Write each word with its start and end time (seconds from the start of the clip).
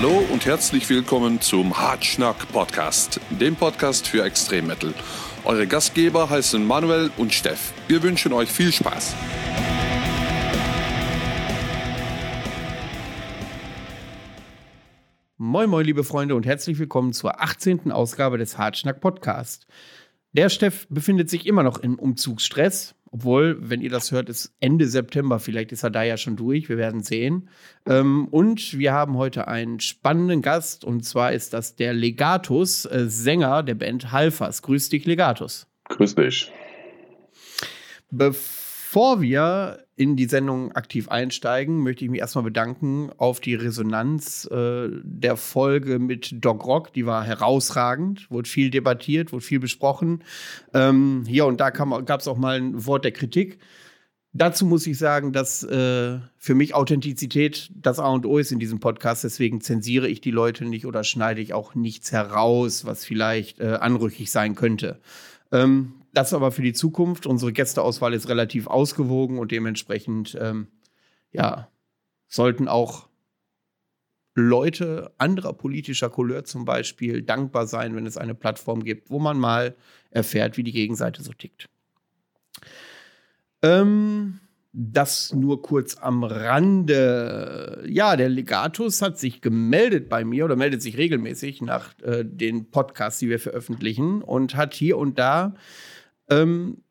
Hallo 0.00 0.24
und 0.32 0.46
herzlich 0.46 0.88
willkommen 0.90 1.40
zum 1.40 1.76
Hartschnack 1.76 2.52
Podcast, 2.52 3.20
dem 3.30 3.56
Podcast 3.56 4.06
für 4.06 4.22
Extremmetal. 4.22 4.94
Eure 5.44 5.66
Gastgeber 5.66 6.30
heißen 6.30 6.64
Manuel 6.64 7.10
und 7.16 7.34
Steff. 7.34 7.72
Wir 7.88 8.00
wünschen 8.04 8.32
euch 8.32 8.48
viel 8.48 8.70
Spaß. 8.70 9.16
Moin, 15.36 15.68
moin, 15.68 15.84
liebe 15.84 16.04
Freunde, 16.04 16.36
und 16.36 16.46
herzlich 16.46 16.78
willkommen 16.78 17.12
zur 17.12 17.42
18. 17.42 17.90
Ausgabe 17.90 18.38
des 18.38 18.56
Hartschnack 18.56 19.00
Podcast. 19.00 19.66
Der 20.32 20.48
Steff 20.48 20.86
befindet 20.88 21.28
sich 21.28 21.44
immer 21.44 21.64
noch 21.64 21.78
im 21.80 21.98
Umzugsstress. 21.98 22.94
Obwohl, 23.10 23.56
wenn 23.60 23.80
ihr 23.80 23.90
das 23.90 24.12
hört, 24.12 24.28
ist 24.28 24.54
Ende 24.60 24.86
September. 24.86 25.38
Vielleicht 25.38 25.72
ist 25.72 25.82
er 25.82 25.90
da 25.90 26.02
ja 26.02 26.16
schon 26.16 26.36
durch. 26.36 26.68
Wir 26.68 26.76
werden 26.76 27.02
sehen. 27.02 27.48
Ähm, 27.86 28.28
und 28.28 28.78
wir 28.78 28.92
haben 28.92 29.16
heute 29.16 29.48
einen 29.48 29.80
spannenden 29.80 30.42
Gast. 30.42 30.84
Und 30.84 31.04
zwar 31.04 31.32
ist 31.32 31.54
das 31.54 31.74
der 31.76 31.94
Legatus, 31.94 32.84
äh, 32.84 33.06
Sänger 33.08 33.62
der 33.62 33.74
Band 33.74 34.12
Halfas. 34.12 34.62
Grüß 34.62 34.90
dich, 34.90 35.06
Legatus. 35.06 35.66
Grüß 35.84 36.16
dich. 36.16 36.52
Bevor 38.10 39.20
wir 39.22 39.87
in 39.98 40.14
die 40.14 40.26
Sendung 40.26 40.72
aktiv 40.72 41.08
einsteigen, 41.08 41.82
möchte 41.82 42.04
ich 42.04 42.10
mich 42.10 42.20
erstmal 42.20 42.44
bedanken 42.44 43.10
auf 43.18 43.40
die 43.40 43.56
Resonanz 43.56 44.48
äh, 44.50 44.88
der 45.02 45.36
Folge 45.36 45.98
mit 45.98 46.44
Doc 46.44 46.64
Rock. 46.64 46.92
Die 46.92 47.04
war 47.04 47.24
herausragend, 47.24 48.30
wurde 48.30 48.48
viel 48.48 48.70
debattiert, 48.70 49.32
wurde 49.32 49.44
viel 49.44 49.58
besprochen. 49.58 50.22
Ähm, 50.72 51.24
hier 51.26 51.46
und 51.46 51.60
da 51.60 51.70
gab 51.70 52.20
es 52.20 52.28
auch 52.28 52.38
mal 52.38 52.58
ein 52.58 52.86
Wort 52.86 53.04
der 53.04 53.12
Kritik. 53.12 53.58
Dazu 54.32 54.66
muss 54.66 54.86
ich 54.86 54.96
sagen, 54.98 55.32
dass 55.32 55.64
äh, 55.64 56.18
für 56.36 56.54
mich 56.54 56.74
Authentizität 56.74 57.70
das 57.74 57.98
A 57.98 58.08
und 58.08 58.24
O 58.24 58.38
ist 58.38 58.52
in 58.52 58.60
diesem 58.60 58.78
Podcast. 58.78 59.24
Deswegen 59.24 59.60
zensiere 59.60 60.06
ich 60.06 60.20
die 60.20 60.30
Leute 60.30 60.64
nicht 60.64 60.86
oder 60.86 61.02
schneide 61.02 61.40
ich 61.40 61.54
auch 61.54 61.74
nichts 61.74 62.12
heraus, 62.12 62.84
was 62.84 63.04
vielleicht 63.04 63.58
äh, 63.58 63.78
anrüchig 63.80 64.30
sein 64.30 64.54
könnte. 64.54 65.00
Ähm, 65.50 65.94
das 66.18 66.34
aber 66.34 66.50
für 66.50 66.62
die 66.62 66.72
Zukunft. 66.72 67.26
Unsere 67.26 67.52
Gästeauswahl 67.52 68.12
ist 68.12 68.28
relativ 68.28 68.66
ausgewogen 68.66 69.38
und 69.38 69.52
dementsprechend, 69.52 70.36
ähm, 70.40 70.66
ja, 71.30 71.68
sollten 72.26 72.66
auch 72.66 73.08
Leute 74.34 75.12
anderer 75.16 75.52
politischer 75.52 76.10
Couleur 76.10 76.42
zum 76.42 76.64
Beispiel 76.64 77.22
dankbar 77.22 77.68
sein, 77.68 77.94
wenn 77.94 78.04
es 78.04 78.16
eine 78.16 78.34
Plattform 78.34 78.82
gibt, 78.82 79.10
wo 79.10 79.20
man 79.20 79.38
mal 79.38 79.76
erfährt, 80.10 80.56
wie 80.56 80.64
die 80.64 80.72
Gegenseite 80.72 81.22
so 81.22 81.32
tickt. 81.32 81.68
Ähm, 83.62 84.40
das 84.72 85.32
nur 85.32 85.62
kurz 85.62 85.96
am 85.98 86.24
Rande. 86.24 87.84
Ja, 87.88 88.16
der 88.16 88.28
Legatus 88.28 89.02
hat 89.02 89.18
sich 89.18 89.40
gemeldet 89.40 90.08
bei 90.08 90.24
mir 90.24 90.44
oder 90.44 90.56
meldet 90.56 90.82
sich 90.82 90.98
regelmäßig 90.98 91.62
nach 91.62 91.94
äh, 92.02 92.24
den 92.24 92.70
Podcasts, 92.70 93.20
die 93.20 93.28
wir 93.28 93.38
veröffentlichen 93.38 94.20
und 94.20 94.56
hat 94.56 94.74
hier 94.74 94.98
und 94.98 95.18
da 95.18 95.54
ähm, 96.28 96.82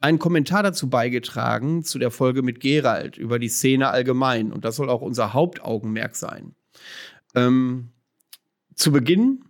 einen 0.00 0.18
Kommentar 0.18 0.62
dazu 0.62 0.90
beigetragen, 0.90 1.82
zu 1.82 1.98
der 1.98 2.10
Folge 2.10 2.42
mit 2.42 2.60
Gerald 2.60 3.16
über 3.16 3.38
die 3.38 3.48
Szene 3.48 3.88
allgemein. 3.88 4.52
Und 4.52 4.64
das 4.64 4.76
soll 4.76 4.90
auch 4.90 5.02
unser 5.02 5.32
Hauptaugenmerk 5.32 6.16
sein. 6.16 6.54
Ähm, 7.34 7.90
zu 8.74 8.92
Beginn 8.92 9.44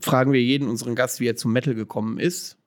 fragen 0.00 0.32
wir 0.32 0.42
jeden 0.42 0.68
unseren 0.68 0.94
Gast, 0.94 1.20
wie 1.20 1.28
er 1.28 1.36
zum 1.36 1.52
Metal 1.52 1.74
gekommen 1.74 2.18
ist. 2.18 2.58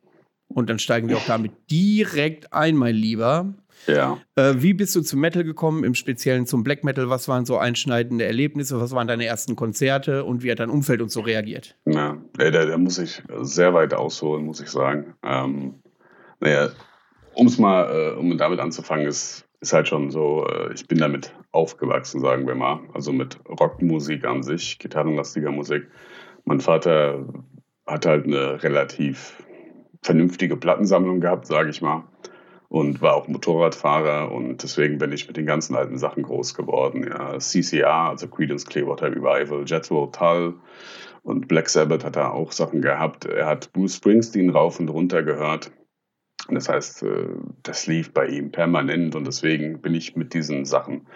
Und 0.47 0.69
dann 0.69 0.79
steigen 0.79 1.09
wir 1.09 1.17
auch 1.17 1.25
damit 1.25 1.51
direkt 1.69 2.53
ein, 2.53 2.77
mein 2.77 2.95
Lieber. 2.95 3.53
Ja. 3.85 4.19
Äh, 4.35 4.55
wie 4.57 4.73
bist 4.73 4.95
du 4.95 5.01
zum 5.01 5.21
Metal 5.21 5.43
gekommen, 5.43 5.83
im 5.83 5.95
Speziellen 5.95 6.45
zum 6.45 6.63
Black 6.63 6.83
Metal? 6.83 7.09
Was 7.09 7.27
waren 7.27 7.45
so 7.45 7.57
einschneidende 7.57 8.25
Erlebnisse? 8.25 8.79
Was 8.79 8.91
waren 8.91 9.07
deine 9.07 9.25
ersten 9.25 9.55
Konzerte 9.55 10.25
und 10.25 10.43
wie 10.43 10.51
hat 10.51 10.59
dein 10.59 10.69
Umfeld 10.69 11.01
und 11.01 11.11
so 11.11 11.21
reagiert? 11.21 11.75
Ja, 11.85 12.17
da, 12.37 12.49
da 12.49 12.77
muss 12.77 12.97
ich 12.97 13.21
sehr 13.41 13.73
weit 13.73 13.93
ausholen, 13.93 14.45
muss 14.45 14.59
ich 14.59 14.69
sagen. 14.69 15.15
Ähm, 15.23 15.75
naja, 16.39 16.69
um 17.33 17.47
es 17.47 17.57
mal, 17.57 18.13
äh, 18.15 18.19
um 18.19 18.37
damit 18.37 18.59
anzufangen, 18.59 19.07
ist, 19.07 19.45
ist 19.61 19.73
halt 19.73 19.87
schon 19.87 20.11
so, 20.11 20.45
äh, 20.47 20.73
ich 20.73 20.87
bin 20.87 20.97
damit 20.97 21.33
aufgewachsen, 21.51 22.19
sagen 22.19 22.47
wir 22.47 22.55
mal. 22.55 22.81
Also 22.93 23.13
mit 23.13 23.39
Rockmusik 23.47 24.25
an 24.25 24.43
sich, 24.43 24.79
gitarrenlastiger 24.79 25.51
Musik. 25.51 25.87
Mein 26.45 26.59
Vater 26.59 27.25
hat 27.85 28.05
halt 28.05 28.25
eine 28.25 28.61
relativ 28.63 29.43
vernünftige 30.01 30.57
Plattensammlung 30.57 31.21
gehabt, 31.21 31.47
sage 31.47 31.69
ich 31.69 31.81
mal 31.81 32.03
und 32.69 33.01
war 33.01 33.15
auch 33.15 33.27
Motorradfahrer 33.27 34.31
und 34.31 34.61
deswegen 34.63 34.97
bin 34.97 35.11
ich 35.11 35.27
mit 35.27 35.37
den 35.37 35.45
ganzen 35.45 35.75
alten 35.75 35.97
Sachen 35.97 36.23
groß 36.23 36.53
geworden. 36.53 37.07
Ja, 37.07 37.39
CCR, 37.39 38.09
also 38.09 38.27
Creedence 38.27 38.65
Clearwater 38.65 39.11
Revival, 39.11 39.63
Jethro 39.65 40.07
Tull 40.07 40.55
und 41.23 41.47
Black 41.47 41.69
Sabbath 41.69 42.03
hat 42.03 42.15
er 42.15 42.33
auch 42.33 42.51
Sachen 42.51 42.81
gehabt. 42.81 43.25
Er 43.25 43.45
hat 43.45 43.71
Bruce 43.73 43.95
Springsteen 43.95 44.49
rauf 44.49 44.79
und 44.79 44.89
runter 44.89 45.23
gehört. 45.23 45.71
Das 46.49 46.69
heißt, 46.69 47.03
äh, 47.03 47.27
das 47.63 47.87
lief 47.87 48.13
bei 48.13 48.27
ihm 48.27 48.51
permanent 48.51 49.15
und 49.15 49.25
deswegen 49.25 49.81
bin 49.81 49.93
ich 49.93 50.15
mit 50.15 50.33
diesen 50.33 50.65
Sachen 50.65 51.07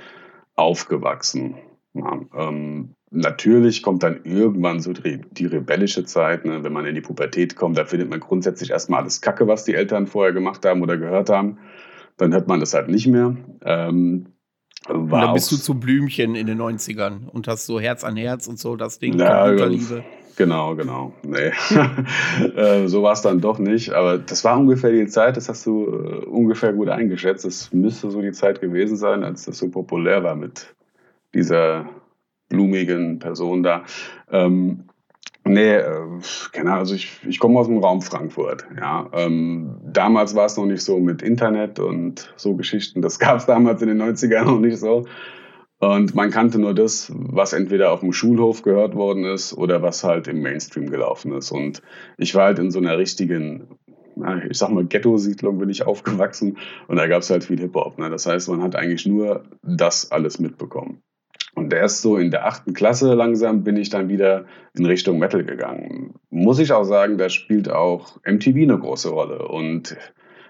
aufgewachsen. 0.55 1.57
Ja, 1.93 2.21
ähm, 2.37 2.95
natürlich 3.09 3.83
kommt 3.83 4.03
dann 4.03 4.21
irgendwann 4.23 4.79
so 4.79 4.93
die, 4.93 5.45
rebellische 5.45 6.05
Zeit, 6.05 6.45
ne? 6.45 6.63
wenn 6.63 6.71
man 6.71 6.85
in 6.85 6.95
die 6.95 7.01
Pubertät 7.01 7.55
kommt, 7.55 7.77
da 7.77 7.85
findet 7.85 8.09
man 8.09 8.21
grundsätzlich 8.21 8.71
erstmal 8.71 9.01
alles 9.01 9.19
Kacke, 9.19 9.47
was 9.47 9.65
die 9.65 9.75
Eltern 9.75 10.07
vorher 10.07 10.33
gemacht 10.33 10.65
haben 10.65 10.81
oder 10.81 10.97
gehört 10.97 11.29
haben. 11.29 11.57
Dann 12.17 12.33
hört 12.33 12.47
man 12.47 12.59
das 12.59 12.73
halt 12.73 12.87
nicht 12.87 13.07
mehr. 13.07 13.35
Ähm, 13.63 14.27
und 14.87 15.09
dann 15.09 15.33
bist 15.33 15.51
du 15.51 15.57
zu 15.57 15.75
Blümchen 15.75 16.33
in 16.35 16.47
den 16.47 16.59
90ern 16.59 17.27
und 17.27 17.47
hast 17.47 17.65
so 17.65 17.79
Herz 17.79 18.03
an 18.03 18.15
Herz 18.15 18.47
und 18.47 18.57
so 18.57 18.75
das 18.75 18.97
Ding, 18.97 19.19
ja, 19.19 19.43
Computerliebe. 19.43 20.03
Genau, 20.37 20.75
genau. 20.75 21.13
Nee. 21.23 21.51
Äh, 22.55 22.87
so 22.87 23.03
war 23.03 23.13
es 23.13 23.21
dann 23.21 23.41
doch 23.41 23.59
nicht. 23.59 23.91
Aber 23.91 24.17
das 24.17 24.43
war 24.43 24.57
ungefähr 24.57 24.91
die 24.91 25.05
Zeit, 25.07 25.37
das 25.37 25.49
hast 25.49 25.65
du 25.65 25.87
uh, 25.87 26.29
ungefähr 26.29 26.73
gut 26.73 26.89
eingeschätzt. 26.89 27.45
Das 27.45 27.71
müsste 27.71 28.09
so 28.09 28.21
die 28.21 28.31
Zeit 28.31 28.61
gewesen 28.61 28.97
sein, 28.97 29.23
als 29.23 29.45
das 29.45 29.57
so 29.57 29.69
populär 29.69 30.23
war 30.23 30.35
mit 30.35 30.73
dieser 31.33 31.89
blumigen 32.51 33.19
Person 33.19 33.63
da. 33.63 33.83
Ähm, 34.29 34.83
nee, 35.43 35.75
äh, 35.75 36.05
keine 36.51 36.69
Ahnung, 36.69 36.79
also 36.79 36.95
ich, 36.95 37.19
ich 37.27 37.39
komme 37.39 37.59
aus 37.59 37.67
dem 37.67 37.79
Raum 37.79 38.01
Frankfurt. 38.01 38.65
Ja. 38.77 39.09
Ähm, 39.13 39.77
damals 39.83 40.35
war 40.35 40.45
es 40.45 40.57
noch 40.57 40.65
nicht 40.65 40.83
so 40.83 40.99
mit 40.99 41.21
Internet 41.21 41.79
und 41.79 42.33
so 42.35 42.55
Geschichten. 42.55 43.01
Das 43.01 43.17
gab 43.19 43.37
es 43.37 43.45
damals 43.45 43.81
in 43.81 43.87
den 43.87 44.01
90ern 44.01 44.45
noch 44.45 44.59
nicht 44.59 44.77
so. 44.77 45.05
Und 45.79 46.13
man 46.13 46.29
kannte 46.29 46.59
nur 46.59 46.75
das, 46.75 47.11
was 47.15 47.53
entweder 47.53 47.91
auf 47.91 48.01
dem 48.01 48.13
Schulhof 48.13 48.61
gehört 48.61 48.93
worden 48.93 49.25
ist 49.25 49.57
oder 49.57 49.81
was 49.81 50.03
halt 50.03 50.27
im 50.27 50.43
Mainstream 50.43 50.91
gelaufen 50.91 51.33
ist. 51.33 51.51
Und 51.51 51.81
ich 52.17 52.35
war 52.35 52.45
halt 52.45 52.59
in 52.59 52.69
so 52.69 52.77
einer 52.77 52.99
richtigen, 52.99 53.79
ich 54.47 54.59
sag 54.59 54.69
mal, 54.69 54.85
Ghetto-Siedlung 54.85 55.57
bin 55.57 55.71
ich 55.71 55.83
aufgewachsen 55.87 56.59
und 56.87 56.97
da 56.97 57.07
gab 57.07 57.23
es 57.23 57.31
halt 57.31 57.45
viel 57.45 57.59
Hip-Hop. 57.59 57.97
Ne? 57.97 58.11
Das 58.11 58.27
heißt, 58.27 58.47
man 58.49 58.61
hat 58.61 58.75
eigentlich 58.75 59.07
nur 59.07 59.43
das 59.63 60.11
alles 60.11 60.37
mitbekommen. 60.37 61.01
Und 61.53 61.73
erst 61.73 62.01
so 62.01 62.17
in 62.17 62.31
der 62.31 62.45
achten 62.45 62.73
Klasse 62.73 63.13
langsam 63.13 63.63
bin 63.63 63.77
ich 63.77 63.89
dann 63.89 64.09
wieder 64.09 64.45
in 64.73 64.85
Richtung 64.85 65.19
Metal 65.19 65.43
gegangen. 65.43 66.15
Muss 66.29 66.59
ich 66.59 66.71
auch 66.71 66.83
sagen, 66.83 67.17
da 67.17 67.29
spielt 67.29 67.69
auch 67.69 68.17
MTV 68.25 68.55
eine 68.55 68.79
große 68.79 69.09
Rolle. 69.09 69.47
Und 69.47 69.97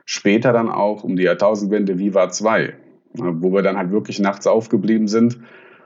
später 0.05 0.53
dann 0.53 0.69
auch 0.69 1.03
um 1.03 1.15
die 1.15 1.23
Jahrtausendwende 1.23 1.97
Viva 1.97 2.29
2, 2.29 2.73
wo 3.13 3.51
wir 3.51 3.61
dann 3.61 3.77
halt 3.77 3.91
wirklich 3.91 4.19
nachts 4.19 4.47
aufgeblieben 4.47 5.07
sind, 5.07 5.39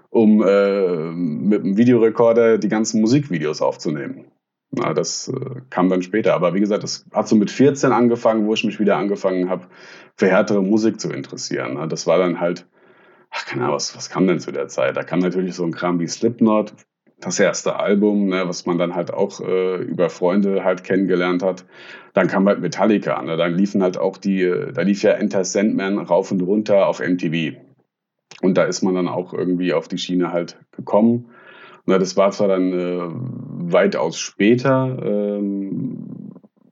um 0.10 0.44
äh, 0.46 1.12
mit 1.12 1.64
dem 1.64 1.78
Videorekorder 1.78 2.58
die 2.58 2.70
ganzen 2.70 3.02
Musikvideos 3.02 3.62
aufzunehmen. 3.62 4.32
Na, 4.72 4.94
das 4.94 5.30
äh, 5.30 5.62
kam 5.70 5.90
dann 5.90 6.02
später. 6.02 6.34
Aber 6.34 6.54
wie 6.54 6.60
gesagt, 6.60 6.84
das 6.84 7.06
hat 7.14 7.28
so 7.28 7.36
mit 7.36 7.52
14 7.52 7.92
angefangen, 7.92 8.46
wo 8.46 8.54
ich 8.54 8.64
mich 8.64 8.80
wieder 8.80 8.98
angefangen 8.98 9.50
habe, 9.50 9.68
für 10.16 10.28
härtere 10.28 10.62
Musik 10.62 11.00
zu 11.00 11.10
interessieren. 11.10 11.74
Na, 11.76 11.88
das 11.88 12.08
war 12.08 12.18
dann 12.18 12.40
halt 12.40 12.68
ach, 13.36 13.46
keine 13.46 13.64
Ahnung, 13.64 13.76
was, 13.76 13.96
was 13.96 14.10
kam 14.10 14.28
denn 14.28 14.40
zu 14.40 14.52
der 14.52 14.68
Zeit? 14.68 14.96
Da 14.96 15.04
kam 15.04 15.20
natürlich 15.20 15.56
so 15.56 15.66
ein 15.66 15.74
Kram 15.74 16.00
wie 16.00 16.08
Slipknot, 16.08 16.74
das 17.20 17.40
erste 17.40 17.78
Album, 17.78 18.28
ne, 18.28 18.48
was 18.48 18.66
man 18.66 18.78
dann 18.78 18.96
halt 18.96 19.14
auch 19.14 19.42
äh, 19.42 19.78
über 19.78 20.10
Freunde 20.10 20.64
halt 20.64 20.84
kennengelernt 20.84 21.44
hat. 21.44 21.66
Dann 22.14 22.28
kam 22.28 22.48
halt 22.48 22.62
Metallica, 22.62 23.22
ne, 23.22 23.36
dann 23.36 23.56
liefen 23.56 23.84
halt 23.84 23.98
auch 23.98 24.18
die, 24.18 24.50
da 24.74 24.82
lief 24.82 25.04
ja 25.04 25.12
Enter 25.12 25.44
Sandman 25.44 26.00
rauf 26.00 26.32
und 26.32 26.42
runter 26.42 26.88
auf 26.88 27.00
MTV. 27.00 27.58
Und 28.42 28.58
da 28.58 28.64
ist 28.64 28.84
man 28.84 28.96
dann 28.96 29.08
auch 29.08 29.34
irgendwie 29.34 29.74
auf 29.74 29.88
die 29.88 29.98
Schiene 29.98 30.32
halt 30.32 30.58
gekommen. 30.72 31.30
Na, 31.86 32.00
das 32.00 32.18
war 32.18 32.32
zwar 32.32 32.48
dann 32.48 32.74
äh, 32.74 33.02
weitaus 33.72 34.18
später, 34.18 34.98
ähm, 35.04 36.25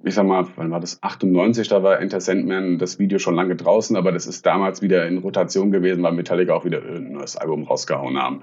ich 0.03 0.13
sag 0.13 0.25
mal, 0.25 0.45
wann 0.55 0.71
war 0.71 0.79
das? 0.79 1.01
98, 1.01 1.67
da 1.69 1.81
war 1.81 1.99
Enter 1.99 2.19
Sandman 2.19 2.77
das 2.77 2.99
Video 2.99 3.19
schon 3.19 3.35
lange 3.35 3.55
draußen, 3.55 3.95
aber 3.95 4.11
das 4.11 4.27
ist 4.27 4.45
damals 4.45 4.81
wieder 4.81 5.07
in 5.07 5.19
Rotation 5.19 5.71
gewesen, 5.71 6.03
weil 6.03 6.11
Metallica 6.11 6.53
auch 6.53 6.65
wieder 6.65 6.81
ein 6.83 7.13
neues 7.13 7.37
Album 7.37 7.63
rausgehauen 7.63 8.17
haben. 8.17 8.41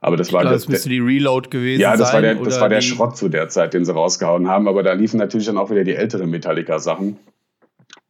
Aber 0.00 0.16
das 0.16 0.28
ich 0.28 0.34
war 0.34 0.40
glaub, 0.40 0.52
das, 0.52 0.62
das 0.62 0.68
müsste 0.68 0.88
die 0.88 0.98
Reload 0.98 1.48
gewesen 1.50 1.80
ja, 1.80 1.96
das 1.96 2.10
sein. 2.10 2.14
War 2.14 2.20
der, 2.22 2.34
das 2.34 2.60
war 2.60 2.68
der 2.68 2.80
Schrott 2.80 3.16
zu 3.16 3.28
der 3.28 3.48
Zeit, 3.48 3.72
den 3.72 3.84
sie 3.84 3.94
rausgehauen 3.94 4.48
haben. 4.48 4.66
Aber 4.66 4.82
da 4.82 4.94
liefen 4.94 5.18
natürlich 5.18 5.46
dann 5.46 5.58
auch 5.58 5.70
wieder 5.70 5.84
die 5.84 5.94
älteren 5.94 6.28
Metallica-Sachen. 6.28 7.18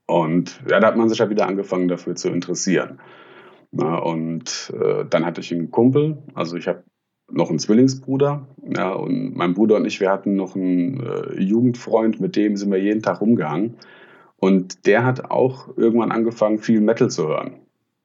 Und 0.07 0.59
ja, 0.71 0.81
da 0.81 0.87
hat 0.87 0.97
man 0.97 1.11
sich 1.11 1.19
ja 1.19 1.29
wieder 1.29 1.47
angefangen 1.47 1.89
dafür 1.89 2.17
zu 2.17 2.31
interessieren. 2.31 2.99
Na, 3.73 3.99
und 3.99 4.73
äh, 4.75 5.05
dann 5.09 5.27
hatte 5.27 5.43
ich 5.43 5.53
einen 5.53 5.71
Kumpel, 5.71 6.19
also 6.35 6.57
ich 6.57 6.67
habe 6.67 6.83
noch 7.32 7.50
einen 7.50 7.58
Zwillingsbruder. 7.58 8.46
Ja, 8.76 8.93
und 8.93 9.37
mein 9.37 9.55
Bruder 9.55 9.76
und 9.76 9.87
ich, 9.87 10.00
wir 10.00 10.11
hatten 10.11 10.37
noch 10.37 10.55
einen 10.55 11.00
äh, 11.00 11.40
Jugendfreund, 11.40 12.20
mit 12.20 12.37
dem 12.37 12.56
sind 12.56 12.70
wir 12.70 12.79
jeden 12.79 13.02
Tag 13.02 13.20
rumgehangen. 13.20 13.76
Und 14.37 14.87
der 14.87 15.05
hat 15.05 15.31
auch 15.31 15.76
irgendwann 15.76 16.12
angefangen, 16.12 16.58
viel 16.58 16.81
Metal 16.81 17.11
zu 17.11 17.29
hören. 17.29 17.52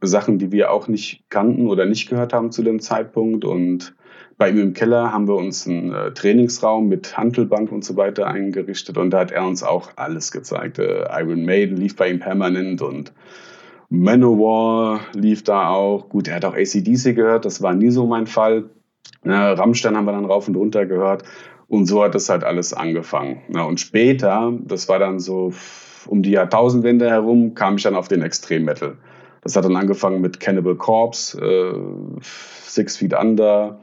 Sachen, 0.01 0.37
die 0.37 0.51
wir 0.51 0.71
auch 0.71 0.87
nicht 0.87 1.23
kannten 1.29 1.67
oder 1.67 1.85
nicht 1.85 2.09
gehört 2.09 2.33
haben 2.33 2.51
zu 2.51 2.61
dem 2.61 2.79
Zeitpunkt. 2.79 3.43
Und 3.43 3.95
bei 4.37 4.51
ihm 4.51 4.59
im 4.59 4.73
Keller 4.73 5.11
haben 5.11 5.27
wir 5.27 5.35
uns 5.35 5.67
einen 5.67 5.91
äh, 5.91 6.13
Trainingsraum 6.13 6.87
mit 6.87 7.17
Handelbank 7.17 7.71
und 7.71 7.83
so 7.83 7.97
weiter 7.97 8.27
eingerichtet. 8.27 8.97
Und 8.97 9.09
da 9.09 9.19
hat 9.19 9.31
er 9.31 9.47
uns 9.47 9.63
auch 9.63 9.91
alles 9.95 10.31
gezeigt. 10.31 10.77
Äh, 10.77 11.05
Iron 11.19 11.43
Maiden 11.43 11.77
lief 11.77 11.95
bei 11.95 12.09
ihm 12.09 12.19
permanent 12.19 12.81
und 12.81 13.13
Manowar 13.89 14.99
lief 15.13 15.43
da 15.43 15.69
auch. 15.69 16.09
Gut, 16.09 16.27
er 16.27 16.35
hat 16.35 16.45
auch 16.45 16.55
ACDC 16.55 17.15
gehört, 17.15 17.45
das 17.45 17.61
war 17.61 17.73
nie 17.73 17.89
so 17.89 18.05
mein 18.05 18.27
Fall. 18.27 18.69
Ja, 19.27 19.53
Rammstein 19.53 19.95
haben 19.95 20.05
wir 20.05 20.13
dann 20.13 20.25
rauf 20.25 20.47
und 20.47 20.55
runter 20.55 20.85
gehört. 20.85 21.23
Und 21.67 21.85
so 21.85 22.03
hat 22.03 22.15
das 22.15 22.29
halt 22.29 22.43
alles 22.43 22.73
angefangen. 22.73 23.41
Ja, 23.53 23.63
und 23.63 23.79
später, 23.79 24.53
das 24.61 24.87
war 24.87 24.99
dann 24.99 25.19
so 25.19 25.53
um 26.05 26.23
die 26.23 26.31
Jahrtausendwende 26.31 27.09
herum, 27.09 27.53
kam 27.53 27.75
ich 27.75 27.83
dann 27.83 27.95
auf 27.95 28.07
den 28.07 28.21
Extrem-Metal. 28.21 28.97
Das 29.41 29.55
hat 29.55 29.65
dann 29.65 29.75
angefangen 29.75 30.21
mit 30.21 30.39
Cannibal 30.39 30.75
Corpse, 30.75 31.39
äh, 31.39 32.21
Six 32.21 32.97
Feet 32.97 33.13
Under. 33.13 33.79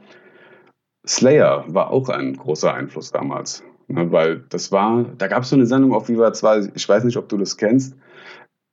Slayer 1.05 1.65
war 1.67 1.91
auch 1.91 2.09
ein 2.09 2.35
großer 2.35 2.73
Einfluss 2.73 3.11
damals. 3.11 3.63
Ne, 3.87 4.11
weil 4.11 4.43
das 4.49 4.71
war, 4.71 5.05
da 5.19 5.27
gab 5.27 5.43
es 5.43 5.49
so 5.49 5.55
eine 5.55 5.67
Sendung 5.67 5.93
auf 5.93 6.09
Viva 6.09 6.33
2, 6.33 6.71
ich 6.73 6.89
weiß 6.89 7.03
nicht, 7.03 7.17
ob 7.17 7.29
du 7.29 7.37
das 7.37 7.55
kennst 7.55 7.95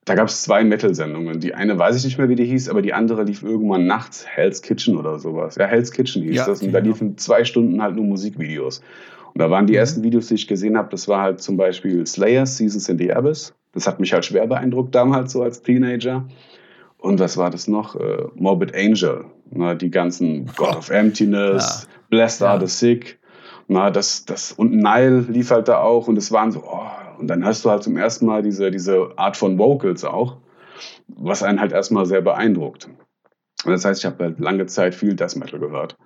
da 0.04 0.14
gab 0.14 0.28
es 0.28 0.42
zwei 0.42 0.64
Metal-Sendungen. 0.64 1.38
Die 1.38 1.54
eine 1.54 1.78
weiß 1.78 1.96
ich 1.96 2.04
nicht 2.04 2.18
mehr, 2.18 2.28
wie 2.28 2.34
die 2.34 2.44
hieß, 2.44 2.68
aber 2.68 2.82
die 2.82 2.92
andere 2.92 3.22
lief 3.22 3.42
irgendwann 3.42 3.86
nachts, 3.86 4.26
Hell's 4.26 4.60
Kitchen 4.62 4.96
oder 4.96 5.18
sowas. 5.18 5.56
Ja, 5.56 5.66
Hell's 5.66 5.92
Kitchen 5.92 6.22
hieß 6.22 6.36
ja, 6.36 6.46
das. 6.46 6.62
Und 6.62 6.72
da 6.72 6.78
liefen 6.78 7.16
zwei 7.18 7.44
Stunden 7.44 7.80
halt 7.80 7.94
nur 7.94 8.04
Musikvideos. 8.04 8.82
Und 9.32 9.40
da 9.40 9.50
waren 9.50 9.66
die 9.66 9.74
mhm. 9.74 9.78
ersten 9.78 10.02
Videos, 10.02 10.26
die 10.26 10.34
ich 10.34 10.48
gesehen 10.48 10.76
habe, 10.76 10.88
das 10.90 11.06
war 11.06 11.22
halt 11.22 11.40
zum 11.40 11.56
Beispiel 11.56 12.06
Slayer, 12.06 12.46
Seasons 12.46 12.88
in 12.88 12.98
the 12.98 13.12
Abyss. 13.12 13.54
Das 13.72 13.86
hat 13.86 14.00
mich 14.00 14.12
halt 14.12 14.24
schwer 14.24 14.46
beeindruckt 14.46 14.94
damals, 14.94 15.32
so 15.32 15.42
als 15.42 15.62
Teenager. 15.62 16.26
Und 16.98 17.18
was 17.20 17.36
war 17.36 17.50
das 17.50 17.68
noch? 17.68 17.94
Uh, 17.94 18.28
Morbid 18.34 18.74
Angel. 18.74 19.24
Na, 19.50 19.74
die 19.74 19.90
ganzen 19.90 20.46
God 20.56 20.76
of 20.76 20.90
Emptiness, 20.90 21.86
ja. 21.86 22.00
Blessed 22.10 22.40
ja. 22.40 22.48
Are 22.48 22.60
the 22.60 22.66
Sick. 22.66 23.18
Na, 23.68 23.90
das, 23.90 24.24
das, 24.24 24.52
und 24.52 24.72
Nile 24.72 25.20
lief 25.28 25.50
halt 25.50 25.68
da 25.68 25.78
auch 25.78 26.08
und 26.08 26.18
es 26.18 26.32
waren 26.32 26.52
so, 26.52 26.62
oh, 26.64 26.80
und 27.22 27.28
dann 27.28 27.44
hast 27.44 27.64
du 27.64 27.70
halt 27.70 27.84
zum 27.84 27.96
ersten 27.96 28.26
Mal 28.26 28.42
diese, 28.42 28.72
diese 28.72 29.16
Art 29.16 29.36
von 29.36 29.56
Vocals 29.56 30.04
auch, 30.04 30.38
was 31.06 31.44
einen 31.44 31.60
halt 31.60 31.70
erstmal 31.70 32.04
sehr 32.04 32.20
beeindruckt. 32.20 32.88
Das 33.64 33.84
heißt, 33.84 34.00
ich 34.00 34.06
habe 34.06 34.24
halt 34.24 34.40
lange 34.40 34.66
Zeit 34.66 34.92
viel 34.92 35.14
Death 35.14 35.36
Metal 35.36 35.60
gehört. 35.60 35.96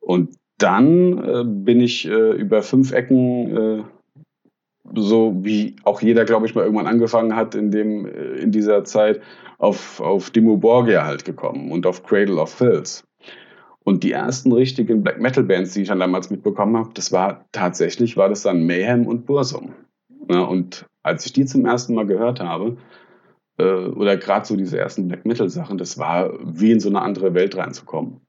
Und 0.00 0.36
dann 0.58 1.16
äh, 1.24 1.44
bin 1.46 1.80
ich 1.80 2.06
äh, 2.06 2.32
über 2.32 2.62
fünf 2.62 2.92
Ecken, 2.92 3.56
äh, 3.56 3.82
so 4.94 5.34
wie 5.38 5.76
auch 5.84 6.02
jeder, 6.02 6.26
glaube 6.26 6.44
ich, 6.44 6.54
mal 6.54 6.64
irgendwann 6.64 6.88
angefangen 6.88 7.34
hat 7.34 7.54
in, 7.54 7.70
dem, 7.70 8.04
äh, 8.04 8.34
in 8.34 8.52
dieser 8.52 8.84
Zeit, 8.84 9.22
auf, 9.56 9.98
auf 10.02 10.28
Dimo 10.28 10.58
Borgia 10.58 11.06
halt 11.06 11.24
gekommen 11.24 11.72
und 11.72 11.86
auf 11.86 12.02
Cradle 12.02 12.36
of 12.36 12.50
Filth. 12.50 13.02
Und 13.82 14.04
die 14.04 14.12
ersten 14.12 14.52
richtigen 14.52 15.02
Black 15.02 15.18
Metal 15.18 15.42
Bands, 15.42 15.72
die 15.72 15.82
ich 15.82 15.88
dann 15.88 16.00
damals 16.00 16.28
mitbekommen 16.28 16.76
habe, 16.76 16.90
das 16.92 17.12
war 17.12 17.46
tatsächlich, 17.52 18.18
war 18.18 18.28
das 18.28 18.42
dann 18.42 18.66
Mayhem 18.66 19.06
und 19.06 19.24
Bursum. 19.24 19.72
Ja, 20.30 20.42
und 20.42 20.86
als 21.02 21.26
ich 21.26 21.32
die 21.32 21.44
zum 21.44 21.66
ersten 21.66 21.94
Mal 21.94 22.06
gehört 22.06 22.40
habe, 22.40 22.76
äh, 23.58 23.64
oder 23.64 24.16
gerade 24.16 24.46
so 24.46 24.56
diese 24.56 24.78
ersten 24.78 25.08
Black 25.08 25.26
Metal 25.26 25.48
Sachen, 25.48 25.78
das 25.78 25.98
war 25.98 26.32
wie 26.42 26.72
in 26.72 26.80
so 26.80 26.88
eine 26.88 27.02
andere 27.02 27.34
Welt 27.34 27.56
reinzukommen. 27.56 28.20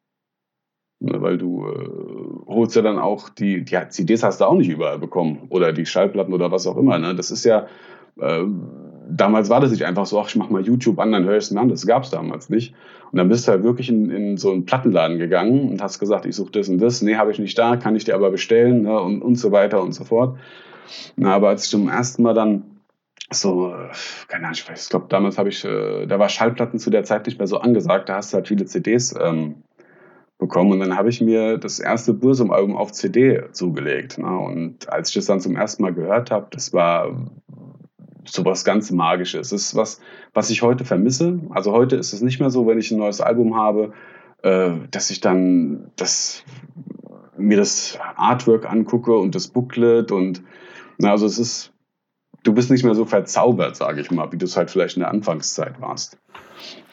Ja, 1.02 1.22
weil 1.22 1.38
du 1.38 1.68
äh, 1.68 2.48
holst 2.48 2.76
ja 2.76 2.82
dann 2.82 3.00
auch 3.00 3.30
die, 3.30 3.64
die 3.66 3.78
CDs 3.90 4.24
hast 4.24 4.42
du 4.42 4.46
auch 4.46 4.56
nicht 4.56 4.70
überall 4.70 4.98
bekommen 4.98 5.48
oder 5.50 5.74
die 5.74 5.86
Schallplatten 5.86 6.34
oder 6.34 6.52
was 6.52 6.68
auch 6.68 6.78
immer. 6.78 6.98
Ne? 6.98 7.16
Das 7.16 7.32
ist 7.32 7.44
ja, 7.44 7.68
äh, 8.20 8.44
damals 9.10 9.50
war 9.50 9.60
das 9.60 9.72
nicht 9.72 9.86
einfach 9.86 10.06
so, 10.06 10.20
ach, 10.20 10.30
ich 10.30 10.36
mach 10.36 10.50
mal 10.50 10.66
YouTube 10.66 11.00
an, 11.00 11.12
dann 11.12 11.26
höre 11.26 11.38
ich 11.38 11.46
es 11.46 11.52
mir 11.52 11.60
an. 11.60 11.70
Das 11.70 11.86
gab 11.86 12.04
es 12.04 12.12
damals 12.12 12.50
nicht. 12.50 12.74
Und 13.12 13.18
dann 13.18 13.30
bist 13.30 13.48
du 13.48 13.52
halt 13.52 13.64
wirklich 13.64 13.90
in, 13.90 14.10
in 14.10 14.38
so 14.38 14.52
einen 14.52 14.66
Plattenladen 14.66 15.18
gegangen 15.18 15.70
und 15.70 15.82
hast 15.82 16.00
gesagt, 16.00 16.26
ich 16.26 16.36
suche 16.36 16.52
das 16.52 16.70
und 16.70 16.80
das. 16.80 17.02
Nee, 17.02 17.16
habe 17.16 17.32
ich 17.32 17.40
nicht 17.40 17.58
da, 17.58 17.76
kann 17.76 17.96
ich 17.96 18.06
dir 18.06 18.16
aber 18.16 18.32
bestellen 18.32 18.84
ne? 18.84 19.00
und, 19.00 19.22
und 19.22 19.36
so 19.36 19.52
weiter 19.52 19.82
und 19.82 19.92
so 19.92 20.06
fort. 20.06 20.38
Aber 21.22 21.50
als 21.50 21.66
ich 21.66 21.70
zum 21.70 21.90
ersten 21.90 22.24
Mal 22.24 22.34
dann 22.34 22.64
so, 23.32 23.74
keine 24.28 24.46
Ahnung, 24.46 24.54
ich 24.54 24.70
weiß, 24.70 24.84
ich 24.84 24.90
glaube, 24.90 25.08
damals 25.10 25.38
habe 25.38 25.50
ich, 25.50 25.66
äh, 25.66 26.06
da 26.06 26.20
war 26.20 26.30
Schallplatten 26.30 26.80
zu 26.80 26.90
der 26.90 27.04
Zeit 27.04 27.26
nicht 27.26 27.40
mehr 27.40 27.48
so 27.48 27.58
angesagt, 27.58 28.10
da 28.10 28.18
hast 28.18 28.32
du 28.32 28.36
halt 28.36 28.48
viele 28.48 28.66
CDs 28.66 29.16
ähm, 29.20 29.64
bekommen 30.38 30.74
und 30.74 30.80
dann 30.80 30.96
habe 30.96 31.10
ich 31.10 31.22
mir 31.22 31.58
das 31.58 31.80
erste 31.80 32.14
Bursum-Album 32.14 32.76
auf 32.76 32.92
CD 32.92 33.44
zugelegt. 33.52 34.18
Ne? 34.18 34.38
Und 34.38 34.92
als 34.92 35.10
ich 35.10 35.16
das 35.16 35.26
dann 35.26 35.40
zum 35.40 35.56
ersten 35.56 35.82
Mal 35.82 35.94
gehört 35.94 36.30
habe, 36.30 36.48
das 36.52 36.74
war 36.74 37.16
so 38.26 38.44
was 38.44 38.66
ganz 38.66 38.92
Magisches. 38.92 39.52
Es 39.52 39.68
ist 39.68 39.76
was, 39.76 40.00
was 40.34 40.50
ich 40.50 40.62
heute 40.62 40.84
vermisse. 40.84 41.40
Also 41.52 41.72
heute 41.72 41.96
ist 41.96 42.14
es 42.14 42.22
nicht 42.22 42.40
mehr 42.40 42.50
so, 42.50 42.68
wenn 42.68 42.80
ich 42.80 42.92
ein 42.92 42.98
neues 42.98 43.22
Album 43.22 43.56
habe, 43.56 43.94
äh, 44.42 44.72
dass 44.92 45.10
ich 45.10 45.22
dann 45.22 45.92
das, 45.96 46.44
mir 47.38 47.58
das 47.58 47.98
Artwork 48.16 48.70
angucke 48.70 49.16
und 49.18 49.36
das 49.36 49.48
Booklet 49.48 50.12
und 50.12 50.44
also 51.02 51.26
es 51.26 51.38
ist, 51.38 51.72
du 52.44 52.54
bist 52.54 52.72
nicht 52.72 52.84
mehr 52.84 52.96
so 52.96 53.06
verzaubert, 53.06 53.76
sage 53.76 54.02
ich 54.02 54.12
mal, 54.12 54.32
wie 54.32 54.38
du 54.38 54.46
es 54.46 54.56
halt 54.56 54.72
vielleicht 54.72 54.98
in 54.98 55.02
der 55.02 55.10
Anfangszeit 55.10 55.80
warst. 55.82 56.18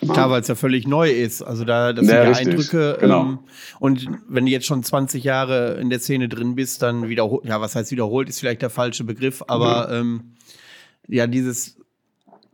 Klar, 0.00 0.30
weil 0.30 0.40
es 0.40 0.48
ja 0.48 0.54
völlig 0.54 0.86
neu 0.86 1.10
ist. 1.10 1.42
Also 1.42 1.64
da 1.64 1.92
das 1.92 2.06
ja, 2.06 2.34
sind 2.34 2.46
ja 2.46 2.52
Eindrücke. 2.52 2.96
Genau. 3.00 3.22
Ähm, 3.22 3.38
und 3.78 4.06
wenn 4.28 4.44
du 4.46 4.50
jetzt 4.50 4.66
schon 4.66 4.82
20 4.82 5.22
Jahre 5.22 5.74
in 5.80 5.90
der 5.90 6.00
Szene 6.00 6.28
drin 6.28 6.56
bist, 6.56 6.82
dann 6.82 7.08
wiederholt, 7.08 7.44
ja, 7.44 7.60
was 7.60 7.76
heißt 7.76 7.92
wiederholt, 7.92 8.28
ist 8.28 8.40
vielleicht 8.40 8.62
der 8.62 8.70
falsche 8.70 9.04
Begriff, 9.04 9.44
aber 9.46 9.88
mhm. 9.88 9.94
ähm, 9.94 10.22
ja, 11.08 11.26
dieses, 11.26 11.76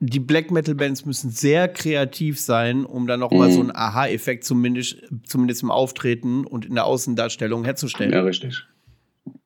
die 0.00 0.20
Black 0.20 0.50
Metal 0.50 0.74
Bands 0.74 1.06
müssen 1.06 1.30
sehr 1.30 1.68
kreativ 1.68 2.38
sein, 2.38 2.84
um 2.84 3.06
dann 3.06 3.20
nochmal 3.20 3.48
mhm. 3.48 3.52
so 3.52 3.60
einen 3.60 3.74
Aha-Effekt 3.74 4.44
zumindest, 4.44 5.02
zumindest 5.24 5.62
im 5.62 5.70
Auftreten 5.70 6.44
und 6.44 6.66
in 6.66 6.74
der 6.74 6.84
Außendarstellung 6.84 7.64
herzustellen. 7.64 8.12
Ja, 8.12 8.22
richtig. 8.22 8.64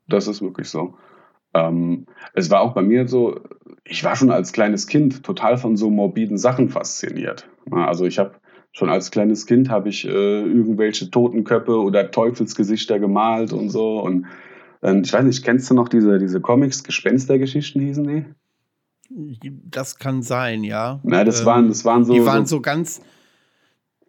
Das 0.08 0.26
ist 0.26 0.42
wirklich 0.42 0.68
so. 0.68 0.94
Ähm, 1.54 2.06
es 2.34 2.50
war 2.50 2.60
auch 2.60 2.74
bei 2.74 2.82
mir 2.82 3.06
so, 3.08 3.40
ich 3.84 4.04
war 4.04 4.16
schon 4.16 4.30
als 4.30 4.52
kleines 4.52 4.86
Kind 4.86 5.22
total 5.22 5.56
von 5.58 5.76
so 5.76 5.90
morbiden 5.90 6.38
Sachen 6.38 6.68
fasziniert. 6.68 7.48
Also 7.70 8.06
ich 8.06 8.18
habe 8.18 8.32
schon 8.72 8.88
als 8.88 9.10
kleines 9.10 9.46
Kind 9.46 9.68
habe 9.68 9.88
ich 9.88 10.06
äh, 10.06 10.10
irgendwelche 10.10 11.10
Totenköpfe 11.10 11.78
oder 11.78 12.10
Teufelsgesichter 12.10 12.98
gemalt 12.98 13.52
und 13.52 13.68
so. 13.68 14.00
Und 14.00 14.26
äh, 14.82 14.98
ich 15.00 15.12
weiß 15.12 15.24
nicht, 15.24 15.44
kennst 15.44 15.70
du 15.70 15.74
noch 15.74 15.88
diese, 15.88 16.18
diese 16.18 16.40
Comics, 16.40 16.82
Gespenstergeschichten 16.82 17.82
hießen 17.82 18.06
die? 18.06 18.24
Das 19.68 19.98
kann 19.98 20.22
sein, 20.22 20.64
ja. 20.64 21.00
Na, 21.02 21.22
das, 21.22 21.40
ähm, 21.40 21.46
waren, 21.46 21.68
das 21.68 21.84
waren 21.84 22.04
so. 22.04 22.14
Die 22.14 22.24
waren 22.24 22.46
so, 22.46 22.56
so 22.56 22.62
ganz 22.62 23.02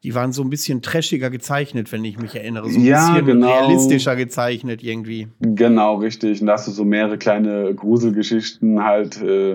die 0.03 0.13
waren 0.13 0.33
so 0.33 0.41
ein 0.43 0.49
bisschen 0.49 0.81
trashiger 0.81 1.29
gezeichnet, 1.29 1.91
wenn 1.91 2.03
ich 2.03 2.19
mich 2.19 2.35
erinnere. 2.35 2.69
So 2.69 2.77
ein 2.77 2.85
ja, 2.85 3.11
bisschen 3.11 3.25
genau. 3.25 3.47
realistischer 3.47 4.15
gezeichnet 4.17 4.83
irgendwie. 4.83 5.29
Genau, 5.39 5.95
richtig. 5.95 6.41
Und 6.41 6.47
da 6.47 6.53
hast 6.53 6.67
du 6.67 6.71
so 6.71 6.83
mehrere 6.83 7.17
kleine 7.17 7.73
Gruselgeschichten 7.73 8.83
halt 8.83 9.21
äh, 9.21 9.53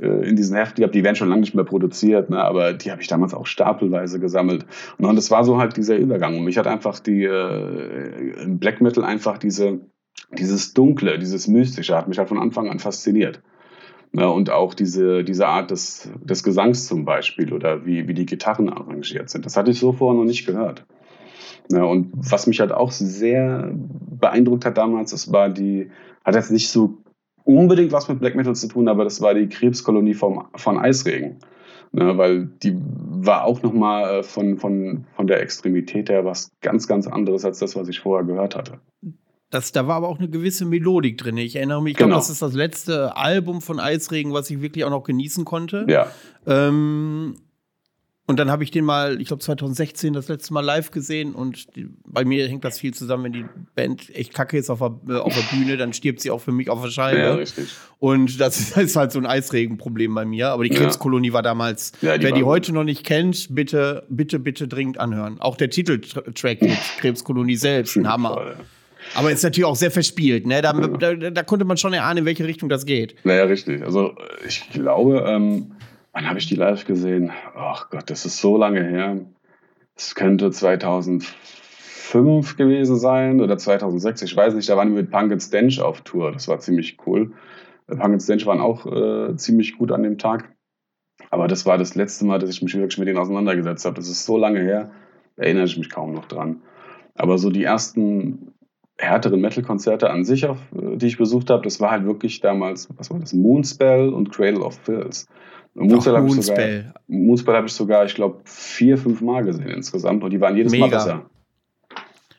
äh 0.00 0.28
in 0.28 0.34
diesen 0.34 0.56
Heften 0.56 0.80
gehabt. 0.80 0.94
Die 0.96 1.04
werden 1.04 1.14
schon 1.14 1.28
lange 1.28 1.42
nicht 1.42 1.54
mehr 1.54 1.64
produziert, 1.64 2.30
ne? 2.30 2.42
aber 2.42 2.72
die 2.72 2.90
habe 2.90 3.00
ich 3.00 3.06
damals 3.06 3.32
auch 3.32 3.46
stapelweise 3.46 4.18
gesammelt. 4.18 4.66
Und 4.98 5.14
das 5.14 5.30
war 5.30 5.44
so 5.44 5.58
halt 5.58 5.76
dieser 5.76 5.96
Übergang. 5.96 6.36
Und 6.36 6.44
mich 6.44 6.58
hat 6.58 6.66
einfach 6.66 6.98
die 6.98 7.22
äh, 7.22 8.46
Black 8.46 8.80
Metal 8.80 9.04
einfach 9.04 9.38
diese, 9.38 9.78
dieses 10.36 10.74
Dunkle, 10.74 11.16
dieses 11.20 11.46
Mystische 11.46 11.96
hat 11.96 12.08
mich 12.08 12.18
halt 12.18 12.28
von 12.28 12.38
Anfang 12.38 12.68
an 12.68 12.80
fasziniert. 12.80 13.40
Ja, 14.12 14.26
und 14.26 14.50
auch 14.50 14.74
diese, 14.74 15.22
diese 15.22 15.46
Art 15.46 15.70
des, 15.70 16.10
des 16.22 16.42
Gesangs 16.42 16.86
zum 16.86 17.04
Beispiel 17.04 17.52
oder 17.52 17.86
wie, 17.86 18.08
wie 18.08 18.14
die 18.14 18.26
Gitarren 18.26 18.68
arrangiert 18.68 19.30
sind. 19.30 19.46
Das 19.46 19.56
hatte 19.56 19.70
ich 19.70 19.78
so 19.78 19.92
vorher 19.92 20.18
noch 20.18 20.26
nicht 20.26 20.46
gehört. 20.46 20.84
Ja, 21.70 21.84
und 21.84 22.10
was 22.14 22.48
mich 22.48 22.58
halt 22.58 22.72
auch 22.72 22.90
sehr 22.90 23.72
beeindruckt 23.72 24.64
hat 24.64 24.76
damals, 24.76 25.12
das 25.12 25.32
war 25.32 25.48
die, 25.48 25.90
hat 26.24 26.34
jetzt 26.34 26.50
nicht 26.50 26.70
so 26.70 26.98
unbedingt 27.44 27.92
was 27.92 28.08
mit 28.08 28.18
Black 28.18 28.34
Metal 28.34 28.56
zu 28.56 28.66
tun, 28.66 28.88
aber 28.88 29.04
das 29.04 29.20
war 29.20 29.34
die 29.34 29.48
Krebskolonie 29.48 30.14
vom, 30.14 30.48
von 30.56 30.78
Eisregen. 30.78 31.38
Ja, 31.92 32.16
weil 32.16 32.46
die 32.46 32.76
war 32.76 33.44
auch 33.44 33.62
nochmal 33.62 34.20
äh, 34.20 34.22
von, 34.22 34.58
von, 34.58 35.06
von 35.14 35.26
der 35.26 35.40
Extremität 35.42 36.08
her 36.08 36.24
was 36.24 36.52
ganz, 36.60 36.86
ganz 36.86 37.08
anderes 37.08 37.44
als 37.44 37.58
das, 37.58 37.74
was 37.74 37.88
ich 37.88 38.00
vorher 38.00 38.24
gehört 38.24 38.54
hatte. 38.54 38.80
Das, 39.50 39.72
da 39.72 39.86
war 39.86 39.96
aber 39.96 40.08
auch 40.08 40.18
eine 40.18 40.28
gewisse 40.28 40.64
Melodik 40.64 41.18
drin. 41.18 41.36
Ich 41.36 41.56
erinnere 41.56 41.82
mich, 41.82 41.92
ich 41.92 41.96
genau. 41.98 42.08
glaube, 42.10 42.20
das 42.20 42.30
ist 42.30 42.40
das 42.40 42.54
letzte 42.54 43.16
Album 43.16 43.60
von 43.60 43.80
Eisregen, 43.80 44.32
was 44.32 44.48
ich 44.48 44.62
wirklich 44.62 44.84
auch 44.84 44.90
noch 44.90 45.02
genießen 45.02 45.44
konnte. 45.44 45.86
Ja. 45.88 46.10
Ähm, 46.46 47.34
Und 48.26 48.38
dann 48.38 48.48
habe 48.48 48.62
ich 48.62 48.70
den 48.70 48.84
mal, 48.84 49.20
ich 49.20 49.26
glaube 49.26 49.42
2016 49.42 50.12
das 50.12 50.28
letzte 50.28 50.54
Mal 50.54 50.60
live 50.60 50.92
gesehen 50.92 51.34
und 51.34 51.74
die, 51.74 51.88
bei 52.06 52.24
mir 52.24 52.46
hängt 52.46 52.64
das 52.64 52.78
viel 52.78 52.94
zusammen, 52.94 53.24
wenn 53.24 53.32
die 53.32 53.44
Band 53.74 54.08
echt 54.14 54.32
kacke 54.34 54.56
ist 54.56 54.70
auf 54.70 54.78
der, 54.78 55.16
äh, 55.16 55.18
auf 55.18 55.34
der 55.34 55.56
Bühne, 55.56 55.76
dann 55.76 55.92
stirbt 55.92 56.20
sie 56.20 56.30
auch 56.30 56.40
für 56.40 56.52
mich 56.52 56.70
auf 56.70 56.80
der 56.80 56.90
Scheibe. 56.90 57.18
Ja, 57.18 57.34
richtig. 57.34 57.70
Und 57.98 58.38
das 58.40 58.60
ist, 58.60 58.76
das 58.76 58.84
ist 58.90 58.94
halt 58.94 59.10
so 59.10 59.18
ein 59.18 59.26
Eisregenproblem 59.26 60.14
bei 60.14 60.24
mir. 60.24 60.50
Aber 60.50 60.62
die 60.62 60.70
Krebskolonie 60.70 61.32
war 61.32 61.42
damals, 61.42 61.90
Ja, 62.02 62.16
die 62.16 62.24
wer 62.24 62.30
die 62.30 62.44
heute 62.44 62.72
noch 62.72 62.84
nicht 62.84 63.04
kennt, 63.04 63.52
bitte, 63.52 64.06
bitte, 64.08 64.38
bitte 64.38 64.68
dringend 64.68 65.00
anhören. 65.00 65.40
Auch 65.40 65.56
der 65.56 65.70
Titeltrack 65.70 66.62
mit 66.62 66.78
Krebskolonie 66.98 67.56
selbst, 67.56 67.96
ein 67.96 68.06
Hammer. 68.06 68.34
Voll, 68.34 68.56
ja. 68.56 68.64
Aber 69.14 69.30
ist 69.30 69.42
natürlich 69.42 69.66
auch 69.66 69.76
sehr 69.76 69.90
verspielt, 69.90 70.46
ne? 70.46 70.62
Da, 70.62 70.72
da, 70.72 71.14
da 71.14 71.42
konnte 71.42 71.64
man 71.64 71.76
schon 71.76 71.92
erahnen, 71.92 72.18
in 72.18 72.24
welche 72.24 72.46
Richtung 72.46 72.68
das 72.68 72.86
geht. 72.86 73.16
Naja, 73.24 73.44
richtig. 73.44 73.82
Also 73.82 74.14
ich 74.46 74.70
glaube, 74.70 75.24
ähm, 75.26 75.72
wann 76.12 76.28
habe 76.28 76.38
ich 76.38 76.46
die 76.46 76.54
live 76.54 76.84
gesehen? 76.84 77.32
Ach 77.54 77.90
Gott, 77.90 78.10
das 78.10 78.24
ist 78.24 78.38
so 78.38 78.56
lange 78.56 78.84
her. 78.84 79.18
Es 79.96 80.14
könnte 80.14 80.50
2005 80.50 82.56
gewesen 82.56 82.96
sein 82.96 83.40
oder 83.40 83.58
2006, 83.58 84.22
ich 84.22 84.36
weiß 84.36 84.54
nicht. 84.54 84.68
Da 84.68 84.76
waren 84.76 84.94
wir 84.94 85.02
mit 85.02 85.10
Punk 85.10 85.32
and 85.32 85.42
Stench 85.42 85.80
auf 85.80 86.02
Tour. 86.02 86.32
Das 86.32 86.48
war 86.48 86.60
ziemlich 86.60 86.96
cool. 87.06 87.32
Äh, 87.88 87.96
Punk 87.96 88.12
and 88.12 88.22
Stench 88.22 88.46
waren 88.46 88.60
auch 88.60 88.86
äh, 88.86 89.36
ziemlich 89.36 89.76
gut 89.76 89.92
an 89.92 90.02
dem 90.02 90.18
Tag. 90.18 90.54
Aber 91.30 91.48
das 91.48 91.66
war 91.66 91.78
das 91.78 91.94
letzte 91.94 92.24
Mal, 92.24 92.38
dass 92.38 92.50
ich 92.50 92.62
mich 92.62 92.74
wirklich 92.74 92.98
mit 92.98 93.08
denen 93.08 93.18
auseinandergesetzt 93.18 93.84
habe. 93.84 93.96
Das 93.96 94.08
ist 94.08 94.24
so 94.24 94.38
lange 94.38 94.60
her, 94.60 94.90
da 95.36 95.44
erinnere 95.44 95.64
ich 95.64 95.76
mich 95.76 95.90
kaum 95.90 96.12
noch 96.12 96.26
dran. 96.26 96.62
Aber 97.14 97.38
so 97.38 97.50
die 97.50 97.64
ersten 97.64 98.54
härteren 99.00 99.40
Metal-Konzerte 99.40 100.10
an 100.10 100.24
sich, 100.24 100.46
auf, 100.46 100.58
äh, 100.74 100.96
die 100.96 101.06
ich 101.06 101.18
besucht 101.18 101.50
habe, 101.50 101.62
das 101.62 101.80
war 101.80 101.90
halt 101.90 102.04
wirklich 102.04 102.40
damals, 102.40 102.88
was 102.96 103.10
war 103.10 103.18
das, 103.18 103.32
Moonspell 103.32 104.08
und 104.10 104.30
Cradle 104.32 104.60
of 104.62 104.78
Filth. 104.84 105.26
Moonspell 105.74 106.16
habe 106.16 106.26
ich 106.26 106.32
sogar, 106.34 106.58
Moonspell. 107.08 107.54
Habe 107.56 107.66
ich 107.66 107.72
sogar, 107.72 108.04
ich 108.04 108.14
glaube, 108.14 108.40
vier, 108.44 108.98
fünf 108.98 109.20
Mal 109.20 109.44
gesehen 109.44 109.68
insgesamt 109.68 110.22
und 110.24 110.30
die 110.30 110.40
waren 110.40 110.56
jedes 110.56 110.72
Mal 110.72 110.86
Mega. 110.86 110.96
besser. 110.98 111.22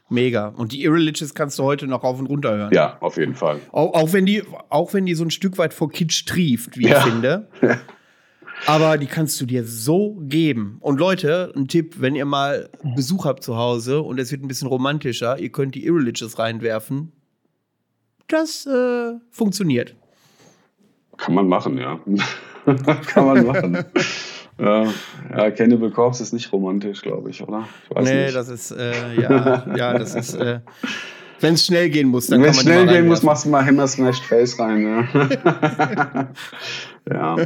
Mega. 0.09 0.47
Und 0.49 0.73
die 0.73 0.83
Irreligious 0.83 1.33
kannst 1.33 1.57
du 1.57 1.63
heute 1.63 1.87
noch 1.87 2.03
rauf 2.03 2.19
und 2.19 2.25
runter 2.27 2.53
hören. 2.57 2.73
Ja, 2.73 2.97
auf 2.99 3.15
jeden 3.15 3.33
Fall. 3.33 3.59
Auch, 3.71 3.93
auch, 3.93 4.11
wenn 4.11 4.25
die, 4.25 4.43
auch 4.67 4.93
wenn 4.93 5.05
die 5.05 5.13
so 5.13 5.23
ein 5.23 5.31
Stück 5.31 5.57
weit 5.57 5.73
vor 5.73 5.89
Kitsch 5.89 6.25
trieft, 6.25 6.77
wie 6.77 6.87
Ja. 6.89 6.97
ich 6.97 7.03
finde. 7.03 7.47
Aber 8.67 8.97
die 8.97 9.07
kannst 9.07 9.39
du 9.41 9.45
dir 9.45 9.65
so 9.65 10.17
geben. 10.21 10.77
Und 10.81 10.99
Leute, 10.99 11.51
ein 11.55 11.67
Tipp, 11.67 11.95
wenn 11.99 12.15
ihr 12.15 12.25
mal 12.25 12.69
Besuch 12.95 13.25
habt 13.25 13.43
zu 13.43 13.57
Hause 13.57 14.01
und 14.01 14.19
es 14.19 14.31
wird 14.31 14.43
ein 14.43 14.47
bisschen 14.47 14.67
romantischer, 14.67 15.39
ihr 15.39 15.49
könnt 15.49 15.75
die 15.75 15.85
Irreligious 15.85 16.37
reinwerfen. 16.37 17.11
Das 18.27 18.65
äh, 18.65 19.13
funktioniert. 19.29 19.95
Kann 21.17 21.35
man 21.35 21.47
machen, 21.47 21.77
ja. 21.77 21.99
Kann 23.07 23.25
man 23.25 23.45
machen. 23.45 23.85
ja, 24.59 24.85
ja, 25.35 25.51
Cannibal 25.51 25.91
Corpse 25.91 26.23
ist 26.23 26.33
nicht 26.33 26.51
romantisch, 26.53 27.01
glaube 27.01 27.29
ich, 27.29 27.41
oder? 27.41 27.67
Ich 27.89 27.95
weiß 27.95 28.05
nee, 28.05 28.23
nicht. 28.25 28.35
das 28.35 28.49
ist, 28.49 28.71
äh, 28.71 29.19
ja, 29.19 29.75
ja, 29.75 29.97
das 29.97 30.15
ist, 30.15 30.35
äh, 30.35 30.61
wenn 31.41 31.55
es 31.55 31.65
schnell 31.65 31.89
gehen 31.89 32.07
muss, 32.07 32.27
dann 32.27 32.39
Wenn 32.39 32.51
kann 32.51 32.51
es 32.51 32.57
man 32.57 32.65
die 32.65 32.71
schnell 32.71 32.85
mal 32.85 32.93
gehen 32.93 33.07
muss, 33.07 33.23
machst 33.23 33.45
du 33.45 33.49
mal 33.49 33.65
Hammer 33.65 33.87
Smashed 33.87 34.23
Face 34.23 34.57
rein. 34.59 35.07
Ja. 37.09 37.35
ja. 37.35 37.45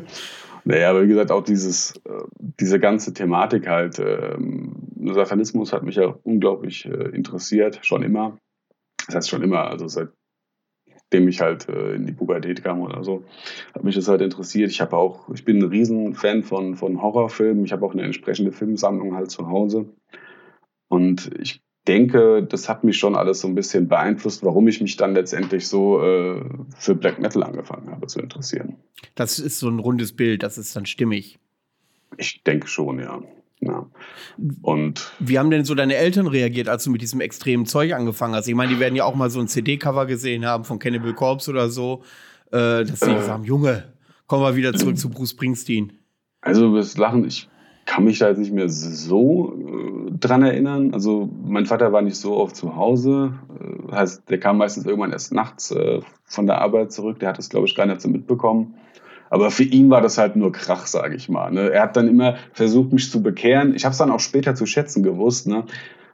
Naja, 0.67 0.89
aber 0.89 1.03
wie 1.03 1.07
gesagt, 1.07 1.31
auch 1.31 1.43
dieses, 1.43 1.95
äh, 2.05 2.23
diese 2.59 2.79
ganze 2.79 3.13
Thematik 3.13 3.67
halt, 3.67 3.99
ähm, 3.99 4.87
Satanismus 5.13 5.71
hat 5.71 5.83
mich 5.83 5.95
ja 5.95 6.17
unglaublich 6.23 6.85
äh, 6.85 7.09
interessiert, 7.09 7.79
schon 7.83 8.01
immer. 8.01 8.39
Das 9.05 9.15
heißt 9.15 9.29
schon 9.29 9.43
immer, 9.43 9.67
also 9.69 9.87
seitdem 9.87 11.27
ich 11.27 11.39
halt 11.39 11.69
äh, 11.69 11.93
in 11.93 12.07
die 12.07 12.13
Pubertät 12.13 12.63
kam 12.63 12.81
oder 12.81 13.03
so, 13.03 13.23
hat 13.75 13.83
mich 13.83 13.93
das 13.93 14.07
halt 14.07 14.21
interessiert. 14.21 14.71
Ich 14.71 14.81
habe 14.81 14.97
auch, 14.97 15.29
ich 15.29 15.45
bin 15.45 15.59
ein 15.59 15.69
Riesenfan 15.69 16.41
von, 16.41 16.75
von 16.75 16.99
Horrorfilmen. 16.99 17.63
Ich 17.63 17.71
habe 17.71 17.85
auch 17.85 17.93
eine 17.93 18.01
entsprechende 18.01 18.51
Filmsammlung 18.51 19.15
halt 19.15 19.29
zu 19.29 19.47
Hause. 19.47 19.93
Und 20.87 21.29
ich 21.39 21.61
denke, 21.87 22.43
das 22.43 22.67
hat 22.67 22.83
mich 22.83 22.97
schon 22.97 23.15
alles 23.15 23.41
so 23.41 23.47
ein 23.47 23.55
bisschen 23.55 23.87
beeinflusst, 23.87 24.43
warum 24.43 24.67
ich 24.67 24.81
mich 24.81 24.97
dann 24.97 25.13
letztendlich 25.13 25.67
so 25.67 26.01
äh, 26.01 26.43
für 26.77 26.95
Black 26.95 27.19
Metal 27.19 27.43
angefangen 27.43 27.89
habe 27.91 28.07
zu 28.07 28.19
interessieren. 28.19 28.75
Das 29.15 29.39
ist 29.39 29.59
so 29.59 29.69
ein 29.69 29.79
rundes 29.79 30.13
Bild, 30.15 30.43
das 30.43 30.57
ist 30.57 30.75
dann 30.75 30.85
stimmig. 30.85 31.39
Ich 32.17 32.43
denke 32.43 32.67
schon, 32.67 32.99
ja. 32.99 33.21
ja. 33.61 33.85
Und 34.61 35.11
Wie 35.19 35.37
haben 35.37 35.51
denn 35.51 35.65
so 35.65 35.75
deine 35.75 35.95
Eltern 35.95 36.27
reagiert, 36.27 36.69
als 36.69 36.83
du 36.83 36.91
mit 36.91 37.01
diesem 37.01 37.21
extremen 37.21 37.65
Zeug 37.65 37.93
angefangen 37.93 38.35
hast? 38.35 38.47
Ich 38.47 38.55
meine, 38.55 38.73
die 38.73 38.79
werden 38.79 38.95
ja 38.95 39.05
auch 39.05 39.15
mal 39.15 39.29
so 39.29 39.39
ein 39.39 39.47
CD-Cover 39.47 40.05
gesehen 40.05 40.45
haben 40.45 40.63
von 40.63 40.79
Cannibal 40.79 41.13
Corpse 41.13 41.51
oder 41.51 41.69
so, 41.69 42.03
äh, 42.51 42.83
dass 42.83 42.99
sie 42.99 43.07
gesagt 43.07 43.29
haben, 43.29 43.43
Junge, 43.43 43.93
komm 44.27 44.41
mal 44.41 44.55
wieder 44.55 44.73
zurück 44.73 44.97
zu 44.97 45.09
Bruce 45.09 45.31
Springsteen. 45.31 45.93
also 46.41 46.75
das 46.75 46.97
Lachen, 46.97 47.25
ich 47.25 47.49
kann 47.85 48.03
mich 48.03 48.19
da 48.19 48.29
jetzt 48.29 48.39
nicht 48.39 48.51
mehr 48.51 48.67
so 48.69 49.53
äh, 49.55 50.11
dran 50.11 50.43
erinnern. 50.43 50.93
Also 50.93 51.29
mein 51.43 51.65
Vater 51.65 51.93
war 51.93 52.01
nicht 52.01 52.17
so 52.17 52.35
oft 52.35 52.55
zu 52.55 52.75
Hause. 52.75 53.33
Äh, 53.59 53.91
heißt, 53.91 54.29
der 54.29 54.39
kam 54.39 54.57
meistens 54.57 54.85
irgendwann 54.85 55.11
erst 55.11 55.33
nachts 55.33 55.71
äh, 55.71 56.01
von 56.25 56.47
der 56.47 56.61
Arbeit 56.61 56.91
zurück. 56.91 57.19
Der 57.19 57.29
hat 57.29 57.37
das, 57.37 57.49
glaube 57.49 57.67
ich, 57.67 57.75
gar 57.75 57.85
nicht 57.85 58.01
so 58.01 58.09
mitbekommen. 58.09 58.75
Aber 59.29 59.51
für 59.51 59.63
ihn 59.63 59.89
war 59.89 60.01
das 60.01 60.17
halt 60.17 60.35
nur 60.35 60.51
Krach, 60.51 60.87
sage 60.87 61.15
ich 61.15 61.29
mal. 61.29 61.51
Ne? 61.51 61.69
Er 61.71 61.83
hat 61.83 61.95
dann 61.95 62.07
immer 62.07 62.35
versucht, 62.53 62.91
mich 62.91 63.11
zu 63.11 63.21
bekehren. 63.21 63.75
Ich 63.75 63.85
habe 63.85 63.91
es 63.91 63.97
dann 63.97 64.11
auch 64.11 64.19
später 64.19 64.55
zu 64.55 64.65
schätzen 64.65 65.03
gewusst. 65.03 65.47
Ne? 65.47 65.65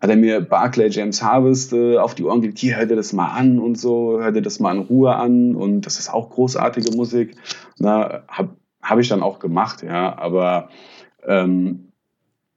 Hat 0.02 0.10
er 0.10 0.16
mir 0.18 0.42
Barclay 0.42 0.90
James 0.90 1.22
Harvest 1.22 1.74
äh, 1.74 1.98
auf 1.98 2.16
die 2.16 2.24
Ohren 2.24 2.42
gelegt, 2.42 2.60
hier, 2.60 2.78
hör 2.78 2.86
dir 2.86 2.96
das 2.96 3.14
mal 3.14 3.30
an 3.30 3.60
und 3.60 3.78
so, 3.78 4.20
hör 4.20 4.32
dir 4.32 4.42
das 4.42 4.60
mal 4.60 4.76
in 4.76 4.82
Ruhe 4.82 5.16
an. 5.16 5.56
Und 5.56 5.82
das 5.82 6.00
ist 6.00 6.14
auch 6.14 6.30
großartige 6.32 6.96
Musik. 6.96 7.36
Na, 7.78 8.24
hab, 8.28 8.56
hab 8.82 9.00
ich 9.00 9.08
dann 9.08 9.24
auch 9.24 9.40
gemacht, 9.40 9.84
ja. 9.84 10.18
Aber 10.18 10.70
ähm, 11.28 11.92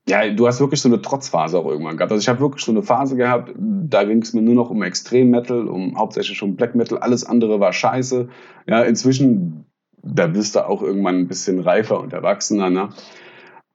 ja, 0.07 0.29
du 0.31 0.47
hast 0.47 0.61
wirklich 0.61 0.81
so 0.81 0.89
eine 0.89 1.01
Trotzphase 1.01 1.59
auch 1.59 1.67
irgendwann 1.67 1.97
gehabt. 1.97 2.13
Also 2.13 2.21
ich 2.21 2.29
habe 2.29 2.41
wirklich 2.41 2.65
so 2.65 2.73
eine 2.73 2.83
Phase 2.83 3.17
gehabt, 3.17 3.53
da 3.57 4.05
ging 4.05 4.21
es 4.21 4.35
mir 4.35 4.43
nur 4.43 4.55
noch 4.55 4.71
um 4.71 4.83
Extrem-Metal, 4.83 5.67
um 5.67 5.99
hauptsächlich 5.99 6.43
um 6.43 6.57
Black 6.57 6.75
Metal. 6.75 6.99
Alles 6.99 7.25
andere 7.25 7.59
war 7.59 7.73
scheiße. 7.73 8.29
Ja, 8.67 8.83
inzwischen, 8.83 9.65
da 10.03 10.27
bist 10.27 10.57
du 10.57 10.67
auch 10.69 10.83
irgendwann 10.83 11.21
ein 11.21 11.29
bisschen 11.29 11.59
reifer 11.59 12.01
und 12.01 12.13
erwachsener, 12.13 12.69
ne? 12.69 12.91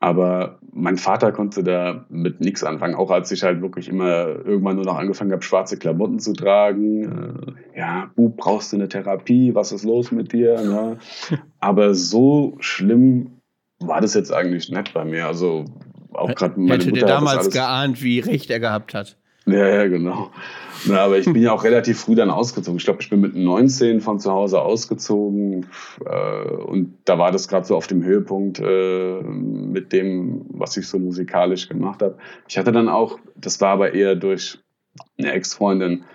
Aber 0.02 0.60
mein 0.72 0.98
Vater 0.98 1.34
konnte 1.34 1.62
da 1.62 2.06
mit 2.10 2.40
nichts 2.40 2.64
anfangen, 2.64 2.96
auch 2.96 3.12
als 3.12 3.32
ich 3.34 3.44
halt 3.44 3.62
wirklich 3.62 3.90
immer 3.90 4.28
irgendwann 4.28 4.78
nur 4.78 4.86
noch 4.86 4.98
angefangen 4.98 5.34
habe, 5.34 5.44
schwarze 5.44 5.78
Klamotten 5.78 6.20
zu 6.20 6.32
tragen. 6.32 7.56
Äh, 7.76 7.80
ja, 7.80 8.10
Bub, 8.16 8.38
brauchst 8.38 8.72
du 8.72 8.78
eine 8.78 8.88
Therapie? 8.88 9.56
Was 9.56 9.74
ist 9.74 9.84
los 9.84 10.12
mit 10.12 10.32
dir? 10.32 10.62
Ne? 10.62 11.00
Aber 11.60 11.96
so 11.96 12.56
schlimm 12.60 13.39
war 13.80 14.02
das 14.02 14.14
jetzt 14.14 14.32
eigentlich 14.32 14.70
nicht 14.70 14.94
bei 14.94 15.06
mir. 15.06 15.28
Also 15.28 15.66
auch 16.14 16.34
gerade 16.36 16.60
meine 16.60 16.84
Hätte 16.84 16.90
Mutter 16.90 17.06
das 17.06 17.10
damals 17.10 17.50
geahnt, 17.52 18.04
wie 18.04 18.20
recht 18.20 18.50
er 18.50 18.60
gehabt 18.60 18.94
hat. 18.94 19.18
ja, 19.46 19.68
ja, 19.68 19.88
genau. 19.88 20.32
Na, 20.86 21.02
aber 21.02 21.18
ich 21.18 21.26
bin 21.26 21.42
ja 21.42 21.52
auch 21.52 21.64
relativ 21.64 22.00
früh 22.00 22.16
dann 22.16 22.30
ausgezogen. 22.30 22.78
Ich 22.78 22.86
glaube, 22.86 23.02
ich 23.02 23.10
bin 23.10 23.20
mit 23.20 23.36
19 23.36 24.00
von 24.00 24.20
zu 24.20 24.32
Hause 24.32 24.62
ausgezogen. 24.62 25.66
Äh, 26.06 26.52
und 26.52 26.98
da 27.06 27.18
war 27.18 27.32
das 27.32 27.48
gerade 27.48 27.66
so 27.66 27.76
auf 27.76 27.88
dem 27.88 28.04
Höhepunkt 28.04 28.60
äh, 28.60 29.22
mit 29.22 29.92
dem, 29.92 30.46
was 30.50 30.78
ich 30.78 30.88
so 30.88 31.00
musikalisch 31.00 31.68
gemacht 31.68 32.02
habe. 32.02 32.18
Ich 32.48 32.58
hatte 32.58 32.72
dann 32.72 32.88
auch, 32.88 33.20
das 33.36 33.60
war 33.60 33.70
aber 33.70 33.94
eher 33.94 34.16
durch 34.16 34.60
eine 35.18 35.34
Ex-Freundin, 35.34 36.06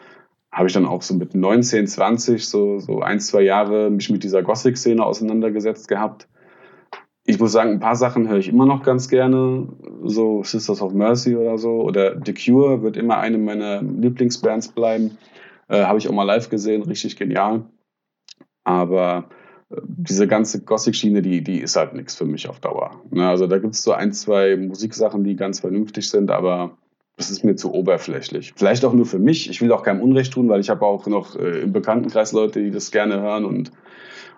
habe 0.50 0.68
ich 0.68 0.72
dann 0.72 0.86
auch 0.86 1.02
so 1.02 1.14
mit 1.14 1.34
19, 1.34 1.86
20, 1.86 2.46
so, 2.46 2.78
so 2.78 3.00
ein, 3.00 3.20
zwei 3.20 3.42
Jahre 3.42 3.90
mich 3.90 4.08
mit 4.08 4.22
dieser 4.22 4.42
Gothic-Szene 4.42 5.04
auseinandergesetzt 5.04 5.88
gehabt. 5.88 6.28
Ich 7.26 7.40
muss 7.40 7.52
sagen, 7.52 7.70
ein 7.70 7.80
paar 7.80 7.96
Sachen 7.96 8.28
höre 8.28 8.38
ich 8.38 8.48
immer 8.48 8.66
noch 8.66 8.82
ganz 8.82 9.08
gerne, 9.08 9.66
so 10.02 10.42
Sisters 10.42 10.82
of 10.82 10.92
Mercy 10.92 11.34
oder 11.36 11.56
so. 11.56 11.80
Oder 11.80 12.20
The 12.22 12.34
Cure 12.34 12.82
wird 12.82 12.96
immer 12.96 13.18
eine 13.18 13.38
meiner 13.38 13.82
Lieblingsbands 13.82 14.68
bleiben. 14.68 15.16
Äh, 15.68 15.84
Habe 15.84 15.98
ich 15.98 16.08
auch 16.08 16.12
mal 16.12 16.24
live 16.24 16.50
gesehen, 16.50 16.82
richtig 16.82 17.16
genial. 17.16 17.64
Aber 18.62 19.30
äh, 19.70 19.76
diese 19.86 20.28
ganze 20.28 20.60
Gothic-Schiene, 20.62 21.22
die, 21.22 21.42
die 21.42 21.60
ist 21.60 21.76
halt 21.76 21.94
nichts 21.94 22.14
für 22.14 22.26
mich 22.26 22.46
auf 22.48 22.60
Dauer. 22.60 23.00
Ne, 23.10 23.26
also 23.26 23.46
da 23.46 23.58
gibt 23.58 23.74
es 23.74 23.82
so 23.82 23.92
ein, 23.92 24.12
zwei 24.12 24.56
Musiksachen, 24.56 25.24
die 25.24 25.36
ganz 25.36 25.60
vernünftig 25.60 26.10
sind, 26.10 26.30
aber 26.30 26.76
das 27.16 27.30
ist 27.30 27.42
mir 27.42 27.56
zu 27.56 27.72
oberflächlich. 27.72 28.52
Vielleicht 28.56 28.84
auch 28.84 28.92
nur 28.92 29.06
für 29.06 29.18
mich. 29.18 29.48
Ich 29.48 29.62
will 29.62 29.72
auch 29.72 29.82
keinem 29.82 30.02
Unrecht 30.02 30.32
tun, 30.32 30.48
weil 30.48 30.60
ich 30.60 30.68
habe 30.68 30.84
auch 30.84 31.06
noch 31.06 31.36
äh, 31.36 31.62
im 31.62 31.72
Bekanntenkreis 31.72 32.32
Leute, 32.32 32.62
die 32.62 32.70
das 32.70 32.90
gerne 32.90 33.22
hören 33.22 33.46
und 33.46 33.70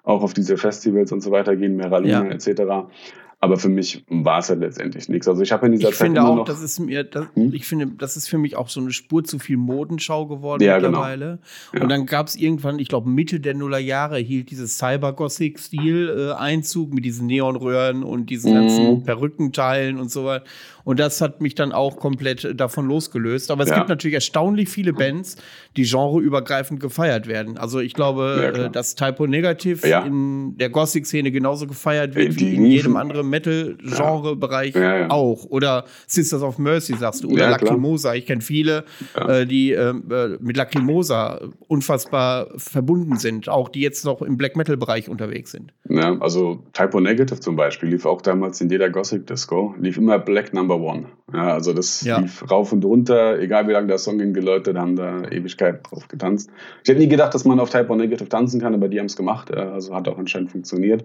auch 0.07 0.23
auf 0.23 0.33
diese 0.33 0.57
Festivals 0.57 1.13
und 1.13 1.21
so 1.21 1.31
weiter 1.31 1.55
gehen, 1.57 1.77
Mera 1.77 1.99
Luna 1.99 2.09
Ja. 2.09 2.31
etc. 2.31 2.89
Aber 3.39 3.59
für 3.59 3.69
mich 3.69 4.03
war 4.09 4.39
es 4.39 4.49
halt 4.49 4.61
letztendlich 4.61 5.09
nichts. 5.11 5.29
Also 5.29 5.43
ich 5.43 5.53
habe 5.53 5.67
in 5.67 5.73
dieser 5.73 5.91
Ich 5.91 5.97
Zeit 5.97 6.07
finde 6.07 6.25
auch, 6.25 6.37
noch 6.37 6.45
das 6.47 6.63
ist 6.63 6.79
mir, 6.81 7.05
das, 7.05 7.27
Hm? 7.35 7.53
ich 7.53 7.67
finde, 7.67 7.87
das 7.99 8.17
ist 8.17 8.29
für 8.29 8.39
mich 8.39 8.57
auch 8.57 8.69
so 8.71 8.81
eine 8.81 8.91
Spur 8.93 9.25
zu 9.25 9.39
viel 9.39 9.59
Modenschau 9.59 10.27
geworden 10.27 10.63
Ja, 10.63 10.77
genau. 10.79 10.89
mittlerweile. 10.91 11.39
Ja. 11.75 11.83
Und 11.83 11.91
dann 11.91 12.07
gab 12.07 12.29
es 12.29 12.35
irgendwann, 12.37 12.79
ich 12.79 12.89
glaube 12.89 13.11
Mitte 13.11 13.39
der 13.39 13.53
Nullerjahre 13.55 14.19
hielt 14.19 14.51
dieses 14.51 14.79
Cyber-Gothic-Stil 14.79 16.31
äh, 16.31 16.33
Einzug 16.35 16.95
mit 16.95 17.05
diesen 17.05 17.27
Neonröhren 17.27 18.03
und 18.05 18.31
diesen 18.31 18.53
Mhm. 18.53 18.55
ganzen 18.55 19.03
Perückenteilen 19.05 19.99
und 20.01 20.11
so 20.11 20.25
weiter. 20.25 20.45
Und 20.85 21.01
das 21.01 21.21
hat 21.21 21.41
mich 21.41 21.55
dann 21.55 21.73
auch 21.73 21.97
komplett 21.97 22.45
äh, 22.45 22.55
davon 22.55 22.87
losgelöst. 22.87 23.51
Aber 23.51 23.65
es 23.65 23.71
Ja. 23.71 23.77
gibt 23.77 23.89
natürlich 23.89 24.15
erstaunlich 24.15 24.69
viele 24.69 24.93
Bands, 24.93 25.37
die 25.77 25.83
genreübergreifend 25.85 26.81
gefeiert 26.81 27.27
werden. 27.27 27.59
Also 27.59 27.81
ich 27.81 27.93
glaube, 27.93 28.51
Ja, 28.57 28.65
äh, 28.67 28.71
dass 28.71 28.95
Typo 28.95 29.27
Negative 29.27 29.87
Ja. 29.87 30.01
in 30.05 30.57
der 30.57 30.71
Gothic-Szene 30.71 31.31
genauso 31.33 31.67
gefeiert 31.67 32.15
wird 32.15 32.29
Äh, 32.29 32.41
wie 32.41 32.55
in 32.55 32.67
jedem 32.67 32.97
anderen 32.97 33.26
Metal-Genre-Bereich 33.27 34.75
ja. 34.75 34.99
ja, 34.99 35.11
auch. 35.11 35.45
Oder 35.45 35.85
Sisters 36.07 36.43
of 36.43 36.59
Mercy, 36.59 36.95
sagst 36.97 37.25
du. 37.25 37.29
Oder 37.31 37.45
ja, 37.45 37.51
Lacrimosa. 37.51 38.15
Ich 38.15 38.27
kenne 38.27 38.41
viele, 38.41 38.85
äh, 39.15 39.47
die 39.47 39.73
ähm, 39.73 40.05
äh, 40.11 40.37
mit 40.41 40.57
Lacrimosa 40.57 41.41
unfassbar 41.69 42.49
verbunden 42.57 43.17
sind. 43.17 43.49
Auch 43.49 43.69
die 43.69 43.81
jetzt 43.81 44.05
noch 44.05 44.23
im 44.23 44.37
Black 44.37 44.57
Metal-Bereich 44.57 45.09
unterwegs 45.09 45.51
sind. 45.51 45.73
Ja, 45.89 46.17
also 46.21 46.65
Typo 46.73 47.01
Negative 47.01 47.41
zum 47.41 47.57
Beispiel 47.57 47.91
lief 47.91 48.07
auch 48.07 48.23
damals 48.23 48.61
in 48.61 48.71
jeder 48.71 48.91
Gothic-Disco. 48.91 49.75
Lief 49.79 49.97
immer 49.97 50.19
Black 50.19 50.55
Number 50.55 50.77
One. 50.81 51.07
Ja, 51.33 51.55
also 51.55 51.73
das 51.73 52.03
lief 52.03 52.51
rauf 52.51 52.73
und 52.73 52.85
runter. 52.85 53.39
Egal 53.39 53.69
wie 53.69 53.73
lange 53.73 53.89
der 53.89 53.99
Song 53.99 54.19
ging, 54.19 54.33
die 54.33 54.41
Leute 54.41 54.75
haben 54.75 54.97
da 54.97 55.25
Ewigkeit 55.29 55.81
drauf 55.91 56.09
getanzt. 56.09 56.51
Ich 56.83 56.89
hätte 56.89 57.01
nie 57.01 57.09
gedacht, 57.09 57.35
dass 57.35 57.45
man 57.45 57.61
auf 57.61 57.71
Typo 57.71 57.95
Negative 57.97 58.29
tanzen 58.29 58.61
kann, 58.61 58.75
aber 58.75 58.89
die 58.89 58.99
haben 58.99 59.07
es 59.07 59.17
gemacht. 59.17 59.53
Also 59.53 59.95
hat 59.95 60.09
auch 60.09 60.19
anscheinend 60.19 60.53
funktioniert. 60.53 61.05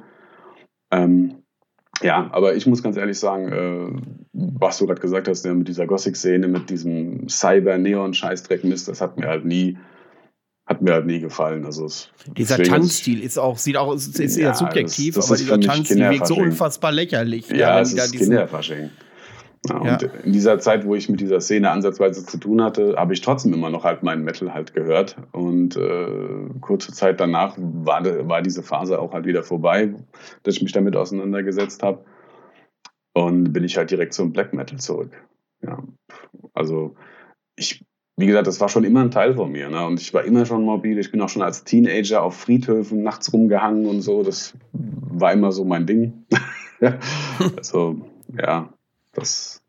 Ähm, 0.92 1.40
ja, 2.01 2.29
aber 2.31 2.55
ich 2.55 2.65
muss 2.65 2.84
ganz 2.84 2.98
ehrlich 2.98 3.20
sagen, 3.20 3.51
äh, 3.51 4.01
was 4.34 4.77
du 4.77 4.88
gerade 4.88 5.01
gesagt 5.01 5.27
hast, 5.27 5.46
ja, 5.46 5.53
mit 5.53 5.67
dieser 5.67 5.88
Gothic-Szene, 5.88 6.48
mit 6.48 6.70
diesem 6.70 7.27
Cyber-Neon-Scheißdreck-Mist, 7.27 8.88
das 8.88 9.01
hat 9.01 9.17
mir 9.17 9.27
halt 9.27 9.46
nie, 9.46 9.77
hat 10.65 10.81
mir 10.81 10.93
halt 10.93 11.05
nie 11.05 11.20
gefallen. 11.20 11.65
Also 11.65 11.88
dieser 12.38 12.58
Tanzstil 12.58 13.24
ist 13.24 13.38
auch, 13.38 13.58
sieht 13.58 13.77
auch, 13.77 13.93
ist, 13.93 14.20
ist 14.20 14.38
ja, 14.38 14.53
subjektiv, 14.53 15.15
das, 15.15 15.27
das 15.27 15.41
aber 15.41 15.58
dieser 15.58 15.74
Tanzstil 15.74 16.10
wirkt 16.10 16.27
so 16.27 16.36
unfassbar 16.36 16.91
lächerlich. 16.91 17.50
Ja, 17.50 17.55
ja 17.55 17.79
es 17.81 17.93
ist 17.93 18.13
Kinderfasching. 18.13 18.89
Ja, 19.68 19.86
ja. 19.86 19.94
Und 19.94 20.03
in 20.25 20.34
dieser 20.34 20.60
Zeit, 20.60 20.86
wo 20.86 20.96
ich 20.96 21.08
mit 21.08 21.20
dieser 21.20 21.39
Szene 21.39 21.70
ansatzweise 21.70 22.25
zu 22.25 22.38
tun 22.38 22.63
hatte, 22.63 22.96
habe 22.98 23.13
ich 23.13 23.22
trotzdem 23.22 23.53
immer 23.53 23.70
noch 23.70 23.84
halt 23.84 24.01
meinen 24.01 24.24
Metal 24.24 24.53
halt 24.53 24.74
gehört. 24.74 25.18
Und 25.32 25.75
äh, 25.75 26.50
kurze 26.62 26.94
Zeit 26.94 27.20
danach 27.20 27.56
war, 27.58 28.03
war 28.27 28.41
diese 28.41 28.63
Phase 28.63 29.00
auch 29.00 29.13
halt 29.13 29.25
wieder 29.25 29.44
vorbei, 29.44 29.94
dass 30.44 30.56
ich 30.56 30.63
mich 30.63 30.72
damit 30.72 30.96
auseinandergesetzt 30.96 31.84
habe. 31.84 32.03
Und 33.13 33.53
bin 33.53 33.63
ich 33.63 33.77
halt 33.77 33.91
direkt 33.91 34.13
zum 34.13 34.34
Black 34.34 34.53
Metal 34.53 34.80
zurück. 34.80 35.12
Ja, 35.62 35.84
also 36.53 36.96
ich, 37.56 37.86
wie 38.18 38.25
gesagt, 38.25 38.48
das 38.48 38.60
war 38.62 38.70
schon 38.70 38.84
immer 38.84 39.01
ein 39.01 39.12
Teil 39.12 39.36
von 39.36 39.51
mir. 39.51 39.70
Ne? 39.70 39.86
Und 39.86 40.01
ich 40.01 40.12
war 40.12 40.24
immer 40.24 40.46
schon 40.48 40.63
mobil. 40.63 40.98
Ich 40.98 41.12
bin 41.12 41.22
auch 41.22 41.30
schon 41.30 41.44
als 41.44 41.65
Teenager 41.65 42.24
auf 42.24 42.36
Friedhöfen 42.36 43.03
nachts 43.03 43.32
rumgehangen 43.32 43.86
und 43.86 44.01
so. 44.01 44.24
Das 44.24 44.58
war 44.74 45.34
immer 45.34 45.51
so 45.51 45.65
mein 45.65 45.86
Ding. 45.86 46.25
also, 47.58 48.01
ja, 48.36 48.74
das, 49.13 49.62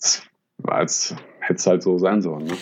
das 0.00 0.22
war 0.58 0.76
als 0.76 1.14
hätte 1.40 1.54
es 1.54 1.66
halt 1.66 1.82
so 1.82 1.98
sein 1.98 2.22
sollen. 2.22 2.46
Ne? 2.46 2.56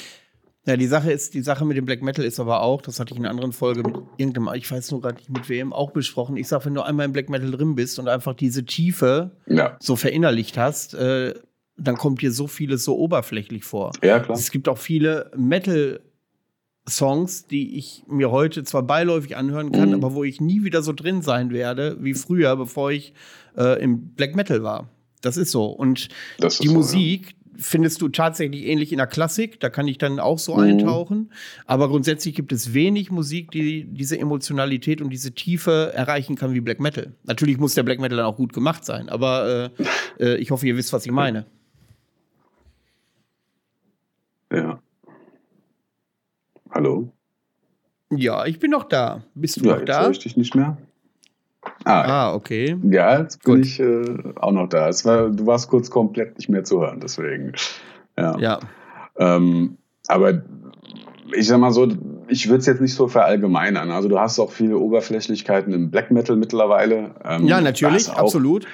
Ja, 0.65 0.77
die 0.77 0.87
Sache 0.87 1.11
ist, 1.11 1.35
die 1.35 1.43
Sache 1.43 1.65
mit 1.65 1.77
dem 1.77 1.87
Black 1.87 2.03
Metal 2.03 2.25
ist 2.25 2.39
aber 2.39 2.63
auch, 2.63 2.83
das 2.83 3.01
hatte 3.01 3.13
ich 3.13 3.19
in 3.19 3.25
einer 3.25 3.31
anderen 3.31 3.53
Folge 3.53 3.83
mit 3.83 3.97
irgendeinem, 4.17 4.55
ich 4.55 4.71
weiß 4.71 4.93
nur 4.93 5.01
gerade 5.01 5.17
nicht 5.17 5.31
mit 5.31 5.49
wem, 5.49 5.73
auch 5.73 5.91
besprochen. 5.91 6.37
Ich 6.37 6.47
sag, 6.47 6.65
wenn 6.67 6.75
du 6.75 6.83
einmal 6.83 7.07
im 7.07 7.13
Black 7.13 7.29
Metal 7.29 7.51
drin 7.51 7.75
bist 7.75 7.99
und 7.99 8.09
einfach 8.09 8.35
diese 8.35 8.65
Tiefe 8.65 9.33
ja. 9.47 9.77
so 9.81 9.97
verinnerlicht 9.97 10.57
hast, 10.59 10.95
äh, 10.95 11.35
dann 11.77 11.97
kommt 11.97 12.23
dir 12.23 12.31
so 12.31 12.47
vieles 12.47 12.85
so 12.85 12.97
oberflächlich 12.97 13.65
vor. 13.65 13.91
Ja, 14.03 14.21
klar. 14.21 14.39
Es 14.39 14.51
gibt 14.51 14.69
auch 14.69 14.79
viele 14.79 15.31
Metal- 15.37 16.01
Songs, 16.89 17.47
die 17.47 17.79
ich 17.79 18.03
mir 18.09 18.33
heute 18.33 18.65
zwar 18.65 18.83
beiläufig 18.83 19.37
anhören 19.37 19.71
kann, 19.71 19.91
mhm. 19.91 19.95
aber 19.95 20.15
wo 20.15 20.25
ich 20.25 20.41
nie 20.41 20.65
wieder 20.65 20.83
so 20.83 20.93
drin 20.93 21.23
sein 21.23 21.53
werde 21.53 21.97
wie 22.01 22.15
früher, 22.15 22.57
bevor 22.57 22.91
ich 22.91 23.15
äh, 23.57 23.81
im 23.81 24.15
Black 24.15 24.35
Metal 24.35 24.65
war. 24.65 24.89
Das 25.23 25.37
ist 25.37 25.51
so. 25.51 25.67
Und 25.67 26.09
ist 26.39 26.63
die 26.63 26.69
so, 26.69 26.75
Musik 26.75 27.29
ja. 27.29 27.33
findest 27.57 28.03
du 28.03 28.09
tatsächlich 28.09 28.67
ähnlich 28.67 28.93
in 28.93 28.99
der 28.99 29.07
Klassik. 29.07 29.61
Da 29.61 29.71
kann 29.71 29.89
ich 29.89 29.97
dann 29.97 30.21
auch 30.21 30.39
so 30.39 30.55
mhm. 30.57 30.63
eintauchen. 30.63 31.33
Aber 31.65 31.89
grundsätzlich 31.89 32.35
gibt 32.35 32.53
es 32.53 32.75
wenig 32.75 33.11
Musik, 33.11 33.51
die 33.53 33.85
diese 33.85 34.19
Emotionalität 34.19 35.01
und 35.01 35.11
diese 35.11 35.33
Tiefe 35.33 35.93
erreichen 35.95 36.37
kann 36.37 36.53
wie 36.53 36.61
Black 36.61 36.81
Metal. 36.81 37.15
Natürlich 37.25 37.57
muss 37.57 37.75
der 37.75 37.85
Black 37.85 38.01
Metal 38.01 38.19
dann 38.19 38.27
auch 38.27 38.37
gut 38.37 38.53
gemacht 38.53 38.85
sein. 38.85 39.09
Aber 39.09 39.73
äh, 40.19 40.25
äh, 40.25 40.37
ich 40.37 40.51
hoffe, 40.51 40.67
ihr 40.67 40.77
wisst, 40.77 40.93
was 40.93 41.07
ich 41.07 41.13
meine. 41.13 41.47
Ja. 44.53 44.83
Hallo? 46.71 47.13
Ja, 48.11 48.45
ich 48.45 48.59
bin 48.59 48.71
noch 48.71 48.85
da. 48.85 49.25
Bist 49.35 49.57
du 49.57 49.65
ja, 49.65 49.77
noch 49.77 49.85
da? 49.85 50.07
Jetzt 50.07 50.19
ich 50.19 50.23
dich 50.25 50.37
nicht 50.37 50.55
mehr. 50.55 50.77
Ah, 51.85 52.03
ah 52.03 52.35
okay. 52.35 52.77
Ja, 52.83 53.21
jetzt 53.21 53.43
bin 53.45 53.57
Gut. 53.57 53.67
ich 53.67 53.81
äh, 53.81 54.05
auch 54.37 54.53
noch 54.53 54.69
da. 54.69 54.89
Es 54.89 55.05
war, 55.05 55.31
du 55.31 55.47
warst 55.47 55.69
kurz 55.69 55.91
komplett 55.91 56.37
nicht 56.37 56.49
mehr 56.49 56.65
zu 56.65 56.81
hören, 56.81 57.01
deswegen. 57.01 57.53
Ja. 58.19 58.39
ja. 58.39 58.61
Ähm, 59.17 59.77
aber 60.09 60.43
ich 61.35 61.47
sag 61.47 61.59
mal 61.59 61.71
so, 61.71 61.89
ich 62.29 62.49
würde 62.49 62.59
es 62.59 62.67
jetzt 62.67 62.81
nicht 62.81 62.95
so 62.95 63.09
verallgemeinern. 63.09 63.91
Also 63.91 64.09
du 64.09 64.19
hast 64.19 64.39
auch 64.39 64.51
viele 64.51 64.79
Oberflächlichkeiten 64.79 65.73
im 65.73 65.91
Black 65.91 66.11
Metal 66.11 66.37
mittlerweile. 66.37 67.15
Ähm, 67.25 67.47
ja, 67.47 67.61
natürlich, 67.61 68.11
absolut. 68.11 68.67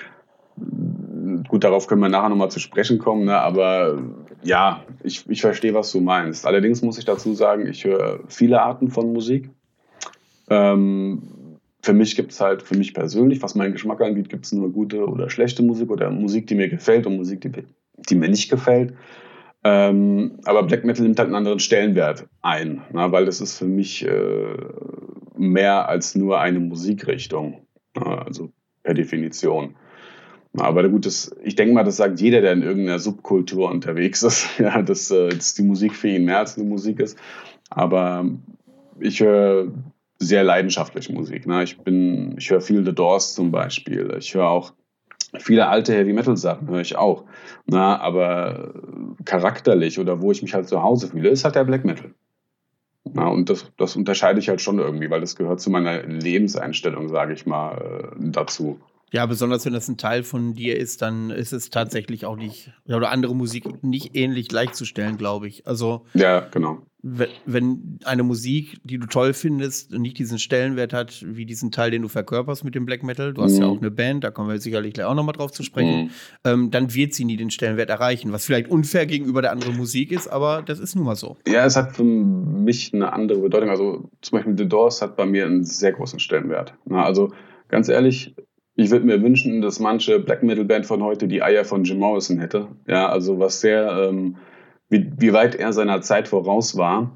Gut, 1.49 1.65
darauf 1.65 1.87
können 1.87 2.01
wir 2.01 2.09
nachher 2.09 2.31
nochmal 2.31 2.51
zu 2.51 2.59
sprechen 2.59 2.99
kommen, 2.99 3.25
ne? 3.25 3.39
aber 3.39 3.99
ja, 4.43 4.83
ich, 5.03 5.29
ich 5.29 5.41
verstehe, 5.41 5.75
was 5.75 5.93
du 5.93 6.01
meinst. 6.01 6.47
Allerdings 6.47 6.83
muss 6.83 6.99
ich 6.99 7.05
dazu 7.05 7.35
sagen, 7.35 7.67
ich 7.67 7.85
höre 7.85 8.21
viele 8.29 8.61
Arten 8.61 8.89
von 8.89 9.13
Musik. 9.13 9.51
Ähm, 10.51 11.23
für 11.89 11.95
mich 11.95 12.17
gibt 12.17 12.33
es 12.33 12.41
halt, 12.43 12.61
für 12.63 12.77
mich 12.77 12.93
persönlich, 12.93 13.43
was 13.43 13.55
meinen 13.55 13.73
Geschmack 13.73 14.03
angeht, 14.03 14.29
gibt 14.29 14.45
es 14.45 14.53
nur 14.53 14.71
gute 14.71 15.07
oder 15.07 15.31
schlechte 15.31 15.63
Musik 15.63 15.91
oder 15.91 16.11
Musik, 16.11 16.47
die 16.47 16.55
mir 16.55 16.69
gefällt 16.69 17.07
und 17.07 17.17
Musik, 17.17 17.41
die, 17.41 17.51
die 18.11 18.15
mir 18.15 18.29
nicht 18.29 18.51
gefällt. 18.51 18.93
Ähm, 19.65 20.33
aber 20.45 20.65
Black 20.65 20.85
Metal 20.85 21.03
nimmt 21.03 21.19
halt 21.19 21.29
einen 21.29 21.37
anderen 21.37 21.61
Stellenwert 21.61 22.29
ein, 22.43 22.83
na, 22.93 23.11
weil 23.11 23.25
das 23.25 23.41
ist 23.41 23.57
für 23.57 23.65
mich 23.65 24.05
äh, 24.05 24.55
mehr 25.39 25.89
als 25.89 26.15
nur 26.15 26.39
eine 26.39 26.61
Musikrichtung, 26.61 27.63
na, 27.95 28.19
also 28.19 28.53
per 28.83 28.93
Definition. 28.93 29.75
Na, 30.53 30.65
aber 30.65 30.87
gut, 30.91 31.07
das, 31.07 31.35
ich 31.43 31.55
denke 31.55 31.73
mal, 31.73 31.85
das 31.85 31.97
sagt 31.97 32.21
jeder, 32.21 32.43
der 32.43 32.53
in 32.53 32.63
irgendeiner 32.63 32.99
Subkultur 32.99 33.71
unterwegs 33.71 34.23
ist, 34.23 34.47
ja, 34.59 34.83
dass, 34.83 35.11
äh, 35.11 35.31
dass 35.31 35.55
die 35.55 35.63
Musik 35.63 35.95
für 35.95 36.09
ihn 36.09 36.27
mehr 36.27 36.41
als 36.41 36.59
eine 36.59 36.69
Musik 36.69 37.01
ist. 37.01 37.19
Aber 37.71 38.27
ich 39.01 39.21
höre 39.21 39.73
sehr 40.19 40.45
leidenschaftlich 40.45 41.11
Musik. 41.11 41.47
Ne? 41.47 41.63
Ich 41.63 41.79
bin, 41.79 42.37
ich 42.39 42.51
höre 42.51 42.61
viel 42.61 42.85
The 42.85 42.95
Doors 42.95 43.35
zum 43.35 43.51
Beispiel. 43.51 44.15
Ich 44.19 44.35
höre 44.35 44.49
auch 44.49 44.73
viele 45.39 45.69
alte 45.69 45.95
Heavy 45.95 46.13
Metal 46.13 46.37
Sachen 46.37 46.69
höre 46.69 46.81
ich 46.81 46.97
auch. 46.97 47.25
Na, 47.67 47.97
ne? 47.97 48.01
aber 48.01 48.75
charakterlich 49.25 49.99
oder 49.99 50.21
wo 50.21 50.33
ich 50.33 50.43
mich 50.43 50.55
halt 50.55 50.69
zu 50.69 50.83
Hause 50.83 51.09
fühle, 51.09 51.29
ist 51.29 51.45
halt 51.45 51.55
der 51.55 51.65
Black 51.65 51.85
Metal. 51.85 52.15
Na, 53.05 53.29
und 53.29 53.49
das, 53.49 53.71
das 53.77 53.97
unterscheide 53.97 54.39
ich 54.39 54.49
halt 54.49 54.61
schon 54.61 54.79
irgendwie, 54.79 55.11
weil 55.11 55.21
das 55.21 55.37
gehört 55.37 55.61
zu 55.61 55.71
meiner 55.71 56.03
Lebenseinstellung, 56.03 57.09
sage 57.09 57.33
ich 57.33 57.47
mal, 57.47 58.13
äh, 58.19 58.31
dazu. 58.31 58.81
Ja, 59.13 59.25
besonders 59.27 59.65
wenn 59.65 59.73
das 59.73 59.89
ein 59.89 59.97
Teil 59.97 60.23
von 60.23 60.55
dir 60.55 60.77
ist, 60.77 61.03
dann 61.03 61.31
ist 61.31 61.53
es 61.53 61.71
tatsächlich 61.71 62.27
auch 62.27 62.37
nicht, 62.37 62.71
oder 62.87 63.11
andere 63.11 63.35
Musik 63.35 63.83
nicht 63.83 64.15
ähnlich 64.17 64.49
gleichzustellen, 64.49 65.17
glaube 65.17 65.49
ich. 65.49 65.67
Also. 65.67 66.05
Ja, 66.15 66.41
genau. 66.41 66.83
Wenn 67.01 68.01
eine 68.05 68.25
Musik, 68.25 68.81
die 68.83 68.99
du 68.99 69.07
toll 69.07 69.33
findest, 69.33 69.93
nicht 69.93 70.19
diesen 70.19 70.41
Stellenwert 70.41 70.93
hat, 70.93 71.25
wie 71.25 71.47
diesen 71.47 71.71
Teil, 71.71 71.93
den 71.93 72.03
du 72.03 72.09
verkörperst 72.09 72.65
mit 72.65 72.75
dem 72.75 72.87
Black 72.87 73.05
Metal, 73.05 73.33
du 73.33 73.43
hast 73.43 73.55
mhm. 73.55 73.63
ja 73.63 73.67
auch 73.69 73.79
eine 73.79 73.93
Band, 73.93 74.25
da 74.25 74.33
kommen 74.33 74.51
wir 74.51 74.59
sicherlich 74.59 74.95
gleich 74.95 75.07
auch 75.07 75.15
nochmal 75.15 75.35
drauf 75.35 75.53
zu 75.53 75.63
sprechen, 75.63 76.07
mhm. 76.07 76.11
ähm, 76.45 76.71
dann 76.73 76.93
wird 76.95 77.15
sie 77.15 77.25
nie 77.25 77.37
den 77.37 77.51
Stellenwert 77.51 77.89
erreichen, 77.89 78.33
was 78.33 78.45
vielleicht 78.45 78.69
unfair 78.69 79.07
gegenüber 79.07 79.43
der 79.43 79.53
anderen 79.53 79.77
Musik 79.77 80.11
ist, 80.11 80.27
aber 80.27 80.61
das 80.61 80.81
ist 80.81 80.97
nun 80.97 81.05
mal 81.05 81.15
so. 81.15 81.37
Ja, 81.47 81.65
es 81.65 81.77
hat 81.77 81.95
für 81.95 82.03
mich 82.03 82.93
eine 82.93 83.13
andere 83.13 83.39
Bedeutung. 83.39 83.71
Also 83.71 84.11
zum 84.21 84.37
Beispiel 84.37 84.59
The 84.59 84.69
Doors 84.69 85.01
hat 85.01 85.17
bei 85.17 85.25
mir 85.25 85.47
einen 85.47 85.63
sehr 85.63 85.93
großen 85.93 86.19
Stellenwert. 86.19 86.75
Na, 86.85 87.05
also 87.05 87.33
ganz 87.69 87.89
ehrlich, 87.89 88.35
ich 88.79 88.93
würde 88.93 89.07
mir 89.07 89.21
wünschen, 89.21 89.61
dass 89.61 89.81
manche 89.81 90.21
Black 90.21 90.45
Metal 90.45 90.65
Band 90.65 90.87
von 90.87 91.03
heute 91.03 91.27
die 91.27 91.43
Eier 91.43 91.65
von 91.65 91.83
Jim 91.83 91.99
Morrison 91.99 92.39
hätte. 92.39 92.69
Ja, 92.87 93.09
also 93.09 93.41
was 93.41 93.61
sehr, 93.61 93.91
ähm, 94.09 94.37
wie, 94.89 95.11
wie 95.19 95.33
weit 95.33 95.57
er 95.57 95.73
seiner 95.73 96.01
Zeit 96.01 96.29
voraus 96.29 96.77
war, 96.77 97.11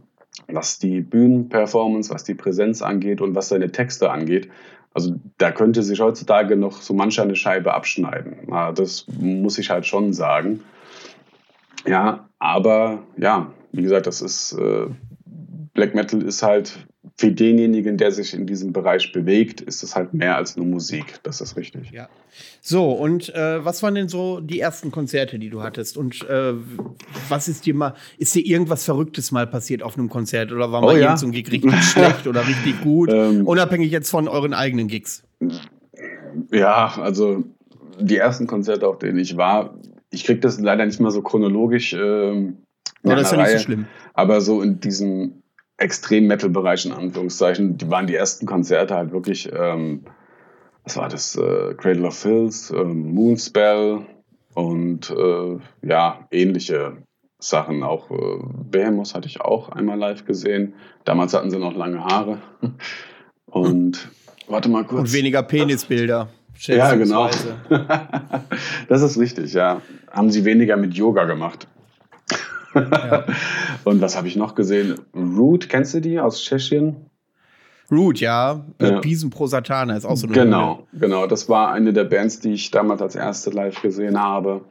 was 0.48 0.80
die 0.80 1.00
Bühnenperformance, 1.00 2.12
was 2.12 2.24
die 2.24 2.34
Präsenz 2.34 2.82
angeht 2.82 3.20
und 3.20 3.36
was 3.36 3.48
seine 3.48 3.70
Texte 3.70 4.10
angeht. 4.10 4.50
Also 4.92 5.14
da 5.38 5.52
könnte 5.52 5.84
sich 5.84 6.00
heutzutage 6.00 6.56
noch 6.56 6.82
so 6.82 6.94
mancher 6.94 7.22
eine 7.22 7.36
Scheibe 7.36 7.74
abschneiden. 7.74 8.38
Na, 8.48 8.72
das 8.72 9.06
muss 9.20 9.56
ich 9.58 9.70
halt 9.70 9.86
schon 9.86 10.12
sagen. 10.12 10.64
Ja, 11.86 12.28
aber 12.40 13.04
ja, 13.16 13.52
wie 13.70 13.82
gesagt, 13.82 14.08
das 14.08 14.20
ist 14.20 14.54
äh, 14.54 14.86
Black 15.74 15.94
Metal 15.94 16.22
ist 16.22 16.42
halt 16.42 16.88
für 17.22 17.30
denjenigen, 17.30 17.98
der 17.98 18.10
sich 18.10 18.34
in 18.34 18.48
diesem 18.48 18.72
Bereich 18.72 19.12
bewegt, 19.12 19.60
ist 19.60 19.84
es 19.84 19.94
halt 19.94 20.12
mehr 20.12 20.34
als 20.36 20.56
nur 20.56 20.66
Musik. 20.66 21.20
Das 21.22 21.40
ist 21.40 21.56
richtig. 21.56 21.92
Ja. 21.92 22.08
So, 22.60 22.90
und 22.90 23.32
äh, 23.32 23.64
was 23.64 23.80
waren 23.84 23.94
denn 23.94 24.08
so 24.08 24.40
die 24.40 24.58
ersten 24.58 24.90
Konzerte, 24.90 25.38
die 25.38 25.48
du 25.48 25.62
hattest? 25.62 25.96
Und 25.96 26.28
äh, 26.28 26.54
was 27.28 27.46
ist 27.46 27.64
dir 27.64 27.74
mal, 27.74 27.94
ist 28.18 28.34
dir 28.34 28.44
irgendwas 28.44 28.84
Verrücktes 28.84 29.30
mal 29.30 29.46
passiert 29.46 29.84
auf 29.84 29.96
einem 29.96 30.08
Konzert? 30.08 30.50
Oder 30.50 30.72
war 30.72 30.80
mal 30.80 30.96
oh, 30.96 30.98
ja. 30.98 31.16
so 31.16 31.26
ein 31.26 31.30
Gig 31.30 31.48
richtig 31.52 31.80
schlecht 31.92 32.26
oder 32.26 32.44
richtig 32.44 32.82
gut? 32.82 33.08
Ähm, 33.12 33.46
Unabhängig 33.46 33.92
jetzt 33.92 34.10
von 34.10 34.26
euren 34.26 34.52
eigenen 34.52 34.88
Gigs. 34.88 35.22
Ja, 36.50 36.92
also 37.00 37.44
die 38.00 38.16
ersten 38.16 38.48
Konzerte, 38.48 38.88
auf 38.88 38.98
denen 38.98 39.20
ich 39.20 39.36
war, 39.36 39.78
ich 40.10 40.24
kriege 40.24 40.40
das 40.40 40.58
leider 40.58 40.84
nicht 40.84 40.98
mal 40.98 41.12
so 41.12 41.22
chronologisch. 41.22 41.92
Ähm, 41.92 42.64
ja, 43.04 43.14
das 43.14 43.30
ist 43.30 43.36
ja 43.38 43.42
nicht 43.44 43.52
so 43.52 43.58
schlimm. 43.60 43.86
Aber 44.12 44.40
so 44.40 44.60
in 44.60 44.80
diesem 44.80 45.41
Extrem-Metal-Bereich 45.82 46.86
in 46.86 46.92
Anführungszeichen, 46.92 47.76
die 47.76 47.90
waren 47.90 48.06
die 48.06 48.14
ersten 48.14 48.46
Konzerte 48.46 48.94
halt 48.94 49.12
wirklich 49.12 49.50
ähm, 49.52 50.04
was 50.84 50.96
war 50.96 51.08
das? 51.08 51.36
Äh, 51.36 51.74
Cradle 51.74 52.06
of 52.06 52.18
Filth, 52.18 52.70
äh, 52.70 52.82
Moonspell 52.84 54.00
und 54.54 55.10
äh, 55.10 55.58
ja, 55.86 56.26
ähnliche 56.30 56.96
Sachen. 57.38 57.82
Auch 57.82 58.10
äh, 58.10 58.14
Behemoth 58.70 59.14
hatte 59.14 59.28
ich 59.28 59.40
auch 59.40 59.68
einmal 59.70 59.98
live 59.98 60.24
gesehen. 60.24 60.74
Damals 61.04 61.34
hatten 61.34 61.50
sie 61.50 61.58
noch 61.58 61.74
lange 61.74 62.04
Haare. 62.04 62.38
Und 63.46 64.08
warte 64.48 64.70
mal 64.70 64.84
kurz. 64.84 65.00
Und 65.00 65.12
weniger 65.12 65.42
Penisbilder. 65.42 66.28
Ja, 66.60 66.94
genau. 66.94 67.28
das 68.88 69.02
ist 69.02 69.18
richtig, 69.18 69.52
ja. 69.52 69.82
Haben 70.10 70.30
sie 70.30 70.46
weniger 70.46 70.78
mit 70.78 70.94
Yoga 70.94 71.24
gemacht. 71.24 71.68
Ja. 72.74 73.24
Und 73.84 74.00
was 74.00 74.16
habe 74.16 74.28
ich 74.28 74.36
noch 74.36 74.54
gesehen? 74.54 74.94
Root, 75.14 75.68
kennst 75.68 75.94
du 75.94 76.00
die 76.00 76.18
aus 76.18 76.42
Tschechien? 76.42 76.96
Root, 77.90 78.20
ja. 78.20 78.64
ja. 78.80 79.00
Bisen 79.00 79.30
pro 79.30 79.46
Satana 79.46 79.96
ist 79.96 80.04
auch 80.04 80.16
so 80.16 80.26
eine 80.26 80.34
Genau, 80.34 80.72
Runde. 80.72 80.86
genau. 80.94 81.26
Das 81.26 81.48
war 81.48 81.72
eine 81.72 81.92
der 81.92 82.04
Bands, 82.04 82.40
die 82.40 82.52
ich 82.52 82.70
damals 82.70 83.02
als 83.02 83.14
erste 83.14 83.50
live 83.50 83.82
gesehen 83.82 84.18
habe. 84.18 84.62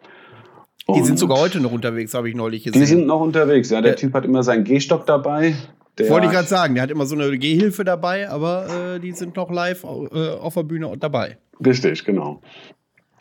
Und 0.88 0.98
die 0.98 1.04
sind 1.04 1.20
sogar 1.20 1.40
heute 1.40 1.60
noch 1.60 1.72
unterwegs, 1.72 2.14
habe 2.16 2.30
ich 2.30 2.36
neulich 2.36 2.64
gesehen. 2.64 2.82
Die 2.82 2.88
sind 2.88 3.06
noch 3.06 3.22
unterwegs, 3.22 3.70
ja. 3.70 3.82
Der, 3.82 3.92
der 3.92 3.98
Typ 3.98 4.14
hat 4.14 4.26
immer 4.26 4.42
seinen 4.42 4.64
Gehstock 4.64 5.06
dabei. 5.06 5.56
Der 5.98 6.10
Wollte 6.10 6.28
ich 6.28 6.32
gerade 6.32 6.48
sagen, 6.48 6.74
der 6.74 6.84
hat 6.84 6.90
immer 6.92 7.06
so 7.06 7.16
eine 7.16 7.38
Gehhilfe 7.38 7.84
dabei, 7.84 8.30
aber 8.30 8.96
äh, 8.96 9.00
die 9.00 9.12
sind 9.12 9.36
noch 9.36 9.52
live 9.52 9.84
äh, 9.84 10.30
auf 10.30 10.56
der 10.56 10.64
Bühne 10.64 10.92
dabei. 10.98 11.38
Richtig, 11.64 12.04
genau. 12.06 12.42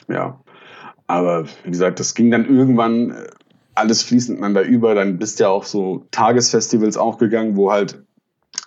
Ja. 0.09 0.41
Aber 1.07 1.45
wie 1.65 1.71
gesagt, 1.71 2.01
das 2.01 2.15
ging 2.15 2.31
dann 2.31 2.47
irgendwann 2.49 3.11
äh, 3.11 3.15
alles 3.81 4.03
fließend 4.03 4.39
miteinander 4.39 4.63
über. 4.63 4.95
Dann 4.95 5.19
bist 5.19 5.41
du 5.41 5.45
ja 5.45 5.51
auch 5.51 5.65
so 5.65 6.07
Tagesfestivals 6.11 6.97
auch 6.97 7.19
gegangen, 7.19 7.57
wo 7.57 7.73
halt 7.73 8.03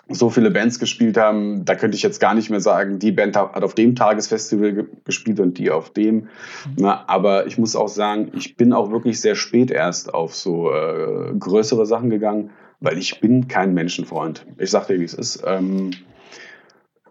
so 0.08 0.28
viele 0.28 0.50
Bands 0.50 0.78
gespielt 0.78 1.16
haben, 1.16 1.64
da 1.64 1.74
könnte 1.74 1.96
ich 1.96 2.02
jetzt 2.02 2.20
gar 2.20 2.34
nicht 2.34 2.50
mehr 2.50 2.60
sagen, 2.60 2.98
die 2.98 3.12
Band 3.12 3.36
hat 3.36 3.62
auf 3.62 3.74
dem 3.74 3.96
Tagesfestival 3.96 4.72
ge 4.74 4.84
gespielt 5.04 5.40
und 5.40 5.56
die 5.56 5.70
auf 5.70 5.90
dem. 5.90 6.14
Mhm. 6.14 6.28
Na, 6.76 7.04
aber 7.06 7.46
ich 7.46 7.56
muss 7.56 7.74
auch 7.74 7.88
sagen, 7.88 8.30
ich 8.34 8.56
bin 8.56 8.72
auch 8.72 8.90
wirklich 8.90 9.20
sehr 9.20 9.34
spät 9.34 9.70
erst 9.70 10.12
auf 10.12 10.34
so 10.34 10.70
äh, 10.70 11.32
größere 11.38 11.86
Sachen 11.86 12.10
gegangen, 12.10 12.50
weil 12.80 12.98
ich 12.98 13.20
bin 13.20 13.48
kein 13.48 13.72
Menschenfreund. 13.72 14.46
Ich 14.58 14.70
sag 14.70 14.86
dir, 14.88 15.00
wie 15.00 15.04
es 15.04 15.14
ist. 15.14 15.42
Ähm, 15.46 15.92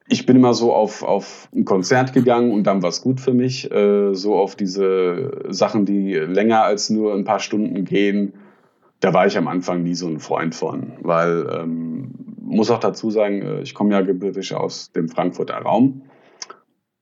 ich 0.08 0.26
bin 0.26 0.36
immer 0.36 0.54
so 0.54 0.74
auf, 0.74 1.04
auf 1.04 1.48
ein 1.56 1.66
Konzert 1.66 2.13
gegangen 2.13 2.52
und 2.52 2.66
dann 2.66 2.82
war 2.82 2.89
es 2.89 3.02
gut 3.02 3.22
für 3.22 3.34
mich. 3.34 3.72
Äh, 3.72 4.13
so 4.13 4.36
auf 4.36 4.56
diese 4.56 5.44
Sachen, 5.50 5.86
die 5.86 6.13
länger 6.13 6.63
als 6.63 6.89
nur 6.89 7.13
ein 7.13 7.24
paar 7.24 7.39
Stunden 7.39 7.86
gehen, 7.86 8.34
da 9.00 9.13
war 9.13 9.28
ich 9.28 9.38
am 9.38 9.48
Anfang 9.48 9.84
nie 9.84 9.96
so 9.96 10.08
ein 10.08 10.20
Freund 10.20 10.56
von, 10.56 10.94
weil 11.02 11.48
ähm, 11.52 12.13
muss 12.39 12.72
auch 12.72 12.80
dazu 12.80 13.12
sagen, 13.12 13.42
äh, 13.42 13.62
ich 13.62 13.74
komme 13.74 13.94
ja 13.94 14.02
gebürtig 14.02 14.54
aus 14.56 14.92
dem 14.92 15.10
Frankfurter 15.10 15.58
Raum 15.58 16.04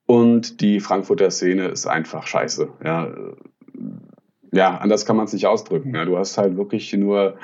und 0.06 0.62
die 0.62 0.80
Frankfurter 0.80 1.32
Szene 1.32 1.68
ist 1.68 1.88
einfach 1.88 2.28
scheiße. 2.28 2.70
Ja, 2.84 3.14
ja 4.52 4.78
anders 4.78 5.06
kann 5.06 5.16
man 5.16 5.26
es 5.26 5.34
nicht 5.34 5.48
ausdrücken. 5.48 5.96
Ja, 5.96 6.06
du 6.06 6.18
hast 6.18 6.38
halt 6.38 6.58
wirklich 6.58 6.92
nur 6.94 7.36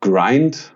Grind, 0.00 0.74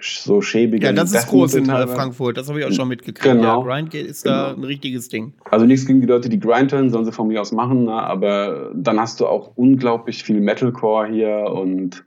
so 0.00 0.40
schäbige. 0.40 0.86
Ja, 0.86 0.92
das 0.92 1.12
ist 1.12 1.28
groß 1.28 1.54
in 1.54 1.68
äh, 1.68 1.86
Frankfurt, 1.86 2.36
das 2.36 2.48
habe 2.48 2.60
ich 2.60 2.66
auch 2.66 2.72
schon 2.72 2.88
mitgekriegt. 2.88 3.22
Genau. 3.22 3.66
Ja, 3.66 3.74
Grind 3.74 3.94
ist 3.94 4.24
genau. 4.24 4.34
da 4.34 4.52
ein 4.52 4.64
richtiges 4.64 5.08
Ding. 5.08 5.34
Also 5.50 5.66
nichts 5.66 5.86
gegen 5.86 6.00
die 6.00 6.06
Leute, 6.06 6.28
die 6.28 6.38
Grind 6.38 6.72
hören, 6.72 6.90
sollen 6.90 7.04
sie 7.04 7.12
von 7.12 7.28
mir 7.28 7.40
aus 7.40 7.52
machen, 7.52 7.84
ne? 7.84 7.92
aber 7.92 8.72
dann 8.74 9.00
hast 9.00 9.20
du 9.20 9.26
auch 9.26 9.52
unglaublich 9.56 10.24
viel 10.24 10.40
Metalcore 10.40 11.08
hier 11.08 11.50
und 11.52 12.04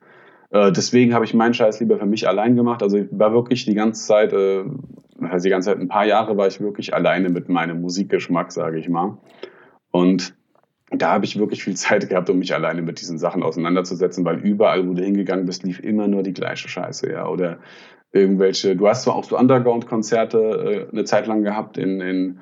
äh, 0.52 0.72
deswegen 0.72 1.14
habe 1.14 1.26
ich 1.26 1.34
meinen 1.34 1.54
Scheiß 1.54 1.80
lieber 1.80 1.98
für 1.98 2.06
mich 2.06 2.28
allein 2.28 2.56
gemacht. 2.56 2.82
Also 2.82 2.98
ich 2.98 3.08
war 3.12 3.34
wirklich 3.34 3.66
die 3.66 3.76
ganze 3.76 4.06
Zeit, 4.06 4.34
äh, 4.34 4.64
also 5.22 5.44
die 5.44 5.50
ganze 5.50 5.70
Zeit, 5.70 5.80
ein 5.80 5.88
paar 5.88 6.06
Jahre 6.06 6.38
war 6.38 6.48
ich 6.48 6.60
wirklich 6.60 6.94
alleine 6.94 7.30
mit 7.30 7.50
meinem 7.50 7.82
Musikgeschmack, 7.82 8.52
sage 8.52 8.80
ich 8.80 8.90
mal. 8.90 9.18
Und 9.92 10.34
da 10.92 11.12
habe 11.12 11.26
ich 11.26 11.38
wirklich 11.38 11.64
viel 11.64 11.76
Zeit 11.76 12.10
gehabt, 12.10 12.30
um 12.30 12.40
mich 12.40 12.54
alleine 12.54 12.82
mit 12.82 13.00
diesen 13.02 13.18
Sachen 13.18 13.44
auseinanderzusetzen, 13.44 14.26
weil 14.26 14.40
überall, 14.40 14.88
wo 14.88 14.94
du 14.94 15.04
hingegangen 15.04 15.46
bist, 15.46 15.64
lief 15.64 15.80
immer 15.80 16.08
nur 16.08 16.24
die 16.24 16.34
gleiche 16.34 16.68
Scheiße, 16.68 17.12
ja. 17.12 17.28
Oder 17.28 17.60
irgendwelche, 18.12 18.76
du 18.76 18.88
hast 18.88 19.04
zwar 19.04 19.16
auch 19.16 19.24
so 19.24 19.38
Underground-Konzerte 19.38 20.88
äh, 20.90 20.92
eine 20.92 21.04
Zeit 21.04 21.28
lang 21.28 21.44
gehabt 21.44 21.78
in, 21.78 22.02
in 22.02 22.40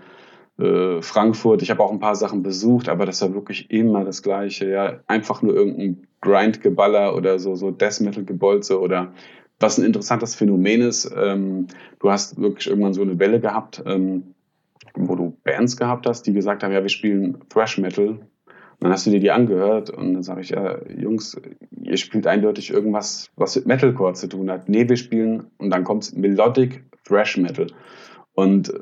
äh, 0.60 1.02
Frankfurt. 1.02 1.62
Ich 1.62 1.70
habe 1.70 1.84
auch 1.84 1.92
ein 1.92 2.00
paar 2.00 2.16
Sachen 2.16 2.42
besucht, 2.42 2.90
aber 2.90 3.06
das 3.06 3.22
war 3.22 3.34
wirklich 3.34 3.70
immer 3.70 4.06
das 4.06 4.24
Gleiche. 4.24 4.70
Ja, 4.70 5.00
einfach 5.08 5.42
nur 5.42 5.54
irgendein 5.54 6.08
Grind-Geballer 6.22 7.16
oder 7.16 7.40
so, 7.40 7.56
so 7.56 7.72
Death 7.72 8.02
Metal-Gebolze 8.02 8.80
oder 8.80 9.14
was 9.60 9.78
ein 9.78 9.86
interessantes 9.86 10.36
Phänomen 10.36 10.82
ist. 10.82 11.12
Ähm, 11.16 11.68
du 12.00 12.10
hast 12.10 12.40
wirklich 12.40 12.68
irgendwann 12.68 12.94
so 12.94 13.02
eine 13.02 13.20
Welle 13.20 13.40
gehabt, 13.40 13.84
ähm, 13.86 14.36
wo 14.96 15.16
du 15.16 15.38
Bands 15.44 15.78
gehabt 15.78 16.08
hast, 16.08 16.24
die 16.24 16.34
gesagt 16.34 16.64
haben, 16.64 16.72
ja, 16.72 16.82
wir 16.82 16.90
spielen 16.90 17.38
Thrash 17.50 17.78
Metal. 17.78 18.20
Dann 18.80 18.92
hast 18.92 19.08
du 19.08 19.12
dir 19.12 19.20
die 19.20 19.32
angehört 19.32 19.90
und 19.90 20.14
dann 20.14 20.24
sage 20.24 20.42
ich, 20.42 20.50
ja, 20.50 20.78
Jungs, 20.96 21.40
ihr 21.82 21.98
spielt 21.98 22.28
eindeutig 22.28 22.72
irgendwas, 22.72 23.32
was 23.36 23.56
mit 23.56 23.66
Metalcore 23.66 24.14
zu 24.14 24.28
tun 24.28 24.52
hat. 24.52 24.70
Nee, 24.70 24.88
wir 24.88 24.98
spielen 24.98 25.48
und 25.58 25.72
dann 25.72 25.84
kommt 25.84 26.16
Melodic 26.16 26.84
Thrash 27.04 27.38
Metal. 27.38 27.68
Und 28.36 28.70
äh, 28.70 28.80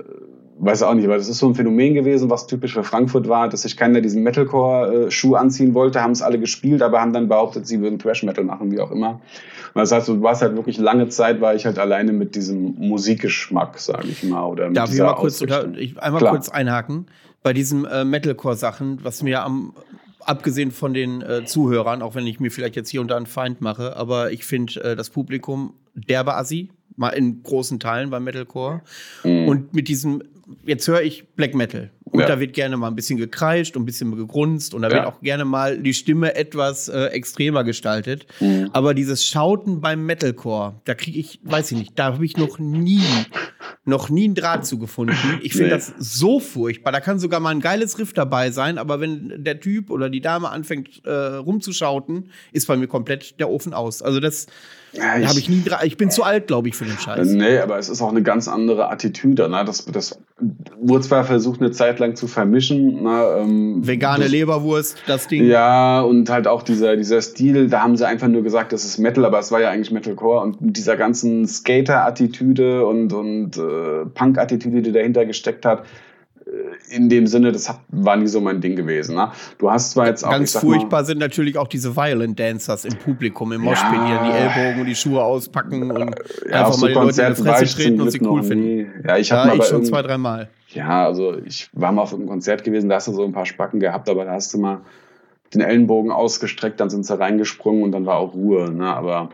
weiß 0.57 0.83
auch 0.83 0.93
nicht, 0.93 1.07
weil 1.07 1.17
das 1.17 1.29
ist 1.29 1.39
so 1.39 1.47
ein 1.47 1.55
Phänomen 1.55 1.93
gewesen, 1.93 2.29
was 2.29 2.47
typisch 2.47 2.73
für 2.73 2.83
Frankfurt 2.83 3.27
war, 3.27 3.49
dass 3.49 3.63
sich 3.63 3.77
keiner 3.77 4.01
diesen 4.01 4.23
Metalcore-Schuh 4.23 5.35
anziehen 5.35 5.73
wollte, 5.73 6.01
haben 6.01 6.11
es 6.11 6.21
alle 6.21 6.39
gespielt, 6.39 6.81
aber 6.81 7.01
haben 7.01 7.13
dann 7.13 7.27
behauptet, 7.27 7.67
sie 7.67 7.81
würden 7.81 7.99
Thrash-Metal 7.99 8.43
machen, 8.43 8.71
wie 8.71 8.79
auch 8.79 8.91
immer. 8.91 9.21
Und 9.73 9.81
das 9.81 9.91
heißt, 9.91 10.07
du 10.07 10.21
warst 10.21 10.41
halt 10.41 10.55
wirklich 10.55 10.77
lange 10.77 11.09
Zeit, 11.09 11.41
war 11.41 11.55
ich 11.55 11.65
halt 11.65 11.77
alleine 11.77 12.13
mit 12.13 12.35
diesem 12.35 12.75
Musikgeschmack, 12.77 13.77
sage 13.79 14.07
ich 14.07 14.23
mal. 14.23 14.45
Oder 14.45 14.69
Darf 14.71 14.93
ich 14.93 14.99
mal 14.99 15.13
kurz, 15.13 15.41
oder, 15.41 15.73
ich 15.77 16.01
einmal 16.01 16.19
Klar. 16.19 16.31
kurz 16.31 16.49
einhaken? 16.49 17.07
Bei 17.45 17.53
diesen 17.53 17.85
äh, 17.85 18.03
Metalcore-Sachen, 18.03 19.03
was 19.03 19.21
mir 19.21 19.43
am 19.43 19.75
abgesehen 20.21 20.71
von 20.71 20.95
den 20.95 21.21
äh, 21.21 21.45
Zuhörern, 21.45 22.01
auch 22.01 22.15
wenn 22.15 22.25
ich 22.25 22.39
mir 22.39 22.49
vielleicht 22.49 22.75
jetzt 22.75 22.89
hier 22.89 23.01
und 23.01 23.09
da 23.09 23.17
einen 23.17 23.27
Feind 23.27 23.61
mache, 23.61 23.95
aber 23.95 24.31
ich 24.31 24.45
finde 24.45 24.83
äh, 24.83 24.95
das 24.95 25.11
Publikum 25.11 25.75
derbe 25.93 26.33
assi, 26.33 26.69
mal 26.95 27.09
in 27.09 27.43
großen 27.43 27.79
Teilen 27.79 28.09
beim 28.09 28.23
Metalcore. 28.23 28.81
Mhm. 29.23 29.47
Und 29.47 29.73
mit 29.75 29.89
diesem 29.89 30.23
jetzt 30.65 30.87
höre 30.87 31.03
ich 31.03 31.27
Black 31.35 31.53
Metal. 31.53 31.91
Und 32.15 32.21
ja. 32.21 32.27
da 32.27 32.39
wird 32.39 32.53
gerne 32.53 32.77
mal 32.77 32.87
ein 32.87 32.95
bisschen 32.95 33.17
gekreischt 33.17 33.75
und 33.75 33.83
ein 33.83 33.85
bisschen 33.85 34.15
gegrunzt 34.15 34.73
und 34.73 34.81
da 34.83 34.87
ja. 34.87 34.95
wird 34.95 35.05
auch 35.05 35.21
gerne 35.21 35.43
mal 35.43 35.77
die 35.77 35.93
Stimme 35.93 36.33
etwas 36.35 36.87
äh, 36.87 37.07
extremer 37.07 37.65
gestaltet. 37.65 38.25
Mhm. 38.39 38.69
Aber 38.71 38.93
dieses 38.93 39.25
Schauten 39.25 39.81
beim 39.81 40.05
Metalcore, 40.05 40.75
da 40.85 40.95
kriege 40.95 41.19
ich, 41.19 41.41
weiß 41.43 41.73
ich 41.73 41.77
nicht, 41.77 41.99
da 41.99 42.13
habe 42.13 42.23
ich 42.23 42.37
noch 42.37 42.57
nie, 42.57 43.03
noch 43.83 44.09
nie 44.09 44.23
einen 44.23 44.35
Draht 44.35 44.65
zu 44.65 44.79
gefunden. 44.79 45.17
Ich 45.41 45.51
finde 45.51 45.65
nee. 45.65 45.75
das 45.75 45.93
so 45.97 46.39
furchtbar. 46.39 46.93
Da 46.93 47.01
kann 47.01 47.19
sogar 47.19 47.41
mal 47.41 47.49
ein 47.49 47.59
geiles 47.59 47.99
Riff 47.99 48.13
dabei 48.13 48.51
sein, 48.51 48.77
aber 48.77 49.01
wenn 49.01 49.43
der 49.43 49.59
Typ 49.59 49.89
oder 49.89 50.09
die 50.09 50.21
Dame 50.21 50.49
anfängt 50.49 51.05
äh, 51.05 51.11
rumzuschauten, 51.11 52.31
ist 52.53 52.67
bei 52.67 52.77
mir 52.77 52.87
komplett 52.87 53.39
der 53.41 53.49
Ofen 53.49 53.73
aus. 53.73 54.01
Also 54.01 54.21
das 54.21 54.47
ja, 54.97 55.17
ich, 55.17 55.37
ich, 55.37 55.49
nie, 55.49 55.63
ich 55.83 55.97
bin 55.97 56.09
zu 56.09 56.23
alt, 56.23 56.47
glaube 56.47 56.69
ich, 56.69 56.75
für 56.75 56.85
den 56.85 56.97
Scheiß. 56.97 57.27
Nee, 57.29 57.57
aber 57.57 57.77
es 57.77 57.89
ist 57.89 58.01
auch 58.01 58.09
eine 58.09 58.23
ganz 58.23 58.47
andere 58.47 58.89
Attitüde. 58.89 59.49
Ne? 59.49 59.63
Das, 59.65 59.85
das 59.85 60.19
wurde 60.79 61.05
zwar 61.05 61.25
versucht, 61.25 61.59
eine 61.61 61.71
Zeit 61.71 61.99
lang 61.99 62.04
zu 62.13 62.27
vermischen. 62.27 63.03
Ne? 63.03 63.37
Ähm, 63.39 63.87
Vegane 63.87 64.23
das, 64.23 64.31
Leberwurst, 64.31 64.97
das 65.07 65.27
Ding. 65.27 65.47
Ja, 65.47 66.01
und 66.01 66.29
halt 66.29 66.47
auch 66.47 66.61
dieser, 66.61 66.95
dieser 66.95 67.21
Stil, 67.21 67.67
da 67.67 67.81
haben 67.81 67.97
sie 67.97 68.07
einfach 68.07 68.27
nur 68.27 68.43
gesagt, 68.43 68.73
das 68.73 68.85
ist 68.85 68.99
Metal, 68.99 69.25
aber 69.25 69.39
es 69.39 69.51
war 69.51 69.61
ja 69.61 69.71
eigentlich 69.71 69.91
Metalcore. 69.91 70.41
Und 70.41 70.57
dieser 70.59 70.97
ganzen 70.97 71.47
Skater-Attitüde 71.47 72.85
und, 72.85 73.11
und 73.13 73.57
äh, 73.57 74.05
Punk-Attitüde, 74.13 74.81
die 74.81 74.91
dahinter 74.91 75.25
gesteckt 75.25 75.65
hat, 75.65 75.83
in 76.89 77.09
dem 77.09 77.27
Sinne, 77.27 77.51
das 77.51 77.69
hat, 77.69 77.79
war 77.89 78.15
nie 78.15 78.27
so 78.27 78.41
mein 78.41 78.61
Ding 78.61 78.75
gewesen. 78.75 79.15
Ne? 79.15 79.31
Du 79.57 79.69
hast 79.69 79.91
zwar 79.91 80.07
jetzt 80.07 80.23
auch. 80.23 80.31
Ganz 80.31 80.57
furchtbar 80.57 81.01
mal, 81.01 81.05
sind 81.05 81.19
natürlich 81.19 81.57
auch 81.57 81.67
diese 81.67 81.95
Violent 81.95 82.39
Dancers 82.39 82.85
im 82.85 82.95
Publikum, 82.95 83.51
im 83.51 83.61
Moshpit, 83.61 83.93
ja, 83.93 84.23
die 84.23 84.31
die 84.31 84.37
Ellbogen 84.37 84.81
und 84.81 84.87
die 84.87 84.95
Schuhe 84.95 85.23
auspacken 85.23 85.91
und 85.91 86.15
ja, 86.49 86.65
einfach 86.65 86.77
mal 86.77 86.87
die 86.87 86.93
Leute 86.93 87.21
in 87.21 87.33
die 87.35 87.41
Fresse 87.41 87.75
treten 87.75 88.01
und 88.01 88.11
sie 88.11 88.21
cool 88.21 88.43
finden. 88.43 89.03
Ja, 89.07 89.17
ich 89.17 89.31
habe 89.31 89.49
ja, 89.49 89.55
ich 89.55 89.65
schon 89.65 89.85
zwei, 89.85 90.01
dreimal. 90.01 90.49
Ja, 90.69 91.05
also 91.05 91.37
ich 91.37 91.69
war 91.73 91.91
mal 91.91 92.01
auf 92.01 92.13
einem 92.13 92.27
Konzert 92.27 92.63
gewesen, 92.63 92.89
da 92.89 92.95
hast 92.95 93.07
du 93.07 93.13
so 93.13 93.23
ein 93.23 93.31
paar 93.31 93.45
Spacken 93.45 93.79
gehabt, 93.79 94.09
aber 94.09 94.25
da 94.25 94.31
hast 94.33 94.53
du 94.53 94.57
mal 94.57 94.81
den 95.53 95.61
Ellenbogen 95.61 96.11
ausgestreckt, 96.11 96.79
dann 96.79 96.89
sind 96.89 97.05
sie 97.05 97.17
reingesprungen 97.17 97.83
und 97.83 97.91
dann 97.91 98.05
war 98.05 98.17
auch 98.17 98.33
Ruhe. 98.33 98.71
Ne? 98.71 98.93
Aber 98.93 99.29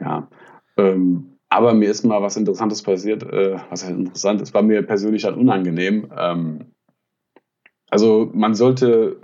ja. 0.00 0.28
Ähm, 0.76 1.31
aber 1.52 1.74
mir 1.74 1.90
ist 1.90 2.04
mal 2.04 2.22
was 2.22 2.36
Interessantes 2.36 2.82
passiert, 2.82 3.22
äh, 3.22 3.56
was 3.68 3.82
interessant, 3.88 4.40
es 4.40 4.54
war 4.54 4.62
mir 4.62 4.82
persönlich 4.82 5.22
dann 5.22 5.34
unangenehm. 5.34 6.10
Ähm, 6.16 6.60
also 7.90 8.30
man 8.32 8.54
sollte, 8.54 9.18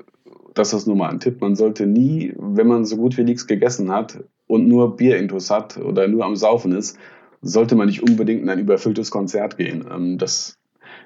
das 0.53 0.75
ist 0.75 0.87
nur 0.87 0.97
mal 0.97 1.09
ein 1.09 1.21
Tipp, 1.21 1.41
man 1.41 1.57
sollte 1.57 1.87
nie, 1.87 2.35
wenn 2.37 2.67
man 2.67 2.85
so 2.85 2.97
gut 2.97 3.17
wie 3.17 3.25
nichts 3.25 3.47
gegessen 3.47 3.91
hat 3.91 4.23
und 4.47 4.69
nur 4.69 4.97
Bierintus 4.97 5.51
hat 5.51 5.79
oder 5.79 6.07
nur 6.07 6.25
am 6.25 6.37
Saufen 6.37 6.73
ist, 6.73 6.99
sollte 7.41 7.77
man 7.77 7.87
nicht 7.87 8.03
unbedingt 8.03 8.43
in 8.43 8.51
ein 8.51 8.59
überfülltes 8.59 9.11
Konzert 9.11 9.57
gehen. 9.57 9.87
Ähm, 9.91 10.19
das 10.19 10.59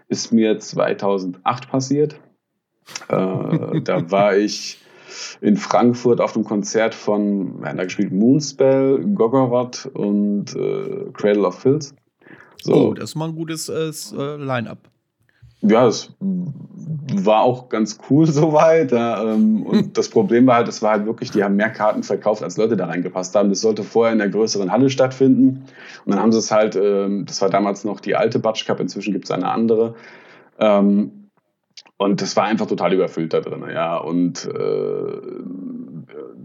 ist 0.08 0.32
mir 0.32 0.58
2008 0.58 1.70
passiert. 1.70 2.20
Äh, 3.08 3.80
da 3.82 4.10
war 4.10 4.36
ich 4.36 4.81
in 5.40 5.56
Frankfurt 5.56 6.20
auf 6.20 6.32
dem 6.32 6.44
Konzert 6.44 6.94
von, 6.94 7.60
wir 7.60 7.68
haben 7.68 7.78
da 7.78 7.84
gespielt 7.84 8.12
Moonspell, 8.12 9.04
Gogoroth 9.14 9.86
und 9.94 10.54
äh, 10.54 11.10
Cradle 11.12 11.46
of 11.46 11.58
Filth. 11.58 11.94
So. 12.62 12.74
Oh, 12.74 12.94
das 12.94 13.10
ist 13.10 13.14
mal 13.16 13.28
ein 13.28 13.34
gutes 13.34 13.68
äh, 13.68 14.36
Line-Up. 14.36 14.78
ja, 15.62 15.86
es 15.88 16.14
war 16.20 17.42
auch 17.42 17.68
ganz 17.68 17.98
cool 18.08 18.26
soweit. 18.30 18.92
Ja, 18.92 19.22
ähm, 19.22 19.62
und 19.64 19.78
hm. 19.78 19.92
das 19.92 20.08
Problem 20.08 20.46
war 20.46 20.56
halt, 20.56 20.68
es 20.68 20.80
war 20.80 20.92
halt 20.92 21.06
wirklich, 21.06 21.30
die 21.32 21.42
haben 21.42 21.56
mehr 21.56 21.70
Karten 21.70 22.02
verkauft, 22.02 22.42
als 22.42 22.56
Leute 22.56 22.76
da 22.76 22.86
reingepasst 22.86 23.34
haben. 23.34 23.48
Das 23.48 23.60
sollte 23.60 23.82
vorher 23.82 24.12
in 24.12 24.18
der 24.18 24.28
größeren 24.28 24.70
Halle 24.70 24.90
stattfinden. 24.90 25.64
Und 26.04 26.12
dann 26.12 26.20
haben 26.20 26.32
sie 26.32 26.38
es 26.38 26.52
halt, 26.52 26.76
ähm, 26.76 27.24
das 27.26 27.40
war 27.42 27.50
damals 27.50 27.84
noch 27.84 28.00
die 28.00 28.14
alte 28.14 28.38
Batsch 28.38 28.64
Cup, 28.66 28.80
inzwischen 28.80 29.12
gibt 29.12 29.24
es 29.24 29.30
eine 29.30 29.48
andere. 29.48 29.94
Ähm, 30.58 31.21
und 31.96 32.20
das 32.20 32.36
war 32.36 32.44
einfach 32.44 32.66
total 32.66 32.92
überfüllt 32.92 33.32
da 33.32 33.40
drin, 33.40 33.64
ja. 33.72 33.96
Und 33.96 34.46
äh, 34.46 35.20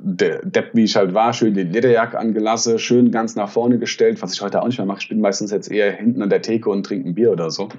der 0.03 0.45
Depp, 0.45 0.71
wie 0.73 0.83
ich 0.83 0.95
halt 0.95 1.13
war, 1.13 1.33
schön 1.33 1.53
die 1.53 1.63
Lederjacke 1.63 2.17
angelassen, 2.17 2.79
schön 2.79 3.11
ganz 3.11 3.35
nach 3.35 3.49
vorne 3.49 3.79
gestellt, 3.79 4.21
was 4.21 4.33
ich 4.33 4.41
heute 4.41 4.61
auch 4.61 4.67
nicht 4.67 4.77
mehr 4.77 4.87
mache. 4.87 4.99
Ich 5.01 5.09
bin 5.09 5.19
meistens 5.19 5.51
jetzt 5.51 5.71
eher 5.71 5.91
hinten 5.91 6.21
an 6.21 6.29
der 6.29 6.41
Theke 6.41 6.69
und 6.69 6.85
trinke 6.85 7.09
ein 7.09 7.15
Bier 7.15 7.31
oder 7.31 7.51
so. 7.51 7.69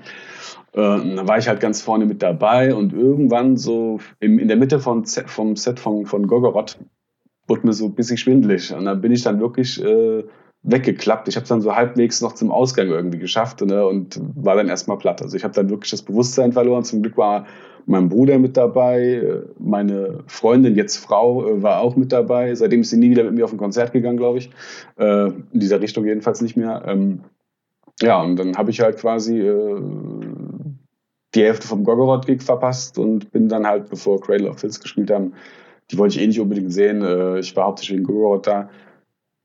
Äh, 0.73 0.81
dann 0.81 1.29
war 1.29 1.39
ich 1.39 1.49
halt 1.49 1.61
ganz 1.61 1.81
vorne 1.81 2.07
mit 2.07 2.23
dabei 2.23 2.75
und 2.75 2.93
irgendwann 2.93 3.57
so 3.57 4.01
im, 4.21 4.39
in 4.39 4.49
der 4.49 4.57
Mitte 4.57 4.81
von, 4.81 5.05
vom 5.07 5.57
Set 5.57 5.81
von, 5.81 6.05
von 6.07 6.27
Gogorot 6.27 6.79
wurde 7.47 7.67
mir 7.67 7.73
so 7.73 7.87
ein 7.87 7.95
bisschen 7.95 8.19
schwindelig. 8.19 8.75
Und 8.75 8.85
dann 8.85 9.01
bin 9.01 9.13
ich 9.13 9.23
dann 9.23 9.41
wirklich 9.41 9.83
äh, 9.83 10.25
weggeklappt. 10.63 11.29
Ich 11.29 11.37
habe 11.37 11.45
es 11.45 11.49
dann 11.49 11.61
so 11.61 11.75
halbwegs 11.75 12.21
noch 12.21 12.35
zum 12.35 12.51
Ausgang 12.51 12.89
irgendwie 12.89 13.19
geschafft 13.19 13.61
ne, 13.61 13.87
und 13.87 14.21
war 14.35 14.57
dann 14.57 14.69
erstmal 14.69 14.99
platt. 14.99 15.23
Also 15.23 15.37
ich 15.37 15.45
habe 15.45 15.55
dann 15.55 15.71
wirklich 15.71 15.91
das 15.91 16.03
Bewusstsein 16.03 16.53
verloren. 16.53 16.85
Zum 16.85 17.03
Glück 17.03 17.17
war 17.17 17.47
mein 17.89 18.11
Bruder 18.11 18.39
mit 18.39 18.57
dabei, 18.57 19.43
meine 19.59 20.19
Freundin, 20.27 20.77
jetzt 20.77 20.99
Frau, 20.99 21.49
äh, 21.49 21.63
war 21.63 21.81
auch 21.81 21.97
mit 21.97 22.13
dabei. 22.13 22.55
Seitdem 22.55 22.83
ist 22.83 22.91
sie 22.91 22.99
nie 22.99 23.11
wieder 23.11 23.25
mit 23.25 23.35
mir 23.35 23.45
auf 23.45 23.53
ein 23.53 23.59
Konzert 23.59 23.93
gegangen, 23.93 24.19
glaube 24.19 24.39
ich. 24.39 24.51
Äh, 24.97 25.29
in 25.29 25.61
dieser 25.61 25.81
Richtung 25.81 26.05
jedenfalls 26.05 26.43
nicht 26.43 26.57
mehr. 26.57 26.83
Ähm, 26.87 27.23
ja, 28.03 28.21
und 28.21 28.37
dann 28.37 28.57
habe 28.57 28.71
ich 28.71 28.81
halt 28.81 28.99
quasi 28.99 29.41
äh, 29.41 29.81
die 31.35 31.43
Hälfte 31.43 31.67
vom 31.67 31.83
Gogorod-Gig 31.83 32.43
verpasst 32.43 32.99
und 32.99 33.33
bin 33.33 33.49
dann 33.49 33.67
halt, 33.67 33.89
bevor 33.89 34.21
Cradle 34.21 34.51
of 34.51 34.59
Filth 34.59 34.81
gespielt 34.81 35.11
haben, 35.11 35.33
die 35.91 35.97
wollte 35.97 36.17
ich 36.17 36.23
eh 36.23 36.27
nicht 36.27 36.41
unbedingt 36.41 36.73
sehen. 36.73 37.39
Ich 37.39 37.57
war 37.57 37.65
hauptsächlich 37.65 37.99
in 37.99 38.05
Gogorod 38.05 38.47
da. 38.47 38.69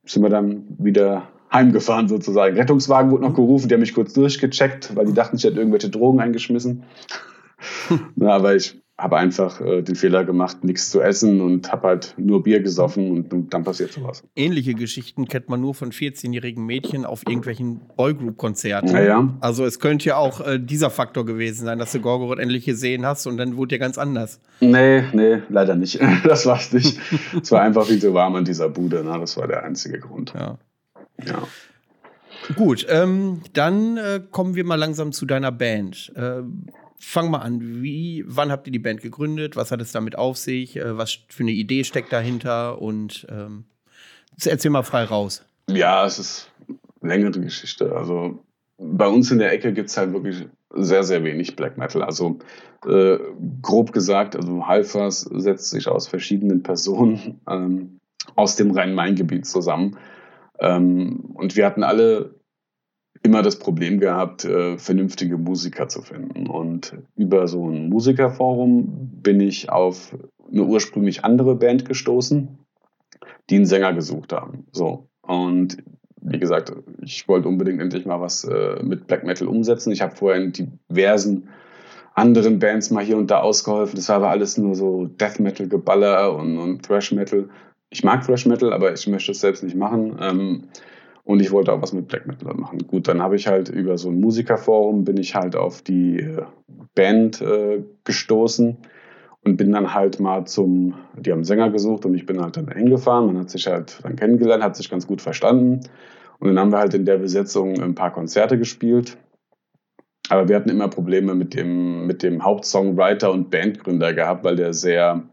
Sind 0.06 0.24
wir 0.24 0.30
dann 0.30 0.66
wieder 0.78 1.28
heimgefahren 1.52 2.08
sozusagen. 2.08 2.58
Rettungswagen 2.58 3.12
wurde 3.12 3.24
noch 3.24 3.36
gerufen, 3.36 3.70
der 3.70 3.78
mich 3.78 3.94
kurz 3.94 4.14
durchgecheckt, 4.14 4.96
weil 4.96 5.06
die 5.06 5.14
dachten, 5.14 5.38
ich 5.38 5.44
hätte 5.44 5.58
irgendwelche 5.58 5.90
Drogen 5.90 6.20
eingeschmissen. 6.20 6.84
Na, 8.16 8.34
aber 8.34 8.56
ich 8.56 8.84
habe 8.98 9.18
einfach 9.18 9.60
äh, 9.60 9.82
den 9.82 9.96
Fehler 9.96 10.24
gemacht, 10.24 10.64
nichts 10.64 10.92
zu 10.92 11.02
essen 11.02 11.42
und 11.42 11.72
habe 11.72 11.88
halt 11.88 12.14
nur 12.18 12.44
Bier 12.44 12.62
gesoffen 12.62 13.12
und, 13.12 13.34
und, 13.34 13.54
dann 13.54 13.64
passiert 13.64 13.92
sowas. 13.92 14.24
Ähnliche 14.36 14.76
Geschichten 14.76 15.28
kennt 15.28 15.50
man 15.50 15.60
nur 15.62 15.74
von 15.74 15.92
14-jährigen 15.92 16.64
Mädchen 16.64 17.04
auf 17.04 17.24
irgendwelchen 17.28 17.82
Boygroup-Konzerten. 17.98 18.96
Ja, 18.96 19.36
Also 19.40 19.66
es 19.66 19.80
könnte 19.80 20.10
ja 20.10 20.18
auch 20.18 20.46
äh, 20.46 20.60
dieser 20.60 20.92
Faktor 20.92 21.26
gewesen 21.26 21.66
sein, 21.66 21.80
dass 21.80 21.92
du 21.92 22.02
Gorgoroth 22.02 22.38
endlich 22.38 22.66
gesehen 22.66 23.06
hast 23.06 23.26
und 23.26 23.38
dann 23.38 23.58
wurde 23.58 23.76
ja 23.76 23.80
ganz 23.80 23.98
anders. 23.98 24.40
Nee, 24.62 25.04
nee, 25.12 25.40
leider 25.50 25.76
nicht. 25.76 26.00
Das 26.24 26.46
war 26.46 26.58
es 26.58 26.72
nicht. 26.72 27.00
es 27.42 27.52
war 27.52 27.62
einfach 27.62 27.86
viel 27.86 28.00
zu 28.00 28.14
warm 28.14 28.36
in 28.38 28.46
dieser 28.46 28.70
Bude. 28.70 29.02
Na, 29.04 29.18
das 29.18 29.36
war 29.38 29.48
der 29.48 29.64
einzige 29.64 30.00
Grund. 30.00 30.34
Ja. 30.34 30.58
ja. 31.26 31.44
Gut, 32.56 32.86
ähm, 32.90 33.42
dann 33.54 33.98
äh, 33.98 34.22
kommen 34.32 34.56
wir 34.56 34.64
mal 34.64 34.76
langsam 34.76 35.12
zu 35.12 35.26
deiner 35.26 35.52
Band. 35.52 36.12
Äh, 36.16 36.44
fang 37.04 37.30
mal 37.30 37.40
an. 37.40 37.84
Wie, 37.84 38.24
wann 38.26 38.52
habt 38.52 38.68
ihr 38.68 38.72
die 38.72 38.80
Band 38.80 39.02
gegründet? 39.02 39.56
Was 39.56 39.72
hat 39.72 39.82
es 39.82 39.92
damit 39.92 40.18
auf 40.18 40.38
sich? 40.38 40.78
Äh, 40.78 40.98
was 40.98 41.20
für 41.28 41.44
eine 41.44 41.52
Idee 41.52 41.84
steckt 41.84 42.14
dahinter? 42.14 42.82
Und 42.82 43.28
ähm, 43.30 43.66
erzähl 44.44 44.72
mal 44.72 44.84
frei 44.84 45.04
raus. 45.04 45.44
Ja, 45.70 46.06
es 46.06 46.20
ist 46.20 46.52
eine 47.02 47.14
längere 47.14 47.40
Geschichte. 47.42 47.96
Also 47.96 48.40
bei 48.78 49.08
uns 49.08 49.32
in 49.32 49.40
der 49.40 49.52
Ecke 49.52 49.74
gibt 49.74 49.90
es 49.90 49.98
halt 49.98 50.14
wirklich 50.14 50.46
sehr, 50.72 51.04
sehr 51.04 51.24
wenig 51.24 51.56
Black 51.56 51.78
Metal. 51.78 52.02
Also 52.02 52.40
äh, 52.88 53.18
grob 53.62 53.92
gesagt, 53.92 54.36
also 54.36 54.66
Halfers 54.66 55.22
setzt 55.22 55.70
sich 55.70 55.88
aus 55.88 56.08
verschiedenen 56.08 56.64
Personen 56.64 57.40
ähm, 57.50 58.00
aus 58.36 58.56
dem 58.56 58.72
Rhein-Main-Gebiet 58.72 59.46
zusammen. 59.46 59.98
Ähm, 60.60 61.32
und 61.34 61.56
wir 61.56 61.66
hatten 61.66 61.84
alle 61.84 62.36
immer 63.24 63.42
das 63.42 63.58
Problem 63.58 64.00
gehabt, 64.00 64.46
äh, 64.46 64.78
vernünftige 64.78 65.38
Musiker 65.38 65.88
zu 65.88 66.02
finden. 66.02 66.48
Und 66.48 66.96
über 67.16 67.48
so 67.48 67.70
ein 67.70 67.90
Musikerforum 67.90 69.12
bin 69.22 69.40
ich 69.40 69.70
auf 69.70 70.16
eine 70.52 70.64
ursprünglich 70.64 71.24
andere 71.24 71.56
Band 71.56 71.86
gestoßen, 71.86 72.60
die 73.50 73.56
einen 73.56 73.66
Sänger 73.66 73.94
gesucht 73.94 74.34
haben. 74.34 74.66
So. 74.72 75.08
Und 75.22 75.78
wie 76.22 76.40
gesagt, 76.40 76.74
ich 77.02 77.28
wollte 77.28 77.48
unbedingt 77.48 77.82
endlich 77.82 78.06
mal 78.06 78.22
was 78.22 78.44
äh, 78.44 78.82
mit 78.84 79.08
Black 79.08 79.24
Metal 79.26 79.48
umsetzen. 79.48 79.92
Ich 79.92 80.02
habe 80.02 80.16
vorher 80.16 80.42
in 80.42 80.80
diversen 80.90 81.50
anderen 82.14 82.60
Bands 82.60 82.92
mal 82.92 83.04
hier 83.04 83.18
und 83.18 83.32
da 83.32 83.40
ausgeholfen. 83.40 83.96
Das 83.96 84.10
war 84.10 84.18
aber 84.18 84.30
alles 84.30 84.58
nur 84.58 84.76
so 84.76 85.06
Death 85.06 85.40
Metal 85.40 85.68
Geballer 85.68 86.36
und, 86.36 86.58
und 86.58 86.86
Thrash 86.86 87.12
Metal. 87.12 87.50
Ich 87.90 88.04
mag 88.04 88.26
Thrash 88.26 88.46
Metal, 88.46 88.74
aber 88.74 88.94
ich 88.94 89.08
möchte 89.08 89.32
es 89.32 89.40
selbst 89.40 89.64
nicht 89.64 89.76
machen. 89.76 90.18
Ähm, 90.22 90.64
und 91.24 91.40
ich 91.40 91.52
wollte 91.52 91.72
auch 91.72 91.82
was 91.82 91.94
mit 91.94 92.08
Black 92.08 92.28
Metal 92.28 92.54
machen. 92.54 92.80
Gut, 92.88 93.08
dann 93.08 93.22
habe 93.22 93.36
ich 93.36 93.48
halt 93.48 93.70
über 93.70 93.98
so 93.98 94.10
ein 94.10 94.20
Musikerforum 94.20 95.06
bin 95.06 95.18
ich 95.18 95.36
halt 95.36 95.56
auf 95.56 95.82
die 95.82 96.20
äh, 96.20 96.44
Band 96.96 97.42
äh, 97.42 97.84
gestoßen 98.04 98.78
und 99.44 99.58
bin 99.58 99.72
dann 99.72 99.94
halt 99.94 100.20
mal 100.20 100.46
zum, 100.46 100.96
die 101.18 101.32
haben 101.32 101.44
Sänger 101.44 101.70
gesucht 101.70 102.06
und 102.06 102.14
ich 102.14 102.26
bin 102.26 102.42
halt 102.42 102.58
dann 102.58 102.68
hingefahren. 102.68 103.28
Man 103.28 103.40
hat 103.40 103.50
sich 103.50 103.68
halt 103.68 104.00
dann 104.04 104.16
kennengelernt, 104.16 104.64
hat 104.64 104.76
sich 104.76 104.90
ganz 104.90 105.08
gut 105.08 105.22
verstanden. 105.22 105.82
Und 106.40 106.48
dann 106.48 106.60
haben 106.60 106.72
wir 106.72 106.80
halt 106.80 106.94
in 106.94 107.06
der 107.06 107.18
Besetzung 107.18 107.82
ein 107.82 107.96
paar 107.96 108.12
Konzerte 108.12 108.58
gespielt. 108.58 109.18
Aber 110.30 110.48
wir 110.48 110.56
hatten 110.56 110.70
immer 110.70 110.88
Probleme 110.88 111.36
mit 111.36 111.54
dem, 111.54 112.08
mit 112.08 112.24
dem 112.24 112.44
Hauptsongwriter 112.44 113.32
und 113.32 113.50
Bandgründer 113.50 114.14
gehabt, 114.14 114.44
weil 114.44 114.56
der 114.56 114.74
sehr 114.74 115.24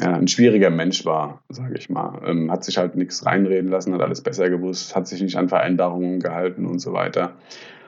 ja, 0.00 0.14
ein 0.14 0.28
schwieriger 0.28 0.70
Mensch 0.70 1.04
war, 1.04 1.42
sage 1.48 1.76
ich 1.76 1.90
mal. 1.90 2.22
Ähm, 2.26 2.50
hat 2.50 2.64
sich 2.64 2.78
halt 2.78 2.96
nichts 2.96 3.26
reinreden 3.26 3.70
lassen, 3.70 3.92
hat 3.92 4.00
alles 4.00 4.22
besser 4.22 4.48
gewusst, 4.48 4.96
hat 4.96 5.06
sich 5.06 5.20
nicht 5.20 5.36
an 5.36 5.48
Vereinbarungen 5.48 6.20
gehalten 6.20 6.66
und 6.66 6.78
so 6.78 6.92
weiter. 6.92 7.36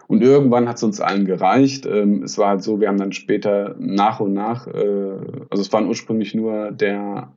Und 0.08 0.22
irgendwann 0.22 0.68
hat 0.68 0.76
es 0.76 0.82
uns 0.82 1.00
allen 1.00 1.24
gereicht. 1.24 1.86
Ähm, 1.86 2.22
es 2.22 2.36
war 2.36 2.48
halt 2.50 2.62
so, 2.62 2.80
wir 2.80 2.88
haben 2.88 2.98
dann 2.98 3.12
später 3.12 3.76
nach 3.78 4.20
und 4.20 4.34
nach, 4.34 4.66
äh, 4.66 5.16
also 5.48 5.62
es 5.62 5.72
waren 5.72 5.86
ursprünglich 5.86 6.34
nur 6.34 6.70
der 6.70 7.32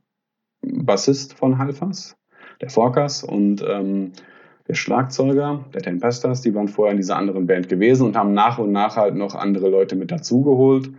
Bassist 0.60 1.32
von 1.34 1.58
Halfas, 1.58 2.16
der 2.60 2.68
Forkas 2.68 3.24
und 3.24 3.64
ähm, 3.66 4.12
der 4.68 4.74
Schlagzeuger, 4.74 5.64
der 5.72 5.82
Tempestas, 5.82 6.42
die 6.42 6.54
waren 6.54 6.68
vorher 6.68 6.90
in 6.90 6.98
dieser 6.98 7.16
anderen 7.16 7.46
Band 7.46 7.68
gewesen 7.68 8.06
und 8.06 8.16
haben 8.16 8.34
nach 8.34 8.58
und 8.58 8.72
nach 8.72 8.96
halt 8.96 9.14
noch 9.14 9.34
andere 9.34 9.68
Leute 9.70 9.96
mit 9.96 10.10
dazugeholt. 10.10 10.90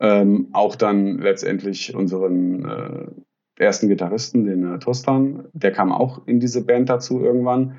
Ähm, 0.00 0.48
auch 0.52 0.76
dann 0.76 1.18
letztendlich 1.18 1.94
unseren 1.94 2.64
äh, 2.64 3.62
ersten 3.62 3.88
Gitarristen, 3.88 4.44
den 4.44 4.74
äh, 4.74 4.78
Tostan, 4.78 5.44
der 5.52 5.72
kam 5.72 5.92
auch 5.92 6.26
in 6.26 6.40
diese 6.40 6.64
Band 6.64 6.88
dazu 6.88 7.20
irgendwann. 7.20 7.76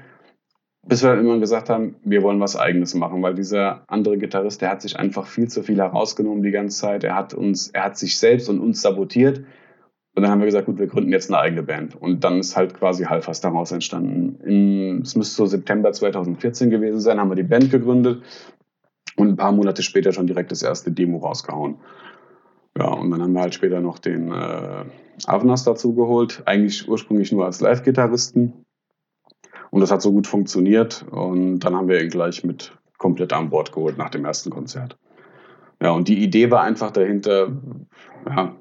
Bis 0.87 1.01
wir 1.01 1.09
dann 1.09 1.25
immer 1.25 1.39
gesagt 1.39 1.69
haben, 1.69 1.95
wir 2.03 2.21
wollen 2.21 2.39
was 2.39 2.55
Eigenes 2.55 2.93
machen, 2.93 3.23
weil 3.23 3.33
dieser 3.33 3.83
andere 3.87 4.17
Gitarrist, 4.17 4.61
der 4.61 4.69
hat 4.69 4.83
sich 4.83 4.99
einfach 4.99 5.25
viel 5.25 5.47
zu 5.47 5.63
viel 5.63 5.77
herausgenommen 5.77 6.43
die 6.43 6.51
ganze 6.51 6.79
Zeit. 6.79 7.03
Er 7.03 7.15
hat 7.15 7.33
uns, 7.33 7.69
er 7.69 7.85
hat 7.85 7.97
sich 7.97 8.19
selbst 8.19 8.49
und 8.49 8.59
uns 8.59 8.81
sabotiert. 8.81 9.39
Und 10.15 10.21
dann 10.21 10.31
haben 10.31 10.39
wir 10.39 10.45
gesagt, 10.45 10.67
gut, 10.67 10.77
wir 10.77 10.87
gründen 10.87 11.11
jetzt 11.11 11.29
eine 11.29 11.39
eigene 11.39 11.63
Band. 11.63 11.95
Und 11.95 12.23
dann 12.23 12.39
ist 12.39 12.55
halt 12.55 12.75
quasi 12.75 13.03
Halfast 13.03 13.43
daraus 13.43 13.71
entstanden. 13.71 15.01
Es 15.01 15.15
müsste 15.15 15.35
so 15.35 15.45
September 15.47 15.91
2014 15.91 16.69
gewesen 16.69 17.01
sein, 17.01 17.19
haben 17.19 17.29
wir 17.29 17.35
die 17.35 17.43
Band 17.43 17.71
gegründet 17.71 18.21
und 19.17 19.27
ein 19.27 19.35
paar 19.35 19.51
Monate 19.51 19.83
später 19.83 20.13
schon 20.13 20.27
direkt 20.27 20.51
das 20.51 20.63
erste 20.63 20.91
Demo 20.91 21.17
rausgehauen. 21.17 21.77
Und 23.05 23.11
dann 23.11 23.21
haben 23.21 23.33
wir 23.33 23.41
halt 23.41 23.53
später 23.53 23.81
noch 23.81 23.99
den 23.99 24.31
äh, 24.31 24.85
Avnas 25.25 25.63
dazu 25.63 25.93
geholt, 25.93 26.41
eigentlich 26.45 26.89
ursprünglich 26.89 27.31
nur 27.31 27.45
als 27.45 27.61
Live-Gitarristen. 27.61 28.65
Und 29.69 29.81
das 29.81 29.91
hat 29.91 30.01
so 30.01 30.11
gut 30.11 30.27
funktioniert. 30.27 31.05
Und 31.11 31.59
dann 31.59 31.75
haben 31.75 31.87
wir 31.87 32.01
ihn 32.01 32.09
gleich 32.09 32.43
mit 32.43 32.71
komplett 32.97 33.33
an 33.33 33.49
Bord 33.49 33.71
geholt 33.71 33.97
nach 33.97 34.09
dem 34.09 34.25
ersten 34.25 34.49
Konzert. 34.49 34.97
Ja, 35.81 35.91
und 35.91 36.07
die 36.07 36.23
Idee 36.23 36.49
war 36.49 36.61
einfach 36.61 36.91
dahinter, 36.91 37.51
ja, 38.27 38.55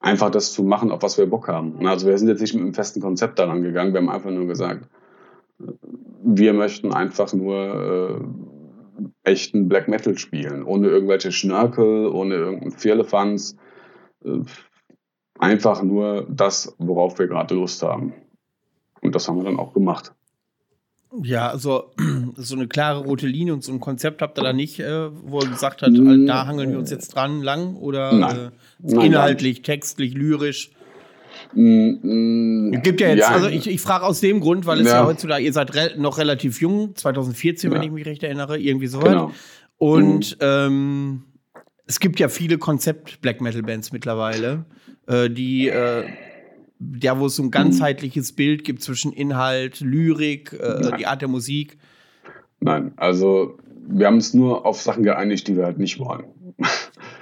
einfach 0.00 0.30
das 0.30 0.52
zu 0.52 0.62
machen, 0.62 0.92
auf 0.92 1.02
was 1.02 1.18
wir 1.18 1.26
Bock 1.26 1.48
haben. 1.48 1.86
Also 1.86 2.06
wir 2.06 2.16
sind 2.18 2.28
jetzt 2.28 2.40
nicht 2.40 2.54
mit 2.54 2.62
einem 2.62 2.74
festen 2.74 3.00
Konzept 3.00 3.38
daran 3.38 3.62
gegangen, 3.62 3.92
wir 3.94 4.00
haben 4.00 4.10
einfach 4.10 4.30
nur 4.30 4.46
gesagt, 4.46 4.86
wir 6.24 6.52
möchten 6.52 6.92
einfach 6.92 7.32
nur 7.32 8.20
äh, 9.24 9.30
echten 9.30 9.68
Black 9.68 9.88
Metal 9.88 10.18
spielen, 10.18 10.64
ohne 10.64 10.88
irgendwelche 10.88 11.32
Schnörkel, 11.32 12.06
ohne 12.08 12.34
irgendeinen 12.34 12.72
Firlefanz. 12.72 13.56
Äh, 14.24 14.44
einfach 15.38 15.82
nur 15.82 16.26
das, 16.30 16.74
worauf 16.78 17.18
wir 17.18 17.26
gerade 17.26 17.54
Lust 17.54 17.82
haben. 17.82 18.14
Und 19.00 19.14
das 19.14 19.28
haben 19.28 19.38
wir 19.38 19.44
dann 19.44 19.58
auch 19.58 19.74
gemacht. 19.74 20.14
Ja, 21.22 21.48
also 21.48 21.90
so 22.36 22.54
eine 22.54 22.68
klare 22.68 23.00
rote 23.04 23.26
Linie 23.26 23.52
und 23.52 23.62
so 23.62 23.72
ein 23.72 23.80
Konzept 23.80 24.22
habt 24.22 24.38
ihr 24.38 24.44
da 24.44 24.52
nicht, 24.52 24.80
äh, 24.80 25.10
wo 25.12 25.40
er 25.40 25.48
gesagt 25.48 25.82
hat, 25.82 25.90
mm, 25.90 26.26
da 26.26 26.46
hangeln 26.46 26.70
wir 26.70 26.78
uns 26.78 26.90
jetzt 26.90 27.14
dran 27.14 27.42
lang 27.42 27.76
oder 27.76 28.12
Nein. 28.12 28.36
Äh, 28.36 28.50
Nein, 28.78 29.06
inhaltlich, 29.06 29.62
textlich, 29.62 30.14
lyrisch? 30.14 30.70
Mm, 31.54 32.70
Gibt 32.82 33.00
ja 33.00 33.08
jetzt, 33.08 33.20
ja, 33.20 33.28
also 33.28 33.48
ich, 33.48 33.68
ich 33.68 33.80
frage 33.80 34.04
aus 34.06 34.20
dem 34.20 34.40
Grund, 34.40 34.64
weil 34.64 34.80
es 34.80 34.88
ja, 34.88 35.00
ja 35.00 35.06
heutzutage, 35.06 35.44
ihr 35.44 35.52
seid 35.52 35.74
re 35.74 35.92
noch 35.98 36.16
relativ 36.18 36.60
jung, 36.60 36.94
2014, 36.94 37.70
ja. 37.70 37.76
wenn 37.76 37.82
ich 37.82 37.90
mich 37.90 38.06
recht 38.06 38.22
erinnere, 38.22 38.58
irgendwie 38.58 38.86
so. 38.86 39.00
Genau. 39.00 39.32
Und 39.76 40.36
mhm. 40.38 40.46
ähm, 40.46 41.22
es 41.86 42.00
gibt 42.00 42.20
ja 42.20 42.28
viele 42.28 42.58
Konzept-Black 42.58 43.40
Metal-Bands 43.40 43.92
mittlerweile, 43.92 44.64
äh, 45.06 45.28
die 45.28 45.68
äh, 45.68 46.04
ja, 47.00 47.18
wo 47.18 47.26
es 47.26 47.36
so 47.36 47.42
ein 47.42 47.50
ganzheitliches 47.50 48.32
Bild 48.32 48.64
gibt 48.64 48.82
zwischen 48.82 49.12
Inhalt, 49.12 49.80
Lyrik, 49.80 50.52
äh, 50.52 50.96
die 50.98 51.06
Art 51.06 51.22
der 51.22 51.28
Musik. 51.28 51.78
Nein, 52.60 52.92
also 52.96 53.58
wir 53.88 54.06
haben 54.06 54.14
uns 54.16 54.34
nur 54.34 54.64
auf 54.66 54.80
Sachen 54.80 55.02
geeinigt, 55.02 55.48
die 55.48 55.56
wir 55.56 55.64
halt 55.64 55.78
nicht 55.78 55.98
wollen. 55.98 56.24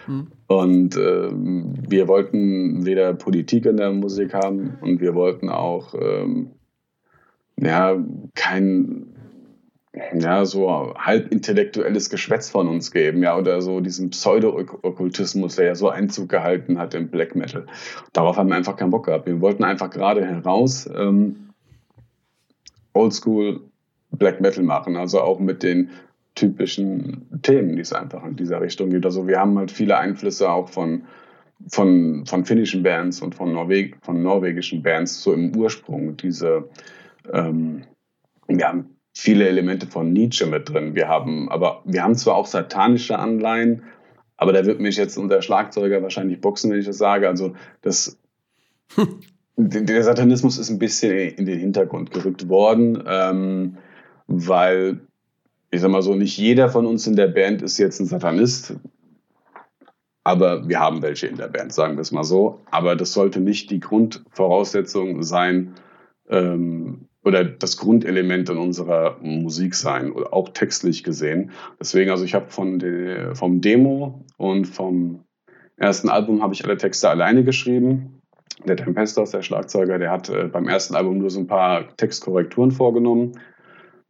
Hm. 0.06 0.28
Und 0.46 0.96
äh, 0.96 1.28
wir 1.30 2.08
wollten 2.08 2.84
weder 2.84 3.14
Politik 3.14 3.66
in 3.66 3.76
der 3.76 3.92
Musik 3.92 4.34
haben 4.34 4.78
und 4.80 5.00
wir 5.00 5.14
wollten 5.14 5.48
auch 5.48 5.94
ähm, 5.94 6.50
ja, 7.56 7.96
kein 8.34 9.09
ja, 9.92 10.44
so 10.44 10.94
halb 10.96 11.32
intellektuelles 11.32 12.10
Geschwätz 12.10 12.48
von 12.48 12.68
uns 12.68 12.92
geben, 12.92 13.22
ja, 13.22 13.36
oder 13.36 13.60
so 13.60 13.80
diesen 13.80 14.10
Pseudo-Okkultismus, 14.10 15.56
der 15.56 15.66
ja 15.66 15.74
so 15.74 15.88
Einzug 15.88 16.28
gehalten 16.28 16.78
hat 16.78 16.94
im 16.94 17.08
Black 17.08 17.34
Metal. 17.34 17.66
Darauf 18.12 18.36
haben 18.36 18.48
wir 18.48 18.56
einfach 18.56 18.76
keinen 18.76 18.90
Bock 18.90 19.06
gehabt. 19.06 19.26
Wir 19.26 19.40
wollten 19.40 19.64
einfach 19.64 19.90
gerade 19.90 20.24
heraus 20.24 20.88
ähm, 20.94 21.50
Oldschool 22.92 23.60
Black 24.12 24.40
Metal 24.40 24.62
machen, 24.62 24.96
also 24.96 25.20
auch 25.20 25.40
mit 25.40 25.62
den 25.62 25.90
typischen 26.36 27.26
Themen, 27.42 27.74
die 27.74 27.82
es 27.82 27.92
einfach 27.92 28.24
in 28.24 28.36
dieser 28.36 28.60
Richtung 28.60 28.90
gibt. 28.90 29.04
Also 29.04 29.26
wir 29.26 29.40
haben 29.40 29.58
halt 29.58 29.72
viele 29.72 29.98
Einflüsse 29.98 30.50
auch 30.50 30.68
von, 30.68 31.04
von, 31.68 32.24
von 32.26 32.44
finnischen 32.44 32.84
Bands 32.84 33.20
und 33.20 33.34
von, 33.34 33.52
Norweg, 33.52 33.96
von 34.02 34.22
norwegischen 34.22 34.82
Bands 34.82 35.22
so 35.22 35.32
im 35.32 35.54
Ursprung. 35.56 36.16
Diese, 36.16 36.68
ähm, 37.32 37.82
haben 38.48 38.99
viele 39.14 39.48
Elemente 39.48 39.86
von 39.86 40.12
Nietzsche 40.12 40.46
mit 40.46 40.68
drin. 40.68 40.94
Wir 40.94 41.08
haben, 41.08 41.50
aber 41.50 41.82
wir 41.84 42.02
haben 42.02 42.14
zwar 42.14 42.36
auch 42.36 42.46
satanische 42.46 43.18
Anleihen, 43.18 43.82
aber 44.36 44.52
da 44.52 44.64
wird 44.64 44.80
mich 44.80 44.96
jetzt 44.96 45.16
unser 45.18 45.42
Schlagzeuger 45.42 46.02
wahrscheinlich 46.02 46.40
boxen, 46.40 46.70
wenn 46.70 46.78
ich 46.78 46.86
das 46.86 46.98
sage. 46.98 47.28
Also 47.28 47.54
das, 47.82 48.18
der 49.56 50.02
Satanismus 50.04 50.58
ist 50.58 50.70
ein 50.70 50.78
bisschen 50.78 51.12
in 51.12 51.46
den 51.46 51.58
Hintergrund 51.58 52.10
gerückt 52.10 52.48
worden, 52.48 53.02
ähm, 53.06 53.76
weil 54.26 55.00
ich 55.70 55.80
sag 55.80 55.90
mal 55.90 56.02
so, 56.02 56.14
nicht 56.14 56.36
jeder 56.36 56.68
von 56.68 56.86
uns 56.86 57.06
in 57.06 57.16
der 57.16 57.28
Band 57.28 57.62
ist 57.62 57.78
jetzt 57.78 58.00
ein 58.00 58.06
Satanist. 58.06 58.74
Aber 60.24 60.68
wir 60.68 60.80
haben 60.80 61.00
welche 61.02 61.28
in 61.28 61.36
der 61.36 61.48
Band, 61.48 61.72
sagen 61.72 61.96
wir 61.96 62.02
es 62.02 62.12
mal 62.12 62.24
so. 62.24 62.60
Aber 62.70 62.96
das 62.96 63.12
sollte 63.12 63.40
nicht 63.40 63.70
die 63.70 63.80
Grundvoraussetzung 63.80 65.22
sein, 65.22 65.74
ähm, 66.28 67.06
oder 67.22 67.44
das 67.44 67.76
Grundelement 67.76 68.48
in 68.48 68.56
unserer 68.56 69.18
Musik 69.20 69.74
sein, 69.74 70.12
auch 70.30 70.50
textlich 70.50 71.04
gesehen. 71.04 71.50
Deswegen, 71.78 72.10
also 72.10 72.24
ich 72.24 72.34
habe 72.34 72.46
von 72.48 72.78
de, 72.78 73.34
vom 73.34 73.60
Demo 73.60 74.24
und 74.36 74.66
vom 74.66 75.24
ersten 75.76 76.08
Album 76.08 76.42
habe 76.42 76.54
ich 76.54 76.64
alle 76.64 76.76
Texte 76.76 77.08
alleine 77.08 77.44
geschrieben. 77.44 78.22
Der 78.66 78.76
Tempestos, 78.76 79.30
der 79.30 79.42
Schlagzeuger, 79.42 79.98
der 79.98 80.10
hat 80.10 80.28
äh, 80.28 80.44
beim 80.44 80.68
ersten 80.68 80.94
Album 80.94 81.18
nur 81.18 81.30
so 81.30 81.40
ein 81.40 81.46
paar 81.46 81.96
Textkorrekturen 81.96 82.72
vorgenommen. 82.72 83.32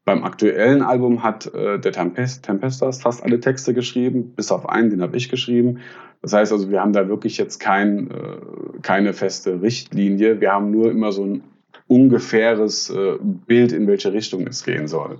Beim 0.04 0.24
aktuellen 0.24 0.82
Album 0.82 1.22
hat 1.22 1.52
äh, 1.54 1.78
der 1.78 1.92
Tempest, 1.92 2.44
Tempestas 2.44 3.02
fast 3.02 3.22
alle 3.22 3.38
Texte 3.38 3.74
geschrieben, 3.74 4.34
bis 4.34 4.50
auf 4.50 4.68
einen, 4.68 4.90
den 4.90 5.02
habe 5.02 5.16
ich 5.16 5.28
geschrieben. 5.28 5.78
Das 6.22 6.32
heißt 6.32 6.52
also, 6.52 6.70
wir 6.70 6.80
haben 6.80 6.92
da 6.92 7.08
wirklich 7.08 7.38
jetzt 7.38 7.60
kein, 7.60 8.10
äh, 8.10 8.36
keine 8.82 9.12
feste 9.12 9.62
Richtlinie. 9.62 10.40
Wir 10.40 10.52
haben 10.52 10.70
nur 10.70 10.90
immer 10.90 11.12
so 11.12 11.24
ein 11.24 11.44
ungefähres 11.90 12.88
äh, 12.88 13.16
Bild, 13.20 13.72
in 13.72 13.88
welche 13.88 14.12
Richtung 14.12 14.46
es 14.46 14.62
gehen 14.62 14.86
soll. 14.86 15.18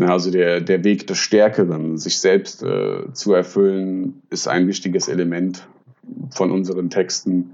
Also 0.00 0.30
der, 0.30 0.60
der 0.60 0.82
Weg 0.84 1.06
des 1.06 1.18
Stärkeren, 1.18 1.96
sich 1.96 2.18
selbst 2.18 2.62
äh, 2.62 3.12
zu 3.12 3.32
erfüllen, 3.32 4.22
ist 4.28 4.48
ein 4.48 4.66
wichtiges 4.66 5.08
Element 5.08 5.66
von 6.30 6.50
unseren 6.50 6.90
Texten. 6.90 7.50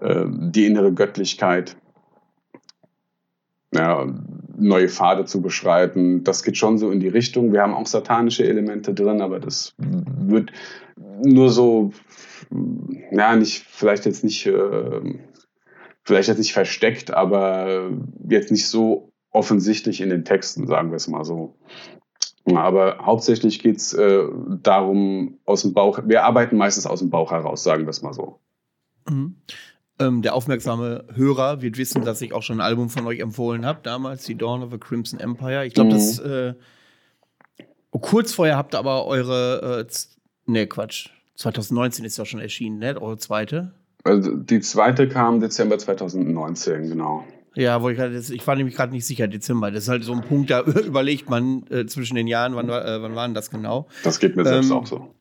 Äh, 0.00 0.24
die 0.28 0.66
innere 0.66 0.92
Göttlichkeit, 0.92 1.76
ja, 3.72 4.12
neue 4.58 4.88
Pfade 4.88 5.24
zu 5.24 5.40
beschreiten, 5.40 6.24
das 6.24 6.42
geht 6.42 6.56
schon 6.56 6.76
so 6.76 6.90
in 6.90 6.98
die 6.98 7.08
Richtung. 7.08 7.52
Wir 7.52 7.62
haben 7.62 7.74
auch 7.74 7.86
satanische 7.86 8.44
Elemente 8.44 8.94
drin, 8.94 9.20
aber 9.20 9.38
das 9.38 9.74
wird 9.78 10.50
nur 11.22 11.50
so, 11.50 11.92
ja, 13.12 13.36
nicht, 13.36 13.64
vielleicht 13.68 14.06
jetzt 14.06 14.24
nicht 14.24 14.46
äh, 14.46 15.00
vielleicht 16.10 16.28
jetzt 16.28 16.38
nicht 16.38 16.52
versteckt, 16.52 17.12
aber 17.12 17.88
jetzt 18.28 18.50
nicht 18.50 18.68
so 18.68 19.12
offensichtlich 19.30 20.00
in 20.00 20.10
den 20.10 20.24
Texten, 20.24 20.66
sagen 20.66 20.90
wir 20.90 20.96
es 20.96 21.06
mal 21.06 21.24
so. 21.24 21.54
Aber 22.52 22.98
hauptsächlich 22.98 23.60
geht 23.60 23.76
es 23.76 23.92
äh, 23.92 24.24
darum, 24.60 25.38
aus 25.44 25.62
dem 25.62 25.72
Bauch, 25.72 26.00
wir 26.04 26.24
arbeiten 26.24 26.56
meistens 26.56 26.84
aus 26.84 26.98
dem 26.98 27.10
Bauch 27.10 27.30
heraus, 27.30 27.62
sagen 27.62 27.84
wir 27.84 27.90
es 27.90 28.02
mal 28.02 28.12
so. 28.12 28.40
Mhm. 29.08 29.36
Ähm, 30.00 30.22
der 30.22 30.34
aufmerksame 30.34 31.04
Hörer 31.14 31.62
wird 31.62 31.78
wissen, 31.78 32.04
dass 32.04 32.20
ich 32.22 32.32
auch 32.32 32.42
schon 32.42 32.56
ein 32.56 32.66
Album 32.66 32.90
von 32.90 33.06
euch 33.06 33.20
empfohlen 33.20 33.64
habe, 33.64 33.78
damals, 33.84 34.24
die 34.24 34.34
Dawn 34.34 34.64
of 34.64 34.72
a 34.72 34.78
Crimson 34.78 35.20
Empire. 35.20 35.64
Ich 35.64 35.74
glaube, 35.74 35.90
mhm. 35.90 35.94
das 35.94 36.18
äh, 36.18 36.54
kurz 37.92 38.32
vorher 38.32 38.56
habt 38.56 38.74
ihr 38.74 38.80
aber 38.80 39.06
eure, 39.06 39.86
äh, 39.86 40.50
ne 40.50 40.66
Quatsch, 40.66 41.10
2019 41.36 42.04
ist 42.04 42.18
ja 42.18 42.24
schon 42.24 42.40
erschienen, 42.40 42.78
ne? 42.78 43.00
Eure 43.00 43.18
zweite. 43.18 43.74
Also 44.04 44.34
die 44.34 44.60
zweite 44.60 45.08
kam 45.08 45.40
Dezember 45.40 45.78
2019, 45.78 46.88
genau. 46.88 47.24
Ja, 47.54 47.82
wo 47.82 47.90
ich, 47.90 47.98
ich 47.98 48.46
war 48.46 48.56
nämlich 48.56 48.76
gerade 48.76 48.92
nicht 48.92 49.04
sicher, 49.04 49.26
Dezember. 49.26 49.70
Das 49.70 49.84
ist 49.84 49.88
halt 49.88 50.04
so 50.04 50.12
ein 50.12 50.22
Punkt, 50.22 50.50
da 50.50 50.62
überlegt 50.86 51.28
man 51.28 51.64
äh, 51.70 51.86
zwischen 51.86 52.14
den 52.14 52.26
Jahren, 52.26 52.54
wann, 52.54 52.68
äh, 52.68 53.02
wann 53.02 53.14
war 53.14 53.26
denn 53.26 53.34
das 53.34 53.50
genau? 53.50 53.88
Das 54.04 54.18
geht 54.18 54.36
mir 54.36 54.44
selbst 54.44 54.70
ähm, 54.70 54.76
auch 54.76 54.86
so. 54.86 55.14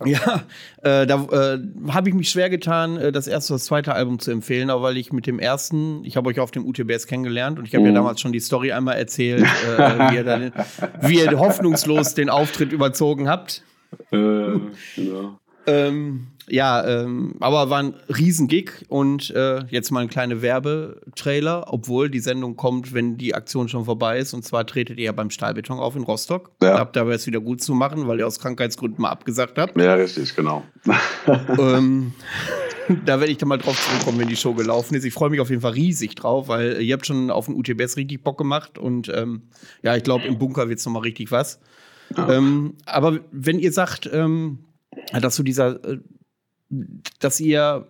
Ja, 0.04 0.44
äh, 0.82 1.08
da 1.08 1.24
äh, 1.24 1.58
habe 1.88 2.08
ich 2.08 2.14
mich 2.14 2.30
schwer 2.30 2.50
getan, 2.50 2.96
äh, 2.98 3.10
das 3.10 3.26
erste 3.26 3.52
oder 3.52 3.58
das 3.58 3.64
zweite 3.64 3.94
Album 3.94 4.20
zu 4.20 4.30
empfehlen, 4.30 4.70
aber 4.70 4.82
weil 4.82 4.96
ich 4.96 5.12
mit 5.12 5.26
dem 5.26 5.40
ersten, 5.40 6.04
ich 6.04 6.16
habe 6.16 6.28
euch 6.28 6.38
auf 6.38 6.52
dem 6.52 6.64
UTBS 6.64 7.08
kennengelernt 7.08 7.58
und 7.58 7.66
ich 7.66 7.74
habe 7.74 7.82
mhm. 7.82 7.88
ja 7.88 7.94
damals 7.94 8.20
schon 8.20 8.32
die 8.32 8.38
Story 8.38 8.70
einmal 8.70 8.96
erzählt, 8.96 9.42
äh, 9.42 10.10
wie, 10.10 10.14
ihr 10.14 10.22
dann, 10.22 10.52
wie 11.00 11.18
ihr 11.18 11.36
hoffnungslos 11.36 12.14
den 12.14 12.30
Auftritt 12.30 12.70
überzogen 12.70 13.28
habt. 13.28 13.64
Äh, 14.12 14.60
genau. 14.94 15.38
Ähm, 15.68 16.26
ja, 16.50 16.86
ähm, 16.86 17.34
aber 17.40 17.70
war 17.70 17.78
ein 17.78 17.94
Riesengig 18.08 18.84
und 18.88 19.30
äh, 19.30 19.64
jetzt 19.68 19.90
mal 19.90 20.00
ein 20.00 20.08
kleiner 20.08 20.40
Werbetrailer, 20.42 21.66
obwohl 21.68 22.10
die 22.10 22.20
Sendung 22.20 22.56
kommt, 22.56 22.94
wenn 22.94 23.18
die 23.18 23.34
Aktion 23.34 23.68
schon 23.68 23.84
vorbei 23.84 24.18
ist. 24.18 24.34
Und 24.34 24.44
zwar 24.44 24.66
tretet 24.66 24.98
ihr 24.98 25.06
ja 25.06 25.12
beim 25.12 25.30
Stahlbeton 25.30 25.78
auf 25.78 25.96
in 25.96 26.02
Rostock. 26.02 26.50
Ja. 26.62 26.72
Da 26.72 26.78
habt 26.78 26.96
aber 26.96 27.12
jetzt 27.12 27.26
wieder 27.26 27.40
gut 27.40 27.62
zu 27.62 27.74
machen, 27.74 28.08
weil 28.08 28.18
ihr 28.18 28.26
aus 28.26 28.38
Krankheitsgründen 28.40 29.02
mal 29.02 29.10
abgesagt 29.10 29.58
habt. 29.58 29.78
Ja, 29.78 29.94
richtig, 29.94 30.34
genau. 30.34 30.62
ähm, 31.58 32.12
da 33.04 33.20
werde 33.20 33.30
ich 33.30 33.38
dann 33.38 33.48
mal 33.48 33.58
drauf 33.58 33.78
zurückkommen, 33.80 34.18
wenn 34.18 34.28
die 34.28 34.36
Show 34.36 34.54
gelaufen 34.54 34.94
ist. 34.94 35.04
Ich 35.04 35.12
freue 35.12 35.30
mich 35.30 35.40
auf 35.40 35.50
jeden 35.50 35.62
Fall 35.62 35.72
riesig 35.72 36.14
drauf, 36.14 36.48
weil 36.48 36.80
ihr 36.80 36.94
habt 36.94 37.06
schon 37.06 37.30
auf 37.30 37.46
den 37.46 37.54
UTBS 37.54 37.96
richtig 37.96 38.22
Bock 38.22 38.38
gemacht 38.38 38.78
und 38.78 39.10
ähm, 39.14 39.42
ja, 39.82 39.96
ich 39.96 40.02
glaube, 40.02 40.24
im 40.24 40.38
Bunker 40.38 40.68
wird 40.68 40.78
es 40.78 40.86
nochmal 40.86 41.02
richtig 41.02 41.30
was. 41.30 41.60
Ja. 42.16 42.30
Ähm, 42.30 42.74
aber 42.86 43.20
wenn 43.30 43.58
ihr 43.58 43.72
sagt, 43.72 44.08
ähm, 44.10 44.60
dass 45.12 45.36
so 45.36 45.42
dieser 45.42 45.84
äh, 45.84 45.98
dass 47.18 47.40
ihr 47.40 47.86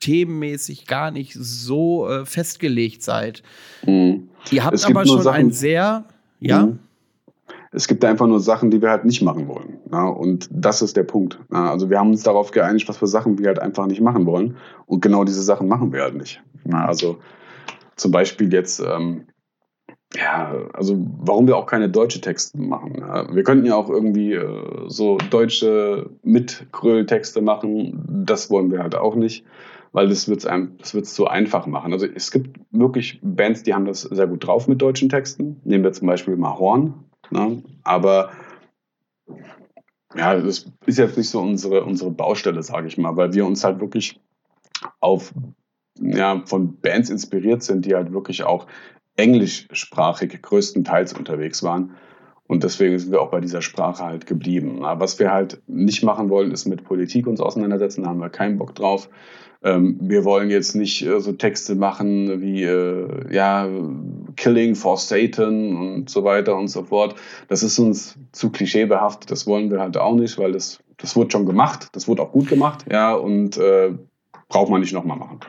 themenmäßig 0.00 0.86
gar 0.86 1.10
nicht 1.10 1.34
so 1.34 2.08
äh, 2.08 2.26
festgelegt 2.26 3.02
seid. 3.02 3.42
Mhm. 3.86 4.28
Ihr 4.50 4.64
habt 4.64 4.84
aber 4.84 5.06
schon 5.06 5.22
Sachen, 5.22 5.36
ein 5.36 5.50
sehr, 5.52 6.04
ja. 6.40 6.66
Mhm. 6.66 6.78
Es 7.74 7.88
gibt 7.88 8.04
einfach 8.04 8.26
nur 8.26 8.40
Sachen, 8.40 8.70
die 8.70 8.82
wir 8.82 8.90
halt 8.90 9.06
nicht 9.06 9.22
machen 9.22 9.48
wollen. 9.48 9.78
Ja, 9.90 10.06
und 10.06 10.46
das 10.50 10.82
ist 10.82 10.94
der 10.94 11.04
Punkt. 11.04 11.38
Ja, 11.50 11.70
also 11.70 11.88
wir 11.88 11.98
haben 11.98 12.10
uns 12.10 12.22
darauf 12.22 12.50
geeinigt, 12.50 12.86
was 12.86 12.98
für 12.98 13.06
Sachen 13.06 13.38
wir 13.38 13.46
halt 13.46 13.60
einfach 13.60 13.86
nicht 13.86 14.02
machen 14.02 14.26
wollen. 14.26 14.56
Und 14.84 15.00
genau 15.00 15.24
diese 15.24 15.42
Sachen 15.42 15.68
machen 15.68 15.90
wir 15.90 16.02
halt 16.02 16.14
nicht. 16.14 16.42
Ja, 16.70 16.84
also 16.84 17.18
zum 17.96 18.10
Beispiel 18.10 18.52
jetzt 18.52 18.80
ähm, 18.80 19.24
ja, 20.16 20.68
also 20.74 20.96
warum 21.20 21.46
wir 21.46 21.56
auch 21.56 21.66
keine 21.66 21.88
deutsche 21.88 22.20
Texte 22.20 22.58
machen. 22.58 22.96
Ja. 22.98 23.34
Wir 23.34 23.44
könnten 23.44 23.66
ja 23.66 23.76
auch 23.76 23.88
irgendwie 23.88 24.34
äh, 24.34 24.84
so 24.86 25.16
deutsche 25.30 26.10
mit 26.22 26.66
Kröll-Texte 26.72 27.40
machen. 27.40 28.04
Das 28.24 28.50
wollen 28.50 28.70
wir 28.70 28.82
halt 28.82 28.94
auch 28.94 29.14
nicht, 29.14 29.44
weil 29.92 30.08
das 30.08 30.28
wird 30.28 30.44
es 30.44 30.94
wird's 30.94 31.14
so 31.14 31.26
einfach 31.26 31.66
machen. 31.66 31.92
Also 31.92 32.06
es 32.06 32.30
gibt 32.30 32.60
wirklich 32.70 33.20
Bands, 33.22 33.62
die 33.62 33.72
haben 33.74 33.86
das 33.86 34.02
sehr 34.02 34.26
gut 34.26 34.46
drauf 34.46 34.68
mit 34.68 34.82
deutschen 34.82 35.08
Texten. 35.08 35.60
Nehmen 35.64 35.84
wir 35.84 35.92
zum 35.92 36.08
Beispiel 36.08 36.36
mal 36.36 36.58
Horn. 36.58 36.94
Ne? 37.30 37.62
Aber 37.82 38.30
ja, 40.14 40.36
das 40.36 40.66
ist 40.84 40.98
jetzt 40.98 41.16
nicht 41.16 41.30
so 41.30 41.40
unsere, 41.40 41.84
unsere 41.84 42.10
Baustelle, 42.10 42.62
sage 42.62 42.86
ich 42.86 42.98
mal, 42.98 43.16
weil 43.16 43.32
wir 43.32 43.46
uns 43.46 43.64
halt 43.64 43.80
wirklich 43.80 44.20
auf 45.00 45.32
ja, 46.00 46.42
von 46.46 46.76
Bands 46.80 47.10
inspiriert 47.10 47.62
sind, 47.62 47.86
die 47.86 47.94
halt 47.94 48.12
wirklich 48.12 48.44
auch 48.44 48.66
englischsprachig 49.16 50.40
größtenteils 50.42 51.12
unterwegs 51.12 51.62
waren. 51.62 51.96
Und 52.46 52.64
deswegen 52.64 52.98
sind 52.98 53.12
wir 53.12 53.22
auch 53.22 53.30
bei 53.30 53.40
dieser 53.40 53.62
Sprache 53.62 54.04
halt 54.04 54.26
geblieben. 54.26 54.84
Aber 54.84 55.00
was 55.00 55.18
wir 55.18 55.32
halt 55.32 55.62
nicht 55.66 56.02
machen 56.02 56.28
wollen, 56.28 56.50
ist 56.50 56.66
mit 56.66 56.84
Politik 56.84 57.26
uns 57.26 57.40
auseinandersetzen. 57.40 58.02
Da 58.02 58.10
haben 58.10 58.20
wir 58.20 58.28
keinen 58.28 58.58
Bock 58.58 58.74
drauf. 58.74 59.08
Ähm, 59.62 59.96
wir 60.02 60.24
wollen 60.24 60.50
jetzt 60.50 60.74
nicht 60.74 61.06
äh, 61.06 61.20
so 61.20 61.32
Texte 61.32 61.76
machen 61.76 62.42
wie 62.42 62.64
äh, 62.64 63.32
ja, 63.32 63.68
Killing 64.36 64.74
for 64.74 64.96
Satan 64.96 65.76
und 65.76 66.10
so 66.10 66.24
weiter 66.24 66.56
und 66.56 66.68
so 66.68 66.82
fort. 66.82 67.14
Das 67.48 67.62
ist 67.62 67.78
uns 67.78 68.18
zu 68.32 68.50
klischeebehaftet. 68.50 69.30
Das 69.30 69.46
wollen 69.46 69.70
wir 69.70 69.80
halt 69.80 69.96
auch 69.96 70.14
nicht, 70.14 70.36
weil 70.36 70.52
das 70.52 70.80
das 71.02 71.16
wurde 71.16 71.32
schon 71.32 71.46
gemacht, 71.46 71.88
das 71.92 72.08
wurde 72.08 72.22
auch 72.22 72.32
gut 72.32 72.48
gemacht, 72.48 72.86
ja, 72.90 73.12
und 73.14 73.56
äh, 73.58 73.92
braucht 74.48 74.70
man 74.70 74.80
nicht 74.80 74.92
nochmal 74.92 75.18
machen. 75.18 75.40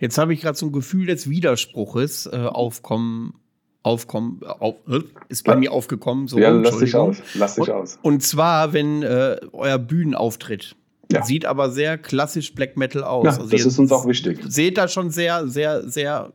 Jetzt 0.00 0.18
habe 0.18 0.34
ich 0.34 0.40
gerade 0.40 0.56
so 0.56 0.66
ein 0.66 0.72
Gefühl 0.72 1.06
des 1.06 1.28
Widerspruches 1.28 2.26
äh, 2.26 2.36
aufkommen 2.36 3.34
aufkommen, 3.82 4.40
auf, 4.42 4.74
äh, 4.88 4.98
ist 5.28 5.44
bei 5.44 5.52
ja. 5.52 5.58
mir 5.58 5.72
aufgekommen. 5.72 6.26
So, 6.26 6.40
ja, 6.40 6.50
lass 6.50 6.78
dich 6.78 6.96
aus. 6.96 7.18
Lass 7.34 7.54
dich 7.54 7.68
und, 7.68 7.70
aus. 7.70 7.98
Und 8.02 8.20
zwar, 8.20 8.72
wenn 8.72 9.04
äh, 9.04 9.38
euer 9.52 9.78
Bühnenauftritt 9.78 10.74
ja. 11.10 11.24
sieht 11.24 11.46
aber 11.46 11.70
sehr 11.70 11.96
klassisch 11.96 12.52
Black 12.54 12.76
Metal 12.76 13.04
aus. 13.04 13.24
Ja, 13.24 13.30
also 13.30 13.48
das 13.48 13.64
ist 13.64 13.78
uns 13.78 13.92
auch 13.92 14.06
wichtig. 14.06 14.40
Seht 14.48 14.76
da 14.76 14.88
schon 14.88 15.10
sehr, 15.10 15.46
sehr, 15.46 15.88
sehr 15.88 16.32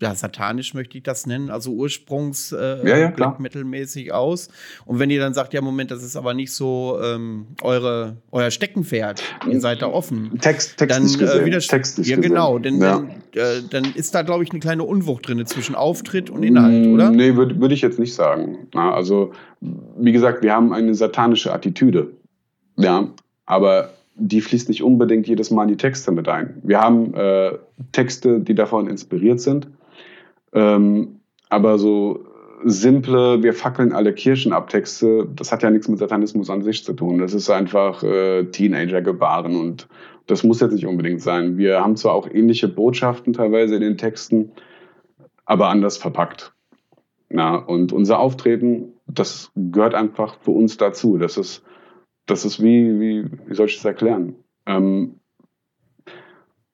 ja, 0.00 0.14
satanisch 0.14 0.74
möchte 0.74 0.98
ich 0.98 1.04
das 1.04 1.26
nennen, 1.26 1.50
also 1.50 1.72
ursprungs 1.72 2.52
äh, 2.52 2.86
ja, 2.86 2.98
ja, 2.98 3.10
Black 3.10 3.40
Metal 3.40 3.64
mäßig 3.64 4.12
aus. 4.12 4.48
Und 4.84 4.98
wenn 4.98 5.08
ihr 5.08 5.20
dann 5.20 5.32
sagt, 5.32 5.54
ja, 5.54 5.62
Moment, 5.62 5.90
das 5.90 6.02
ist 6.02 6.16
aber 6.16 6.34
nicht 6.34 6.52
so 6.52 6.98
ähm, 7.02 7.46
eure, 7.62 8.16
euer 8.30 8.50
Steckenpferd, 8.50 9.22
ihr 9.50 9.60
seid 9.60 9.80
da 9.80 9.86
offen. 9.86 10.38
Text, 10.40 10.76
Text 10.76 10.94
dann, 10.94 11.02
nicht 11.04 11.18
gesehen. 11.18 11.42
Äh, 11.42 11.46
wieder, 11.46 11.60
Text 11.60 11.98
nicht 11.98 12.08
ja, 12.08 12.16
gesehen. 12.16 12.30
genau, 12.30 12.58
denn 12.58 12.78
ja. 12.80 12.98
dann, 12.98 13.08
äh, 13.32 13.62
dann 13.70 13.84
ist 13.94 14.14
da, 14.14 14.20
glaube 14.20 14.44
ich, 14.44 14.50
eine 14.50 14.60
kleine 14.60 14.84
Unwucht 14.84 15.28
drin 15.28 15.44
zwischen 15.46 15.74
Auftritt 15.74 16.28
und 16.28 16.42
Inhalt, 16.42 16.86
mm, 16.86 16.94
oder? 16.94 17.10
Nee, 17.10 17.34
würde 17.36 17.58
würd 17.58 17.72
ich 17.72 17.80
jetzt 17.80 17.98
nicht 17.98 18.14
sagen. 18.14 18.68
Na, 18.74 18.92
also, 18.92 19.32
wie 19.60 20.12
gesagt, 20.12 20.42
wir 20.42 20.52
haben 20.52 20.74
eine 20.74 20.94
satanische 20.94 21.54
Attitüde. 21.54 22.10
Ja, 22.76 23.08
aber 23.46 23.90
die 24.14 24.42
fließt 24.42 24.68
nicht 24.68 24.82
unbedingt 24.82 25.26
jedes 25.26 25.50
Mal 25.50 25.62
in 25.62 25.68
die 25.68 25.76
Texte 25.76 26.12
mit 26.12 26.28
ein. 26.28 26.60
Wir 26.62 26.80
haben 26.80 27.14
äh, 27.14 27.52
Texte, 27.92 28.40
die 28.40 28.54
davon 28.54 28.88
inspiriert 28.88 29.40
sind 29.40 29.68
ähm, 30.56 31.20
aber 31.50 31.78
so 31.78 32.24
simple, 32.64 33.42
wir 33.42 33.52
fackeln 33.52 33.92
alle 33.92 34.14
Kirchen 34.14 34.52
ab 34.52 34.68
Texte, 34.70 35.28
das 35.36 35.52
hat 35.52 35.62
ja 35.62 35.70
nichts 35.70 35.88
mit 35.88 35.98
Satanismus 35.98 36.50
an 36.50 36.62
sich 36.62 36.82
zu 36.84 36.94
tun. 36.94 37.18
Das 37.18 37.34
ist 37.34 37.50
einfach 37.50 38.02
äh, 38.02 38.44
Teenager 38.44 39.02
gebaren 39.02 39.56
und 39.56 39.86
das 40.26 40.42
muss 40.42 40.60
jetzt 40.60 40.72
nicht 40.72 40.86
unbedingt 40.86 41.20
sein. 41.20 41.58
Wir 41.58 41.80
haben 41.80 41.96
zwar 41.96 42.14
auch 42.14 42.28
ähnliche 42.28 42.68
Botschaften 42.68 43.34
teilweise 43.34 43.76
in 43.76 43.82
den 43.82 43.98
Texten, 43.98 44.52
aber 45.44 45.68
anders 45.68 45.98
verpackt. 45.98 46.54
Ja, 47.28 47.54
und 47.56 47.92
unser 47.92 48.18
Auftreten, 48.18 48.94
das 49.06 49.52
gehört 49.54 49.94
einfach 49.94 50.38
für 50.40 50.52
uns 50.52 50.78
dazu. 50.78 51.18
Das 51.18 51.36
ist, 51.36 51.62
das 52.24 52.44
ist 52.44 52.62
wie, 52.62 52.98
wie, 52.98 53.30
wie 53.46 53.54
soll 53.54 53.66
ich 53.66 53.76
das 53.76 53.84
erklären? 53.84 54.36
Ähm, 54.64 55.20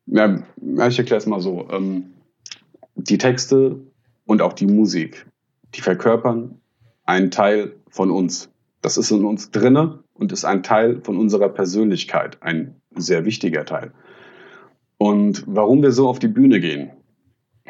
ja, 0.07 0.43
ich 0.89 0.99
erkläre 0.99 1.19
es 1.19 1.27
mal 1.27 1.41
so. 1.41 1.69
Ähm, 1.71 2.12
die 2.95 3.19
Texte 3.19 3.81
und 4.25 4.43
auch 4.43 4.53
die 4.53 4.67
Musik, 4.67 5.27
die 5.75 5.81
verkörpern 5.81 6.61
einen 7.05 7.31
Teil 7.31 7.77
von 7.89 8.11
uns. 8.11 8.51
Das 8.81 8.97
ist 8.97 9.11
in 9.11 9.25
uns 9.25 9.51
drinne 9.51 10.03
und 10.15 10.33
ist 10.33 10.45
ein 10.45 10.63
Teil 10.63 11.01
von 11.03 11.17
unserer 11.17 11.49
Persönlichkeit, 11.49 12.43
ein 12.43 12.81
sehr 12.95 13.25
wichtiger 13.25 13.65
Teil. 13.65 13.93
Und 14.99 15.45
warum 15.47 15.83
wir 15.83 15.93
so 15.93 16.09
auf 16.09 16.19
die 16.19 16.29
Bühne 16.29 16.61
gehen? 16.61 16.91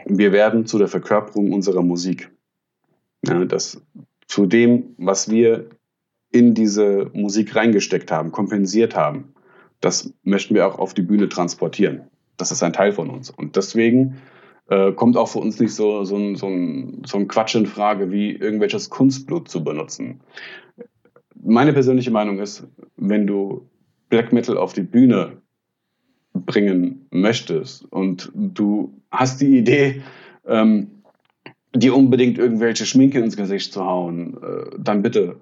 Wir 0.04 0.32
werden 0.32 0.66
zu 0.66 0.78
der 0.78 0.88
Verkörperung 0.88 1.52
unserer 1.52 1.82
Musik. 1.82 2.30
Ja, 3.26 3.44
das, 3.44 3.80
zu 4.26 4.46
dem, 4.46 4.94
was 4.98 5.30
wir 5.30 5.70
in 6.30 6.54
diese 6.54 7.10
Musik 7.12 7.54
reingesteckt 7.54 8.10
haben, 8.10 8.32
kompensiert 8.32 8.96
haben, 8.96 9.34
das 9.80 10.12
möchten 10.22 10.54
wir 10.54 10.66
auch 10.66 10.78
auf 10.78 10.94
die 10.94 11.02
Bühne 11.02 11.28
transportieren. 11.28 12.02
Das 12.36 12.50
ist 12.50 12.62
ein 12.62 12.72
Teil 12.72 12.92
von 12.92 13.10
uns. 13.10 13.30
Und 13.30 13.56
deswegen 13.56 14.16
äh, 14.72 14.92
kommt 14.92 15.18
auch 15.18 15.28
für 15.28 15.38
uns 15.38 15.60
nicht 15.60 15.74
so, 15.74 16.04
so, 16.04 16.16
ein, 16.16 16.34
so, 16.36 16.46
ein, 16.46 17.02
so 17.04 17.18
ein 17.18 17.28
Quatsch 17.28 17.54
in 17.54 17.66
Frage, 17.66 18.10
wie 18.10 18.32
irgendwelches 18.32 18.88
Kunstblut 18.88 19.48
zu 19.48 19.62
benutzen. 19.62 20.20
Meine 21.34 21.74
persönliche 21.74 22.10
Meinung 22.10 22.38
ist, 22.38 22.66
wenn 22.96 23.26
du 23.26 23.68
Black 24.08 24.32
Metal 24.32 24.56
auf 24.56 24.72
die 24.72 24.82
Bühne 24.82 25.42
bringen 26.32 27.06
möchtest 27.10 27.84
und 27.92 28.32
du 28.34 28.94
hast 29.10 29.42
die 29.42 29.58
Idee, 29.58 30.02
ähm, 30.46 31.02
dir 31.74 31.94
unbedingt 31.94 32.38
irgendwelche 32.38 32.86
Schminke 32.86 33.18
ins 33.18 33.36
Gesicht 33.36 33.74
zu 33.74 33.84
hauen, 33.84 34.38
äh, 34.42 34.70
dann 34.78 35.02
bitte 35.02 35.36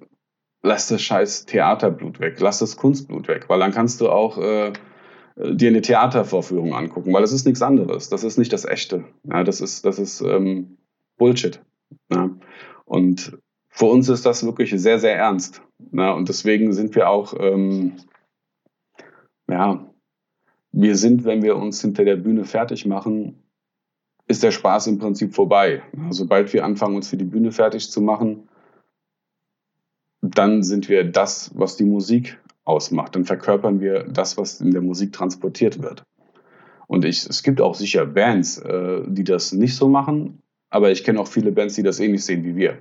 lass 0.62 0.88
das 0.88 1.02
scheiß 1.02 1.46
Theaterblut 1.46 2.18
weg, 2.18 2.40
lass 2.40 2.58
das 2.58 2.76
Kunstblut 2.76 3.28
weg, 3.28 3.44
weil 3.48 3.60
dann 3.60 3.70
kannst 3.70 4.00
du 4.00 4.08
auch 4.08 4.38
äh, 4.38 4.72
dir 5.42 5.68
eine 5.68 5.80
Theatervorführung 5.80 6.74
angucken, 6.74 7.12
weil 7.12 7.22
das 7.22 7.32
ist 7.32 7.46
nichts 7.46 7.62
anderes. 7.62 8.08
Das 8.08 8.24
ist 8.24 8.38
nicht 8.38 8.52
das 8.52 8.64
Echte. 8.64 9.04
Ja, 9.24 9.44
das 9.44 9.60
ist, 9.60 9.84
das 9.84 9.98
ist 9.98 10.20
ähm, 10.20 10.76
Bullshit. 11.16 11.60
Ja. 12.10 12.30
Und 12.84 13.38
für 13.68 13.86
uns 13.86 14.08
ist 14.08 14.26
das 14.26 14.44
wirklich 14.44 14.70
sehr, 14.76 14.98
sehr 14.98 15.16
ernst. 15.16 15.62
Ja, 15.92 16.12
und 16.12 16.28
deswegen 16.28 16.72
sind 16.72 16.94
wir 16.94 17.08
auch, 17.08 17.34
ähm, 17.38 17.96
ja, 19.48 19.86
wir 20.72 20.96
sind, 20.96 21.24
wenn 21.24 21.42
wir 21.42 21.56
uns 21.56 21.80
hinter 21.80 22.04
der 22.04 22.16
Bühne 22.16 22.44
fertig 22.44 22.86
machen, 22.86 23.42
ist 24.26 24.42
der 24.42 24.52
Spaß 24.52 24.86
im 24.86 24.98
Prinzip 24.98 25.34
vorbei. 25.34 25.82
Sobald 26.10 26.52
wir 26.52 26.64
anfangen, 26.64 26.96
uns 26.96 27.08
für 27.08 27.16
die 27.16 27.24
Bühne 27.24 27.50
fertig 27.50 27.90
zu 27.90 28.00
machen, 28.00 28.48
dann 30.20 30.62
sind 30.62 30.88
wir 30.88 31.04
das, 31.04 31.50
was 31.54 31.76
die 31.76 31.84
Musik 31.84 32.38
ausmacht. 32.70 33.14
Dann 33.14 33.24
verkörpern 33.24 33.80
wir 33.80 34.04
das, 34.04 34.38
was 34.38 34.60
in 34.60 34.70
der 34.70 34.80
Musik 34.80 35.12
transportiert 35.12 35.82
wird. 35.82 36.04
Und 36.86 37.04
ich, 37.04 37.26
es 37.28 37.42
gibt 37.42 37.60
auch 37.60 37.74
sicher 37.74 38.06
Bands, 38.06 38.58
äh, 38.58 39.02
die 39.06 39.24
das 39.24 39.52
nicht 39.52 39.76
so 39.76 39.88
machen, 39.88 40.40
aber 40.70 40.90
ich 40.90 41.04
kenne 41.04 41.20
auch 41.20 41.28
viele 41.28 41.52
Bands, 41.52 41.74
die 41.74 41.82
das 41.82 42.00
ähnlich 42.00 42.24
sehen 42.24 42.44
wie 42.44 42.56
wir. 42.56 42.78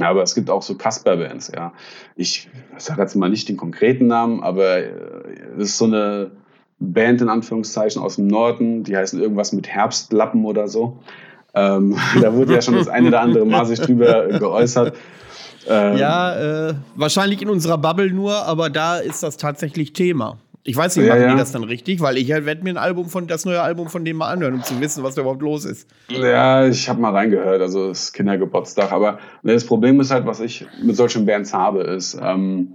Aber 0.00 0.22
es 0.22 0.34
gibt 0.34 0.50
auch 0.50 0.62
so 0.62 0.74
Casper-Bands, 0.74 1.52
ja. 1.54 1.72
Ich 2.16 2.50
sage 2.76 3.00
jetzt 3.02 3.14
mal 3.14 3.30
nicht 3.30 3.48
den 3.48 3.56
konkreten 3.56 4.06
Namen, 4.06 4.42
aber 4.42 4.78
äh, 4.78 4.90
es 5.58 5.70
ist 5.70 5.78
so 5.78 5.86
eine 5.86 6.32
Band 6.78 7.22
in 7.22 7.28
Anführungszeichen 7.28 8.02
aus 8.02 8.16
dem 8.16 8.26
Norden, 8.26 8.84
die 8.84 8.96
heißen 8.96 9.20
irgendwas 9.20 9.52
mit 9.52 9.68
Herbstlappen 9.68 10.44
oder 10.44 10.68
so. 10.68 10.98
Ähm, 11.54 11.96
da 12.20 12.34
wurde 12.34 12.54
ja 12.54 12.62
schon 12.62 12.74
das 12.74 12.88
eine 12.88 13.08
oder 13.08 13.20
andere 13.20 13.46
Mal 13.46 13.64
sich 13.66 13.80
drüber 13.80 14.28
geäußert. 14.28 14.96
Ähm, 15.68 15.96
ja, 15.96 16.68
äh, 16.68 16.74
wahrscheinlich 16.94 17.42
in 17.42 17.48
unserer 17.48 17.78
Bubble 17.78 18.10
nur, 18.10 18.34
aber 18.46 18.70
da 18.70 18.98
ist 18.98 19.22
das 19.22 19.36
tatsächlich 19.36 19.92
Thema. 19.92 20.38
Ich 20.68 20.76
weiß 20.76 20.96
nicht, 20.96 21.08
machen 21.08 21.20
ja, 21.20 21.26
ja. 21.28 21.32
die 21.32 21.38
das 21.38 21.52
dann 21.52 21.62
richtig? 21.62 22.00
Weil 22.00 22.16
ich 22.18 22.28
werde 22.28 22.64
mir 22.64 22.70
ein 22.70 22.76
Album 22.76 23.08
von, 23.08 23.28
das 23.28 23.44
neue 23.44 23.62
Album 23.62 23.88
von 23.88 24.04
dem 24.04 24.16
mal 24.16 24.32
anhören, 24.32 24.54
um 24.54 24.64
zu 24.64 24.80
wissen, 24.80 25.04
was 25.04 25.14
da 25.14 25.20
überhaupt 25.20 25.42
los 25.42 25.64
ist. 25.64 25.88
Ja, 26.08 26.66
ich 26.66 26.88
habe 26.88 27.00
mal 27.00 27.12
reingehört, 27.12 27.60
also 27.60 27.90
es 27.90 28.04
ist 28.04 28.12
Kindergeburtstag. 28.14 28.90
Aber 28.90 29.20
das 29.44 29.64
Problem 29.64 30.00
ist 30.00 30.10
halt, 30.10 30.26
was 30.26 30.40
ich 30.40 30.66
mit 30.82 30.96
solchen 30.96 31.24
Bands 31.24 31.54
habe, 31.54 31.82
ist, 31.82 32.18
ähm, 32.20 32.72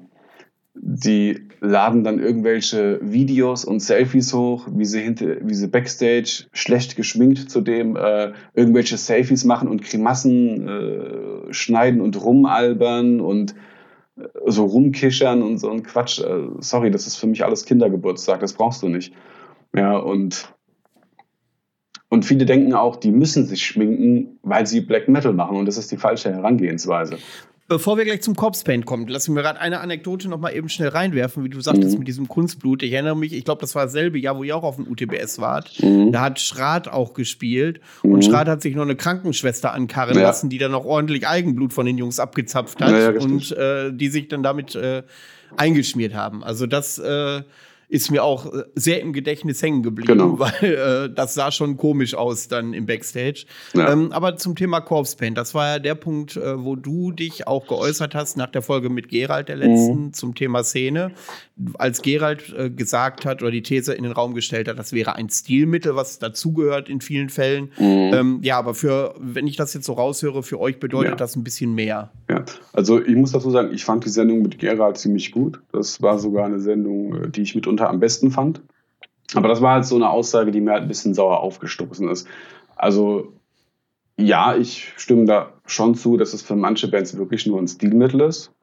die 0.73 1.49
laden 1.59 2.03
dann 2.03 2.19
irgendwelche 2.19 2.99
Videos 3.01 3.65
und 3.65 3.81
Selfies 3.81 4.33
hoch, 4.33 4.67
wie 4.71 4.85
sie 4.85 5.01
hinter, 5.01 5.37
wie 5.41 5.53
sie 5.53 5.67
backstage 5.67 6.45
schlecht 6.53 6.95
geschminkt 6.95 7.49
zudem 7.49 7.97
äh, 7.97 8.31
irgendwelche 8.53 8.97
Selfies 8.97 9.43
machen 9.43 9.67
und 9.67 9.83
Grimassen 9.83 10.67
äh, 10.67 11.53
schneiden 11.53 11.99
und 11.99 12.21
rumalbern 12.23 13.19
und 13.19 13.53
äh, 14.17 14.23
so 14.47 14.65
rumkischern 14.65 15.41
und 15.41 15.57
so 15.57 15.69
ein 15.69 15.83
Quatsch. 15.83 16.19
Äh, 16.19 16.47
sorry, 16.59 16.89
das 16.89 17.05
ist 17.05 17.17
für 17.17 17.27
mich 17.27 17.43
alles 17.43 17.65
Kindergeburtstag, 17.65 18.39
das 18.39 18.53
brauchst 18.53 18.81
du 18.81 18.87
nicht. 18.87 19.13
Ja, 19.75 19.97
und 19.97 20.53
und 22.07 22.25
viele 22.25 22.45
denken 22.45 22.73
auch, 22.73 22.97
die 22.97 23.11
müssen 23.11 23.45
sich 23.45 23.65
schminken, 23.65 24.37
weil 24.43 24.67
sie 24.67 24.81
Black 24.81 25.07
Metal 25.07 25.31
machen. 25.31 25.55
Und 25.55 25.65
das 25.65 25.77
ist 25.77 25.93
die 25.93 25.97
falsche 25.97 26.29
Herangehensweise. 26.29 27.19
Bevor 27.71 27.97
wir 27.97 28.03
gleich 28.03 28.21
zum 28.21 28.35
Corpse 28.35 28.65
Paint 28.65 28.85
kommen, 28.85 29.07
lassen 29.07 29.33
wir 29.33 29.43
gerade 29.43 29.57
eine 29.61 29.79
Anekdote 29.79 30.27
noch 30.27 30.37
mal 30.37 30.49
eben 30.49 30.67
schnell 30.67 30.89
reinwerfen, 30.89 31.45
wie 31.45 31.49
du 31.49 31.61
sagtest, 31.61 31.93
mhm. 31.93 31.99
mit 31.99 32.07
diesem 32.09 32.27
Kunstblut. 32.27 32.83
Ich 32.83 32.91
erinnere 32.91 33.15
mich, 33.15 33.31
ich 33.31 33.45
glaube, 33.45 33.61
das 33.61 33.75
war 33.75 33.85
dasselbe 33.85 34.19
Jahr, 34.19 34.35
wo 34.35 34.43
ihr 34.43 34.57
auch 34.57 34.63
auf 34.63 34.75
dem 34.75 34.91
UTBS 34.91 35.39
wart. 35.39 35.81
Mhm. 35.81 36.11
Da 36.11 36.19
hat 36.19 36.41
Schrat 36.41 36.89
auch 36.89 37.13
gespielt 37.13 37.79
mhm. 38.03 38.11
und 38.11 38.25
Schrat 38.25 38.49
hat 38.49 38.61
sich 38.61 38.75
noch 38.75 38.83
eine 38.83 38.97
Krankenschwester 38.97 39.71
ankarren 39.71 40.17
ja. 40.17 40.23
lassen, 40.23 40.49
die 40.49 40.57
dann 40.57 40.71
noch 40.71 40.83
ordentlich 40.83 41.25
Eigenblut 41.25 41.71
von 41.71 41.85
den 41.85 41.97
Jungs 41.97 42.19
abgezapft 42.19 42.81
hat 42.81 42.91
ja, 42.91 43.21
und 43.21 43.53
äh, 43.53 43.93
die 43.93 44.09
sich 44.09 44.27
dann 44.27 44.43
damit 44.43 44.75
äh, 44.75 45.03
eingeschmiert 45.55 46.13
haben. 46.13 46.43
Also 46.43 46.67
das 46.67 46.99
äh, 46.99 47.41
ist 47.91 48.09
mir 48.09 48.23
auch 48.23 48.51
äh, 48.51 48.63
sehr 48.73 49.01
im 49.01 49.11
Gedächtnis 49.11 49.61
hängen 49.61 49.83
geblieben, 49.83 50.17
genau. 50.17 50.39
weil 50.39 50.63
äh, 50.63 51.13
das 51.13 51.33
sah 51.33 51.51
schon 51.51 51.75
komisch 51.75 52.15
aus 52.15 52.47
dann 52.47 52.73
im 52.73 52.85
Backstage. 52.85 53.45
Ja. 53.73 53.91
Ähm, 53.91 54.13
aber 54.13 54.37
zum 54.37 54.55
Thema 54.55 54.79
Corpse 54.79 55.17
Paint, 55.17 55.37
das 55.37 55.53
war 55.53 55.73
ja 55.73 55.79
der 55.79 55.95
Punkt, 55.95 56.37
äh, 56.37 56.63
wo 56.63 56.77
du 56.77 57.11
dich 57.11 57.47
auch 57.47 57.67
geäußert 57.67 58.15
hast 58.15 58.37
nach 58.37 58.49
der 58.49 58.61
Folge 58.61 58.89
mit 58.89 59.09
Gerald 59.09 59.49
der 59.49 59.57
letzten 59.57 60.05
mhm. 60.05 60.13
zum 60.13 60.35
Thema 60.35 60.63
Szene, 60.63 61.11
als 61.73 62.01
Gerald 62.01 62.53
äh, 62.57 62.69
gesagt 62.69 63.25
hat 63.25 63.41
oder 63.41 63.51
die 63.51 63.61
These 63.61 63.93
in 63.93 64.03
den 64.03 64.13
Raum 64.13 64.33
gestellt 64.33 64.69
hat, 64.69 64.79
das 64.79 64.93
wäre 64.93 65.17
ein 65.17 65.29
Stilmittel, 65.29 65.95
was 65.95 66.17
dazugehört 66.17 66.87
in 66.87 67.01
vielen 67.01 67.27
Fällen. 67.27 67.71
Mhm. 67.77 68.11
Ähm, 68.13 68.39
ja, 68.41 68.57
aber 68.57 68.73
für, 68.73 69.15
wenn 69.19 69.47
ich 69.47 69.57
das 69.57 69.73
jetzt 69.73 69.85
so 69.85 69.93
raushöre, 69.93 70.43
für 70.43 70.61
euch 70.61 70.79
bedeutet 70.79 71.11
ja. 71.11 71.15
das 71.17 71.35
ein 71.35 71.43
bisschen 71.43 71.75
mehr. 71.75 72.11
Ja, 72.29 72.45
also 72.71 73.01
ich 73.01 73.15
muss 73.15 73.33
dazu 73.33 73.51
sagen, 73.51 73.73
ich 73.73 73.83
fand 73.83 74.05
die 74.05 74.09
Sendung 74.09 74.41
mit 74.41 74.59
Gerald 74.59 74.97
ziemlich 74.97 75.31
gut. 75.33 75.59
Das 75.73 76.01
war 76.01 76.17
sogar 76.19 76.45
eine 76.45 76.61
Sendung, 76.61 77.23
äh, 77.23 77.29
die 77.29 77.41
ich 77.41 77.53
mitunter 77.53 77.80
mitunter 77.81 77.89
am 77.89 77.99
besten 77.99 78.31
fand. 78.31 78.61
Aber 79.33 79.47
das 79.47 79.61
war 79.61 79.75
halt 79.75 79.85
so 79.85 79.95
eine 79.95 80.09
Aussage, 80.09 80.51
die 80.51 80.61
mir 80.61 80.71
halt 80.71 80.83
ein 80.83 80.87
bisschen 80.87 81.13
sauer 81.13 81.39
aufgestoßen 81.39 82.07
ist. 82.09 82.27
Also 82.75 83.33
ja, 84.17 84.55
ich 84.55 84.93
stimme 84.97 85.25
da 85.25 85.53
schon 85.65 85.95
zu, 85.95 86.17
dass 86.17 86.33
es 86.33 86.41
für 86.41 86.55
manche 86.55 86.89
Bands 86.89 87.17
wirklich 87.17 87.47
nur 87.47 87.59
ein 87.59 87.67
Stilmittel 87.67 88.21
ist. 88.21 88.53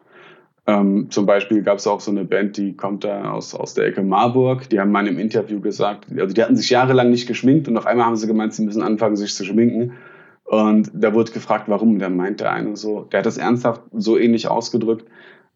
Ähm, 0.66 1.10
zum 1.10 1.24
Beispiel 1.24 1.62
gab 1.62 1.78
es 1.78 1.86
auch 1.86 2.00
so 2.00 2.10
eine 2.10 2.26
Band, 2.26 2.58
die 2.58 2.76
kommt 2.76 3.02
da 3.02 3.32
aus, 3.32 3.54
aus 3.54 3.72
der 3.72 3.86
Ecke 3.86 4.02
Marburg. 4.02 4.68
Die 4.68 4.78
haben 4.78 4.92
mal 4.92 5.06
im 5.06 5.18
Interview 5.18 5.60
gesagt, 5.60 6.06
also 6.18 6.34
die 6.34 6.42
hatten 6.42 6.56
sich 6.56 6.68
jahrelang 6.68 7.10
nicht 7.10 7.26
geschminkt 7.26 7.66
und 7.68 7.78
auf 7.78 7.86
einmal 7.86 8.04
haben 8.04 8.16
sie 8.16 8.26
gemeint, 8.26 8.52
sie 8.52 8.64
müssen 8.64 8.82
anfangen, 8.82 9.16
sich 9.16 9.34
zu 9.34 9.44
schminken. 9.44 9.94
Und 10.44 10.90
da 10.92 11.14
wurde 11.14 11.32
gefragt, 11.32 11.64
warum. 11.68 11.98
Da 11.98 12.10
meint 12.10 12.40
der 12.40 12.52
eine 12.52 12.76
so, 12.76 13.04
der 13.04 13.20
hat 13.20 13.26
das 13.26 13.38
ernsthaft 13.38 13.82
so 13.92 14.18
ähnlich 14.18 14.48
ausgedrückt. 14.48 15.06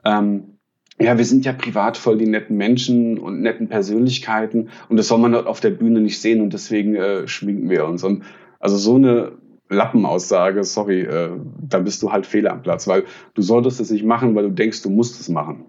Ähm, 0.05 0.52
ja, 1.01 1.17
wir 1.19 1.25
sind 1.25 1.45
ja 1.45 1.53
privat 1.53 1.97
voll 1.97 2.19
die 2.19 2.27
netten 2.27 2.57
Menschen 2.57 3.19
und 3.19 3.41
netten 3.41 3.69
Persönlichkeiten 3.69 4.69
und 4.89 4.97
das 4.97 5.09
soll 5.09 5.19
man 5.19 5.33
dort 5.33 5.47
auf 5.47 5.61
der 5.61 5.71
Bühne 5.71 6.01
nicht 6.01 6.21
sehen 6.21 6.41
und 6.41 6.53
deswegen 6.53 6.95
äh, 6.95 7.27
schminken 7.27 7.71
wir 7.71 7.87
uns. 7.87 8.05
Und 8.05 8.25
also 8.61 8.77
so 8.77 8.97
eine 8.97 9.33
Lappenaussage, 9.69 10.65
sorry, 10.65 11.01
äh, 11.01 11.31
da 11.61 11.79
bist 11.79 12.03
du 12.03 12.13
halt 12.13 12.27
fehl 12.27 12.47
am 12.47 12.63
Platz, 12.63 12.87
weil 12.87 13.05
du 13.35 13.43
solltest 13.43 13.81
es 13.81 13.91
nicht 13.91 14.05
machen, 14.05 14.35
weil 14.35 14.45
du 14.45 14.51
denkst, 14.51 14.83
du 14.83 14.91
musst 14.91 15.21
es 15.21 15.29
machen. 15.29 15.65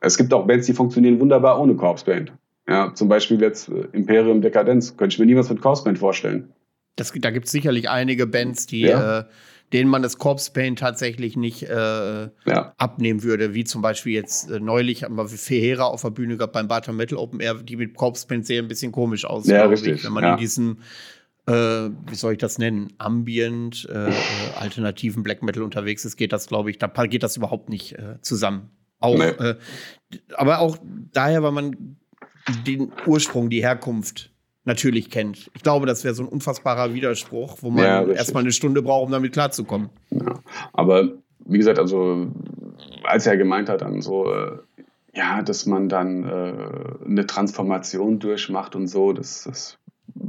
Es 0.00 0.18
gibt 0.18 0.34
auch 0.34 0.46
Bands, 0.46 0.66
die 0.66 0.74
funktionieren 0.74 1.20
wunderbar 1.20 1.60
ohne 1.60 1.74
Corpsband. 1.74 2.32
Ja, 2.68 2.92
zum 2.94 3.08
Beispiel 3.08 3.40
jetzt 3.40 3.68
äh, 3.68 3.86
Imperium 3.92 4.40
Dekadenz. 4.40 4.96
Könnte 4.96 5.14
ich 5.14 5.18
mir 5.18 5.26
niemals 5.26 5.50
mit 5.50 5.60
Corpsband 5.60 5.98
vorstellen. 5.98 6.52
Das, 6.96 7.12
da 7.12 7.30
gibt 7.30 7.46
es 7.46 7.52
sicherlich 7.52 7.88
einige 7.88 8.26
Bands, 8.26 8.66
die, 8.66 8.82
ja. 8.82 9.20
äh, 9.20 9.24
denen 9.74 9.90
man 9.90 10.02
das 10.02 10.18
Corpse 10.18 10.52
Paint 10.52 10.78
tatsächlich 10.78 11.36
nicht 11.36 11.64
äh, 11.64 12.22
ja. 12.46 12.74
abnehmen 12.78 13.24
würde, 13.24 13.54
wie 13.54 13.64
zum 13.64 13.82
Beispiel 13.82 14.12
jetzt 14.12 14.48
äh, 14.48 14.60
neulich 14.60 15.02
haben 15.02 15.16
wir 15.16 15.26
Fehera 15.26 15.82
auf 15.82 16.02
der 16.02 16.10
Bühne 16.10 16.36
gehabt 16.36 16.52
beim 16.52 16.68
Butter 16.68 16.92
Metal 16.92 17.18
Open 17.18 17.40
Air, 17.40 17.54
die 17.54 17.74
mit 17.74 17.96
Corpse 17.96 18.24
Paint 18.26 18.46
sehen 18.46 18.66
ein 18.66 18.68
bisschen 18.68 18.92
komisch 18.92 19.24
aus. 19.24 19.48
Ja, 19.48 19.64
richtig. 19.64 19.96
Ich, 19.96 20.04
wenn 20.04 20.12
man 20.12 20.24
in 20.24 20.36
diesem 20.36 20.78
äh, 21.46 21.52
wie 21.52 22.14
soll 22.14 22.34
ich 22.34 22.38
das 22.38 22.58
nennen, 22.58 22.92
Ambient, 22.98 23.86
äh, 23.90 24.10
äh, 24.10 24.12
alternativen 24.60 25.24
Black 25.24 25.42
Metal 25.42 25.64
unterwegs 25.64 26.04
ist, 26.04 26.16
geht 26.16 26.32
das, 26.32 26.46
glaube 26.46 26.70
ich, 26.70 26.78
da 26.78 26.86
geht 27.06 27.24
das 27.24 27.36
überhaupt 27.36 27.68
nicht 27.68 27.98
äh, 27.98 28.20
zusammen. 28.22 28.70
Auch, 29.00 29.18
nee. 29.18 29.54
Aber 30.36 30.60
auch 30.60 30.78
daher, 31.12 31.42
weil 31.42 31.52
man 31.52 31.96
den 32.64 32.92
Ursprung, 33.06 33.50
die 33.50 33.60
Herkunft 33.60 34.30
natürlich 34.64 35.10
kennt. 35.10 35.50
Ich 35.54 35.62
glaube, 35.62 35.86
das 35.86 36.04
wäre 36.04 36.14
so 36.14 36.22
ein 36.22 36.28
unfassbarer 36.28 36.94
Widerspruch, 36.94 37.58
wo 37.60 37.70
man 37.70 37.84
ja, 37.84 38.06
erstmal 38.06 38.42
eine 38.42 38.52
Stunde 38.52 38.82
braucht, 38.82 39.06
um 39.06 39.12
damit 39.12 39.32
klarzukommen. 39.32 39.90
Ja. 40.10 40.40
Aber 40.72 41.10
wie 41.46 41.58
gesagt, 41.58 41.78
also 41.78 42.28
als 43.04 43.26
er 43.26 43.36
gemeint 43.36 43.68
hat, 43.68 43.82
dann 43.82 44.00
so, 44.00 44.32
äh, 44.32 44.58
ja, 45.14 45.42
dass 45.42 45.66
man 45.66 45.88
dann 45.88 46.24
äh, 46.24 47.06
eine 47.06 47.26
Transformation 47.26 48.18
durchmacht 48.18 48.74
und 48.74 48.88
so, 48.88 49.12
das, 49.12 49.44
das 49.44 49.78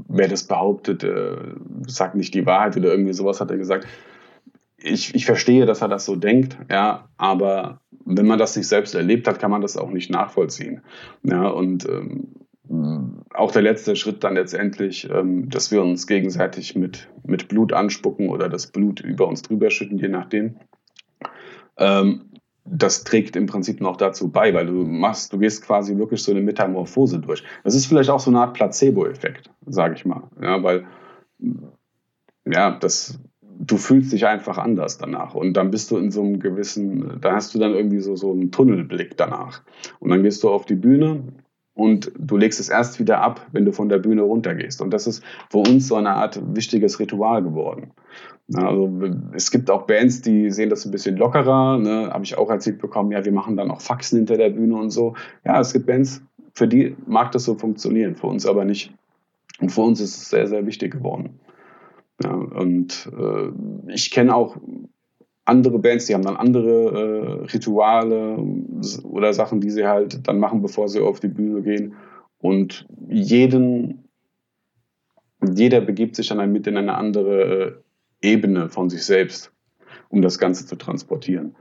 wer 0.08 0.28
das 0.28 0.44
behauptet, 0.44 1.04
äh, 1.04 1.38
sagt 1.88 2.16
nicht 2.16 2.34
die 2.34 2.46
Wahrheit 2.46 2.78
oder 2.78 2.92
irgendwie 2.92 3.14
sowas, 3.14 3.42
hat 3.42 3.52
er 3.52 3.58
gesagt. 3.58 3.88
Ich, 4.78 5.16
ich 5.16 5.26
verstehe, 5.26 5.66
dass 5.66 5.82
er 5.82 5.88
das 5.88 6.06
so 6.06 6.16
denkt, 6.16 6.58
ja, 6.70 7.08
aber 7.18 7.82
wenn 8.06 8.28
man 8.28 8.38
das 8.38 8.56
nicht 8.56 8.68
selbst 8.68 8.94
erlebt 8.94 9.28
hat, 9.28 9.40
kann 9.40 9.50
man 9.50 9.62
das 9.62 9.78
auch 9.78 9.90
nicht 9.90 10.12
nachvollziehen. 10.12 10.82
Ja, 11.24 11.48
und 11.48 11.88
ähm, 11.90 12.36
auch 13.34 13.52
der 13.52 13.62
letzte 13.62 13.96
Schritt 13.96 14.24
dann 14.24 14.36
letztendlich, 14.36 15.10
ähm, 15.10 15.50
dass 15.50 15.72
wir 15.72 15.82
uns 15.82 16.08
gegenseitig 16.08 16.76
mit, 16.76 17.10
mit 17.24 17.48
Blut 17.48 17.74
anspucken 17.74 18.30
oder 18.30 18.50
das 18.50 18.68
Blut 18.68 19.02
über 19.02 19.28
uns 19.28 19.42
drüber 19.42 19.70
schütten, 19.70 19.98
je 19.98 20.08
nachdem. 20.08 20.58
Ähm, 21.78 22.32
das 22.66 23.04
trägt 23.04 23.36
im 23.36 23.46
Prinzip 23.46 23.80
noch 23.80 23.96
dazu 23.96 24.32
bei, 24.32 24.54
weil 24.54 24.66
du 24.66 24.86
machst, 24.86 25.32
du 25.32 25.38
gehst 25.38 25.64
quasi 25.64 25.98
wirklich 25.98 26.24
so 26.24 26.32
eine 26.32 26.42
Metamorphose 26.42 27.20
durch. 27.20 27.44
Das 27.64 27.76
ist 27.76 27.86
vielleicht 27.86 28.10
auch 28.10 28.20
so 28.20 28.32
eine 28.32 28.40
Art 28.40 28.56
Placebo-Effekt, 28.56 29.52
sage 29.68 29.94
ich 29.96 30.06
mal. 30.06 30.24
Ja, 30.42 30.64
weil, 30.64 30.86
ja, 32.46 32.72
das, 32.72 33.20
du 33.42 33.78
fühlst 33.78 34.12
dich 34.14 34.26
einfach 34.26 34.58
anders 34.58 34.98
danach. 34.98 35.36
Und 35.36 35.54
dann 35.54 35.70
bist 35.70 35.92
du 35.92 35.98
in 35.98 36.10
so 36.10 36.24
einem 36.24 36.40
gewissen, 36.40 37.20
da 37.22 37.34
hast 37.34 37.54
du 37.54 37.60
dann 37.60 37.76
irgendwie 37.76 38.00
so, 38.00 38.16
so 38.16 38.32
einen 38.32 38.52
Tunnelblick 38.52 39.16
danach. 39.16 39.62
Und 40.00 40.10
dann 40.10 40.24
gehst 40.24 40.44
du 40.44 40.50
auf 40.50 40.66
die 40.66 40.76
Bühne 40.76 41.24
und 41.76 42.12
du 42.18 42.38
legst 42.38 42.60
es 42.60 42.70
erst 42.70 43.00
wieder 43.00 43.22
ab, 43.22 43.46
wenn 43.52 43.66
du 43.66 43.74
von 43.74 43.90
der 43.90 44.00
Bühne 44.00 44.22
runtergehst. 44.22 44.82
Und 44.82 44.92
das 44.92 45.08
ist 45.08 45.22
für 45.50 45.58
uns 45.58 45.88
so 45.88 45.96
eine 45.96 46.12
Art 46.12 46.42
wichtiges 46.56 47.00
Ritual 47.00 47.44
geworden. 47.44 47.92
Also 48.54 48.90
es 49.34 49.52
gibt 49.52 49.70
auch 49.70 49.84
Bands, 49.86 50.22
die 50.22 50.52
sehen 50.52 50.70
das 50.70 50.86
ein 50.86 50.92
bisschen 50.92 51.18
lockerer. 51.18 51.78
Ne? 51.78 52.10
Habe 52.12 52.24
ich 52.24 52.38
auch 52.38 52.50
erzählt 52.50 52.80
bekommen, 52.80 53.12
ja, 53.12 53.26
wir 53.26 53.34
machen 53.34 53.58
dann 53.58 53.72
auch 53.72 53.82
Faxen 53.82 54.20
hinter 54.20 54.38
der 54.38 54.52
Bühne 54.52 54.76
und 54.76 54.92
so. 54.92 55.16
Ja, 55.44 55.60
es 55.60 55.74
gibt 55.74 55.86
Bands, 55.86 56.22
für 56.54 56.68
die 56.68 56.96
mag 57.06 57.34
das 57.34 57.44
so 57.44 57.56
funktionieren, 57.56 58.16
für 58.16 58.28
uns 58.28 58.46
aber 58.46 58.64
nicht. 58.64 58.94
Und 59.60 59.70
für 59.70 59.82
uns 59.82 60.00
ist 60.00 60.16
es 60.16 60.30
sehr, 60.30 60.48
sehr 60.48 60.66
wichtig 60.66 60.94
geworden. 60.94 61.40
Ja, 62.24 62.34
und 62.34 63.12
äh, 63.18 63.92
ich 63.92 64.12
kenne 64.12 64.34
auch 64.34 64.56
andere 65.46 65.80
Bands, 65.80 66.06
die 66.06 66.14
haben 66.14 66.24
dann 66.24 66.38
andere 66.38 67.46
äh, 67.46 67.52
Rituale 67.54 68.38
oder 69.04 69.34
Sachen, 69.34 69.62
die 69.62 69.70
sie 69.70 69.86
halt 69.86 70.28
dann 70.28 70.40
machen, 70.40 70.62
bevor 70.62 70.90
sie 70.90 71.00
auf 71.00 71.20
die 71.20 71.28
Bühne 71.28 71.62
gehen. 71.62 71.94
Und 72.40 72.88
jeden, 73.08 74.10
jeder 75.54 75.82
begibt 75.82 76.16
sich 76.16 76.28
dann 76.28 76.52
mit 76.52 76.68
in 76.68 76.78
eine 76.78 76.96
andere 76.96 77.82
äh, 78.22 78.28
Ebene 78.28 78.70
von 78.70 78.90
sich 78.90 79.06
selbst, 79.06 79.52
um 80.10 80.22
das 80.22 80.40
Ganze 80.40 80.66
zu 80.66 80.76
transportieren. 80.76 81.56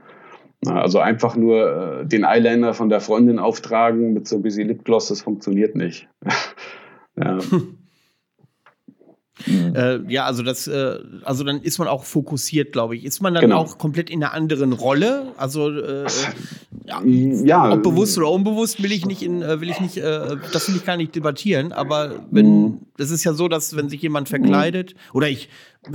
Also 0.65 0.99
einfach 0.99 1.35
nur 1.35 2.01
äh, 2.01 2.05
den 2.07 2.23
Eyeliner 2.23 2.73
von 2.73 2.89
der 2.89 3.01
Freundin 3.01 3.37
auftragen 3.37 4.13
mit 4.13 4.27
so 4.27 4.37
ein 4.37 4.41
bisschen 4.41 4.67
Lipgloss, 4.67 5.09
das 5.09 5.21
funktioniert 5.21 5.75
nicht. 5.75 6.09
ja. 7.17 7.37
Mhm. 9.45 9.75
Äh, 9.75 10.11
ja, 10.11 10.25
also 10.25 10.43
das, 10.43 10.67
äh, 10.67 10.99
also 11.23 11.43
dann 11.43 11.61
ist 11.61 11.77
man 11.77 11.87
auch 11.87 12.03
fokussiert, 12.03 12.71
glaube 12.71 12.95
ich. 12.95 13.05
Ist 13.05 13.21
man 13.21 13.33
dann 13.33 13.41
genau. 13.41 13.57
auch 13.57 13.77
komplett 13.77 14.09
in 14.09 14.23
einer 14.23 14.33
anderen 14.33 14.73
Rolle? 14.73 15.33
Also 15.37 15.69
äh, 15.69 16.05
ja, 16.85 17.01
ja, 17.03 17.71
ob 17.71 17.83
bewusst 17.83 18.17
oder 18.17 18.31
unbewusst 18.31 18.81
will 18.81 18.91
ich 18.91 19.05
nicht 19.05 19.21
in, 19.21 19.41
äh, 19.41 19.59
will 19.59 19.69
ich 19.69 19.79
nicht, 19.81 19.97
äh, 19.97 20.37
das 20.53 20.67
will 20.67 20.75
ich 20.75 20.85
gar 20.85 20.97
nicht 20.97 21.15
debattieren. 21.15 21.71
Aber 21.71 22.25
wenn, 22.31 22.61
mhm. 22.61 22.79
es 22.97 23.11
ist 23.11 23.23
ja 23.23 23.33
so, 23.33 23.47
dass 23.47 23.75
wenn 23.75 23.89
sich 23.89 24.01
jemand 24.01 24.29
verkleidet 24.29 24.95
oder 25.13 25.29
ich 25.29 25.49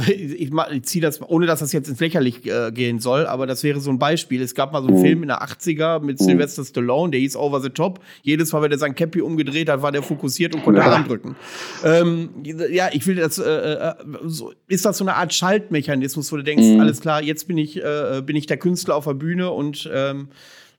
ich, 0.06 0.50
ich 0.52 0.82
ziehe 0.84 1.02
das, 1.02 1.20
ohne 1.22 1.46
dass 1.46 1.60
das 1.60 1.72
jetzt 1.72 1.88
ins 1.88 2.00
Lächerlich 2.00 2.46
äh, 2.46 2.70
gehen 2.72 3.00
soll, 3.00 3.26
aber 3.26 3.46
das 3.46 3.62
wäre 3.62 3.80
so 3.80 3.90
ein 3.90 3.98
Beispiel. 3.98 4.42
Es 4.42 4.54
gab 4.54 4.72
mal 4.72 4.82
so 4.82 4.88
einen 4.88 4.98
mhm. 4.98 5.02
Film 5.02 5.22
in 5.22 5.28
der 5.28 5.42
80er 5.42 6.00
mit 6.00 6.20
mhm. 6.20 6.24
Sylvester 6.24 6.64
Stallone, 6.64 7.10
der 7.10 7.20
hieß 7.20 7.36
Over 7.36 7.60
the 7.60 7.70
Top. 7.70 8.00
Jedes 8.22 8.52
Mal, 8.52 8.62
wenn 8.62 8.70
er 8.70 8.78
sein 8.78 8.94
Cappy 8.94 9.20
umgedreht 9.20 9.68
hat, 9.68 9.82
war 9.82 9.92
der 9.92 10.02
fokussiert 10.02 10.54
und 10.54 10.62
konnte 10.62 10.80
ja. 10.80 10.92
andrücken. 10.92 11.36
Ähm, 11.84 12.30
ja, 12.70 12.88
ich 12.92 13.06
will 13.06 13.16
das, 13.16 13.38
äh, 13.38 13.50
äh, 13.50 13.94
so, 14.24 14.52
ist 14.68 14.84
das 14.84 14.98
so 14.98 15.04
eine 15.04 15.16
Art 15.16 15.32
Schaltmechanismus, 15.34 16.32
wo 16.32 16.36
du 16.36 16.44
denkst, 16.44 16.64
mhm. 16.64 16.80
alles 16.80 17.00
klar, 17.00 17.22
jetzt 17.22 17.48
bin 17.48 17.58
ich, 17.58 17.82
äh, 17.82 18.22
bin 18.24 18.36
ich 18.36 18.46
der 18.46 18.56
Künstler 18.56 18.96
auf 18.96 19.04
der 19.04 19.14
Bühne 19.14 19.50
und 19.50 19.90
ähm, 19.92 20.28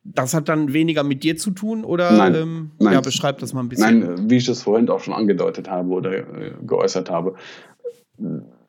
das 0.03 0.33
hat 0.33 0.49
dann 0.49 0.73
weniger 0.73 1.03
mit 1.03 1.23
dir 1.23 1.37
zu 1.37 1.51
tun 1.51 1.83
oder 1.83 2.11
nein, 2.11 2.35
ähm, 2.35 2.71
nein. 2.79 2.93
ja, 2.93 3.01
beschreib 3.01 3.37
das 3.37 3.53
mal 3.53 3.61
ein 3.61 3.69
bisschen. 3.69 3.99
Nein, 3.99 4.29
wie 4.29 4.37
ich 4.37 4.45
das 4.45 4.63
vorhin 4.63 4.89
auch 4.89 4.99
schon 4.99 5.13
angedeutet 5.13 5.69
habe 5.69 5.89
oder 5.89 6.11
äh, 6.11 6.23
geäußert 6.65 7.11
habe 7.11 7.35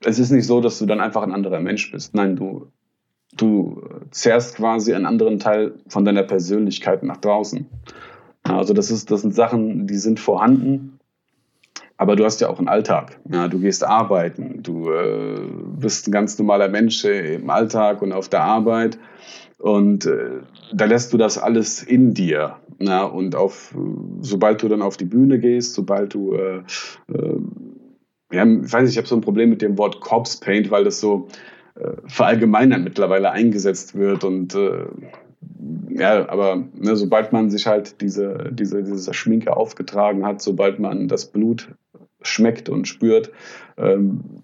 es 0.04 0.18
ist 0.18 0.30
nicht 0.30 0.46
so, 0.46 0.60
dass 0.60 0.78
du 0.78 0.86
dann 0.86 1.00
einfach 1.00 1.22
ein 1.22 1.32
anderer 1.32 1.60
Mensch 1.60 1.90
bist. 1.90 2.14
Nein, 2.14 2.36
du, 2.36 2.68
du 3.36 3.82
zehrst 4.10 4.56
quasi 4.56 4.94
einen 4.94 5.06
anderen 5.06 5.38
Teil 5.38 5.74
von 5.88 6.04
deiner 6.04 6.22
Persönlichkeit 6.22 7.02
nach 7.02 7.18
draußen. 7.18 7.66
Also 8.42 8.74
das, 8.74 8.90
ist, 8.90 9.10
das 9.10 9.22
sind 9.22 9.34
Sachen, 9.34 9.86
die 9.86 9.96
sind 9.96 10.18
vorhanden, 10.18 10.98
aber 11.96 12.16
du 12.16 12.24
hast 12.24 12.40
ja 12.40 12.48
auch 12.48 12.58
einen 12.58 12.68
Alltag. 12.68 13.20
Ja, 13.30 13.46
du 13.46 13.60
gehst 13.60 13.84
arbeiten, 13.84 14.62
du 14.62 14.90
äh, 14.90 15.40
bist 15.78 16.08
ein 16.08 16.12
ganz 16.12 16.38
normaler 16.38 16.68
Mensch 16.68 17.04
im 17.04 17.48
Alltag 17.48 18.02
und 18.02 18.12
auf 18.12 18.28
der 18.28 18.42
Arbeit. 18.42 18.98
Und 19.58 20.06
äh, 20.06 20.40
da 20.74 20.86
lässt 20.86 21.12
du 21.12 21.18
das 21.18 21.38
alles 21.38 21.84
in 21.84 22.14
dir. 22.14 22.56
Ja, 22.80 23.04
und 23.04 23.36
auf, 23.36 23.72
sobald 24.20 24.60
du 24.60 24.68
dann 24.68 24.82
auf 24.82 24.96
die 24.96 25.04
Bühne 25.04 25.38
gehst, 25.38 25.74
sobald 25.74 26.14
du 26.14 26.34
äh, 26.34 26.62
äh 27.12 27.36
ja, 28.32 28.44
ich 28.44 28.72
weiß 28.72 28.82
nicht, 28.82 28.92
ich 28.92 28.98
habe 28.98 29.08
so 29.08 29.14
ein 29.14 29.20
Problem 29.20 29.50
mit 29.50 29.62
dem 29.62 29.78
Wort 29.78 30.00
Corpse 30.00 30.40
Paint, 30.40 30.70
weil 30.70 30.84
das 30.84 31.00
so 31.00 31.28
äh, 31.74 31.92
verallgemeinert 32.06 32.82
mittlerweile 32.82 33.30
eingesetzt 33.30 33.94
wird 33.94 34.24
und 34.24 34.54
äh, 34.54 34.86
ja, 35.90 36.28
aber 36.28 36.64
ne, 36.74 36.96
sobald 36.96 37.32
man 37.32 37.50
sich 37.50 37.66
halt 37.66 38.00
diese, 38.00 38.50
diese, 38.52 38.82
diese 38.82 39.14
Schminke 39.14 39.56
aufgetragen 39.56 40.24
hat, 40.24 40.40
sobald 40.40 40.78
man 40.78 41.08
das 41.08 41.26
Blut 41.26 41.74
schmeckt 42.22 42.68
und 42.68 42.88
spürt, 42.88 43.32
ähm, 43.76 44.42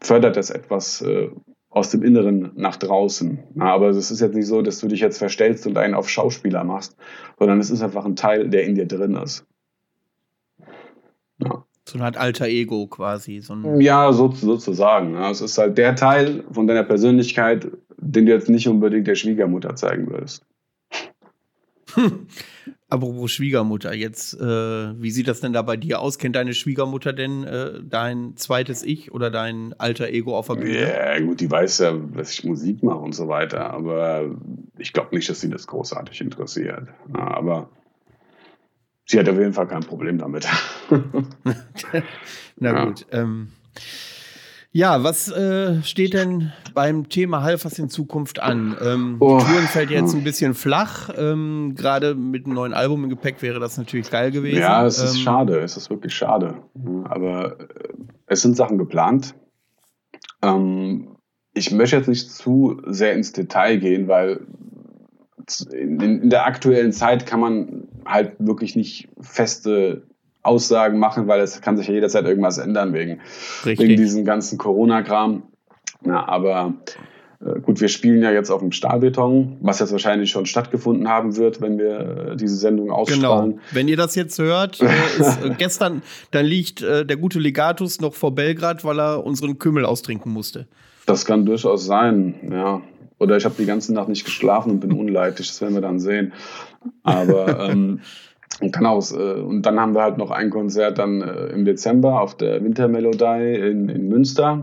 fördert 0.00 0.36
das 0.36 0.50
etwas 0.50 1.02
äh, 1.02 1.28
aus 1.68 1.90
dem 1.90 2.02
Inneren 2.02 2.50
nach 2.56 2.76
draußen. 2.76 3.38
Na, 3.54 3.72
aber 3.72 3.90
es 3.90 4.10
ist 4.10 4.20
jetzt 4.20 4.34
nicht 4.34 4.46
so, 4.46 4.62
dass 4.62 4.80
du 4.80 4.88
dich 4.88 5.00
jetzt 5.00 5.18
verstellst 5.18 5.66
und 5.66 5.78
einen 5.78 5.94
auf 5.94 6.08
Schauspieler 6.08 6.64
machst, 6.64 6.96
sondern 7.38 7.60
es 7.60 7.70
ist 7.70 7.82
einfach 7.82 8.04
ein 8.04 8.16
Teil, 8.16 8.48
der 8.48 8.64
in 8.64 8.74
dir 8.74 8.86
drin 8.86 9.14
ist. 9.14 9.46
Ja. 11.90 11.92
So 11.92 11.98
eine 11.98 12.06
Art 12.06 12.16
alter 12.16 12.46
Ego 12.46 12.86
quasi. 12.86 13.40
So 13.40 13.56
ja, 13.78 14.12
so, 14.12 14.30
sozusagen. 14.30 15.16
Es 15.16 15.40
ist 15.40 15.58
halt 15.58 15.78
der 15.78 15.96
Teil 15.96 16.44
von 16.50 16.66
deiner 16.66 16.84
Persönlichkeit, 16.84 17.68
den 17.96 18.26
du 18.26 18.32
jetzt 18.32 18.48
nicht 18.48 18.68
unbedingt 18.68 19.06
der 19.06 19.14
Schwiegermutter 19.14 19.76
zeigen 19.76 20.10
würdest. 20.10 20.44
Apropos 22.88 23.30
Schwiegermutter, 23.30 23.94
jetzt, 23.94 24.34
äh, 24.34 25.00
wie 25.00 25.12
sieht 25.12 25.28
das 25.28 25.40
denn 25.40 25.52
da 25.52 25.62
bei 25.62 25.76
dir 25.76 26.00
aus? 26.00 26.18
Kennt 26.18 26.34
deine 26.34 26.54
Schwiegermutter 26.54 27.12
denn 27.12 27.44
äh, 27.44 27.80
dein 27.84 28.36
zweites 28.36 28.82
Ich 28.82 29.12
oder 29.12 29.30
dein 29.30 29.74
alter 29.78 30.08
Ego 30.08 30.36
auf 30.36 30.48
der 30.48 30.54
Bühne? 30.54 30.90
Ja, 30.90 31.20
gut, 31.20 31.40
die 31.40 31.48
weiß 31.48 31.78
ja, 31.78 31.92
dass 31.92 32.32
ich 32.32 32.42
Musik 32.42 32.82
mache 32.82 32.98
und 32.98 33.14
so 33.14 33.28
weiter, 33.28 33.70
aber 33.70 34.36
ich 34.76 34.92
glaube 34.92 35.14
nicht, 35.14 35.28
dass 35.28 35.40
sie 35.40 35.50
das 35.50 35.68
großartig 35.68 36.20
interessiert. 36.20 36.88
Ja, 37.14 37.28
aber 37.28 37.70
sie 39.10 39.18
hat 39.18 39.28
auf 39.28 39.38
jeden 39.38 39.52
Fall 39.52 39.66
kein 39.66 39.82
Problem 39.82 40.18
damit. 40.18 40.46
Na 42.56 42.72
ja. 42.72 42.84
gut. 42.84 43.06
Ähm, 43.10 43.48
ja, 44.72 45.02
was 45.02 45.28
äh, 45.32 45.82
steht 45.82 46.14
denn 46.14 46.52
beim 46.74 47.08
Thema 47.08 47.42
Halfers 47.42 47.80
in 47.80 47.88
Zukunft 47.88 48.40
an? 48.40 48.76
Ähm, 48.80 49.16
oh. 49.18 49.40
Touren 49.40 49.66
fällt 49.66 49.90
jetzt 49.90 50.14
ein 50.14 50.22
bisschen 50.22 50.54
flach. 50.54 51.10
Ähm, 51.18 51.74
Gerade 51.76 52.14
mit 52.14 52.46
einem 52.46 52.54
neuen 52.54 52.72
Album 52.72 53.02
im 53.02 53.10
Gepäck 53.10 53.42
wäre 53.42 53.58
das 53.58 53.78
natürlich 53.78 54.10
geil 54.10 54.30
gewesen. 54.30 54.60
Ja, 54.60 54.86
es 54.86 54.98
ist 54.98 55.16
ähm, 55.16 55.22
schade. 55.22 55.58
Es 55.58 55.76
ist 55.76 55.90
wirklich 55.90 56.14
schade. 56.14 56.62
Aber 57.04 57.58
äh, 57.58 57.66
es 58.26 58.42
sind 58.42 58.56
Sachen 58.56 58.78
geplant. 58.78 59.34
Ähm, 60.40 61.16
ich 61.52 61.72
möchte 61.72 61.96
jetzt 61.96 62.06
nicht 62.06 62.30
zu 62.30 62.80
sehr 62.86 63.14
ins 63.14 63.32
Detail 63.32 63.78
gehen, 63.78 64.06
weil 64.06 64.46
in, 65.72 65.98
in 66.00 66.30
der 66.30 66.46
aktuellen 66.46 66.92
Zeit 66.92 67.26
kann 67.26 67.40
man 67.40 67.88
halt 68.10 68.32
wirklich 68.38 68.76
nicht 68.76 69.08
feste 69.20 70.02
Aussagen 70.42 70.98
machen, 70.98 71.26
weil 71.26 71.40
es 71.40 71.60
kann 71.60 71.76
sich 71.76 71.88
ja 71.88 71.94
jederzeit 71.94 72.24
irgendwas 72.24 72.58
ändern 72.58 72.92
wegen, 72.92 73.20
wegen 73.64 73.96
diesem 73.96 74.24
ganzen 74.24 74.58
Corona-Kram. 74.58 75.42
Ja, 76.04 76.26
aber 76.26 76.74
äh, 77.44 77.60
gut, 77.60 77.80
wir 77.80 77.88
spielen 77.88 78.22
ja 78.22 78.30
jetzt 78.30 78.50
auf 78.50 78.60
dem 78.60 78.72
Stahlbeton, 78.72 79.58
was 79.60 79.80
jetzt 79.80 79.92
wahrscheinlich 79.92 80.30
schon 80.30 80.46
stattgefunden 80.46 81.08
haben 81.08 81.36
wird, 81.36 81.60
wenn 81.60 81.78
wir 81.78 82.32
äh, 82.32 82.36
diese 82.36 82.56
Sendung 82.56 82.90
ausstrahlen. 82.90 83.50
Genau. 83.52 83.62
Wenn 83.72 83.88
ihr 83.88 83.96
das 83.96 84.14
jetzt 84.14 84.38
hört, 84.38 84.80
äh, 84.80 84.86
ist, 85.18 85.44
äh, 85.44 85.54
gestern, 85.58 86.02
dann 86.30 86.46
liegt 86.46 86.82
äh, 86.82 87.04
der 87.04 87.16
gute 87.16 87.38
Legatus 87.38 88.00
noch 88.00 88.14
vor 88.14 88.34
Belgrad, 88.34 88.84
weil 88.84 88.98
er 88.98 89.24
unseren 89.24 89.58
Kümmel 89.58 89.84
austrinken 89.84 90.32
musste. 90.32 90.66
Das 91.06 91.24
kann 91.24 91.44
durchaus 91.44 91.84
sein, 91.84 92.34
ja. 92.50 92.82
Oder 93.20 93.36
ich 93.36 93.44
habe 93.44 93.54
die 93.58 93.66
ganze 93.66 93.94
Nacht 93.94 94.08
nicht 94.08 94.24
geschlafen 94.24 94.70
und 94.72 94.80
bin 94.80 94.92
unleidig, 94.92 95.46
das 95.46 95.60
werden 95.60 95.74
wir 95.74 95.82
dann 95.82 96.00
sehen. 96.00 96.32
Aber 97.04 97.70
ähm, 97.70 98.00
und 98.60 98.72
kann 98.72 98.86
aus. 98.86 99.12
Äh, 99.12 99.16
und 99.16 99.62
dann 99.62 99.78
haben 99.78 99.94
wir 99.94 100.02
halt 100.02 100.18
noch 100.18 100.30
ein 100.30 100.50
Konzert 100.50 100.98
dann 100.98 101.22
äh, 101.22 101.46
im 101.48 101.64
Dezember 101.64 102.20
auf 102.20 102.36
der 102.36 102.62
Wintermelodie 102.64 103.54
in, 103.54 103.88
in 103.88 104.08
Münster. 104.08 104.62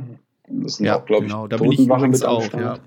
Das 0.50 0.76
sind 0.76 0.88
ja, 0.88 0.98
auch, 0.98 1.06
glaube 1.06 1.26
genau. 1.26 1.46
ich, 1.46 1.50
da 1.50 1.58
Totenwache 1.58 2.08
mit 2.08 2.26
auch, 2.26 2.54
ja. 2.54 2.80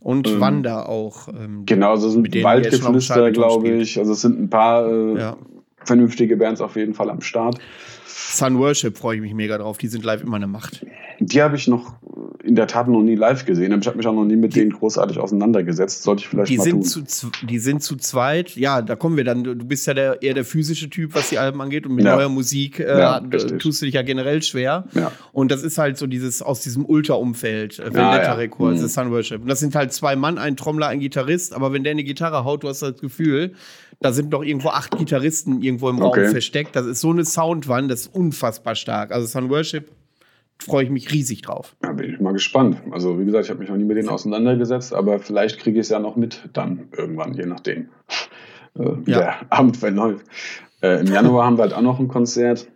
Und 0.00 0.28
ähm, 0.28 0.40
Wanda 0.40 0.86
auch. 0.86 1.28
Ähm, 1.28 1.64
genau, 1.66 1.96
so 1.96 2.08
sind 2.08 2.32
Waldgeflüster, 2.42 3.30
glaube 3.32 3.68
ich. 3.68 3.98
Also 3.98 4.12
es 4.12 4.20
sind 4.20 4.40
ein 4.40 4.48
paar 4.48 4.88
äh, 4.88 5.18
ja. 5.18 5.36
vernünftige 5.84 6.36
Bands 6.36 6.60
auf 6.60 6.76
jeden 6.76 6.94
Fall 6.94 7.10
am 7.10 7.20
Start. 7.20 7.58
Sun 8.08 8.58
Worship 8.58 8.96
freue 8.96 9.16
ich 9.16 9.22
mich 9.22 9.34
mega 9.34 9.58
drauf. 9.58 9.78
Die 9.78 9.88
sind 9.88 10.04
live 10.04 10.22
immer 10.22 10.36
eine 10.36 10.46
Macht. 10.46 10.84
Die 11.20 11.42
habe 11.42 11.56
ich 11.56 11.68
noch 11.68 11.94
in 12.42 12.54
der 12.54 12.66
Tat 12.66 12.88
noch 12.88 13.02
nie 13.02 13.14
live 13.14 13.44
gesehen. 13.44 13.78
Ich 13.78 13.86
habe 13.86 13.98
mich 13.98 14.06
auch 14.06 14.14
noch 14.14 14.24
nie 14.24 14.36
mit 14.36 14.56
denen 14.56 14.70
großartig 14.70 15.18
auseinandergesetzt. 15.18 16.02
Sollte 16.02 16.22
ich 16.22 16.28
vielleicht 16.28 16.50
die 16.50 16.56
mal 16.56 16.64
sind 16.64 16.92
tun. 16.92 17.06
Zu, 17.06 17.30
die 17.42 17.58
sind 17.58 17.82
zu 17.82 17.96
zweit. 17.96 18.56
Ja, 18.56 18.80
da 18.80 18.96
kommen 18.96 19.16
wir 19.16 19.24
dann. 19.24 19.44
Du 19.44 19.54
bist 19.56 19.86
ja 19.86 19.94
der, 19.94 20.22
eher 20.22 20.34
der 20.34 20.44
physische 20.44 20.88
Typ, 20.88 21.14
was 21.14 21.28
die 21.28 21.38
Alben 21.38 21.60
angeht. 21.60 21.86
Und 21.86 21.96
mit 21.96 22.04
ja. 22.04 22.16
neuer 22.16 22.28
Musik 22.28 22.80
äh, 22.80 22.98
ja, 22.98 23.20
tust 23.20 23.82
du 23.82 23.86
dich 23.86 23.94
ja 23.94 24.02
generell 24.02 24.42
schwer. 24.42 24.84
Ja. 24.94 25.12
Und 25.32 25.50
das 25.50 25.62
ist 25.62 25.76
halt 25.76 25.98
so 25.98 26.06
dieses 26.06 26.40
aus 26.40 26.60
diesem 26.60 26.86
Ultra-Umfeld. 26.86 27.78
Äh, 27.78 27.86
Vendetta 27.86 28.34
Records, 28.34 28.80
mhm. 28.80 28.88
Sun 28.88 29.10
Worship. 29.10 29.42
Und 29.42 29.48
das 29.48 29.60
sind 29.60 29.74
halt 29.74 29.92
zwei 29.92 30.16
Mann, 30.16 30.38
ein 30.38 30.56
Trommler, 30.56 30.86
ein 30.86 31.00
Gitarrist. 31.00 31.54
Aber 31.54 31.72
wenn 31.72 31.84
der 31.84 31.92
eine 31.92 32.04
Gitarre 32.04 32.44
haut, 32.44 32.62
du 32.62 32.68
hast 32.68 32.80
das 32.80 32.98
Gefühl, 32.98 33.52
da 34.00 34.12
sind 34.12 34.30
noch 34.30 34.42
irgendwo 34.42 34.68
acht 34.68 34.96
Gitarristen 34.96 35.62
irgendwo 35.62 35.88
im 35.88 36.00
okay. 36.00 36.24
Raum 36.24 36.30
versteckt. 36.30 36.76
Das 36.76 36.86
ist 36.86 37.00
so 37.00 37.10
eine 37.10 37.24
Soundwand, 37.24 37.90
das 37.90 38.02
ist 38.02 38.14
unfassbar 38.14 38.74
stark. 38.74 39.10
Also 39.10 39.26
Sun 39.26 39.50
Worship 39.50 39.90
freue 40.60 40.84
ich 40.84 40.90
mich 40.90 41.12
riesig 41.12 41.42
drauf. 41.42 41.76
Da 41.80 41.92
bin 41.92 42.14
ich 42.14 42.20
mal 42.20 42.32
gespannt. 42.32 42.80
Also 42.90 43.18
wie 43.18 43.24
gesagt, 43.24 43.44
ich 43.44 43.50
habe 43.50 43.60
mich 43.60 43.68
noch 43.68 43.76
nie 43.76 43.84
mit 43.84 43.96
denen 43.96 44.08
auseinandergesetzt, 44.08 44.92
aber 44.92 45.18
vielleicht 45.18 45.58
kriege 45.58 45.78
ich 45.78 45.86
es 45.86 45.90
ja 45.90 45.98
noch 45.98 46.16
mit 46.16 46.48
dann 46.52 46.88
irgendwann, 46.96 47.34
je 47.34 47.46
nachdem, 47.46 47.88
äh, 48.74 48.90
wie 49.04 49.12
ja. 49.12 49.18
der 49.18 49.52
Abend 49.52 49.76
verläuft. 49.76 50.26
Äh, 50.82 51.00
Im 51.00 51.12
Januar 51.12 51.46
haben 51.46 51.58
wir 51.58 51.62
halt 51.62 51.74
auch 51.74 51.82
noch 51.82 51.98
ein 51.98 52.08
Konzert. 52.08 52.68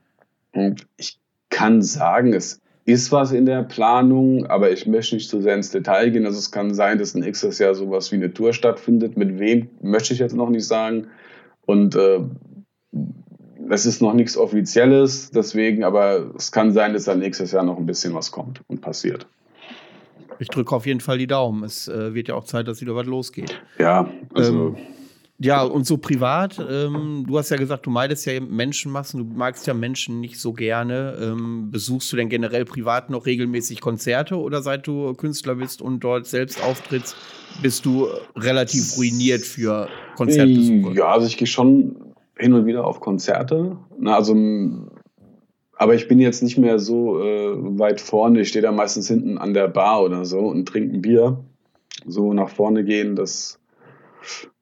Und 0.53 0.87
ich 0.97 1.19
kann 1.51 1.83
sagen, 1.83 2.33
es 2.33 2.62
ist 2.85 3.13
was 3.13 3.33
in 3.33 3.47
der 3.47 3.63
Planung, 3.63 4.47
aber 4.47 4.71
ich 4.73 4.87
möchte 4.87 5.15
nicht 5.15 5.29
zu 5.29 5.37
so 5.37 5.43
sehr 5.43 5.55
ins 5.55 5.71
Detail 5.71 6.11
gehen. 6.11 6.27
Also 6.27 6.39
es 6.39 6.51
kann 6.51 6.75
sein, 6.75 6.99
dass 6.99 7.15
nächstes 7.15 7.59
Jahr 7.59 7.75
sowas 7.75 8.11
wie 8.11 8.17
eine 8.17 8.33
Tour 8.33 8.53
stattfindet. 8.53 9.17
Mit 9.17 9.39
wem 9.39 9.69
möchte 9.81 10.15
ich 10.15 10.21
jetzt 10.21 10.35
noch 10.35 10.51
nicht 10.51 10.67
sagen. 10.67 11.07
Und 11.65 11.95
äh, 11.95 12.21
es 13.71 13.87
ist 13.87 14.03
noch 14.03 14.15
nichts 14.15 14.37
Offizielles, 14.37 15.31
deswegen, 15.31 15.85
aber 15.85 16.33
es 16.37 16.51
kann 16.51 16.73
sein, 16.73 16.93
dass 16.93 17.05
da 17.05 17.15
nächstes 17.15 17.53
Jahr 17.53 17.63
noch 17.65 17.79
ein 17.79 17.87
bisschen 17.87 18.15
was 18.15 18.33
kommt 18.33 18.61
und 18.67 18.81
passiert. 18.81 19.27
Ich 20.41 20.49
drücke 20.49 20.75
auf 20.75 20.87
jeden 20.87 21.01
Fall 21.01 21.19
die 21.19 21.29
Daumen. 21.29 21.63
Es 21.63 21.87
äh, 21.87 22.15
wird 22.15 22.29
ja 22.29 22.35
auch 22.35 22.45
Zeit, 22.45 22.67
dass 22.67 22.81
wieder 22.81 22.97
was 22.97 23.07
losgeht. 23.07 23.63
Ja, 23.79 24.11
also. 24.35 24.69
Ähm, 24.69 24.77
ja, 25.43 25.63
und 25.63 25.87
so 25.87 25.99
privat, 25.99 26.59
ähm, 26.71 27.25
du 27.27 27.39
hast 27.39 27.51
ja 27.51 27.57
gesagt, 27.57 27.87
du 27.87 27.91
meidest 27.91 28.27
ja 28.27 28.41
Menschenmassen, 28.41 29.19
du 29.19 29.37
magst 29.37 29.67
ja 29.67 29.75
Menschen 29.75 30.21
nicht 30.21 30.39
so 30.39 30.53
gerne. 30.53 31.19
Ähm, 31.21 31.71
besuchst 31.71 32.13
du 32.13 32.17
denn 32.17 32.29
generell 32.29 32.65
privat 32.65 33.11
noch 33.11 33.27
regelmäßig 33.27 33.81
Konzerte 33.81 34.37
oder 34.37 34.63
seit 34.63 34.87
du 34.87 35.15
Künstler 35.15 35.57
bist 35.57 35.83
und 35.83 36.01
dort 36.01 36.27
selbst 36.27 36.63
auftrittst, 36.63 37.17
bist 37.61 37.85
du 37.85 38.09
relativ 38.37 38.97
ruiniert 38.97 39.43
für 39.43 39.89
Konzertbesuche? 40.17 40.95
Ja, 40.95 41.13
also 41.13 41.27
ich 41.27 41.37
gehe 41.37 41.49
schon 41.49 42.15
hin 42.37 42.53
und 42.53 42.67
wieder 42.67 42.87
auf 42.87 43.01
Konzerte. 43.01 43.77
Na, 43.99 44.17
also, 44.17 44.35
aber 45.77 45.95
ich 45.95 46.09
bin 46.09 46.19
jetzt 46.21 46.43
nicht 46.43 46.59
mehr 46.59 46.79
so 46.79 47.21
äh, 47.21 47.79
weit 47.79 48.01
vorne. 48.01 48.41
Ich 48.41 48.49
stehe 48.49 48.63
da 48.63 48.73
meistens 48.73 49.09
hinten 49.09 49.39
an 49.39 49.55
der 49.55 49.69
Bar 49.69 50.03
oder 50.03 50.25
so 50.25 50.39
und 50.39 50.67
trinke 50.67 50.97
ein 50.97 51.03
Bier. 51.03 51.45
So 52.07 52.33
nach 52.33 52.49
vorne 52.49 52.85
gehen, 52.85 53.17
das 53.17 53.61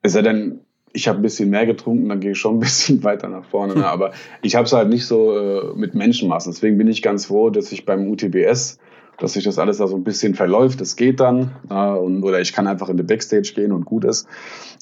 ist 0.02 0.14
ja 0.14 0.22
dann, 0.22 0.60
ich 0.92 1.08
habe 1.08 1.18
ein 1.18 1.22
bisschen 1.22 1.50
mehr 1.50 1.66
getrunken, 1.66 2.08
dann 2.08 2.20
gehe 2.20 2.32
ich 2.32 2.38
schon 2.38 2.56
ein 2.56 2.60
bisschen 2.60 3.02
weiter 3.04 3.28
nach 3.28 3.44
vorne. 3.44 3.74
Ne? 3.74 3.86
Aber 3.86 4.12
ich 4.42 4.54
habe 4.56 4.64
es 4.64 4.72
halt 4.72 4.88
nicht 4.88 5.06
so 5.06 5.36
äh, 5.36 5.74
mit 5.74 5.94
Menschenmassen. 5.94 6.52
Deswegen 6.52 6.78
bin 6.78 6.88
ich 6.88 7.02
ganz 7.02 7.26
froh, 7.26 7.50
dass 7.50 7.72
ich 7.72 7.86
beim 7.86 8.08
UTBS 8.08 8.78
dass 9.20 9.34
sich 9.34 9.44
das 9.44 9.58
alles 9.58 9.78
da 9.78 9.86
so 9.86 9.96
ein 9.96 10.04
bisschen 10.04 10.34
verläuft. 10.34 10.80
Das 10.80 10.96
geht 10.96 11.20
dann. 11.20 11.52
Ja, 11.68 11.94
und, 11.94 12.22
oder 12.24 12.40
ich 12.40 12.52
kann 12.52 12.66
einfach 12.66 12.88
in 12.88 12.96
die 12.96 13.02
Backstage 13.02 13.52
gehen 13.54 13.70
und 13.70 13.84
gut 13.84 14.04
ist. 14.04 14.26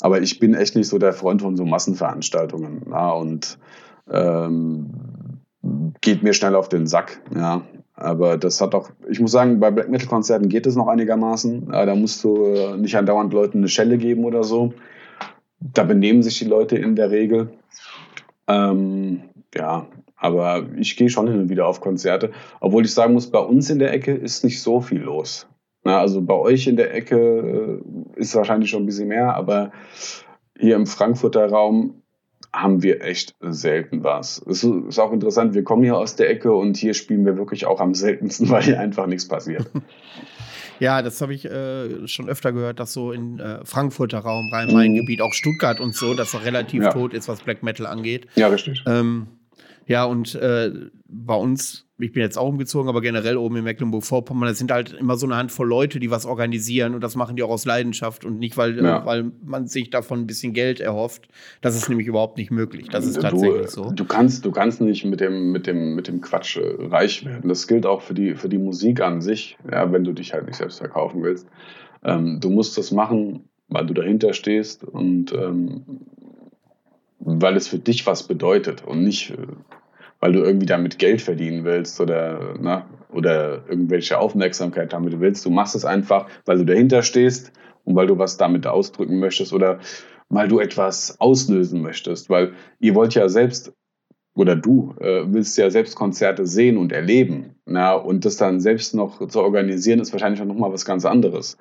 Aber 0.01 0.23
ich 0.23 0.39
bin 0.39 0.55
echt 0.55 0.77
nicht 0.77 0.89
so 0.89 0.99
der 0.99 1.13
Freund 1.13 1.43
von 1.43 1.57
so 1.57 1.65
Massenveranstaltungen. 1.65 2.87
Ja, 2.91 3.11
und 3.11 3.59
ähm, 4.11 4.91
geht 6.01 6.23
mir 6.23 6.33
schnell 6.33 6.55
auf 6.55 6.69
den 6.69 6.87
Sack. 6.87 7.21
Ja. 7.35 7.63
Aber 7.95 8.39
das 8.39 8.61
hat 8.61 8.77
auch, 8.77 8.91
ich 9.11 9.19
muss 9.19 9.33
sagen, 9.33 9.59
bei 9.59 9.73
Black 9.73 9.89
Metal 9.89 10.07
Konzerten 10.07 10.49
geht 10.49 10.67
es 10.67 10.77
noch 10.77 10.87
einigermaßen. 10.87 11.71
Da 11.71 11.95
musst 11.97 12.23
du 12.23 12.45
äh, 12.45 12.77
nicht 12.77 12.97
andauernd 12.97 13.33
Leuten 13.33 13.59
eine 13.59 13.69
Schelle 13.69 13.99
geben 13.99 14.25
oder 14.25 14.45
so. 14.45 14.73
Da 15.61 15.85
benehmen 15.85 16.23
sich 16.23 16.39
die 16.39 16.45
Leute 16.45 16.77
in 16.77 16.97
der 16.97 17.11
Regel. 17.11 17.51
Ähm, 18.47 19.23
ja, 19.55 19.87
aber 20.17 20.67
ich 20.77 20.97
gehe 20.97 21.11
schon 21.11 21.29
hin 21.29 21.41
und 21.41 21.49
wieder 21.49 21.67
auf 21.67 21.81
Konzerte. 21.81 22.33
Obwohl 22.61 22.85
ich 22.85 22.95
sagen 22.95 23.15
muss, 23.15 23.31
bei 23.31 23.39
uns 23.39 23.71
in 23.71 23.79
der 23.79 23.93
Ecke 23.93 24.13
ist 24.13 24.45
nicht 24.45 24.63
so 24.63 24.81
viel 24.81 25.01
los. 25.01 25.47
Na, 25.85 26.01
also 26.01 26.21
bei 26.23 26.35
euch 26.35 26.67
in 26.67 26.77
der 26.77 26.95
Ecke 26.95 27.81
äh, 28.17 28.21
ist 28.21 28.35
wahrscheinlich 28.35 28.71
schon 28.71 28.83
ein 28.83 28.87
bisschen 28.87 29.09
mehr, 29.09 29.35
aber 29.35 29.73
hier 30.59 30.77
im 30.77 30.87
Frankfurter 30.87 31.49
Raum 31.49 32.03
haben 32.53 32.83
wir 32.83 33.03
echt 33.03 33.37
selten 33.41 34.03
was. 34.03 34.43
Es 34.49 34.65
ist 34.65 34.99
auch 34.99 35.13
interessant, 35.13 35.55
wir 35.55 35.65
kommen 35.65 35.85
hier 35.85 35.97
aus 35.97 36.17
der 36.17 36.31
Ecke 36.31 36.53
und 36.53 36.77
hier 36.77 36.95
spielen 36.95 37.25
wir 37.25 37.37
wirklich 37.37 37.67
auch 37.67 37.81
am 37.81 37.95
seltensten, 37.95 38.49
weil 38.51 38.63
hier 38.63 38.81
einfach 38.81 39.07
nichts 39.07 39.29
passiert. 39.29 39.71
Ja, 40.81 41.03
das 41.03 41.21
habe 41.21 41.35
ich 41.35 41.45
äh, 41.45 42.07
schon 42.07 42.29
öfter 42.29 42.53
gehört, 42.53 42.81
dass 42.81 42.93
so 42.93 43.13
in 43.13 43.39
äh, 43.39 43.65
Frankfurter 43.65 44.19
Raum, 44.19 44.49
Rhein-Main-Gebiet, 44.53 45.19
mhm. 45.19 45.25
auch 45.25 45.33
Stuttgart 45.33 45.81
und 45.81 45.95
so, 45.95 46.15
dass 46.15 46.35
er 46.35 46.45
relativ 46.45 46.83
ja. 46.83 46.93
tot 46.93 47.15
ist, 47.15 47.29
was 47.29 47.41
Black 47.41 47.63
Metal 47.63 47.87
angeht. 47.87 48.27
Ja, 48.37 48.49
richtig. 48.49 48.83
Ähm, 48.87 49.29
ja, 49.87 50.05
und 50.05 50.35
äh, 50.35 50.71
bei 51.07 51.35
uns, 51.35 51.88
ich 51.99 52.13
bin 52.13 52.23
jetzt 52.23 52.39
auch 52.39 52.49
umgezogen, 52.49 52.89
aber 52.89 53.01
generell 53.01 53.37
oben 53.37 53.57
in 53.57 53.65
Mecklenburg-Vorpommern, 53.65 54.49
das 54.49 54.59
sind 54.59 54.71
halt 54.71 54.93
immer 54.93 55.17
so 55.17 55.27
eine 55.27 55.37
Handvoll 55.37 55.67
Leute, 55.67 55.99
die 55.99 56.11
was 56.11 56.27
organisieren 56.27 56.95
und 56.95 57.03
das 57.03 57.17
machen 57.17 57.35
die 57.35 57.43
auch 57.43 57.51
aus 57.51 57.65
Leidenschaft 57.65 58.25
und 58.25 58.39
nicht, 58.39 58.57
weil, 58.57 58.83
ja. 58.83 59.05
weil 59.05 59.33
man 59.45 59.67
sich 59.67 59.91
davon 59.91 60.21
ein 60.21 60.27
bisschen 60.27 60.53
Geld 60.53 60.81
erhofft. 60.81 61.29
Das 61.61 61.77
ist 61.77 61.89
nämlich 61.89 62.07
überhaupt 62.07 62.39
nicht 62.39 62.51
möglich. 62.51 62.89
Das 62.89 63.05
ist 63.05 63.21
tatsächlich 63.21 63.67
du, 63.67 63.71
so. 63.71 63.91
Du 63.91 64.05
kannst, 64.05 64.45
du 64.45 64.53
kannst 64.53 64.81
nicht 64.81 65.05
mit 65.05 65.21
dem, 65.21 65.51
mit 65.51 65.67
dem, 65.67 65.95
mit 65.97 66.07
dem 66.07 66.21
Quatsch 66.21 66.57
äh, 66.57 66.87
reich 66.87 67.25
werden. 67.25 67.49
Das 67.49 67.67
gilt 67.67 67.85
auch 67.85 68.03
für 68.03 68.15
die, 68.15 68.35
für 68.35 68.49
die 68.49 68.59
Musik 68.59 69.01
an 69.01 69.21
sich, 69.21 69.59
ja, 69.71 69.91
wenn 69.91 70.05
du 70.05 70.13
dich 70.13 70.33
halt 70.33 70.47
nicht 70.47 70.57
selbst 70.57 70.79
verkaufen 70.79 71.23
willst. 71.23 71.49
Ähm, 72.05 72.39
du 72.41 72.51
musst 72.51 72.79
das 72.79 72.93
machen, 72.93 73.49
weil 73.69 73.87
du 73.87 73.95
dahinter 73.95 74.33
stehst 74.35 74.85
und 74.85 75.33
ähm, 75.33 75.83
weil 77.19 77.57
es 77.57 77.69
für 77.69 77.79
dich 77.79 78.07
was 78.07 78.23
bedeutet 78.23 78.85
und 78.87 79.03
nicht, 79.03 79.31
äh, 79.31 79.37
weil 80.21 80.33
du 80.33 80.41
irgendwie 80.41 80.67
damit 80.67 80.99
Geld 80.99 81.23
verdienen 81.23 81.65
willst 81.65 82.01
oder, 82.01 82.55
na, 82.61 82.87
oder 83.11 83.65
irgendwelche 83.69 84.19
Aufmerksamkeit 84.19 84.93
damit 84.93 85.19
willst. 85.21 85.45
Du 85.45 85.51
machst 85.51 85.75
es 85.75 85.85
einfach, 85.85 86.29
weil 86.45 86.59
du 86.59 86.65
dahinter 86.65 87.03
stehst 87.03 87.53
und 87.85 87.95
weil 87.95 88.07
du 88.07 88.19
was 88.19 88.37
damit 88.37 88.67
ausdrücken 88.67 89.19
möchtest 89.21 89.53
oder 89.53 89.79
weil 90.29 90.49
du 90.49 90.59
etwas 90.59 91.21
auslösen 91.21 91.81
möchtest, 91.81 92.29
weil 92.29 92.53
ihr 92.81 92.95
wollt 92.95 93.15
ja 93.15 93.29
selbst 93.29 93.73
oder 94.35 94.55
du 94.55 94.95
äh, 95.01 95.25
willst 95.27 95.59
ja 95.59 95.69
selbst 95.69 95.97
Konzerte 95.97 96.47
sehen 96.47 96.77
und 96.77 96.93
erleben. 96.93 97.57
Na, 97.67 97.95
und 97.95 98.25
das 98.25 98.37
dann 98.37 98.61
selbst 98.61 98.95
noch 98.95 99.27
zu 99.27 99.41
organisieren, 99.41 99.99
ist 99.99 100.13
wahrscheinlich 100.13 100.43
noch 100.43 100.55
mal 100.55 100.73
was 100.73 100.85
ganz 100.85 101.05
anderes. 101.05 101.59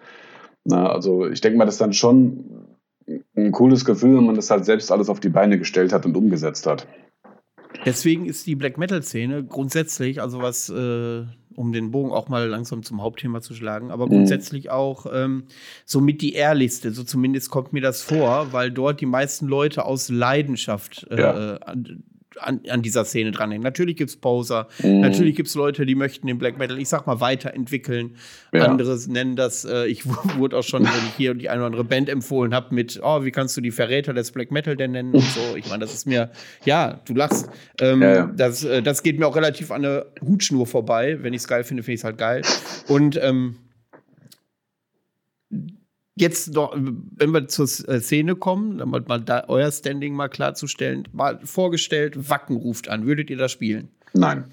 Na, 0.63 0.87
also 0.87 1.27
ich 1.27 1.41
denke 1.41 1.57
mal, 1.57 1.65
das 1.65 1.75
ist 1.75 1.81
dann 1.81 1.93
schon 1.93 2.67
ein 3.35 3.51
cooles 3.51 3.85
Gefühl, 3.85 4.17
wenn 4.17 4.25
man 4.25 4.35
das 4.35 4.51
halt 4.51 4.65
selbst 4.65 4.91
alles 4.91 5.09
auf 5.09 5.19
die 5.19 5.29
Beine 5.29 5.57
gestellt 5.57 5.91
hat 5.91 6.05
und 6.05 6.15
umgesetzt 6.15 6.67
hat. 6.67 6.87
Deswegen 7.87 8.25
ist 8.25 8.45
die 8.47 8.55
Black 8.55 8.77
Metal-Szene 8.77 9.43
grundsätzlich, 9.43 10.21
also 10.21 10.41
was, 10.41 10.69
äh, 10.69 11.23
um 11.55 11.71
den 11.73 11.91
Bogen 11.91 12.11
auch 12.11 12.29
mal 12.29 12.47
langsam 12.47 12.83
zum 12.83 13.01
Hauptthema 13.01 13.41
zu 13.41 13.53
schlagen, 13.53 13.91
aber 13.91 14.05
mhm. 14.05 14.11
grundsätzlich 14.11 14.65
mhm. 14.65 14.71
auch 14.71 15.05
ähm, 15.11 15.43
somit 15.85 16.21
die 16.21 16.33
ehrlichste, 16.33 16.91
so 16.91 17.03
zumindest 17.03 17.49
kommt 17.49 17.73
mir 17.73 17.81
das 17.81 18.01
vor, 18.01 18.51
weil 18.51 18.71
dort 18.71 19.01
die 19.01 19.05
meisten 19.05 19.47
Leute 19.47 19.85
aus 19.85 20.09
Leidenschaft 20.09 21.07
äh, 21.09 21.19
ja 21.19 21.57
an, 21.57 22.03
an 22.39 22.81
dieser 22.81 23.05
Szene 23.05 23.31
dranhängen. 23.31 23.63
Natürlich 23.63 23.95
gibt 23.95 24.09
es 24.09 24.17
Poser, 24.17 24.67
mhm. 24.83 25.01
natürlich 25.01 25.35
gibt 25.35 25.49
es 25.49 25.55
Leute, 25.55 25.85
die 25.85 25.95
möchten 25.95 26.27
den 26.27 26.37
Black 26.37 26.57
Metal, 26.57 26.79
ich 26.79 26.89
sag 26.89 27.07
mal, 27.07 27.19
weiterentwickeln. 27.19 28.15
Ja. 28.53 28.65
Andere 28.65 28.97
nennen 29.07 29.35
das, 29.35 29.65
äh, 29.65 29.85
ich 29.85 30.05
wurde 30.37 30.57
auch 30.57 30.63
schon, 30.63 30.83
wenn 30.83 31.07
ich 31.09 31.15
hier 31.15 31.33
die 31.33 31.49
eine 31.49 31.61
oder 31.61 31.67
andere 31.67 31.83
Band 31.83 32.09
empfohlen 32.09 32.53
habe, 32.53 32.73
mit, 32.73 32.99
oh, 33.03 33.23
wie 33.23 33.31
kannst 33.31 33.55
du 33.57 33.61
die 33.61 33.71
Verräter 33.71 34.13
des 34.13 34.31
Black 34.31 34.51
Metal 34.51 34.75
denn 34.75 34.91
nennen 34.91 35.13
und 35.13 35.23
so. 35.23 35.55
Ich 35.55 35.67
meine, 35.69 35.79
das 35.79 35.93
ist 35.93 36.05
mir, 36.05 36.31
ja, 36.65 36.99
du 37.05 37.13
lachst. 37.13 37.49
Ähm, 37.81 38.01
ja, 38.01 38.15
ja. 38.15 38.33
Das, 38.35 38.63
äh, 38.63 38.81
das 38.81 39.03
geht 39.03 39.19
mir 39.19 39.27
auch 39.27 39.35
relativ 39.35 39.71
an 39.71 39.81
der 39.81 40.07
Hutschnur 40.21 40.67
vorbei. 40.67 41.17
Wenn 41.21 41.33
ich 41.33 41.41
es 41.41 41.47
geil 41.47 41.63
finde, 41.63 41.83
finde 41.83 41.95
ich 41.95 42.01
es 42.01 42.03
halt 42.03 42.17
geil. 42.17 42.41
Und 42.87 43.19
ähm, 43.21 43.57
Jetzt 46.19 46.53
noch, 46.53 46.75
wenn 46.75 47.31
wir 47.31 47.47
zur 47.47 47.65
äh, 47.65 47.99
Szene 47.99 48.35
kommen, 48.35 48.79
damit 48.79 49.07
mal 49.07 49.21
da 49.21 49.45
euer 49.47 49.71
Standing 49.71 50.15
mal 50.15 50.29
klarzustellen, 50.29 51.07
mal 51.11 51.39
vorgestellt, 51.43 52.29
Wacken 52.29 52.57
ruft 52.57 52.89
an. 52.89 53.05
Würdet 53.05 53.29
ihr 53.29 53.37
das 53.37 53.51
spielen? 53.51 53.89
Nein. 54.13 54.45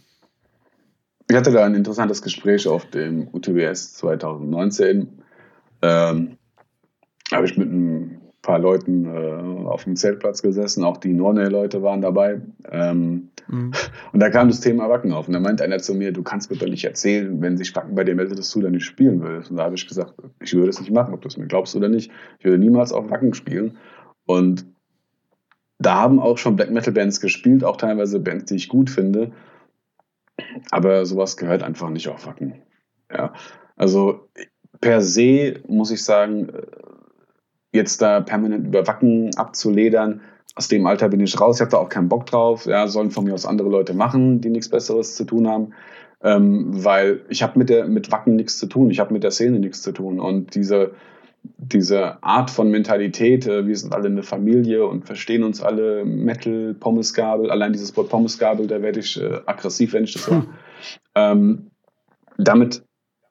Ich 1.31 1.35
hatte 1.35 1.53
da 1.53 1.65
ein 1.65 1.75
interessantes 1.75 2.21
Gespräch 2.21 2.69
auf 2.69 2.91
dem 2.91 3.29
UTBS 3.33 3.95
2019. 3.95 5.09
Ähm, 5.81 6.37
habe 7.33 7.47
ich 7.47 7.57
mit 7.57 7.71
einem 7.71 8.21
paar 8.45 8.59
Leuten 8.59 9.07
äh, 9.07 9.67
auf 9.67 9.85
dem 9.85 9.97
Zeltplatz 9.97 10.43
gesessen, 10.43 10.85
auch 10.85 10.99
die 10.99 11.15
Norne-Leute 11.15 11.83
waren 11.83 12.03
dabei. 12.03 12.43
Ähm, 12.71 13.31
mhm. 13.49 13.73
Und 14.13 14.21
da 14.21 14.29
kam 14.29 14.49
das 14.49 14.61
Thema 14.61 14.89
Wacken 14.91 15.13
auf. 15.13 15.27
Und 15.27 15.33
da 15.33 15.41
meinte 15.41 15.65
einer 15.65 15.79
zu 15.79 15.95
mir, 15.95 16.13
du 16.13 16.23
kannst 16.23 16.51
mir 16.51 16.59
doch 16.59 16.69
nicht 16.69 16.85
erzählen, 16.85 17.41
wenn 17.41 17.57
sich 17.57 17.75
Wacken 17.75 17.95
bei 17.95 18.05
dir 18.05 18.15
meldet, 18.15 18.39
dass 18.39 18.51
du 18.51 18.61
da 18.61 18.69
nicht 18.69 18.85
spielen 18.85 19.23
würdest. 19.23 19.51
Und 19.51 19.57
da 19.57 19.65
habe 19.65 19.75
ich 19.75 19.89
gesagt, 19.89 20.15
ich 20.41 20.53
würde 20.53 20.69
es 20.69 20.79
nicht 20.79 20.93
machen, 20.93 21.15
ob 21.15 21.23
du 21.23 21.29
es 21.29 21.39
mir 21.39 21.47
glaubst 21.47 21.75
oder 21.75 21.89
nicht. 21.89 22.13
Ich 22.39 22.45
würde 22.45 22.59
niemals 22.59 22.93
auf 22.93 23.11
Wacken 23.11 23.33
spielen. 23.33 23.79
Und 24.27 24.67
da 25.79 25.95
haben 25.95 26.21
auch 26.21 26.37
schon 26.37 26.57
Black 26.57 26.71
Metal 26.71 26.93
Bands 26.93 27.21
gespielt, 27.21 27.65
auch 27.65 27.79
teilweise 27.79 28.21
Bands, 28.21 28.45
die 28.45 28.57
ich 28.57 28.69
gut 28.69 28.91
finde. 28.91 29.33
Aber 30.71 31.07
sowas 31.07 31.39
gehört 31.39 31.63
einfach 31.63 31.89
nicht 31.89 32.09
auf 32.09 32.27
Wacken. 32.27 32.63
Ja. 33.11 33.33
Also 33.77 34.29
per 34.83 35.01
se 35.01 35.61
muss 35.67 35.91
ich 35.91 36.05
sagen, 36.05 36.53
jetzt 37.75 38.01
da 38.01 38.21
permanent 38.21 38.67
über 38.67 38.87
Wacken 38.87 39.35
abzuledern, 39.37 40.21
aus 40.57 40.69
dem 40.69 40.87
Alter 40.87 41.09
bin 41.09 41.21
ich 41.21 41.41
raus, 41.41 41.57
ich 41.57 41.61
habe 41.63 41.73
da 41.73 41.79
auch 41.79 41.89
keinen 41.89 42.09
Bock 42.09 42.27
drauf. 42.27 42.67
Ja, 42.67 42.87
sollen 42.87 43.11
von 43.11 43.25
mir 43.25 43.35
aus 43.35 43.47
andere 43.47 43.69
Leute 43.69 43.93
machen, 43.93 44.41
die 44.41 44.51
nichts 44.51 44.69
Besseres 44.69 45.17
zu 45.17 45.25
tun 45.25 45.49
haben. 45.49 45.75
Ähm, 46.23 46.85
weil 46.85 47.23
ich 47.29 47.43
habe 47.43 47.59
mit, 47.59 47.71
mit 47.89 48.13
Wacken 48.13 48.37
nichts 48.37 48.59
zu 48.59 48.67
tun, 48.67 48.91
ich 48.91 49.01
habe 49.01 49.13
mit 49.13 49.25
der 49.25 49.33
Szene 49.33 49.59
nichts 49.59 49.83
zu 49.83 49.93
tun. 49.93 50.21
Und 50.21 50.55
diese, 50.55 50.93
diese 51.43 52.23
Art 52.23 52.51
von 52.51 52.71
Mentalität, 52.71 53.47
äh, 53.47 53.67
wir 53.67 53.77
sind 53.77 53.93
alle 53.93 54.07
eine 54.07 54.23
Familie 54.23 54.87
und 54.87 55.05
verstehen 55.05 55.43
uns 55.43 55.61
alle, 55.61 56.05
Metal, 56.05 56.75
Pommesgabel, 56.75 57.51
allein 57.51 57.73
dieses 57.73 57.97
Wort 57.97 58.09
Pommesgabel, 58.09 58.69
da 58.69 58.81
werde 58.81 59.01
ich 59.01 59.21
äh, 59.21 59.41
aggressiv, 59.47 59.93
wenn 59.93 60.05
ich 60.05 60.13
das 60.13 60.31
höre. 60.31 60.47
Ähm, 61.17 61.71
damit 62.37 62.83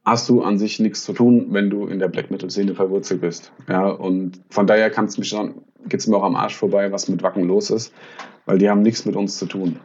hast 0.06 0.28
du 0.28 0.41
an 0.41 0.58
sich 0.58 0.80
nichts 0.80 1.04
zu 1.06 1.14
tun, 1.14 1.47
wenn 1.51 1.70
du 1.70 1.88
in 1.88 1.99
der 1.99 2.10
Black 2.10 2.30
Metal 2.30 2.49
Szene 2.49 2.76
verwurzelt 2.76 3.22
bist. 3.22 3.51
Ja, 3.70 3.88
und 3.88 4.41
von 4.49 4.68
daher 4.68 4.89
kannst 4.89 5.18
mich 5.18 5.30
schon, 5.30 5.62
geht's 5.88 6.08
mir 6.08 6.18
auch 6.18 6.24
am 6.24 6.36
Arsch 6.36 6.56
vorbei, 6.56 6.91
was 6.91 7.08
mit 7.08 7.24
Wacken 7.24 7.45
los 7.45 7.70
ist, 7.70 7.93
weil 8.45 8.58
die 8.58 8.70
haben 8.70 8.82
nichts 8.82 9.06
mit 9.06 9.16
uns 9.16 9.38
zu 9.38 9.45
tun. 9.45 9.80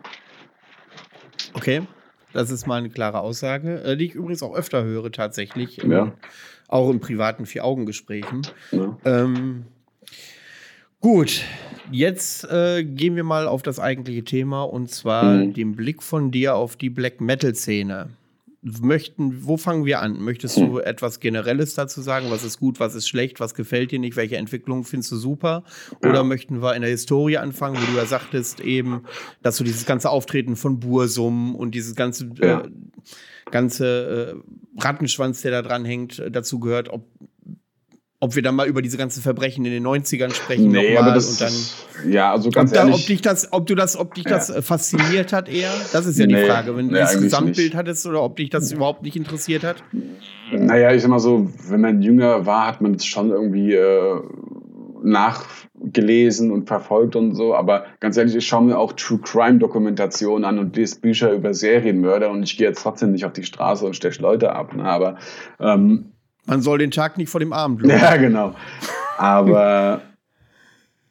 Okay, 1.54 1.82
das 2.32 2.50
ist 2.50 2.66
mal 2.66 2.76
eine 2.76 2.90
klare 2.90 3.20
Aussage, 3.20 3.82
äh, 3.82 3.96
die 3.96 4.06
ich 4.06 4.14
übrigens 4.14 4.42
auch 4.42 4.54
öfter 4.54 4.84
höre 4.84 5.10
tatsächlich, 5.12 5.78
ja. 5.78 5.84
im, 5.84 6.12
auch 6.66 6.90
in 6.90 7.00
privaten 7.00 7.46
Vier-Augen-Gesprächen. 7.46 8.42
Ja. 8.72 8.98
Ähm, 9.04 9.66
gut, 11.00 11.42
jetzt 11.92 12.44
äh, 12.50 12.82
gehen 12.82 13.14
wir 13.14 13.24
mal 13.24 13.46
auf 13.46 13.62
das 13.62 13.78
eigentliche 13.78 14.24
Thema 14.24 14.64
und 14.64 14.90
zwar 14.90 15.32
mhm. 15.32 15.54
den 15.54 15.76
Blick 15.76 16.02
von 16.02 16.32
dir 16.32 16.56
auf 16.56 16.76
die 16.76 16.90
Black 16.90 17.20
Metal 17.20 17.54
Szene 17.54 18.10
möchten, 18.62 19.46
wo 19.46 19.56
fangen 19.56 19.84
wir 19.84 20.00
an? 20.00 20.20
Möchtest 20.20 20.56
du 20.56 20.78
hm. 20.78 20.84
etwas 20.84 21.20
Generelles 21.20 21.74
dazu 21.74 22.00
sagen? 22.00 22.26
Was 22.30 22.42
ist 22.42 22.59
gut, 22.59 22.80
was 22.80 22.94
ist 22.94 23.09
schlecht, 23.09 23.38
was 23.40 23.54
gefällt 23.54 23.92
dir 23.92 23.98
nicht, 23.98 24.16
welche 24.16 24.36
Entwicklung 24.36 24.84
findest 24.84 25.12
du 25.12 25.16
super? 25.16 25.64
Oder 26.00 26.14
ja. 26.14 26.22
möchten 26.24 26.61
wir 26.61 26.74
in 26.74 26.82
der 26.82 26.90
Historie 26.90 27.38
anfangen, 27.38 27.76
wo 27.76 27.92
du 27.92 27.96
ja 27.96 28.06
sagtest 28.06 28.61
eben, 28.61 29.04
dass 29.42 29.59
du 29.59 29.64
dieses 29.64 29.86
ganze 29.86 30.11
Auftreten 30.11 30.56
von 30.56 30.80
Bursum 30.80 31.54
und 31.54 31.74
dieses 31.74 31.94
ganze, 31.94 32.30
ja. 32.40 32.62
äh, 32.62 32.70
ganze 33.50 34.34
äh, 34.34 34.82
Rattenschwanz, 34.82 35.42
der 35.42 35.52
da 35.52 35.62
dran 35.62 35.84
hängt, 35.84 36.18
äh, 36.18 36.30
dazu 36.30 36.59
gehört, 36.59 36.88
ob 36.88 37.06
ob 38.20 38.34
wir 38.34 38.42
dann 38.42 38.56
mal 38.56 38.66
über 38.66 38.82
diese 38.82 38.96
ganzen 38.96 39.22
Verbrechen 39.22 39.64
in 39.64 39.70
den 39.70 39.86
90ern 39.86 40.34
sprechen 40.34 40.68
nee, 40.68 40.94
nochmal 40.94 41.16
und 41.16 41.40
dann 41.40 41.52
ja 42.10 42.32
also 42.32 42.50
ganz 42.50 42.72
ob, 42.72 42.76
ehrlich, 42.76 42.94
ob 42.94 43.06
dich 43.06 43.20
das 43.20 43.52
ob 43.52 43.66
du 43.66 43.74
das 43.76 43.96
ob 43.96 44.14
dich 44.14 44.24
ja. 44.24 44.30
das 44.30 44.50
äh, 44.50 44.60
fasziniert 44.60 45.32
hat 45.32 45.48
eher 45.48 45.70
das 45.92 46.06
ist 46.06 46.18
ja 46.18 46.26
nee, 46.26 46.34
die 46.34 46.48
Frage 46.48 46.76
wenn 46.76 46.88
du 46.88 46.94
nee, 46.94 47.00
das 47.00 47.18
Gesamtbild 47.20 47.68
nicht. 47.68 47.76
hattest 47.76 48.06
oder 48.06 48.22
ob 48.22 48.36
dich 48.36 48.50
das 48.50 48.72
überhaupt 48.72 49.02
nicht 49.02 49.16
interessiert 49.16 49.62
hat 49.62 49.84
naja 50.50 50.92
ich 50.92 51.02
sag 51.02 51.10
mal 51.10 51.20
so 51.20 51.48
wenn 51.68 51.80
man 51.80 52.02
jünger 52.02 52.44
war 52.44 52.66
hat 52.66 52.80
man 52.80 52.94
es 52.94 53.06
schon 53.06 53.30
irgendwie 53.30 53.74
äh, 53.74 54.20
nachgelesen 55.00 56.50
und 56.50 56.66
verfolgt 56.66 57.14
und 57.14 57.36
so 57.36 57.54
aber 57.54 57.86
ganz 58.00 58.16
ehrlich 58.16 58.34
ich 58.34 58.46
schaue 58.46 58.64
mir 58.64 58.78
auch 58.78 58.94
True 58.94 59.20
Crime 59.22 59.58
Dokumentationen 59.58 60.44
an 60.44 60.58
und 60.58 60.74
lese 60.74 61.00
Bücher 61.00 61.32
über 61.32 61.54
Serienmörder 61.54 62.30
und 62.30 62.42
ich 62.42 62.56
gehe 62.56 62.66
jetzt 62.66 62.82
trotzdem 62.82 63.12
nicht 63.12 63.24
auf 63.24 63.32
die 63.32 63.44
Straße 63.44 63.86
und 63.86 63.94
steche 63.94 64.20
Leute 64.20 64.54
ab 64.54 64.74
ne? 64.74 64.82
aber 64.82 65.18
ähm, 65.60 66.14
man 66.49 66.62
soll 66.62 66.78
den 66.78 66.90
Tag 66.90 67.18
nicht 67.18 67.28
vor 67.28 67.40
dem 67.40 67.53
Abend 67.53 67.82
loben. 67.82 67.94
Ja, 68.01 68.16
genau. 68.16 68.55
Aber 69.18 70.03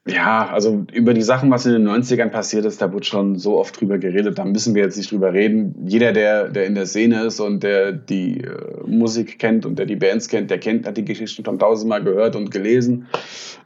ja, 0.07 0.47
also 0.47 0.85
über 0.93 1.13
die 1.13 1.21
Sachen, 1.21 1.51
was 1.51 1.65
in 1.65 1.73
den 1.73 1.87
90ern 1.87 2.29
passiert 2.29 2.63
ist, 2.63 2.81
da 2.81 2.93
wurde 2.93 3.05
schon 3.05 3.37
so 3.37 3.59
oft 3.59 3.79
drüber 3.79 3.97
geredet, 3.97 4.37
da 4.37 4.45
müssen 4.45 4.73
wir 4.73 4.83
jetzt 4.83 4.95
nicht 4.95 5.11
drüber 5.11 5.33
reden. 5.33 5.75
Jeder, 5.85 6.13
der, 6.13 6.47
der 6.47 6.65
in 6.65 6.75
der 6.75 6.85
Szene 6.85 7.25
ist 7.25 7.41
und 7.41 7.61
der 7.61 7.91
die 7.91 8.39
äh, 8.39 8.87
Musik 8.87 9.37
kennt 9.37 9.65
und 9.65 9.77
der 9.77 9.85
die 9.85 9.97
Bands 9.97 10.29
kennt, 10.29 10.49
der 10.49 10.59
kennt, 10.59 10.87
hat 10.87 10.95
die 10.95 11.03
Geschichten 11.03 11.43
schon 11.43 11.59
tausendmal 11.59 12.03
gehört 12.03 12.37
und 12.37 12.51
gelesen. 12.51 13.07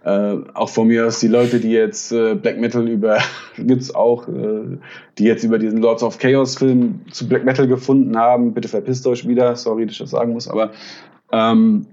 Äh, 0.04 0.38
auch 0.56 0.70
von 0.70 0.88
mir 0.88 1.06
aus 1.06 1.20
die 1.20 1.28
Leute, 1.28 1.60
die 1.60 1.72
jetzt 1.72 2.12
äh, 2.12 2.34
Black 2.34 2.60
Metal 2.60 2.88
über, 2.88 3.20
gibt's 3.58 3.94
auch, 3.94 4.28
äh, 4.28 4.80
die 5.20 5.26
jetzt 5.26 5.44
über 5.44 5.60
diesen 5.60 5.80
Lords 5.80 6.02
of 6.02 6.18
Chaos 6.18 6.58
Film 6.58 7.02
zu 7.12 7.30
Black 7.30 7.46
Metal 7.46 7.68
gefunden 7.68 8.18
haben. 8.18 8.56
Bitte 8.56 8.68
verpisst 8.68 9.06
euch 9.06 9.28
wieder, 9.28 9.56
sorry, 9.56 9.86
dass 9.86 9.94
ich 9.94 10.00
das 10.00 10.10
sagen 10.10 10.34
muss, 10.34 10.48
aber 10.48 10.72
ähm, 11.32 11.88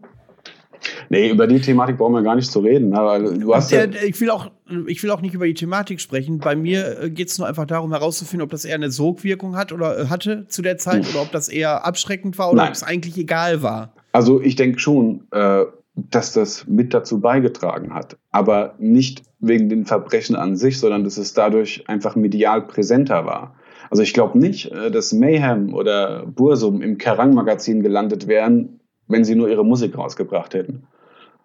nee, 1.09 1.31
über 1.31 1.47
die 1.47 1.61
Thematik 1.61 1.99
brauchen 1.99 2.15
wir 2.15 2.23
gar 2.23 2.37
nicht 2.37 2.51
zu 2.51 2.61
reden. 2.61 2.95
Aber 2.95 3.19
ne, 3.19 3.39
du 3.39 3.55
hast 3.55 3.71
ja, 3.71 3.85
ich, 3.85 4.21
will 4.21 4.31
auch, 4.31 4.51
ich 4.87 5.03
will 5.03 5.11
auch 5.11 5.21
nicht 5.21 5.35
über 5.35 5.47
die 5.47 5.55
Thematik 5.55 6.01
sprechen. 6.01 6.39
Bei 6.39 6.57
mir 6.57 7.03
äh, 7.03 7.11
geht 7.11 7.29
es 7.29 7.39
nur 7.39 7.47
einfach 7.47 7.67
darum, 7.67 7.93
herauszufinden, 7.93 8.45
ob 8.45 8.51
das 8.51 8.65
eher 8.65 8.77
eine 8.77 8.91
Sogwirkung 8.91 9.57
hat 9.57 9.73
oder 9.73 9.99
äh, 9.99 10.07
hatte 10.07 10.47
zu 10.49 10.63
der 10.63 10.79
Zeit 10.79 11.05
hm. 11.05 11.11
oder 11.13 11.23
ob 11.23 11.33
das 11.33 11.49
eher 11.49 11.85
abschreckend 11.85 12.39
war 12.39 12.49
oder 12.49 12.63
Nein. 12.63 12.69
ob 12.69 12.75
es 12.75 12.83
eigentlich 12.83 13.17
egal 13.17 13.63
war. 13.63 13.93
Also 14.13 14.41
ich 14.41 14.57
denke 14.57 14.79
schon, 14.79 15.27
äh, 15.33 15.65
dass 16.11 16.33
das 16.33 16.67
mit 16.67 16.95
dazu 16.95 17.21
beigetragen 17.21 17.93
hat. 17.93 18.17
Aber 18.31 18.75
nicht 18.79 19.23
wegen 19.41 19.69
den 19.69 19.85
Verbrechen 19.85 20.37
an 20.37 20.57
sich, 20.57 20.79
sondern 20.79 21.05
dass 21.05 21.17
es 21.19 21.35
dadurch 21.35 21.85
einfach 21.89 22.17
medial 22.17 22.63
präsenter 22.63 23.27
war. 23.27 23.55
Also 23.91 24.03
ich 24.03 24.13
glaube 24.13 24.39
nicht, 24.39 24.71
äh, 24.71 24.91
dass 24.91 25.13
Mayhem 25.13 25.75
oder 25.75 26.27
Bursum 26.27 26.83
im 26.83 26.99
Kerrang-Magazin 26.99 27.83
gelandet 27.83 28.27
wären, 28.29 28.78
wenn 29.09 29.25
sie 29.25 29.35
nur 29.35 29.49
ihre 29.49 29.65
Musik 29.65 29.97
rausgebracht 29.97 30.55
hätten. 30.55 30.87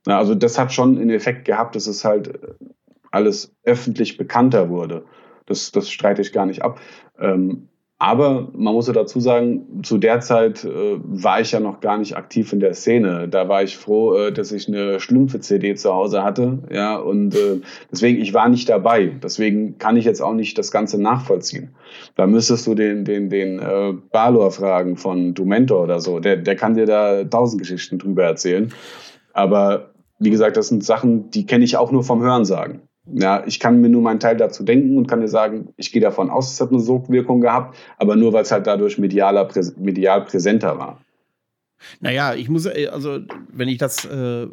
Na, 0.05 0.17
also 0.17 0.35
das 0.35 0.59
hat 0.59 0.73
schon 0.73 0.97
einen 0.97 1.09
Effekt 1.09 1.45
gehabt, 1.45 1.75
dass 1.75 1.87
es 1.87 2.03
halt 2.03 2.27
äh, 2.27 2.53
alles 3.11 3.55
öffentlich 3.63 4.17
bekannter 4.17 4.69
wurde. 4.69 5.05
Das, 5.45 5.71
das 5.71 5.89
streite 5.89 6.21
ich 6.21 6.33
gar 6.33 6.45
nicht 6.45 6.61
ab. 6.61 6.79
Ähm, 7.19 7.69
aber 8.03 8.49
man 8.51 8.73
muss 8.73 8.87
ja 8.87 8.93
dazu 8.93 9.21
sagen, 9.21 9.81
zu 9.81 9.97
der 9.97 10.19
Zeit 10.19 10.65
äh, 10.65 10.97
war 11.03 11.39
ich 11.39 11.53
ja 11.53 11.61
noch 11.61 11.79
gar 11.79 11.97
nicht 11.97 12.17
aktiv 12.17 12.51
in 12.51 12.59
der 12.59 12.73
Szene. 12.73 13.29
Da 13.29 13.47
war 13.47 13.63
ich 13.63 13.77
froh, 13.77 14.13
äh, 14.17 14.33
dass 14.33 14.51
ich 14.51 14.67
eine 14.67 14.99
Schlümpfe-CD 14.99 15.75
zu 15.75 15.93
Hause 15.93 16.21
hatte. 16.21 16.59
Ja, 16.69 16.97
und 16.97 17.33
äh, 17.33 17.61
deswegen, 17.89 18.21
ich 18.21 18.33
war 18.33 18.49
nicht 18.49 18.67
dabei. 18.67 19.13
Deswegen 19.23 19.77
kann 19.77 19.95
ich 19.95 20.03
jetzt 20.03 20.21
auch 20.21 20.33
nicht 20.33 20.57
das 20.57 20.69
Ganze 20.69 21.01
nachvollziehen. 21.01 21.75
Da 22.17 22.27
müsstest 22.27 22.67
du 22.67 22.75
den, 22.75 23.05
den, 23.05 23.29
den 23.29 23.59
äh, 23.59 23.93
Balor 24.11 24.51
fragen 24.51 24.97
von 24.97 25.33
Du 25.33 25.45
Mentor 25.45 25.83
oder 25.83 26.01
so. 26.01 26.19
Der, 26.19 26.35
der 26.35 26.57
kann 26.57 26.73
dir 26.73 26.85
da 26.85 27.23
tausend 27.23 27.61
Geschichten 27.61 27.99
drüber 27.99 28.25
erzählen. 28.25 28.73
Aber 29.31 29.91
wie 30.19 30.29
gesagt, 30.29 30.57
das 30.57 30.67
sind 30.67 30.83
Sachen, 30.83 31.29
die 31.29 31.45
kenne 31.45 31.63
ich 31.63 31.77
auch 31.77 31.93
nur 31.93 32.03
vom 32.03 32.21
Hörensagen. 32.21 32.81
Ja, 33.05 33.43
ich 33.45 33.59
kann 33.59 33.81
mir 33.81 33.89
nur 33.89 34.01
meinen 34.01 34.21
Teil 34.21 34.37
dazu 34.37 34.63
denken 34.63 34.97
und 34.97 35.07
kann 35.07 35.19
dir 35.19 35.27
sagen, 35.27 35.73
ich 35.75 35.91
gehe 35.91 36.01
davon 36.01 36.29
aus, 36.29 36.53
es 36.53 36.61
hat 36.61 36.69
eine 36.69 36.79
Sogwirkung 36.79 37.41
gehabt, 37.41 37.77
aber 37.97 38.15
nur 38.15 38.31
weil 38.31 38.43
es 38.43 38.51
halt 38.51 38.65
dadurch 38.65 38.97
medialer, 38.97 39.49
medial 39.77 40.23
präsenter 40.23 40.77
war. 40.77 41.01
Naja, 41.99 42.33
ich 42.33 42.47
muss, 42.47 42.65
äh, 42.65 42.87
also 42.87 43.19
wenn 43.51 43.67
ich 43.67 43.77
das 43.77 44.05
äh, 44.05 44.47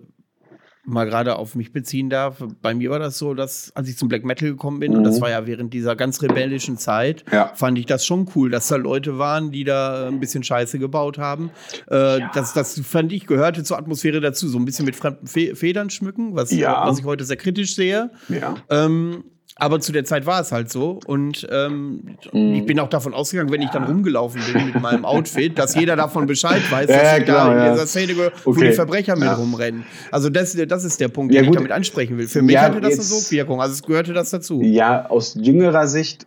mal 0.85 1.05
gerade 1.07 1.37
auf 1.37 1.55
mich 1.55 1.73
beziehen 1.73 2.11
darf, 2.11 2.43
bei 2.63 2.75
mir 2.75 2.91
war 2.91 2.99
das 2.99 3.19
so, 3.19 3.35
dass 3.35 3.73
als 3.75 3.89
ich 3.89 3.97
zum 3.97 4.09
Black 4.09 4.25
Metal 4.25 4.49
gekommen 4.49 4.81
bin, 4.81 4.93
mhm. 4.93 4.99
und 4.99 5.05
das 5.05 5.17
mhm. 5.17 5.23
war 5.23 5.31
ja 5.31 5.47
während 5.47 5.75
dieser 5.75 5.97
ganz 5.97 6.23
rebellischen 6.23 6.79
Zeit, 6.79 7.25
ja. 7.31 7.53
fand 7.55 7.79
ich 7.79 7.87
das 7.87 8.07
schon 8.07 8.29
cool, 8.35 8.51
dass 8.51 8.69
da 8.69 8.77
Leute 8.77 9.19
waren, 9.19 9.51
die 9.53 9.65
da 9.65 10.09
ein 10.09 10.21
bisschen 10.21 10.43
Scheiße 10.43 10.79
gebaut 10.79 11.19
haben. 11.19 11.51
Äh, 11.91 12.21
ja. 12.21 12.31
das, 12.35 12.55
das 12.55 12.81
fand 12.81 13.13
ich, 13.13 13.27
gehörte 13.27 13.63
zur 13.63 13.79
Atmosphäre 13.79 14.21
dazu, 14.21 14.49
so 14.49 14.59
ein 14.59 14.65
bisschen 14.65 14.87
mit 14.87 14.97
fremden 14.97 15.27
Fe 15.27 15.55
Federn 15.55 15.91
schmücken, 15.91 16.35
was, 16.35 16.51
ja. 16.51 16.87
was 16.87 16.99
ich 16.99 17.05
heute 17.05 17.25
sehr 17.25 17.37
kritisch 17.37 17.75
sehe. 17.75 18.11
Ja. 18.29 18.55
Ähm, 18.71 19.25
aber 19.61 19.81
zu 19.81 19.93
der 19.93 20.05
Zeit 20.05 20.27
war 20.27 20.41
es 20.41 20.53
halt 20.53 20.71
so. 20.71 21.01
Und 21.07 21.47
ähm, 21.51 22.17
mhm. 22.33 22.55
ich 22.55 22.67
bin 22.67 22.81
auch 22.81 22.89
davon 22.89 23.15
ausgegangen, 23.15 23.53
wenn 23.53 23.63
ich 23.63 23.71
dann 23.71 23.85
rumgelaufen 23.85 24.41
bin 24.53 24.67
mit 24.67 24.81
meinem 24.81 25.05
Outfit, 25.05 25.59
dass 25.59 25.75
jeder 25.75 25.97
davon 25.97 26.27
Bescheid 26.27 26.63
weiß, 26.71 26.87
dass 26.87 26.97
ja, 26.97 27.19
ich 27.19 27.25
klar, 27.25 27.55
da 27.55 27.67
in 27.67 27.73
dieser 27.73 27.87
Szene, 27.87 28.15
wo 28.17 28.51
okay. 28.51 28.69
die 28.69 28.73
Verbrecher 28.73 29.17
mit 29.17 29.29
rumrennen. 29.37 29.85
Also 30.11 30.31
das, 30.31 30.57
das 30.57 30.85
ist 30.85 31.01
der 31.01 31.09
Punkt, 31.09 31.35
den 31.35 31.45
ich 31.45 31.51
damit 31.51 31.73
ansprechen 31.73 32.19
will. 32.19 32.27
Für 32.27 32.43
mich 32.43 32.59
hatte 32.59 32.81
das 32.81 32.95
eine 32.95 33.03
Sogwirkung, 33.03 33.61
also 33.61 33.75
es 33.75 33.83
gehörte 33.83 34.13
das 34.13 34.31
dazu. 34.31 34.63
Ja, 34.63 35.07
aus 35.07 35.35
jüngerer 35.35 35.87
Sicht 35.87 36.27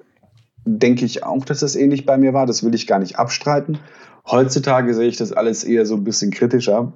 denke 0.66 1.06
ich 1.06 1.24
auch, 1.24 1.44
dass 1.44 1.60
das 1.60 1.76
ähnlich 1.76 2.06
bei 2.06 2.18
mir 2.18 2.34
war. 2.34 2.46
Das 2.46 2.64
will 2.64 2.74
ich 2.74 2.88
gar 2.88 3.00
nicht 3.00 3.18
abstreiten. 3.18 3.80
Heutzutage 4.30 4.94
sehe 4.94 5.08
ich 5.08 5.18
das 5.18 5.34
alles 5.34 5.64
eher 5.64 5.86
so 5.86 5.96
ein 5.96 6.04
bisschen 6.04 6.32
kritischer. 6.32 6.94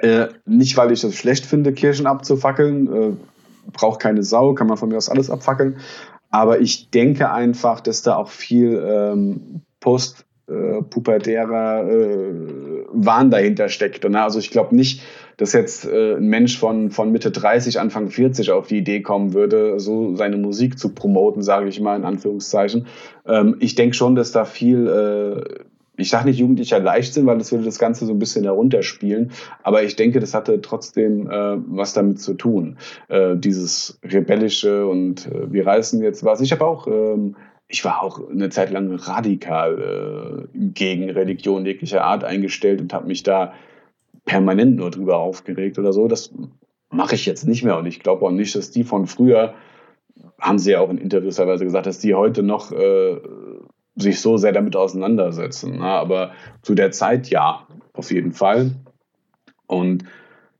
Äh, 0.00 0.28
nicht, 0.44 0.76
weil 0.76 0.92
ich 0.92 1.00
das 1.00 1.14
schlecht 1.14 1.46
finde, 1.46 1.72
Kirchen 1.72 2.06
abzufackeln. 2.06 2.92
Äh, 2.92 3.12
braucht 3.72 4.00
keine 4.00 4.22
Sau, 4.22 4.54
kann 4.54 4.66
man 4.66 4.76
von 4.76 4.88
mir 4.88 4.96
aus 4.96 5.08
alles 5.08 5.30
abfackeln. 5.30 5.78
Aber 6.30 6.60
ich 6.60 6.90
denke 6.90 7.30
einfach, 7.30 7.80
dass 7.80 8.02
da 8.02 8.16
auch 8.16 8.28
viel 8.28 8.82
ähm, 8.86 9.62
post 9.80 10.26
äh, 10.48 10.78
äh, 10.78 10.84
Wahn 12.92 13.30
dahinter 13.30 13.68
steckt. 13.68 14.04
Und, 14.04 14.16
also 14.16 14.38
ich 14.38 14.50
glaube 14.50 14.74
nicht, 14.74 15.02
dass 15.36 15.52
jetzt 15.52 15.86
äh, 15.86 16.14
ein 16.14 16.28
Mensch 16.28 16.58
von, 16.58 16.90
von 16.90 17.12
Mitte 17.12 17.30
30, 17.30 17.78
Anfang 17.80 18.08
40 18.08 18.50
auf 18.50 18.66
die 18.66 18.78
Idee 18.78 19.02
kommen 19.02 19.34
würde, 19.34 19.78
so 19.78 20.16
seine 20.16 20.36
Musik 20.36 20.78
zu 20.78 20.94
promoten, 20.94 21.42
sage 21.42 21.68
ich 21.68 21.80
mal 21.80 21.96
in 21.96 22.04
Anführungszeichen. 22.04 22.86
Ähm, 23.26 23.56
ich 23.60 23.74
denke 23.74 23.94
schon, 23.94 24.14
dass 24.14 24.32
da 24.32 24.44
viel 24.44 24.88
äh, 24.88 25.64
ich 25.98 26.10
sage 26.10 26.28
nicht 26.28 26.38
jugendlicher 26.38 26.78
Leichtsinn, 26.78 27.26
weil 27.26 27.38
das 27.38 27.50
würde 27.50 27.64
das 27.64 27.78
Ganze 27.78 28.06
so 28.06 28.12
ein 28.12 28.18
bisschen 28.18 28.44
herunterspielen, 28.44 29.32
aber 29.62 29.82
ich 29.82 29.96
denke, 29.96 30.20
das 30.20 30.32
hatte 30.32 30.60
trotzdem 30.60 31.28
äh, 31.28 31.56
was 31.66 31.92
damit 31.92 32.20
zu 32.20 32.34
tun. 32.34 32.78
Äh, 33.08 33.36
dieses 33.36 33.98
rebellische 34.04 34.86
und 34.86 35.26
äh, 35.26 35.52
wir 35.52 35.66
reißen 35.66 36.00
jetzt 36.02 36.24
was. 36.24 36.40
Ich 36.40 36.52
habe 36.52 36.64
auch, 36.64 36.86
ähm, 36.86 37.36
ich 37.66 37.84
war 37.84 38.02
auch 38.02 38.30
eine 38.30 38.48
Zeit 38.48 38.70
lang 38.70 38.94
radikal 38.94 40.48
äh, 40.54 40.58
gegen 40.68 41.10
Religion 41.10 41.66
jeglicher 41.66 42.04
Art 42.04 42.22
eingestellt 42.22 42.80
und 42.80 42.92
habe 42.94 43.08
mich 43.08 43.24
da 43.24 43.52
permanent 44.24 44.76
nur 44.76 44.90
drüber 44.90 45.18
aufgeregt 45.18 45.78
oder 45.78 45.92
so. 45.92 46.06
Das 46.06 46.32
mache 46.90 47.16
ich 47.16 47.26
jetzt 47.26 47.46
nicht 47.46 47.64
mehr 47.64 47.76
und 47.76 47.86
ich 47.86 47.98
glaube 47.98 48.24
auch 48.24 48.30
nicht, 48.30 48.54
dass 48.54 48.70
die 48.70 48.84
von 48.84 49.06
früher 49.08 49.54
haben 50.40 50.58
sie 50.58 50.72
ja 50.72 50.80
auch 50.80 50.90
in 50.90 50.98
Interviews 50.98 51.36
teilweise 51.36 51.64
gesagt, 51.64 51.86
dass 51.86 51.98
die 51.98 52.14
heute 52.14 52.42
noch 52.42 52.70
äh, 52.72 53.16
sich 54.00 54.20
so 54.20 54.36
sehr 54.36 54.52
damit 54.52 54.76
auseinandersetzen. 54.76 55.78
Ne? 55.78 55.84
Aber 55.84 56.32
zu 56.62 56.74
der 56.74 56.90
Zeit 56.90 57.28
ja, 57.28 57.66
auf 57.92 58.10
jeden 58.10 58.32
Fall. 58.32 58.72
Und 59.66 60.04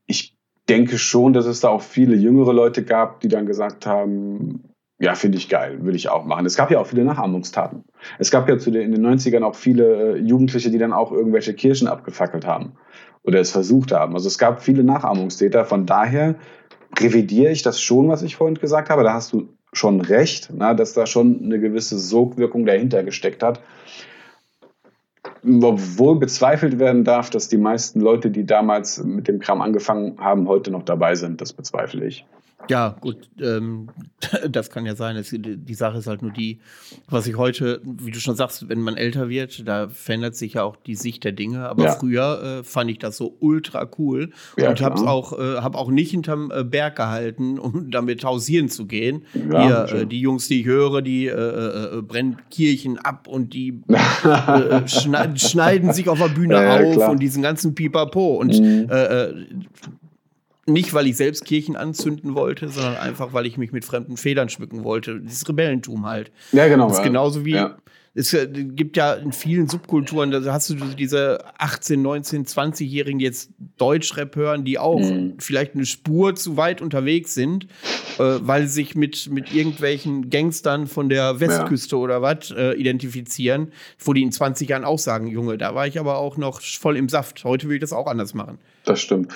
ich 0.05 0.35
denke 0.67 0.97
schon, 0.97 1.33
dass 1.33 1.45
es 1.45 1.61
da 1.61 1.69
auch 1.69 1.81
viele 1.81 2.15
jüngere 2.15 2.53
Leute 2.53 2.83
gab, 2.83 3.21
die 3.21 3.27
dann 3.27 3.45
gesagt 3.45 3.85
haben, 3.85 4.63
ja, 5.01 5.15
finde 5.15 5.37
ich 5.37 5.47
geil, 5.47 5.79
will 5.85 5.95
ich 5.95 6.09
auch 6.09 6.25
machen. 6.25 6.45
Es 6.45 6.57
gab 6.57 6.71
ja 6.71 6.79
auch 6.79 6.87
viele 6.87 7.05
Nachahmungstaten. 7.05 7.85
Es 8.17 8.31
gab 8.31 8.49
ja 8.49 8.57
zu 8.57 8.69
den, 8.69 8.81
in 8.81 8.91
den 8.91 9.05
90ern 9.05 9.43
auch 9.43 9.55
viele 9.55 10.15
äh, 10.15 10.17
Jugendliche, 10.17 10.71
die 10.71 10.77
dann 10.77 10.91
auch 10.91 11.11
irgendwelche 11.13 11.53
Kirchen 11.53 11.87
abgefackelt 11.87 12.45
haben 12.45 12.73
oder 13.23 13.39
es 13.39 13.51
versucht 13.51 13.93
haben. 13.93 14.13
Also 14.13 14.27
es 14.27 14.37
gab 14.37 14.61
viele 14.61 14.83
Nachahmungstäter. 14.83 15.63
Von 15.63 15.85
daher 15.85 16.35
revidiere 16.99 17.51
ich 17.51 17.61
das 17.61 17.81
schon, 17.81 18.09
was 18.09 18.23
ich 18.23 18.35
vorhin 18.35 18.55
gesagt 18.55 18.89
habe. 18.89 19.03
Da 19.03 19.13
hast 19.13 19.31
du 19.31 19.47
schon 19.73 20.01
recht, 20.01 20.49
na, 20.53 20.73
dass 20.73 20.93
da 20.93 21.05
schon 21.05 21.43
eine 21.43 21.59
gewisse 21.59 21.97
Sogwirkung 21.97 22.65
dahinter 22.65 23.03
gesteckt 23.03 23.43
hat. 23.43 23.61
Obwohl 25.43 26.19
bezweifelt 26.19 26.79
werden 26.79 27.03
darf, 27.03 27.29
dass 27.29 27.47
die 27.47 27.57
meisten 27.57 28.01
Leute, 28.01 28.29
die 28.29 28.45
damals 28.45 29.01
mit 29.03 29.27
dem 29.27 29.39
Kram 29.39 29.61
angefangen 29.61 30.19
haben, 30.19 30.47
heute 30.47 30.71
noch 30.71 30.83
dabei 30.83 31.15
sind. 31.15 31.39
Das 31.39 31.53
bezweifle 31.53 32.05
ich. 32.05 32.25
Ja, 32.67 32.97
gut, 32.99 33.29
ähm, 33.41 33.89
das 34.49 34.69
kann 34.69 34.85
ja 34.85 34.95
sein. 34.95 35.15
Es, 35.15 35.33
die 35.33 35.73
Sache 35.73 35.99
ist 35.99 36.07
halt 36.07 36.21
nur 36.21 36.31
die, 36.31 36.59
was 37.09 37.25
ich 37.25 37.37
heute, 37.37 37.81
wie 37.83 38.11
du 38.11 38.19
schon 38.19 38.35
sagst, 38.35 38.67
wenn 38.67 38.81
man 38.81 38.97
älter 38.97 39.29
wird, 39.29 39.67
da 39.67 39.87
verändert 39.89 40.35
sich 40.35 40.53
ja 40.53 40.63
auch 40.63 40.75
die 40.75 40.95
Sicht 40.95 41.23
der 41.23 41.31
Dinge. 41.31 41.67
Aber 41.69 41.83
ja. 41.85 41.91
früher 41.93 42.59
äh, 42.59 42.63
fand 42.63 42.91
ich 42.91 42.99
das 42.99 43.17
so 43.17 43.35
ultra 43.39 43.89
cool 43.97 44.31
ja, 44.57 44.69
und 44.69 44.81
habe 44.81 44.99
auch, 45.09 45.37
äh, 45.37 45.57
hab 45.57 45.75
auch 45.75 45.89
nicht 45.89 46.11
hinterm 46.11 46.51
äh, 46.53 46.63
Berg 46.63 46.97
gehalten, 46.97 47.57
um 47.59 47.91
damit 47.91 48.23
hausieren 48.23 48.69
zu 48.69 48.85
gehen. 48.85 49.25
Ja, 49.33 49.87
Hier, 49.87 50.01
äh, 50.01 50.05
die 50.05 50.19
Jungs, 50.19 50.47
die 50.47 50.61
ich 50.61 50.65
höre, 50.65 51.01
die 51.01 51.27
äh, 51.27 52.01
brennen 52.01 52.37
Kirchen 52.51 52.97
ab 52.97 53.27
und 53.27 53.53
die 53.53 53.81
schneiden, 54.85 55.37
schneiden 55.37 55.93
sich 55.93 56.09
auf 56.09 56.19
der 56.19 56.29
Bühne 56.29 56.57
auf 56.57 56.93
klar. 56.93 57.11
und 57.11 57.19
diesen 57.19 57.41
ganzen 57.41 57.73
Pipapo. 57.73 58.35
Und 58.35 58.59
mhm 58.59 58.89
nicht, 60.69 60.93
weil 60.93 61.07
ich 61.07 61.17
selbst 61.17 61.45
Kirchen 61.45 61.75
anzünden 61.75 62.35
wollte, 62.35 62.69
sondern 62.69 62.97
einfach, 62.97 63.33
weil 63.33 63.45
ich 63.45 63.57
mich 63.57 63.71
mit 63.71 63.85
fremden 63.85 64.17
Federn 64.17 64.49
schmücken 64.49 64.83
wollte. 64.83 65.19
Dieses 65.19 65.47
Rebellentum 65.47 66.05
halt. 66.05 66.31
Ja, 66.51 66.67
genau. 66.67 66.87
Das 66.87 66.99
ist 66.99 67.03
genauso 67.03 67.45
wie. 67.45 67.53
Ja. 67.53 67.77
Es 68.15 68.35
gibt 68.51 68.97
ja 68.97 69.13
in 69.13 69.31
vielen 69.31 69.69
Subkulturen, 69.69 70.31
da 70.31 70.41
hast 70.51 70.69
du 70.69 70.75
diese 70.75 71.39
18, 71.59 72.01
19, 72.01 72.45
20-Jährigen, 72.45 73.19
die 73.19 73.25
jetzt 73.25 73.51
Deutschrap 73.77 74.35
hören, 74.35 74.65
die 74.65 74.79
auch 74.79 74.99
mhm. 74.99 75.35
vielleicht 75.37 75.75
eine 75.75 75.85
Spur 75.85 76.35
zu 76.35 76.57
weit 76.57 76.81
unterwegs 76.81 77.35
sind, 77.35 77.67
äh, 78.17 78.39
weil 78.41 78.63
sie 78.63 78.73
sich 78.73 78.95
mit, 78.95 79.29
mit 79.29 79.53
irgendwelchen 79.53 80.31
Gangstern 80.31 80.87
von 80.87 81.07
der 81.07 81.39
Westküste 81.39 81.95
ja. 81.95 82.01
oder 82.01 82.21
was 82.21 82.51
äh, 82.51 82.73
identifizieren, 82.73 83.71
wo 83.99 84.11
die 84.13 84.23
in 84.23 84.31
20 84.31 84.67
Jahren 84.67 84.85
auch 84.85 84.99
sagen, 84.99 85.27
Junge, 85.27 85.57
da 85.59 85.75
war 85.75 85.85
ich 85.85 85.99
aber 85.99 86.17
auch 86.17 86.35
noch 86.35 86.61
voll 86.61 86.97
im 86.97 87.09
Saft. 87.09 87.43
Heute 87.43 87.69
will 87.69 87.75
ich 87.75 87.81
das 87.81 87.93
auch 87.93 88.07
anders 88.07 88.33
machen. 88.33 88.57
Das 88.85 88.99
stimmt. 88.99 89.31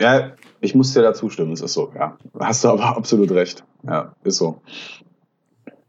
Ja, 0.00 0.32
ich 0.60 0.74
muss 0.74 0.94
dir 0.94 1.02
dazu 1.02 1.28
stimmen, 1.28 1.52
es 1.52 1.60
ist 1.60 1.74
so, 1.74 1.92
ja. 1.94 2.16
Hast 2.38 2.64
du 2.64 2.68
aber 2.68 2.84
absolut 2.96 3.30
recht. 3.30 3.64
Ja, 3.86 4.14
ist 4.24 4.38
so. 4.38 4.60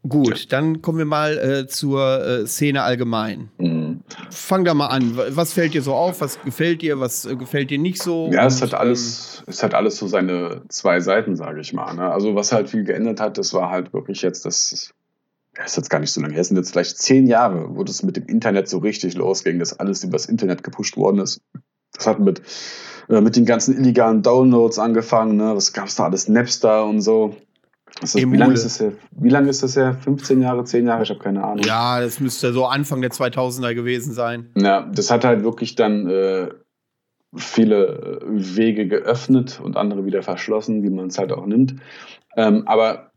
Gut, 0.08 0.52
dann 0.52 0.82
kommen 0.82 0.98
wir 0.98 1.04
mal 1.04 1.38
äh, 1.38 1.66
zur 1.68 2.26
äh, 2.26 2.46
Szene 2.46 2.82
allgemein. 2.82 3.50
Mhm. 3.58 4.02
Fang 4.30 4.64
da 4.64 4.74
mal 4.74 4.88
an. 4.88 5.16
Was 5.16 5.52
fällt 5.52 5.74
dir 5.74 5.82
so 5.82 5.94
auf? 5.94 6.20
Was 6.20 6.42
gefällt 6.42 6.82
dir? 6.82 6.98
Was 6.98 7.24
äh, 7.24 7.36
gefällt 7.36 7.70
dir 7.70 7.78
nicht 7.78 8.02
so? 8.02 8.28
Ja, 8.32 8.46
es 8.46 8.60
hat 8.60 8.74
alles, 8.74 9.38
ähm, 9.38 9.44
es 9.52 9.62
hat 9.62 9.74
alles 9.74 9.96
so 9.98 10.08
seine 10.08 10.62
zwei 10.68 11.00
Seiten, 11.00 11.36
sage 11.36 11.60
ich 11.60 11.72
mal. 11.72 11.94
Ne? 11.94 12.10
Also 12.10 12.34
was 12.34 12.50
halt 12.50 12.68
viel 12.68 12.82
geändert 12.82 13.20
hat, 13.20 13.38
das 13.38 13.54
war 13.54 13.70
halt 13.70 13.92
wirklich 13.92 14.22
jetzt 14.22 14.44
das. 14.44 14.92
Ja, 15.56 15.64
ist 15.64 15.76
jetzt 15.76 15.90
gar 15.90 16.00
nicht 16.00 16.10
so 16.10 16.20
lange 16.20 16.32
her. 16.32 16.40
Es 16.40 16.48
sind 16.48 16.56
jetzt 16.56 16.72
vielleicht 16.72 16.98
zehn 16.98 17.26
Jahre, 17.26 17.76
wo 17.76 17.84
das 17.84 18.02
mit 18.02 18.16
dem 18.16 18.26
Internet 18.26 18.68
so 18.68 18.78
richtig 18.78 19.14
losging, 19.14 19.58
dass 19.58 19.78
alles 19.78 20.02
übers 20.02 20.26
Internet 20.26 20.64
gepusht 20.64 20.96
worden 20.96 21.20
ist. 21.20 21.42
Das 21.92 22.06
hat 22.06 22.18
mit 22.18 22.42
äh, 23.08 23.20
mit 23.20 23.36
den 23.36 23.44
ganzen 23.44 23.76
illegalen 23.76 24.22
Downloads 24.22 24.78
angefangen. 24.78 25.36
Ne? 25.36 25.54
Was 25.54 25.72
gab 25.72 25.86
es 25.86 25.96
da 25.96 26.04
alles? 26.04 26.28
Napster 26.28 26.84
und 26.86 27.00
so. 27.00 27.36
Das, 28.00 28.14
wie 28.14 28.36
lange 28.36 28.54
ist 28.54 28.64
das 28.64 28.80
her? 28.80 28.92
Wie 29.12 29.28
lange 29.28 29.50
ist 29.50 29.62
das 29.62 29.76
her? 29.76 29.94
15 29.94 30.40
Jahre, 30.40 30.64
10 30.64 30.86
Jahre? 30.86 31.02
Ich 31.02 31.10
habe 31.10 31.20
keine 31.20 31.44
Ahnung. 31.44 31.64
Ja, 31.64 32.00
das 32.00 32.20
müsste 32.20 32.52
so 32.52 32.66
Anfang 32.66 33.00
der 33.00 33.10
2000er 33.10 33.74
gewesen 33.74 34.12
sein. 34.12 34.50
Ja, 34.56 34.88
das 34.92 35.10
hat 35.10 35.24
halt 35.24 35.44
wirklich 35.44 35.74
dann 35.74 36.08
äh, 36.08 36.48
viele 37.36 38.20
äh, 38.22 38.56
Wege 38.56 38.88
geöffnet 38.88 39.60
und 39.62 39.76
andere 39.76 40.04
wieder 40.04 40.22
verschlossen, 40.22 40.82
wie 40.82 40.90
man 40.90 41.08
es 41.08 41.18
halt 41.18 41.32
auch 41.32 41.46
nimmt. 41.46 41.76
Ähm, 42.36 42.66
aber 42.66 43.12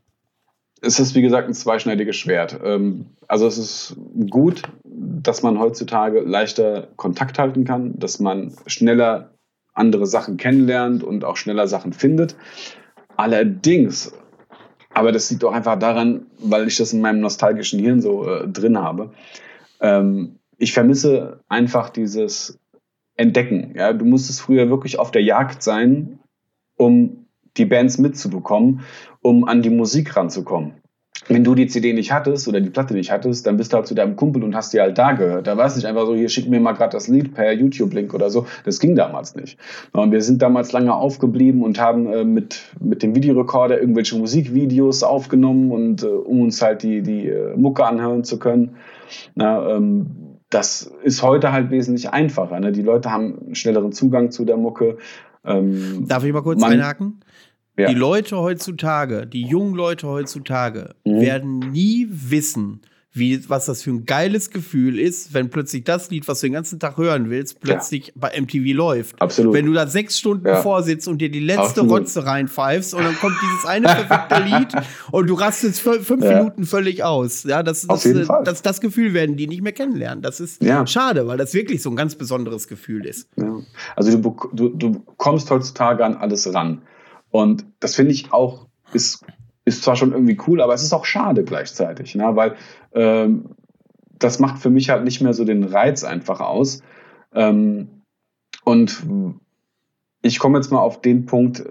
es 0.82 1.00
ist, 1.00 1.14
wie 1.14 1.22
gesagt, 1.22 1.48
ein 1.48 1.54
zweischneidiges 1.54 2.16
Schwert. 2.16 2.58
Ähm, 2.62 3.06
also 3.28 3.46
es 3.46 3.58
ist 3.58 3.96
gut, 4.30 4.62
dass 4.84 5.42
man 5.42 5.58
heutzutage 5.58 6.20
leichter 6.20 6.88
Kontakt 6.96 7.38
halten 7.38 7.64
kann, 7.64 7.98
dass 7.98 8.20
man 8.20 8.52
schneller 8.66 9.30
andere 9.76 10.06
Sachen 10.06 10.36
kennenlernt 10.36 11.04
und 11.04 11.24
auch 11.24 11.36
schneller 11.36 11.68
Sachen 11.68 11.92
findet. 11.92 12.36
Allerdings, 13.16 14.12
aber 14.92 15.12
das 15.12 15.30
liegt 15.30 15.44
auch 15.44 15.52
einfach 15.52 15.78
daran, 15.78 16.26
weil 16.38 16.66
ich 16.66 16.76
das 16.76 16.92
in 16.92 17.00
meinem 17.00 17.20
nostalgischen 17.20 17.78
Hirn 17.78 18.00
so 18.00 18.28
äh, 18.28 18.48
drin 18.48 18.78
habe. 18.78 19.12
Ähm, 19.80 20.38
ich 20.58 20.72
vermisse 20.72 21.40
einfach 21.48 21.90
dieses 21.90 22.58
Entdecken. 23.14 23.74
Ja? 23.76 23.92
Du 23.92 24.04
musstest 24.04 24.40
früher 24.40 24.68
wirklich 24.70 24.98
auf 24.98 25.10
der 25.10 25.22
Jagd 25.22 25.62
sein, 25.62 26.18
um 26.76 27.26
die 27.56 27.64
Bands 27.64 27.98
mitzubekommen, 27.98 28.80
um 29.22 29.44
an 29.44 29.62
die 29.62 29.70
Musik 29.70 30.16
ranzukommen. 30.16 30.74
Wenn 31.28 31.44
du 31.44 31.54
die 31.54 31.66
CD 31.66 31.92
nicht 31.92 32.12
hattest 32.12 32.46
oder 32.48 32.60
die 32.60 32.70
Platte 32.70 32.94
nicht 32.94 33.10
hattest, 33.10 33.46
dann 33.46 33.56
bist 33.56 33.72
du 33.72 33.76
halt 33.78 33.86
zu 33.86 33.94
deinem 33.94 34.16
Kumpel 34.16 34.44
und 34.44 34.54
hast 34.54 34.72
die 34.72 34.80
halt 34.80 34.96
da 34.98 35.12
gehört. 35.12 35.46
Da 35.46 35.56
war 35.56 35.66
es 35.66 35.76
nicht 35.76 35.86
einfach 35.86 36.06
so, 36.06 36.14
hier 36.14 36.28
schick 36.28 36.48
mir 36.48 36.60
mal 36.60 36.72
gerade 36.72 36.92
das 36.92 37.08
Lied 37.08 37.34
per 37.34 37.52
YouTube-Link 37.52 38.14
oder 38.14 38.30
so. 38.30 38.46
Das 38.64 38.78
ging 38.80 38.94
damals 38.94 39.34
nicht. 39.34 39.58
Und 39.92 40.12
wir 40.12 40.22
sind 40.22 40.42
damals 40.42 40.72
lange 40.72 40.94
aufgeblieben 40.94 41.62
und 41.62 41.80
haben 41.80 42.12
äh, 42.12 42.24
mit, 42.24 42.62
mit 42.80 43.02
dem 43.02 43.14
Videorekorder 43.14 43.80
irgendwelche 43.80 44.16
Musikvideos 44.16 45.02
aufgenommen 45.02 45.72
und 45.72 46.02
äh, 46.02 46.06
um 46.06 46.42
uns 46.42 46.62
halt 46.62 46.82
die, 46.82 47.02
die 47.02 47.28
äh, 47.28 47.56
Mucke 47.56 47.84
anhören 47.84 48.24
zu 48.24 48.38
können. 48.38 48.76
Na, 49.34 49.76
ähm, 49.76 50.06
das 50.50 50.92
ist 51.02 51.22
heute 51.22 51.52
halt 51.52 51.70
wesentlich 51.70 52.10
einfacher. 52.10 52.60
Ne? 52.60 52.72
Die 52.72 52.82
Leute 52.82 53.10
haben 53.10 53.38
einen 53.46 53.54
schnelleren 53.54 53.92
Zugang 53.92 54.30
zu 54.30 54.44
der 54.44 54.56
Mucke. 54.56 54.98
Ähm, 55.44 56.06
Darf 56.06 56.24
ich 56.24 56.32
mal 56.32 56.42
kurz 56.42 56.60
man, 56.60 56.72
einhaken? 56.72 57.20
Ja. 57.76 57.88
Die 57.88 57.94
Leute 57.94 58.38
heutzutage, 58.38 59.26
die 59.26 59.42
jungen 59.42 59.74
Leute 59.74 60.06
heutzutage, 60.06 60.94
mhm. 61.04 61.20
werden 61.20 61.58
nie 61.58 62.08
wissen, 62.10 62.80
wie, 63.16 63.48
was 63.48 63.64
das 63.64 63.82
für 63.82 63.90
ein 63.90 64.04
geiles 64.04 64.50
Gefühl 64.50 64.98
ist, 64.98 65.32
wenn 65.32 65.48
plötzlich 65.48 65.84
das 65.84 66.10
Lied, 66.10 66.28
was 66.28 66.40
du 66.40 66.48
den 66.48 66.52
ganzen 66.52 66.78
Tag 66.78 66.98
hören 66.98 67.30
willst, 67.30 67.60
plötzlich 67.60 68.08
ja. 68.08 68.12
bei 68.16 68.38
MTV 68.38 68.76
läuft. 68.76 69.20
Absolut. 69.22 69.54
Wenn 69.54 69.64
du 69.64 69.72
da 69.72 69.86
sechs 69.86 70.18
Stunden 70.18 70.46
ja. 70.46 70.60
vorsitzt 70.60 71.08
und 71.08 71.18
dir 71.18 71.30
die 71.30 71.40
letzte 71.40 71.62
Absolut. 71.62 71.92
Rotze 71.92 72.26
reinpfeifst 72.26 72.92
und 72.92 73.04
dann 73.04 73.16
kommt 73.16 73.36
dieses 73.42 73.64
eine 73.64 73.86
perfekte 73.86 74.42
Lied 74.44 74.68
und 75.12 75.30
du 75.30 75.34
rastest 75.34 75.80
fünf 75.80 76.22
ja. 76.22 76.36
Minuten 76.38 76.64
völlig 76.66 77.04
aus. 77.04 77.44
Ja, 77.44 77.62
das, 77.62 77.86
das, 77.86 78.02
das, 78.02 78.28
das, 78.44 78.62
das, 78.62 78.80
Gefühl 78.82 79.14
werden 79.14 79.36
die 79.36 79.46
nicht 79.46 79.62
mehr 79.62 79.72
kennenlernen. 79.72 80.20
Das 80.20 80.38
ist 80.40 80.62
schade, 80.86 81.26
weil 81.26 81.38
das 81.38 81.54
wirklich 81.54 81.82
so 81.82 81.88
ein 81.88 81.96
ganz 81.96 82.14
besonderes 82.16 82.68
Gefühl 82.68 83.06
ist. 83.06 83.30
Also 83.96 84.16
du, 84.16 84.36
du, 84.52 84.68
du 84.68 85.02
kommst 85.16 85.50
heutzutage 85.50 86.04
an 86.04 86.16
alles 86.16 86.52
ran. 86.52 86.82
Und 87.36 87.66
das 87.80 87.94
finde 87.94 88.12
ich 88.12 88.32
auch, 88.32 88.66
ist, 88.94 89.22
ist 89.66 89.82
zwar 89.82 89.94
schon 89.94 90.12
irgendwie 90.12 90.38
cool, 90.46 90.62
aber 90.62 90.72
es 90.72 90.82
ist 90.82 90.94
auch 90.94 91.04
schade 91.04 91.44
gleichzeitig, 91.44 92.14
ne? 92.14 92.34
weil 92.34 92.56
ähm, 92.94 93.50
das 94.18 94.38
macht 94.38 94.58
für 94.58 94.70
mich 94.70 94.88
halt 94.88 95.04
nicht 95.04 95.20
mehr 95.20 95.34
so 95.34 95.44
den 95.44 95.62
Reiz 95.62 96.02
einfach 96.02 96.40
aus. 96.40 96.80
Ähm, 97.34 98.02
und 98.64 99.02
ich 100.22 100.38
komme 100.38 100.56
jetzt 100.56 100.72
mal 100.72 100.80
auf 100.80 101.02
den 101.02 101.26
Punkt, 101.26 101.62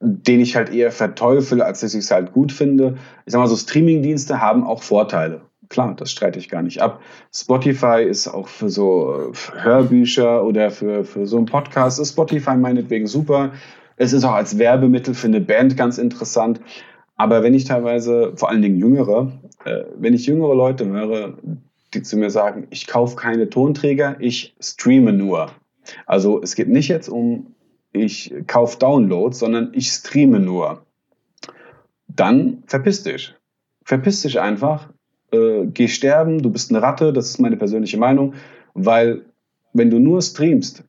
den 0.00 0.40
ich 0.40 0.56
halt 0.56 0.74
eher 0.74 0.90
verteufel, 0.90 1.62
als 1.62 1.80
dass 1.80 1.94
ich 1.94 2.00
es 2.00 2.10
halt 2.10 2.32
gut 2.32 2.50
finde. 2.50 2.98
Ich 3.26 3.32
sag 3.32 3.38
mal 3.38 3.46
so, 3.46 3.56
Streamingdienste 3.56 4.40
haben 4.40 4.64
auch 4.64 4.82
Vorteile. 4.82 5.42
Klar, 5.68 5.94
das 5.94 6.10
streite 6.10 6.40
ich 6.40 6.48
gar 6.48 6.62
nicht 6.62 6.82
ab. 6.82 7.00
Spotify 7.32 8.02
ist 8.02 8.26
auch 8.26 8.48
für 8.48 8.70
so 8.70 9.32
Hörbücher 9.54 10.44
oder 10.44 10.72
für, 10.72 11.04
für 11.04 11.28
so 11.28 11.36
einen 11.36 11.46
Podcast, 11.46 12.00
ist 12.00 12.10
Spotify 12.10 12.56
meinetwegen 12.56 13.06
super. 13.06 13.52
Es 13.96 14.12
ist 14.12 14.24
auch 14.24 14.32
als 14.32 14.58
Werbemittel 14.58 15.14
für 15.14 15.28
eine 15.28 15.40
Band 15.40 15.76
ganz 15.76 15.98
interessant. 15.98 16.60
Aber 17.16 17.42
wenn 17.42 17.54
ich 17.54 17.64
teilweise, 17.64 18.32
vor 18.36 18.50
allen 18.50 18.62
Dingen 18.62 18.78
jüngere, 18.78 19.32
äh, 19.64 19.84
wenn 19.96 20.14
ich 20.14 20.26
jüngere 20.26 20.54
Leute 20.54 20.86
höre, 20.86 21.34
die 21.92 22.02
zu 22.02 22.16
mir 22.16 22.30
sagen, 22.30 22.66
ich 22.70 22.86
kaufe 22.86 23.16
keine 23.16 23.48
Tonträger, 23.48 24.16
ich 24.18 24.54
streame 24.60 25.12
nur. 25.12 25.50
Also 26.06 26.42
es 26.42 26.56
geht 26.56 26.68
nicht 26.68 26.88
jetzt 26.88 27.08
um, 27.08 27.54
ich 27.92 28.34
kaufe 28.46 28.78
Downloads, 28.78 29.38
sondern 29.38 29.70
ich 29.74 29.88
streame 29.88 30.40
nur. 30.40 30.84
Dann 32.08 32.64
verpiss 32.66 33.04
dich. 33.04 33.34
Verpiss 33.84 34.22
dich 34.22 34.40
einfach, 34.40 34.88
äh, 35.30 35.66
geh 35.66 35.88
sterben, 35.88 36.42
du 36.42 36.50
bist 36.50 36.70
eine 36.70 36.82
Ratte, 36.82 37.12
das 37.12 37.28
ist 37.28 37.38
meine 37.38 37.56
persönliche 37.56 37.98
Meinung, 37.98 38.34
weil 38.72 39.26
wenn 39.72 39.90
du 39.90 39.98
nur 39.98 40.22
streamst, 40.22 40.84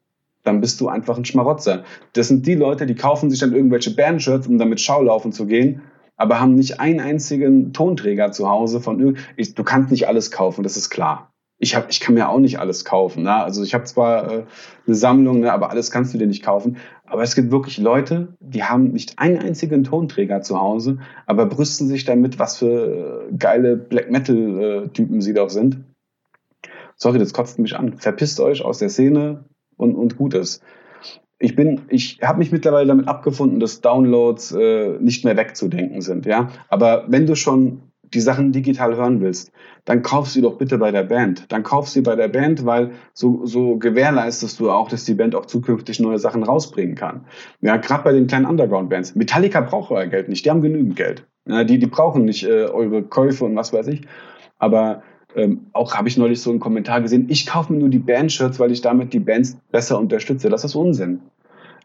dann 0.45 0.61
bist 0.61 0.79
du 0.79 0.87
einfach 0.87 1.17
ein 1.17 1.25
Schmarotzer. 1.25 1.83
Das 2.13 2.29
sind 2.29 2.47
die 2.47 2.55
Leute, 2.55 2.85
die 2.85 2.95
kaufen 2.95 3.29
sich 3.29 3.39
dann 3.39 3.53
irgendwelche 3.53 3.93
Bandshirts, 3.93 4.47
um 4.47 4.57
damit 4.57 4.79
Schaulaufen 4.79 5.31
zu 5.31 5.45
gehen, 5.45 5.81
aber 6.15 6.39
haben 6.39 6.55
nicht 6.55 6.79
einen 6.79 6.99
einzigen 6.99 7.73
Tonträger 7.73 8.31
zu 8.31 8.49
Hause 8.49 8.79
von 8.79 9.17
ich, 9.35 9.55
Du 9.55 9.63
kannst 9.63 9.91
nicht 9.91 10.07
alles 10.07 10.31
kaufen, 10.31 10.63
das 10.63 10.77
ist 10.77 10.89
klar. 10.89 11.31
Ich, 11.57 11.73
hab, 11.73 11.89
ich 11.89 12.01
kann 12.01 12.15
mir 12.15 12.27
auch 12.27 12.39
nicht 12.39 12.59
alles 12.59 12.83
kaufen. 12.83 13.23
Ne? 13.23 13.33
Also 13.33 13.63
ich 13.63 13.73
habe 13.73 13.85
zwar 13.85 14.29
äh, 14.29 14.43
eine 14.85 14.95
Sammlung, 14.95 15.39
ne, 15.39 15.53
aber 15.53 15.69
alles 15.69 15.89
kannst 15.89 16.13
du 16.13 16.17
dir 16.17 16.27
nicht 16.27 16.43
kaufen. 16.43 16.77
Aber 17.05 17.23
es 17.23 17.33
gibt 17.33 17.49
wirklich 17.49 17.77
Leute, 17.77 18.35
die 18.41 18.63
haben 18.63 18.91
nicht 18.91 19.19
einen 19.19 19.39
einzigen 19.39 19.85
Tonträger 19.85 20.41
zu 20.41 20.59
Hause, 20.59 20.99
aber 21.25 21.45
brüsten 21.45 21.87
sich 21.87 22.03
damit, 22.03 22.39
was 22.39 22.57
für 22.57 23.29
äh, 23.29 23.37
geile 23.37 23.77
Black 23.77 24.11
Metal-Typen 24.11 25.19
äh, 25.19 25.21
sie 25.21 25.33
doch 25.33 25.49
sind. 25.49 25.85
Sorry, 26.97 27.19
das 27.19 27.33
kotzt 27.33 27.57
mich 27.59 27.77
an. 27.77 27.97
Verpisst 27.97 28.39
euch 28.41 28.63
aus 28.63 28.79
der 28.79 28.89
Szene, 28.89 29.45
und, 29.77 29.95
und 29.95 30.17
gut 30.17 30.33
ist. 30.33 30.63
Ich 31.37 31.55
bin, 31.55 31.81
ich 31.89 32.19
habe 32.21 32.39
mich 32.39 32.51
mittlerweile 32.51 32.87
damit 32.87 33.07
abgefunden, 33.07 33.59
dass 33.59 33.81
Downloads 33.81 34.53
äh, 34.53 34.97
nicht 34.99 35.25
mehr 35.25 35.35
wegzudenken 35.35 36.01
sind, 36.01 36.25
ja. 36.25 36.49
Aber 36.69 37.05
wenn 37.07 37.25
du 37.25 37.35
schon 37.35 37.81
die 38.13 38.21
Sachen 38.21 38.51
digital 38.51 38.95
hören 38.95 39.21
willst, 39.21 39.51
dann 39.83 40.01
kauf 40.01 40.29
sie 40.29 40.41
doch 40.41 40.57
bitte 40.57 40.77
bei 40.77 40.91
der 40.91 41.03
Band. 41.03 41.51
Dann 41.51 41.63
kauf 41.63 41.89
sie 41.89 42.01
bei 42.01 42.15
der 42.15 42.27
Band, 42.27 42.65
weil 42.65 42.91
so, 43.13 43.45
so 43.45 43.77
gewährleistest 43.77 44.59
du 44.59 44.71
auch, 44.71 44.87
dass 44.89 45.05
die 45.05 45.13
Band 45.13 45.35
auch 45.35 45.45
zukünftig 45.45 45.99
neue 45.99 46.19
Sachen 46.19 46.43
rausbringen 46.43 46.95
kann. 46.95 47.25
Ja, 47.61 47.77
gerade 47.77 48.03
bei 48.03 48.13
den 48.13 48.27
kleinen 48.27 48.45
Underground-Bands. 48.45 49.15
Metallica 49.15 49.61
braucht 49.61 49.91
euer 49.91 50.07
Geld 50.07 50.29
nicht, 50.29 50.45
die 50.45 50.49
haben 50.49 50.61
genügend 50.61 50.95
Geld. 50.95 51.25
Ja, 51.47 51.63
die, 51.63 51.77
die 51.77 51.87
brauchen 51.87 52.25
nicht 52.25 52.43
äh, 52.43 52.65
eure 52.65 53.03
Käufe 53.03 53.45
und 53.45 53.55
was 53.55 53.73
weiß 53.73 53.87
ich. 53.87 54.01
Aber 54.57 55.03
ähm, 55.35 55.67
auch 55.73 55.95
habe 55.95 56.07
ich 56.07 56.17
neulich 56.17 56.41
so 56.41 56.49
einen 56.49 56.59
Kommentar 56.59 57.01
gesehen, 57.01 57.27
ich 57.29 57.45
kaufe 57.45 57.73
mir 57.73 57.79
nur 57.79 57.89
die 57.89 57.99
Bandshirts, 57.99 58.59
weil 58.59 58.71
ich 58.71 58.81
damit 58.81 59.13
die 59.13 59.19
Bands 59.19 59.57
besser 59.71 59.99
unterstütze. 59.99 60.49
Das 60.49 60.63
ist 60.63 60.75
Unsinn. 60.75 61.19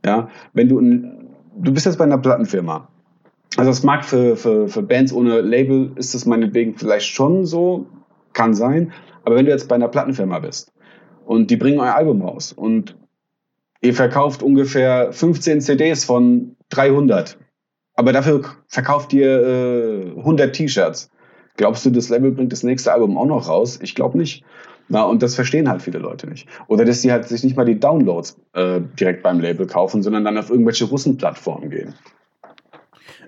Ja, 0.04 0.28
wenn 0.52 0.68
du, 0.68 0.80
du 0.80 1.72
bist 1.72 1.86
jetzt 1.86 1.98
bei 1.98 2.04
einer 2.04 2.18
Plattenfirma. 2.18 2.88
Also 3.56 3.70
es 3.70 3.82
mag 3.82 4.04
für, 4.04 4.36
für, 4.36 4.68
für 4.68 4.82
Bands 4.82 5.12
ohne 5.12 5.40
Label, 5.40 5.92
ist 5.96 6.14
das 6.14 6.24
meinetwegen 6.24 6.76
vielleicht 6.76 7.08
schon 7.08 7.44
so, 7.44 7.86
kann 8.32 8.54
sein. 8.54 8.92
Aber 9.24 9.36
wenn 9.36 9.44
du 9.44 9.50
jetzt 9.50 9.68
bei 9.68 9.74
einer 9.74 9.88
Plattenfirma 9.88 10.38
bist 10.38 10.72
und 11.26 11.50
die 11.50 11.56
bringen 11.56 11.80
euer 11.80 11.94
Album 11.94 12.22
raus 12.22 12.52
und 12.52 12.96
ihr 13.80 13.94
verkauft 13.94 14.42
ungefähr 14.42 15.12
15 15.12 15.60
CDs 15.60 16.04
von 16.04 16.56
300, 16.70 17.38
aber 17.94 18.12
dafür 18.12 18.42
verkauft 18.68 19.12
ihr 19.12 20.14
äh, 20.16 20.18
100 20.18 20.54
T-Shirts, 20.54 21.10
Glaubst 21.56 21.84
du, 21.84 21.90
das 21.90 22.08
Label 22.08 22.30
bringt 22.30 22.52
das 22.52 22.62
nächste 22.62 22.92
Album 22.92 23.18
auch 23.18 23.26
noch 23.26 23.48
raus? 23.48 23.78
Ich 23.82 23.94
glaube 23.94 24.18
nicht. 24.18 24.44
Na, 24.88 25.04
und 25.04 25.22
das 25.22 25.36
verstehen 25.36 25.68
halt 25.68 25.82
viele 25.82 25.98
Leute 25.98 26.28
nicht. 26.28 26.48
Oder 26.66 26.84
dass 26.84 27.00
sie 27.00 27.12
halt 27.12 27.28
sich 27.28 27.44
nicht 27.44 27.56
mal 27.56 27.64
die 27.64 27.78
Downloads 27.78 28.36
äh, 28.54 28.80
direkt 28.98 29.22
beim 29.22 29.40
Label 29.40 29.66
kaufen, 29.66 30.02
sondern 30.02 30.24
dann 30.24 30.36
auf 30.36 30.50
irgendwelche 30.50 30.84
Russenplattformen 30.86 31.70
gehen. 31.70 31.94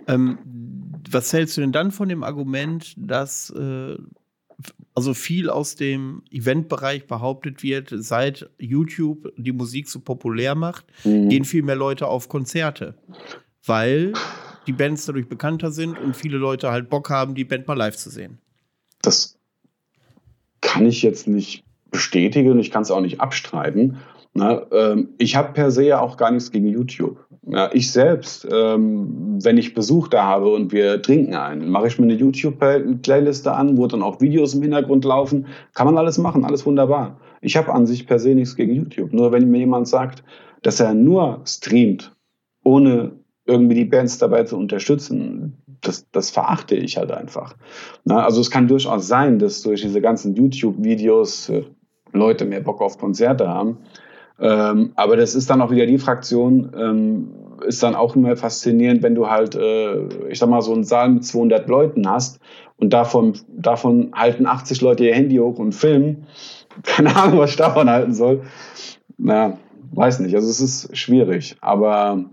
Ähm, 0.09 0.39
was 1.09 1.33
hältst 1.33 1.57
du 1.57 1.61
denn 1.61 1.71
dann 1.71 1.93
von 1.93 2.09
dem 2.09 2.25
Argument, 2.25 2.95
dass 2.97 3.51
äh, 3.51 3.97
also 4.95 5.15
viel 5.15 5.49
aus 5.51 5.77
dem 5.77 6.23
Eventbereich 6.31 7.07
behauptet 7.07 7.63
wird, 7.63 7.93
seit 7.95 8.51
YouTube 8.59 9.33
die 9.37 9.53
Musik 9.53 9.89
so 9.89 10.01
populär 10.01 10.55
macht, 10.55 10.85
mhm. 11.05 11.29
gehen 11.29 11.45
viel 11.45 11.63
mehr 11.63 11.77
Leute 11.77 12.09
auf 12.09 12.29
Konzerte? 12.29 12.95
Weil 13.65 14.13
die 14.67 14.73
Bands 14.73 15.07
dadurch 15.07 15.29
bekannter 15.29 15.71
sind 15.71 15.99
und 15.99 16.17
viele 16.17 16.39
Leute 16.39 16.71
halt 16.71 16.89
Bock 16.89 17.11
haben, 17.11 17.35
die 17.35 17.45
Band 17.45 17.67
mal 17.67 17.77
live 17.77 17.97
zu 17.97 18.11
sehen. 18.11 18.39
Das 19.03 19.39
kann 20.61 20.87
ich 20.87 21.03
jetzt 21.03 21.27
nicht 21.27 21.65
bestätigen, 21.91 22.59
ich 22.59 22.71
kann 22.71 22.83
es 22.83 22.91
auch 22.91 23.01
nicht 23.01 23.21
abstreiten. 23.21 23.99
Na, 24.35 24.63
ähm, 24.73 25.11
ich 25.19 25.37
habe 25.37 25.53
per 25.53 25.71
se 25.71 25.85
ja 25.85 26.01
auch 26.01 26.17
gar 26.17 26.31
nichts 26.31 26.51
gegen 26.51 26.67
YouTube. 26.69 27.19
Ja, 27.45 27.71
ich 27.73 27.93
selbst, 27.93 28.49
ähm, 28.51 29.39
wenn 29.43 29.59
ich 29.59 29.75
Besuch 29.75 30.09
da 30.09 30.23
habe 30.25 30.49
und 30.49 30.73
wir 30.73 31.03
trinken 31.03 31.35
einen, 31.35 31.69
mache 31.69 31.89
ich 31.89 31.99
mir 31.99 32.05
eine 32.05 32.15
YouTube-Playliste 32.15 33.53
an, 33.53 33.77
wo 33.77 33.87
dann 33.87 34.03
auch 34.03 34.21
Videos 34.21 34.55
im 34.55 34.63
Hintergrund 34.63 35.05
laufen. 35.05 35.47
Kann 35.75 35.87
man 35.87 35.99
alles 35.99 36.17
machen, 36.17 36.45
alles 36.45 36.65
wunderbar. 36.65 37.21
Ich 37.43 37.57
habe 37.57 37.75
an 37.75 37.87
sich 37.87 38.07
per 38.07 38.19
se 38.19 38.35
nichts 38.35 38.57
gegen 38.57 38.75
YouTube. 38.75 39.13
Nur 39.13 39.33
wenn 39.33 39.51
mir 39.51 39.59
jemand 39.59 39.89
sagt, 39.89 40.23
dass 40.63 40.81
er 40.81 40.95
nur 40.95 41.43
streamt, 41.45 42.15
ohne 42.65 43.13
irgendwie 43.45 43.75
die 43.75 43.85
Bands 43.85 44.19
dabei 44.19 44.45
zu 44.45 44.57
unterstützen, 44.57 45.59
das, 45.81 46.09
das 46.13 46.31
verachte 46.31 46.77
ich 46.77 46.97
halt 46.97 47.11
einfach. 47.11 47.57
Na, 48.05 48.25
also 48.25 48.41
es 48.41 48.51
kann 48.51 48.69
durchaus 48.69 49.09
sein, 49.09 49.39
dass 49.39 49.63
durch 49.63 49.83
diese 49.83 50.01
ganzen 50.01 50.35
YouTube-Videos 50.35 51.49
äh, 51.49 51.65
Leute 52.13 52.45
mehr 52.45 52.61
Bock 52.61 52.81
auf 52.81 52.99
Konzerte 52.99 53.49
haben. 53.49 53.79
Ähm, 54.39 54.93
aber 54.97 55.17
das 55.17 55.35
ist 55.35 55.51
dann 55.51 55.61
auch 55.61 55.71
wieder 55.71 55.87
die 55.87 55.99
Fraktion, 55.99 56.73
ähm, 56.77 57.29
ist 57.67 57.83
dann 57.83 57.95
auch 57.95 58.17
immer 58.17 58.37
faszinierend, 58.37 59.03
wenn 59.03 59.15
du 59.15 59.29
halt, 59.29 59.55
äh, 59.55 60.29
ich 60.29 60.39
sag 60.39 60.49
mal, 60.49 60.63
so 60.63 60.73
einen 60.73 60.85
Saal 60.85 61.11
mit 61.11 61.25
200 61.25 61.69
Leuten 61.69 62.09
hast 62.09 62.41
und 62.77 62.93
davon, 62.93 63.35
davon 63.49 64.11
halten 64.15 64.47
80 64.47 64.81
Leute 64.81 65.05
ihr 65.05 65.15
Handy 65.15 65.37
hoch 65.37 65.59
und 65.59 65.73
filmen. 65.73 66.27
Keine 66.83 67.15
Ahnung, 67.15 67.39
was 67.39 67.51
ich 67.51 67.57
davon 67.57 67.89
halten 67.89 68.15
soll. 68.15 68.43
Na, 69.19 69.59
weiß 69.93 70.21
nicht. 70.21 70.35
Also 70.35 70.49
es 70.49 70.61
ist 70.61 70.97
schwierig. 70.97 71.57
Aber 71.61 72.25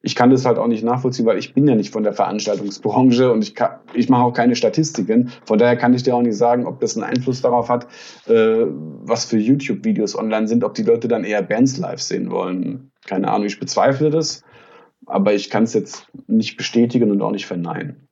ich 0.00 0.14
kann 0.14 0.30
das 0.30 0.44
halt 0.44 0.58
auch 0.58 0.68
nicht 0.68 0.84
nachvollziehen, 0.84 1.26
weil 1.26 1.38
ich 1.38 1.54
bin 1.54 1.66
ja 1.66 1.74
nicht 1.74 1.92
von 1.92 2.04
der 2.04 2.12
Veranstaltungsbranche 2.12 3.32
und 3.32 3.42
ich, 3.42 3.54
ich 3.94 4.08
mache 4.08 4.22
auch 4.22 4.32
keine 4.32 4.54
Statistiken. 4.54 5.30
Von 5.44 5.58
daher 5.58 5.76
kann 5.76 5.92
ich 5.92 6.04
dir 6.04 6.14
auch 6.14 6.22
nicht 6.22 6.36
sagen, 6.36 6.66
ob 6.66 6.80
das 6.80 6.96
einen 6.96 7.04
Einfluss 7.04 7.42
darauf 7.42 7.68
hat, 7.68 7.88
äh, 8.26 8.66
was 9.02 9.24
für 9.24 9.38
YouTube-Videos 9.38 10.16
online 10.16 10.46
sind, 10.46 10.62
ob 10.62 10.74
die 10.74 10.84
Leute 10.84 11.08
dann 11.08 11.24
eher 11.24 11.42
Bands 11.42 11.78
live 11.78 12.00
sehen 12.00 12.30
wollen. 12.30 12.92
Keine 13.06 13.28
Ahnung, 13.28 13.46
ich 13.46 13.58
bezweifle 13.58 14.10
das, 14.10 14.44
aber 15.06 15.34
ich 15.34 15.50
kann 15.50 15.64
es 15.64 15.74
jetzt 15.74 16.06
nicht 16.28 16.56
bestätigen 16.56 17.10
und 17.10 17.20
auch 17.20 17.32
nicht 17.32 17.46
verneinen. 17.46 18.07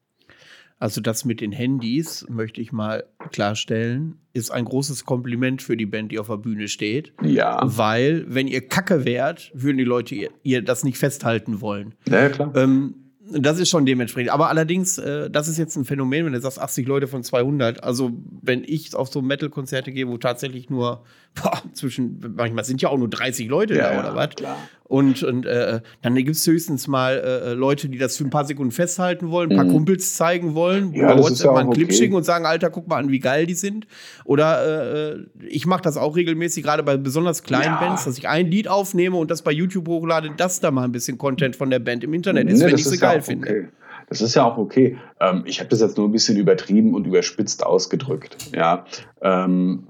Also 0.79 1.01
das 1.01 1.24
mit 1.24 1.41
den 1.41 1.53
Handys, 1.53 2.27
möchte 2.29 2.61
ich 2.61 2.70
mal 2.70 3.05
klarstellen, 3.31 4.18
ist 4.35 4.51
ein 4.51 4.66
großes 4.66 5.07
Kompliment 5.07 5.62
für 5.62 5.77
die 5.77 5.87
Band, 5.87 6.12
die 6.12 6.18
auf 6.18 6.27
der 6.27 6.37
Bühne 6.37 6.68
steht. 6.68 7.14
Ja. 7.22 7.61
Weil, 7.64 8.27
wenn 8.29 8.47
ihr 8.47 8.66
Kacke 8.66 9.07
wärt, 9.07 9.51
würden 9.55 9.79
die 9.79 9.85
Leute 9.85 10.14
ihr, 10.14 10.31
ihr 10.43 10.62
das 10.62 10.85
nicht 10.85 10.99
festhalten 10.99 11.62
wollen. 11.62 11.95
Ja, 12.09 12.29
klar. 12.29 12.55
Ähm, 12.55 12.95
das 13.31 13.59
ist 13.59 13.70
schon 13.70 13.87
dementsprechend. 13.87 14.31
Aber 14.31 14.49
allerdings, 14.49 14.99
äh, 14.99 15.31
das 15.31 15.49
ist 15.49 15.57
jetzt 15.57 15.77
ein 15.77 15.85
Phänomen, 15.85 16.27
wenn 16.27 16.33
du 16.33 16.41
sagst 16.41 16.61
80 16.61 16.87
Leute 16.87 17.09
von 17.09 17.22
200. 17.22 17.83
Also, 17.83 18.12
wenn 18.43 18.62
ich 18.64 18.95
auf 18.95 19.09
so 19.09 19.22
Metal-Konzerte 19.22 19.93
gehe, 19.93 20.09
wo 20.09 20.18
tatsächlich 20.18 20.70
nur 20.70 21.05
boah, 21.43 21.62
zwischen, 21.72 22.20
manchmal 22.37 22.64
sind 22.64 22.82
ja 22.82 22.89
auch 22.89 22.99
nur 22.99 23.09
30 23.09 23.49
Leute 23.49 23.74
Ja, 23.74 23.89
da 23.89 23.93
ja, 23.95 24.01
oder 24.01 24.14
was. 24.16 24.30
klar. 24.34 24.57
Und, 24.89 25.24
und 25.24 25.47
äh, 25.47 25.80
dann 26.03 26.14
gibt 26.14 26.30
es 26.30 26.47
höchstens 26.47 26.87
mal 26.87 27.14
äh, 27.18 27.53
Leute, 27.55 27.89
die 27.89 27.99
das 27.99 28.16
für 28.16 28.22
ein 28.24 28.30
paar 28.30 28.45
Sekunden 28.45 28.70
festhalten 28.70 29.30
wollen, 29.30 29.51
ein 29.51 29.57
paar 29.57 29.64
Mhm. 29.66 29.72
Kumpels 29.72 30.14
zeigen 30.14 30.55
wollen, 30.55 30.93
Ja, 30.95 31.12
ist 31.12 31.22
WhatsApp 31.24 31.47
ja 31.47 31.53
mal 31.55 31.61
einen 31.62 31.70
Clip 31.72 31.89
okay. 31.89 31.97
schicken 31.97 32.14
und 32.14 32.22
sagen, 32.22 32.47
Alter, 32.47 32.70
guck 32.70 32.87
mal 32.87 32.99
an, 32.99 33.11
wie 33.11 33.18
geil 33.18 33.47
die 33.47 33.55
sind. 33.55 33.87
Oder 34.24 35.14
äh, 35.14 35.18
ich 35.49 35.66
mache 35.66 35.82
das 35.82 35.97
auch 35.97 36.14
regelmäßig, 36.14 36.62
gerade 36.62 36.84
bei 36.84 36.97
besonders 36.97 37.43
kleinen 37.43 37.64
Ja. 37.74 37.80
Bands, 37.80 38.05
dass 38.05 38.16
ich 38.16 38.28
ein 38.28 38.47
Lied 38.49 38.68
aufnehme 38.68 39.16
und 39.16 39.30
das 39.30 39.43
bei 39.43 39.51
YouTube 39.51 39.89
hochlade, 39.89 40.30
dass 40.37 40.61
da 40.61 40.70
mal 40.70 40.84
ein 40.84 40.93
bisschen 40.93 41.18
Content 41.18 41.57
von 41.57 41.68
der 41.68 41.80
Band 41.80 42.05
im 42.05 42.14
Internet 42.14 42.49
ist, 42.49 42.61
Nee, 42.61 42.66
wenn 42.66 42.74
ich 42.76 42.84
sie 42.84 42.95
ja 42.97 43.01
geil 43.12 43.22
finde. 43.22 43.49
okay. 43.49 43.68
Das 44.09 44.20
ist 44.20 44.37
ja 44.37 44.45
auch 44.45 44.57
okay. 44.57 44.97
Ähm, 45.18 45.43
ich 45.47 45.59
habe 45.59 45.68
das 45.68 45.80
jetzt 45.80 45.97
nur 45.99 46.07
ein 46.09 46.12
bisschen 46.12 46.37
übertrieben 46.37 46.95
und 46.95 47.09
überspitzt 47.09 47.66
ausgedrückt. 47.66 48.37
Ja. 48.55 48.84
Ähm, 49.20 49.82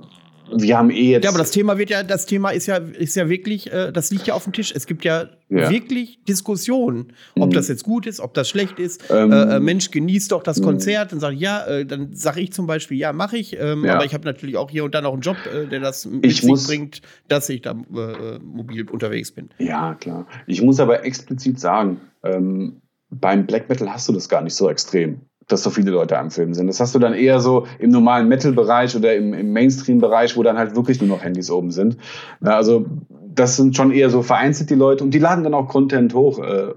wir 0.55 0.77
haben 0.79 0.91
eh 0.91 1.11
jetzt. 1.13 1.25
Ja, 1.25 1.31
aber 1.31 1.39
das 1.39 1.51
Thema 1.51 1.79
wird 1.79 1.91
ja, 1.91 2.03
das 2.03 2.27
Thema 2.27 2.51
ist 2.51 2.67
ja, 2.67 2.77
ist 2.77 3.17
ja 3.17 3.29
wirklich, 3.29 3.73
äh, 3.73 3.93
das 3.93 4.11
liegt 4.11 4.27
ja 4.27 4.35
auf 4.35 4.45
dem 4.45 4.53
Tisch. 4.53 4.73
Es 4.75 4.87
gibt 4.87 5.05
ja, 5.05 5.29
Ja. 5.49 5.71
wirklich 5.71 6.23
Diskussionen, 6.25 7.13
ob 7.39 7.51
Mhm. 7.51 7.55
das 7.55 7.69
jetzt 7.69 7.85
gut 7.85 8.07
ist, 8.07 8.21
ob 8.21 8.35
das 8.35 8.49
schlecht 8.49 8.79
ist. 8.79 9.05
Ähm, 9.11 9.31
äh, 9.33 9.57
äh, 9.57 9.61
Mensch, 9.61 9.91
genießt 9.91 10.33
doch 10.33 10.43
das 10.43 10.59
mhm. 10.61 10.65
Konzert. 10.65 11.13
Dann 11.13 11.21
sage 11.21 11.35
ich, 11.37 11.41
ja, 11.41 11.65
äh, 11.67 11.87
dann 11.87 12.15
sage 12.15 12.41
ich 12.41 12.53
zum 12.53 12.67
Beispiel, 12.67 12.97
ja, 12.99 13.13
mache 13.13 13.37
ich. 13.39 13.57
Ähm, 13.59 13.85
Ja. 13.85 13.95
Aber 13.95 14.05
ich 14.05 14.15
habe 14.15 14.25
natürlich 14.25 14.57
auch 14.57 14.71
hier 14.71 14.85
und 14.85 14.95
da 14.95 15.01
noch 15.01 15.13
einen 15.13 15.23
Job, 15.23 15.37
äh, 15.53 15.67
der 15.67 15.81
das 15.81 16.05
mit 16.07 16.25
Ich 16.27 16.41
sich 16.41 16.45
muss- 16.49 16.67
bringt, 16.67 17.01
dass 17.29 17.49
ich 17.49 17.63
da 17.63 17.73
äh, 17.73 18.39
mobil 18.41 18.89
unterwegs 18.91 19.33
bin. 19.33 19.51
Ja, 19.59 19.95
klar. 19.95 20.27
Ich 20.47 20.63
muss 20.63 20.81
aber 20.81 21.05
explizit 21.05 21.61
sagen, 21.61 22.01
ähm, 22.25 22.81
beim 23.11 23.47
Black 23.47 23.69
Metal 23.69 23.89
hast 23.93 24.09
du 24.09 24.13
das 24.13 24.29
gar 24.29 24.43
nicht 24.43 24.55
so 24.55 24.69
extrem, 24.69 25.21
dass 25.49 25.63
so 25.63 25.71
viele 25.71 25.91
Leute 25.91 26.19
am 26.19 26.31
Film 26.31 26.55
sind. 26.55 26.67
Das 26.67 26.81
hast 26.81 26.95
du 26.95 26.99
dann 26.99 27.15
eher 27.15 27.41
so 27.41 27.67
im 27.79 27.91
normalen 27.91 28.29
Metal-Bereich 28.29 28.97
oder 28.97 29.15
im, 29.15 29.33
im 29.33 29.53
Mainstream-Bereich, 29.53 30.37
wo 30.37 30.43
dann 30.43 30.59
halt 30.59 30.75
wirklich 30.75 31.01
nur 31.01 31.09
noch 31.09 31.23
Handys 31.23 31.51
oben 31.51 31.71
sind. 31.71 31.97
Na, 32.41 32.57
also 32.57 32.87
das 33.09 33.57
sind 33.57 33.77
schon 33.77 33.93
eher 33.93 34.11
so 34.11 34.23
vereinzelt 34.23 34.71
die 34.71 34.75
Leute 34.75 35.05
und 35.05 35.13
die 35.13 35.19
laden 35.19 35.45
dann 35.45 35.55
auch 35.55 35.69
Content 35.69 36.15
hoch, 36.15 36.39
äh, 36.39 36.75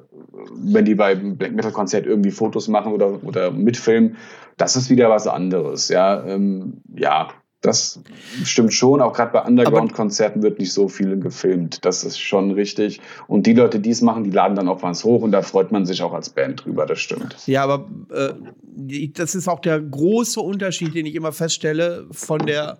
wenn 0.54 0.86
die 0.86 0.96
beim 0.96 1.38
Black 1.38 1.54
Metal-Konzert 1.54 2.06
irgendwie 2.06 2.32
Fotos 2.32 2.68
machen 2.68 2.94
oder, 2.94 3.24
oder 3.24 3.52
mitfilmen. 3.52 4.18
Das 4.58 4.76
ist 4.76 4.90
wieder 4.90 5.10
was 5.10 5.26
anderes. 5.26 5.90
Ja, 5.90 6.24
ähm, 6.26 6.82
ja. 6.94 7.30
Das 7.62 8.00
stimmt 8.46 8.74
schon, 8.74 9.02
auch 9.02 9.12
gerade 9.14 9.34
bei 9.34 9.42
Underground-Konzerten 9.42 10.42
wird 10.42 10.60
nicht 10.60 10.72
so 10.72 10.88
viel 10.88 11.20
gefilmt. 11.20 11.84
Das 11.84 12.06
ist 12.06 12.18
schon 12.18 12.52
richtig. 12.52 13.02
Und 13.28 13.46
die 13.48 13.54
Leute, 13.54 13.82
die 13.82 13.90
es 13.90 14.02
machen, 14.02 14.24
die 14.24 14.32
laden 14.32 14.56
dann 14.56 14.70
auch 14.70 14.82
was 14.82 15.04
hoch 15.04 15.22
und 15.24 15.32
da 15.32 15.42
freut 15.42 15.72
man 15.72 15.86
sich 15.86 16.02
auch 16.02 16.14
als 16.14 16.30
Band 16.30 16.64
drüber, 16.64 16.86
das 16.86 17.00
stimmt. 17.00 17.36
Ja, 17.48 17.64
aber 17.64 17.90
äh, 18.14 19.10
das 19.14 19.36
ist 19.36 19.50
auch 19.50 19.60
der 19.60 19.82
große 19.82 20.40
Unterschied, 20.40 20.96
den 20.96 21.06
ich 21.06 21.16
immer 21.16 21.34
feststelle 21.34 22.08
von 22.12 22.46
der 22.46 22.78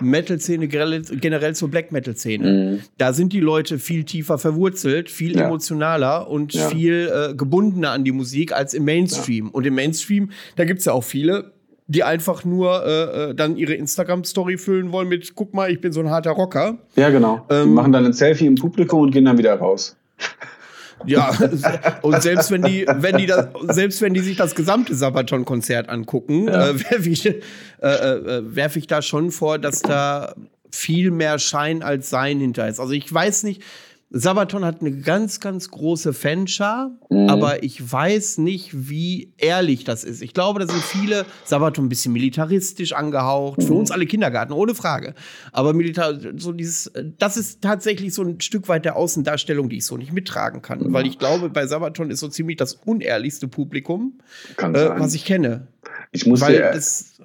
Metal-Szene 0.00 0.68
generell, 0.68 1.54
zur 1.54 1.70
Black-Metal-Szene. 1.70 2.52
Mhm. 2.76 2.80
Da 2.98 3.12
sind 3.12 3.32
die 3.32 3.40
Leute 3.40 3.78
viel 3.78 4.04
tiefer 4.04 4.38
verwurzelt, 4.38 5.10
viel 5.10 5.36
Ja. 5.36 5.46
emotionaler 5.46 6.28
und 6.28 6.52
Ja. 6.54 6.68
viel 6.68 7.10
äh, 7.12 7.34
gebundener 7.34 7.90
an 7.92 8.04
die 8.04 8.12
Musik 8.12 8.52
als 8.52 8.74
im 8.74 8.84
Mainstream. 8.84 9.48
Und 9.50 9.66
im 9.66 9.74
Mainstream, 9.74 10.30
da 10.56 10.64
gibt 10.64 10.80
es 10.80 10.84
ja 10.84 10.92
auch 10.92 11.04
viele, 11.04 11.52
die 11.90 12.04
einfach 12.04 12.44
nur 12.44 12.86
äh, 12.86 13.30
äh, 13.30 13.34
dann 13.34 13.56
ihre 13.56 13.74
Instagram-Story 13.74 14.58
füllen 14.58 14.92
wollen 14.92 15.08
mit, 15.08 15.34
guck 15.34 15.54
mal, 15.54 15.72
ich 15.72 15.80
bin 15.80 15.90
so 15.92 15.98
ein 15.98 16.08
harter 16.08 16.30
Rocker. 16.30 16.78
Ja, 16.94 17.10
genau. 17.10 17.44
die 17.50 17.54
Ähm, 17.54 17.74
machen 17.74 17.90
dann 17.90 18.06
ein 18.06 18.12
Selfie 18.12 18.46
im 18.46 18.54
Publikum 18.54 19.00
und 19.00 19.10
gehen 19.10 19.24
dann 19.24 19.38
wieder 19.38 19.56
raus. 19.56 19.96
Ja, 21.04 21.32
und 22.02 22.22
selbst 22.22 22.52
wenn 22.52 22.62
die, 22.62 22.86
wenn 22.86 23.16
die 23.16 23.26
das, 23.26 23.48
selbst 23.70 24.02
wenn 24.02 24.14
die 24.14 24.20
sich 24.20 24.36
das 24.36 24.54
gesamte 24.54 24.94
Sabaton-Konzert 24.94 25.88
angucken, 25.88 26.46
Ja. 26.46 26.68
äh, 26.68 26.78
werfe 26.80 27.08
ich, 27.08 27.26
äh, 27.26 27.32
äh, 27.80 28.42
werf 28.54 28.76
ich 28.76 28.86
da 28.86 29.02
schon 29.02 29.32
vor, 29.32 29.58
dass 29.58 29.82
da 29.82 30.34
viel 30.70 31.10
mehr 31.10 31.40
Schein 31.40 31.82
als 31.82 32.08
Sein 32.08 32.38
hinter 32.38 32.68
ist. 32.68 32.78
Also 32.78 32.92
ich 32.92 33.12
weiß 33.12 33.42
nicht, 33.42 33.62
Sabaton 34.12 34.64
hat 34.64 34.80
eine 34.80 34.90
ganz, 34.90 35.38
ganz 35.38 35.70
große 35.70 36.12
Fanschar, 36.12 36.90
Mhm. 37.10 37.28
aber 37.28 37.62
ich 37.62 37.92
weiß 37.92 38.38
nicht, 38.38 38.88
wie 38.90 39.32
ehrlich 39.38 39.84
das 39.84 40.02
ist. 40.02 40.20
Ich 40.20 40.34
glaube, 40.34 40.58
da 40.58 40.66
sind 40.66 40.82
viele 40.82 41.24
Sabaton 41.44 41.86
ein 41.86 41.88
bisschen 41.88 42.12
militaristisch 42.12 42.92
angehaucht. 42.92 43.62
Für 43.62 43.74
uns 43.74 43.92
alle 43.92 44.06
Kindergarten, 44.06 44.52
ohne 44.52 44.74
Frage. 44.74 45.14
Aber 45.52 45.74
Militar, 45.74 46.18
so 46.36 46.50
dieses, 46.52 46.90
das 47.18 47.36
ist 47.36 47.62
tatsächlich 47.62 48.12
so 48.12 48.22
ein 48.22 48.40
Stück 48.40 48.68
weit 48.68 48.84
der 48.84 48.96
Außendarstellung, 48.96 49.68
die 49.68 49.76
ich 49.76 49.86
so 49.86 49.96
nicht 49.96 50.12
mittragen 50.12 50.60
kann. 50.60 50.92
Weil 50.92 51.06
ich 51.06 51.18
glaube, 51.18 51.48
bei 51.48 51.68
Sabaton 51.68 52.10
ist 52.10 52.18
so 52.18 52.26
ziemlich 52.26 52.56
das 52.56 52.74
unehrlichste 52.74 53.46
Publikum, 53.46 54.18
äh, 54.58 54.64
was 54.72 55.14
ich 55.14 55.24
kenne. 55.24 55.68
ich 56.10 56.26
muss 56.26 56.40
Weil 56.40 56.54
dir, 56.54 56.72
das. 56.72 57.20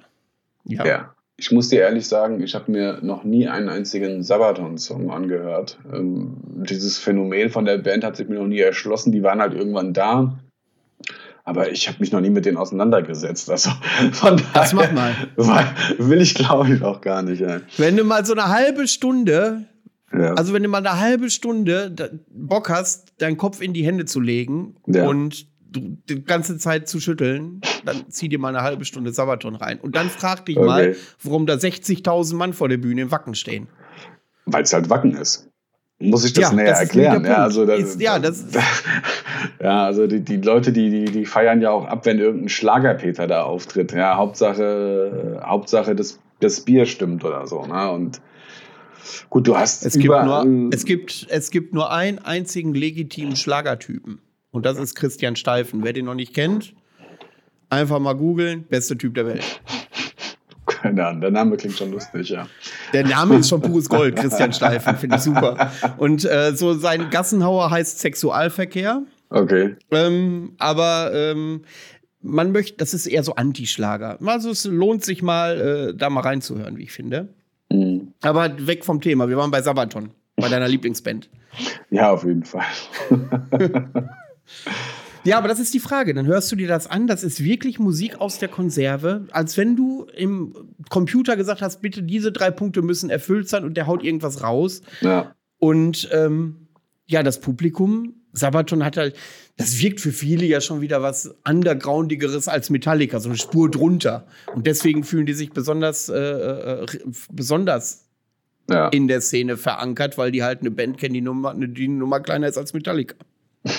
Ja. 0.64 0.86
ja. 0.86 1.15
Ich 1.38 1.52
muss 1.52 1.68
dir 1.68 1.80
ehrlich 1.80 2.06
sagen, 2.08 2.42
ich 2.42 2.54
habe 2.54 2.70
mir 2.72 2.98
noch 3.02 3.22
nie 3.24 3.46
einen 3.46 3.68
einzigen 3.68 4.22
Sabaton-Song 4.22 5.10
angehört. 5.10 5.78
Ähm, 5.92 6.36
dieses 6.68 6.96
Phänomen 6.98 7.50
von 7.50 7.66
der 7.66 7.76
Band 7.78 8.04
hat 8.04 8.16
sich 8.16 8.28
mir 8.28 8.36
noch 8.38 8.46
nie 8.46 8.60
erschlossen. 8.60 9.12
Die 9.12 9.22
waren 9.22 9.40
halt 9.40 9.52
irgendwann 9.52 9.92
da. 9.92 10.38
Aber 11.44 11.70
ich 11.70 11.86
habe 11.88 11.98
mich 12.00 12.10
noch 12.10 12.20
nie 12.22 12.30
mit 12.30 12.46
denen 12.46 12.56
auseinandergesetzt. 12.56 13.50
Also 13.50 13.70
von 14.12 14.40
Das 14.54 14.70
daher 14.72 14.74
mach 14.74 14.92
mal. 14.92 15.66
Will 15.98 16.22
ich, 16.22 16.34
glaube 16.34 16.74
ich, 16.74 16.82
auch 16.82 17.02
gar 17.02 17.22
nicht. 17.22 17.42
Ey. 17.42 17.60
Wenn 17.76 17.96
du 17.96 18.04
mal 18.04 18.24
so 18.24 18.32
eine 18.32 18.48
halbe 18.48 18.88
Stunde 18.88 19.66
Ja. 20.12 20.32
Also, 20.34 20.54
wenn 20.54 20.62
du 20.62 20.68
mal 20.70 20.78
eine 20.86 20.98
halbe 20.98 21.28
Stunde 21.28 21.92
Bock 22.30 22.70
hast, 22.70 23.12
deinen 23.18 23.36
Kopf 23.36 23.60
in 23.60 23.74
die 23.74 23.84
Hände 23.84 24.06
zu 24.06 24.20
legen 24.20 24.76
Ja. 24.86 25.06
und 25.06 25.46
du, 25.70 25.96
die 26.08 26.24
ganze 26.24 26.58
Zeit 26.58 26.88
zu 26.88 27.00
schütteln, 27.00 27.60
dann 27.84 28.04
zieh 28.10 28.28
dir 28.28 28.38
mal 28.38 28.48
eine 28.48 28.62
halbe 28.62 28.84
Stunde 28.84 29.12
Sabaton 29.12 29.54
rein. 29.56 29.78
Und 29.80 29.96
dann 29.96 30.08
frag 30.10 30.44
dich 30.46 30.56
Okay. 30.56 30.66
mal, 30.66 30.96
warum 31.22 31.46
da 31.46 31.54
60.000 31.54 32.34
Mann 32.34 32.52
vor 32.52 32.68
der 32.68 32.78
Bühne 32.78 33.02
im 33.02 33.10
Wacken 33.10 33.34
stehen. 33.34 33.68
Weil 34.46 34.62
es 34.62 34.72
halt 34.72 34.88
Wacken 34.90 35.14
ist. 35.16 35.48
Muss 35.98 36.24
ich 36.26 36.34
das 36.34 36.50
Ja, 36.50 36.52
näher 36.52 36.66
das 36.66 36.80
erklären? 36.80 37.24
Ja, 37.24 37.38
also 37.44 37.64
das, 37.64 37.80
Ist- 37.80 38.00
ja, 38.00 38.18
das- 38.18 38.44
ja, 39.62 39.84
also 39.84 40.06
die, 40.06 40.20
die 40.20 40.36
Leute, 40.36 40.72
die, 40.72 40.90
die, 40.90 41.04
die 41.10 41.24
feiern 41.24 41.60
ja 41.62 41.70
auch 41.70 41.86
ab, 41.86 42.04
wenn 42.04 42.18
irgendein 42.18 42.48
Schlagerpeter 42.50 43.26
da 43.26 43.42
auftritt. 43.44 43.92
Ja, 43.92 44.16
Hauptsache, 44.16 45.40
Hauptsache 45.44 45.94
das, 45.96 46.18
das 46.40 46.60
Bier 46.60 46.84
stimmt 46.86 47.24
oder 47.24 47.46
so. 47.46 47.64
Ne? 47.66 47.90
Und 47.90 48.20
gut, 49.30 49.46
du 49.48 49.56
hast 49.56 49.86
Es 49.86 49.94
gibt, 49.94 50.06
nur, 50.08 50.68
es, 50.72 50.84
gibt, 50.84 51.26
es 51.30 51.50
gibt 51.50 51.72
nur 51.72 51.90
einen 51.90 52.18
einzigen 52.18 52.74
legitimen 52.74 53.34
Schlagertypen. 53.36 54.18
Und 54.56 54.64
das 54.64 54.78
ist 54.78 54.94
Christian 54.94 55.36
Steifen. 55.36 55.84
Wer 55.84 55.92
den 55.92 56.06
noch 56.06 56.14
nicht 56.14 56.32
kennt, 56.32 56.72
einfach 57.68 57.98
mal 57.98 58.14
googeln. 58.14 58.62
Beste 58.62 58.96
Typ 58.96 59.14
der 59.14 59.26
Welt. 59.26 59.44
Keine 60.64 61.06
Ahnung, 61.06 61.20
der 61.20 61.30
Name 61.30 61.58
klingt 61.58 61.76
schon 61.76 61.90
lustig, 61.90 62.30
ja. 62.30 62.46
Der 62.94 63.06
Name 63.06 63.36
ist 63.36 63.50
schon 63.50 63.60
pures 63.60 63.86
Gold, 63.86 64.16
Christian 64.16 64.54
Steifen, 64.54 64.96
finde 64.96 65.16
ich 65.16 65.22
super. 65.22 65.70
Und 65.98 66.24
äh, 66.24 66.56
so 66.56 66.72
sein 66.72 67.10
Gassenhauer 67.10 67.70
heißt 67.70 67.98
Sexualverkehr. 67.98 69.02
Okay. 69.28 69.76
Ähm, 69.90 70.54
aber 70.56 71.10
ähm, 71.12 71.60
man 72.22 72.50
möchte, 72.50 72.78
das 72.78 72.94
ist 72.94 73.06
eher 73.06 73.24
so 73.24 73.34
Antischlager. 73.34 74.16
Also 74.24 74.48
es 74.48 74.64
lohnt 74.64 75.04
sich 75.04 75.22
mal, 75.22 75.90
äh, 75.90 75.94
da 75.94 76.08
mal 76.08 76.22
reinzuhören, 76.22 76.78
wie 76.78 76.84
ich 76.84 76.92
finde. 76.92 77.28
Mhm. 77.70 78.14
Aber 78.22 78.66
weg 78.66 78.86
vom 78.86 79.02
Thema. 79.02 79.28
Wir 79.28 79.36
waren 79.36 79.50
bei 79.50 79.60
Sabaton, 79.60 80.12
bei 80.36 80.48
deiner 80.48 80.66
Lieblingsband. 80.66 81.28
Ja, 81.90 82.10
auf 82.10 82.24
jeden 82.24 82.44
Fall. 82.44 82.64
Ja, 85.24 85.38
aber 85.38 85.48
das 85.48 85.58
ist 85.58 85.74
die 85.74 85.80
Frage. 85.80 86.14
Dann 86.14 86.26
hörst 86.26 86.52
du 86.52 86.56
dir 86.56 86.68
das 86.68 86.86
an. 86.86 87.06
Das 87.08 87.24
ist 87.24 87.42
wirklich 87.42 87.78
Musik 87.78 88.20
aus 88.20 88.38
der 88.38 88.48
Konserve, 88.48 89.26
als 89.32 89.56
wenn 89.56 89.74
du 89.74 90.06
im 90.16 90.54
Computer 90.88 91.36
gesagt 91.36 91.62
hast, 91.62 91.82
bitte 91.82 92.02
diese 92.02 92.30
drei 92.30 92.50
Punkte 92.50 92.80
müssen 92.80 93.10
erfüllt 93.10 93.48
sein 93.48 93.64
und 93.64 93.76
der 93.76 93.86
haut 93.88 94.04
irgendwas 94.04 94.42
raus. 94.42 94.82
Ja. 95.00 95.34
Und 95.58 96.08
ähm, 96.12 96.68
ja, 97.06 97.22
das 97.22 97.40
Publikum, 97.40 98.14
Sabaton 98.32 98.84
hat 98.84 98.96
halt, 98.96 99.16
das 99.56 99.80
wirkt 99.80 100.00
für 100.00 100.12
viele 100.12 100.44
ja 100.44 100.60
schon 100.60 100.80
wieder 100.80 101.02
was 101.02 101.34
Undergroundigeres 101.48 102.46
als 102.46 102.70
Metallica, 102.70 103.18
so 103.18 103.28
eine 103.28 103.38
Spur 103.38 103.70
drunter. 103.70 104.26
Und 104.54 104.66
deswegen 104.66 105.02
fühlen 105.02 105.26
die 105.26 105.32
sich 105.32 105.50
besonders, 105.50 106.08
äh, 106.08 106.16
äh, 106.16 106.86
besonders 107.30 108.06
ja. 108.68 108.88
in 108.88 109.08
der 109.08 109.20
Szene 109.20 109.56
verankert, 109.56 110.18
weil 110.18 110.30
die 110.30 110.42
halt 110.42 110.60
eine 110.60 110.70
Band 110.70 110.98
kennen, 110.98 111.14
die 111.14 111.20
Nummer, 111.20 111.54
die 111.54 111.84
eine 111.84 111.94
Nummer 111.94 112.20
kleiner 112.20 112.46
ist 112.46 112.58
als 112.58 112.74
Metallica. 112.74 113.16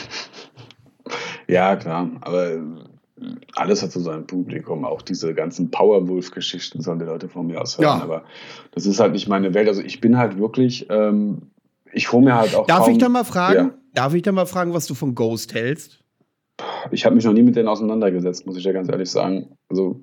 Ja, 1.47 1.75
klar, 1.75 2.09
aber 2.21 2.51
äh, 2.51 2.59
alles 3.53 3.81
hat 3.81 3.91
so 3.91 3.99
sein 3.99 4.27
Publikum. 4.27 4.85
Auch 4.85 5.01
diese 5.01 5.33
ganzen 5.33 5.71
Powerwolf-Geschichten 5.71 6.81
sollen 6.81 6.99
die 6.99 7.05
Leute 7.05 7.29
von 7.29 7.47
mir 7.47 7.61
aus 7.61 7.77
hören. 7.77 7.99
Ja. 7.99 8.03
Aber 8.03 8.23
das 8.71 8.85
ist 8.85 8.99
halt 8.99 9.13
nicht 9.13 9.27
meine 9.27 9.53
Welt. 9.53 9.67
Also 9.67 9.81
ich 9.81 10.01
bin 10.01 10.17
halt 10.17 10.37
wirklich, 10.37 10.87
ähm, 10.89 11.43
ich 11.91 12.11
hole 12.11 12.25
mir 12.25 12.35
halt 12.35 12.53
auch. 12.55 12.67
Darf 12.67 12.85
kaum, 12.85 12.91
ich 12.91 12.97
da 12.97 13.09
mal 13.09 13.23
fragen? 13.23 13.55
Ja. 13.55 13.73
Darf 13.93 14.13
ich 14.13 14.21
da 14.21 14.31
mal 14.31 14.45
fragen, 14.45 14.73
was 14.73 14.85
du 14.85 14.93
von 14.93 15.15
Ghost 15.15 15.53
hältst? 15.53 16.03
ich 16.91 17.05
habe 17.05 17.15
mich 17.15 17.25
noch 17.25 17.33
nie 17.33 17.43
mit 17.43 17.55
denen 17.55 17.67
auseinandergesetzt, 17.67 18.45
muss 18.45 18.57
ich 18.57 18.63
ja 18.63 18.71
ganz 18.71 18.89
ehrlich 18.89 19.09
sagen. 19.09 19.57
Also 19.69 20.01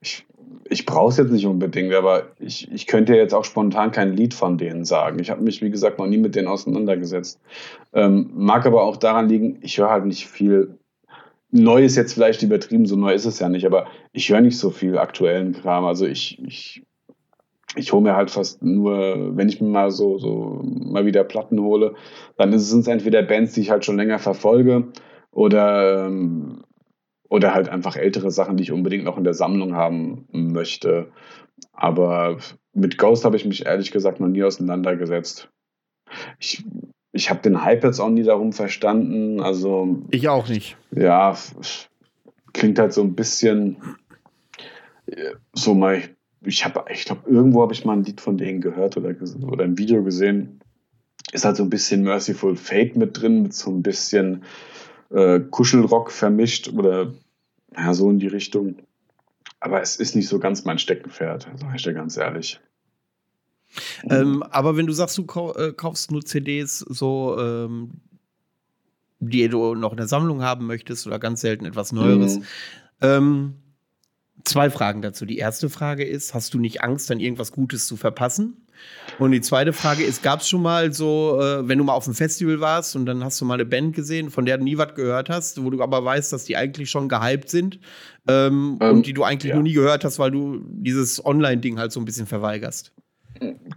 ich, 0.00 0.26
ich 0.68 0.86
brauche 0.86 1.10
es 1.10 1.16
jetzt 1.16 1.30
nicht 1.30 1.46
unbedingt, 1.46 1.94
aber 1.94 2.32
ich, 2.38 2.70
ich 2.72 2.86
könnte 2.86 3.14
jetzt 3.14 3.34
auch 3.34 3.44
spontan 3.44 3.92
kein 3.92 4.16
Lied 4.16 4.34
von 4.34 4.58
denen 4.58 4.84
sagen. 4.84 5.18
Ich 5.18 5.30
habe 5.30 5.42
mich, 5.42 5.62
wie 5.62 5.70
gesagt, 5.70 5.98
noch 5.98 6.06
nie 6.06 6.18
mit 6.18 6.34
denen 6.34 6.48
auseinandergesetzt. 6.48 7.40
Ähm, 7.92 8.30
mag 8.34 8.66
aber 8.66 8.82
auch 8.82 8.96
daran 8.96 9.28
liegen, 9.28 9.58
ich 9.60 9.78
höre 9.78 9.90
halt 9.90 10.06
nicht 10.06 10.26
viel. 10.26 10.78
Neu 11.52 11.84
ist 11.84 11.96
jetzt 11.96 12.14
vielleicht 12.14 12.42
übertrieben, 12.42 12.86
so 12.86 12.96
neu 12.96 13.12
ist 13.12 13.26
es 13.26 13.38
ja 13.38 13.48
nicht, 13.48 13.66
aber 13.66 13.86
ich 14.12 14.30
höre 14.30 14.40
nicht 14.40 14.58
so 14.58 14.70
viel 14.70 14.96
aktuellen 14.96 15.52
Kram. 15.52 15.84
Also 15.84 16.06
ich, 16.06 16.42
ich, 16.42 16.82
ich 17.76 17.92
hole 17.92 18.02
mir 18.02 18.16
halt 18.16 18.30
fast 18.30 18.62
nur, 18.62 19.36
wenn 19.36 19.50
ich 19.50 19.60
mir 19.60 19.68
mal 19.68 19.90
so, 19.90 20.18
so 20.18 20.62
mal 20.64 21.04
wieder 21.04 21.24
Platten 21.24 21.60
hole, 21.60 21.94
dann 22.38 22.58
sind 22.58 22.80
es 22.80 22.86
entweder 22.88 23.22
Bands, 23.22 23.52
die 23.52 23.60
ich 23.60 23.70
halt 23.70 23.84
schon 23.84 23.98
länger 23.98 24.18
verfolge 24.18 24.88
oder 25.30 26.06
ähm, 26.06 26.64
oder 27.28 27.54
halt 27.54 27.70
einfach 27.70 27.96
ältere 27.96 28.30
Sachen, 28.30 28.58
die 28.58 28.62
ich 28.62 28.72
unbedingt 28.72 29.04
noch 29.04 29.16
in 29.16 29.24
der 29.24 29.32
Sammlung 29.32 29.74
haben 29.74 30.26
möchte. 30.32 31.12
Aber 31.72 32.38
mit 32.74 32.98
Ghost 32.98 33.24
habe 33.24 33.36
ich 33.36 33.46
mich 33.46 33.64
ehrlich 33.64 33.90
gesagt 33.90 34.20
noch 34.20 34.28
nie 34.28 34.42
auseinandergesetzt. 34.42 35.50
Ich, 36.38 36.62
ich 37.12 37.30
habe 37.30 37.42
den 37.42 37.62
Hype 37.64 37.84
jetzt 37.84 38.00
auch 38.00 38.08
nie 38.08 38.22
darum 38.22 38.52
verstanden. 38.52 39.40
Also 39.40 40.02
ich 40.10 40.28
auch 40.28 40.48
nicht. 40.48 40.76
Ja, 40.90 41.36
klingt 42.52 42.78
halt 42.78 42.92
so 42.92 43.02
ein 43.02 43.14
bisschen 43.14 43.76
so 45.52 45.74
mal. 45.74 46.02
Ich 46.44 46.64
habe, 46.64 46.84
ich 46.90 47.04
glaube, 47.04 47.30
irgendwo 47.30 47.62
habe 47.62 47.72
ich 47.72 47.84
mal 47.84 47.92
ein 47.92 48.02
Lied 48.02 48.20
von 48.20 48.36
denen 48.36 48.60
gehört 48.60 48.96
oder, 48.96 49.14
oder 49.46 49.64
ein 49.64 49.78
Video 49.78 50.02
gesehen. 50.02 50.60
Ist 51.30 51.44
halt 51.44 51.56
so 51.56 51.62
ein 51.62 51.70
bisschen 51.70 52.02
Merciful 52.02 52.56
Fate 52.56 52.96
mit 52.96 53.20
drin, 53.20 53.42
mit 53.42 53.54
so 53.54 53.70
ein 53.70 53.82
bisschen 53.82 54.42
äh, 55.10 55.38
Kuschelrock 55.38 56.10
vermischt 56.10 56.68
oder 56.72 57.12
ja, 57.76 57.94
so 57.94 58.10
in 58.10 58.18
die 58.18 58.26
Richtung. 58.26 58.76
Aber 59.60 59.80
es 59.80 59.96
ist 59.96 60.16
nicht 60.16 60.26
so 60.26 60.40
ganz 60.40 60.64
mein 60.64 60.78
Steckenpferd, 60.78 61.48
sage 61.54 61.76
ich 61.76 61.82
dir 61.84 61.94
ganz 61.94 62.16
ehrlich. 62.16 62.60
Ähm, 64.08 64.42
aber 64.42 64.76
wenn 64.76 64.86
du 64.86 64.92
sagst, 64.92 65.18
du 65.18 65.26
äh, 65.56 65.72
kaufst 65.72 66.10
nur 66.10 66.24
CDs, 66.24 66.78
so 66.78 67.36
ähm, 67.38 67.90
die 69.20 69.48
du 69.48 69.74
noch 69.74 69.92
in 69.92 69.96
der 69.96 70.08
Sammlung 70.08 70.42
haben 70.42 70.66
möchtest 70.66 71.06
oder 71.06 71.18
ganz 71.18 71.40
selten 71.40 71.64
etwas 71.64 71.92
Neueres. 71.92 72.38
Mhm. 72.38 72.44
Ähm, 73.00 73.54
zwei 74.44 74.68
Fragen 74.68 75.00
dazu. 75.00 75.24
Die 75.24 75.38
erste 75.38 75.70
Frage 75.70 76.04
ist: 76.04 76.34
Hast 76.34 76.54
du 76.54 76.58
nicht 76.58 76.82
Angst, 76.82 77.08
dann 77.08 77.20
irgendwas 77.20 77.52
Gutes 77.52 77.86
zu 77.86 77.96
verpassen? 77.96 78.56
Und 79.18 79.30
die 79.30 79.40
zweite 79.40 79.72
Frage 79.72 80.02
ist, 80.02 80.22
gab 80.22 80.40
es 80.40 80.48
schon 80.48 80.62
mal 80.62 80.92
so, 80.92 81.38
äh, 81.40 81.68
wenn 81.68 81.78
du 81.78 81.84
mal 81.84 81.92
auf 81.92 82.06
einem 82.06 82.16
Festival 82.16 82.60
warst 82.60 82.96
und 82.96 83.06
dann 83.06 83.22
hast 83.22 83.40
du 83.40 83.44
mal 83.44 83.54
eine 83.54 83.64
Band 83.64 83.94
gesehen, 83.94 84.30
von 84.30 84.44
der 84.44 84.58
du 84.58 84.64
nie 84.64 84.78
was 84.78 84.94
gehört 84.94 85.28
hast, 85.28 85.62
wo 85.62 85.70
du 85.70 85.82
aber 85.82 86.04
weißt, 86.04 86.32
dass 86.32 86.44
die 86.44 86.56
eigentlich 86.56 86.90
schon 86.90 87.08
gehypt 87.08 87.48
sind 87.48 87.78
ähm, 88.26 88.78
ähm, 88.80 88.96
und 88.96 89.06
die 89.06 89.12
du 89.12 89.22
eigentlich 89.22 89.50
ja. 89.50 89.56
noch 89.56 89.62
nie 89.62 89.72
gehört 89.72 90.04
hast, 90.04 90.18
weil 90.18 90.30
du 90.30 90.64
dieses 90.68 91.24
Online-Ding 91.24 91.78
halt 91.78 91.92
so 91.92 92.00
ein 92.00 92.04
bisschen 92.04 92.26
verweigerst? 92.26 92.92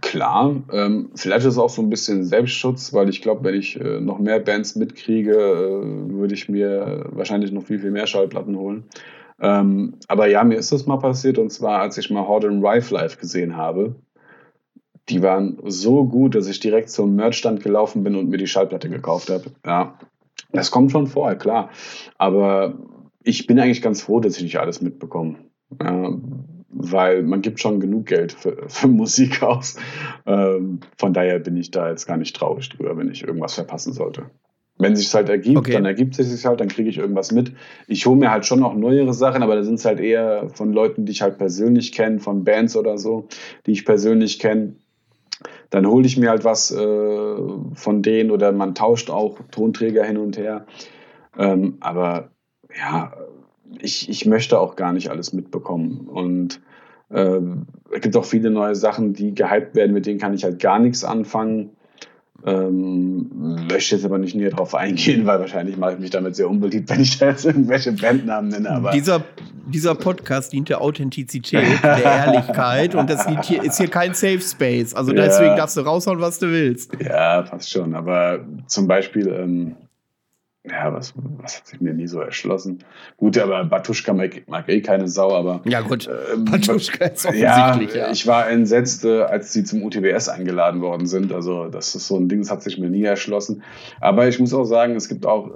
Klar, 0.00 0.62
ähm, 0.72 1.10
vielleicht 1.14 1.46
ist 1.46 1.54
es 1.54 1.58
auch 1.58 1.70
so 1.70 1.82
ein 1.82 1.90
bisschen 1.90 2.24
Selbstschutz, 2.24 2.92
weil 2.92 3.08
ich 3.08 3.22
glaube, 3.22 3.44
wenn 3.44 3.54
ich 3.54 3.80
äh, 3.80 4.00
noch 4.00 4.18
mehr 4.18 4.40
Bands 4.40 4.76
mitkriege, 4.76 5.32
äh, 5.32 6.12
würde 6.12 6.34
ich 6.34 6.48
mir 6.48 7.06
wahrscheinlich 7.10 7.52
noch 7.52 7.64
viel, 7.64 7.78
viel 7.78 7.90
mehr 7.90 8.06
Schallplatten 8.06 8.56
holen. 8.56 8.84
Ähm, 9.40 9.94
aber 10.08 10.28
ja, 10.28 10.44
mir 10.44 10.56
ist 10.56 10.72
das 10.72 10.86
mal 10.86 10.98
passiert 10.98 11.38
und 11.38 11.50
zwar, 11.50 11.80
als 11.80 11.98
ich 11.98 12.10
mal 12.10 12.26
Horde 12.26 12.48
and 12.48 12.64
Rife 12.64 12.94
live 12.94 13.18
gesehen 13.18 13.56
habe 13.56 13.96
die 15.08 15.22
waren 15.22 15.58
so 15.64 16.04
gut, 16.04 16.34
dass 16.34 16.48
ich 16.48 16.60
direkt 16.60 16.90
zum 16.90 17.14
Merchstand 17.14 17.62
gelaufen 17.62 18.02
bin 18.02 18.16
und 18.16 18.28
mir 18.28 18.38
die 18.38 18.46
Schallplatte 18.46 18.88
gekauft 18.88 19.30
habe. 19.30 19.44
Ja, 19.64 19.98
das 20.52 20.70
kommt 20.70 20.90
schon 20.90 21.06
vor, 21.06 21.34
klar. 21.36 21.70
Aber 22.18 22.74
ich 23.22 23.46
bin 23.46 23.58
eigentlich 23.58 23.82
ganz 23.82 24.02
froh, 24.02 24.20
dass 24.20 24.36
ich 24.36 24.42
nicht 24.42 24.58
alles 24.58 24.80
mitbekomme. 24.80 25.36
Ja, 25.80 26.10
weil 26.78 27.22
man 27.22 27.42
gibt 27.42 27.60
schon 27.60 27.80
genug 27.80 28.06
Geld 28.06 28.32
für, 28.32 28.68
für 28.68 28.88
Musik 28.88 29.42
aus. 29.42 29.76
Ähm, 30.26 30.80
von 30.98 31.12
daher 31.12 31.38
bin 31.38 31.56
ich 31.56 31.70
da 31.70 31.88
jetzt 31.90 32.06
gar 32.06 32.16
nicht 32.16 32.36
traurig 32.36 32.68
drüber, 32.68 32.96
wenn 32.96 33.10
ich 33.10 33.26
irgendwas 33.26 33.54
verpassen 33.54 33.92
sollte. 33.92 34.30
Wenn 34.78 34.94
sich 34.94 35.14
halt 35.14 35.30
ergibt, 35.30 35.56
okay. 35.56 35.72
dann 35.72 35.86
ergibt 35.86 36.18
es 36.18 36.30
sich 36.30 36.44
halt, 36.44 36.60
dann 36.60 36.68
kriege 36.68 36.90
ich 36.90 36.98
irgendwas 36.98 37.32
mit. 37.32 37.52
Ich 37.86 38.04
hole 38.04 38.16
mir 38.16 38.30
halt 38.30 38.44
schon 38.44 38.60
noch 38.60 38.74
neuere 38.74 39.14
Sachen, 39.14 39.42
aber 39.42 39.56
da 39.56 39.62
sind 39.62 39.76
es 39.76 39.86
halt 39.86 40.00
eher 40.00 40.50
von 40.50 40.70
Leuten, 40.70 41.06
die 41.06 41.12
ich 41.12 41.22
halt 41.22 41.38
persönlich 41.38 41.92
kenne, 41.92 42.20
von 42.20 42.44
Bands 42.44 42.76
oder 42.76 42.98
so, 42.98 43.28
die 43.64 43.72
ich 43.72 43.86
persönlich 43.86 44.38
kenne 44.38 44.74
dann 45.70 45.86
hole 45.86 46.06
ich 46.06 46.16
mir 46.16 46.30
halt 46.30 46.44
was 46.44 46.70
äh, 46.70 47.36
von 47.74 48.02
denen 48.02 48.30
oder 48.30 48.52
man 48.52 48.74
tauscht 48.74 49.10
auch 49.10 49.38
Tonträger 49.50 50.04
hin 50.04 50.16
und 50.16 50.38
her. 50.38 50.66
Ähm, 51.36 51.76
aber 51.80 52.30
ja, 52.74 53.12
ich, 53.80 54.08
ich 54.08 54.26
möchte 54.26 54.58
auch 54.58 54.76
gar 54.76 54.92
nicht 54.92 55.10
alles 55.10 55.32
mitbekommen. 55.32 56.08
Und 56.08 56.60
äh, 57.10 57.40
es 57.92 58.00
gibt 58.00 58.16
auch 58.16 58.24
viele 58.24 58.50
neue 58.50 58.74
Sachen, 58.74 59.12
die 59.12 59.34
gehypt 59.34 59.74
werden, 59.74 59.92
mit 59.92 60.06
denen 60.06 60.18
kann 60.18 60.34
ich 60.34 60.44
halt 60.44 60.58
gar 60.60 60.78
nichts 60.78 61.04
anfangen. 61.04 61.70
Ähm, 62.44 63.66
möchte 63.68 63.96
jetzt 63.96 64.04
aber 64.04 64.18
nicht 64.18 64.36
näher 64.36 64.50
darauf 64.50 64.74
eingehen, 64.74 65.26
weil 65.26 65.40
wahrscheinlich 65.40 65.78
mache 65.78 65.94
ich 65.94 65.98
mich 65.98 66.10
damit 66.10 66.36
sehr 66.36 66.48
unbeliebt, 66.48 66.88
wenn 66.90 67.00
ich 67.00 67.18
da 67.18 67.30
jetzt 67.30 67.44
irgendwelche 67.44 67.92
Bandnamen 67.92 68.50
nenne. 68.50 68.70
Aber 68.70 68.90
dieser, 68.92 69.24
dieser 69.66 69.94
Podcast 69.94 70.52
dient 70.52 70.68
der 70.68 70.80
Authentizität, 70.80 71.82
der 71.82 72.04
Ehrlichkeit 72.04 72.94
und 72.94 73.10
das 73.10 73.26
hier, 73.46 73.64
ist 73.64 73.78
hier 73.78 73.88
kein 73.88 74.14
Safe 74.14 74.40
Space. 74.40 74.94
Also 74.94 75.12
ja. 75.12 75.24
deswegen 75.24 75.56
darfst 75.56 75.76
du 75.76 75.80
raushauen, 75.80 76.20
was 76.20 76.38
du 76.38 76.48
willst. 76.48 76.92
Ja, 77.00 77.42
passt 77.42 77.70
schon. 77.70 77.94
Aber 77.94 78.44
zum 78.66 78.86
Beispiel, 78.86 79.28
ähm, 79.28 79.74
ja, 80.68 80.92
was, 80.92 81.14
was 81.38 81.58
hat 81.58 81.66
sich 81.66 81.80
mir 81.80 81.94
nie 81.94 82.06
so 82.06 82.20
erschlossen? 82.20 82.84
Gut, 83.16 83.38
aber 83.38 83.64
Batuschka 83.64 84.12
mag, 84.12 84.42
mag 84.48 84.68
eh 84.68 84.80
keine 84.80 85.08
Sau, 85.08 85.34
aber. 85.34 85.60
Ja, 85.64 85.80
gut. 85.80 86.06
Äh, 86.06 86.36
Batuschka 86.38 87.06
ist 87.06 87.26
offensichtlich. 87.26 87.94
Ja, 87.94 88.06
ja, 88.06 88.10
ich 88.10 88.26
war 88.26 88.48
entsetzt, 88.48 89.04
äh, 89.04 89.22
als 89.22 89.52
sie 89.52 89.64
zum 89.64 89.82
UTBS 89.82 90.28
eingeladen 90.28 90.80
worden 90.80 91.06
sind. 91.06 91.32
Also, 91.32 91.68
das 91.68 91.94
ist 91.94 92.06
so 92.06 92.16
ein 92.16 92.28
Ding, 92.28 92.40
das 92.40 92.50
hat 92.50 92.62
sich 92.62 92.78
mir 92.78 92.90
nie 92.90 93.04
erschlossen. 93.04 93.62
Aber 94.00 94.28
ich 94.28 94.38
muss 94.38 94.54
auch 94.54 94.64
sagen, 94.64 94.96
es 94.96 95.08
gibt 95.08 95.26
auch 95.26 95.50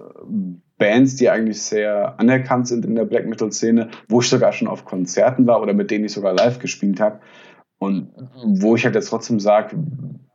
Bands, 0.79 1.17
die 1.17 1.29
eigentlich 1.29 1.63
sehr 1.63 2.19
anerkannt 2.19 2.67
sind 2.67 2.85
in 2.85 2.95
der 2.95 3.05
Black 3.05 3.27
Metal-Szene, 3.27 3.91
wo 4.09 4.21
ich 4.21 4.29
sogar 4.29 4.53
schon 4.53 4.67
auf 4.67 4.85
Konzerten 4.85 5.47
war 5.47 5.61
oder 5.61 5.75
mit 5.75 5.91
denen 5.91 6.07
ich 6.07 6.13
sogar 6.13 6.33
live 6.33 6.59
gespielt 6.59 7.01
habe. 7.01 7.21
Und 7.79 8.11
wo 8.45 8.77
ich 8.77 8.85
halt 8.85 8.95
jetzt 8.95 9.09
trotzdem 9.09 9.41
sage, 9.41 9.77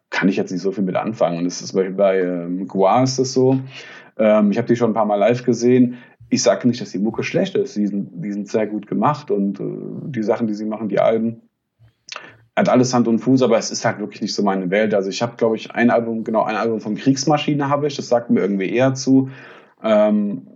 kann 0.10 0.30
ich 0.30 0.38
jetzt 0.38 0.52
nicht 0.52 0.62
so 0.62 0.72
viel 0.72 0.84
mit 0.84 0.96
anfangen. 0.96 1.40
Und 1.40 1.46
das 1.46 1.62
ist 1.62 1.74
Beispiel 1.74 1.94
bei 1.94 2.22
ähm, 2.22 2.68
Gua 2.68 3.04
ist 3.04 3.20
das 3.20 3.34
so. 3.34 3.60
Ähm, 4.18 4.52
ich 4.52 4.58
habe 4.58 4.68
die 4.68 4.76
schon 4.76 4.92
ein 4.92 4.96
paar 4.96 5.06
Mal 5.06 5.16
live 5.16 5.44
gesehen. 5.44 5.98
Ich 6.30 6.42
sage 6.42 6.68
nicht, 6.68 6.82
dass 6.82 6.92
die 6.92 7.00
Mucke 7.00 7.24
schlecht 7.24 7.56
ist. 7.56 7.76
Die 7.76 7.88
sind, 7.88 8.10
die 8.24 8.32
sind 8.32 8.48
sehr 8.48 8.68
gut 8.68 8.88
gemacht 8.88 9.32
und 9.32 9.60
äh, 9.60 9.64
die 10.10 10.24
Sachen, 10.24 10.48
die 10.48 10.54
sie 10.54 10.66
machen, 10.66 10.90
die 10.90 11.00
Alben, 11.00 11.42
hat 12.56 12.70
alles 12.70 12.94
Hand 12.94 13.08
und 13.08 13.20
Fuß, 13.20 13.42
aber 13.42 13.58
es 13.58 13.70
ist 13.70 13.84
halt 13.84 14.00
wirklich 14.00 14.22
nicht 14.22 14.34
so 14.34 14.42
meine 14.42 14.70
Welt. 14.70 14.94
Also 14.94 15.10
ich 15.10 15.22
habe, 15.22 15.36
glaube 15.36 15.58
ich, 15.58 15.72
ein 15.72 15.90
Album, 15.90 16.24
genau 16.24 16.44
ein 16.44 16.56
Album 16.56 16.80
von 16.80 16.96
Kriegsmaschine 16.96 17.70
habe 17.70 17.88
ich. 17.88 17.96
Das 17.96 18.08
sagt 18.08 18.30
mir 18.30 18.40
irgendwie 18.40 18.70
eher 18.70 18.94
zu. 18.94 19.30
Ähm, 19.84 20.48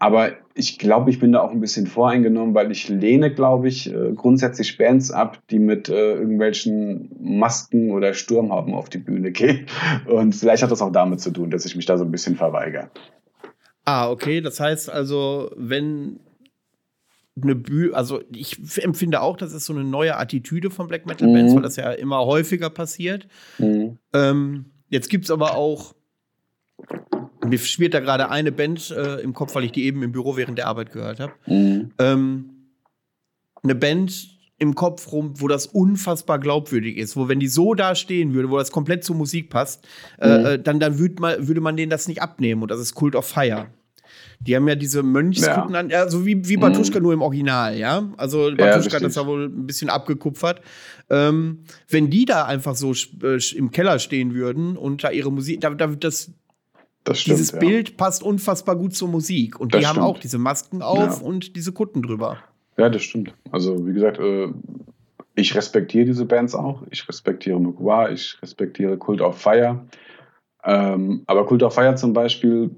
aber 0.00 0.32
ich 0.54 0.78
glaube, 0.78 1.10
ich 1.10 1.20
bin 1.20 1.32
da 1.32 1.42
auch 1.42 1.50
ein 1.50 1.60
bisschen 1.60 1.86
voreingenommen, 1.86 2.54
weil 2.54 2.70
ich 2.72 2.88
lehne, 2.88 3.32
glaube 3.32 3.68
ich, 3.68 3.92
äh, 3.92 4.12
grundsätzlich 4.14 4.78
Bands 4.78 5.10
ab, 5.10 5.38
die 5.50 5.58
mit 5.58 5.90
äh, 5.90 6.14
irgendwelchen 6.14 7.10
Masken 7.20 7.90
oder 7.90 8.14
Sturmhauben 8.14 8.74
auf 8.74 8.88
die 8.88 8.98
Bühne 8.98 9.30
gehen. 9.30 9.66
Und 10.06 10.34
vielleicht 10.34 10.62
hat 10.62 10.70
das 10.70 10.80
auch 10.80 10.90
damit 10.90 11.20
zu 11.20 11.30
tun, 11.30 11.50
dass 11.50 11.66
ich 11.66 11.76
mich 11.76 11.84
da 11.84 11.98
so 11.98 12.04
ein 12.04 12.10
bisschen 12.10 12.34
verweigere. 12.34 12.90
Ah, 13.84 14.10
okay. 14.10 14.40
Das 14.40 14.58
heißt 14.58 14.88
also, 14.88 15.50
wenn 15.54 16.20
eine 17.40 17.54
Bühne, 17.54 17.94
also 17.94 18.22
ich 18.32 18.82
empfinde 18.82 19.20
auch, 19.20 19.36
das 19.36 19.52
ist 19.52 19.66
so 19.66 19.74
eine 19.74 19.84
neue 19.84 20.16
Attitüde 20.16 20.70
von 20.70 20.88
Black 20.88 21.04
Metal 21.04 21.30
Bands, 21.30 21.52
mhm. 21.52 21.56
weil 21.56 21.62
das 21.62 21.76
ja 21.76 21.92
immer 21.92 22.24
häufiger 22.24 22.70
passiert. 22.70 23.28
Mhm. 23.58 23.98
Ähm, 24.14 24.64
jetzt 24.88 25.10
gibt 25.10 25.26
es 25.26 25.30
aber 25.30 25.56
auch 25.56 25.94
mir 27.44 27.58
schwirrt 27.58 27.94
da 27.94 28.00
gerade 28.00 28.30
eine 28.30 28.52
Band 28.52 28.90
äh, 28.90 29.20
im 29.20 29.34
Kopf, 29.34 29.54
weil 29.54 29.64
ich 29.64 29.72
die 29.72 29.84
eben 29.84 30.02
im 30.02 30.12
Büro 30.12 30.36
während 30.36 30.58
der 30.58 30.66
Arbeit 30.66 30.92
gehört 30.92 31.20
habe. 31.20 31.32
Mhm. 31.46 31.92
Ähm, 31.98 32.50
eine 33.62 33.74
Band 33.74 34.40
im 34.58 34.74
Kopf 34.74 35.10
rum, 35.10 35.32
wo 35.40 35.48
das 35.48 35.66
unfassbar 35.66 36.38
glaubwürdig 36.38 36.98
ist, 36.98 37.16
wo 37.16 37.28
wenn 37.28 37.40
die 37.40 37.48
so 37.48 37.74
da 37.74 37.94
stehen 37.94 38.34
würde, 38.34 38.50
wo 38.50 38.58
das 38.58 38.70
komplett 38.70 39.04
zur 39.04 39.16
Musik 39.16 39.48
passt, 39.48 39.88
äh, 40.18 40.38
mhm. 40.38 40.46
äh, 40.46 40.58
dann, 40.58 40.78
dann 40.78 40.98
würd 40.98 41.18
man, 41.18 41.48
würde 41.48 41.62
man 41.62 41.76
denen 41.76 41.90
das 41.90 42.08
nicht 42.08 42.20
abnehmen 42.20 42.62
und 42.62 42.70
das 42.70 42.78
ist 42.78 42.94
Cult 42.94 43.16
of 43.16 43.26
Fire. 43.26 43.68
Die 44.40 44.56
haben 44.56 44.68
ja 44.68 44.74
diese 44.74 45.02
Mönchskutten 45.02 45.74
ja. 45.74 45.80
an, 45.80 45.90
ja, 45.90 46.08
so 46.08 46.26
wie, 46.26 46.46
wie 46.48 46.56
Batuschka 46.56 46.98
mhm. 46.98 47.02
nur 47.02 47.12
im 47.12 47.22
Original, 47.22 47.76
ja. 47.76 48.10
Also 48.16 48.50
Batuschka 48.54 48.92
ja, 48.92 48.96
hat 48.96 49.02
das 49.02 49.14
ja 49.14 49.26
wohl 49.26 49.46
ein 49.46 49.66
bisschen 49.66 49.88
abgekupfert. 49.88 50.60
Ähm, 51.08 51.64
wenn 51.88 52.10
die 52.10 52.24
da 52.24 52.44
einfach 52.44 52.74
so 52.74 52.92
äh, 53.22 53.38
im 53.54 53.70
Keller 53.70 53.98
stehen 53.98 54.34
würden 54.34 54.76
und 54.76 55.04
da 55.04 55.10
ihre 55.10 55.32
Musik, 55.32 55.60
da, 55.60 55.70
da, 55.70 55.86
das, 55.86 56.32
Stimmt, 57.08 57.38
Dieses 57.38 57.52
ja. 57.52 57.58
Bild 57.58 57.96
passt 57.96 58.22
unfassbar 58.22 58.76
gut 58.76 58.94
zur 58.94 59.08
Musik. 59.08 59.58
Und 59.58 59.74
das 59.74 59.80
die 59.80 59.84
stimmt. 59.86 59.98
haben 60.00 60.04
auch 60.04 60.18
diese 60.18 60.38
Masken 60.38 60.82
auf 60.82 61.20
ja. 61.20 61.26
und 61.26 61.56
diese 61.56 61.72
Kutten 61.72 62.02
drüber. 62.02 62.38
Ja, 62.76 62.88
das 62.88 63.02
stimmt. 63.02 63.34
Also, 63.50 63.86
wie 63.86 63.92
gesagt, 63.92 64.18
äh, 64.18 64.48
ich 65.34 65.54
respektiere 65.54 66.04
diese 66.04 66.24
Bands 66.24 66.54
auch. 66.54 66.82
Ich 66.90 67.08
respektiere 67.08 67.58
Mugwa, 67.58 68.10
ich 68.10 68.38
respektiere 68.42 68.96
Cult 68.96 69.20
of 69.20 69.38
Fire. 69.38 69.80
Ähm, 70.64 71.22
aber 71.26 71.46
Cult 71.46 71.62
of 71.62 71.74
Fire 71.74 71.94
zum 71.94 72.12
Beispiel 72.12 72.70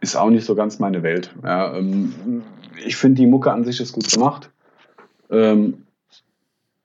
ist 0.00 0.16
auch 0.16 0.30
nicht 0.30 0.44
so 0.44 0.54
ganz 0.54 0.78
meine 0.78 1.02
Welt. 1.02 1.34
Ähm, 1.44 2.42
ich 2.84 2.96
finde, 2.96 3.22
die 3.22 3.26
Mucke 3.26 3.52
an 3.52 3.64
sich 3.64 3.80
ist 3.80 3.92
gut 3.92 4.10
gemacht. 4.10 4.50
Ähm, 5.30 5.86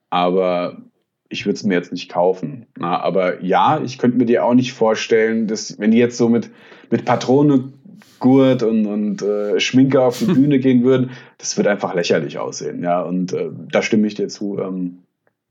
aber 0.10 0.78
ich 1.30 1.46
würde 1.46 1.56
es 1.56 1.64
mir 1.64 1.76
jetzt 1.76 1.92
nicht 1.92 2.10
kaufen. 2.12 2.66
Na, 2.78 3.00
aber 3.00 3.42
ja, 3.44 3.82
ich 3.82 3.98
könnte 3.98 4.18
mir 4.18 4.26
dir 4.26 4.44
auch 4.44 4.56
nicht 4.56 4.74
vorstellen, 4.74 5.48
dass, 5.48 5.80
wenn 5.80 5.92
die 5.92 6.00
jetzt 6.00 6.18
so 6.18 6.28
mit, 6.28 6.50
mit 6.90 7.06
Patrone, 7.06 7.72
Gurt 8.20 8.64
und, 8.64 8.86
und 8.86 9.22
äh, 9.22 9.60
Schminke 9.60 10.02
auf 10.02 10.20
die 10.20 10.26
Bühne 10.34 10.60
gehen 10.60 10.84
würden, 10.84 11.12
das 11.38 11.56
wird 11.56 11.68
einfach 11.68 11.94
lächerlich 11.94 12.38
aussehen. 12.38 12.84
Ja, 12.84 13.02
und 13.02 13.32
äh, 13.34 13.50
da 13.72 13.82
stimme 13.82 14.08
ich 14.08 14.16
dir 14.16 14.28
zu. 14.28 14.60
Ähm, 14.60 15.00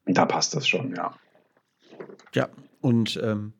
da 0.05 0.27
passt 0.27 0.55
das 0.55 0.67
schon, 0.67 0.95
ja. 0.95 1.15
Ja, 2.35 2.49
und 2.81 3.19
ähm, 3.23 3.53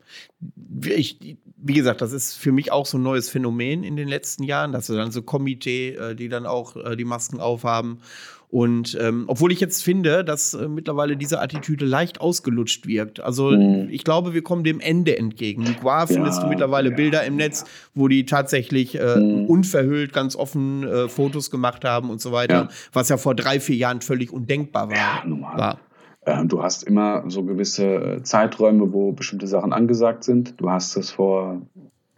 ich, 0.85 1.39
wie 1.57 1.75
gesagt, 1.75 2.01
das 2.01 2.13
ist 2.13 2.35
für 2.35 2.53
mich 2.53 2.71
auch 2.73 2.87
so 2.87 2.99
ein 2.99 3.03
neues 3.03 3.29
Phänomen 3.29 3.83
in 3.83 3.97
den 3.97 4.09
letzten 4.09 4.45
Jahren, 4.45 4.73
dass 4.73 4.89
wir 4.89 4.97
dann 4.97 5.11
so 5.11 5.23
Komitee, 5.23 5.95
äh, 5.95 6.15
die 6.15 6.29
dann 6.29 6.47
auch 6.47 6.77
äh, 6.77 6.97
die 6.97 7.05
Masken 7.05 7.41
aufhaben. 7.41 8.01
Und 8.51 8.97
ähm, 8.99 9.25
obwohl 9.27 9.53
ich 9.53 9.61
jetzt 9.61 9.83
finde, 9.83 10.25
dass 10.25 10.55
äh, 10.55 10.69
mittlerweile 10.69 11.19
diese 11.19 11.41
Attitüde 11.41 11.85
leicht 11.85 12.21
ausgelutscht 12.21 12.87
wirkt. 12.87 13.21
Also 13.21 13.51
mhm. 13.51 13.89
ich 13.91 14.05
glaube, 14.05 14.33
wir 14.33 14.43
kommen 14.43 14.65
dem 14.65 14.81
Ende 14.81 15.19
entgegen. 15.19 15.65
Qua 15.81 16.07
findest 16.07 16.39
ja, 16.39 16.45
du 16.45 16.49
mittlerweile 16.49 16.91
ja, 16.91 16.97
Bilder 16.97 17.25
im 17.25 17.37
Netz, 17.37 17.67
wo 17.95 18.09
die 18.09 18.25
tatsächlich 18.25 18.99
äh, 18.99 19.17
mhm. 19.17 19.47
unverhüllt, 19.47 20.15
ganz 20.15 20.35
offen 20.35 20.83
äh, 20.83 21.09
Fotos 21.09 21.51
gemacht 21.51 21.85
haben 21.85 22.09
und 22.09 22.23
so 22.23 22.33
weiter, 22.33 22.55
ja. 22.55 22.69
was 22.95 23.11
ja 23.11 23.19
vor 23.19 23.35
drei, 23.35 23.61
vier 23.61 23.77
Jahren 23.77 24.01
völlig 24.01 24.33
undenkbar 24.33 24.89
war. 24.89 24.97
Ja, 24.97 25.23
normal. 25.27 25.59
War. 25.59 25.79
Ähm, 26.25 26.49
du 26.49 26.63
hast 26.63 26.85
immer 26.85 27.25
so 27.29 27.45
gewisse 27.45 27.85
äh, 27.85 28.23
Zeiträume, 28.23 28.95
wo 28.95 29.13
bestimmte 29.13 29.47
Sachen 29.47 29.75
angesagt 29.75 30.25
sind. 30.25 30.59
Du 30.59 30.71
hast 30.71 30.97
es 30.97 31.11
vor 31.11 31.61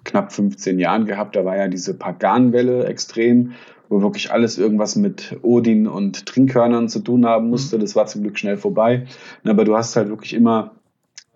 knapp 0.04 0.32
15 0.32 0.78
Jahren 0.78 1.06
gehabt, 1.06 1.36
da 1.36 1.44
war 1.44 1.56
ja 1.56 1.68
diese 1.68 1.94
Paganwelle 1.94 2.86
extrem, 2.86 3.52
wo 3.90 4.00
wirklich 4.00 4.32
alles 4.32 4.56
irgendwas 4.56 4.96
mit 4.96 5.36
Odin 5.42 5.86
und 5.86 6.24
Trinkhörnern 6.24 6.88
zu 6.88 7.00
tun 7.00 7.26
haben 7.26 7.44
mhm. 7.44 7.50
musste. 7.50 7.78
Das 7.78 7.94
war 7.96 8.06
zum 8.06 8.22
Glück 8.22 8.38
schnell 8.38 8.56
vorbei. 8.56 9.06
Aber 9.44 9.64
du 9.64 9.76
hast 9.76 9.96
halt 9.96 10.08
wirklich 10.08 10.32
immer 10.32 10.76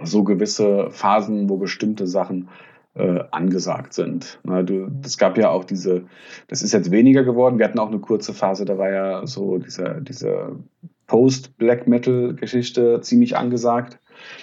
so 0.02 0.24
gewisse 0.24 0.88
Phasen, 0.90 1.50
wo 1.50 1.56
bestimmte 1.56 2.06
Sachen 2.06 2.48
äh, 2.94 3.20
angesagt 3.32 3.92
sind. 3.92 4.38
Na, 4.44 4.62
du, 4.62 4.88
es 5.04 5.18
gab 5.18 5.36
ja 5.36 5.50
auch 5.50 5.64
diese, 5.64 6.04
das 6.46 6.62
ist 6.62 6.72
jetzt 6.72 6.90
weniger 6.90 7.24
geworden. 7.24 7.58
Wir 7.58 7.66
hatten 7.66 7.78
auch 7.78 7.90
eine 7.90 7.98
kurze 7.98 8.32
Phase, 8.32 8.64
da 8.64 8.78
war 8.78 8.90
ja 8.90 9.26
so 9.26 9.58
dieser, 9.58 10.00
dieser 10.00 10.52
Post-Black 11.08 11.88
Metal-Geschichte 11.88 13.00
ziemlich 13.00 13.36
angesagt. 13.36 13.98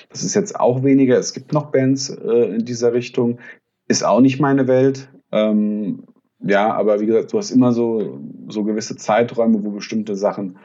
Das 0.10 0.24
ist 0.24 0.36
jetzt 0.36 0.60
auch 0.60 0.84
weniger. 0.84 1.18
Es 1.18 1.34
gibt 1.34 1.54
noch 1.54 1.72
Bands 1.72 2.10
äh, 2.10 2.56
in 2.56 2.66
dieser 2.66 2.94
Richtung. 2.94 3.40
Ist 3.88 4.04
auch 4.04 4.20
nicht 4.20 4.40
meine 4.42 4.68
Welt. 4.68 5.10
Ähm, 5.32 6.04
ja, 6.44 6.74
aber 6.74 7.00
wie 7.00 7.06
gesagt, 7.06 7.34
du 7.34 7.38
hast 7.38 7.52
immer 7.52 7.72
so, 7.72 8.20
so 8.48 8.64
gewisse 8.64 8.96
Zeiträume, 8.96 9.64
wo 9.64 9.72
bestimmte 9.72 10.16
Sachen 10.16 10.58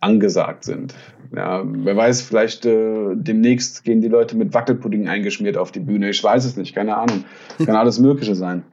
angesagt 0.00 0.64
sind. 0.64 0.94
Ja, 1.34 1.62
wer 1.64 1.96
weiß, 1.96 2.22
vielleicht 2.22 2.66
äh, 2.66 3.14
demnächst 3.14 3.84
gehen 3.84 4.00
die 4.00 4.08
Leute 4.08 4.36
mit 4.36 4.54
Wackelpudding 4.54 5.08
eingeschmiert 5.08 5.56
auf 5.56 5.70
die 5.70 5.80
Bühne. 5.80 6.10
Ich 6.10 6.24
weiß 6.24 6.44
es 6.44 6.56
nicht, 6.56 6.74
keine 6.74 6.96
Ahnung. 6.96 7.24
Kann 7.64 7.76
alles 7.76 7.98
Mögliche 7.98 8.34
sein. 8.34 8.64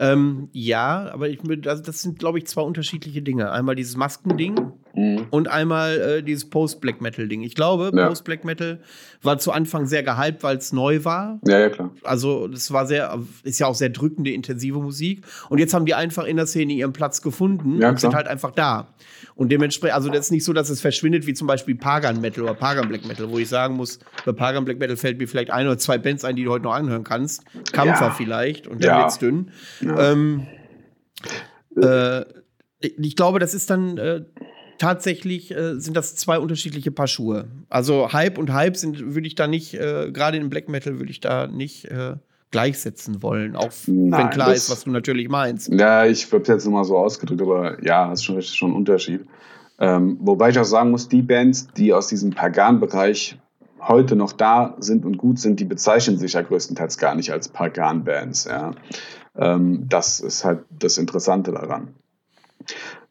Ähm, 0.00 0.48
ja, 0.52 1.10
aber 1.12 1.28
ich, 1.28 1.40
das, 1.60 1.82
das 1.82 2.00
sind, 2.00 2.18
glaube 2.18 2.38
ich, 2.38 2.46
zwei 2.46 2.62
unterschiedliche 2.62 3.20
Dinge. 3.20 3.52
Einmal 3.52 3.74
dieses 3.74 3.98
Maskending 3.98 4.72
mhm. 5.00 5.26
und 5.30 5.48
einmal 5.48 6.00
äh, 6.00 6.22
dieses 6.22 6.48
Post-Black 6.48 7.00
Metal-Ding. 7.00 7.42
Ich 7.42 7.54
glaube, 7.54 7.92
ja. 7.94 8.08
Post-Black 8.08 8.44
Metal 8.44 8.80
war 9.22 9.38
zu 9.38 9.52
Anfang 9.52 9.86
sehr 9.86 10.02
gehypt, 10.02 10.42
weil 10.42 10.56
es 10.56 10.72
neu 10.72 11.04
war. 11.04 11.40
Ja, 11.46 11.58
ja, 11.58 11.68
klar. 11.70 11.90
Also, 12.02 12.48
das 12.48 12.72
war 12.72 12.86
sehr, 12.86 13.18
ist 13.42 13.58
ja 13.58 13.66
auch 13.66 13.74
sehr 13.74 13.90
drückende, 13.90 14.30
intensive 14.30 14.78
Musik. 14.78 15.24
Und 15.48 15.58
jetzt 15.58 15.74
haben 15.74 15.86
die 15.86 15.94
einfach 15.94 16.24
in 16.24 16.36
der 16.36 16.46
Szene 16.46 16.72
ihren 16.72 16.92
Platz 16.92 17.22
gefunden 17.22 17.80
ja, 17.80 17.88
und 17.88 17.96
klar. 17.96 17.98
sind 17.98 18.14
halt 18.14 18.28
einfach 18.28 18.50
da. 18.50 18.94
Und 19.34 19.50
dementsprechend, 19.50 19.94
also 19.94 20.08
das 20.10 20.26
ist 20.26 20.30
nicht 20.30 20.44
so, 20.44 20.52
dass 20.52 20.70
es 20.70 20.80
verschwindet 20.80 21.26
wie 21.26 21.34
zum 21.34 21.46
Beispiel 21.46 21.74
Pagan 21.74 22.20
Metal 22.20 22.44
oder 22.44 22.54
Pagan 22.54 22.88
Black 22.88 23.06
Metal, 23.06 23.30
wo 23.30 23.38
ich 23.38 23.48
sagen 23.48 23.74
muss, 23.74 23.98
bei 24.24 24.32
Pagan 24.32 24.64
Black 24.64 24.78
Metal 24.78 24.96
fällt 24.96 25.18
mir 25.18 25.26
vielleicht 25.26 25.50
ein 25.50 25.66
oder 25.66 25.78
zwei 25.78 25.98
Bands 25.98 26.24
ein, 26.24 26.36
die 26.36 26.44
du 26.44 26.50
heute 26.50 26.64
noch 26.64 26.74
anhören 26.74 27.04
kannst. 27.04 27.42
Kampfer 27.72 28.06
ja. 28.06 28.10
vielleicht 28.10 28.66
und 28.66 28.84
dann 28.84 28.90
ja. 28.90 29.02
wird's 29.02 29.18
dünn. 29.18 29.50
Ja. 29.80 30.12
Ähm, 30.12 30.46
äh, 31.76 32.24
ich 32.80 33.16
glaube, 33.16 33.38
das 33.38 33.54
ist 33.54 33.70
dann 33.70 33.98
äh, 33.98 34.24
tatsächlich 34.80 35.54
äh, 35.54 35.78
sind 35.78 35.96
das 35.96 36.16
zwei 36.16 36.38
unterschiedliche 36.38 36.90
Paar 36.90 37.06
Schuhe. 37.06 37.48
Also 37.68 38.12
Hype 38.12 38.38
und 38.38 38.52
Hype 38.52 38.76
sind, 38.76 39.14
würde 39.14 39.28
ich 39.28 39.36
da 39.36 39.46
nicht, 39.46 39.74
äh, 39.74 40.10
gerade 40.10 40.38
in 40.38 40.50
Black 40.50 40.68
Metal 40.68 40.98
würde 40.98 41.10
ich 41.10 41.20
da 41.20 41.46
nicht 41.46 41.84
äh, 41.84 42.16
gleichsetzen 42.50 43.22
wollen, 43.22 43.54
auch 43.54 43.70
Nein, 43.86 44.12
wenn 44.12 44.30
klar 44.30 44.48
das, 44.48 44.64
ist, 44.64 44.70
was 44.70 44.84
du 44.84 44.90
natürlich 44.90 45.28
meinst. 45.28 45.72
Ja, 45.72 46.06
ich 46.06 46.26
habe 46.32 46.42
es 46.42 46.48
jetzt 46.48 46.64
nochmal 46.64 46.84
so 46.84 46.96
ausgedrückt, 46.96 47.42
aber 47.42 47.84
ja, 47.84 48.08
das 48.08 48.20
ist 48.20 48.24
schon, 48.24 48.42
schon 48.42 48.70
ein 48.72 48.76
Unterschied. 48.76 49.24
Ähm, 49.78 50.18
wobei 50.20 50.50
ich 50.50 50.58
auch 50.58 50.64
sagen 50.64 50.90
muss, 50.90 51.08
die 51.08 51.22
Bands, 51.22 51.68
die 51.76 51.92
aus 51.92 52.08
diesem 52.08 52.30
Pagan-Bereich 52.30 53.38
heute 53.80 54.16
noch 54.16 54.32
da 54.32 54.76
sind 54.78 55.04
und 55.04 55.16
gut 55.16 55.38
sind, 55.38 55.60
die 55.60 55.64
bezeichnen 55.64 56.18
sich 56.18 56.32
ja 56.32 56.42
größtenteils 56.42 56.98
gar 56.98 57.14
nicht 57.14 57.32
als 57.32 57.48
Pagan-Bands. 57.48 58.46
Ja. 58.46 58.72
Ähm, 59.36 59.86
das 59.88 60.20
ist 60.20 60.44
halt 60.44 60.64
das 60.70 60.98
Interessante 60.98 61.52
daran. 61.52 61.94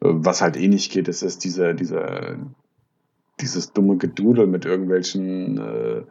Was 0.01 0.41
halt 0.41 0.55
eh 0.57 0.67
nicht 0.67 0.91
geht, 0.91 1.07
ist, 1.07 1.23
ist 1.23 1.43
diese, 1.43 1.75
diese, 1.75 2.37
dieses 3.41 3.73
dumme 3.73 3.97
Gedudel 3.97 4.47
mit 4.47 4.65
irgendwelchen 4.65 5.57
äh, 5.57 6.01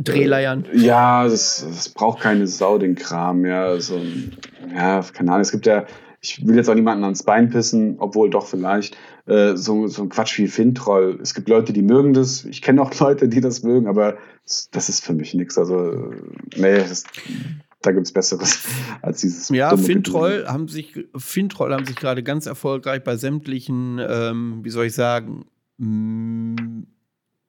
Drehleiern. 0.00 0.66
Ja, 0.72 1.24
das, 1.24 1.66
das 1.68 1.88
braucht 1.88 2.20
keine 2.20 2.46
Sau, 2.46 2.78
den 2.78 2.94
Kram. 2.94 3.44
Ja, 3.44 3.80
so, 3.80 4.00
ja, 4.72 5.04
keine 5.12 5.32
Ahnung. 5.32 5.42
Es 5.42 5.50
gibt 5.50 5.66
ja, 5.66 5.86
ich 6.20 6.46
will 6.46 6.56
jetzt 6.56 6.70
auch 6.70 6.74
niemanden 6.74 7.02
ans 7.02 7.24
Bein 7.24 7.50
pissen, 7.50 7.96
obwohl 7.98 8.30
doch 8.30 8.46
vielleicht, 8.46 8.96
äh, 9.26 9.56
so, 9.56 9.88
so 9.88 10.02
ein 10.02 10.08
Quatsch 10.08 10.38
wie 10.38 10.46
Fintroll. 10.46 11.18
Es 11.20 11.34
gibt 11.34 11.48
Leute, 11.48 11.72
die 11.72 11.82
mögen 11.82 12.12
das. 12.12 12.44
Ich 12.44 12.62
kenne 12.62 12.80
auch 12.80 12.94
Leute, 13.00 13.28
die 13.28 13.40
das 13.40 13.64
mögen, 13.64 13.88
aber 13.88 14.16
das 14.70 14.88
ist 14.88 15.04
für 15.04 15.12
mich 15.12 15.34
nichts. 15.34 15.58
Also, 15.58 16.12
nee, 16.56 16.78
das, 16.78 17.02
da 17.82 17.92
gibt 17.92 18.06
es 18.06 18.12
Besseres 18.12 18.66
als 19.02 19.20
dieses. 19.20 19.48
Ja, 19.50 19.76
Fintroll 19.76 20.46
haben 20.48 20.68
sich, 20.68 21.06
Fintroll 21.16 21.72
haben 21.72 21.84
sich 21.84 21.96
gerade 21.96 22.22
ganz 22.22 22.46
erfolgreich 22.46 23.04
bei 23.04 23.16
sämtlichen, 23.16 24.00
ähm, 24.00 24.60
wie 24.62 24.70
soll 24.70 24.86
ich 24.86 24.94
sagen, 24.94 25.44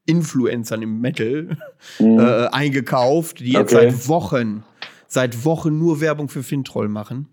Influencern 0.06 0.82
im 0.82 1.02
Metal 1.02 1.58
mhm. 2.00 2.20
äh, 2.20 2.48
eingekauft, 2.48 3.40
die 3.40 3.54
jetzt 3.54 3.74
okay. 3.74 3.90
seit 3.92 4.08
Wochen, 4.08 4.64
seit 5.08 5.46
Wochen 5.46 5.78
nur 5.78 6.00
Werbung 6.00 6.30
für 6.30 6.44
Fintroll 6.44 6.90
machen. 6.90 7.28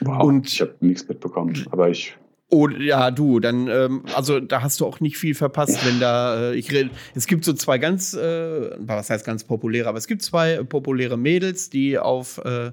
Wow, 0.00 0.22
und 0.22 0.46
ich 0.46 0.60
habe 0.60 0.74
nichts 0.80 1.08
mitbekommen, 1.08 1.66
aber 1.70 1.90
ich. 1.90 2.16
Oh, 2.48 2.68
ja, 2.68 3.10
du, 3.10 3.40
dann, 3.40 3.66
ähm, 3.66 4.04
also 4.14 4.38
da 4.38 4.62
hast 4.62 4.80
du 4.80 4.86
auch 4.86 5.00
nicht 5.00 5.18
viel 5.18 5.34
verpasst, 5.34 5.84
wenn 5.84 5.98
da, 5.98 6.52
äh, 6.52 6.54
ich 6.54 6.70
rede, 6.70 6.90
es 7.16 7.26
gibt 7.26 7.44
so 7.44 7.52
zwei 7.52 7.78
ganz, 7.78 8.14
äh, 8.14 8.70
was 8.78 9.10
heißt 9.10 9.26
ganz 9.26 9.42
populäre, 9.42 9.88
aber 9.88 9.98
es 9.98 10.06
gibt 10.06 10.22
zwei 10.22 10.62
populäre 10.62 11.16
Mädels, 11.16 11.70
die 11.70 11.98
auf 11.98 12.38
äh, 12.44 12.70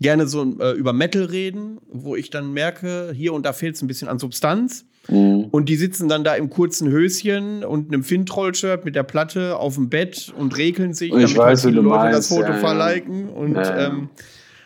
gerne 0.00 0.26
so 0.26 0.42
äh, 0.58 0.72
über 0.72 0.92
Metal 0.92 1.24
reden, 1.24 1.78
wo 1.88 2.16
ich 2.16 2.30
dann 2.30 2.52
merke, 2.52 3.12
hier 3.14 3.34
und 3.34 3.46
da 3.46 3.52
fehlt 3.52 3.76
es 3.76 3.82
ein 3.82 3.86
bisschen 3.86 4.08
an 4.08 4.18
Substanz. 4.18 4.84
Mhm. 5.08 5.46
Und 5.52 5.68
die 5.68 5.76
sitzen 5.76 6.08
dann 6.08 6.24
da 6.24 6.34
im 6.34 6.50
kurzen 6.50 6.90
Höschen 6.90 7.64
und 7.64 7.92
einem 7.92 8.02
Fintroll-Shirt 8.02 8.84
mit 8.84 8.96
der 8.96 9.04
Platte 9.04 9.56
auf 9.56 9.76
dem 9.76 9.88
Bett 9.88 10.32
und 10.36 10.56
regeln 10.56 10.92
sich, 10.92 11.10
damit 11.10 11.36
weiß, 11.36 11.64
halt 11.64 11.74
viele 11.74 11.80
Leute 11.82 12.12
das 12.12 12.28
Foto 12.28 12.50
ja, 12.50 12.54
verliken 12.54 13.28
und 13.28 13.54
ja. 13.54 13.86
ähm, 13.86 14.10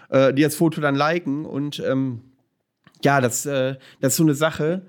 äh, 0.09 0.33
die 0.35 0.43
das 0.43 0.55
Foto 0.55 0.81
dann 0.81 0.95
liken. 0.95 1.45
Und 1.45 1.83
ähm, 1.87 2.21
ja, 3.05 3.21
das, 3.21 3.47
äh, 3.47 3.77
das 4.01 4.13
ist 4.13 4.17
so 4.17 4.23
eine 4.23 4.35
Sache. 4.35 4.87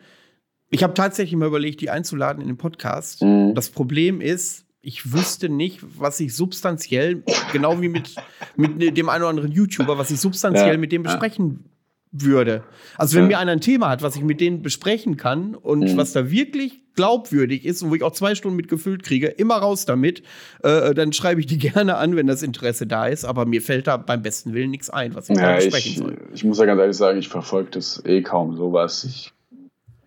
Ich 0.70 0.84
habe 0.84 0.94
tatsächlich 0.94 1.36
mal 1.38 1.48
überlegt, 1.48 1.82
die 1.82 1.90
einzuladen 1.90 2.42
in 2.42 2.48
den 2.48 2.58
Podcast. 2.58 3.22
Mhm. 3.22 3.54
Das 3.54 3.70
Problem 3.70 4.22
ist, 4.22 4.66
ich 4.82 5.14
wüsste 5.14 5.50
nicht, 5.50 5.80
was 5.98 6.20
ich 6.20 6.36
substanziell, 6.36 7.24
genau 7.52 7.82
wie 7.82 7.90
mit, 7.90 8.16
mit 8.58 8.98
dem 8.98 9.10
einen 9.10 9.24
oder 9.24 9.30
anderen 9.30 9.52
YouTuber, 9.52 9.98
was 9.98 10.12
ich 10.12 10.20
substanziell 10.20 10.74
ja, 10.74 10.78
mit 10.78 10.92
dem 10.92 11.04
besprechen 11.04 11.73
würde. 12.14 12.64
Also 12.98 13.16
wenn 13.16 13.24
ja. 13.24 13.30
mir 13.30 13.40
einer 13.40 13.52
ein 13.52 13.62
Thema 13.62 13.90
hat, 13.90 14.04
was 14.04 14.16
ich 14.16 14.22
mit 14.22 14.40
denen 14.40 14.62
besprechen 14.62 15.18
kann 15.18 15.56
und 15.56 15.80
mhm. 15.80 15.98
was 15.98 16.14
da 16.14 16.30
wirklich 16.30 16.82
glaubwürdig 16.96 17.66
ist 17.66 17.82
und 17.82 17.90
wo 17.90 17.96
ich 17.96 18.04
auch 18.04 18.12
zwei 18.12 18.36
Stunden 18.36 18.56
mit 18.56 18.68
gefüllt 18.68 19.04
kriege, 19.04 19.28
immer 19.28 19.56
raus 19.56 19.86
damit, 19.86 20.22
äh, 20.62 20.94
dann 20.94 21.12
schreibe 21.12 21.40
ich 21.40 21.48
die 21.48 21.58
gerne 21.74 21.98
an, 21.98 22.16
wenn 22.16 22.28
das 22.28 22.44
Interesse 22.44 22.86
da 22.86 23.08
ist. 23.08 23.26
Aber 23.26 23.46
mir 23.46 23.62
fällt 23.62 23.88
da 23.88 23.98
beim 23.98 24.22
besten 24.22 24.54
Willen 24.54 24.70
nichts 24.70 24.92
ein, 24.92 25.16
was 25.16 25.30
ich 25.30 25.38
ja, 25.38 25.50
da 25.50 25.56
besprechen 25.56 25.92
ich, 25.92 25.98
soll. 25.98 26.18
Ich 26.34 26.44
muss 26.44 26.60
ja 26.60 26.66
ganz 26.66 26.80
ehrlich 26.80 26.98
sagen, 26.98 27.18
ich 27.18 27.30
verfolge 27.30 27.72
das 27.72 28.04
eh 28.06 28.22
kaum 28.22 28.56
sowas. 28.56 29.04
Ich, 29.04 29.34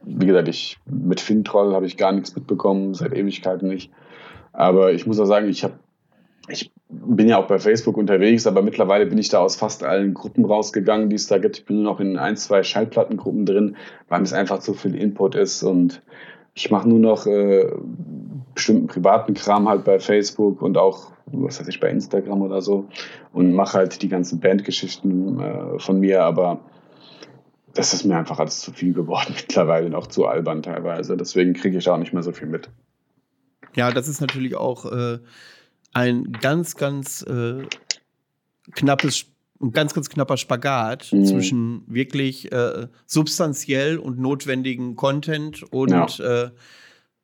wie 0.05 0.27
gesagt, 0.27 0.47
ich, 0.47 0.79
mit 0.87 1.21
Fintroll 1.21 1.75
habe 1.75 1.87
ich 1.87 1.97
gar 1.97 2.13
nichts 2.13 2.37
mitbekommen, 2.37 2.95
seit 2.95 3.13
Ewigkeiten 3.13 3.69
nicht. 3.69 3.91
Aber 4.53 4.93
ich 4.93 5.07
muss 5.07 5.19
auch 5.19 5.27
sagen, 5.27 5.49
ich 5.49 5.65
habe 5.65 5.75
ich 6.49 6.71
bin 6.89 7.29
ja 7.29 7.39
auch 7.39 7.49
bei 7.49 7.59
Facebook 7.59 7.97
unterwegs, 7.97 8.47
aber 8.47 8.63
mittlerweile 8.63 9.07
bin 9.07 9.19
ich 9.19 9.29
da 9.29 9.41
aus 9.41 9.57
fast 9.57 9.83
allen 9.83 10.15
Gruppen 10.15 10.45
rausgegangen, 10.45 11.11
die 11.11 11.17
es 11.17 11.27
da 11.27 11.39
gibt. 11.39 11.59
Ich 11.59 11.65
bin 11.65 11.83
nur 11.83 11.93
noch 11.93 12.01
in 12.01 12.17
ein, 12.17 12.37
zwei 12.37 12.63
Schallplattengruppen 12.63 13.45
drin, 13.45 13.77
weil 14.09 14.23
es 14.23 14.33
einfach 14.33 14.61
zu 14.61 14.75
viel 14.75 14.95
Input 14.95 15.35
ist 15.35 15.63
und 15.63 16.03
ich 16.55 16.71
mache 16.71 16.89
nur 16.89 17.01
noch 17.01 17.27
äh, 17.27 17.71
bestimmten 18.55 18.87
privaten 18.87 19.35
Kram 19.35 19.69
halt 19.69 19.85
bei 19.85 19.99
Facebook 19.99 20.63
und 20.63 20.79
auch, 20.79 21.13
was 21.27 21.61
weiß 21.61 21.69
ich, 21.69 21.81
bei 21.81 21.91
Instagram 21.91 22.41
oder 22.43 22.63
so 22.63 22.87
und 23.33 23.53
mache 23.53 23.79
halt 23.79 24.01
die 24.03 24.09
ganzen 24.09 24.41
Bandgeschichten 24.41 25.41
äh, 25.41 25.79
von 25.79 26.01
mir, 26.01 26.23
aber 26.23 26.61
das 27.75 27.93
ist 27.93 28.05
mir 28.05 28.17
einfach 28.17 28.39
alles 28.39 28.61
zu 28.61 28.73
viel 28.73 28.95
geworden 28.95 29.35
mittlerweile, 29.37 29.91
noch 29.91 30.07
zu 30.07 30.27
albern 30.27 30.63
teilweise. 30.63 31.17
Deswegen 31.17 31.53
kriege 31.53 31.79
ich 31.79 31.89
auch 31.89 31.99
nicht 31.99 32.13
mehr 32.13 32.23
so 32.23 32.33
viel 32.33 32.49
mit. 32.49 32.71
Ja, 33.75 33.91
das 33.91 34.09
ist 34.09 34.21
natürlich 34.23 34.55
auch 34.55 34.91
äh, 34.91 35.19
ein 35.97 36.33
ganz, 36.33 36.77
ganz 36.77 37.23
äh, 37.23 37.63
knappes 38.73 39.27
ein 39.59 39.73
ganz, 39.73 39.95
ganz 39.95 40.11
knapper 40.11 40.37
Spagat 40.37 41.11
mhm. 41.13 41.25
zwischen 41.25 41.83
wirklich 41.87 42.53
äh, 42.53 42.89
substanziell 43.07 43.97
und 43.97 44.19
notwendigen 44.19 44.97
Content 44.97 45.63
und 45.73 46.19
ja. 46.19 46.45
äh, 46.45 46.51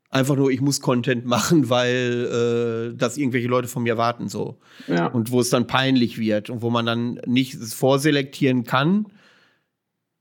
einfach 0.09 0.37
nur, 0.37 0.51
ich 0.51 0.63
muss 0.63 0.81
Content 0.81 1.27
machen, 1.27 1.69
weil 1.69 2.93
äh, 2.93 2.97
das 2.97 3.19
irgendwelche 3.19 3.49
Leute 3.49 3.69
von 3.69 3.83
mir 3.83 3.99
warten 3.99 4.29
so. 4.29 4.59
Ja. 4.87 5.09
Und 5.09 5.31
wo 5.31 5.41
es 5.41 5.51
dann 5.51 5.67
peinlich 5.67 6.19
wird 6.19 6.49
und 6.49 6.63
wo 6.63 6.71
man 6.71 6.87
dann 6.87 7.21
nicht 7.27 7.57
vorselektieren 7.57 8.65
kann, 8.65 9.07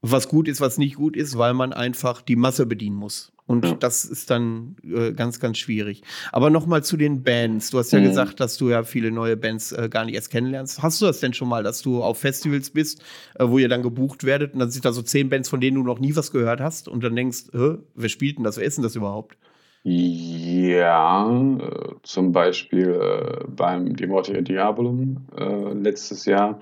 was 0.02 0.28
gut 0.28 0.50
ist, 0.50 0.60
was 0.60 0.78
nicht 0.78 0.96
gut 0.96 1.16
ist, 1.16 1.38
weil 1.38 1.54
man 1.54 1.72
einfach 1.72 2.22
die 2.22 2.36
Masse 2.36 2.66
bedienen 2.66 2.98
muss. 2.98 3.31
Und 3.52 3.66
ja. 3.66 3.74
das 3.74 4.06
ist 4.06 4.30
dann 4.30 4.76
äh, 4.84 5.12
ganz, 5.12 5.40
ganz 5.40 5.58
schwierig. 5.58 6.04
Aber 6.32 6.50
nochmal 6.50 6.84
zu 6.84 6.98
den 6.98 7.24
Bands. 7.24 7.70
Du 7.72 7.80
hast 7.80 7.92
ja 7.92 8.00
mhm. 8.00 8.06
gesagt, 8.06 8.40
dass 8.40 8.58
du 8.58 8.70
ja 8.70 8.84
viele 8.84 9.12
neue 9.12 9.38
Bands 9.38 9.72
äh, 9.72 9.90
gar 9.90 10.06
nicht 10.06 10.16
erst 10.16 10.32
kennenlernst. 10.32 10.82
Hast 10.82 11.02
du 11.02 11.06
das 11.06 11.20
denn 11.20 11.34
schon 11.34 11.50
mal, 11.50 11.64
dass 11.64 11.82
du 11.82 12.02
auf 12.02 12.20
Festivals 12.20 12.70
bist, 12.70 13.04
äh, 13.36 13.48
wo 13.48 13.58
ihr 13.58 13.70
dann 13.70 13.84
gebucht 13.84 14.24
werdet 14.24 14.54
und 14.54 14.60
dann 14.60 14.72
sind 14.72 14.86
da 14.86 14.94
so 14.94 15.02
zehn 15.02 15.30
Bands, 15.30 15.50
von 15.50 15.60
denen 15.60 15.76
du 15.76 15.84
noch 15.84 16.00
nie 16.00 16.16
was 16.16 16.32
gehört 16.32 16.62
hast 16.62 16.88
und 16.88 17.04
dann 17.04 17.16
denkst, 17.16 17.46
wer 17.52 18.10
spielt 18.10 18.38
denn 18.38 18.44
das? 18.44 18.58
Wer 18.58 18.66
ist 18.66 18.78
denn 18.78 18.84
das 18.84 18.96
überhaupt? 18.96 19.38
Ja, 19.84 21.58
äh, 21.60 21.94
zum 22.04 22.32
Beispiel 22.32 23.00
äh, 23.02 23.46
beim 23.48 23.96
Demotia 23.96 24.42
Diabolum 24.42 25.26
äh, 25.36 25.74
letztes 25.74 26.26
Jahr. 26.26 26.60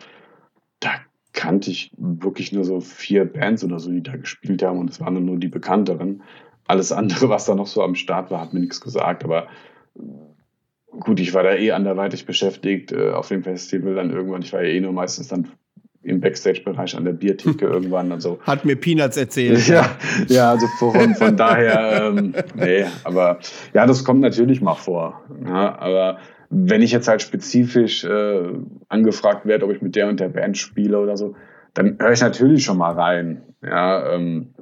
Da 0.80 0.92
kannte 1.34 1.70
ich 1.70 1.92
wirklich 1.98 2.54
nur 2.54 2.64
so 2.64 2.80
vier 2.80 3.26
Bands 3.26 3.64
oder 3.64 3.80
so, 3.80 3.92
die 3.92 4.04
da 4.04 4.16
gespielt 4.16 4.64
haben 4.64 4.80
und 4.80 4.90
es 4.90 5.02
waren 5.02 5.24
nur 5.26 5.38
die 5.38 5.50
bekannteren. 5.50 6.24
Alles 6.70 6.92
andere, 6.92 7.30
was 7.30 7.46
da 7.46 7.56
noch 7.56 7.66
so 7.66 7.82
am 7.82 7.96
Start 7.96 8.30
war, 8.30 8.42
hat 8.42 8.54
mir 8.54 8.60
nichts 8.60 8.80
gesagt, 8.80 9.24
aber 9.24 9.48
gut, 10.92 11.20
ich 11.20 11.34
war 11.34 11.42
da 11.42 11.56
eh 11.56 11.72
anderweitig 11.72 12.28
beschäftigt 12.28 12.92
äh, 12.92 13.10
auf 13.10 13.28
dem 13.30 13.42
Festival 13.42 13.96
dann 13.96 14.12
irgendwann. 14.12 14.44
Ich 14.44 14.54
war 14.54 14.62
ja 14.62 14.70
eh 14.70 14.80
nur 14.80 14.94
meistens 14.94 15.30
dann 15.30 15.48
im 16.04 16.20
Backstage-Bereich 16.22 16.96
an 16.96 17.06
der 17.06 17.14
Biertheke 17.14 17.66
irgendwann. 17.74 18.12
Also, 18.12 18.38
Hat 18.44 18.66
mir 18.66 18.76
Peanuts 18.76 19.18
erzählt. 19.18 19.68
ja, 19.68 19.98
ja, 20.28 20.52
also 20.52 20.68
von, 20.78 21.16
von 21.16 21.36
daher, 21.36 22.04
ähm, 22.04 22.36
nee, 22.54 22.86
aber 23.04 23.40
ja, 23.74 23.88
das 23.88 24.04
kommt 24.04 24.22
natürlich 24.22 24.62
mal 24.62 24.76
vor. 24.76 25.24
Ja, 25.48 25.76
aber 25.80 26.20
wenn 26.52 26.84
ich 26.84 26.92
jetzt 26.92 27.08
halt 27.08 27.24
spezifisch 27.24 28.04
äh, 28.04 28.44
angefragt 28.90 29.48
werde, 29.48 29.66
ob 29.66 29.72
ich 29.72 29.82
mit 29.82 29.96
der 29.96 30.08
und 30.08 30.20
der 30.20 30.30
Band 30.30 30.56
spiele 30.56 31.00
oder 31.00 31.18
so, 31.18 31.36
dann 31.74 31.98
höre 32.00 32.12
ich 32.12 32.22
natürlich 32.22 32.64
schon 32.64 32.78
mal 32.78 32.94
rein. 32.94 33.42
Ja, 33.64 34.14
ähm, 34.14 34.54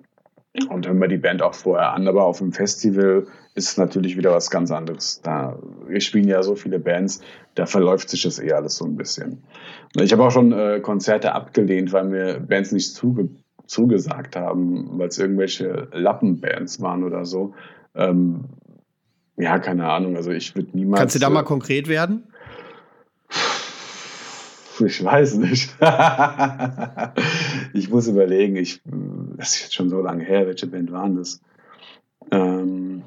und 0.69 0.87
höre 0.87 0.93
mir 0.93 1.07
die 1.07 1.17
Band 1.17 1.41
auch 1.41 1.53
vorher 1.53 1.93
an. 1.93 2.07
Aber 2.07 2.23
auf 2.23 2.39
dem 2.39 2.51
Festival 2.51 3.27
ist 3.55 3.69
es 3.69 3.77
natürlich 3.77 4.17
wieder 4.17 4.31
was 4.31 4.49
ganz 4.49 4.71
anderes. 4.71 5.21
Da, 5.21 5.57
wir 5.87 6.01
spielen 6.01 6.27
ja 6.27 6.43
so 6.43 6.55
viele 6.55 6.79
Bands, 6.79 7.21
da 7.55 7.65
verläuft 7.65 8.09
sich 8.09 8.23
das 8.23 8.39
eh 8.39 8.51
alles 8.51 8.77
so 8.77 8.85
ein 8.85 8.95
bisschen. 8.95 9.43
Ich 9.95 10.11
habe 10.11 10.23
auch 10.23 10.31
schon 10.31 10.51
äh, 10.51 10.79
Konzerte 10.79 11.33
abgelehnt, 11.33 11.91
weil 11.93 12.05
mir 12.05 12.39
Bands 12.39 12.71
nicht 12.71 12.93
zuge 12.93 13.29
zugesagt 13.65 14.37
haben, 14.37 14.97
weil 14.97 15.09
es 15.09 15.19
irgendwelche 15.19 15.89
Lappenbands 15.91 16.81
waren 16.81 17.03
oder 17.03 17.25
so. 17.25 17.53
Ähm, 17.95 18.45
ja, 19.35 19.59
keine 19.59 19.89
Ahnung. 19.89 20.15
Also 20.15 20.31
ich 20.31 20.55
würde 20.55 20.69
niemals. 20.73 20.99
Kannst 21.01 21.15
du 21.15 21.19
da 21.19 21.29
mal 21.29 21.43
konkret 21.43 21.89
werden? 21.89 22.23
Ich 24.85 25.03
weiß 25.03 25.35
nicht. 25.35 25.75
ich 27.73 27.89
muss 27.89 28.07
überlegen. 28.07 28.55
Ich, 28.55 28.81
das 29.37 29.55
ist 29.55 29.61
jetzt 29.63 29.75
schon 29.75 29.89
so 29.89 30.01
lange 30.01 30.23
her. 30.23 30.47
Welche 30.47 30.67
Band 30.67 30.91
waren 30.91 31.15
das? 31.15 31.41
Ähm, 32.31 33.03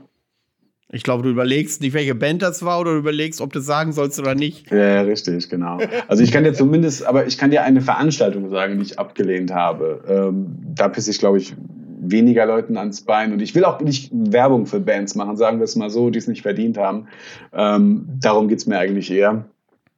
ich 0.92 1.04
glaube, 1.04 1.22
du 1.22 1.28
überlegst 1.28 1.80
nicht, 1.82 1.94
welche 1.94 2.16
Band 2.16 2.42
das 2.42 2.64
war, 2.64 2.80
oder 2.80 2.92
du 2.92 2.98
überlegst, 2.98 3.40
ob 3.40 3.52
du 3.52 3.60
sagen 3.60 3.92
sollst 3.92 4.18
oder 4.18 4.34
nicht. 4.34 4.70
Ja, 4.72 5.02
richtig, 5.02 5.48
genau. 5.48 5.78
Also 6.08 6.24
ich 6.24 6.32
kann 6.32 6.42
dir 6.42 6.52
zumindest, 6.52 7.06
aber 7.06 7.26
ich 7.26 7.38
kann 7.38 7.52
dir 7.52 7.62
eine 7.62 7.80
Veranstaltung 7.80 8.50
sagen, 8.50 8.78
die 8.78 8.82
ich 8.82 8.98
abgelehnt 8.98 9.52
habe. 9.52 10.02
Ähm, 10.08 10.56
da 10.74 10.88
pisse 10.88 11.12
ich, 11.12 11.20
glaube 11.20 11.38
ich, 11.38 11.54
weniger 12.00 12.44
Leuten 12.46 12.76
ans 12.76 13.02
Bein. 13.02 13.32
Und 13.32 13.40
ich 13.40 13.54
will 13.54 13.64
auch 13.64 13.80
nicht 13.80 14.10
Werbung 14.12 14.66
für 14.66 14.80
Bands 14.80 15.14
machen, 15.14 15.36
sagen 15.36 15.58
wir 15.58 15.64
es 15.64 15.76
mal 15.76 15.90
so, 15.90 16.10
die 16.10 16.18
es 16.18 16.26
nicht 16.26 16.42
verdient 16.42 16.76
haben. 16.76 17.06
Ähm, 17.52 18.08
darum 18.20 18.48
geht 18.48 18.58
es 18.58 18.66
mir 18.66 18.78
eigentlich 18.78 19.10
eher. 19.12 19.44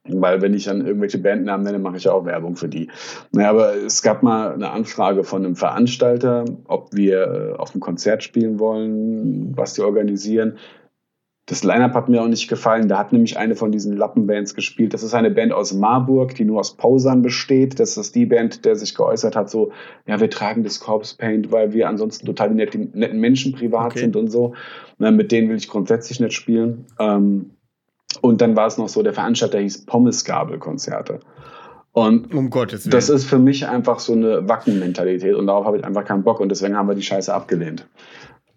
Weil 0.05 0.41
wenn 0.41 0.53
ich 0.53 0.65
dann 0.65 0.85
irgendwelche 0.85 1.17
Bandnamen 1.17 1.65
nenne, 1.65 1.79
mache 1.79 1.95
ich 1.95 2.09
auch 2.09 2.25
Werbung 2.25 2.57
für 2.57 2.67
die. 2.67 2.89
Naja, 3.31 3.49
aber 3.49 3.75
es 3.75 4.01
gab 4.01 4.21
mal 4.21 4.53
eine 4.53 4.71
Anfrage 4.71 5.23
von 5.23 5.45
einem 5.45 5.55
Veranstalter, 5.55 6.43
ob 6.65 6.93
wir 6.93 7.21
äh, 7.21 7.57
auf 7.57 7.71
einem 7.71 7.79
Konzert 7.79 8.21
spielen 8.21 8.59
wollen, 8.59 9.55
was 9.55 9.75
die 9.75 9.81
organisieren. 9.81 10.57
Das 11.45 11.63
Line-Up 11.63 11.93
hat 11.93 12.09
mir 12.09 12.21
auch 12.21 12.27
nicht 12.27 12.49
gefallen. 12.49 12.87
Da 12.87 12.97
hat 12.97 13.11
nämlich 13.11 13.37
eine 13.37 13.55
von 13.55 13.71
diesen 13.71 13.95
Lappenbands 13.97 14.55
gespielt. 14.55 14.93
Das 14.93 15.03
ist 15.03 15.13
eine 15.13 15.29
Band 15.29 15.51
aus 15.51 15.73
Marburg, 15.73 16.35
die 16.35 16.45
nur 16.45 16.59
aus 16.59 16.75
Posern 16.75 17.21
besteht. 17.21 17.79
Das 17.79 17.97
ist 17.97 18.15
die 18.15 18.25
Band, 18.25 18.63
der 18.63 18.75
sich 18.77 18.95
geäußert 18.95 19.35
hat, 19.35 19.49
so, 19.49 19.71
ja, 20.05 20.19
wir 20.19 20.29
tragen 20.29 20.63
das 20.63 20.79
Corpse 20.79 21.17
Paint, 21.17 21.51
weil 21.51 21.73
wir 21.73 21.89
ansonsten 21.89 22.25
total 22.25 22.51
netten, 22.51 22.91
netten 22.93 23.19
Menschen 23.19 23.53
privat 23.53 23.91
okay. 23.91 23.99
sind 23.99 24.15
und 24.15 24.29
so. 24.29 24.53
Na, 24.99 25.11
mit 25.11 25.31
denen 25.33 25.49
will 25.49 25.57
ich 25.57 25.67
grundsätzlich 25.67 26.21
nicht 26.21 26.33
spielen. 26.33 26.85
Ähm, 26.97 27.51
und 28.23 28.39
dann 28.39 28.55
war 28.55 28.67
es 28.67 28.77
noch 28.77 28.87
so, 28.87 29.03
der 29.03 29.13
Veranstalter 29.13 29.59
hieß 29.59 29.85
Pommesgabel-Konzerte. 29.85 31.19
Und 31.91 32.33
um 32.33 32.49
Gottes 32.49 32.85
Willen. 32.85 32.91
das 32.91 33.09
ist 33.09 33.25
für 33.25 33.37
mich 33.37 33.67
einfach 33.67 33.99
so 33.99 34.13
eine 34.13 34.47
Wacken-Mentalität 34.47 35.35
und 35.35 35.47
darauf 35.47 35.65
habe 35.65 35.77
ich 35.77 35.83
einfach 35.83 36.05
keinen 36.05 36.23
Bock 36.23 36.39
und 36.39 36.47
deswegen 36.47 36.77
haben 36.77 36.87
wir 36.87 36.95
die 36.95 37.03
Scheiße 37.03 37.33
abgelehnt. 37.33 37.85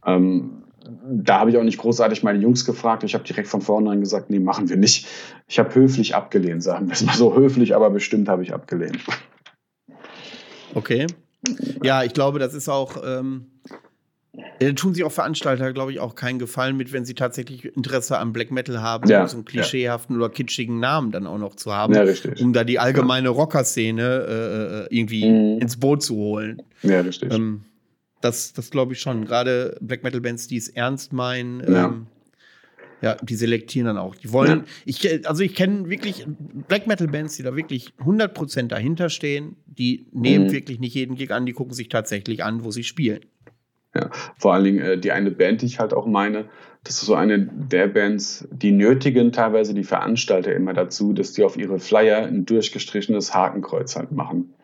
Ähm, 0.07 0.63
da 1.11 1.41
habe 1.41 1.51
ich 1.51 1.57
auch 1.57 1.65
nicht 1.65 1.79
großartig 1.79 2.23
meine 2.23 2.39
Jungs 2.39 2.65
gefragt. 2.65 3.03
Ich 3.03 3.15
habe 3.15 3.25
direkt 3.25 3.49
von 3.49 3.61
vornherein 3.61 3.99
gesagt, 3.99 4.31
nee, 4.31 4.39
machen 4.39 4.69
wir 4.69 4.77
nicht. 4.77 5.09
Ich 5.49 5.59
habe 5.59 5.75
höflich 5.75 6.15
abgelehnt, 6.15 6.63
sagen 6.63 6.87
wir 6.87 6.93
es 6.93 7.05
mal 7.05 7.17
so 7.17 7.35
höflich, 7.35 7.75
aber 7.75 7.91
bestimmt 7.91 8.29
habe 8.29 8.45
ich 8.45 8.55
abgelehnt. 8.55 9.01
Okay. 10.75 11.09
Ja, 11.83 12.05
ich 12.05 12.13
glaube, 12.13 12.39
das 12.39 12.55
ist 12.55 12.69
auch. 12.69 13.03
Ähm, 13.05 13.47
da 14.59 14.73
tun 14.73 14.95
sich 14.95 15.05
auch 15.05 15.12
Veranstalter, 15.12 15.73
glaube 15.73 15.93
ich, 15.93 16.01
auch 16.01 16.15
keinen 16.15 16.39
Gefallen 16.39 16.77
mit, 16.77 16.93
wenn 16.93 17.05
sie 17.05 17.15
tatsächlich 17.15 17.65
Interesse 17.65 18.19
am 18.19 18.33
Black 18.33 18.51
Metal 18.51 18.81
haben, 18.81 19.09
ja, 19.09 19.27
so 19.28 19.37
einen 19.37 19.45
klischeehaften 19.45 20.16
ja. 20.16 20.24
oder 20.24 20.33
kitschigen 20.33 20.81
Namen 20.81 21.12
dann 21.12 21.27
auch 21.27 21.39
noch 21.39 21.57
zu 21.57 21.74
haben, 21.74 21.95
ja, 21.95 22.05
um 22.41 22.53
da 22.53 22.65
die 22.65 22.78
allgemeine 22.78 23.28
Rocker-Szene 23.28 24.03
äh, 24.03 24.85
äh, 24.85 24.97
irgendwie 24.97 25.28
mhm. 25.28 25.61
ins 25.61 25.77
Boot 25.77 26.03
zu 26.03 26.16
holen. 26.16 26.62
Ja, 26.83 27.01
richtig. 27.01 27.33
Ähm, 27.33 27.62
das, 28.20 28.53
das 28.53 28.70
glaube 28.70 28.95
ich 28.95 29.01
schon. 29.01 29.24
Gerade 29.24 29.77
Black 29.81 30.03
Metal 30.03 30.20
Bands, 30.20 30.49
die 30.49 30.57
es 30.57 30.69
ernst 30.69 31.12
meinen, 31.12 31.61
ja. 31.61 31.87
Ähm, 31.87 32.07
ja, 33.03 33.15
die 33.23 33.35
selektieren 33.35 33.87
dann 33.87 33.99
auch. 33.99 34.15
Die 34.15 34.33
wollen, 34.33 34.61
ja. 34.61 34.65
ich, 34.87 35.28
also 35.28 35.43
ich 35.43 35.55
kenne 35.55 35.91
wirklich 35.91 36.27
Black 36.66 36.87
Metal 36.87 37.07
Bands, 37.07 37.37
die 37.37 37.43
da 37.43 37.55
wirklich 37.55 37.93
100% 37.99 38.69
dahinter 38.69 39.11
stehen. 39.11 39.57
Die 39.66 40.07
nehmen 40.12 40.47
mhm. 40.47 40.53
wirklich 40.53 40.81
nicht 40.81 40.95
jeden 40.95 41.15
Gig 41.15 41.31
an, 41.31 41.45
die 41.45 41.53
gucken 41.53 41.74
sich 41.74 41.89
tatsächlich 41.89 42.43
an, 42.43 42.65
wo 42.65 42.70
sie 42.70 42.85
spielen. 42.85 43.20
Ja, 43.97 44.10
vor 44.36 44.52
allen 44.52 44.64
Dingen 44.64 44.81
äh, 44.81 44.98
die 44.98 45.12
eine 45.12 45.31
Band, 45.31 45.62
die 45.62 45.66
ich 45.66 45.81
halt 45.81 45.94
auch 45.94 46.06
meine, 46.06 46.44
das 46.85 46.97
ist 46.97 47.06
so 47.06 47.14
eine 47.14 47.39
der 47.39 47.89
Bands, 47.89 48.47
die 48.52 48.73
nötigen 48.73 49.32
teilweise 49.32 49.74
die 49.74 49.85
Veranstalter 49.85 50.55
immer 50.55 50.74
dazu, 50.74 51.12
dass 51.12 51.32
die 51.32 51.44
auf 51.44 51.56
ihre 51.56 51.78
Flyer 51.78 52.27
ein 52.27 52.44
durchgestrichenes 52.44 53.35
Hakenkreuz 53.35 53.97
halt 53.97 54.12
machen. 54.12 54.55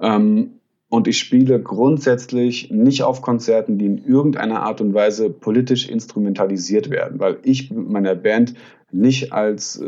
Ähm, 0.00 0.60
und 0.88 1.08
ich 1.08 1.18
spiele 1.18 1.60
grundsätzlich 1.60 2.70
nicht 2.70 3.02
auf 3.02 3.20
Konzerten, 3.20 3.78
die 3.78 3.86
in 3.86 3.98
irgendeiner 3.98 4.62
Art 4.62 4.80
und 4.80 4.94
Weise 4.94 5.28
politisch 5.28 5.88
instrumentalisiert 5.88 6.88
werden, 6.88 7.20
weil 7.20 7.38
ich 7.42 7.70
mit 7.70 7.88
meiner 7.88 8.14
Band 8.14 8.54
nicht 8.92 9.32
als 9.32 9.76
äh, 9.76 9.86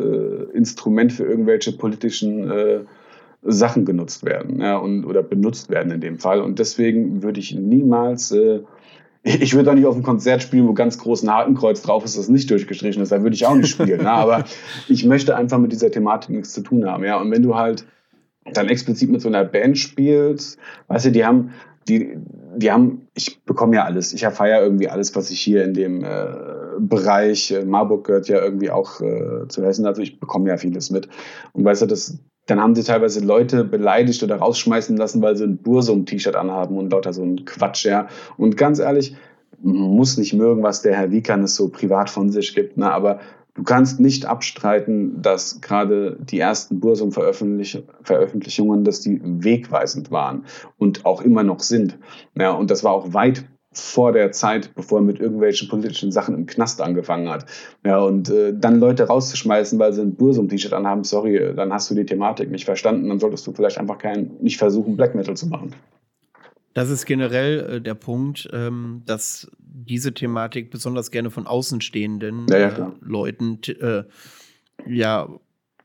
Instrument 0.52 1.12
für 1.12 1.24
irgendwelche 1.24 1.72
politischen 1.72 2.50
äh, 2.50 2.80
Sachen 3.46 3.84
genutzt 3.84 4.24
werden 4.24 4.60
ja, 4.60 4.76
und, 4.76 5.04
oder 5.04 5.22
benutzt 5.22 5.70
werden 5.70 5.92
in 5.92 6.00
dem 6.00 6.18
Fall. 6.18 6.40
Und 6.40 6.58
deswegen 6.58 7.22
würde 7.22 7.40
ich 7.40 7.54
niemals, 7.54 8.32
äh, 8.32 8.60
ich 9.22 9.54
würde 9.54 9.70
auch 9.70 9.74
nicht 9.74 9.86
auf 9.86 9.94
einem 9.94 10.04
Konzert 10.04 10.42
spielen, 10.42 10.68
wo 10.68 10.74
ganz 10.74 10.98
groß 10.98 11.22
ein 11.22 11.32
Hakenkreuz 11.32 11.82
drauf 11.82 12.04
ist, 12.04 12.18
das 12.18 12.28
nicht 12.28 12.50
durchgestrichen 12.50 13.02
ist, 13.02 13.12
da 13.12 13.22
würde 13.22 13.34
ich 13.34 13.46
auch 13.46 13.54
nicht 13.54 13.70
spielen. 13.70 14.00
na, 14.02 14.14
aber 14.14 14.44
ich 14.88 15.04
möchte 15.04 15.36
einfach 15.36 15.58
mit 15.58 15.72
dieser 15.72 15.90
Thematik 15.90 16.30
nichts 16.30 16.52
zu 16.52 16.60
tun 16.60 16.84
haben. 16.86 17.04
Ja. 17.04 17.20
Und 17.20 17.30
wenn 17.30 17.42
du 17.42 17.56
halt 17.56 17.84
dann 18.52 18.68
explizit 18.68 19.10
mit 19.10 19.20
so 19.20 19.28
einer 19.28 19.44
Band 19.44 19.78
spielst, 19.78 20.58
weißt 20.88 21.06
du, 21.06 21.10
die 21.10 21.24
haben, 21.24 21.52
die, 21.88 22.18
die 22.56 22.72
haben, 22.72 23.08
ich 23.14 23.42
bekomme 23.44 23.76
ja 23.76 23.84
alles, 23.84 24.12
ich 24.12 24.22
ja 24.22 24.62
irgendwie 24.62 24.88
alles, 24.88 25.14
was 25.14 25.30
ich 25.30 25.40
hier 25.40 25.64
in 25.64 25.74
dem 25.74 26.04
äh, 26.04 26.26
Bereich, 26.78 27.52
äh, 27.52 27.64
Marburg 27.64 28.06
gehört 28.06 28.28
ja 28.28 28.42
irgendwie 28.42 28.70
auch 28.70 29.00
äh, 29.00 29.46
zu 29.48 29.64
Hessen, 29.64 29.86
also 29.86 30.02
ich 30.02 30.18
bekomme 30.18 30.48
ja 30.48 30.56
vieles 30.56 30.90
mit. 30.90 31.08
Und 31.52 31.64
weißt 31.64 31.82
du, 31.82 31.86
das, 31.86 32.18
dann 32.46 32.60
haben 32.60 32.74
sie 32.74 32.82
teilweise 32.82 33.20
Leute 33.20 33.64
beleidigt 33.64 34.22
oder 34.22 34.36
rausschmeißen 34.36 34.96
lassen, 34.96 35.22
weil 35.22 35.36
sie 35.36 35.44
ein 35.44 35.58
Bursum-T-Shirt 35.58 36.36
anhaben 36.36 36.76
und 36.76 36.90
lauter 36.90 37.12
so 37.12 37.22
ein 37.22 37.44
Quatsch, 37.44 37.84
ja. 37.84 38.08
Und 38.36 38.56
ganz 38.56 38.78
ehrlich, 38.78 39.16
muss 39.62 40.18
nicht 40.18 40.34
mögen, 40.34 40.62
was 40.62 40.82
der 40.82 40.96
Herr 40.96 41.10
Wiekan 41.10 41.42
es 41.42 41.56
so 41.56 41.68
privat 41.68 42.10
von 42.10 42.30
sich 42.30 42.54
gibt, 42.54 42.76
ne? 42.76 42.92
aber 42.92 43.20
du 43.56 43.62
kannst 43.62 44.00
nicht 44.00 44.26
abstreiten, 44.26 45.20
dass 45.22 45.60
gerade 45.60 46.16
die 46.20 46.38
ersten 46.38 46.80
Bursum-Veröffentlichungen, 46.80 48.84
dass 48.84 49.00
die 49.00 49.20
wegweisend 49.22 50.10
waren 50.10 50.44
und 50.78 51.04
auch 51.04 51.22
immer 51.22 51.42
noch 51.42 51.60
sind. 51.60 51.98
Ja, 52.34 52.52
und 52.52 52.70
das 52.70 52.84
war 52.84 52.92
auch 52.92 53.12
weit 53.12 53.44
vor 53.72 54.12
der 54.12 54.32
Zeit, 54.32 54.74
bevor 54.74 55.00
er 55.00 55.02
mit 55.02 55.20
irgendwelchen 55.20 55.68
politischen 55.68 56.10
Sachen 56.10 56.34
im 56.34 56.46
Knast 56.46 56.80
angefangen 56.80 57.28
hat. 57.28 57.44
Ja, 57.84 57.98
und 57.98 58.30
äh, 58.30 58.54
dann 58.56 58.80
Leute 58.80 59.04
rauszuschmeißen, 59.04 59.78
weil 59.78 59.92
sie 59.92 60.00
ein 60.00 60.14
Bursum-T-Shirt 60.14 60.72
anhaben, 60.72 61.04
sorry, 61.04 61.52
dann 61.54 61.72
hast 61.72 61.90
du 61.90 61.94
die 61.94 62.06
Thematik 62.06 62.50
nicht 62.50 62.64
verstanden, 62.64 63.08
dann 63.08 63.20
solltest 63.20 63.46
du 63.46 63.52
vielleicht 63.52 63.78
einfach 63.78 63.98
kein, 63.98 64.30
nicht 64.40 64.56
versuchen, 64.56 64.96
Black 64.96 65.14
Metal 65.14 65.36
zu 65.36 65.48
machen. 65.48 65.74
Das 66.76 66.90
ist 66.90 67.06
generell 67.06 67.76
äh, 67.76 67.80
der 67.80 67.94
Punkt, 67.94 68.50
ähm, 68.52 69.00
dass 69.06 69.50
diese 69.58 70.12
Thematik 70.12 70.70
besonders 70.70 71.10
gerne 71.10 71.30
von 71.30 71.46
außenstehenden 71.46 72.46
ja, 72.50 72.58
ja, 72.58 72.68
äh, 72.68 72.92
Leuten 73.00 73.62
äh, 73.80 74.04
ja 74.86 75.26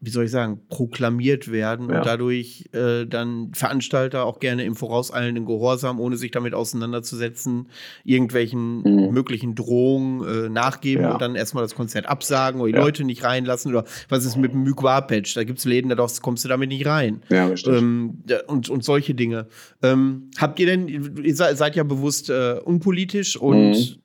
wie 0.03 0.09
soll 0.09 0.25
ich 0.25 0.31
sagen, 0.31 0.59
proklamiert 0.67 1.51
werden 1.51 1.89
ja. 1.89 1.99
und 1.99 2.05
dadurch 2.07 2.67
äh, 2.73 3.05
dann 3.05 3.51
Veranstalter 3.53 4.25
auch 4.25 4.39
gerne 4.39 4.63
im 4.63 4.75
vorauseilenden 4.75 5.45
Gehorsam, 5.45 5.99
ohne 5.99 6.17
sich 6.17 6.31
damit 6.31 6.55
auseinanderzusetzen, 6.55 7.69
irgendwelchen 8.03 8.81
mhm. 8.81 9.13
möglichen 9.13 9.53
Drohungen 9.53 10.27
äh, 10.27 10.49
nachgeben 10.49 11.03
ja. 11.03 11.13
und 11.13 11.21
dann 11.21 11.35
erstmal 11.35 11.63
das 11.63 11.75
Konzert 11.75 12.07
absagen 12.07 12.61
oder 12.61 12.71
die 12.71 12.77
ja. 12.77 12.83
Leute 12.83 13.03
nicht 13.03 13.23
reinlassen 13.23 13.71
oder 13.71 13.85
was 14.09 14.25
ist 14.25 14.37
mit 14.37 14.53
dem 14.53 14.63
Mykwa-Patch? 14.63 15.35
Da 15.35 15.43
gibt 15.43 15.59
es 15.59 15.65
Läden, 15.65 15.89
da 15.89 16.07
kommst 16.21 16.43
du 16.43 16.49
damit 16.49 16.69
nicht 16.69 16.87
rein. 16.87 17.21
Ja, 17.29 17.45
richtig. 17.45 17.71
Ähm, 17.71 18.23
und, 18.47 18.69
und 18.69 18.83
solche 18.83 19.13
Dinge. 19.13 19.47
Ähm, 19.83 20.31
habt 20.39 20.59
ihr 20.59 20.65
denn, 20.65 20.87
ihr 20.87 21.35
seid 21.35 21.75
ja 21.75 21.83
bewusst 21.83 22.31
äh, 22.31 22.59
unpolitisch 22.63 23.37
und 23.37 23.71
mhm. 23.71 23.95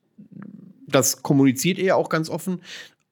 das 0.86 1.22
kommuniziert 1.22 1.78
ihr 1.78 1.84
ja 1.84 1.94
auch 1.94 2.10
ganz 2.10 2.28
offen, 2.28 2.60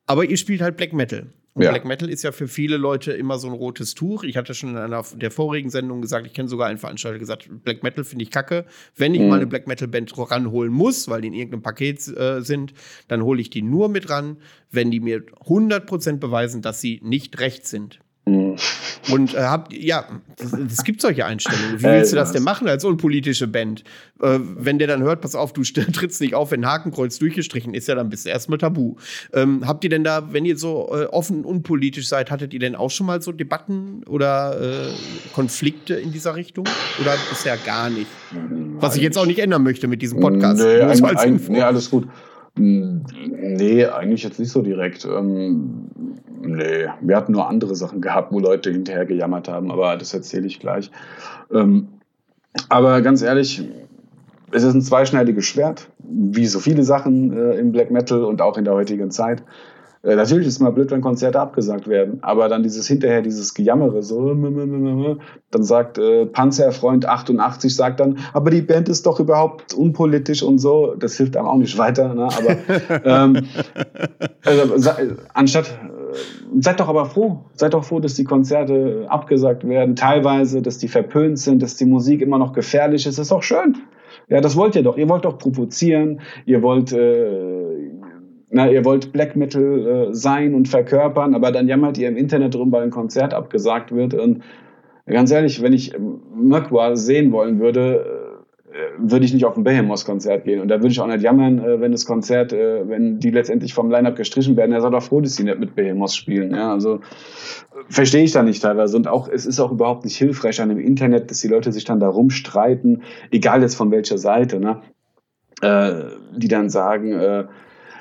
aber 0.06 0.26
ihr 0.26 0.36
spielt 0.36 0.60
halt 0.60 0.76
Black 0.76 0.92
Metal. 0.92 1.28
Ja. 1.56 1.70
Black 1.70 1.84
Metal 1.84 2.10
ist 2.10 2.24
ja 2.24 2.32
für 2.32 2.48
viele 2.48 2.76
Leute 2.76 3.12
immer 3.12 3.38
so 3.38 3.46
ein 3.46 3.52
rotes 3.52 3.94
Tuch. 3.94 4.24
Ich 4.24 4.36
hatte 4.36 4.54
schon 4.54 4.70
in 4.70 4.76
einer 4.76 5.04
der 5.14 5.30
vorigen 5.30 5.70
Sendung 5.70 6.02
gesagt, 6.02 6.26
ich 6.26 6.32
kenne 6.32 6.48
sogar 6.48 6.66
einen 6.66 6.78
Veranstalter, 6.78 7.20
gesagt, 7.20 7.48
Black 7.62 7.84
Metal 7.84 8.02
finde 8.02 8.24
ich 8.24 8.32
kacke. 8.32 8.64
Wenn 8.96 9.14
ich 9.14 9.20
mhm. 9.20 9.28
mal 9.28 9.36
eine 9.36 9.46
Black 9.46 9.68
Metal 9.68 9.86
Band 9.86 10.12
ranholen 10.18 10.72
muss, 10.72 11.06
weil 11.06 11.20
die 11.20 11.28
in 11.28 11.34
irgendeinem 11.34 11.62
Paket 11.62 12.08
äh, 12.08 12.40
sind, 12.40 12.74
dann 13.06 13.22
hole 13.22 13.40
ich 13.40 13.50
die 13.50 13.62
nur 13.62 13.88
mit 13.88 14.10
ran, 14.10 14.38
wenn 14.72 14.90
die 14.90 14.98
mir 14.98 15.18
100% 15.18 16.16
beweisen, 16.16 16.60
dass 16.60 16.80
sie 16.80 17.00
nicht 17.04 17.38
recht 17.38 17.68
sind. 17.68 18.00
Und 19.10 19.34
äh, 19.34 19.38
habt, 19.38 19.72
ja, 19.72 20.04
es 20.66 20.84
gibt 20.84 21.00
solche 21.00 21.26
Einstellungen. 21.26 21.78
Wie 21.78 21.84
willst 21.84 22.12
du 22.12 22.16
das 22.16 22.32
denn 22.32 22.42
machen 22.42 22.68
als 22.68 22.84
unpolitische 22.84 23.46
Band? 23.46 23.84
Äh, 24.22 24.38
wenn 24.40 24.78
der 24.78 24.88
dann 24.88 25.02
hört, 25.02 25.20
pass 25.20 25.34
auf, 25.34 25.52
du 25.52 25.62
trittst 25.92 26.20
nicht 26.20 26.34
auf, 26.34 26.50
wenn 26.50 26.64
ein 26.64 26.70
Hakenkreuz 26.70 27.18
durchgestrichen 27.18 27.74
ist, 27.74 27.88
ja, 27.88 27.94
dann 27.94 28.08
bist 28.10 28.24
du 28.24 28.30
erstmal 28.30 28.58
tabu. 28.58 28.96
Ähm, 29.32 29.66
habt 29.66 29.84
ihr 29.84 29.90
denn 29.90 30.04
da, 30.04 30.32
wenn 30.32 30.44
ihr 30.44 30.56
so 30.56 30.90
äh, 30.92 31.04
offen 31.06 31.44
unpolitisch 31.44 32.08
seid, 32.08 32.30
hattet 32.30 32.54
ihr 32.54 32.60
denn 32.60 32.74
auch 32.74 32.90
schon 32.90 33.06
mal 33.06 33.20
so 33.20 33.32
Debatten 33.32 34.02
oder 34.04 34.60
äh, 34.60 34.92
Konflikte 35.34 35.94
in 35.94 36.12
dieser 36.12 36.34
Richtung? 36.34 36.66
Oder 37.00 37.14
bisher 37.30 37.56
gar 37.58 37.90
nicht? 37.90 38.06
Was 38.78 38.96
ich 38.96 39.02
jetzt 39.02 39.18
auch 39.18 39.26
nicht 39.26 39.38
ändern 39.38 39.62
möchte 39.62 39.88
mit 39.88 40.02
diesem 40.02 40.20
Podcast. 40.20 40.62
Nee, 40.62 40.80
ein, 40.80 41.04
ein, 41.04 41.40
nee 41.48 41.60
alles 41.60 41.90
gut. 41.90 42.08
Nee, 42.56 43.84
eigentlich 43.86 44.22
jetzt 44.22 44.38
nicht 44.38 44.50
so 44.50 44.62
direkt. 44.62 45.04
Ähm, 45.04 45.88
nee, 46.44 46.86
wir 47.00 47.16
hatten 47.16 47.32
nur 47.32 47.48
andere 47.48 47.74
Sachen 47.74 48.00
gehabt, 48.00 48.32
wo 48.32 48.38
Leute 48.38 48.70
hinterher 48.70 49.06
gejammert 49.06 49.48
haben, 49.48 49.70
aber 49.70 49.96
das 49.96 50.14
erzähle 50.14 50.46
ich 50.46 50.60
gleich. 50.60 50.90
Ähm, 51.52 51.88
aber 52.68 53.02
ganz 53.02 53.22
ehrlich, 53.22 53.68
es 54.52 54.62
ist 54.62 54.74
ein 54.74 54.82
zweischneidiges 54.82 55.44
Schwert, 55.44 55.88
wie 55.98 56.46
so 56.46 56.60
viele 56.60 56.84
Sachen 56.84 57.32
äh, 57.32 57.54
im 57.54 57.72
Black 57.72 57.90
Metal 57.90 58.24
und 58.24 58.40
auch 58.40 58.56
in 58.56 58.64
der 58.64 58.74
heutigen 58.74 59.10
Zeit. 59.10 59.42
Äh, 60.04 60.16
natürlich 60.16 60.46
ist 60.46 60.54
es 60.54 60.60
mal 60.60 60.70
blöd, 60.70 60.90
wenn 60.90 61.00
Konzerte 61.00 61.40
abgesagt 61.40 61.88
werden, 61.88 62.18
aber 62.22 62.48
dann 62.48 62.62
dieses 62.62 62.86
hinterher, 62.86 63.22
dieses 63.22 63.54
Gejammere, 63.54 64.02
so, 64.02 64.34
dann 65.50 65.62
sagt 65.64 65.98
äh, 65.98 66.26
Panzerfreund 66.26 67.06
88, 67.06 67.74
sagt 67.74 68.00
dann, 68.00 68.18
aber 68.34 68.50
die 68.50 68.60
Band 68.60 68.88
ist 68.88 69.06
doch 69.06 69.18
überhaupt 69.18 69.72
unpolitisch 69.72 70.42
und 70.42 70.58
so, 70.58 70.94
das 70.94 71.16
hilft 71.16 71.36
einem 71.36 71.46
auch 71.46 71.56
nicht 71.56 71.78
weiter, 71.78 72.14
ne? 72.14 72.24
aber 72.24 73.04
ähm, 73.04 73.46
also, 74.44 75.14
anstatt, 75.32 75.74
seid 76.60 76.80
doch 76.80 76.88
aber 76.88 77.06
froh, 77.06 77.40
seid 77.54 77.74
doch 77.74 77.84
froh, 77.84 78.00
dass 78.00 78.14
die 78.14 78.24
Konzerte 78.24 79.06
abgesagt 79.08 79.66
werden, 79.68 79.96
teilweise, 79.96 80.62
dass 80.62 80.78
die 80.78 80.88
verpönt 80.88 81.38
sind, 81.38 81.62
dass 81.62 81.76
die 81.76 81.86
Musik 81.86 82.20
immer 82.20 82.38
noch 82.38 82.52
gefährlich 82.52 83.06
ist, 83.06 83.18
das 83.18 83.26
ist 83.26 83.32
doch 83.32 83.42
schön. 83.42 83.76
Ja, 84.28 84.40
das 84.40 84.56
wollt 84.56 84.74
ihr 84.74 84.82
doch. 84.82 84.96
Ihr 84.96 85.08
wollt 85.08 85.24
doch 85.24 85.38
provozieren, 85.38 86.20
ihr 86.46 86.62
wollt 86.62 86.92
äh, 86.92 87.90
na, 88.56 88.70
ihr 88.70 88.84
wollt 88.84 89.12
Black 89.12 89.34
Metal 89.34 89.86
äh, 90.10 90.14
sein 90.14 90.54
und 90.54 90.68
verkörpern, 90.68 91.34
aber 91.34 91.50
dann 91.50 91.66
jammert 91.66 91.98
ihr 91.98 92.06
im 92.06 92.16
Internet 92.16 92.54
drum, 92.54 92.70
weil 92.70 92.84
ein 92.84 92.90
Konzert 92.90 93.34
abgesagt 93.34 93.90
wird. 93.92 94.14
Und 94.14 94.44
ganz 95.06 95.32
ehrlich, 95.32 95.60
wenn 95.60 95.72
ich 95.72 95.92
Mökwa 96.32 96.94
sehen 96.94 97.32
wollen 97.32 97.58
würde, 97.58 98.04
äh, 98.06 98.23
würde 98.98 99.24
ich 99.24 99.32
nicht 99.32 99.44
auf 99.44 99.56
ein 99.56 99.64
Behemoth-Konzert 99.64 100.44
gehen. 100.44 100.60
Und 100.60 100.68
da 100.68 100.76
würde 100.76 100.88
ich 100.88 101.00
auch 101.00 101.06
nicht 101.06 101.22
jammern, 101.22 101.58
äh, 101.58 101.80
wenn 101.80 101.92
das 101.92 102.06
Konzert, 102.06 102.52
äh, 102.52 102.88
wenn 102.88 103.18
die 103.18 103.30
letztendlich 103.30 103.74
vom 103.74 103.90
Line-Up 103.90 104.16
gestrichen 104.16 104.56
werden. 104.56 104.72
Er 104.72 104.80
sei 104.80 104.90
doch 104.90 105.02
froh, 105.02 105.20
dass 105.20 105.36
sie 105.36 105.44
nicht 105.44 105.58
mit 105.58 105.74
Behemoth 105.74 106.12
spielen. 106.12 106.54
Ja, 106.54 106.72
also 106.72 107.00
verstehe 107.88 108.24
ich 108.24 108.32
da 108.32 108.42
nicht 108.42 108.62
teilweise. 108.62 108.96
Und 108.96 109.06
auch, 109.06 109.28
es 109.28 109.46
ist 109.46 109.60
auch 109.60 109.70
überhaupt 109.70 110.04
nicht 110.04 110.16
hilfreich 110.16 110.60
an 110.60 110.70
dem 110.70 110.78
Internet, 110.78 111.30
dass 111.30 111.40
die 111.40 111.48
Leute 111.48 111.72
sich 111.72 111.84
dann 111.84 112.00
da 112.00 112.08
rumstreiten, 112.08 113.02
egal 113.30 113.62
jetzt 113.62 113.76
von 113.76 113.90
welcher 113.90 114.18
Seite, 114.18 114.58
ne? 114.58 114.80
Äh, 115.62 116.10
die 116.36 116.48
dann 116.48 116.68
sagen, 116.68 117.12
äh, 117.12 117.44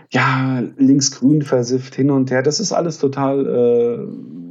ja, 0.10 0.64
links-grün 0.78 1.42
versifft 1.42 1.96
hin 1.96 2.12
und 2.12 2.32
her. 2.32 2.42
Das 2.44 2.60
ist 2.60 2.72
alles 2.72 2.98
total, 2.98 3.46
äh, 3.46 4.43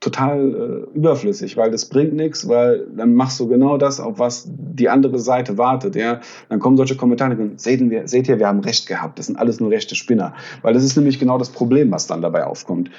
total 0.00 0.86
äh, 0.92 0.96
überflüssig, 0.96 1.56
weil 1.56 1.70
das 1.70 1.88
bringt 1.88 2.14
nichts, 2.14 2.48
weil 2.48 2.86
dann 2.94 3.14
machst 3.14 3.40
du 3.40 3.48
genau 3.48 3.78
das, 3.78 3.98
auf 3.98 4.18
was 4.18 4.48
die 4.48 4.88
andere 4.88 5.18
Seite 5.18 5.58
wartet. 5.58 5.96
Ja? 5.96 6.20
Dann 6.48 6.60
kommen 6.60 6.76
solche 6.76 6.96
Kommentare, 6.96 7.36
seht 7.56 7.80
ihr, 7.80 8.06
seht 8.06 8.28
ihr, 8.28 8.38
wir 8.38 8.46
haben 8.46 8.60
recht 8.60 8.86
gehabt. 8.86 9.18
Das 9.18 9.26
sind 9.26 9.36
alles 9.36 9.58
nur 9.58 9.70
rechte 9.70 9.96
Spinner. 9.96 10.34
Weil 10.62 10.74
das 10.74 10.84
ist 10.84 10.96
nämlich 10.96 11.18
genau 11.18 11.36
das 11.36 11.50
Problem, 11.50 11.90
was 11.90 12.06
dann 12.06 12.22
dabei 12.22 12.44
aufkommt. 12.44 12.90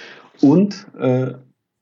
Und 0.42 0.88
äh, 1.00 1.34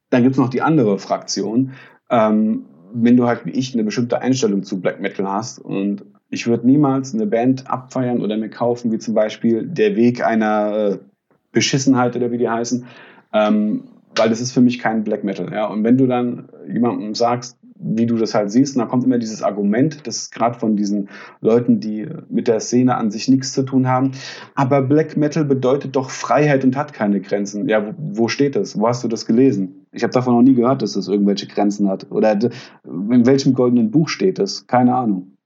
dann 0.09 0.23
gibt 0.23 0.35
es 0.35 0.39
noch 0.39 0.49
die 0.49 0.61
andere 0.61 0.99
Fraktion. 0.99 1.71
Ähm, 2.09 2.65
wenn 2.93 3.17
du 3.17 3.27
halt 3.27 3.45
wie 3.45 3.51
ich 3.51 3.73
eine 3.73 3.83
bestimmte 3.83 4.21
Einstellung 4.21 4.63
zu 4.63 4.79
Black 4.79 5.01
Metal 5.01 5.27
hast 5.27 5.59
und 5.59 6.05
ich 6.29 6.47
würde 6.47 6.67
niemals 6.67 7.13
eine 7.13 7.25
Band 7.25 7.69
abfeiern 7.69 8.21
oder 8.21 8.37
mir 8.37 8.49
kaufen, 8.49 8.91
wie 8.91 8.97
zum 8.97 9.13
Beispiel 9.13 9.65
Der 9.67 9.95
Weg 9.95 10.23
einer 10.23 10.75
äh, 10.75 10.97
Beschissenheit 11.51 12.15
oder 12.15 12.31
wie 12.31 12.37
die 12.37 12.49
heißen, 12.49 12.85
ähm, 13.33 13.83
weil 14.17 14.29
das 14.29 14.41
ist 14.41 14.51
für 14.51 14.61
mich 14.61 14.79
kein 14.79 15.03
Black 15.03 15.23
Metal. 15.23 15.51
Ja? 15.51 15.65
Und 15.67 15.83
wenn 15.83 15.97
du 15.97 16.07
dann 16.07 16.49
jemandem 16.67 17.15
sagst, 17.15 17.57
wie 17.79 18.05
du 18.05 18.15
das 18.17 18.33
halt 18.33 18.51
siehst, 18.51 18.75
und 18.75 18.81
da 18.81 18.87
kommt 18.87 19.03
immer 19.03 19.17
dieses 19.17 19.43
Argument, 19.43 20.07
das 20.07 20.31
gerade 20.31 20.57
von 20.57 20.75
diesen 20.75 21.09
Leuten, 21.41 21.79
die 21.79 22.07
mit 22.29 22.47
der 22.47 22.59
Szene 22.59 22.95
an 22.95 23.11
sich 23.11 23.27
nichts 23.27 23.53
zu 23.53 23.63
tun 23.63 23.87
haben, 23.87 24.11
aber 24.55 24.81
Black 24.81 25.15
Metal 25.15 25.45
bedeutet 25.45 25.95
doch 25.95 26.09
Freiheit 26.09 26.63
und 26.63 26.75
hat 26.75 26.93
keine 26.93 27.21
Grenzen. 27.21 27.69
Ja, 27.69 27.85
wo, 27.85 27.93
wo 27.97 28.27
steht 28.27 28.55
das? 28.55 28.79
Wo 28.79 28.87
hast 28.87 29.03
du 29.03 29.07
das 29.07 29.25
gelesen? 29.25 29.85
Ich 29.91 30.03
habe 30.03 30.13
davon 30.13 30.33
noch 30.33 30.41
nie 30.41 30.55
gehört, 30.55 30.81
dass 30.81 30.93
das 30.93 31.07
irgendwelche 31.07 31.47
Grenzen 31.47 31.87
hat. 31.87 32.11
Oder 32.11 32.39
in 32.83 33.25
welchem 33.25 33.53
goldenen 33.53 33.91
Buch 33.91 34.09
steht 34.09 34.39
das? 34.39 34.67
Keine 34.67 34.95
Ahnung. 34.95 35.36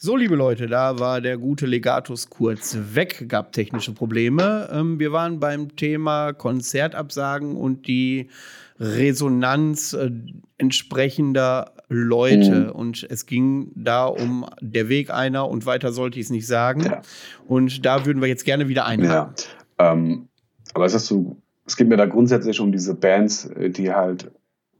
So, 0.00 0.14
liebe 0.14 0.36
Leute, 0.36 0.68
da 0.68 1.00
war 1.00 1.20
der 1.20 1.38
gute 1.38 1.66
Legatus 1.66 2.30
kurz 2.30 2.78
weg, 2.92 3.24
gab 3.26 3.50
technische 3.52 3.92
Probleme. 3.92 4.68
Ähm, 4.72 5.00
wir 5.00 5.10
waren 5.10 5.40
beim 5.40 5.74
Thema 5.74 6.32
Konzertabsagen 6.32 7.56
und 7.56 7.88
die 7.88 8.28
Resonanz 8.78 9.94
äh, 9.94 10.12
entsprechender 10.56 11.72
Leute. 11.88 12.66
Mhm. 12.66 12.70
Und 12.70 13.06
es 13.10 13.26
ging 13.26 13.72
da 13.74 14.06
um 14.06 14.46
der 14.60 14.88
Weg 14.88 15.10
einer 15.10 15.48
und 15.48 15.66
weiter 15.66 15.90
sollte 15.90 16.20
ich 16.20 16.26
es 16.26 16.30
nicht 16.30 16.46
sagen. 16.46 16.84
Ja. 16.84 17.00
Und 17.48 17.84
da 17.84 18.06
würden 18.06 18.22
wir 18.22 18.28
jetzt 18.28 18.44
gerne 18.44 18.68
wieder 18.68 18.86
einhaken. 18.86 19.34
Ja. 19.80 19.92
Ähm, 19.92 20.28
aber 20.74 20.84
es, 20.84 20.94
ist 20.94 21.06
so, 21.06 21.36
es 21.66 21.76
geht 21.76 21.88
mir 21.88 21.96
da 21.96 22.06
grundsätzlich 22.06 22.60
um 22.60 22.70
diese 22.70 22.94
Bands, 22.94 23.46
äh, 23.46 23.68
die 23.68 23.92
halt 23.92 24.30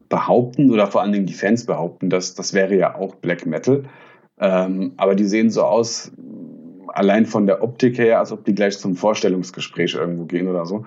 behaupten 0.08 0.70
oder 0.70 0.86
vor 0.86 1.02
allen 1.02 1.10
Dingen 1.10 1.26
die 1.26 1.34
Fans 1.34 1.66
behaupten, 1.66 2.08
dass 2.08 2.36
das 2.36 2.54
wäre 2.54 2.76
ja 2.76 2.94
auch 2.94 3.16
Black 3.16 3.46
Metal. 3.46 3.82
Ähm, 4.40 4.92
aber 4.96 5.14
die 5.14 5.24
sehen 5.24 5.50
so 5.50 5.62
aus, 5.62 6.12
allein 6.88 7.26
von 7.26 7.46
der 7.46 7.62
Optik 7.62 7.98
her, 7.98 8.18
als 8.18 8.32
ob 8.32 8.44
die 8.44 8.54
gleich 8.54 8.78
zum 8.78 8.96
Vorstellungsgespräch 8.96 9.94
irgendwo 9.94 10.24
gehen 10.24 10.48
oder 10.48 10.66
so. 10.66 10.84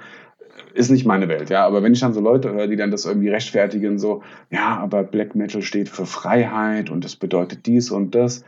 Ist 0.73 0.89
nicht 0.89 1.05
meine 1.05 1.27
Welt, 1.27 1.49
ja. 1.49 1.65
Aber 1.65 1.83
wenn 1.83 1.93
ich 1.93 1.99
dann 1.99 2.13
so 2.13 2.21
Leute 2.21 2.51
höre, 2.51 2.67
die 2.67 2.75
dann 2.75 2.91
das 2.91 3.05
irgendwie 3.05 3.29
rechtfertigen, 3.29 3.99
so, 3.99 4.23
ja, 4.49 4.77
aber 4.77 5.03
Black 5.03 5.35
Metal 5.35 5.61
steht 5.61 5.89
für 5.89 6.05
Freiheit 6.05 6.89
und 6.89 7.03
das 7.03 7.15
bedeutet 7.15 7.65
dies 7.65 7.91
und 7.91 8.15
das. 8.15 8.43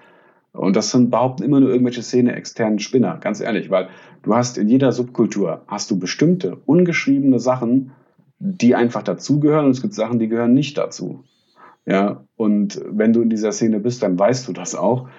Und 0.54 0.76
das 0.76 0.92
sind 0.92 1.10
behaupten 1.10 1.44
immer 1.44 1.60
nur 1.60 1.70
irgendwelche 1.70 2.04
Szene 2.04 2.36
externen 2.36 2.80
Spinner, 2.80 3.18
ganz 3.20 3.42
ehrlich, 3.42 3.72
weil 3.72 3.90
du 4.22 4.36
hast 4.36 4.58
in 4.58 4.70
jeder 4.70 4.92
Subkultur 4.92 5.64
hast 5.68 5.90
du 5.90 5.98
bestimmte 5.98 6.58
ungeschriebene 6.66 7.40
Sachen, 7.40 7.92
die 8.40 8.76
einfach 8.76 9.02
dazugehören 9.02 9.66
und 9.66 9.72
es 9.72 9.82
gibt 9.82 9.96
Sachen, 9.96 10.20
die 10.20 10.28
gehören 10.28 10.54
nicht 10.54 10.78
dazu. 10.78 11.24
Ja, 11.86 12.24
und 12.36 12.82
wenn 12.90 13.14
du 13.14 13.22
in 13.22 13.30
dieser 13.30 13.52
Szene 13.52 13.80
bist, 13.80 14.04
dann 14.04 14.18
weißt 14.18 14.48
du 14.48 14.54
das 14.54 14.76
auch. 14.76 15.10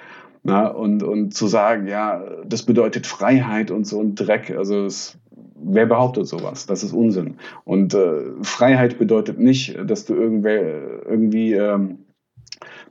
Na, 0.42 0.68
und, 0.68 1.02
und 1.02 1.34
zu 1.34 1.46
sagen, 1.46 1.88
ja, 1.88 2.22
das 2.46 2.64
bedeutet 2.64 3.06
Freiheit 3.06 3.70
und 3.70 3.86
so 3.86 4.00
ein 4.00 4.14
Dreck, 4.14 4.54
also 4.56 4.84
es 4.84 5.18
wer 5.64 5.86
behauptet 5.86 6.26
sowas? 6.26 6.66
Das 6.66 6.82
ist 6.82 6.92
Unsinn. 6.92 7.36
Und 7.64 7.94
äh, 7.94 8.22
Freiheit 8.42 8.98
bedeutet 8.98 9.38
nicht, 9.38 9.78
dass 9.86 10.04
du 10.04 10.14
irgendwie 10.14 11.54
ähm, 11.54 11.98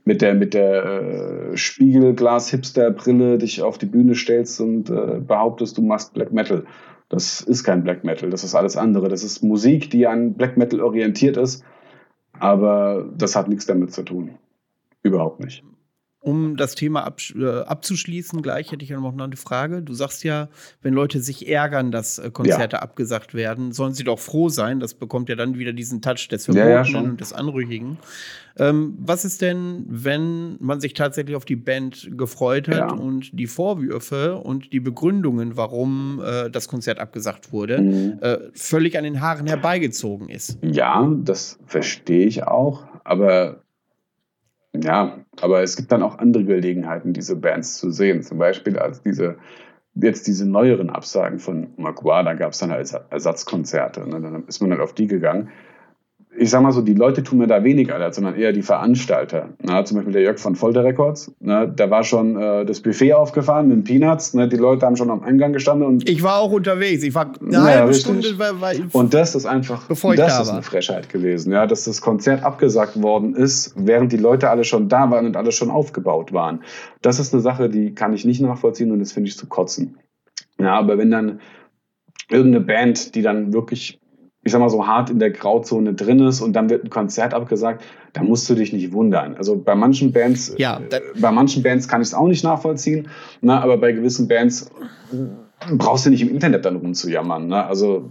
mit 0.04 0.22
der, 0.22 0.34
mit 0.34 0.54
der 0.54 0.84
äh, 0.84 1.56
Spiegelglas-Hipster-Brille 1.56 3.38
dich 3.38 3.62
auf 3.62 3.78
die 3.78 3.86
Bühne 3.86 4.14
stellst 4.14 4.60
und 4.60 4.90
äh, 4.90 5.20
behauptest, 5.20 5.78
du 5.78 5.82
machst 5.82 6.14
Black 6.14 6.32
Metal. 6.32 6.64
Das 7.08 7.40
ist 7.40 7.64
kein 7.64 7.84
Black 7.84 8.04
Metal, 8.04 8.30
das 8.30 8.44
ist 8.44 8.54
alles 8.54 8.76
andere. 8.76 9.08
Das 9.08 9.22
ist 9.22 9.42
Musik, 9.42 9.90
die 9.90 10.06
an 10.06 10.34
Black 10.34 10.56
Metal 10.56 10.80
orientiert 10.80 11.36
ist, 11.36 11.64
aber 12.44 13.08
das 13.16 13.36
hat 13.36 13.48
nichts 13.48 13.64
damit 13.64 13.94
zu 13.94 14.02
tun. 14.02 14.32
Überhaupt 15.02 15.40
nicht. 15.40 15.64
Um 16.24 16.56
das 16.56 16.74
Thema 16.74 17.04
ab, 17.04 17.20
äh, 17.38 17.44
abzuschließen, 17.44 18.40
gleich 18.40 18.72
hätte 18.72 18.82
ich 18.82 18.88
ja 18.88 18.98
noch 18.98 19.12
eine 19.12 19.36
Frage. 19.36 19.82
Du 19.82 19.92
sagst 19.92 20.24
ja, 20.24 20.48
wenn 20.80 20.94
Leute 20.94 21.20
sich 21.20 21.46
ärgern, 21.48 21.92
dass 21.92 22.18
äh, 22.18 22.30
Konzerte 22.30 22.76
ja. 22.76 22.82
abgesagt 22.82 23.34
werden, 23.34 23.72
sollen 23.72 23.92
sie 23.92 24.04
doch 24.04 24.18
froh 24.18 24.48
sein. 24.48 24.80
Das 24.80 24.94
bekommt 24.94 25.28
ja 25.28 25.36
dann 25.36 25.58
wieder 25.58 25.74
diesen 25.74 26.00
Touch 26.00 26.28
des 26.30 26.46
Verbotenen 26.46 26.84
ja, 26.86 26.90
ja, 26.90 26.98
und 26.98 27.20
des 27.20 27.34
Anrüchigen. 27.34 27.98
Ähm, 28.56 28.96
was 28.98 29.26
ist 29.26 29.42
denn, 29.42 29.84
wenn 29.86 30.56
man 30.60 30.80
sich 30.80 30.94
tatsächlich 30.94 31.36
auf 31.36 31.44
die 31.44 31.56
Band 31.56 32.08
gefreut 32.16 32.68
hat 32.68 32.92
und 32.92 33.38
die 33.38 33.46
Vorwürfe 33.46 34.36
und 34.36 34.72
die 34.72 34.80
Begründungen, 34.80 35.58
warum 35.58 36.22
äh, 36.24 36.48
das 36.48 36.68
Konzert 36.68 37.00
abgesagt 37.00 37.52
wurde, 37.52 37.82
mhm. 37.82 38.18
äh, 38.22 38.38
völlig 38.54 38.96
an 38.96 39.04
den 39.04 39.20
Haaren 39.20 39.46
herbeigezogen 39.46 40.30
ist? 40.30 40.56
Ja, 40.62 41.06
das 41.22 41.58
verstehe 41.66 42.26
ich 42.26 42.44
auch. 42.44 42.84
Aber 43.02 43.63
ja, 44.74 45.18
aber 45.40 45.62
es 45.62 45.76
gibt 45.76 45.92
dann 45.92 46.02
auch 46.02 46.18
andere 46.18 46.44
Gelegenheiten, 46.44 47.12
diese 47.12 47.36
Bands 47.36 47.78
zu 47.78 47.90
sehen. 47.90 48.22
Zum 48.22 48.38
Beispiel 48.38 48.78
als 48.78 49.02
diese, 49.02 49.36
jetzt 49.94 50.26
diese 50.26 50.48
neueren 50.48 50.90
Absagen 50.90 51.38
von 51.38 51.68
Magua, 51.76 52.22
da 52.22 52.34
gab 52.34 52.52
es 52.52 52.58
dann 52.58 52.70
halt 52.70 52.92
Ersatzkonzerte. 53.10 54.00
Ne? 54.08 54.20
Dann 54.20 54.44
ist 54.46 54.60
man 54.60 54.70
halt 54.70 54.80
auf 54.80 54.94
die 54.94 55.06
gegangen 55.06 55.50
ich 56.36 56.50
sag 56.50 56.62
mal 56.62 56.72
so, 56.72 56.80
die 56.80 56.94
Leute 56.94 57.22
tun 57.22 57.38
mir 57.38 57.46
da 57.46 57.62
weniger 57.62 57.98
leid, 57.98 58.14
sondern 58.14 58.34
eher 58.34 58.52
die 58.52 58.62
Veranstalter. 58.62 59.50
Na, 59.62 59.84
zum 59.84 59.96
Beispiel 59.96 60.12
der 60.12 60.22
Jörg 60.22 60.38
von 60.38 60.56
Folter 60.56 60.84
Records, 60.84 61.32
na, 61.40 61.66
da 61.66 61.90
war 61.90 62.04
schon 62.04 62.36
äh, 62.36 62.64
das 62.64 62.80
Buffet 62.80 63.12
aufgefahren 63.12 63.68
mit 63.68 63.84
Peanuts. 63.84 64.34
Ne, 64.34 64.48
die 64.48 64.56
Leute 64.56 64.86
haben 64.86 64.96
schon 64.96 65.10
am 65.10 65.22
Eingang 65.22 65.52
gestanden. 65.52 65.86
Und 65.86 66.08
ich 66.08 66.22
war 66.22 66.38
auch 66.38 66.50
unterwegs. 66.50 67.02
Ich 67.02 67.14
war 67.14 67.30
eine 67.40 67.50
naja, 67.50 67.80
halbe 67.80 67.94
Stunde. 67.94 68.38
War, 68.38 68.60
war 68.60 68.72
und 68.92 69.14
das 69.14 69.34
ist 69.34 69.46
einfach, 69.46 69.86
das 69.88 70.00
da 70.00 70.40
ist 70.40 70.50
eine 70.50 70.62
Frechheit 70.62 71.08
gewesen, 71.08 71.52
ja, 71.52 71.66
dass 71.66 71.84
das 71.84 72.00
Konzert 72.00 72.42
abgesagt 72.42 73.00
worden 73.00 73.34
ist, 73.34 73.74
während 73.76 74.12
die 74.12 74.16
Leute 74.16 74.50
alle 74.50 74.64
schon 74.64 74.88
da 74.88 75.10
waren 75.10 75.26
und 75.26 75.36
alle 75.36 75.52
schon 75.52 75.70
aufgebaut 75.70 76.32
waren. 76.32 76.62
Das 77.02 77.18
ist 77.18 77.32
eine 77.32 77.42
Sache, 77.42 77.68
die 77.68 77.94
kann 77.94 78.12
ich 78.12 78.24
nicht 78.24 78.40
nachvollziehen 78.40 78.90
und 78.90 78.98
das 79.00 79.12
finde 79.12 79.28
ich 79.28 79.36
zu 79.36 79.46
kotzen. 79.46 79.98
Ja, 80.58 80.74
aber 80.74 80.98
wenn 80.98 81.10
dann 81.10 81.40
irgendeine 82.30 82.64
Band, 82.64 83.14
die 83.14 83.22
dann 83.22 83.52
wirklich 83.52 84.00
ich 84.44 84.52
sag 84.52 84.60
mal 84.60 84.68
so 84.68 84.86
hart 84.86 85.10
in 85.10 85.18
der 85.18 85.30
Grauzone 85.30 85.94
drin 85.94 86.20
ist 86.20 86.40
und 86.40 86.52
dann 86.52 86.68
wird 86.70 86.84
ein 86.84 86.90
Konzert 86.90 87.34
abgesagt, 87.34 87.82
da 88.12 88.22
musst 88.22 88.48
du 88.48 88.54
dich 88.54 88.72
nicht 88.72 88.92
wundern. 88.92 89.34
Also 89.34 89.56
bei 89.56 89.74
manchen 89.74 90.12
Bands, 90.12 90.54
ja, 90.58 90.80
äh, 90.90 91.00
bei 91.18 91.32
manchen 91.32 91.62
Bands 91.62 91.88
kann 91.88 92.02
ich 92.02 92.08
es 92.08 92.14
auch 92.14 92.28
nicht 92.28 92.44
nachvollziehen, 92.44 93.08
ne, 93.40 93.60
aber 93.60 93.78
bei 93.78 93.92
gewissen 93.92 94.28
Bands 94.28 94.70
brauchst 95.72 96.06
du 96.06 96.10
nicht 96.10 96.22
im 96.22 96.28
Internet 96.28 96.64
dann 96.64 96.76
rumzujammern. 96.76 97.48
Ne? 97.48 97.64
Also 97.64 98.10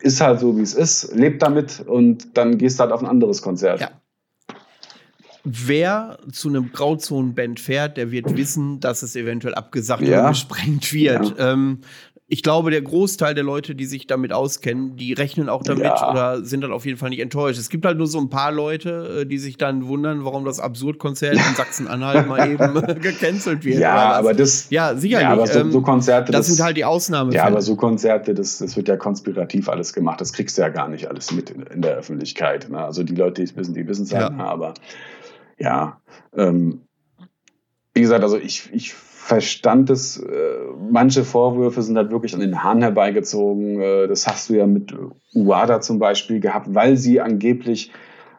ist 0.00 0.20
halt 0.20 0.40
so, 0.40 0.56
wie 0.56 0.62
es 0.62 0.74
ist, 0.74 1.14
lebt 1.14 1.42
damit 1.42 1.80
und 1.86 2.36
dann 2.36 2.58
gehst 2.58 2.78
du 2.78 2.82
halt 2.82 2.92
auf 2.92 3.00
ein 3.00 3.08
anderes 3.08 3.42
Konzert. 3.42 3.80
Ja. 3.80 3.90
Wer 5.42 6.18
zu 6.30 6.48
einem 6.48 6.70
Grauzonenband 6.70 7.60
fährt, 7.60 7.96
der 7.96 8.10
wird 8.10 8.36
wissen, 8.36 8.80
dass 8.80 9.02
es 9.02 9.16
eventuell 9.16 9.54
abgesagt 9.54 10.02
ja. 10.02 10.20
oder 10.20 10.28
gesprengt 10.30 10.92
wird. 10.92 11.38
Ja. 11.38 11.52
Ähm, 11.52 11.78
ich 12.32 12.44
glaube, 12.44 12.70
der 12.70 12.80
Großteil 12.80 13.34
der 13.34 13.42
Leute, 13.42 13.74
die 13.74 13.86
sich 13.86 14.06
damit 14.06 14.32
auskennen, 14.32 14.96
die 14.96 15.12
rechnen 15.12 15.48
auch 15.48 15.64
damit 15.64 15.82
ja. 15.82 16.10
oder 16.12 16.44
sind 16.44 16.60
dann 16.60 16.70
auf 16.70 16.86
jeden 16.86 16.96
Fall 16.96 17.10
nicht 17.10 17.18
enttäuscht. 17.18 17.58
Es 17.58 17.68
gibt 17.68 17.84
halt 17.84 17.98
nur 17.98 18.06
so 18.06 18.20
ein 18.20 18.30
paar 18.30 18.52
Leute, 18.52 19.22
äh, 19.22 19.26
die 19.26 19.38
sich 19.38 19.58
dann 19.58 19.88
wundern, 19.88 20.24
warum 20.24 20.44
das 20.44 20.60
Absurdkonzert 20.60 21.34
in 21.34 21.54
Sachsen-Anhalt 21.56 22.28
mal 22.28 22.48
eben 22.48 22.74
gecancelt 23.00 23.64
wird. 23.64 23.80
Ja, 23.80 24.12
aber 24.12 24.32
das. 24.32 24.70
Ja, 24.70 24.94
sicherlich. 24.94 25.24
Ja, 25.24 25.32
aber 25.32 25.48
so, 25.48 25.68
so 25.70 25.78
ähm, 25.78 25.82
Konzerte. 25.82 26.30
Das, 26.30 26.46
das, 26.46 26.56
sind 26.56 26.64
halt 26.64 26.76
die 26.76 26.84
Ausnahmen. 26.84 27.32
Ja, 27.32 27.46
aber 27.46 27.62
so 27.62 27.74
Konzerte, 27.74 28.32
das, 28.32 28.58
das 28.58 28.76
wird 28.76 28.86
ja 28.86 28.96
konspirativ 28.96 29.68
alles 29.68 29.92
gemacht. 29.92 30.20
Das 30.20 30.32
kriegst 30.32 30.56
du 30.56 30.62
ja 30.62 30.68
gar 30.68 30.86
nicht 30.86 31.08
alles 31.08 31.32
mit 31.32 31.50
in, 31.50 31.62
in 31.62 31.82
der 31.82 31.96
Öffentlichkeit. 31.96 32.70
Ne? 32.70 32.78
Also 32.78 33.02
die 33.02 33.16
Leute, 33.16 33.42
die 33.42 33.50
es 33.50 33.56
wissen, 33.56 33.74
die 33.74 33.88
wissen 33.88 34.04
es 34.04 34.14
halt. 34.14 34.38
Ja. 34.38 34.44
Aber 34.44 34.74
ja, 35.58 36.00
ähm, 36.36 36.82
wie 37.92 38.02
gesagt, 38.02 38.22
also 38.22 38.36
ich, 38.36 38.70
ich 38.72 38.94
verstand 39.30 39.90
es, 39.90 40.16
äh, 40.16 40.26
manche 40.90 41.22
Vorwürfe 41.22 41.82
sind 41.82 41.96
halt 41.96 42.10
wirklich 42.10 42.34
an 42.34 42.40
den 42.40 42.64
Haaren 42.64 42.82
herbeigezogen. 42.82 43.80
Äh, 43.80 44.08
das 44.08 44.26
hast 44.26 44.50
du 44.50 44.54
ja 44.54 44.66
mit 44.66 44.92
Uada 45.32 45.80
zum 45.80 46.00
Beispiel 46.00 46.40
gehabt, 46.40 46.74
weil 46.74 46.96
sie 46.96 47.20
angeblich 47.20 47.92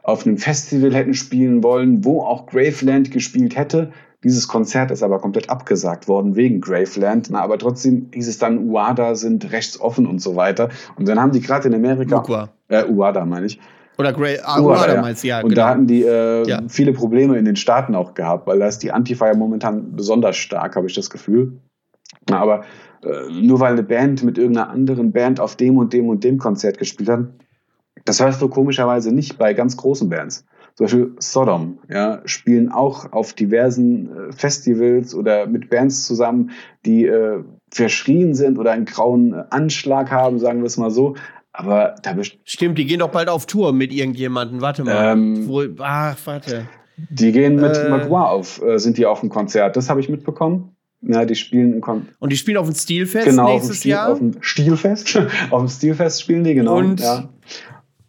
auf 0.04 0.28
einem 0.28 0.38
Festival 0.38 0.94
hätten 0.94 1.14
spielen 1.14 1.64
wollen, 1.64 2.04
wo 2.04 2.24
auch 2.24 2.46
Graveland 2.46 3.10
gespielt 3.10 3.56
hätte. 3.56 3.94
Dieses 4.26 4.50
Konzert 4.50 4.92
ist 4.92 5.02
aber 5.02 5.20
komplett 5.20 5.50
abgesagt 5.50 6.10
worden 6.10 6.36
wegen 6.36 6.60
Graveland. 6.60 7.30
Na, 7.32 7.40
aber 7.40 7.58
trotzdem 7.58 8.10
hieß 8.14 8.28
es 8.28 8.38
dann, 8.38 8.68
Uada 8.70 9.16
sind 9.16 9.50
rechtsoffen 9.54 10.06
und 10.06 10.20
so 10.20 10.36
weiter. 10.36 10.68
Und 10.98 11.08
dann 11.08 11.22
haben 11.22 11.32
die 11.32 11.40
gerade 11.40 11.70
in 11.70 11.74
Amerika, 11.74 12.50
äh, 12.68 12.84
Uada 12.84 13.24
meine 13.24 13.46
ich, 13.46 13.62
oder 14.02 14.14
Grey 14.14 14.40
Aguada 14.44 14.96
ja. 14.96 15.02
meinst 15.02 15.24
du, 15.24 15.28
ja. 15.28 15.42
Und 15.42 15.50
genau. 15.50 15.62
da 15.62 15.70
hatten 15.70 15.88
die 15.88 16.04
äh, 16.04 16.48
ja. 16.48 16.62
viele 16.68 16.94
Probleme 16.94 17.38
in 17.38 17.46
den 17.46 17.56
Staaten 17.56 17.96
auch 17.96 18.14
gehabt, 18.14 18.48
weil 18.48 18.60
da 18.60 18.68
ist 18.68 18.80
die 18.80 18.92
Antifa 18.92 19.28
ja 19.28 19.36
momentan 19.36 19.96
besonders 19.96 20.36
stark, 20.36 20.76
habe 20.76 20.88
ich 20.88 20.96
das 20.96 21.10
Gefühl. 21.10 21.60
Aber 22.30 22.64
äh, 23.04 23.32
nur 23.32 23.60
weil 23.60 23.74
eine 23.74 23.84
Band 23.84 24.24
mit 24.24 24.38
irgendeiner 24.38 24.70
anderen 24.70 25.12
Band 25.12 25.40
auf 25.40 25.56
dem 25.56 25.78
und 25.78 25.94
dem 25.94 26.10
und 26.10 26.24
dem 26.24 26.38
Konzert 26.38 26.78
gespielt 26.78 27.10
hat, 27.10 27.28
das 28.06 28.22
hörst 28.22 28.42
du 28.42 28.50
komischerweise 28.50 29.14
nicht 29.14 29.38
bei 29.38 29.54
ganz 29.54 29.78
großen 29.78 30.10
Bands. 30.10 30.46
Zum 30.76 30.86
Beispiel 30.86 31.16
Sodom, 31.20 31.80
ja, 31.90 32.22
spielen 32.26 32.72
auch 32.72 33.12
auf 33.12 33.34
diversen 33.34 34.30
äh, 34.30 34.32
Festivals 34.32 35.14
oder 35.14 35.46
mit 35.46 35.70
Bands 35.70 36.06
zusammen, 36.06 36.52
die 36.86 37.06
äh, 37.06 37.44
verschrien 37.72 38.34
sind 38.34 38.58
oder 38.58 38.72
einen 38.72 38.86
grauen 38.86 39.34
Anschlag 39.34 40.12
haben, 40.12 40.40
sagen 40.40 40.60
wir 40.60 40.68
es 40.68 40.78
mal 40.78 40.92
so. 40.92 41.16
Aber 41.54 41.96
da 42.02 42.16
Stimmt, 42.46 42.78
die 42.78 42.86
gehen 42.86 43.00
doch 43.00 43.10
bald 43.10 43.28
auf 43.28 43.46
Tour 43.46 43.74
mit 43.74 43.92
irgendjemandem. 43.92 44.62
Warte 44.62 44.84
mal. 44.84 45.14
Ähm, 45.14 45.48
Wo, 45.48 45.64
ach, 45.80 46.18
warte. 46.26 46.68
Die 47.10 47.32
gehen 47.32 47.56
mit 47.56 47.76
äh, 47.76 47.90
Magua 47.90 48.26
auf, 48.26 48.62
äh, 48.62 48.78
sind 48.78 48.98
die 48.98 49.06
auf 49.06 49.20
dem 49.20 49.30
Konzert. 49.30 49.76
Das 49.76 49.90
habe 49.90 50.00
ich 50.00 50.08
mitbekommen. 50.08 50.76
Ja, 51.02 51.26
die 51.26 51.36
spielen 51.36 51.74
im 51.74 51.82
Kon 51.82 52.08
Und 52.20 52.32
die 52.32 52.38
spielen 52.38 52.58
auf 52.58 52.68
dem 52.68 52.76
Stilfest 52.76 53.26
genau, 53.26 53.54
nächstes 53.54 53.78
Stil, 53.78 53.92
Jahr? 53.92 54.12
Auf 54.12 54.20
dem 54.20 54.36
Stilfest. 54.40 55.20
auf 55.50 55.60
dem 55.60 55.68
Stilfest 55.68 56.22
spielen 56.22 56.44
die, 56.44 56.54
genau. 56.54 56.78
Und, 56.78 57.00
ja. 57.00 57.28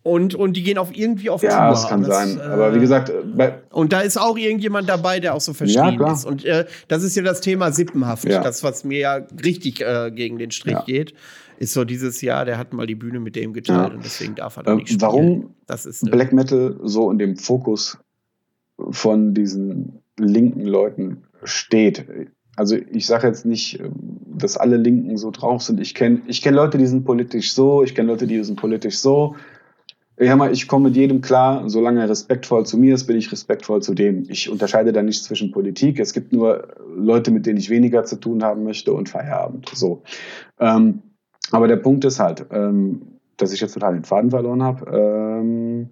und, 0.02 0.35
und 0.35 0.59
die 0.59 0.62
gehen 0.62 0.77
auf 0.77 0.94
irgendwie 0.94 1.31
auf 1.31 1.43
ja, 1.43 1.48
Tour. 1.48 1.59
Ja, 1.59 1.70
das 1.70 1.89
kann 1.89 2.02
das, 2.02 2.14
sein. 2.14 2.40
Aber 2.40 2.74
wie 2.74 2.81
gesagt. 2.81 3.10
Äh, 3.39 3.52
und 3.70 3.94
da 3.94 4.02
ist 4.02 4.19
auch 4.19 4.36
irgendjemand 4.36 4.90
dabei, 4.90 5.20
der 5.20 5.35
auch 5.35 5.40
so 5.40 5.55
verschrien 5.55 5.98
ja, 5.98 6.12
ist. 6.12 6.27
Und 6.27 6.44
äh, 6.44 6.66
das 6.89 7.02
ist 7.02 7.16
ja 7.16 7.23
das 7.23 7.40
Thema 7.40 7.73
Sippenhaft. 7.73 8.28
Das, 8.28 8.62
was 8.62 8.85
mir 8.85 8.98
ja 8.98 9.20
richtig 9.43 9.81
äh, 9.81 10.10
gegen 10.14 10.39
den 10.39 10.51
Strich 10.51 10.85
geht 10.85 11.14
ist 11.62 11.74
so 11.74 11.84
dieses 11.84 12.20
Jahr, 12.22 12.44
der 12.44 12.59
hat 12.59 12.72
mal 12.72 12.89
die 12.89 12.97
Bühne 12.97 13.20
mit 13.20 13.36
dem 13.36 13.52
geteilt 13.52 13.90
ja. 13.90 13.94
und 13.94 14.05
deswegen 14.05 14.34
darf 14.34 14.56
er 14.56 14.64
da 14.64 14.74
nicht 14.74 14.89
spielen. 14.89 15.01
Warum 15.01 15.55
das 15.66 15.86
ist, 15.86 16.05
äh, 16.05 16.10
Black 16.10 16.32
Metal 16.32 16.76
so 16.82 17.09
in 17.09 17.18
dem 17.18 17.36
Fokus 17.36 17.98
von 18.90 19.32
diesen 19.32 20.01
linken 20.18 20.66
Leuten 20.66 21.22
steht. 21.44 22.05
Also 22.56 22.76
ich 22.90 23.06
sage 23.06 23.28
jetzt 23.28 23.47
nicht, 23.47 23.78
ähm, 23.78 23.93
dass 24.26 24.56
alle 24.56 24.76
Linken 24.76 25.16
so 25.16 25.30
drauf 25.30 25.62
sind. 25.62 25.78
Ich 25.78 25.94
kenne 25.94 26.22
ich 26.26 26.43
kenn 26.43 26.55
Leute, 26.55 26.78
die 26.78 26.86
sind 26.86 27.05
politisch 27.05 27.55
so, 27.55 27.84
ich 27.84 27.94
kenne 27.94 28.09
Leute, 28.09 28.26
die 28.26 28.43
sind 28.43 28.56
politisch 28.56 28.98
so. 28.98 29.36
Ich, 30.16 30.34
mal, 30.34 30.52
ich 30.52 30.66
komme 30.66 30.89
mit 30.89 30.97
jedem 30.97 31.20
klar, 31.20 31.68
solange 31.70 32.01
er 32.01 32.09
respektvoll 32.09 32.66
zu 32.66 32.76
mir 32.76 32.97
ist, 32.97 33.05
bin 33.06 33.16
ich 33.16 33.30
respektvoll 33.30 33.82
zu 33.82 33.94
dem. 33.94 34.24
Ich 34.28 34.51
unterscheide 34.51 34.93
da 34.93 35.01
nicht 35.01 35.22
zwischen 35.22 35.52
Politik. 35.52 36.01
Es 36.01 36.12
gibt 36.12 36.32
nur 36.32 36.74
Leute, 36.97 37.30
mit 37.30 37.47
denen 37.47 37.59
ich 37.59 37.70
weniger 37.70 38.05
zu 38.05 38.16
tun 38.16 38.43
haben 38.43 38.64
möchte 38.64 38.93
und 38.93 39.09
Feierabend. 39.09 39.70
So. 39.72 40.02
Ähm, 40.59 41.02
aber 41.53 41.69
der 41.69 41.77
Punkt 41.77 42.05
ist 42.05 42.19
halt, 42.19 42.47
ähm, 42.51 43.03
dass 43.37 43.53
ich 43.53 43.61
jetzt 43.61 43.74
total 43.74 43.95
den 43.95 44.05
Faden 44.05 44.31
verloren 44.31 44.62
habe. 44.62 44.91
Ähm, 44.91 45.91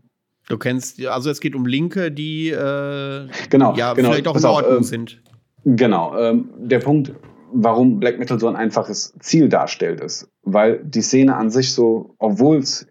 du 0.49 0.59
kennst, 0.59 1.05
also 1.07 1.31
es 1.31 1.41
geht 1.41 1.55
um 1.55 1.67
Linke, 1.67 2.11
die 2.11 2.49
äh, 2.49 3.29
genau, 3.51 3.75
ja, 3.75 3.95
genau, 3.95 4.11
vielleicht 4.11 4.29
auch 4.29 4.37
in 4.37 4.45
Ordnung 4.45 4.79
auf, 4.79 4.81
äh, 4.81 4.85
sind. 4.85 5.23
Genau. 5.65 6.17
Ähm, 6.17 6.51
der 6.57 6.79
Punkt, 6.79 7.13
warum 7.53 8.01
Black 8.01 8.19
Metal 8.19 8.41
so 8.41 8.49
ein 8.49 8.57
einfaches 8.57 9.15
Ziel 9.21 9.49
darstellt, 9.49 10.01
ist, 10.01 10.29
weil 10.43 10.83
die 10.85 11.03
Szene 11.03 11.37
an 11.37 11.51
sich 11.51 11.73
so, 11.73 12.15
obwohl 12.19 12.59
es 12.59 12.87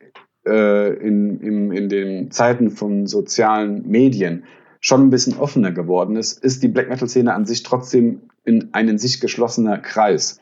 äh, 0.47 0.93
in, 0.95 1.39
in, 1.39 1.71
in 1.71 1.89
den 1.89 2.31
Zeiten 2.31 2.71
von 2.71 3.07
sozialen 3.07 3.87
Medien 3.87 4.43
schon 4.79 5.01
ein 5.01 5.09
bisschen 5.09 5.37
offener 5.37 5.71
geworden 5.71 6.15
ist, 6.15 6.43
ist 6.43 6.63
die 6.63 6.69
Black 6.69 6.89
Metal-Szene 6.89 7.33
an 7.33 7.45
sich 7.45 7.63
trotzdem 7.63 8.21
in 8.45 8.69
ein 8.71 8.87
in 8.87 8.97
sich 8.97 9.19
geschlossener 9.19 9.77
Kreis. 9.77 10.39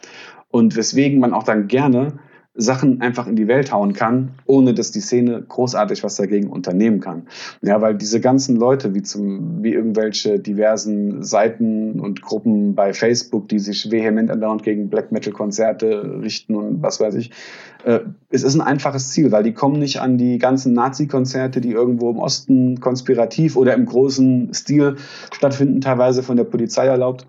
Und 0.50 0.76
weswegen 0.76 1.20
man 1.20 1.34
auch 1.34 1.44
dann 1.44 1.68
gerne 1.68 2.20
Sachen 2.58 3.02
einfach 3.02 3.28
in 3.28 3.36
die 3.36 3.48
Welt 3.48 3.72
hauen 3.72 3.94
kann, 3.94 4.32
ohne 4.46 4.74
dass 4.74 4.92
die 4.92 5.00
Szene 5.00 5.44
großartig 5.48 6.04
was 6.04 6.16
dagegen 6.16 6.50
unternehmen 6.50 7.00
kann. 7.00 7.28
Ja, 7.62 7.82
weil 7.82 7.96
diese 7.96 8.20
ganzen 8.20 8.56
Leute, 8.58 8.96
wie 8.96 9.04
zum, 9.04 9.64
wie 9.64 9.74
irgendwelche 9.74 10.40
diversen 10.40 11.24
Seiten 11.24 12.00
und 12.00 12.24
Gruppen 12.24 12.74
bei 12.74 12.94
Facebook, 12.94 13.48
die 13.48 13.60
sich 13.60 13.92
vehement 13.92 14.32
andauernd 14.32 14.64
gegen 14.64 14.90
Black 14.90 15.12
Metal 15.12 15.32
Konzerte 15.32 16.20
richten 16.22 16.56
und 16.56 16.82
was 16.82 17.00
weiß 17.00 17.14
ich, 17.16 17.32
äh, 17.86 18.00
es 18.30 18.42
ist 18.42 18.56
ein 18.56 18.62
einfaches 18.62 19.12
Ziel, 19.12 19.32
weil 19.32 19.44
die 19.44 19.54
kommen 19.54 19.78
nicht 19.78 20.02
an 20.02 20.18
die 20.18 20.40
ganzen 20.40 20.74
Nazi-Konzerte, 20.74 21.62
die 21.62 21.72
irgendwo 21.72 22.10
im 22.10 22.18
Osten 22.18 22.80
konspirativ 22.80 23.56
oder 23.56 23.76
im 23.76 23.86
großen 23.86 24.52
Stil 24.54 24.96
stattfinden, 25.32 25.80
teilweise 25.80 26.24
von 26.24 26.38
der 26.38 26.44
Polizei 26.46 26.88
erlaubt. 26.88 27.28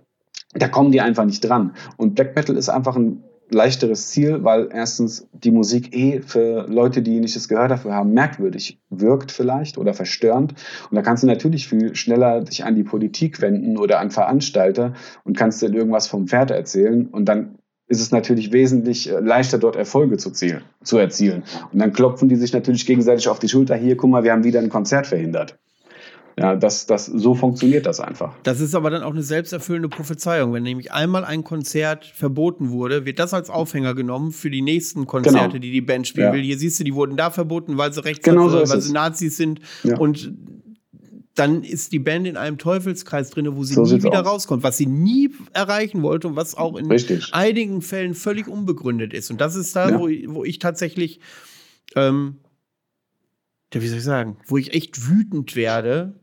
Da 0.55 0.69
kommen 0.69 0.93
die 0.93 1.01
einfach 1.01 1.25
nicht 1.25 1.41
dran. 1.41 1.75
Und 1.97 2.15
Black 2.15 2.35
Metal 2.35 2.57
ist 2.57 2.69
einfach 2.69 2.97
ein 2.97 3.23
leichteres 3.51 4.09
Ziel, 4.09 4.45
weil 4.45 4.69
erstens 4.73 5.27
die 5.33 5.51
Musik 5.51 5.95
eh 5.95 6.21
für 6.21 6.67
Leute, 6.69 7.03
die 7.03 7.21
nicht 7.21 7.37
das 7.37 7.49
Gehör 7.49 7.69
dafür 7.69 7.95
haben, 7.95 8.13
merkwürdig 8.13 8.79
wirkt 8.91 9.33
vielleicht 9.33 9.79
oder 9.79 9.95
verstörend. 9.95 10.55
Und 10.91 10.95
da 10.97 11.03
kannst 11.03 11.23
du 11.23 11.27
natürlich 11.27 11.69
viel 11.69 11.95
schneller 11.95 12.43
dich 12.43 12.65
an 12.65 12.75
die 12.75 12.85
Politik 12.85 13.41
wenden 13.41 13.79
oder 13.79 14.01
an 14.01 14.11
Veranstalter 14.11 14.95
und 15.25 15.37
kannst 15.37 15.63
dir 15.63 15.73
irgendwas 15.73 16.07
vom 16.07 16.29
Pferd 16.29 16.51
erzählen 16.51 17.07
und 17.07 17.27
dann 17.27 17.59
ist 17.89 18.03
es 18.03 18.11
natürlich 18.11 18.53
wesentlich 18.53 19.11
äh, 19.11 19.19
leichter, 19.19 19.57
dort 19.59 19.75
Erfolge 19.77 20.19
zu, 20.19 20.31
zielen, 20.31 20.63
zu 20.85 20.99
erzielen. 20.99 21.43
Und 21.73 21.79
dann 21.79 21.95
klopfen 21.95 22.29
die 22.29 22.37
sich 22.37 22.53
natürlich 22.53 22.85
gegenseitig 22.85 23.29
auf 23.29 23.39
die 23.39 23.49
Schulter. 23.49 23.77
Hier, 23.77 23.97
guck 23.97 24.11
mal, 24.11 24.25
wir 24.25 24.33
haben 24.33 24.45
wieder 24.45 24.61
ein 24.61 24.69
Konzert 24.69 25.07
verhindert. 25.07 25.59
Ja, 26.39 26.57
das, 26.57 26.87
das, 26.87 27.07
so 27.07 27.35
funktioniert 27.35 27.87
das 27.87 28.01
einfach. 28.01 28.35
Das 28.43 28.61
ist 28.61 28.75
aber 28.75 28.91
dann 28.91 29.03
auch 29.03 29.13
eine 29.13 29.23
selbsterfüllende 29.23 29.89
Prophezeiung. 29.89 30.53
Wenn 30.53 30.63
nämlich 30.63 30.93
einmal 30.93 31.25
ein 31.25 31.45
Konzert 31.45 32.05
verboten 32.05 32.71
wurde, 32.71 33.05
wird 33.05 33.19
das 33.19 33.35
als 33.35 33.51
Aufhänger 33.51 33.95
genommen 33.95 34.33
für 34.33 34.51
die 34.51 34.63
nächsten 34.63 35.07
Konzerte, 35.07 35.49
genau. 35.49 35.59
die 35.59 35.73
die 35.73 35.81
Band 35.81 36.07
spielen 36.07 36.29
ja. 36.29 36.33
will. 36.33 36.43
Hier 36.43 36.59
siehst 36.59 36.79
du, 36.81 36.85
die 36.85 36.95
wurden 36.95 37.17
da 37.17 37.31
verboten, 37.31 37.77
weil 37.77 37.93
sie 37.93 38.05
rechts 38.05 38.25
genau 38.25 38.49
so 38.49 38.59
weil 38.59 38.81
sie 38.81 38.93
Nazis 38.93 39.37
sind. 39.37 39.61
Ja. 39.83 39.99
Und 39.99 40.33
dann 41.39 41.63
ist 41.63 41.93
die 41.93 41.99
Band 41.99 42.27
in 42.27 42.37
einem 42.37 42.59
Teufelskreis 42.59 43.31
drin, 43.31 43.55
wo 43.55 43.63
sie 43.63 43.75
so 43.75 43.85
nie 43.85 44.03
wieder 44.03 44.21
aus. 44.23 44.27
rauskommt, 44.27 44.63
was 44.63 44.77
sie 44.77 44.87
nie 44.87 45.31
erreichen 45.53 46.03
wollte 46.03 46.29
und 46.29 46.37
was 46.37 46.57
auch 46.57 46.77
in 46.77 46.87
Richtig. 46.91 47.33
einigen 47.33 47.81
Fällen 47.81 48.15
völlig 48.15 48.49
unbegründet 48.49 49.15
ist. 49.15 49.31
Und 49.31 49.41
das 49.41 49.55
ist 49.55 49.75
da, 49.77 49.91
ja. 49.91 49.99
wo, 49.99 50.09
wo 50.35 50.45
ich 50.45 50.59
tatsächlich, 50.59 51.21
ähm, 51.95 52.39
wie 53.73 53.87
soll 53.87 53.99
ich 53.99 54.05
sagen, 54.05 54.39
wo 54.47 54.57
ich 54.57 54.75
echt 54.75 55.09
wütend 55.09 55.55
werde, 55.55 56.19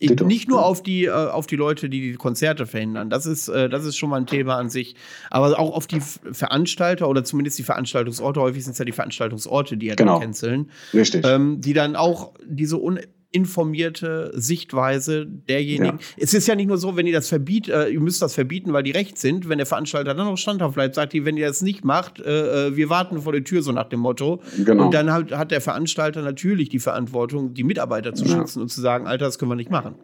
Nicht 0.00 0.48
nur 0.48 0.64
auf 0.64 0.82
die, 0.82 1.04
äh, 1.04 1.10
auf 1.10 1.46
die 1.46 1.56
Leute, 1.56 1.90
die 1.90 2.00
die 2.00 2.14
Konzerte 2.14 2.66
verhindern. 2.66 3.10
Das 3.10 3.26
ist, 3.26 3.48
äh, 3.48 3.68
das 3.68 3.84
ist 3.84 3.98
schon 3.98 4.08
mal 4.08 4.16
ein 4.16 4.26
Thema 4.26 4.56
an 4.56 4.70
sich. 4.70 4.96
Aber 5.30 5.58
auch 5.58 5.74
auf 5.74 5.86
die 5.86 6.00
Veranstalter 6.00 7.08
oder 7.08 7.22
zumindest 7.22 7.58
die 7.58 7.62
Veranstaltungsorte. 7.62 8.40
Häufig 8.40 8.64
sind 8.64 8.72
es 8.72 8.78
ja 8.78 8.86
die 8.86 8.92
Veranstaltungsorte, 8.92 9.76
die 9.76 9.86
ja 9.86 9.94
genau. 9.94 10.14
dann 10.14 10.22
canceln. 10.22 10.70
Richtig. 10.94 11.26
Ähm, 11.26 11.60
die 11.60 11.74
dann 11.74 11.96
auch 11.96 12.32
diese 12.46 12.80
un 12.80 13.00
informierte 13.32 14.32
Sichtweise 14.34 15.26
derjenigen. 15.26 15.98
Ja. 15.98 16.04
Es 16.16 16.34
ist 16.34 16.48
ja 16.48 16.54
nicht 16.54 16.66
nur 16.66 16.78
so, 16.78 16.96
wenn 16.96 17.06
ihr 17.06 17.12
das 17.12 17.28
verbietet, 17.28 17.74
äh, 17.74 17.88
ihr 17.88 18.00
müsst 18.00 18.20
das 18.22 18.34
verbieten, 18.34 18.72
weil 18.72 18.82
die 18.82 18.90
rechts 18.90 19.20
sind. 19.20 19.48
Wenn 19.48 19.58
der 19.58 19.66
Veranstalter 19.66 20.14
dann 20.14 20.26
noch 20.26 20.36
standhaft 20.36 20.74
bleibt, 20.74 20.94
sagt 20.96 21.12
die, 21.12 21.24
wenn 21.24 21.36
ihr 21.36 21.46
das 21.46 21.62
nicht 21.62 21.84
macht, 21.84 22.20
äh, 22.20 22.68
äh, 22.68 22.76
wir 22.76 22.90
warten 22.90 23.20
vor 23.22 23.32
der 23.32 23.44
Tür, 23.44 23.62
so 23.62 23.72
nach 23.72 23.88
dem 23.88 24.00
Motto. 24.00 24.40
Genau. 24.64 24.86
Und 24.86 24.94
dann 24.94 25.12
hat, 25.12 25.32
hat 25.32 25.50
der 25.50 25.60
Veranstalter 25.60 26.22
natürlich 26.22 26.68
die 26.68 26.80
Verantwortung, 26.80 27.54
die 27.54 27.64
Mitarbeiter 27.64 28.14
zu 28.14 28.24
ja. 28.24 28.36
schützen 28.36 28.62
und 28.62 28.68
zu 28.68 28.80
sagen, 28.80 29.06
Alter, 29.06 29.26
das 29.26 29.38
können 29.38 29.50
wir 29.50 29.56
nicht 29.56 29.70
machen. 29.70 29.94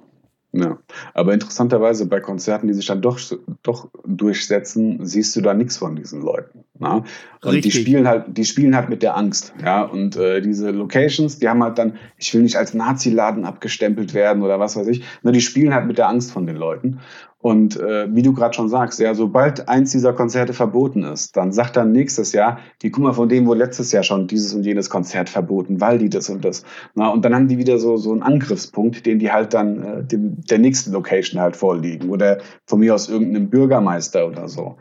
Ja, 0.58 0.78
aber 1.12 1.34
interessanterweise 1.34 2.06
bei 2.06 2.20
Konzerten, 2.20 2.66
die 2.66 2.74
sich 2.74 2.86
dann 2.86 3.02
doch, 3.02 3.20
doch 3.62 3.88
durchsetzen, 4.06 5.04
siehst 5.04 5.36
du 5.36 5.42
da 5.42 5.52
nichts 5.52 5.76
von 5.76 5.96
diesen 5.96 6.22
Leuten. 6.22 6.64
Na? 6.78 7.04
Und 7.42 7.64
die 7.64 7.70
spielen 7.70 8.08
halt, 8.08 8.24
die 8.28 8.44
spielen 8.44 8.74
halt 8.74 8.88
mit 8.88 9.02
der 9.02 9.16
Angst. 9.16 9.52
Ja, 9.62 9.82
und 9.82 10.16
äh, 10.16 10.40
diese 10.40 10.70
Locations, 10.70 11.38
die 11.38 11.48
haben 11.48 11.62
halt 11.62 11.78
dann, 11.78 11.98
ich 12.16 12.32
will 12.32 12.42
nicht 12.42 12.56
als 12.56 12.74
Nazi-Laden 12.74 13.44
abgestempelt 13.44 14.14
werden 14.14 14.42
oder 14.42 14.58
was 14.58 14.76
weiß 14.76 14.86
ich, 14.88 15.04
na, 15.22 15.30
die 15.30 15.40
spielen 15.40 15.74
halt 15.74 15.86
mit 15.86 15.98
der 15.98 16.08
Angst 16.08 16.32
von 16.32 16.46
den 16.46 16.56
Leuten. 16.56 17.00
Und 17.46 17.78
äh, 17.78 18.12
wie 18.12 18.22
du 18.22 18.32
gerade 18.32 18.54
schon 18.54 18.68
sagst, 18.68 18.98
ja, 18.98 19.14
sobald 19.14 19.68
eins 19.68 19.92
dieser 19.92 20.12
Konzerte 20.12 20.52
verboten 20.52 21.04
ist, 21.04 21.36
dann 21.36 21.52
sagt 21.52 21.76
dann 21.76 21.92
nächstes 21.92 22.32
Jahr, 22.32 22.58
die 22.82 22.90
guck 22.90 23.04
mal, 23.04 23.12
von 23.12 23.28
denen 23.28 23.46
wurde 23.46 23.60
letztes 23.60 23.92
Jahr 23.92 24.02
schon 24.02 24.26
dieses 24.26 24.52
und 24.52 24.64
jenes 24.64 24.90
Konzert 24.90 25.28
verboten, 25.28 25.80
weil 25.80 25.98
die 25.98 26.08
das 26.08 26.28
und 26.28 26.44
das. 26.44 26.64
Na, 26.96 27.08
und 27.08 27.24
dann 27.24 27.36
haben 27.36 27.46
die 27.46 27.56
wieder 27.56 27.78
so, 27.78 27.98
so 27.98 28.10
einen 28.10 28.24
Angriffspunkt, 28.24 29.06
den 29.06 29.20
die 29.20 29.30
halt 29.30 29.54
dann 29.54 29.80
äh, 29.80 30.02
dem, 30.02 30.40
der 30.40 30.58
nächsten 30.58 30.90
Location 30.90 31.40
halt 31.40 31.54
vorliegen. 31.54 32.10
Oder 32.10 32.38
von 32.66 32.80
mir 32.80 32.92
aus 32.92 33.08
irgendeinem 33.08 33.48
Bürgermeister 33.48 34.26
oder 34.26 34.48
so. 34.48 34.78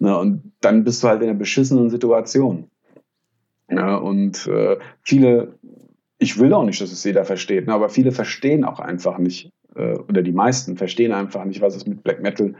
Na, 0.00 0.16
und 0.16 0.54
dann 0.60 0.82
bist 0.82 1.04
du 1.04 1.06
halt 1.06 1.22
in 1.22 1.28
einer 1.28 1.38
beschissenen 1.38 1.88
Situation. 1.88 2.68
Ja, 3.70 3.94
und 3.94 4.44
äh, 4.48 4.76
viele, 5.02 5.54
ich 6.18 6.36
will 6.40 6.52
auch 6.52 6.64
nicht, 6.64 6.80
dass 6.80 6.90
es 6.90 7.04
jeder 7.04 7.24
versteht, 7.24 7.68
aber 7.68 7.88
viele 7.90 8.10
verstehen 8.10 8.64
auch 8.64 8.80
einfach 8.80 9.18
nicht, 9.18 9.52
äh, 9.74 9.94
oder 9.94 10.22
die 10.22 10.32
meisten 10.32 10.76
verstehen 10.76 11.12
einfach 11.12 11.44
nicht, 11.44 11.60
was 11.60 11.76
es 11.76 11.86
mit 11.86 12.02
Black 12.02 12.22
Metal 12.22 12.54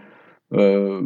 äh, 0.51 1.03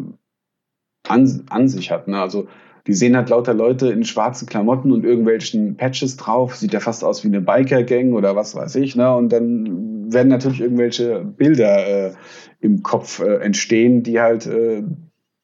an, 1.09 1.47
an 1.49 1.69
sich 1.69 1.91
hat. 1.91 2.09
Ne? 2.09 2.21
Also 2.21 2.49
die 2.87 2.95
sehen 2.95 3.17
halt 3.17 3.29
lauter 3.29 3.55
Leute 3.55 3.93
in 3.93 4.05
schwarzen 4.05 4.49
Klamotten 4.49 4.93
und 4.93 5.05
irgendwelchen 5.05 5.77
Patches 5.77 6.17
drauf, 6.17 6.57
sieht 6.57 6.73
ja 6.73 6.81
fast 6.81 7.05
aus 7.05 7.23
wie 7.23 7.29
eine 7.29 7.41
Biker-Gang 7.41 8.13
oder 8.13 8.35
was 8.35 8.57
weiß 8.57 8.75
ich. 8.77 8.97
Ne? 8.97 9.15
Und 9.15 9.33
dann 9.33 10.13
werden 10.13 10.29
natürlich 10.29 10.61
irgendwelche 10.61 11.25
Bilder 11.25 11.87
äh, 11.87 12.13
im 12.61 12.83
Kopf 12.83 13.21
äh, 13.21 13.37
entstehen, 13.37 14.03
die 14.03 14.21
halt 14.21 14.47
äh, 14.47 14.83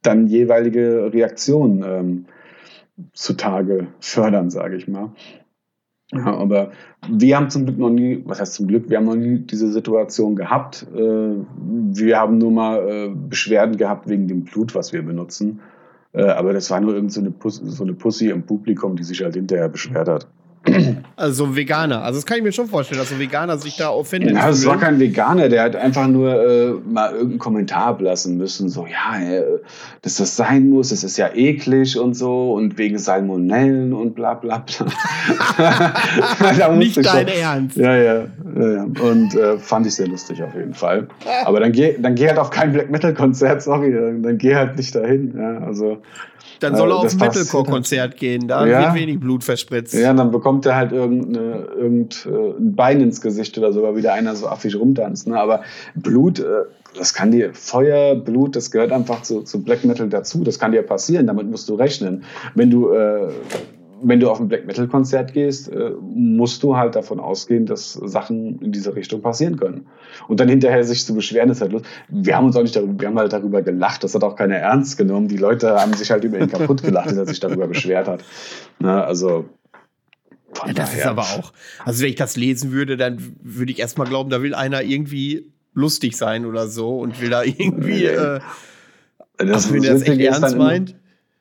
dann 0.03 0.27
jeweilige 0.27 1.13
Reaktionen 1.13 1.85
ähm, 1.85 2.27
zutage 3.13 3.89
fördern, 4.01 4.51
sage 4.51 4.77
ich 4.77 4.89
mal. 4.89 5.13
Ja, 6.13 6.25
aber 6.25 6.73
wir 7.07 7.37
haben 7.37 7.51
zum 7.51 7.67
Glück 7.67 7.79
noch 7.79 7.91
nie, 7.91 8.23
was 8.25 8.41
heißt 8.41 8.55
zum 8.55 8.67
Glück, 8.67 8.89
wir 8.89 8.97
haben 8.97 9.05
noch 9.05 9.15
nie 9.15 9.41
diese 9.41 9.71
Situation 9.71 10.37
gehabt. 10.37 10.87
Äh, 10.95 10.99
wir 10.99 12.19
haben 12.19 12.39
nur 12.39 12.51
mal 12.51 12.89
äh, 12.89 13.09
Beschwerden 13.11 13.77
gehabt 13.77 14.09
wegen 14.09 14.27
dem 14.27 14.45
Blut, 14.45 14.75
was 14.75 14.93
wir 14.95 15.03
benutzen. 15.03 15.61
Äh, 16.15 16.23
aber 16.23 16.55
das 16.55 16.71
war 16.71 16.81
nur 16.81 16.95
irgendeine 16.95 17.35
so 17.39 17.51
so 17.51 17.85
eine 17.85 17.93
Pussy 17.93 18.31
im 18.31 18.43
Publikum, 18.45 18.97
die 18.97 19.05
sich 19.05 19.23
halt 19.23 19.35
hinterher 19.35 19.69
beschwert 19.69 20.09
hat. 20.09 20.27
Also 21.17 21.45
so 21.45 21.51
ein 21.51 21.57
Veganer. 21.57 22.03
Also 22.03 22.19
das 22.19 22.27
kann 22.27 22.39
ich 22.39 22.45
mir 22.45 22.53
schon 22.53 22.69
vorstellen, 22.69 23.01
dass 23.01 23.09
so 23.09 23.17
ein 23.17 23.21
Veganer 23.21 23.59
sich 23.59 23.77
da 23.77 23.89
auffindet. 23.89 24.33
Ja, 24.35 24.51
es 24.51 24.65
war 24.65 24.79
kein 24.79 25.01
Veganer, 25.01 25.49
der 25.49 25.65
hat 25.65 25.77
einfach 25.77 26.07
nur 26.07 26.33
äh, 26.33 26.71
mal 26.89 27.11
irgendeinen 27.11 27.39
Kommentar 27.39 27.87
ablassen 27.87 28.37
müssen. 28.37 28.69
So, 28.69 28.87
ja, 28.87 29.21
äh, 29.21 29.43
dass 30.03 30.17
das 30.17 30.37
sein 30.37 30.69
muss, 30.69 30.93
es 30.93 31.03
ist 31.03 31.17
ja 31.17 31.31
eklig 31.35 31.99
und 31.99 32.15
so 32.15 32.53
und 32.53 32.79
wegen 32.79 32.99
Salmonellen 32.99 33.93
und 33.93 34.15
bla 34.15 34.35
bla 34.35 34.59
bla. 34.59 34.87
Nicht 36.77 36.99
dein 36.99 37.29
schon, 37.29 37.37
Ernst. 37.37 37.77
Ja, 37.77 37.97
ja. 37.97 38.15
ja, 38.15 38.83
Und 38.85 39.35
äh, 39.35 39.59
fand 39.59 39.87
ich 39.87 39.95
sehr 39.97 40.07
lustig 40.07 40.43
auf 40.43 40.55
jeden 40.55 40.75
Fall. 40.75 41.09
Aber 41.45 41.61
dann 41.61 41.73
geh, 41.73 41.97
dann 41.99 42.15
geh 42.15 42.29
halt 42.29 42.39
auf 42.39 42.51
kein 42.51 42.73
Black 42.73 42.91
Metal 42.91 43.13
Konzert, 43.13 43.63
sorry, 43.63 43.93
dann, 43.93 44.23
dann 44.23 44.39
geh 44.39 44.55
halt 44.55 44.77
nicht 44.77 44.95
dahin. 44.95 45.35
Ja, 45.37 45.59
also 45.67 46.01
dann 46.61 46.77
soll 46.77 46.91
er 46.91 46.97
auf 46.99 47.13
ein 47.13 47.19
Metalcore-Konzert 47.19 48.17
gehen, 48.17 48.49
da 48.49 48.67
ja. 48.67 48.81
wird 48.81 48.95
wenig 48.95 49.21
Blut 49.21 49.45
verspritzt. 49.45 49.95
Ja, 49.95 50.13
dann 50.13 50.31
bekommt 50.31 50.67
er 50.67 50.77
halt 50.77 50.93
irgendein 50.93 51.67
irgend, 51.79 52.27
äh, 52.27 52.55
Bein 52.59 53.01
ins 53.01 53.21
Gesicht 53.21 53.57
oder 53.59 53.73
sogar 53.73 53.97
wieder 53.97 54.13
einer 54.13 54.35
so 54.37 54.49
affig 54.49 54.77
rumtanzt. 54.77 55.27
Ne? 55.27 55.39
Aber 55.39 55.63
Blut, 55.95 56.41
äh, 56.41 56.65
das 56.97 57.15
kann 57.15 57.31
dir, 57.31 57.55
Feuer, 57.55 58.15
Blut, 58.15 58.57
das 58.57 58.71
gehört 58.71 58.93
einfach 58.93 59.23
zu, 59.23 59.43
zu 59.43 59.63
Black 59.63 59.85
Metal 59.85 60.09
dazu. 60.09 60.45
Das 60.45 60.59
kann 60.59 60.73
dir 60.73 60.83
passieren, 60.83 61.27
damit 61.27 61.51
musst 61.51 61.69
du 61.69 61.75
rechnen. 61.75 62.25
Wenn 62.55 62.71
du 62.71 62.91
äh, 62.91 63.29
wenn 64.03 64.21
du 64.21 64.31
auf 64.31 64.41
ein 64.41 64.49
Black 64.49 64.67
Metal 64.67 64.87
Konzert 64.89 65.33
gehst, 65.33 65.71
äh, 65.71 65.93
musst 66.01 66.63
du 66.63 66.77
halt 66.77 66.95
davon 66.95 67.21
ausgehen, 67.21 67.67
dass 67.67 67.93
Sachen 67.93 68.61
in 68.61 68.73
diese 68.73 68.95
Richtung 68.95 69.23
passieren 69.23 69.57
können. 69.57 69.87
Und 70.29 70.41
dann 70.41 70.49
hinterher 70.49 70.85
sich 70.85 71.05
zu 71.05 71.15
beschweren, 71.15 71.51
ist 71.51 71.61
halt 71.61 71.73
los. 71.73 71.83
Wir 72.09 72.37
haben 72.37 72.47
uns 72.47 72.57
auch 72.57 72.63
nicht 72.63 72.77
darüber, 72.77 73.01
wir 73.01 73.09
haben 73.09 73.19
halt 73.19 73.33
darüber 73.33 73.63
gelacht. 73.63 74.05
Das 74.05 74.15
hat 74.15 74.25
auch 74.25 74.37
keiner 74.37 74.57
ernst 74.57 74.99
genommen. 74.99 75.29
Die 75.29 75.37
Leute 75.37 75.81
haben 75.81 75.93
sich 75.95 76.11
halt 76.11 76.25
über 76.25 76.39
ihn 76.39 76.49
kaputt 76.49 76.83
gelacht, 76.83 77.11
dass 77.11 77.17
er 77.17 77.27
sich 77.27 77.41
darüber 77.41 77.67
beschwert 77.67 78.09
hat. 78.09 78.25
Na, 78.79 79.05
also. 79.05 79.47
Ja, 80.67 80.73
das 80.73 80.91
daher. 80.91 80.99
ist 80.99 81.07
aber 81.07 81.23
auch. 81.23 81.53
Also, 81.85 82.03
wenn 82.03 82.11
ich 82.11 82.17
das 82.17 82.37
lesen 82.37 82.73
würde, 82.73 82.97
dann 82.97 83.37
würde 83.43 83.71
ich 83.71 83.79
erstmal 83.79 84.07
glauben, 84.07 84.31
da 84.31 84.43
will 84.43 84.55
einer 84.55 84.83
irgendwie 84.83 85.53
lustig 85.75 86.17
sein 86.17 86.47
oder 86.47 86.69
so 86.69 86.99
und 86.99 87.21
will 87.21 87.31
da 87.31 87.43
irgendwie. 87.43 88.05
Äh, 88.05 88.41
das, 89.37 89.67
also, 89.67 89.75
wenn 89.75 89.85
er 89.85 89.95
das 89.95 90.03
echt 90.03 90.21
ernst 90.21 90.57
meint. 90.57 90.97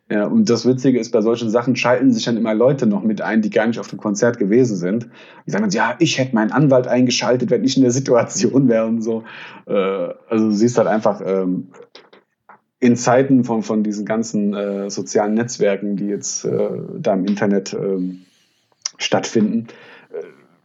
Ja, 0.09 0.25
und 0.25 0.49
das 0.49 0.65
Witzige 0.65 0.99
ist, 0.99 1.11
bei 1.11 1.21
solchen 1.21 1.49
Sachen 1.49 1.75
schalten 1.75 2.13
sich 2.13 2.23
dann 2.23 2.37
immer 2.37 2.53
Leute 2.53 2.87
noch 2.87 3.03
mit 3.03 3.21
ein, 3.21 3.41
die 3.41 3.49
gar 3.49 3.67
nicht 3.67 3.79
auf 3.79 3.89
dem 3.89 3.99
Konzert 3.99 4.37
gewesen 4.39 4.77
sind. 4.77 5.09
Die 5.45 5.51
sagen 5.51 5.63
dann, 5.63 5.71
ja, 5.71 5.95
ich 5.99 6.17
hätte 6.17 6.33
meinen 6.33 6.53
Anwalt 6.53 6.87
eingeschaltet, 6.87 7.49
wenn 7.49 7.65
ich 7.65 7.75
in 7.75 7.83
der 7.83 7.91
Situation 7.91 8.69
wäre 8.69 8.85
und 8.85 9.01
so. 9.01 9.23
Äh, 9.65 9.73
also 10.29 10.45
du 10.45 10.51
siehst 10.51 10.77
halt 10.77 10.87
einfach, 10.87 11.21
ähm, 11.25 11.67
in 12.79 12.95
Zeiten 12.95 13.43
von, 13.43 13.63
von 13.63 13.83
diesen 13.83 14.05
ganzen 14.05 14.53
äh, 14.53 14.89
sozialen 14.89 15.33
Netzwerken, 15.33 15.95
die 15.97 16.07
jetzt 16.07 16.45
äh, 16.45 16.69
da 16.99 17.13
im 17.13 17.25
Internet 17.25 17.73
ähm, 17.73 18.21
stattfinden, 18.97 19.67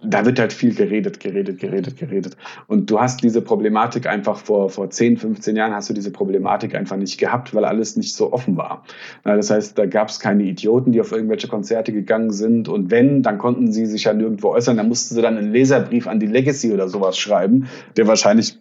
da 0.05 0.25
wird 0.25 0.39
halt 0.39 0.53
viel 0.53 0.75
geredet, 0.75 1.21
geredet, 1.21 1.59
geredet, 1.61 1.97
geredet. 1.97 2.37
Und 2.67 2.91
du 2.91 3.01
hast 3.01 3.23
diese 3.23 3.41
Problematik 3.41 4.07
einfach 4.07 4.37
vor, 4.37 4.69
vor 4.69 4.91
10, 4.91 5.17
15 5.17 5.55
Jahren 5.55 5.73
hast 5.73 5.91
du 5.91 5.95
diese 5.95 6.11
Problematik 6.11 6.75
einfach 6.75 6.97
nicht 6.97 7.19
gehabt, 7.19 7.55
weil 7.55 7.65
alles 7.65 7.97
nicht 7.97 8.15
so 8.15 8.33
offen 8.33 8.57
war. 8.57 8.85
Das 9.25 9.51
heißt, 9.51 9.79
da 9.79 9.87
gab 9.87 10.09
es 10.09 10.19
keine 10.19 10.43
Idioten, 10.43 10.93
die 10.93 11.01
auf 11.01 11.13
irgendwelche 11.13 11.49
Konzerte 11.49 11.93
gegangen 11.93 12.33
sind. 12.33 12.69
Und 12.69 12.91
wenn, 12.91 13.23
dann 13.23 13.39
konnten 13.39 13.71
sie 13.71 13.87
sich 13.87 14.05
ja 14.05 14.13
nirgendwo 14.13 14.49
äußern. 14.49 14.77
Da 14.77 14.83
mussten 14.83 15.15
sie 15.15 15.23
dann 15.23 15.39
einen 15.39 15.53
Leserbrief 15.53 16.07
an 16.09 16.19
die 16.19 16.27
Legacy 16.27 16.73
oder 16.73 16.89
sowas 16.89 17.17
schreiben, 17.17 17.69
der 17.97 18.09
wahrscheinlich 18.09 18.59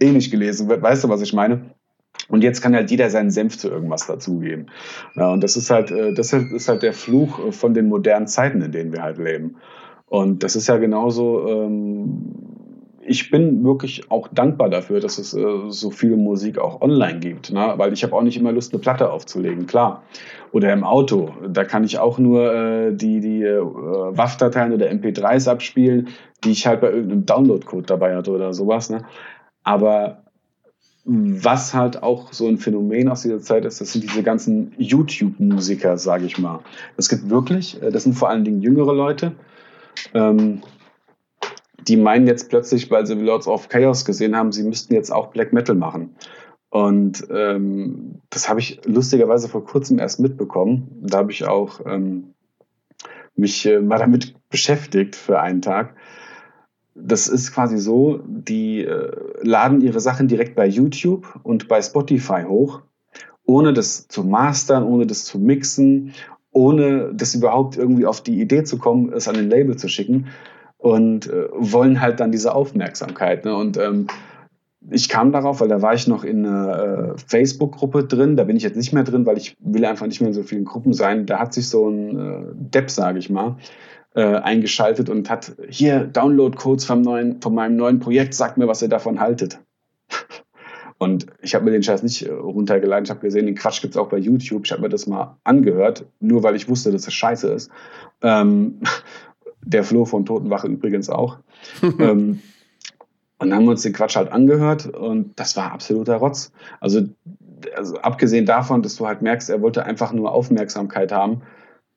eh 0.00 0.10
nicht 0.10 0.30
gelesen 0.30 0.68
wird. 0.68 0.82
Weißt 0.82 1.04
du, 1.04 1.08
was 1.08 1.22
ich 1.22 1.32
meine? 1.32 1.60
Und 2.28 2.42
jetzt 2.42 2.62
kann 2.62 2.74
halt 2.74 2.90
jeder 2.90 3.10
seinen 3.10 3.30
Senf 3.30 3.58
zu 3.58 3.68
irgendwas 3.68 4.06
dazugeben. 4.06 4.66
Ja, 5.14 5.32
und 5.32 5.42
das 5.42 5.56
ist 5.56 5.70
halt, 5.70 5.90
äh, 5.90 6.14
das 6.14 6.32
ist 6.32 6.68
halt 6.68 6.82
der 6.82 6.92
Fluch 6.92 7.52
von 7.52 7.74
den 7.74 7.88
modernen 7.88 8.26
Zeiten, 8.26 8.60
in 8.60 8.72
denen 8.72 8.92
wir 8.92 9.02
halt 9.02 9.18
leben. 9.18 9.56
Und 10.10 10.42
das 10.42 10.56
ist 10.56 10.66
ja 10.66 10.76
genauso, 10.76 11.46
ähm, 11.48 12.34
ich 13.00 13.30
bin 13.30 13.62
wirklich 13.64 14.10
auch 14.10 14.26
dankbar 14.26 14.68
dafür, 14.68 14.98
dass 14.98 15.18
es 15.18 15.32
äh, 15.34 15.44
so 15.68 15.90
viel 15.90 16.16
Musik 16.16 16.58
auch 16.58 16.80
online 16.80 17.20
gibt, 17.20 17.52
ne? 17.52 17.74
weil 17.76 17.92
ich 17.92 18.02
habe 18.02 18.16
auch 18.16 18.22
nicht 18.22 18.36
immer 18.36 18.50
Lust, 18.50 18.72
eine 18.72 18.80
Platte 18.80 19.12
aufzulegen, 19.12 19.68
klar. 19.68 20.02
Oder 20.50 20.72
im 20.72 20.82
Auto, 20.82 21.30
da 21.48 21.62
kann 21.62 21.84
ich 21.84 22.00
auch 22.00 22.18
nur 22.18 22.52
äh, 22.52 22.92
die, 22.92 23.20
die 23.20 23.44
äh, 23.44 23.60
WAV-Dateien 23.60 24.72
oder 24.72 24.90
MP3s 24.90 25.48
abspielen, 25.48 26.08
die 26.42 26.50
ich 26.50 26.66
halt 26.66 26.80
bei 26.80 26.90
irgendeinem 26.90 27.24
Download-Code 27.24 27.86
dabei 27.86 28.16
hatte 28.16 28.32
oder 28.32 28.52
sowas. 28.52 28.90
Ne? 28.90 29.04
Aber 29.62 30.24
was 31.04 31.72
halt 31.72 32.02
auch 32.02 32.32
so 32.32 32.48
ein 32.48 32.58
Phänomen 32.58 33.08
aus 33.08 33.22
dieser 33.22 33.40
Zeit 33.40 33.64
ist, 33.64 33.80
das 33.80 33.92
sind 33.92 34.02
diese 34.02 34.24
ganzen 34.24 34.72
YouTube-Musiker, 34.76 35.98
sage 35.98 36.26
ich 36.26 36.36
mal. 36.38 36.60
Das 36.96 37.08
gibt 37.08 37.30
wirklich, 37.30 37.80
äh, 37.80 37.92
das 37.92 38.02
sind 38.02 38.14
vor 38.14 38.28
allen 38.28 38.44
Dingen 38.44 38.60
jüngere 38.60 38.92
Leute, 38.92 39.36
ähm, 40.14 40.62
die 41.86 41.96
meinen 41.96 42.26
jetzt 42.26 42.48
plötzlich, 42.48 42.90
weil 42.90 43.06
sie 43.06 43.14
Lords 43.14 43.46
of 43.46 43.68
Chaos 43.68 44.04
gesehen 44.04 44.36
haben, 44.36 44.52
sie 44.52 44.62
müssten 44.62 44.94
jetzt 44.94 45.10
auch 45.10 45.28
Black 45.28 45.52
Metal 45.52 45.74
machen. 45.74 46.14
Und 46.70 47.26
ähm, 47.30 48.20
das 48.30 48.48
habe 48.48 48.60
ich 48.60 48.80
lustigerweise 48.84 49.48
vor 49.48 49.64
kurzem 49.64 49.98
erst 49.98 50.20
mitbekommen. 50.20 50.88
Da 51.02 51.18
habe 51.18 51.32
ich 51.32 51.44
auch 51.46 51.80
ähm, 51.84 52.34
mich 53.34 53.66
äh, 53.66 53.80
mal 53.80 53.98
damit 53.98 54.34
beschäftigt 54.48 55.16
für 55.16 55.40
einen 55.40 55.62
Tag. 55.62 55.96
Das 56.94 57.26
ist 57.28 57.52
quasi 57.52 57.78
so, 57.78 58.20
die 58.24 58.84
äh, 58.84 59.10
laden 59.42 59.80
ihre 59.80 60.00
Sachen 60.00 60.28
direkt 60.28 60.54
bei 60.54 60.66
YouTube 60.66 61.40
und 61.42 61.66
bei 61.66 61.82
Spotify 61.82 62.44
hoch, 62.46 62.82
ohne 63.44 63.72
das 63.72 64.06
zu 64.06 64.22
mastern, 64.22 64.84
ohne 64.84 65.06
das 65.06 65.24
zu 65.24 65.38
mixen, 65.38 66.12
ohne 66.52 67.12
das 67.14 67.34
überhaupt 67.34 67.76
irgendwie 67.76 68.06
auf 68.06 68.22
die 68.22 68.40
Idee 68.40 68.64
zu 68.64 68.78
kommen, 68.78 69.12
es 69.12 69.28
an 69.28 69.34
den 69.34 69.48
Label 69.48 69.76
zu 69.76 69.88
schicken 69.88 70.26
und 70.78 71.28
äh, 71.28 71.48
wollen 71.52 72.00
halt 72.00 72.20
dann 72.20 72.32
diese 72.32 72.54
Aufmerksamkeit. 72.54 73.44
Ne? 73.44 73.54
Und 73.54 73.76
ähm, 73.76 74.06
ich 74.90 75.08
kam 75.08 75.30
darauf, 75.30 75.60
weil 75.60 75.68
da 75.68 75.82
war 75.82 75.94
ich 75.94 76.06
noch 76.06 76.24
in 76.24 76.46
einer 76.46 77.14
äh, 77.14 77.18
Facebook-Gruppe 77.26 78.04
drin. 78.04 78.36
Da 78.36 78.44
bin 78.44 78.56
ich 78.56 78.62
jetzt 78.62 78.76
nicht 78.76 78.92
mehr 78.92 79.04
drin, 79.04 79.26
weil 79.26 79.36
ich 79.36 79.56
will 79.60 79.84
einfach 79.84 80.06
nicht 80.06 80.20
mehr 80.20 80.28
in 80.28 80.34
so 80.34 80.42
vielen 80.42 80.64
Gruppen 80.64 80.92
sein. 80.92 81.26
Da 81.26 81.38
hat 81.38 81.52
sich 81.52 81.68
so 81.68 81.88
ein 81.88 82.18
äh, 82.18 82.42
Depp, 82.54 82.90
sage 82.90 83.18
ich 83.18 83.28
mal, 83.28 83.56
äh, 84.14 84.22
eingeschaltet 84.24 85.10
und 85.10 85.28
hat 85.28 85.52
hier 85.68 86.06
Download-Codes 86.06 86.86
von 86.86 87.02
meinem 87.02 87.76
neuen 87.76 88.00
Projekt. 88.00 88.34
Sagt 88.34 88.56
mir, 88.56 88.68
was 88.68 88.82
ihr 88.82 88.88
davon 88.88 89.20
haltet. 89.20 89.60
Und 91.00 91.28
ich 91.40 91.54
habe 91.54 91.64
mir 91.64 91.70
den 91.70 91.82
Scheiß 91.82 92.02
nicht 92.02 92.26
äh, 92.26 92.30
runtergeladen. 92.30 93.04
Ich 93.04 93.10
habe 93.10 93.20
gesehen, 93.20 93.46
den 93.46 93.54
Quatsch 93.54 93.80
gibt 93.80 93.94
es 93.94 93.98
auch 93.98 94.10
bei 94.10 94.18
YouTube. 94.18 94.66
Ich 94.66 94.72
habe 94.72 94.82
mir 94.82 94.90
das 94.90 95.06
mal 95.06 95.38
angehört, 95.44 96.04
nur 96.20 96.42
weil 96.42 96.56
ich 96.56 96.68
wusste, 96.68 96.92
dass 96.92 97.06
das 97.06 97.14
scheiße 97.14 97.48
ist. 97.48 97.70
Ähm, 98.20 98.80
der 99.64 99.82
Flo 99.82 100.04
von 100.04 100.26
Totenwache 100.26 100.68
übrigens 100.68 101.08
auch. 101.08 101.38
ähm, 101.82 102.40
und 103.38 103.48
dann 103.48 103.54
haben 103.54 103.64
wir 103.64 103.70
uns 103.70 103.80
den 103.80 103.94
Quatsch 103.94 104.16
halt 104.16 104.30
angehört 104.30 104.88
und 104.88 105.40
das 105.40 105.56
war 105.56 105.72
absoluter 105.72 106.16
Rotz. 106.16 106.52
Also, 106.80 107.08
also 107.74 107.96
abgesehen 107.96 108.44
davon, 108.44 108.82
dass 108.82 108.96
du 108.96 109.06
halt 109.06 109.22
merkst, 109.22 109.48
er 109.48 109.62
wollte 109.62 109.86
einfach 109.86 110.12
nur 110.12 110.30
Aufmerksamkeit 110.32 111.12
haben. 111.12 111.40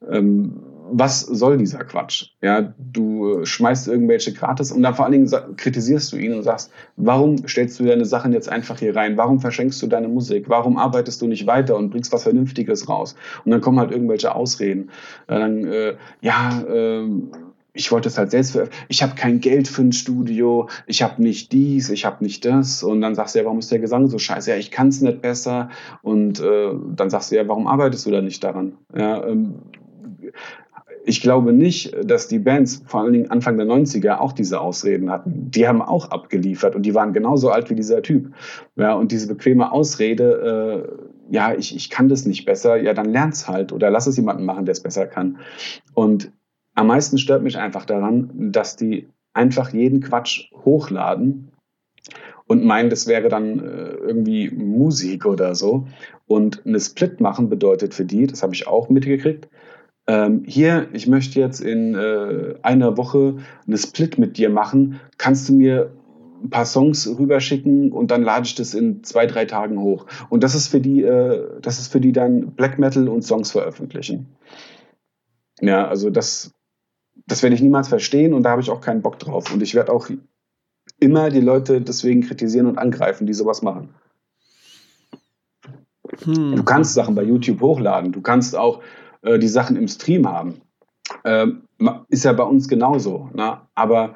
Ähm, 0.09 0.61
was 0.91 1.21
soll 1.21 1.57
dieser 1.57 1.83
Quatsch? 1.83 2.31
Ja, 2.41 2.73
du 2.77 3.39
äh, 3.39 3.45
schmeißt 3.45 3.87
irgendwelche 3.87 4.33
gratis 4.33 4.71
und 4.71 4.83
dann 4.83 4.95
vor 4.95 5.05
allen 5.05 5.13
Dingen 5.13 5.55
kritisierst 5.55 6.11
du 6.11 6.17
ihn 6.17 6.33
und 6.33 6.43
sagst, 6.43 6.71
warum 6.95 7.47
stellst 7.47 7.79
du 7.79 7.85
deine 7.85 8.05
Sachen 8.05 8.33
jetzt 8.33 8.49
einfach 8.49 8.79
hier 8.79 8.95
rein? 8.95 9.17
Warum 9.17 9.39
verschenkst 9.39 9.81
du 9.81 9.87
deine 9.87 10.07
Musik? 10.07 10.49
Warum 10.49 10.77
arbeitest 10.77 11.21
du 11.21 11.27
nicht 11.27 11.47
weiter 11.47 11.75
und 11.77 11.89
bringst 11.89 12.11
was 12.11 12.23
Vernünftiges 12.23 12.89
raus? 12.89 13.15
Und 13.45 13.51
dann 13.51 13.61
kommen 13.61 13.79
halt 13.79 13.91
irgendwelche 13.91 14.35
Ausreden. 14.35 14.89
Dann, 15.27 15.65
äh, 15.65 15.95
ja, 16.21 16.61
äh, 16.61 17.07
ich 17.73 17.91
wollte 17.91 18.07
es 18.07 18.17
halt 18.17 18.31
selbst 18.31 18.51
veröffentlichen. 18.51 18.85
Ich 18.89 19.01
habe 19.01 19.15
kein 19.15 19.39
Geld 19.39 19.67
für 19.67 19.81
ein 19.81 19.93
Studio, 19.93 20.69
ich 20.85 21.01
habe 21.01 21.21
nicht 21.21 21.51
dies, 21.51 21.89
ich 21.89 22.05
habe 22.05 22.23
nicht 22.23 22.45
das. 22.45 22.83
Und 22.83 23.01
dann 23.01 23.15
sagst 23.15 23.33
du 23.33 23.39
ja, 23.39 23.45
warum 23.45 23.59
ist 23.59 23.71
der 23.71 23.79
Gesang 23.79 24.07
so 24.07 24.19
scheiße? 24.19 24.51
Ja, 24.51 24.57
ich 24.57 24.69
kann 24.69 24.89
es 24.89 25.01
nicht 25.01 25.21
besser. 25.21 25.69
Und 26.01 26.39
äh, 26.39 26.71
dann 26.95 27.09
sagst 27.09 27.31
du 27.31 27.35
ja, 27.35 27.47
warum 27.47 27.67
arbeitest 27.67 28.05
du 28.05 28.11
da 28.11 28.21
nicht 28.21 28.43
daran? 28.43 28.73
Ja, 28.95 29.25
ähm, 29.25 29.55
ich 31.05 31.21
glaube 31.21 31.51
nicht, 31.51 31.95
dass 32.03 32.27
die 32.27 32.39
Bands 32.39 32.81
vor 32.85 33.01
allen 33.01 33.13
Dingen 33.13 33.31
Anfang 33.31 33.57
der 33.57 33.67
90er 33.67 34.17
auch 34.17 34.31
diese 34.31 34.61
Ausreden 34.61 35.09
hatten. 35.11 35.51
Die 35.51 35.67
haben 35.67 35.81
auch 35.81 36.11
abgeliefert 36.11 36.75
und 36.75 36.83
die 36.83 36.93
waren 36.93 37.13
genauso 37.13 37.49
alt 37.49 37.69
wie 37.69 37.75
dieser 37.75 38.01
Typ. 38.01 38.33
Ja, 38.75 38.93
und 38.93 39.11
diese 39.11 39.27
bequeme 39.27 39.71
Ausrede, 39.71 40.87
äh, 41.29 41.33
ja, 41.33 41.53
ich, 41.53 41.75
ich 41.75 41.89
kann 41.89 42.09
das 42.09 42.25
nicht 42.25 42.45
besser, 42.45 42.77
ja, 42.77 42.93
dann 42.93 43.11
lern's 43.11 43.47
halt 43.47 43.73
oder 43.73 43.89
lass 43.89 44.07
es 44.07 44.17
jemanden 44.17 44.45
machen, 44.45 44.65
der 44.65 44.73
es 44.73 44.83
besser 44.83 45.05
kann. 45.05 45.39
Und 45.93 46.31
am 46.73 46.87
meisten 46.87 47.17
stört 47.17 47.43
mich 47.43 47.57
einfach 47.57 47.85
daran, 47.85 48.51
dass 48.51 48.77
die 48.77 49.07
einfach 49.33 49.73
jeden 49.73 50.01
Quatsch 50.01 50.51
hochladen 50.63 51.51
und 52.47 52.63
meinen, 52.63 52.89
das 52.89 53.07
wäre 53.07 53.29
dann 53.29 53.59
äh, 53.59 53.93
irgendwie 53.93 54.49
Musik 54.49 55.25
oder 55.25 55.55
so. 55.55 55.87
Und 56.27 56.65
eine 56.65 56.79
Split 56.79 57.19
machen 57.19 57.49
bedeutet 57.49 57.93
für 57.93 58.05
die, 58.05 58.27
das 58.27 58.43
habe 58.43 58.53
ich 58.53 58.67
auch 58.67 58.89
mitgekriegt, 58.89 59.49
ähm, 60.07 60.43
hier, 60.45 60.89
ich 60.93 61.07
möchte 61.07 61.39
jetzt 61.39 61.61
in 61.61 61.95
äh, 61.95 62.55
einer 62.61 62.97
Woche 62.97 63.37
eine 63.65 63.77
Split 63.77 64.17
mit 64.17 64.37
dir 64.37 64.49
machen. 64.49 64.99
Kannst 65.17 65.47
du 65.47 65.53
mir 65.53 65.91
ein 66.43 66.49
paar 66.49 66.65
Songs 66.65 67.07
rüberschicken 67.07 67.91
und 67.91 68.11
dann 68.11 68.21
lade 68.21 68.45
ich 68.45 68.55
das 68.55 68.73
in 68.73 69.03
zwei, 69.03 69.25
drei 69.27 69.45
Tagen 69.45 69.79
hoch. 69.79 70.05
Und 70.29 70.43
das 70.43 70.55
ist 70.55 70.67
für 70.67 70.81
die, 70.81 71.03
äh, 71.03 71.59
das 71.61 71.79
ist 71.79 71.87
für 71.87 72.01
die 72.01 72.11
dann 72.11 72.51
Black 72.51 72.79
Metal 72.79 73.07
und 73.07 73.21
Songs 73.21 73.51
veröffentlichen. 73.51 74.35
Ja, 75.61 75.87
also 75.87 76.09
das, 76.09 76.51
das 77.27 77.41
werde 77.41 77.55
ich 77.55 77.61
niemals 77.61 77.87
verstehen 77.87 78.33
und 78.33 78.43
da 78.43 78.49
habe 78.49 78.61
ich 78.61 78.69
auch 78.69 78.81
keinen 78.81 79.01
Bock 79.01 79.19
drauf. 79.19 79.53
Und 79.53 79.63
ich 79.63 79.73
werde 79.73 79.93
auch 79.93 80.09
immer 80.99 81.29
die 81.29 81.39
Leute 81.39 81.79
deswegen 81.79 82.21
kritisieren 82.21 82.67
und 82.67 82.77
angreifen, 82.77 83.25
die 83.25 83.33
sowas 83.33 83.61
machen. 83.61 83.93
Hm. 86.25 86.57
Du 86.57 86.63
kannst 86.63 86.93
Sachen 86.93 87.15
bei 87.15 87.23
YouTube 87.23 87.61
hochladen. 87.61 88.11
Du 88.11 88.21
kannst 88.21 88.55
auch 88.55 88.81
äh, 89.23 89.39
die 89.39 89.47
Sachen 89.47 89.75
im 89.75 89.87
Stream 89.87 90.27
haben. 90.27 90.61
Ähm, 91.25 91.63
ist 92.09 92.23
ja 92.23 92.33
bei 92.33 92.43
uns 92.43 92.67
genauso. 92.67 93.29
Ne? 93.33 93.59
Aber 93.75 94.15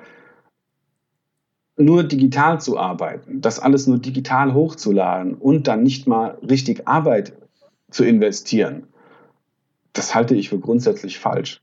nur 1.78 2.04
digital 2.04 2.60
zu 2.60 2.78
arbeiten, 2.78 3.42
das 3.42 3.60
alles 3.60 3.88
nur 3.88 4.00
digital 4.00 4.54
hochzuladen 4.54 5.36
und 5.36 5.68
dann 5.68 5.84
nicht 5.84 6.08
mal 6.08 6.38
richtig 6.50 6.88
Arbeit 6.88 7.34
zu 7.92 8.04
investieren, 8.04 8.88
das 9.94 10.14
halte 10.14 10.36
ich 10.36 10.50
für 10.50 10.60
grundsätzlich 10.60 11.20
falsch. 11.20 11.62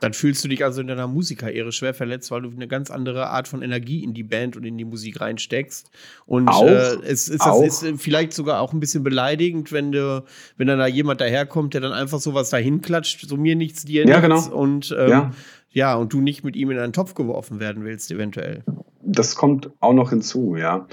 Dann 0.00 0.12
fühlst 0.12 0.44
du 0.44 0.48
dich 0.48 0.62
also 0.62 0.80
in 0.80 0.88
deiner 0.88 1.06
Musikkarriere 1.06 1.72
schwer 1.72 1.94
verletzt, 1.94 2.30
weil 2.30 2.42
du 2.42 2.50
eine 2.50 2.68
ganz 2.68 2.90
andere 2.90 3.28
Art 3.28 3.48
von 3.48 3.62
Energie 3.62 4.04
in 4.04 4.12
die 4.12 4.22
Band 4.22 4.56
und 4.56 4.64
in 4.64 4.76
die 4.76 4.84
Musik 4.84 5.20
reinsteckst. 5.20 5.90
Und 6.26 6.48
auch, 6.48 6.66
äh, 6.66 6.98
es 7.06 7.28
ist, 7.28 7.40
auch. 7.40 7.62
ist 7.62 7.84
vielleicht 7.96 8.34
sogar 8.34 8.60
auch 8.60 8.72
ein 8.72 8.80
bisschen 8.80 9.02
beleidigend, 9.02 9.72
wenn 9.72 9.92
du, 9.92 10.24
wenn 10.56 10.66
dann 10.66 10.78
da 10.78 10.86
jemand 10.86 11.20
daherkommt, 11.20 11.74
der 11.74 11.80
dann 11.80 11.92
einfach 11.92 12.20
sowas 12.20 12.50
dahin 12.50 12.82
klatscht, 12.82 13.26
so 13.26 13.36
mir 13.36 13.56
nichts, 13.56 13.84
dir 13.84 14.06
ja, 14.06 14.20
nichts. 14.20 14.46
Genau. 14.46 14.60
Und 14.60 14.94
ähm, 14.98 15.08
ja. 15.08 15.30
ja, 15.70 15.94
und 15.94 16.12
du 16.12 16.20
nicht 16.20 16.44
mit 16.44 16.56
ihm 16.56 16.70
in 16.70 16.78
einen 16.78 16.92
Topf 16.92 17.14
geworfen 17.14 17.58
werden 17.58 17.84
willst, 17.84 18.10
eventuell. 18.10 18.64
Das 19.02 19.34
kommt 19.34 19.70
auch 19.80 19.94
noch 19.94 20.10
hinzu, 20.10 20.56
ja. 20.56 20.86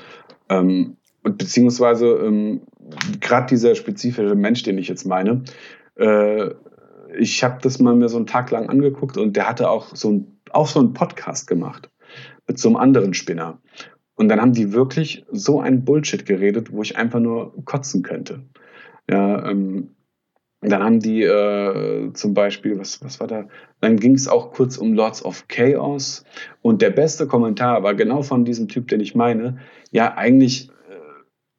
Ähm, 0.49 0.97
beziehungsweise 1.23 2.07
ähm, 2.07 2.61
gerade 3.19 3.47
dieser 3.47 3.75
spezifische 3.75 4.35
Mensch, 4.35 4.63
den 4.63 4.77
ich 4.77 4.87
jetzt 4.87 5.05
meine, 5.05 5.43
äh, 5.95 6.49
ich 7.17 7.43
habe 7.43 7.59
das 7.61 7.79
mal 7.79 7.95
mir 7.95 8.09
so 8.09 8.17
einen 8.17 8.27
Tag 8.27 8.51
lang 8.51 8.69
angeguckt 8.69 9.17
und 9.17 9.35
der 9.35 9.47
hatte 9.47 9.69
auch 9.69 9.95
so, 9.95 10.11
ein, 10.11 10.39
auch 10.51 10.67
so 10.67 10.79
einen 10.79 10.93
Podcast 10.93 11.47
gemacht 11.47 11.89
mit 12.47 12.59
so 12.59 12.69
einem 12.69 12.77
anderen 12.77 13.13
Spinner. 13.13 13.59
Und 14.15 14.29
dann 14.29 14.41
haben 14.41 14.53
die 14.53 14.73
wirklich 14.73 15.25
so 15.31 15.59
ein 15.59 15.85
Bullshit 15.85 16.25
geredet, 16.25 16.71
wo 16.71 16.81
ich 16.81 16.97
einfach 16.97 17.19
nur 17.19 17.53
kotzen 17.65 18.03
könnte. 18.03 18.43
Ja, 19.09 19.49
ähm, 19.49 19.95
dann 20.61 20.83
haben 20.83 20.99
die 20.99 21.23
äh, 21.23 22.13
zum 22.13 22.33
Beispiel, 22.33 22.79
was, 22.79 23.03
was 23.03 23.19
war 23.19 23.27
da? 23.27 23.47
Dann 23.81 23.97
ging 23.97 24.13
es 24.13 24.27
auch 24.27 24.51
kurz 24.51 24.77
um 24.77 24.93
Lords 24.93 25.25
of 25.25 25.47
Chaos. 25.47 26.23
Und 26.61 26.81
der 26.81 26.91
beste 26.91 27.27
Kommentar 27.27 27.83
war 27.83 27.95
genau 27.95 28.21
von 28.21 28.45
diesem 28.45 28.69
Typ, 28.69 28.87
den 28.87 29.01
ich 29.01 29.13
meine. 29.13 29.57
Ja, 29.91 30.15
eigentlich 30.15 30.69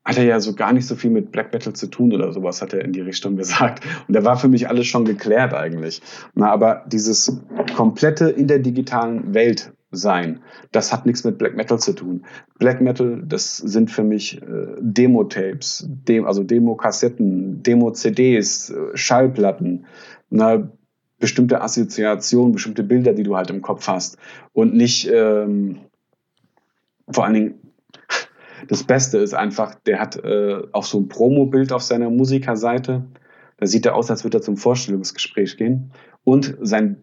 hat 0.05 0.19
er 0.19 0.25
ja 0.25 0.39
so 0.39 0.55
gar 0.55 0.73
nicht 0.73 0.87
so 0.87 0.97
viel 0.97 1.11
mit 1.11 1.33
Black 1.33 1.53
Metal 1.53 1.73
zu 1.73 1.87
tun 1.87 2.13
oder 2.13 2.33
sowas, 2.33 2.61
hat 2.61 2.75
er 2.75 2.85
in 2.85 2.93
die 2.93 3.01
Richtung 3.01 3.37
gesagt. 3.37 3.85
Und 4.07 4.15
da 4.15 4.25
war 4.25 4.37
für 4.37 4.49
mich 4.49 4.69
alles 4.69 4.87
schon 4.87 5.05
geklärt 5.05 5.55
eigentlich. 5.55 6.03
Na, 6.35 6.51
aber 6.51 6.85
dieses 6.87 7.41
komplette 7.75 8.29
in 8.29 8.47
der 8.47 8.59
digitalen 8.59 9.33
Welt 9.35 9.73
sein. 9.91 10.41
Das 10.73 10.93
hat 10.93 11.07
nichts 11.07 11.25
mit 11.25 11.39
Black 11.39 11.57
Metal 11.57 11.79
zu 11.79 11.93
tun. 11.93 12.25
Black 12.59 12.81
Metal, 12.81 13.23
das 13.25 13.57
sind 13.57 13.91
für 13.91 14.03
mich 14.03 14.43
äh, 14.43 14.77
Demo-Tapes, 14.81 15.87
Dem 15.89 16.27
also 16.27 16.43
Demo-Kassetten, 16.43 17.63
Demo-CDs, 17.63 18.71
äh, 18.71 18.97
Schallplatten, 18.97 19.87
eine 20.31 20.73
bestimmte 21.19 21.63
Assoziationen, 21.63 22.53
bestimmte 22.53 22.83
Bilder, 22.83 23.15
die 23.15 23.23
du 23.23 23.37
halt 23.37 23.51
im 23.51 23.63
Kopf 23.63 23.87
hast. 23.87 24.19
Und 24.53 24.75
nicht 24.75 25.09
ähm, 25.13 25.79
vor 27.09 27.25
allen 27.25 27.35
Dingen 27.35 27.55
das 28.69 28.85
Beste 28.85 29.19
ist 29.19 29.35
einfach, 29.35 29.75
der 29.75 30.01
hat 30.01 30.17
äh, 30.17 30.63
auch 30.73 30.85
so 30.85 30.99
ein 30.99 31.09
Promo-Bild 31.09 31.73
auf 31.73 31.83
seiner 31.83 32.11
Musikerseite. 32.11 33.05
Da 33.57 33.67
sieht 33.67 33.87
er 33.87 33.95
aus, 33.95 34.11
als 34.11 34.25
würde 34.25 34.39
er 34.39 34.43
zum 34.43 34.57
Vorstellungsgespräch 34.57 35.57
gehen. 35.57 35.93
Und 36.25 36.57
sein, 36.61 36.97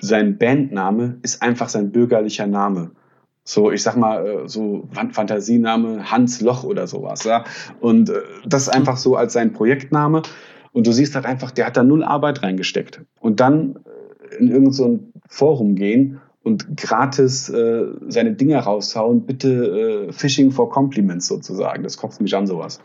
sein 0.00 0.38
Bandname 0.38 1.18
ist 1.22 1.42
einfach 1.42 1.68
sein 1.68 1.90
bürgerlicher 1.90 2.46
Name. 2.46 2.92
So, 3.44 3.72
ich 3.72 3.82
sag 3.82 3.96
mal, 3.96 4.26
äh, 4.26 4.48
so 4.48 4.88
Fantasiename 4.92 6.10
Hans 6.10 6.40
Loch 6.40 6.64
oder 6.64 6.86
sowas. 6.86 7.24
Ja? 7.24 7.44
Und 7.80 8.10
äh, 8.10 8.20
das 8.46 8.62
ist 8.62 8.68
einfach 8.68 8.96
so 8.96 9.16
als 9.16 9.32
sein 9.32 9.52
Projektname. 9.52 10.22
Und 10.72 10.86
du 10.86 10.92
siehst 10.92 11.14
halt 11.14 11.24
einfach, 11.24 11.50
der 11.50 11.66
hat 11.66 11.76
da 11.76 11.82
null 11.82 12.04
Arbeit 12.04 12.42
reingesteckt. 12.42 13.00
Und 13.20 13.40
dann 13.40 13.76
äh, 14.30 14.36
in 14.36 14.48
irgendein 14.48 14.72
so 14.72 15.00
Forum 15.28 15.74
gehen 15.74 16.20
und 16.48 16.76
gratis 16.76 17.50
äh, 17.50 17.84
seine 18.08 18.32
Dinge 18.32 18.56
raushauen, 18.56 19.26
bitte 19.26 20.08
äh, 20.08 20.12
Phishing 20.12 20.50
for 20.50 20.70
Compliments 20.70 21.26
sozusagen. 21.26 21.82
Das 21.82 21.98
kotzt 21.98 22.20
mich 22.20 22.34
an, 22.34 22.46
sowas. 22.46 22.80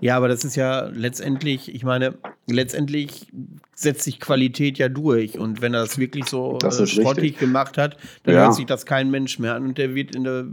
Ja, 0.00 0.16
aber 0.16 0.28
das 0.28 0.44
ist 0.44 0.54
ja 0.54 0.88
letztendlich, 0.92 1.74
ich 1.74 1.82
meine, 1.82 2.14
letztendlich 2.46 3.26
setzt 3.74 4.02
sich 4.04 4.20
Qualität 4.20 4.78
ja 4.78 4.88
durch. 4.88 5.38
Und 5.38 5.62
wenn 5.62 5.74
er 5.74 5.80
das 5.80 5.98
wirklich 5.98 6.26
so 6.26 6.58
das 6.58 6.78
äh, 6.78 6.86
schrottig 6.86 7.38
gemacht 7.38 7.78
hat, 7.78 7.96
dann 8.24 8.34
ja. 8.34 8.42
hört 8.42 8.54
sich 8.54 8.66
das 8.66 8.86
kein 8.86 9.10
Mensch 9.10 9.38
mehr 9.38 9.54
an 9.54 9.64
und 9.64 9.78
der 9.78 9.94
wird 9.94 10.14
in 10.14 10.24
der 10.24 10.44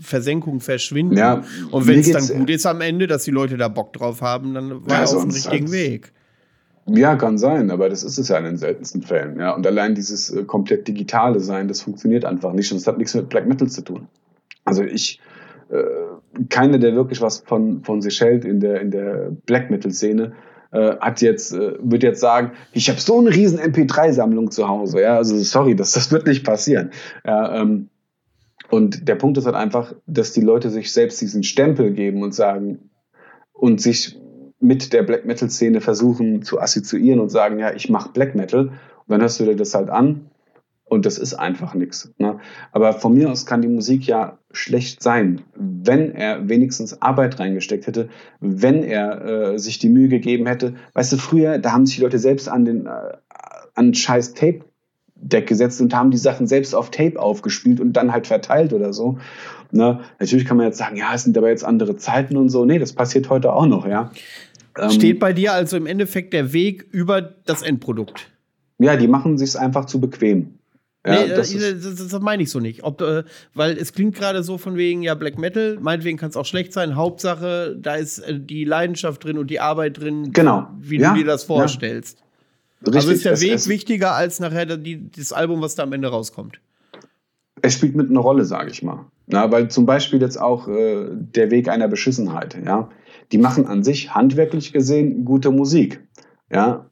Versenkung 0.00 0.60
verschwinden. 0.60 1.16
Ja, 1.16 1.44
und 1.70 1.86
wenn 1.86 2.00
es 2.00 2.10
dann 2.10 2.38
gut 2.38 2.50
ist 2.50 2.66
am 2.66 2.80
Ende, 2.80 3.06
dass 3.06 3.24
die 3.24 3.30
Leute 3.30 3.56
da 3.56 3.68
Bock 3.68 3.92
drauf 3.92 4.22
haben, 4.22 4.54
dann 4.54 4.86
war 4.86 4.96
ja, 4.96 5.00
er 5.02 5.16
auf 5.16 5.22
dem 5.22 5.30
richtigen 5.30 5.70
Weg. 5.70 6.12
Ja, 6.90 7.16
kann 7.16 7.38
sein, 7.38 7.70
aber 7.70 7.88
das 7.88 8.02
ist 8.02 8.18
es 8.18 8.28
ja 8.28 8.38
in 8.38 8.44
den 8.44 8.56
seltensten 8.56 9.02
Fällen. 9.02 9.38
Ja. 9.38 9.54
Und 9.54 9.66
allein 9.66 9.94
dieses 9.94 10.30
äh, 10.30 10.44
komplett 10.44 10.88
digitale 10.88 11.40
Sein, 11.40 11.68
das 11.68 11.82
funktioniert 11.82 12.24
einfach 12.24 12.52
nicht 12.52 12.70
und 12.72 12.78
das 12.78 12.86
hat 12.86 12.98
nichts 12.98 13.14
mit 13.14 13.28
Black 13.28 13.46
Metal 13.46 13.68
zu 13.68 13.82
tun. 13.82 14.08
Also 14.64 14.82
ich, 14.82 15.20
äh, 15.70 15.82
keiner, 16.48 16.78
der 16.78 16.94
wirklich 16.94 17.20
was 17.20 17.40
von, 17.40 17.82
von 17.82 18.00
sich 18.00 18.20
hält 18.20 18.44
in 18.44 18.60
der, 18.60 18.80
in 18.80 18.90
der 18.90 19.32
Black 19.46 19.70
Metal-Szene, 19.70 20.32
äh, 20.70 20.96
hat 20.96 21.20
jetzt, 21.20 21.52
äh, 21.52 21.74
wird 21.80 22.02
jetzt 22.02 22.20
sagen, 22.20 22.52
ich 22.72 22.88
habe 22.88 23.00
so 23.00 23.18
eine 23.18 23.34
riesen 23.34 23.58
MP3-Sammlung 23.58 24.50
zu 24.50 24.68
Hause. 24.68 25.00
Ja, 25.00 25.16
also 25.16 25.36
sorry, 25.38 25.74
das, 25.74 25.92
das 25.92 26.12
wird 26.12 26.26
nicht 26.26 26.44
passieren. 26.44 26.90
Ja, 27.24 27.60
ähm, 27.60 27.88
und 28.70 29.08
der 29.08 29.14
Punkt 29.14 29.38
ist 29.38 29.46
halt 29.46 29.56
einfach, 29.56 29.94
dass 30.06 30.32
die 30.32 30.42
Leute 30.42 30.70
sich 30.70 30.92
selbst 30.92 31.20
diesen 31.20 31.42
Stempel 31.42 31.92
geben 31.92 32.22
und 32.22 32.34
sagen 32.34 32.90
und 33.52 33.80
sich 33.80 34.18
mit 34.60 34.92
der 34.92 35.02
Black 35.02 35.24
Metal 35.24 35.50
Szene 35.50 35.80
versuchen 35.80 36.42
zu 36.42 36.60
assoziieren 36.60 37.20
und 37.20 37.30
sagen, 37.30 37.58
ja, 37.58 37.72
ich 37.72 37.88
mache 37.88 38.10
Black 38.12 38.34
Metal. 38.34 38.68
Und 38.68 38.72
dann 39.06 39.20
hörst 39.20 39.40
du 39.40 39.44
dir 39.44 39.56
das 39.56 39.74
halt 39.74 39.90
an 39.90 40.30
und 40.88 41.06
das 41.06 41.18
ist 41.18 41.34
einfach 41.34 41.74
nichts. 41.74 42.12
Ne? 42.18 42.38
Aber 42.72 42.92
von 42.94 43.14
mir 43.14 43.30
aus 43.30 43.46
kann 43.46 43.62
die 43.62 43.68
Musik 43.68 44.06
ja 44.06 44.38
schlecht 44.50 45.02
sein, 45.02 45.42
wenn 45.54 46.12
er 46.12 46.48
wenigstens 46.48 47.00
Arbeit 47.02 47.38
reingesteckt 47.38 47.86
hätte, 47.86 48.08
wenn 48.40 48.82
er 48.82 49.24
äh, 49.24 49.58
sich 49.58 49.78
die 49.78 49.90
Mühe 49.90 50.08
gegeben 50.08 50.46
hätte. 50.46 50.74
Weißt 50.94 51.12
du, 51.12 51.16
früher, 51.18 51.58
da 51.58 51.72
haben 51.72 51.86
sich 51.86 51.96
die 51.96 52.02
Leute 52.02 52.18
selbst 52.18 52.48
an 52.48 52.64
den 52.64 52.86
äh, 52.86 52.90
an 53.74 53.94
scheiß 53.94 54.34
Tape 54.34 54.64
Deck 55.20 55.48
gesetzt 55.48 55.80
und 55.80 55.94
haben 55.94 56.10
die 56.10 56.16
Sachen 56.16 56.46
selbst 56.46 56.74
auf 56.74 56.90
Tape 56.90 57.20
aufgespielt 57.20 57.80
und 57.80 57.92
dann 57.94 58.12
halt 58.12 58.26
verteilt 58.28 58.72
oder 58.72 58.92
so. 58.92 59.18
Ne? 59.72 60.00
Natürlich 60.20 60.46
kann 60.46 60.56
man 60.56 60.66
jetzt 60.66 60.78
sagen, 60.78 60.96
ja, 60.96 61.12
es 61.12 61.24
sind 61.24 61.36
aber 61.36 61.48
jetzt 61.48 61.64
andere 61.64 61.96
Zeiten 61.96 62.36
und 62.36 62.48
so. 62.48 62.64
Nee, 62.64 62.78
das 62.78 62.92
passiert 62.92 63.28
heute 63.28 63.52
auch 63.52 63.66
noch, 63.66 63.86
ja. 63.86 64.10
Ähm, 64.78 64.90
Steht 64.90 65.18
bei 65.18 65.32
dir 65.32 65.52
also 65.52 65.76
im 65.76 65.86
Endeffekt 65.86 66.32
der 66.32 66.52
Weg 66.52 66.86
über 66.92 67.20
das 67.20 67.62
Endprodukt? 67.62 68.30
Ja, 68.78 68.96
die 68.96 69.08
machen 69.08 69.38
sich 69.38 69.58
einfach 69.58 69.86
zu 69.86 70.00
bequem. 70.00 70.54
Ja, 71.06 71.22
nee, 71.22 71.28
das, 71.28 71.52
das, 71.52 71.96
das, 71.96 72.08
das, 72.08 72.20
meine 72.20 72.42
ich 72.42 72.50
so 72.50 72.60
nicht. 72.60 72.84
Ob, 72.84 73.00
äh, 73.00 73.24
weil 73.54 73.76
es 73.78 73.92
klingt 73.92 74.14
gerade 74.14 74.42
so 74.42 74.58
von 74.58 74.76
wegen, 74.76 75.02
ja, 75.02 75.14
Black 75.14 75.38
Metal, 75.38 75.78
meinetwegen 75.80 76.18
kann 76.18 76.28
es 76.28 76.36
auch 76.36 76.44
schlecht 76.44 76.72
sein. 76.72 76.96
Hauptsache, 76.96 77.76
da 77.80 77.94
ist 77.94 78.18
äh, 78.18 78.38
die 78.38 78.64
Leidenschaft 78.64 79.24
drin 79.24 79.38
und 79.38 79.48
die 79.48 79.60
Arbeit 79.60 80.00
drin, 80.00 80.32
genau. 80.32 80.68
wie 80.80 80.98
ja, 80.98 81.12
du 81.12 81.20
dir 81.20 81.24
das 81.24 81.44
vorstellst. 81.44 82.18
Ja. 82.84 82.92
also 82.92 83.10
ist 83.10 83.24
der 83.24 83.32
es, 83.32 83.40
Weg 83.40 83.52
es, 83.52 83.68
wichtiger 83.68 84.14
als 84.14 84.38
nachher 84.38 84.66
die, 84.76 85.10
das 85.10 85.32
Album, 85.32 85.62
was 85.62 85.76
da 85.76 85.84
am 85.84 85.92
Ende 85.92 86.08
rauskommt. 86.08 86.60
Es 87.62 87.74
spielt 87.74 87.96
mit 87.96 88.10
einer 88.10 88.20
Rolle, 88.20 88.44
sage 88.44 88.70
ich 88.70 88.82
mal. 88.82 89.06
Na, 89.26 89.50
weil 89.50 89.68
zum 89.68 89.86
Beispiel 89.86 90.20
jetzt 90.20 90.40
auch 90.40 90.68
äh, 90.68 91.06
der 91.10 91.50
Weg 91.50 91.68
einer 91.68 91.88
Beschissenheit, 91.88 92.58
ja 92.64 92.88
die 93.32 93.38
machen 93.38 93.66
an 93.66 93.82
sich 93.82 94.14
handwerklich 94.14 94.72
gesehen 94.72 95.24
gute 95.24 95.50
Musik. 95.50 96.06
Ja, 96.50 96.88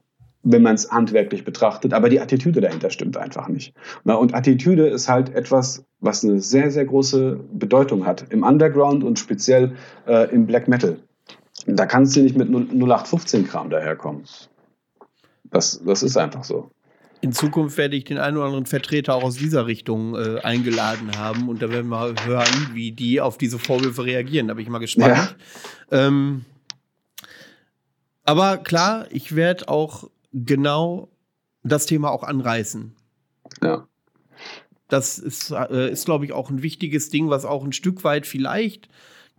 wenn 0.49 0.63
man 0.63 0.77
es 0.77 0.91
handwerklich 0.93 1.45
betrachtet, 1.45 1.93
aber 1.93 2.09
die 2.09 2.21
Attitüde 2.21 2.61
dahinter 2.61 2.91
stimmt 2.91 3.17
einfach 3.17 3.49
nicht. 3.49 3.75
Und 4.05 4.33
Attitüde 4.33 4.87
ist 4.87 5.09
halt 5.09 5.35
etwas, 5.35 5.85
was 5.99 6.25
eine 6.25 6.41
sehr, 6.41 6.71
sehr 6.71 6.85
große 6.85 7.41
Bedeutung 7.53 8.07
hat 8.07 8.27
im 8.31 8.45
Underground 8.45 9.03
und 9.03 9.19
speziell 9.19 9.75
äh, 10.07 10.33
im 10.33 10.47
Black 10.47 10.69
Metal. 10.69 10.99
Da 11.67 11.87
kannst 11.87 12.15
du 12.15 12.21
nicht 12.21 12.37
mit 12.37 12.49
0815-Kram 12.49 13.71
daherkommen. 13.71 14.23
Das, 15.45 15.83
das 15.85 16.05
ist 16.05 16.17
einfach 16.17 16.45
so. 16.45 16.71
In 17.27 17.33
Zukunft 17.33 17.77
werde 17.77 17.97
ich 17.97 18.05
den 18.05 18.19
einen 18.19 18.37
oder 18.37 18.47
anderen 18.47 18.67
Vertreter 18.67 19.17
auch 19.17 19.25
aus 19.25 19.35
dieser 19.35 19.67
Richtung 19.67 20.15
äh, 20.15 20.39
eingeladen 20.43 21.19
haben 21.19 21.49
und 21.49 21.61
da 21.61 21.71
werden 21.71 21.89
wir 21.89 22.15
hören, 22.25 22.71
wie 22.73 22.93
die 22.93 23.21
auf 23.21 23.37
diese 23.37 23.59
Vorwürfe 23.59 24.05
reagieren. 24.05 24.47
Da 24.47 24.55
bin 24.55 24.63
ich 24.63 24.69
mal 24.69 24.79
gespannt. 24.79 25.37
Ja. 25.91 26.07
Ähm, 26.07 26.45
aber 28.23 28.59
klar, 28.59 29.09
ich 29.11 29.35
werde 29.35 29.69
auch 29.69 30.09
genau 30.33 31.09
das 31.65 31.87
Thema 31.87 32.13
auch 32.13 32.23
anreißen. 32.23 32.95
Ja. 33.61 33.89
Das 34.87 35.19
ist, 35.19 35.51
äh, 35.51 35.91
ist 35.91 36.05
glaube 36.05 36.27
ich, 36.27 36.33
auch 36.33 36.49
ein 36.49 36.63
wichtiges 36.63 37.11
Ding, 37.11 37.29
was 37.29 37.45
auch 37.45 37.65
ein 37.65 37.73
Stück 37.73 38.05
weit 38.05 38.25
vielleicht 38.25 38.89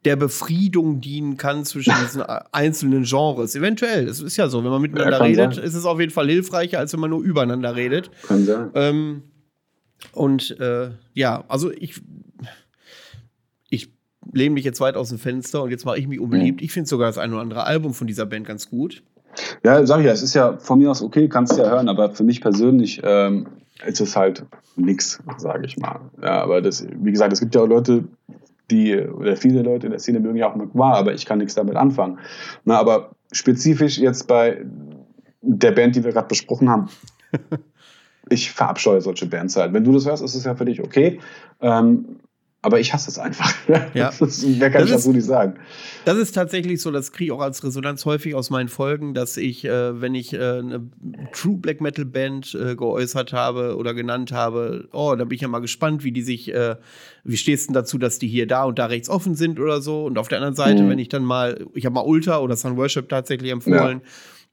der 0.06 0.16
Befriedung 0.16 1.02
dienen 1.02 1.38
kann 1.38 1.66
zwischen 1.66 1.94
diesen 2.04 2.22
einzelnen 2.52 3.04
Genres. 3.04 3.56
Eventuell, 3.56 4.08
es 4.08 4.22
ist 4.22 4.38
ja 4.38 4.48
so, 4.48 4.64
wenn 4.64 4.72
man 4.72 4.82
miteinander 4.82 5.18
ja, 5.20 5.24
redet, 5.24 5.56
sein. 5.56 5.64
ist 5.64 5.76
es 5.76 5.86
auf 5.86 6.00
jeden 6.00 6.12
Fall 6.12 6.28
hilfreicher, 6.28 6.80
als 6.80 6.94
wenn 6.94 7.00
man 7.00 7.10
nur 7.10 7.22
übereinander 7.24 7.76
redet. 7.76 8.10
Kann 8.28 8.46
sein. 8.46 8.72
Ähm, 8.76 9.24
und 10.12 10.60
äh, 10.60 10.92
ja, 11.14 11.44
also 11.48 11.72
ich, 11.72 12.02
ich 13.70 13.92
lehne 14.32 14.54
mich 14.54 14.64
jetzt 14.64 14.80
weit 14.80 14.96
aus 14.96 15.10
dem 15.10 15.20
Fenster 15.20 15.64
und 15.64 15.72
jetzt 15.72 15.86
mache 15.86 15.98
ich 15.98 16.08
mich 16.08 16.20
unbeliebt. 16.20 16.62
Mhm. 16.62 16.66
Ich 16.66 16.72
finde 16.72 16.88
sogar 16.90 17.08
das 17.08 17.18
ein 17.18 17.32
oder 17.34 17.42
andere 17.42 17.64
Album 17.64 17.94
von 17.94 18.08
dieser 18.08 18.26
Band 18.26 18.48
ganz 18.48 18.70
gut. 18.70 19.04
Ja, 19.64 19.86
sag 19.86 20.00
ich 20.00 20.06
ja, 20.06 20.12
es 20.12 20.24
ist 20.24 20.34
ja 20.34 20.58
von 20.58 20.80
mir 20.80 20.90
aus 20.90 21.02
okay, 21.02 21.28
kannst 21.28 21.58
du 21.58 21.62
ja 21.62 21.70
hören, 21.70 21.90
aber 21.90 22.12
für 22.12 22.24
mich 22.24 22.42
persönlich 22.42 23.02
ähm, 23.04 23.48
ist 23.86 24.02
es 24.02 24.16
halt 24.16 24.46
nix, 24.76 25.22
sage 25.38 25.66
ich 25.66 25.78
mal. 25.78 26.00
Ja, 26.22 26.42
aber 26.42 26.62
das, 26.62 26.86
wie 27.02 27.12
gesagt, 27.12 27.34
es 27.34 27.40
gibt 27.40 27.54
ja 27.54 27.62
auch 27.62 27.68
Leute, 27.68 28.04
die, 28.72 28.98
oder 28.98 29.38
viele 29.38 29.62
Leute 29.62 29.88
in 29.88 29.92
der 29.92 30.00
Szene 30.00 30.20
mögen 30.20 30.38
ja 30.38 30.50
auch 30.50 30.56
Magma, 30.56 30.94
aber 30.94 31.14
ich 31.14 31.26
kann 31.26 31.40
nichts 31.40 31.56
damit 31.56 31.76
anfangen. 31.76 32.20
Na, 32.66 32.78
aber 32.78 33.12
spezifisch 33.32 33.98
jetzt 33.98 34.28
bei 34.28 34.66
der 35.42 35.72
Band, 35.72 35.96
die 35.96 36.04
wir 36.04 36.12
gerade 36.12 36.28
besprochen 36.28 36.70
haben, 36.70 36.90
ich 38.30 38.52
verabscheue 38.52 39.02
solche 39.02 39.26
Bands 39.26 39.56
halt. 39.56 39.74
Wenn 39.74 39.84
du 39.84 39.94
das 39.94 40.06
hörst, 40.06 40.24
ist 40.24 40.36
es 40.36 40.44
ja 40.44 40.56
für 40.56 40.66
dich 40.66 40.84
okay. 40.84 41.20
Ähm, 41.62 42.20
aber 42.68 42.82
ich 42.82 42.94
hasse 42.94 43.10
es 43.10 43.18
einfach. 43.18 43.54
Ja. 43.94 44.12
Das, 44.20 44.44
wer 44.46 44.70
kann 44.70 44.82
das 44.82 44.90
ich 44.90 44.96
dazu 44.98 45.12
nicht 45.12 45.26
sagen? 45.26 45.56
Das 46.06 46.18
ist 46.18 46.34
tatsächlich 46.34 46.82
so, 46.82 46.92
das 46.92 47.12
kriege 47.12 47.26
ich 47.26 47.32
auch 47.32 47.42
als 47.42 47.64
Resonanz 47.64 48.06
häufig 48.06 48.36
aus 48.36 48.50
meinen 48.50 48.68
Folgen, 48.70 49.14
dass 49.14 49.38
ich, 49.38 49.66
äh, 49.66 50.02
wenn 50.02 50.14
ich 50.14 50.34
äh, 50.34 50.38
eine 50.38 50.90
True 51.32 51.58
Black 51.58 51.80
Metal 51.80 52.06
Band 52.06 52.54
äh, 52.54 52.76
geäußert 52.76 53.34
habe 53.34 53.78
oder 53.78 53.94
genannt 53.94 54.32
habe, 54.32 54.88
oh, 54.92 55.16
da 55.18 55.24
bin 55.24 55.36
ich 55.36 55.42
ja 55.42 55.48
mal 55.48 55.60
gespannt, 55.60 56.04
wie 56.04 56.12
die 56.12 56.22
sich, 56.22 56.54
äh, 56.54 56.76
wie 57.24 57.38
stehst 57.38 57.64
du 57.64 57.68
denn 57.68 57.76
dazu, 57.76 57.98
dass 57.98 58.20
die 58.20 58.28
hier 58.28 58.46
da 58.46 58.66
und 58.66 58.78
da 58.78 58.88
rechts 58.88 59.10
offen 59.10 59.36
sind 59.36 59.60
oder 59.60 59.82
so. 59.82 60.06
Und 60.06 60.18
auf 60.18 60.28
der 60.28 60.40
anderen 60.40 60.56
Seite, 60.56 60.84
mhm. 60.84 60.90
wenn 60.90 61.00
ich 61.00 61.10
dann 61.10 61.24
mal, 61.24 61.66
ich 61.74 61.86
habe 61.86 61.94
mal 61.94 62.06
Ultra 62.06 62.40
oder 62.40 62.56
Sun 62.56 62.78
Worship 62.78 63.10
tatsächlich 63.10 63.52
empfohlen. 63.52 64.02
Ja 64.04 64.10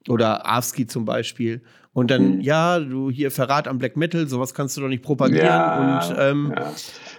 oder 0.08 0.46
Avsky 0.46 0.86
zum 0.86 1.04
Beispiel. 1.04 1.62
Und 1.94 2.10
dann, 2.10 2.36
mhm. 2.36 2.40
ja, 2.40 2.80
du 2.80 3.08
hier 3.08 3.30
Verrat 3.30 3.68
am 3.68 3.78
Black 3.78 3.96
Metal, 3.96 4.26
sowas 4.26 4.52
kannst 4.52 4.76
du 4.76 4.80
doch 4.80 4.88
nicht 4.88 5.02
propagieren. 5.02 5.46
Ja, 5.46 6.00
und 6.08 6.16
ähm, 6.18 6.52
ja. 6.54 6.72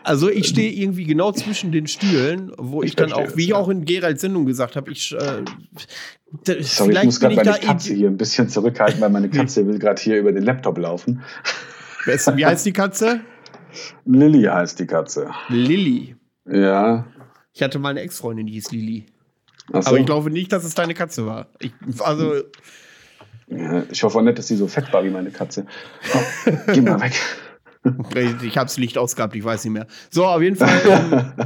also 0.03 0.29
ich 0.29 0.47
stehe 0.47 0.69
irgendwie 0.69 1.05
genau 1.05 1.31
zwischen 1.31 1.71
den 1.71 1.87
Stühlen, 1.87 2.51
wo 2.57 2.83
ich, 2.83 2.89
ich 2.89 2.95
dann 2.97 3.13
auch, 3.13 3.37
wie 3.37 3.45
ich 3.45 3.53
auch 3.53 3.69
in 3.69 3.85
Geralds 3.85 4.19
Sendung 4.19 4.45
gesagt 4.45 4.75
habe, 4.75 4.91
ich 4.91 5.13
äh, 5.13 5.43
Sorry, 6.61 6.97
ich 6.97 7.03
muss 7.05 7.21
gerade 7.21 7.35
meine 7.35 7.51
Katze 7.51 7.93
hier 7.93 8.09
ein 8.09 8.17
bisschen 8.17 8.49
zurückhalten, 8.49 8.99
weil 8.99 9.09
meine 9.09 9.29
Katze 9.29 9.65
will 9.65 9.79
gerade 9.79 10.01
hier 10.01 10.19
über 10.19 10.33
den 10.33 10.43
Laptop 10.43 10.77
laufen. 10.77 11.21
Wie 12.05 12.45
heißt 12.45 12.65
die 12.65 12.73
Katze? 12.73 13.21
Lilly 14.05 14.43
heißt 14.43 14.77
die 14.77 14.87
Katze. 14.87 15.29
Lilly. 15.47 16.17
Ja. 16.45 17.07
Ich 17.53 17.63
hatte 17.63 17.79
mal 17.79 17.89
eine 17.89 18.01
Ex-Freundin, 18.01 18.45
die 18.47 18.53
hieß 18.53 18.71
Lilly. 18.71 19.05
So. 19.71 19.79
Aber 19.79 19.97
ich 19.97 20.05
glaube 20.05 20.29
nicht, 20.29 20.51
dass 20.51 20.65
es 20.65 20.75
deine 20.75 20.93
Katze 20.93 21.25
war. 21.25 21.47
Ich, 21.59 21.71
also. 21.99 22.43
Ich 23.47 24.03
hoffe 24.03 24.17
auch 24.17 24.23
nicht, 24.23 24.37
dass 24.37 24.47
sie 24.47 24.55
so 24.55 24.67
fett 24.67 24.91
war 24.91 25.03
wie 25.03 25.09
meine 25.09 25.31
Katze. 25.31 25.65
Oh, 26.13 26.51
geh 26.73 26.81
mal 26.81 26.99
weg. 26.99 27.13
Ich 28.43 28.57
habe 28.57 28.65
das 28.65 28.77
Licht 28.77 28.97
ausgehabt, 28.97 29.35
ich 29.35 29.43
weiß 29.43 29.63
nicht 29.65 29.73
mehr. 29.73 29.85
So, 30.09 30.25
auf 30.25 30.41
jeden 30.41 30.55
Fall 30.55 30.81
ähm, 30.89 31.45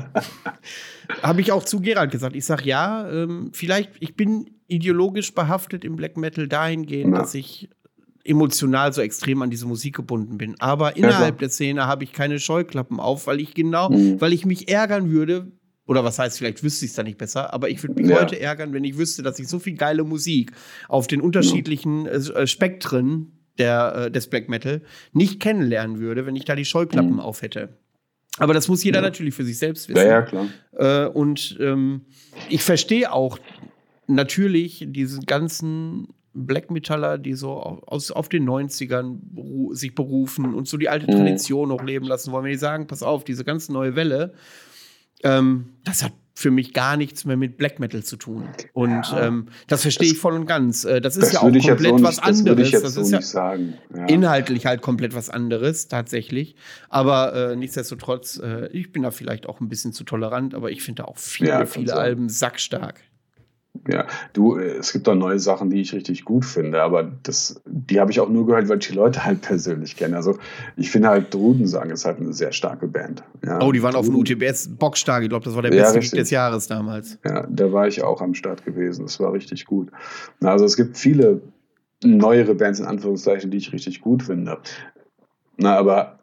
habe 1.21 1.41
ich 1.41 1.51
auch 1.51 1.65
zu 1.65 1.81
Gerald 1.81 2.11
gesagt. 2.11 2.35
Ich 2.35 2.45
sage 2.45 2.63
ja, 2.63 3.09
ähm, 3.09 3.51
vielleicht, 3.53 3.91
ich 3.99 4.15
bin 4.15 4.49
ideologisch 4.67 5.34
behaftet 5.34 5.84
im 5.84 5.97
Black 5.97 6.15
Metal 6.15 6.47
dahingehend, 6.47 7.13
ja. 7.13 7.19
dass 7.19 7.34
ich 7.34 7.69
emotional 8.23 8.93
so 8.93 9.01
extrem 9.01 9.41
an 9.41 9.49
diese 9.49 9.65
Musik 9.65 9.95
gebunden 9.95 10.38
bin. 10.38 10.55
Aber 10.59 10.95
innerhalb 10.95 11.35
ja, 11.35 11.39
der 11.39 11.49
Szene 11.49 11.88
habe 11.88 12.03
ich 12.03 12.13
keine 12.13 12.39
Scheuklappen 12.39 12.99
auf, 12.99 13.27
weil 13.27 13.41
ich 13.41 13.53
genau, 13.53 13.89
mhm. 13.89 14.21
weil 14.21 14.34
ich 14.34 14.45
mich 14.45 14.69
ärgern 14.69 15.09
würde, 15.09 15.51
oder 15.90 16.03
was 16.03 16.20
heißt, 16.20 16.38
vielleicht 16.38 16.61
wüsste 16.61 16.86
ich 16.86 16.91
es 16.91 16.95
da 16.95 17.02
nicht 17.02 17.18
besser, 17.18 17.52
aber 17.52 17.68
ich 17.68 17.82
würde 17.82 17.99
mich 17.99 18.11
ja. 18.11 18.22
heute 18.22 18.40
ärgern, 18.40 18.74
wenn 18.74 18.84
ich 18.84 18.95
wüsste, 18.99 19.24
dass 19.24 19.40
ich 19.40 19.48
so 19.48 19.57
viel 19.57 19.74
geile 19.74 20.03
Musik 20.03 20.52
auf 20.88 21.07
den 21.07 21.20
unterschiedlichen 21.20 22.06
äh, 22.06 22.45
Spektren 22.45 23.32
der, 23.57 23.95
äh, 23.95 24.11
des 24.11 24.28
Black 24.28 24.49
Metal 24.49 24.84
nicht 25.14 25.40
kennenlernen 25.40 25.98
würde, 25.98 26.28
wenn 26.28 26.36
ich 26.36 26.45
da 26.45 26.56
die 26.56 26.64
Scheuklappen 26.64 27.14
mhm. 27.14 27.20
auf 27.20 27.41
hätte. 27.41 27.70
Aber 28.38 28.53
das 28.53 28.68
muss 28.68 28.84
jeder 28.84 28.99
ja. 28.99 29.02
natürlich 29.02 29.34
für 29.34 29.44
sich 29.44 29.57
selbst 29.57 29.90
wissen. 29.90 29.98
Ja, 29.98 30.07
ja 30.07 30.22
klar. 30.22 30.48
Äh, 30.74 31.07
und 31.07 31.57
ähm, 31.60 32.02
ich 32.49 32.61
verstehe 32.61 33.11
auch 33.11 33.40
natürlich 34.06 34.86
diesen 34.90 35.26
ganzen 35.26 36.10
Black 36.36 36.70
Metaller, 36.70 37.18
die 37.18 37.34
so 37.34 37.53
aus, 37.53 38.11
auf 38.11 38.30
den 38.30 38.48
90ern 38.48 39.18
beru 39.22 39.74
sich 39.74 39.95
berufen 39.95 40.53
und 40.53 40.68
so 40.68 40.78
die 40.78 40.88
alte 40.88 41.07
mhm. 41.07 41.18
Tradition 41.18 41.70
noch 41.70 41.84
leben 41.84 42.06
lassen 42.06 42.32
wollen. 42.32 42.44
Wenn 42.44 42.52
die 42.52 42.60
sagen, 42.60 42.86
pass 42.86 43.02
auf, 43.02 43.24
diese 43.24 43.44
ganze 43.44 43.74
neue 43.74 43.95
Welle, 43.95 44.36
ähm, 45.23 45.73
das 45.83 46.03
hat 46.03 46.13
für 46.39 46.51
mich 46.51 46.73
gar 46.73 46.95
nichts 46.95 47.25
mehr 47.25 47.35
mit 47.35 47.57
Black 47.57 47.79
Metal 47.79 48.01
zu 48.01 48.15
tun. 48.15 48.47
Und 48.71 49.03
ja, 49.11 49.27
ähm, 49.27 49.47
das 49.67 49.81
verstehe 49.81 50.11
ich 50.11 50.17
voll 50.17 50.33
und 50.33 50.45
ganz. 50.45 50.85
Äh, 50.85 51.01
das 51.01 51.17
ist 51.17 51.23
das 51.23 51.33
ja 51.33 51.39
auch 51.39 51.51
komplett 51.51 51.97
so 51.97 52.03
was 52.03 52.19
anderes. 52.19 52.71
Das, 52.71 52.81
das 52.81 52.95
ist 52.95 53.11
ja 53.11 53.21
sagen. 53.21 53.73
Ja. 53.93 54.05
inhaltlich 54.05 54.65
halt 54.65 54.81
komplett 54.81 55.13
was 55.13 55.29
anderes, 55.29 55.89
tatsächlich. 55.89 56.55
Aber 56.87 57.33
äh, 57.33 57.55
nichtsdestotrotz, 57.57 58.39
äh, 58.41 58.67
ich 58.71 58.93
bin 58.93 59.03
da 59.03 59.11
vielleicht 59.11 59.47
auch 59.47 59.59
ein 59.59 59.67
bisschen 59.67 59.91
zu 59.91 60.05
tolerant, 60.05 60.55
aber 60.55 60.71
ich 60.71 60.81
finde 60.81 61.03
da 61.03 61.09
auch 61.09 61.17
viele, 61.17 61.49
ja, 61.49 61.65
viele 61.65 61.93
Alben 61.95 62.29
sackstark. 62.29 63.01
Ja, 63.87 64.07
du, 64.33 64.57
es 64.57 64.91
gibt 64.91 65.07
auch 65.07 65.15
neue 65.15 65.39
Sachen, 65.39 65.69
die 65.69 65.81
ich 65.81 65.93
richtig 65.93 66.25
gut 66.25 66.43
finde, 66.43 66.81
aber 66.81 67.11
das, 67.23 67.61
die 67.65 67.99
habe 67.99 68.11
ich 68.11 68.19
auch 68.19 68.29
nur 68.29 68.45
gehört, 68.45 68.67
weil 68.67 68.79
ich 68.79 68.87
die 68.87 68.93
Leute 68.93 69.23
halt 69.23 69.41
persönlich 69.41 69.95
kenne. 69.95 70.15
Also 70.15 70.37
ich 70.75 70.91
finde 70.91 71.09
halt 71.09 71.33
Drudensang 71.33 71.89
ist 71.89 72.05
halt 72.05 72.19
eine 72.19 72.33
sehr 72.33 72.51
starke 72.51 72.87
Band. 72.87 73.23
Ja, 73.45 73.61
oh, 73.61 73.71
die 73.71 73.81
waren 73.81 73.93
Druden. 73.93 74.15
auf 74.15 74.25
dem 74.27 74.37
UTBS 74.37 74.75
bockstark. 74.77 75.23
Ich 75.23 75.29
glaube, 75.29 75.45
das 75.45 75.55
war 75.55 75.61
der 75.61 75.69
beste 75.69 75.99
ja, 75.99 76.21
des 76.21 76.29
Jahres 76.29 76.67
damals. 76.67 77.19
Ja, 77.23 77.47
da 77.47 77.71
war 77.71 77.87
ich 77.87 78.03
auch 78.03 78.21
am 78.21 78.33
Start 78.33 78.65
gewesen. 78.65 79.05
Das 79.05 79.19
war 79.19 79.33
richtig 79.33 79.65
gut. 79.65 79.89
Also 80.41 80.65
es 80.65 80.75
gibt 80.75 80.97
viele 80.97 81.41
neuere 82.03 82.55
Bands 82.55 82.79
in 82.79 82.85
Anführungszeichen, 82.85 83.51
die 83.51 83.57
ich 83.57 83.71
richtig 83.71 84.01
gut 84.01 84.23
finde. 84.23 84.57
Na, 85.57 85.77
aber 85.77 86.19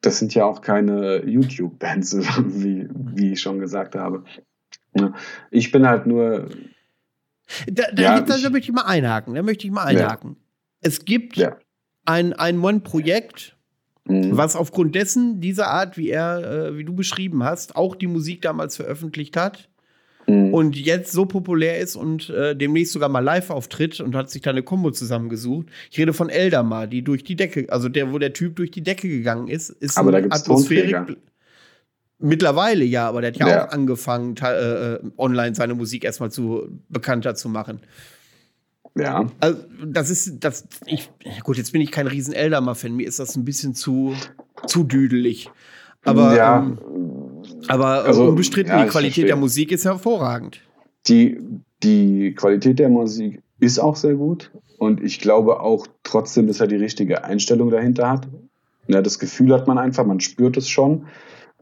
das 0.00 0.18
sind 0.18 0.34
ja 0.34 0.44
auch 0.44 0.60
keine 0.60 1.24
YouTube-Bands, 1.24 2.16
wie, 2.46 2.88
wie 2.90 3.32
ich 3.32 3.40
schon 3.40 3.58
gesagt 3.58 3.94
habe. 3.94 4.24
Ich 5.50 5.70
bin 5.70 5.86
halt 5.86 6.06
nur. 6.06 6.48
Da, 7.66 7.84
da, 7.92 8.02
ja, 8.02 8.20
da, 8.20 8.38
da 8.38 8.50
möchte 8.50 8.70
ich 8.70 8.74
mal 8.74 8.86
einhaken. 8.86 9.34
Da 9.34 9.42
möchte 9.42 9.66
ich 9.66 9.72
mal 9.72 9.84
einhaken. 9.84 10.30
Ja. 10.30 10.36
Es 10.80 11.04
gibt 11.04 11.36
ja. 11.36 11.56
ein, 12.04 12.32
ein 12.32 12.60
One-Projekt, 12.60 13.56
mhm. 14.06 14.36
was 14.36 14.56
aufgrund 14.56 14.94
dessen, 14.94 15.40
dieser 15.40 15.68
Art, 15.68 15.96
wie 15.96 16.10
er, 16.10 16.68
äh, 16.68 16.76
wie 16.78 16.84
du 16.84 16.94
beschrieben 16.94 17.44
hast, 17.44 17.76
auch 17.76 17.96
die 17.96 18.06
Musik 18.06 18.42
damals 18.42 18.76
veröffentlicht 18.76 19.36
hat 19.36 19.68
mhm. 20.26 20.52
und 20.52 20.76
jetzt 20.76 21.12
so 21.12 21.26
populär 21.26 21.78
ist 21.78 21.96
und 21.96 22.30
äh, 22.30 22.54
demnächst 22.54 22.92
sogar 22.92 23.08
mal 23.08 23.20
live 23.20 23.50
auftritt 23.50 24.00
und 24.00 24.14
hat 24.14 24.30
sich 24.30 24.42
da 24.42 24.50
eine 24.50 24.62
Kombo 24.62 24.90
zusammengesucht. 24.90 25.68
Ich 25.90 25.98
rede 25.98 26.12
von 26.12 26.28
Eldamar, 26.28 26.86
die 26.86 27.02
durch 27.02 27.24
die 27.24 27.36
Decke, 27.36 27.66
also 27.68 27.88
der, 27.88 28.12
wo 28.12 28.18
der 28.18 28.32
Typ 28.32 28.56
durch 28.56 28.70
die 28.70 28.82
Decke 28.82 29.08
gegangen 29.08 29.48
ist, 29.48 29.70
ist 29.70 29.98
Aber 29.98 30.12
da 30.12 30.20
gibt's 30.20 30.42
Atmosphärik. 30.42 31.16
Mittlerweile 32.18 32.84
ja, 32.84 33.08
aber 33.08 33.20
der 33.20 33.32
hat 33.32 33.38
ja, 33.38 33.48
ja. 33.48 33.66
auch 33.66 33.72
angefangen, 33.72 34.36
äh, 34.36 34.98
online 35.18 35.54
seine 35.54 35.74
Musik 35.74 36.04
erstmal 36.04 36.30
zu 36.30 36.68
bekannter 36.88 37.34
zu 37.34 37.48
machen. 37.48 37.80
Ja. 38.96 39.26
Also, 39.40 39.58
das 39.84 40.10
ist, 40.10 40.44
das, 40.44 40.66
ich, 40.86 41.10
gut, 41.42 41.56
jetzt 41.56 41.72
bin 41.72 41.80
ich 41.80 41.90
kein 41.90 42.06
riesen 42.06 42.32
Eldamer-Fan, 42.32 42.94
mir 42.94 43.08
ist 43.08 43.18
das 43.18 43.36
ein 43.36 43.44
bisschen 43.44 43.74
zu, 43.74 44.14
zu 44.66 44.84
düdelig. 44.84 45.50
Aber, 46.04 46.36
ja. 46.36 46.58
ähm, 46.58 46.78
aber 47.68 48.04
also, 48.04 48.28
unbestritten, 48.28 48.72
ja, 48.72 48.84
die 48.84 48.90
Qualität 48.90 49.28
der 49.28 49.36
Musik 49.36 49.72
ist 49.72 49.84
hervorragend. 49.84 50.60
Die, 51.08 51.40
die 51.82 52.34
Qualität 52.34 52.78
der 52.78 52.88
Musik 52.88 53.42
ist 53.58 53.78
auch 53.78 53.96
sehr 53.96 54.14
gut. 54.14 54.50
Und 54.78 55.02
ich 55.02 55.20
glaube 55.20 55.60
auch 55.60 55.86
trotzdem, 56.02 56.46
dass 56.46 56.60
er 56.60 56.66
die 56.66 56.76
richtige 56.76 57.24
Einstellung 57.24 57.70
dahinter 57.70 58.10
hat. 58.10 58.28
Ja, 58.86 59.02
das 59.02 59.18
Gefühl 59.18 59.52
hat 59.52 59.66
man 59.66 59.78
einfach, 59.78 60.04
man 60.04 60.20
spürt 60.20 60.56
es 60.56 60.68
schon. 60.68 61.06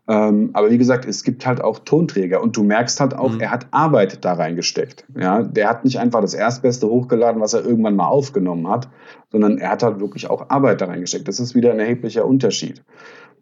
Ähm, 0.09 0.51
aber 0.53 0.71
wie 0.71 0.79
gesagt, 0.79 1.05
es 1.05 1.23
gibt 1.23 1.47
halt 1.47 1.63
auch 1.63 1.79
Tonträger 1.79 2.43
und 2.43 2.57
du 2.57 2.65
merkst 2.65 2.99
halt 2.99 3.15
auch, 3.15 3.33
mhm. 3.33 3.41
er 3.41 3.51
hat 3.53 3.69
Arbeit 3.71 4.25
da 4.25 4.33
reingesteckt. 4.33 5.07
Ja, 5.17 5.43
der 5.43 5.69
hat 5.69 5.85
nicht 5.85 6.01
einfach 6.01 6.21
das 6.21 6.35
Erstbeste 6.35 6.89
hochgeladen, 6.89 7.41
was 7.41 7.55
er 7.55 7.65
irgendwann 7.65 7.95
mal 7.95 8.09
aufgenommen 8.09 8.69
hat, 8.69 8.89
sondern 9.31 9.59
er 9.59 9.71
hat 9.71 9.83
halt 9.83 10.01
wirklich 10.01 10.29
auch 10.29 10.51
Arbeit 10.51 10.81
da 10.81 10.87
reingesteckt. 10.87 11.29
Das 11.29 11.39
ist 11.39 11.55
wieder 11.55 11.73
ein 11.73 11.79
erheblicher 11.79 12.27
Unterschied. 12.27 12.83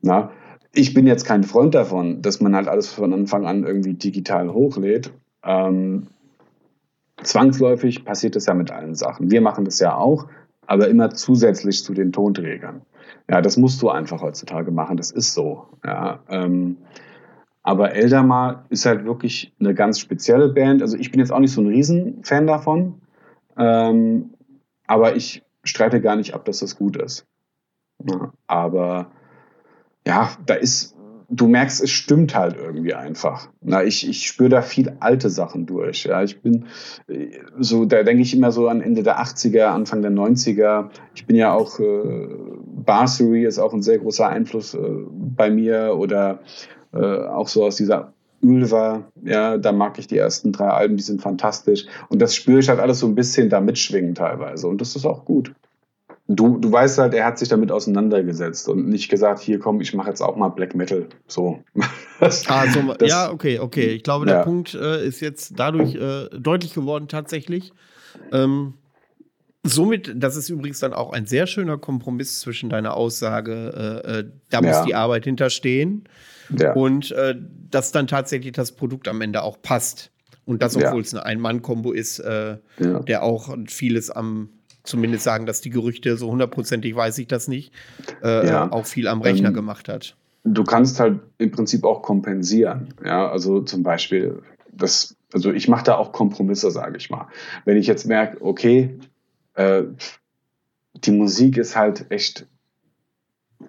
Ja, 0.02 0.30
ich 0.72 0.92
bin 0.92 1.06
jetzt 1.06 1.24
kein 1.24 1.44
Freund 1.44 1.74
davon, 1.74 2.20
dass 2.22 2.40
man 2.40 2.54
halt 2.54 2.68
alles 2.68 2.92
von 2.92 3.12
Anfang 3.12 3.46
an 3.46 3.64
irgendwie 3.64 3.94
digital 3.94 4.52
hochlädt. 4.52 5.12
Ähm, 5.42 6.08
zwangsläufig 7.22 8.04
passiert 8.04 8.36
das 8.36 8.46
ja 8.46 8.54
mit 8.54 8.70
allen 8.70 8.94
Sachen. 8.94 9.30
Wir 9.30 9.40
machen 9.40 9.64
das 9.64 9.80
ja 9.80 9.96
auch, 9.96 10.28
aber 10.66 10.88
immer 10.88 11.10
zusätzlich 11.10 11.84
zu 11.84 11.94
den 11.94 12.12
Tonträgern. 12.12 12.82
Ja, 13.28 13.40
das 13.40 13.56
musst 13.56 13.80
du 13.82 13.90
einfach 13.90 14.22
heutzutage 14.22 14.70
machen. 14.70 14.96
Das 14.96 15.10
ist 15.10 15.34
so. 15.34 15.66
Ja, 15.84 16.20
ähm, 16.28 16.78
aber 17.62 17.94
Eldamar 17.94 18.64
ist 18.70 18.86
halt 18.86 19.04
wirklich 19.04 19.54
eine 19.60 19.74
ganz 19.74 19.98
spezielle 20.00 20.48
Band. 20.48 20.82
Also 20.82 20.96
ich 20.96 21.10
bin 21.10 21.20
jetzt 21.20 21.32
auch 21.32 21.38
nicht 21.38 21.52
so 21.52 21.60
ein 21.60 21.66
Riesenfan 21.66 22.46
davon. 22.46 23.00
Ähm, 23.56 24.30
aber 24.86 25.14
ich 25.16 25.42
streite 25.62 26.00
gar 26.00 26.16
nicht 26.16 26.34
ab, 26.34 26.44
dass 26.44 26.60
das 26.60 26.76
gut 26.76 26.96
ist. 26.96 27.26
Aber 28.46 29.10
ja, 30.06 30.30
da 30.46 30.54
ist 30.54 30.96
du 31.30 31.46
merkst, 31.46 31.82
es 31.82 31.90
stimmt 31.90 32.34
halt 32.34 32.56
irgendwie 32.56 32.94
einfach. 32.94 33.48
Na, 33.62 33.84
ich, 33.84 34.08
ich 34.08 34.26
spüre 34.26 34.48
da 34.48 34.62
viel 34.62 34.96
alte 35.00 35.30
Sachen 35.30 35.64
durch. 35.64 36.04
Ja, 36.04 36.22
ich 36.22 36.42
bin 36.42 36.66
so, 37.58 37.84
da 37.84 38.02
denke 38.02 38.22
ich 38.22 38.34
immer 38.36 38.50
so 38.50 38.68
an 38.68 38.80
Ende 38.80 39.02
der 39.02 39.20
80er, 39.20 39.66
Anfang 39.66 40.02
der 40.02 40.10
90er. 40.10 40.90
Ich 41.14 41.26
bin 41.26 41.36
ja 41.36 41.52
auch, 41.52 41.78
äh, 41.78 42.28
Barsery 42.84 43.44
ist 43.44 43.58
auch 43.58 43.72
ein 43.72 43.82
sehr 43.82 43.98
großer 43.98 44.28
Einfluss 44.28 44.74
äh, 44.74 44.78
bei 45.36 45.50
mir 45.50 45.96
oder 45.96 46.40
äh, 46.92 46.98
auch 46.98 47.48
so 47.48 47.64
aus 47.64 47.76
dieser 47.76 48.12
Ulva, 48.42 49.04
ja, 49.22 49.58
da 49.58 49.70
mag 49.70 49.98
ich 49.98 50.06
die 50.06 50.16
ersten 50.16 50.50
drei 50.50 50.68
Alben, 50.68 50.96
die 50.96 51.02
sind 51.02 51.20
fantastisch. 51.20 51.86
Und 52.08 52.22
das 52.22 52.34
spüre 52.34 52.60
ich 52.60 52.68
halt 52.70 52.80
alles 52.80 52.98
so 52.98 53.06
ein 53.06 53.14
bisschen 53.14 53.50
da 53.50 53.60
mitschwingen 53.60 54.14
teilweise. 54.14 54.66
Und 54.66 54.80
das 54.80 54.96
ist 54.96 55.04
auch 55.04 55.24
gut 55.26 55.52
du, 56.36 56.58
du 56.58 56.70
weißt 56.70 56.98
halt, 56.98 57.14
er 57.14 57.24
hat 57.24 57.38
sich 57.38 57.48
damit 57.48 57.72
auseinandergesetzt 57.72 58.68
und 58.68 58.88
nicht 58.88 59.08
gesagt, 59.08 59.40
hier 59.40 59.58
komm, 59.58 59.80
ich 59.80 59.94
mache 59.94 60.08
jetzt 60.08 60.20
auch 60.20 60.36
mal 60.36 60.48
Black 60.48 60.74
Metal. 60.74 61.06
So. 61.26 61.62
das, 62.20 62.48
ah, 62.48 62.66
so 62.68 62.94
das, 62.94 63.08
ja, 63.08 63.30
okay, 63.30 63.58
okay. 63.58 63.88
Ich 63.88 64.02
glaube, 64.02 64.26
der 64.26 64.36
ja. 64.36 64.42
Punkt 64.44 64.74
äh, 64.74 65.04
ist 65.04 65.20
jetzt 65.20 65.54
dadurch 65.56 65.94
äh, 65.96 66.28
deutlich 66.38 66.72
geworden 66.72 67.08
tatsächlich. 67.08 67.72
Ähm, 68.32 68.74
somit, 69.64 70.12
das 70.16 70.36
ist 70.36 70.48
übrigens 70.48 70.78
dann 70.78 70.92
auch 70.92 71.12
ein 71.12 71.26
sehr 71.26 71.46
schöner 71.46 71.78
Kompromiss 71.78 72.40
zwischen 72.40 72.70
deiner 72.70 72.96
Aussage, 72.96 74.02
äh, 74.06 74.18
äh 74.18 74.24
da 74.50 74.62
muss 74.62 74.70
ja. 74.70 74.84
die 74.84 74.94
Arbeit 74.94 75.24
hinterstehen 75.24 76.04
ja. 76.56 76.74
und 76.74 77.10
äh, 77.10 77.34
dass 77.70 77.92
dann 77.92 78.06
tatsächlich 78.06 78.52
das 78.52 78.72
Produkt 78.72 79.08
am 79.08 79.20
Ende 79.20 79.42
auch 79.42 79.60
passt. 79.60 80.10
Und 80.46 80.62
das, 80.62 80.76
obwohl 80.76 81.02
es 81.02 81.14
eine 81.14 81.24
Ein-Mann-Kombo 81.24 81.92
ist, 81.92 82.18
äh, 82.18 82.56
der 82.78 83.22
auch 83.22 83.54
vieles 83.68 84.10
am 84.10 84.48
zumindest 84.90 85.24
sagen, 85.24 85.46
dass 85.46 85.60
die 85.60 85.70
Gerüchte, 85.70 86.16
so 86.16 86.30
hundertprozentig 86.30 86.94
weiß 86.94 87.16
ich 87.18 87.28
das 87.28 87.48
nicht, 87.48 87.72
äh, 88.22 88.46
ja. 88.46 88.70
auch 88.70 88.86
viel 88.86 89.08
am 89.08 89.22
Rechner 89.22 89.48
ähm, 89.48 89.54
gemacht 89.54 89.88
hat. 89.88 90.16
Du 90.44 90.64
kannst 90.64 91.00
halt 91.00 91.20
im 91.38 91.50
Prinzip 91.50 91.84
auch 91.84 92.02
kompensieren. 92.02 92.94
Ja, 93.04 93.30
also 93.30 93.60
zum 93.60 93.82
Beispiel, 93.82 94.42
das, 94.72 95.16
also 95.32 95.52
ich 95.52 95.68
mache 95.68 95.84
da 95.84 95.96
auch 95.96 96.12
Kompromisse, 96.12 96.70
sage 96.70 96.96
ich 96.96 97.10
mal. 97.10 97.28
Wenn 97.64 97.76
ich 97.76 97.86
jetzt 97.86 98.06
merke, 98.06 98.42
okay, 98.42 98.98
äh, 99.54 99.84
die 100.94 101.12
Musik 101.12 101.56
ist 101.56 101.76
halt 101.76 102.10
echt, 102.10 102.46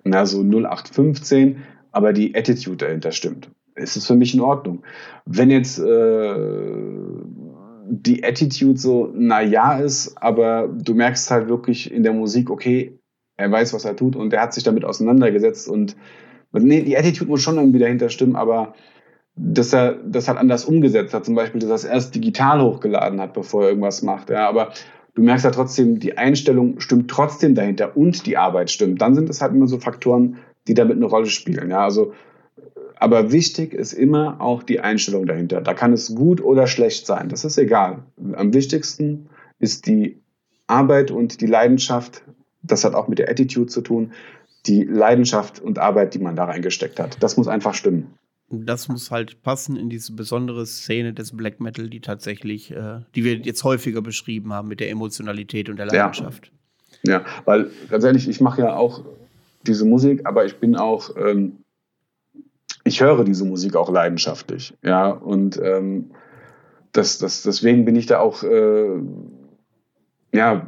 na, 0.03 0.26
so 0.26 0.41
0815, 0.41 1.64
aber 1.91 2.14
die 2.14 2.35
Attitude 2.35 2.77
dahinter 2.77 3.11
stimmt. 3.11 3.49
Ist 3.76 3.95
es 3.95 4.07
für 4.07 4.15
mich 4.15 4.34
in 4.34 4.41
Ordnung. 4.41 4.84
Wenn 5.26 5.49
jetzt 5.49 5.80
äh, 5.80 6.35
die 7.89 8.23
Attitude 8.23 8.77
so, 8.77 9.11
na 9.13 9.41
ja 9.41 9.79
ist, 9.79 10.15
aber 10.17 10.67
du 10.67 10.93
merkst 10.93 11.29
halt 11.31 11.47
wirklich 11.49 11.91
in 11.91 12.03
der 12.03 12.13
Musik, 12.13 12.49
okay, 12.49 12.99
er 13.37 13.51
weiß, 13.51 13.73
was 13.73 13.85
er 13.85 13.95
tut 13.95 14.15
und 14.15 14.33
er 14.33 14.41
hat 14.41 14.53
sich 14.53 14.63
damit 14.63 14.85
auseinandergesetzt 14.85 15.67
und 15.67 15.95
nee, 16.51 16.81
die 16.83 16.97
Attitude 16.97 17.29
muss 17.29 17.41
schon 17.41 17.57
irgendwie 17.57 17.79
dahinter 17.79 18.09
stimmen, 18.09 18.35
aber 18.35 18.73
dass 19.35 19.73
er 19.73 19.93
das 19.93 20.27
halt 20.27 20.37
anders 20.37 20.65
umgesetzt 20.65 21.13
hat, 21.13 21.25
zum 21.25 21.35
Beispiel, 21.35 21.61
dass 21.61 21.69
er 21.69 21.75
es 21.75 21.83
erst 21.83 22.15
digital 22.15 22.61
hochgeladen 22.61 23.19
hat, 23.21 23.33
bevor 23.33 23.63
er 23.63 23.69
irgendwas 23.69 24.01
macht, 24.01 24.29
ja, 24.29 24.47
aber 24.47 24.73
du 25.15 25.21
merkst 25.21 25.43
ja 25.43 25.49
halt 25.49 25.55
trotzdem, 25.55 25.99
die 25.99 26.17
Einstellung 26.17 26.79
stimmt 26.79 27.09
trotzdem 27.09 27.55
dahinter 27.55 27.97
und 27.97 28.25
die 28.25 28.37
Arbeit 28.37 28.71
stimmt. 28.71 29.01
Dann 29.01 29.15
sind 29.15 29.29
es 29.29 29.41
halt 29.41 29.53
immer 29.53 29.67
so 29.67 29.77
Faktoren, 29.77 30.37
die 30.67 30.73
damit 30.73 30.97
eine 30.97 31.05
Rolle 31.05 31.25
spielen. 31.25 31.69
Ja, 31.69 31.83
also, 31.83 32.13
aber 33.01 33.31
wichtig 33.31 33.73
ist 33.73 33.93
immer 33.93 34.39
auch 34.39 34.61
die 34.61 34.79
Einstellung 34.79 35.25
dahinter. 35.25 35.59
Da 35.59 35.73
kann 35.73 35.91
es 35.91 36.13
gut 36.13 36.39
oder 36.39 36.67
schlecht 36.67 37.07
sein. 37.07 37.29
Das 37.29 37.43
ist 37.43 37.57
egal. 37.57 38.03
Am 38.33 38.53
wichtigsten 38.53 39.27
ist 39.57 39.87
die 39.87 40.21
Arbeit 40.67 41.09
und 41.09 41.41
die 41.41 41.47
Leidenschaft. 41.47 42.21
Das 42.61 42.83
hat 42.83 42.93
auch 42.93 43.07
mit 43.07 43.17
der 43.17 43.27
Attitude 43.27 43.65
zu 43.65 43.81
tun. 43.81 44.11
Die 44.67 44.83
Leidenschaft 44.83 45.59
und 45.59 45.79
Arbeit, 45.79 46.13
die 46.13 46.19
man 46.19 46.35
da 46.35 46.45
reingesteckt 46.45 46.99
hat. 46.99 47.17
Das 47.23 47.37
muss 47.37 47.47
einfach 47.47 47.73
stimmen. 47.73 48.13
Das 48.49 48.87
muss 48.87 49.09
halt 49.09 49.41
passen 49.41 49.77
in 49.77 49.89
diese 49.89 50.13
besondere 50.13 50.67
Szene 50.67 51.11
des 51.11 51.35
Black 51.35 51.59
Metal, 51.59 51.89
die 51.89 52.01
tatsächlich, 52.01 52.69
äh, 52.69 52.99
die 53.15 53.23
wir 53.23 53.37
jetzt 53.37 53.63
häufiger 53.63 54.03
beschrieben 54.03 54.53
haben 54.53 54.67
mit 54.67 54.79
der 54.79 54.91
Emotionalität 54.91 55.69
und 55.69 55.77
der 55.77 55.87
Leidenschaft. 55.87 56.51
Ja, 57.01 57.13
ja 57.13 57.25
weil 57.45 57.71
ganz 57.89 58.03
ehrlich, 58.03 58.29
ich 58.29 58.41
mache 58.41 58.61
ja 58.61 58.75
auch 58.75 59.03
diese 59.65 59.85
Musik, 59.85 60.27
aber 60.27 60.45
ich 60.45 60.59
bin 60.59 60.75
auch, 60.75 61.15
ähm, 61.17 61.63
ich 62.83 63.01
höre 63.01 63.23
diese 63.23 63.45
Musik 63.45 63.75
auch 63.75 63.91
leidenschaftlich. 63.91 64.73
Ja, 64.83 65.09
und 65.09 65.59
ähm, 65.63 66.11
das, 66.91 67.19
das, 67.19 67.43
deswegen 67.43 67.85
bin 67.85 67.95
ich 67.95 68.05
da 68.05 68.19
auch, 68.19 68.43
äh, 68.43 68.99
ja, 70.33 70.65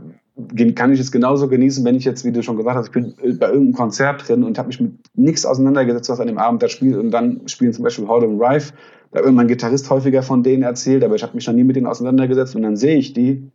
kann 0.76 0.92
ich 0.92 1.00
es 1.00 1.12
genauso 1.12 1.48
genießen, 1.48 1.86
wenn 1.86 1.96
ich 1.96 2.06
jetzt, 2.06 2.26
wie 2.26 2.32
du 2.32 2.42
schon 2.42 2.58
gesagt 2.58 2.78
hast, 2.78 2.88
ich 2.88 2.92
bin 2.92 3.14
bei 3.38 3.48
irgendeinem 3.48 3.74
Konzert 3.74 4.28
drin 4.28 4.44
und 4.44 4.58
habe 4.58 4.68
mich 4.68 4.80
mit 4.80 4.94
nichts 5.14 5.46
auseinandergesetzt, 5.46 6.10
was 6.10 6.20
an 6.20 6.28
dem 6.28 6.40
Abend 6.40 6.64
da 6.64 6.70
spielt. 6.70 6.98
Und 6.98 7.12
dann 7.12 7.48
spielen 7.48 7.72
zum 7.72 7.84
Beispiel 7.84 8.08
Hall 8.08 8.24
and 8.24 8.42
Rife. 8.42 8.74
Da 9.12 9.20
hat 9.20 9.26
irgendein 9.26 9.48
Gitarrist 9.48 9.90
häufiger 9.92 10.24
von 10.24 10.42
denen 10.42 10.64
erzählt, 10.64 11.04
aber 11.04 11.16
ich 11.16 11.22
habe 11.22 11.36
mich 11.36 11.46
noch 11.46 11.54
nie 11.54 11.64
mit 11.64 11.76
denen 11.76 11.86
auseinandergesetzt. 11.86 12.56
Und 12.56 12.64
dann 12.64 12.78
sehe 12.78 12.98
ich 12.98 13.14
die 13.14 13.52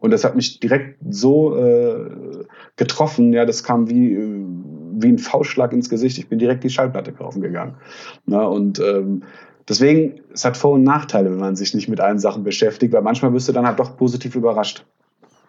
und 0.00 0.10
das 0.12 0.24
hat 0.24 0.34
mich 0.34 0.58
direkt 0.60 0.98
so 1.08 1.56
äh, 1.56 2.10
getroffen. 2.76 3.32
Ja, 3.32 3.44
das 3.44 3.62
kam 3.62 3.88
wie, 3.90 4.14
wie 5.02 5.08
ein 5.08 5.18
Faustschlag 5.18 5.72
ins 5.72 5.88
Gesicht. 5.88 6.18
Ich 6.18 6.28
bin 6.28 6.38
direkt 6.38 6.64
die 6.64 6.70
Schallplatte 6.70 7.12
kaufen 7.12 7.40
gegangen. 7.42 7.74
Na, 8.26 8.44
und 8.44 8.78
ähm, 8.80 9.22
deswegen, 9.68 10.20
es 10.32 10.44
hat 10.44 10.56
Vor- 10.56 10.72
und 10.72 10.84
Nachteile, 10.84 11.30
wenn 11.30 11.38
man 11.38 11.56
sich 11.56 11.74
nicht 11.74 11.88
mit 11.88 12.00
allen 12.00 12.18
Sachen 12.18 12.44
beschäftigt, 12.44 12.92
weil 12.92 13.02
manchmal 13.02 13.32
wirst 13.32 13.48
du 13.48 13.52
dann 13.52 13.66
halt 13.66 13.78
doch 13.78 13.96
positiv 13.96 14.34
überrascht. 14.34 14.84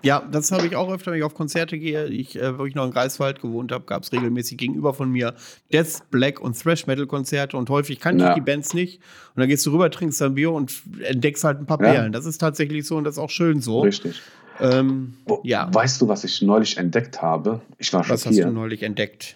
Ja, 0.03 0.23
das 0.31 0.51
habe 0.51 0.65
ich 0.65 0.75
auch 0.75 0.91
öfter, 0.91 1.11
wenn 1.11 1.19
ich 1.19 1.23
auf 1.23 1.35
Konzerte 1.35 1.77
gehe. 1.77 2.07
Ich, 2.07 2.39
äh, 2.39 2.57
wo 2.57 2.65
ich 2.65 2.73
noch 2.75 2.85
in 2.85 2.91
Greifswald 2.91 3.41
gewohnt 3.41 3.71
habe, 3.71 3.85
gab 3.85 4.03
es 4.03 4.11
regelmäßig 4.11 4.57
gegenüber 4.57 4.93
von 4.93 5.11
mir 5.11 5.35
Death, 5.71 6.09
Black 6.09 6.41
und 6.41 6.59
Thrash 6.59 6.87
Metal 6.87 7.05
Konzerte 7.05 7.55
und 7.55 7.69
häufig 7.69 7.99
kannte 7.99 8.23
ja. 8.23 8.29
ich 8.29 8.35
die 8.35 8.41
Bands 8.41 8.73
nicht. 8.73 8.99
Und 9.35 9.41
dann 9.41 9.49
gehst 9.49 9.65
du 9.65 9.71
rüber, 9.71 9.91
trinkst 9.91 10.21
ein 10.21 10.33
Bier 10.35 10.51
und 10.51 10.73
entdeckst 11.03 11.43
halt 11.43 11.59
ein 11.59 11.65
paar 11.65 11.77
Perlen. 11.77 12.05
Ja. 12.05 12.09
Das 12.09 12.25
ist 12.25 12.39
tatsächlich 12.39 12.85
so 12.85 12.97
und 12.97 13.03
das 13.03 13.15
ist 13.15 13.19
auch 13.19 13.29
schön 13.29 13.61
so. 13.61 13.81
Richtig. 13.81 14.19
Ähm, 14.59 15.13
ja. 15.43 15.69
Weißt 15.71 16.01
du, 16.01 16.07
was 16.07 16.23
ich 16.23 16.41
neulich 16.41 16.77
entdeckt 16.77 17.21
habe? 17.21 17.61
Ich 17.77 17.93
war 17.93 18.07
Was 18.09 18.25
hast 18.25 18.37
du 18.37 18.51
neulich 18.51 18.83
entdeckt? 18.83 19.35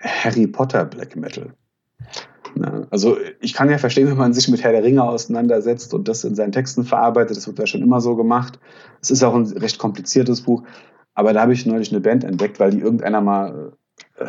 Harry 0.00 0.46
Potter 0.46 0.84
Black 0.84 1.16
Metal. 1.16 1.52
Ja, 2.56 2.86
also 2.90 3.16
ich 3.40 3.54
kann 3.54 3.70
ja 3.70 3.78
verstehen, 3.78 4.08
wenn 4.08 4.16
man 4.16 4.32
sich 4.32 4.48
mit 4.48 4.62
Herr 4.62 4.72
der 4.72 4.82
Ringe 4.82 5.02
auseinandersetzt 5.02 5.94
und 5.94 6.08
das 6.08 6.24
in 6.24 6.34
seinen 6.34 6.52
Texten 6.52 6.84
verarbeitet. 6.84 7.36
Das 7.36 7.46
wird 7.46 7.58
ja 7.58 7.66
schon 7.66 7.82
immer 7.82 8.00
so 8.00 8.16
gemacht. 8.16 8.58
Es 9.00 9.10
ist 9.10 9.22
auch 9.22 9.34
ein 9.34 9.46
recht 9.46 9.78
kompliziertes 9.78 10.42
Buch. 10.42 10.62
Aber 11.14 11.32
da 11.32 11.42
habe 11.42 11.52
ich 11.52 11.66
neulich 11.66 11.90
eine 11.92 12.00
Band 12.00 12.24
entdeckt, 12.24 12.58
weil 12.60 12.70
die 12.70 12.80
irgendeiner 12.80 13.20
mal, 13.20 13.72
äh, 14.16 14.26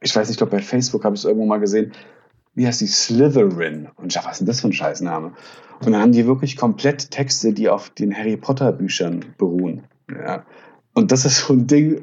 ich 0.00 0.14
weiß 0.14 0.28
nicht, 0.28 0.34
ich 0.34 0.38
glaube 0.38 0.52
bei 0.52 0.62
Facebook 0.62 1.04
habe 1.04 1.14
ich 1.14 1.22
es 1.22 1.24
irgendwo 1.24 1.46
mal 1.46 1.58
gesehen, 1.58 1.92
wie 2.54 2.66
heißt 2.66 2.80
die? 2.80 2.86
Slytherin. 2.86 3.88
Und 3.96 4.14
dachte, 4.14 4.28
was 4.28 4.32
ist 4.34 4.38
denn 4.40 4.46
das 4.46 4.60
für 4.60 4.68
ein 4.68 4.72
Scheißname? 4.72 5.32
Und 5.84 5.92
dann 5.92 6.00
haben 6.00 6.12
die 6.12 6.26
wirklich 6.26 6.56
komplett 6.56 7.10
Texte, 7.10 7.52
die 7.52 7.68
auf 7.68 7.90
den 7.90 8.16
Harry 8.16 8.36
Potter 8.36 8.72
Büchern 8.72 9.24
beruhen. 9.36 9.82
Ja. 10.08 10.44
Und 10.94 11.10
das 11.10 11.24
ist 11.24 11.46
so 11.46 11.52
ein 11.52 11.66
Ding, 11.66 12.00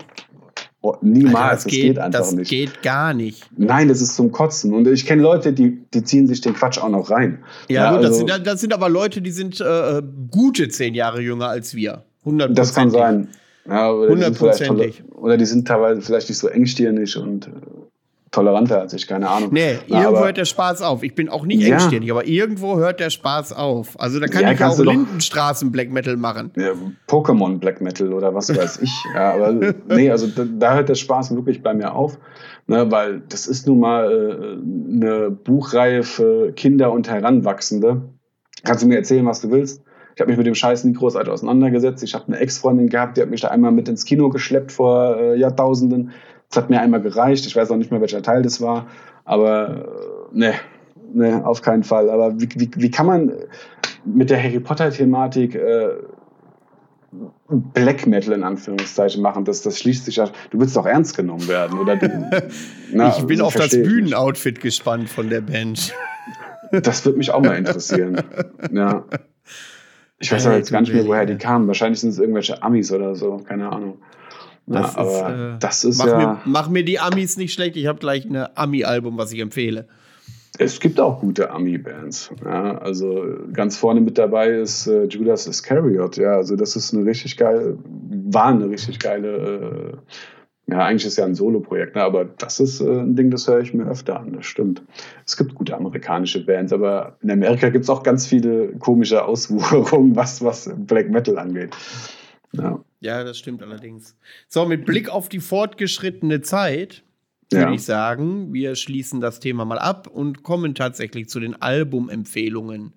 oh, 0.81 0.95
niemals, 1.01 1.35
Alter, 1.35 1.53
das, 1.55 1.63
das 1.63 1.65
geht, 1.65 1.81
geht, 1.81 1.99
einfach 1.99 2.19
das 2.19 2.31
nicht. 2.31 2.41
Das 2.41 2.49
geht 2.49 2.81
gar 2.81 3.13
nicht. 3.13 3.49
Nein, 3.57 3.87
das 3.87 4.01
ist 4.01 4.15
zum 4.15 4.31
Kotzen. 4.31 4.73
Und 4.73 4.87
ich 4.87 5.05
kenne 5.05 5.21
Leute, 5.21 5.53
die, 5.53 5.81
die 5.93 6.03
ziehen 6.03 6.27
sich 6.27 6.41
den 6.41 6.53
Quatsch 6.53 6.79
auch 6.79 6.89
noch 6.89 7.09
rein. 7.09 7.39
Ja, 7.67 7.85
ja 7.85 7.91
gut, 7.91 8.05
also, 8.05 8.25
das, 8.25 8.35
sind, 8.35 8.47
das 8.47 8.61
sind 8.61 8.73
aber 8.73 8.89
Leute, 8.89 9.21
die 9.21 9.31
sind 9.31 9.61
äh, 9.61 10.01
gute 10.29 10.69
zehn 10.69 10.93
Jahre 10.93 11.21
jünger 11.21 11.49
als 11.49 11.75
wir. 11.75 12.03
100 12.25 12.57
Das 12.57 12.73
kann 12.73 12.89
sein. 12.89 13.27
Ja, 13.67 13.91
oder, 13.91 14.15
die 14.15 14.93
oder 15.13 15.37
die 15.37 15.45
sind 15.45 15.67
teilweise 15.67 16.01
vielleicht 16.01 16.29
nicht 16.29 16.39
so 16.39 16.47
engstirnig 16.47 17.15
und 17.15 17.47
äh, 17.47 17.51
toleranter 18.31 18.79
als 18.79 18.93
ich, 18.93 19.07
keine 19.07 19.29
Ahnung. 19.29 19.49
Nee, 19.51 19.77
irgendwo 19.87 20.19
hört 20.19 20.37
der 20.37 20.45
Spaß 20.45 20.81
auf. 20.81 21.03
Ich 21.03 21.13
bin 21.15 21.27
auch 21.27 21.45
nicht 21.45 21.61
ja. 21.61 21.73
engstirnig, 21.73 22.09
aber 22.11 22.25
irgendwo 22.25 22.77
hört 22.77 22.99
der 22.99 23.09
Spaß 23.09 23.53
auf. 23.53 23.99
Also 23.99 24.19
da 24.19 24.27
kann 24.27 24.43
ja, 24.43 24.53
ich 24.53 24.63
auch 24.63 24.79
Lindenstraßen 24.79 25.71
Black 25.71 25.91
Metal 25.91 26.15
machen. 26.15 26.51
Ja, 26.55 26.71
Pokémon 27.07 27.59
Black 27.59 27.81
Metal 27.81 28.13
oder 28.13 28.33
was 28.33 28.55
weiß 28.55 28.81
ich. 28.81 28.93
ja, 29.13 29.33
aber 29.33 29.75
nee, 29.89 30.09
also 30.09 30.27
da, 30.27 30.45
da, 30.45 30.75
hört 30.75 30.89
der 30.89 30.95
Spaß 30.95 31.35
wirklich 31.35 31.61
bei 31.61 31.73
mir 31.73 31.93
auf. 31.93 32.17
Ne, 32.67 32.89
weil 32.89 33.21
das 33.27 33.47
ist 33.47 33.67
nun 33.67 33.79
mal 33.79 34.09
äh, 34.09 34.95
eine 34.95 35.31
Buchreihe 35.31 36.03
für 36.03 36.53
Kinder 36.53 36.93
und 36.93 37.09
Heranwachsende. 37.09 38.01
Kannst 38.63 38.83
du 38.83 38.87
mir 38.87 38.95
erzählen, 38.95 39.25
was 39.25 39.41
du 39.41 39.51
willst? 39.51 39.83
Ich 40.15 40.21
habe 40.21 40.29
mich 40.29 40.37
mit 40.37 40.47
dem 40.47 40.55
Scheiß 40.55 40.83
nie 40.83 40.93
großartig 40.93 41.31
auseinandergesetzt. 41.31 42.03
Ich 42.03 42.13
habe 42.13 42.27
eine 42.27 42.37
Ex-Freundin 42.37 42.89
gehabt, 42.89 43.17
die 43.17 43.21
hat 43.21 43.29
mich 43.29 43.41
da 43.41 43.47
einmal 43.47 43.71
mit 43.71 43.89
ins 43.89 44.05
Kino 44.05 44.29
geschleppt 44.29 44.71
vor 44.71 45.17
äh, 45.17 45.35
Jahrtausenden. 45.37 46.11
Das 46.51 46.63
hat 46.63 46.69
mir 46.69 46.81
einmal 46.81 47.01
gereicht. 47.01 47.45
Ich 47.45 47.55
weiß 47.55 47.71
auch 47.71 47.77
nicht 47.77 47.91
mehr, 47.91 48.01
welcher 48.01 48.21
Teil 48.21 48.41
das 48.41 48.59
war. 48.59 48.87
Aber 49.23 50.29
äh, 50.33 50.37
ne, 50.37 50.53
ne, 51.13 51.45
auf 51.45 51.61
keinen 51.61 51.83
Fall. 51.83 52.09
Aber 52.09 52.39
wie, 52.39 52.49
wie, 52.55 52.69
wie 52.75 52.91
kann 52.91 53.05
man 53.05 53.31
mit 54.03 54.29
der 54.29 54.41
Harry 54.41 54.59
Potter-Thematik 54.59 55.55
äh, 55.55 55.89
Black 57.47 58.05
Metal 58.05 58.33
in 58.33 58.43
Anführungszeichen 58.43 59.21
machen? 59.21 59.45
Das, 59.45 59.61
das 59.61 59.79
schließt 59.79 60.05
sich 60.05 60.17
ja. 60.17 60.29
Du 60.49 60.59
willst 60.59 60.75
doch 60.75 60.85
ernst 60.85 61.15
genommen 61.15 61.47
werden, 61.47 61.79
oder? 61.79 61.97
Na, 62.93 63.15
ich 63.17 63.23
bin 63.25 63.39
auf 63.39 63.53
das 63.53 63.71
Bühnenoutfit 63.71 64.59
gespannt 64.59 65.09
von 65.09 65.29
der 65.29 65.41
Band. 65.41 65.93
Das 66.71 67.05
würde 67.05 67.17
mich 67.17 67.31
auch 67.31 67.41
mal 67.41 67.57
interessieren. 67.57 68.21
ja. 68.71 69.05
Ich 70.19 70.31
weiß 70.31 70.45
aber 70.45 70.57
jetzt 70.57 70.71
gar 70.71 70.81
nicht 70.81 70.93
mehr, 70.93 71.05
woher 71.07 71.25
die 71.25 71.37
kamen. 71.37 71.67
Wahrscheinlich 71.67 71.99
sind 71.99 72.11
es 72.11 72.19
irgendwelche 72.19 72.61
Amis 72.61 72.91
oder 72.91 73.15
so, 73.15 73.37
keine 73.37 73.71
Ahnung. 73.71 73.97
Das 74.71 74.95
ja, 74.95 75.01
ist, 75.03 75.21
äh, 75.21 75.57
das 75.59 75.83
ist 75.83 75.97
mach 75.97 76.07
ja. 76.07 76.17
Mir, 76.17 76.41
mach 76.45 76.69
mir 76.69 76.83
die 76.83 76.99
Amis 76.99 77.37
nicht 77.37 77.53
schlecht. 77.53 77.75
Ich 77.77 77.87
habe 77.87 77.99
gleich 77.99 78.25
ein 78.25 78.47
Ami-Album, 78.55 79.17
was 79.17 79.31
ich 79.31 79.39
empfehle. 79.39 79.87
Es 80.57 80.79
gibt 80.79 80.99
auch 80.99 81.21
gute 81.21 81.49
Ami-Bands. 81.49 82.31
Ja, 82.43 82.77
also 82.77 83.25
ganz 83.53 83.77
vorne 83.77 84.01
mit 84.01 84.17
dabei 84.17 84.49
ist 84.49 84.87
äh, 84.87 85.05
Judas 85.05 85.47
Iscariot. 85.47 86.17
Ja, 86.17 86.35
also 86.35 86.55
das 86.55 86.75
ist 86.75 86.93
eine 86.93 87.05
richtig 87.05 87.37
geile, 87.37 87.77
war 87.85 88.47
eine 88.47 88.69
richtig 88.69 88.99
geile. 88.99 89.97
Äh, 90.67 90.71
ja, 90.71 90.85
eigentlich 90.85 91.05
ist 91.05 91.17
ja 91.17 91.25
ein 91.25 91.35
Solo-Projekt, 91.35 91.95
ne? 91.95 92.03
aber 92.03 92.25
das 92.25 92.59
ist 92.59 92.79
äh, 92.79 93.01
ein 93.01 93.15
Ding, 93.15 93.31
das 93.31 93.47
höre 93.47 93.59
ich 93.59 93.73
mir 93.73 93.85
öfter 93.85 94.19
an. 94.19 94.33
Das 94.33 94.45
stimmt. 94.45 94.83
Es 95.25 95.35
gibt 95.35 95.55
gute 95.55 95.75
amerikanische 95.75 96.45
Bands, 96.45 96.71
aber 96.71 97.17
in 97.21 97.31
Amerika 97.31 97.69
gibt 97.69 97.83
es 97.83 97.89
auch 97.89 98.03
ganz 98.03 98.27
viele 98.27 98.69
komische 98.73 99.25
Auswucherungen, 99.25 100.15
was, 100.15 100.43
was 100.43 100.71
Black 100.77 101.09
Metal 101.09 101.37
angeht. 101.37 101.75
Ja. 102.53 102.79
Ja, 103.01 103.23
das 103.23 103.37
stimmt 103.37 103.63
allerdings. 103.63 104.15
So, 104.47 104.65
mit 104.65 104.85
Blick 104.85 105.09
auf 105.09 105.27
die 105.27 105.39
fortgeschrittene 105.39 106.41
Zeit 106.41 107.03
würde 107.49 107.65
ja. 107.65 107.73
ich 107.73 107.83
sagen, 107.83 108.53
wir 108.53 108.75
schließen 108.75 109.19
das 109.19 109.39
Thema 109.39 109.65
mal 109.65 109.79
ab 109.79 110.07
und 110.07 110.43
kommen 110.43 110.75
tatsächlich 110.75 111.27
zu 111.27 111.39
den 111.39 111.59
Albumempfehlungen, 111.61 112.93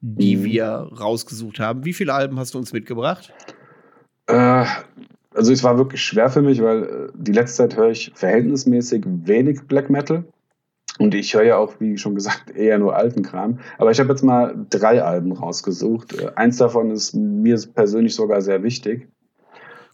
die 0.00 0.36
mhm. 0.36 0.44
wir 0.44 0.66
rausgesucht 0.98 1.60
haben. 1.60 1.84
Wie 1.84 1.92
viele 1.92 2.14
Alben 2.14 2.38
hast 2.38 2.54
du 2.54 2.58
uns 2.58 2.72
mitgebracht? 2.72 3.32
Äh, 4.28 4.64
also 5.34 5.52
es 5.52 5.62
war 5.64 5.76
wirklich 5.76 6.02
schwer 6.02 6.30
für 6.30 6.40
mich, 6.40 6.62
weil 6.62 6.84
äh, 6.84 7.08
die 7.14 7.32
letzte 7.32 7.68
Zeit 7.68 7.76
höre 7.76 7.90
ich 7.90 8.12
verhältnismäßig 8.14 9.04
wenig 9.06 9.62
Black 9.62 9.90
Metal. 9.90 10.24
Und 10.98 11.14
ich 11.14 11.34
höre 11.34 11.44
ja 11.44 11.56
auch, 11.56 11.74
wie 11.80 11.98
schon 11.98 12.14
gesagt, 12.14 12.50
eher 12.54 12.78
nur 12.78 12.96
alten 12.96 13.22
Kram. 13.22 13.58
Aber 13.76 13.90
ich 13.90 13.98
habe 13.98 14.10
jetzt 14.10 14.22
mal 14.22 14.54
drei 14.70 15.02
Alben 15.02 15.32
rausgesucht. 15.32 16.14
Äh, 16.14 16.30
eins 16.36 16.58
davon 16.58 16.92
ist 16.92 17.14
mir 17.14 17.58
persönlich 17.74 18.14
sogar 18.14 18.40
sehr 18.40 18.62
wichtig. 18.62 19.08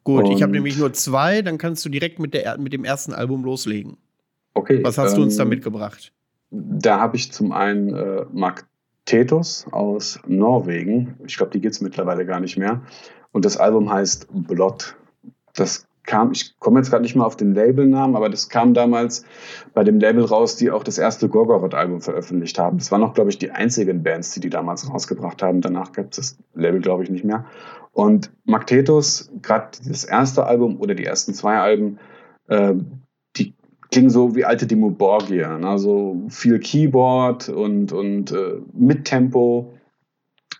Gut, 0.09 0.25
und 0.25 0.33
ich 0.33 0.43
habe 0.43 0.53
nämlich 0.53 0.79
nur 0.79 0.91
zwei, 0.95 1.43
dann 1.43 1.59
kannst 1.59 1.85
du 1.85 1.91
direkt 1.91 2.19
mit, 2.19 2.33
der, 2.33 2.57
mit 2.57 2.73
dem 2.73 2.87
ersten 2.87 3.13
Album 3.13 3.45
loslegen. 3.45 3.99
Okay. 4.55 4.83
Was 4.83 4.97
hast 4.97 5.13
ähm, 5.13 5.17
du 5.19 5.23
uns 5.25 5.37
da 5.37 5.43
ähm, 5.43 5.51
mitgebracht? 5.51 6.15
Da 6.51 6.99
habe 6.99 7.17
ich 7.17 7.31
zum 7.31 7.53
einen 7.53 7.95
äh, 7.95 8.25
Mark 8.33 8.67
Tetos 9.05 9.67
aus 9.71 10.19
Norwegen. 10.27 11.17
Ich 11.27 11.37
glaube, 11.37 11.53
die 11.53 11.61
gibt 11.61 11.75
es 11.75 11.83
mittlerweile 11.83 12.25
gar 12.25 12.41
nicht 12.41 12.57
mehr. 12.57 12.81
Und 13.33 13.45
das 13.45 13.59
Album 13.59 13.93
heißt 13.93 14.29
Blot. 14.31 14.97
Das 15.53 15.87
kam, 16.09 16.33
ich 16.33 16.59
komme 16.59 16.81
jetzt 16.81 16.91
gerade 16.91 17.03
nicht 17.03 17.15
mal 17.15 17.27
auf 17.27 17.37
den 17.37 17.55
Labelnamen, 17.55 18.17
aber 18.17 18.31
das 18.31 18.49
kam 18.49 18.73
damals 18.73 19.25
bei 19.75 19.85
dem 19.85 20.01
Label 20.01 20.25
raus, 20.25 20.57
die 20.57 20.71
auch 20.71 20.83
das 20.83 20.97
erste 20.97 21.29
Gorgoroth-Album 21.29 22.01
veröffentlicht 22.01 22.59
haben. 22.59 22.79
Das 22.79 22.91
waren 22.91 23.03
noch, 23.03 23.13
glaube 23.13 23.29
ich, 23.31 23.39
die 23.39 23.51
einzigen 23.51 24.03
Bands, 24.03 24.33
die 24.33 24.41
die 24.41 24.49
damals 24.49 24.91
rausgebracht 24.91 25.43
haben. 25.43 25.61
Danach 25.61 25.93
gab 25.93 26.07
es 26.11 26.17
das 26.17 26.39
Label, 26.55 26.81
glaube 26.81 27.03
ich, 27.05 27.11
nicht 27.11 27.25
mehr. 27.25 27.45
Und 27.93 28.33
Magtetus, 28.45 29.31
gerade 29.43 29.69
das 29.87 30.05
erste 30.05 30.47
Album 30.47 30.81
oder 30.81 30.95
die 30.95 31.05
ersten 31.05 31.35
zwei 31.35 31.59
Alben, 31.59 31.99
äh, 32.49 32.73
die 33.37 33.55
klingen 33.91 34.11
so 34.11 34.35
wie 34.35 34.47
alte 34.47 34.67
Demo 34.67 34.89
Borgia. 34.89 35.59
Also 35.59 36.23
viel 36.31 36.59
Keyboard 36.59 37.51
und, 37.51 37.93
und 37.93 38.33
äh, 38.33 38.63
mit 38.73 39.05
Tempo. 39.05 39.75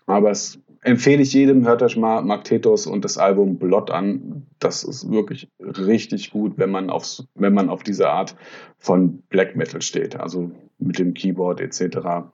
Aber 0.05 0.29
es 0.29 0.59
empfehle 0.81 1.21
ich 1.21 1.33
jedem, 1.33 1.65
hört 1.65 1.81
euch 1.81 1.97
mal 1.97 2.21
Magnetos 2.21 2.87
und 2.87 3.03
das 3.05 3.17
Album 3.17 3.57
Blot 3.57 3.91
an. 3.91 4.45
Das 4.59 4.83
ist 4.83 5.09
wirklich 5.11 5.49
richtig 5.59 6.31
gut, 6.31 6.53
wenn 6.57 6.71
man, 6.71 6.89
aufs, 6.89 7.27
wenn 7.35 7.53
man 7.53 7.69
auf 7.69 7.83
diese 7.83 8.09
Art 8.09 8.35
von 8.77 9.21
Black 9.29 9.55
Metal 9.55 9.81
steht, 9.81 10.19
also 10.19 10.51
mit 10.77 10.99
dem 10.99 11.13
Keyboard 11.13 11.61
etc. 11.61 12.29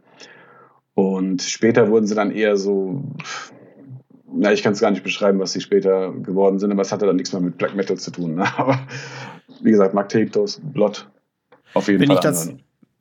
Und 0.93 1.41
später 1.41 1.89
wurden 1.89 2.07
sie 2.07 2.15
dann 2.15 2.31
eher 2.31 2.55
so, 2.57 3.03
na, 4.31 4.53
ich 4.53 4.63
kann 4.63 4.73
es 4.73 4.81
gar 4.81 4.91
nicht 4.91 5.03
beschreiben, 5.03 5.39
was 5.39 5.53
sie 5.53 5.61
später 5.61 6.11
geworden 6.11 6.59
sind, 6.59 6.71
aber 6.71 6.81
es 6.81 6.91
hatte 6.91 7.05
dann 7.05 7.15
nichts 7.15 7.33
mehr 7.33 7.41
mit 7.41 7.57
Black 7.57 7.75
Metal 7.75 7.97
zu 7.97 8.11
tun. 8.11 8.35
Ne? 8.35 8.45
Aber 8.57 8.79
wie 9.61 9.71
gesagt, 9.71 9.93
Magnetos, 9.93 10.61
Blot, 10.63 11.09
auf 11.73 11.87
jeden 11.87 12.01
wenn 12.01 12.07
Fall. 12.07 12.17
Ich 12.17 12.21
das, 12.21 12.53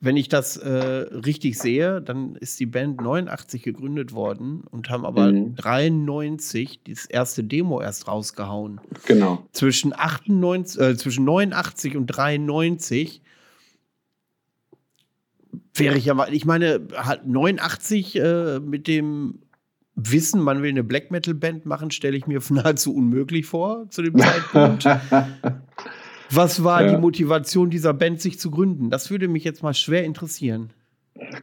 wenn 0.05 0.17
ich 0.17 0.29
das 0.29 0.55
äh, 0.55 0.69
richtig 0.69 1.57
sehe, 1.57 1.99
dann 1.99 2.35
ist 2.35 2.59
die 2.59 2.67
Band 2.67 3.01
89 3.01 3.63
gegründet 3.63 4.13
worden 4.13 4.63
und 4.69 4.89
haben 4.91 5.03
aber 5.03 5.31
mhm. 5.31 5.55
93 5.55 6.81
das 6.87 7.05
erste 7.05 7.43
Demo 7.43 7.81
erst 7.81 8.07
rausgehauen. 8.07 8.79
Genau. 9.07 9.43
Zwischen, 9.51 9.93
98, 9.93 10.79
äh, 10.79 10.95
zwischen 10.95 11.25
89 11.25 11.97
und 11.97 12.05
93 12.05 13.23
wäre 15.73 15.97
ich 15.97 16.05
ja 16.05 16.13
mal, 16.13 16.31
ich 16.31 16.45
meine, 16.45 16.87
hat 16.95 17.25
89 17.25 18.15
äh, 18.15 18.59
mit 18.59 18.87
dem 18.87 19.39
Wissen, 19.95 20.39
man 20.41 20.61
will 20.61 20.69
eine 20.69 20.83
Black 20.83 21.09
Metal 21.09 21.33
Band 21.33 21.65
machen, 21.65 21.89
stelle 21.89 22.15
ich 22.15 22.27
mir 22.27 22.41
nahezu 22.49 22.93
unmöglich 22.93 23.47
vor 23.47 23.89
zu 23.89 24.03
dem 24.03 24.17
Zeitpunkt. 24.19 24.85
Was 26.35 26.63
war 26.63 26.83
ja. 26.83 26.91
die 26.91 26.97
Motivation 26.97 27.69
dieser 27.69 27.93
Band, 27.93 28.21
sich 28.21 28.39
zu 28.39 28.51
gründen? 28.51 28.89
Das 28.89 29.09
würde 29.09 29.27
mich 29.27 29.43
jetzt 29.43 29.63
mal 29.63 29.73
schwer 29.73 30.03
interessieren. 30.03 30.71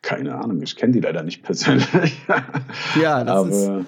Keine 0.02 0.34
Ahnung, 0.34 0.60
ich 0.62 0.76
kenne 0.76 0.92
die 0.92 1.00
leider 1.00 1.22
nicht 1.22 1.42
persönlich. 1.42 1.86
ja, 3.00 3.24
das 3.24 3.36
Aber, 3.36 3.48
ist. 3.48 3.86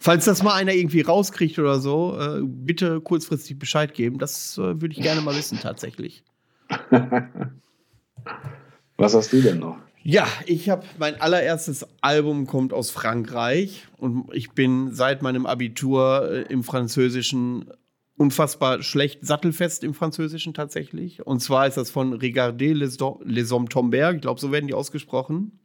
Falls 0.00 0.24
das 0.24 0.42
mal 0.42 0.54
einer 0.54 0.72
irgendwie 0.72 1.02
rauskriegt 1.02 1.60
oder 1.60 1.78
so, 1.78 2.18
äh, 2.18 2.40
bitte 2.42 3.00
kurzfristig 3.00 3.56
Bescheid 3.58 3.94
geben. 3.94 4.18
Das 4.18 4.58
äh, 4.58 4.80
würde 4.80 4.88
ich 4.88 5.00
gerne 5.00 5.20
mal 5.20 5.36
wissen, 5.36 5.60
tatsächlich. 5.60 6.24
Was 8.96 9.14
hast 9.14 9.32
du 9.32 9.40
denn 9.40 9.60
noch? 9.60 9.78
Ja, 10.02 10.26
ich 10.46 10.68
habe 10.68 10.84
mein 10.98 11.20
allererstes 11.20 11.86
Album 12.00 12.48
kommt 12.48 12.72
aus 12.72 12.90
Frankreich 12.90 13.86
und 13.98 14.24
ich 14.32 14.50
bin 14.50 14.92
seit 14.92 15.22
meinem 15.22 15.46
Abitur 15.46 16.28
äh, 16.28 16.52
im 16.52 16.64
Französischen 16.64 17.66
unfassbar 18.22 18.82
schlecht 18.82 19.26
sattelfest 19.26 19.82
im 19.82 19.94
Französischen 19.94 20.54
tatsächlich. 20.54 21.26
Und 21.26 21.40
zwar 21.40 21.66
ist 21.66 21.76
das 21.76 21.90
von 21.90 22.12
Regardez 22.12 22.72
les, 22.74 22.98
les 23.24 23.50
Hommes 23.50 23.68
Tomberg, 23.68 24.16
ich 24.16 24.22
glaube, 24.22 24.40
so 24.40 24.52
werden 24.52 24.68
die 24.68 24.74
ausgesprochen. 24.74 25.58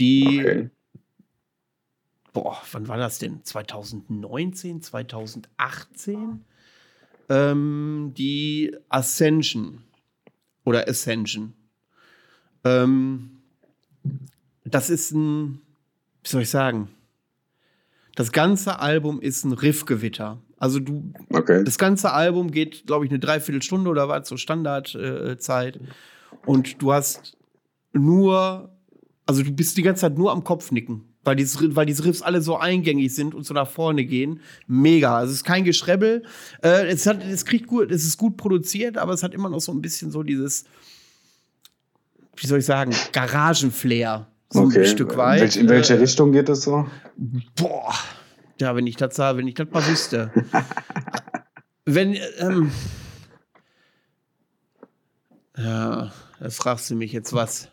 Die, 0.00 0.40
okay. 0.40 0.70
boah, 2.32 2.56
wann 2.72 2.88
war 2.88 2.96
das 2.96 3.18
denn? 3.18 3.44
2019, 3.44 4.80
2018? 4.80 6.44
Ähm, 7.28 8.12
die 8.16 8.74
Ascension 8.88 9.82
oder 10.64 10.88
Ascension. 10.88 11.52
Ähm, 12.64 13.42
das 14.64 14.88
ist 14.88 15.12
ein, 15.12 15.60
wie 16.22 16.28
soll 16.28 16.42
ich 16.42 16.50
sagen? 16.50 16.88
Das 18.14 18.32
ganze 18.32 18.78
Album 18.78 19.20
ist 19.20 19.44
ein 19.44 19.52
Riffgewitter. 19.52 20.38
Also 20.58 20.80
du, 20.80 21.12
okay. 21.30 21.62
das 21.64 21.78
ganze 21.78 22.12
Album 22.12 22.50
geht, 22.50 22.86
glaube 22.86 23.04
ich, 23.04 23.10
eine 23.10 23.20
Dreiviertelstunde 23.20 23.90
oder 23.90 24.08
was, 24.08 24.28
so 24.28 24.36
Standardzeit. 24.36 25.76
Äh, 25.76 25.80
und 26.46 26.80
du 26.80 26.92
hast 26.92 27.36
nur, 27.92 28.70
also 29.26 29.42
du 29.42 29.52
bist 29.52 29.76
die 29.76 29.82
ganze 29.82 30.02
Zeit 30.02 30.16
nur 30.16 30.32
am 30.32 30.44
Kopf 30.44 30.70
nicken. 30.70 31.04
Weil 31.24 31.34
diese, 31.34 31.74
weil 31.74 31.86
diese 31.86 32.04
Riffs 32.04 32.22
alle 32.22 32.40
so 32.40 32.56
eingängig 32.56 33.12
sind 33.12 33.34
und 33.34 33.44
so 33.44 33.52
nach 33.52 33.68
vorne 33.68 34.04
gehen. 34.04 34.40
Mega. 34.68 35.16
Also 35.18 35.32
es 35.32 35.38
ist 35.38 35.44
kein 35.44 35.64
Geschrebbel. 35.64 36.22
Äh, 36.62 36.86
es, 36.86 37.04
hat, 37.04 37.22
es 37.22 37.44
kriegt 37.44 37.66
gut, 37.66 37.90
es 37.90 38.06
ist 38.06 38.16
gut 38.16 38.36
produziert, 38.36 38.96
aber 38.96 39.12
es 39.12 39.24
hat 39.24 39.34
immer 39.34 39.48
noch 39.48 39.60
so 39.60 39.72
ein 39.72 39.82
bisschen 39.82 40.12
so 40.12 40.22
dieses, 40.22 40.66
wie 42.36 42.46
soll 42.46 42.60
ich 42.60 42.64
sagen, 42.64 42.94
Garagenflair. 43.12 44.28
So 44.50 44.60
okay. 44.60 44.82
ein 44.82 44.86
Stück 44.86 45.16
weit. 45.16 45.38
In 45.38 45.42
welche, 45.42 45.60
in 45.60 45.68
welche 45.68 45.94
äh, 45.94 45.98
Richtung 45.98 46.30
geht 46.30 46.48
das 46.48 46.62
so? 46.62 46.86
Boah, 47.56 47.92
ja, 48.60 48.74
wenn 48.74 48.86
ich 48.86 48.96
das 48.96 49.18
wenn 49.18 49.46
ich 49.46 49.54
das 49.54 49.70
mal 49.70 49.86
wüsste. 49.86 50.30
wenn, 51.84 52.16
ähm, 52.38 52.70
ja, 55.56 56.12
da 56.40 56.50
fragst 56.50 56.90
du 56.90 56.96
mich 56.96 57.12
jetzt 57.12 57.32
was. 57.32 57.68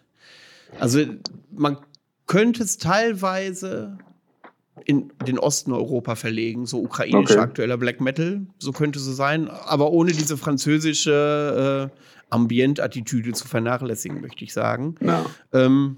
Also, 0.80 1.04
man 1.52 1.78
könnte 2.26 2.64
es 2.64 2.78
teilweise 2.78 3.98
in 4.86 5.12
den 5.26 5.38
Osten 5.38 5.72
Europa 5.72 6.16
verlegen, 6.16 6.66
so 6.66 6.82
ukrainischer 6.82 7.36
okay. 7.36 7.44
aktueller 7.44 7.78
Black 7.78 8.02
Metal, 8.02 8.42
so 8.58 8.72
könnte 8.72 9.00
es 9.00 9.06
so 9.06 9.14
sein, 9.14 9.48
aber 9.48 9.92
ohne 9.92 10.12
diese 10.12 10.38
französische 10.38 11.92
äh, 11.92 12.00
Ambient-Attitüde 12.30 13.34
zu 13.34 13.48
vernachlässigen, 13.48 14.22
möchte 14.22 14.44
ich 14.44 14.54
sagen. 14.54 14.96
Ja. 15.00 15.26
Ähm, 15.54 15.98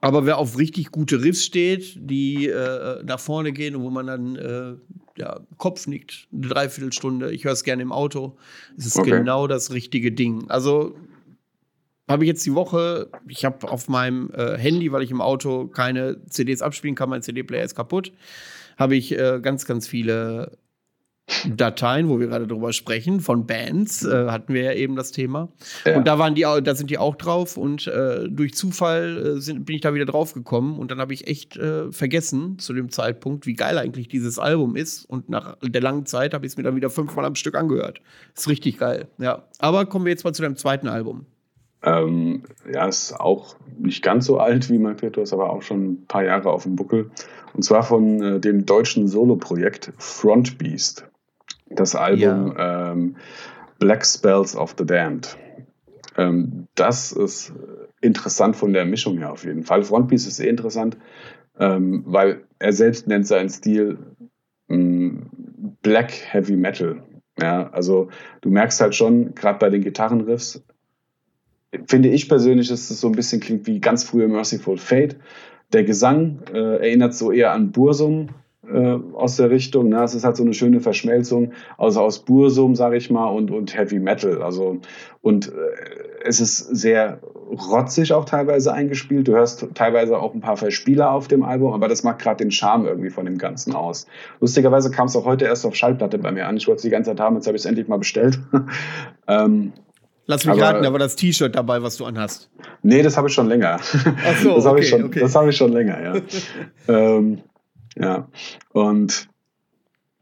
aber 0.00 0.26
wer 0.26 0.38
auf 0.38 0.58
richtig 0.58 0.90
gute 0.90 1.22
Riffs 1.22 1.44
steht, 1.44 1.96
die 1.98 2.46
äh, 2.46 3.02
nach 3.04 3.18
vorne 3.18 3.52
gehen 3.52 3.74
und 3.74 3.82
wo 3.82 3.90
man 3.90 4.06
dann 4.06 4.36
äh, 4.36 4.74
ja, 5.16 5.40
Kopf 5.56 5.86
nickt, 5.86 6.28
eine 6.32 6.46
Dreiviertelstunde, 6.46 7.32
ich 7.32 7.44
höre 7.44 7.52
es 7.52 7.64
gerne 7.64 7.82
im 7.82 7.92
Auto, 7.92 8.36
es 8.76 8.86
ist 8.86 8.96
okay. 8.96 9.10
genau 9.10 9.48
das 9.48 9.72
richtige 9.72 10.12
Ding. 10.12 10.48
Also 10.48 10.96
habe 12.08 12.24
ich 12.24 12.28
jetzt 12.28 12.46
die 12.46 12.54
Woche, 12.54 13.10
ich 13.26 13.44
habe 13.44 13.68
auf 13.68 13.88
meinem 13.88 14.30
äh, 14.32 14.56
Handy, 14.56 14.92
weil 14.92 15.02
ich 15.02 15.10
im 15.10 15.20
Auto 15.20 15.66
keine 15.66 16.24
CDs 16.26 16.62
abspielen 16.62 16.94
kann, 16.94 17.10
mein 17.10 17.22
CD-Player 17.22 17.64
ist 17.64 17.74
kaputt, 17.74 18.12
habe 18.78 18.96
ich 18.96 19.12
äh, 19.18 19.40
ganz, 19.42 19.66
ganz 19.66 19.88
viele 19.88 20.56
Dateien, 21.46 22.08
wo 22.08 22.18
wir 22.18 22.26
gerade 22.26 22.46
drüber 22.46 22.72
sprechen, 22.72 23.20
von 23.20 23.46
Bands, 23.46 24.04
äh, 24.04 24.26
hatten 24.28 24.54
wir 24.54 24.62
ja 24.62 24.72
eben 24.72 24.96
das 24.96 25.12
Thema. 25.12 25.48
Ja. 25.84 25.96
Und 25.96 26.06
da 26.06 26.18
waren 26.18 26.34
die, 26.34 26.42
da 26.42 26.74
sind 26.74 26.90
die 26.90 26.98
auch 26.98 27.16
drauf 27.16 27.56
und 27.56 27.86
äh, 27.86 28.28
durch 28.28 28.54
Zufall 28.54 29.36
äh, 29.36 29.40
sind, 29.40 29.64
bin 29.64 29.76
ich 29.76 29.82
da 29.82 29.94
wieder 29.94 30.06
drauf 30.06 30.34
gekommen 30.34 30.78
und 30.78 30.90
dann 30.90 31.00
habe 31.00 31.12
ich 31.12 31.26
echt 31.26 31.56
äh, 31.56 31.92
vergessen 31.92 32.58
zu 32.58 32.72
dem 32.72 32.90
Zeitpunkt, 32.90 33.46
wie 33.46 33.54
geil 33.54 33.78
eigentlich 33.78 34.08
dieses 34.08 34.38
Album 34.38 34.76
ist. 34.76 35.04
Und 35.04 35.28
nach 35.28 35.56
der 35.62 35.82
langen 35.82 36.06
Zeit 36.06 36.34
habe 36.34 36.46
ich 36.46 36.52
es 36.52 36.56
mir 36.56 36.62
dann 36.62 36.76
wieder 36.76 36.90
fünfmal 36.90 37.24
am 37.24 37.34
Stück 37.34 37.54
angehört. 37.54 38.00
Ist 38.34 38.48
richtig 38.48 38.78
geil, 38.78 39.08
ja. 39.18 39.44
Aber 39.58 39.86
kommen 39.86 40.06
wir 40.06 40.10
jetzt 40.10 40.24
mal 40.24 40.32
zu 40.32 40.42
deinem 40.42 40.56
zweiten 40.56 40.88
Album. 40.88 41.26
Ähm, 41.82 42.42
ja, 42.72 42.88
ist 42.88 43.12
auch 43.12 43.54
nicht 43.78 44.02
ganz 44.02 44.26
so 44.26 44.38
alt 44.38 44.68
wie 44.68 44.78
Magnetos, 44.78 45.32
aber 45.32 45.50
auch 45.50 45.62
schon 45.62 45.92
ein 45.92 46.06
paar 46.06 46.24
Jahre 46.24 46.50
auf 46.50 46.64
dem 46.64 46.74
Buckel. 46.74 47.10
Und 47.54 47.62
zwar 47.62 47.82
von 47.84 48.22
äh, 48.22 48.40
dem 48.40 48.66
deutschen 48.66 49.06
Solo-Projekt 49.06 49.92
Front 49.98 50.58
Beast 50.58 51.07
das 51.70 51.94
Album 51.94 52.54
ja. 52.56 52.92
ähm, 52.92 53.16
Black 53.78 54.04
Spells 54.04 54.56
of 54.56 54.74
the 54.78 54.86
Damned. 54.86 55.36
Ähm, 56.16 56.66
das 56.74 57.12
ist 57.12 57.52
interessant 58.00 58.56
von 58.56 58.72
der 58.72 58.84
Mischung 58.84 59.18
her 59.18 59.32
auf 59.32 59.44
jeden 59.44 59.62
Fall. 59.62 59.82
Frontpiece 59.82 60.26
ist 60.26 60.36
sehr 60.36 60.50
interessant, 60.50 60.96
ähm, 61.58 62.02
weil 62.06 62.42
er 62.58 62.72
selbst 62.72 63.06
nennt 63.06 63.26
seinen 63.26 63.50
Stil 63.50 63.98
ähm, 64.68 65.26
Black 65.82 66.12
Heavy 66.12 66.56
Metal. 66.56 67.02
Ja, 67.40 67.70
also 67.70 68.08
du 68.40 68.50
merkst 68.50 68.80
halt 68.80 68.94
schon, 68.94 69.34
gerade 69.34 69.58
bei 69.58 69.70
den 69.70 69.82
Gitarrenriffs, 69.82 70.62
finde 71.86 72.08
ich 72.08 72.28
persönlich, 72.28 72.68
dass 72.68 72.90
es 72.90 73.00
so 73.00 73.08
ein 73.08 73.14
bisschen 73.14 73.40
klingt 73.40 73.66
wie 73.66 73.80
ganz 73.80 74.02
früher 74.02 74.26
Merciful 74.26 74.78
Fate. 74.78 75.16
Der 75.72 75.84
Gesang 75.84 76.40
äh, 76.52 76.78
erinnert 76.78 77.14
so 77.14 77.30
eher 77.30 77.52
an 77.52 77.70
Bursum, 77.70 78.30
äh, 78.72 78.98
aus 79.14 79.36
der 79.36 79.50
Richtung. 79.50 79.88
Ne? 79.88 80.02
Es 80.02 80.14
ist 80.14 80.24
halt 80.24 80.36
so 80.36 80.42
eine 80.42 80.54
schöne 80.54 80.80
Verschmelzung 80.80 81.52
also 81.76 82.00
aus 82.00 82.20
Bursum, 82.20 82.74
sage 82.74 82.96
ich 82.96 83.10
mal, 83.10 83.26
und, 83.26 83.50
und 83.50 83.76
Heavy 83.76 83.98
Metal. 83.98 84.42
Also, 84.42 84.78
und 85.22 85.48
äh, 85.48 85.50
es 86.24 86.40
ist 86.40 86.58
sehr 86.58 87.20
rotzig 87.50 88.12
auch 88.12 88.24
teilweise 88.24 88.72
eingespielt. 88.72 89.28
Du 89.28 89.32
hörst 89.32 89.66
teilweise 89.74 90.18
auch 90.18 90.34
ein 90.34 90.40
paar 90.40 90.56
Verspieler 90.56 91.12
auf 91.12 91.28
dem 91.28 91.42
Album, 91.42 91.72
aber 91.72 91.88
das 91.88 92.02
macht 92.02 92.18
gerade 92.18 92.44
den 92.44 92.50
Charme 92.50 92.86
irgendwie 92.86 93.10
von 93.10 93.24
dem 93.24 93.38
Ganzen 93.38 93.74
aus. 93.74 94.06
Lustigerweise 94.40 94.90
kam 94.90 95.06
es 95.06 95.16
auch 95.16 95.24
heute 95.24 95.46
erst 95.46 95.64
auf 95.64 95.74
Schallplatte 95.74 96.18
bei 96.18 96.32
mir 96.32 96.46
an. 96.46 96.56
Ich 96.56 96.66
wollte 96.66 96.78
es 96.78 96.82
die 96.82 96.90
ganze 96.90 97.10
Zeit 97.10 97.20
haben, 97.20 97.36
jetzt 97.36 97.46
habe 97.46 97.56
ich 97.56 97.62
es 97.62 97.66
endlich 97.66 97.88
mal 97.88 97.98
bestellt. 97.98 98.38
ähm, 99.28 99.72
Lass 100.30 100.44
mich 100.44 100.52
aber, 100.52 100.62
raten, 100.62 100.82
da 100.82 100.92
war 100.92 100.98
das 100.98 101.16
T-Shirt 101.16 101.56
dabei, 101.56 101.82
was 101.82 101.96
du 101.96 102.04
anhast. 102.04 102.50
Nee, 102.82 103.00
das 103.00 103.16
habe 103.16 103.28
ich 103.28 103.34
schon 103.34 103.48
länger. 103.48 103.78
Ach 103.80 104.36
so, 104.42 104.54
das 104.56 104.66
habe 104.66 104.76
okay, 104.76 104.84
ich, 104.84 104.88
schon, 104.90 105.04
okay. 105.04 105.20
das 105.20 105.34
hab 105.34 105.48
ich 105.48 105.56
schon 105.56 105.72
länger, 105.72 106.02
ja. 106.02 106.14
ähm, 107.16 107.38
ja, 108.00 108.28
und 108.70 109.28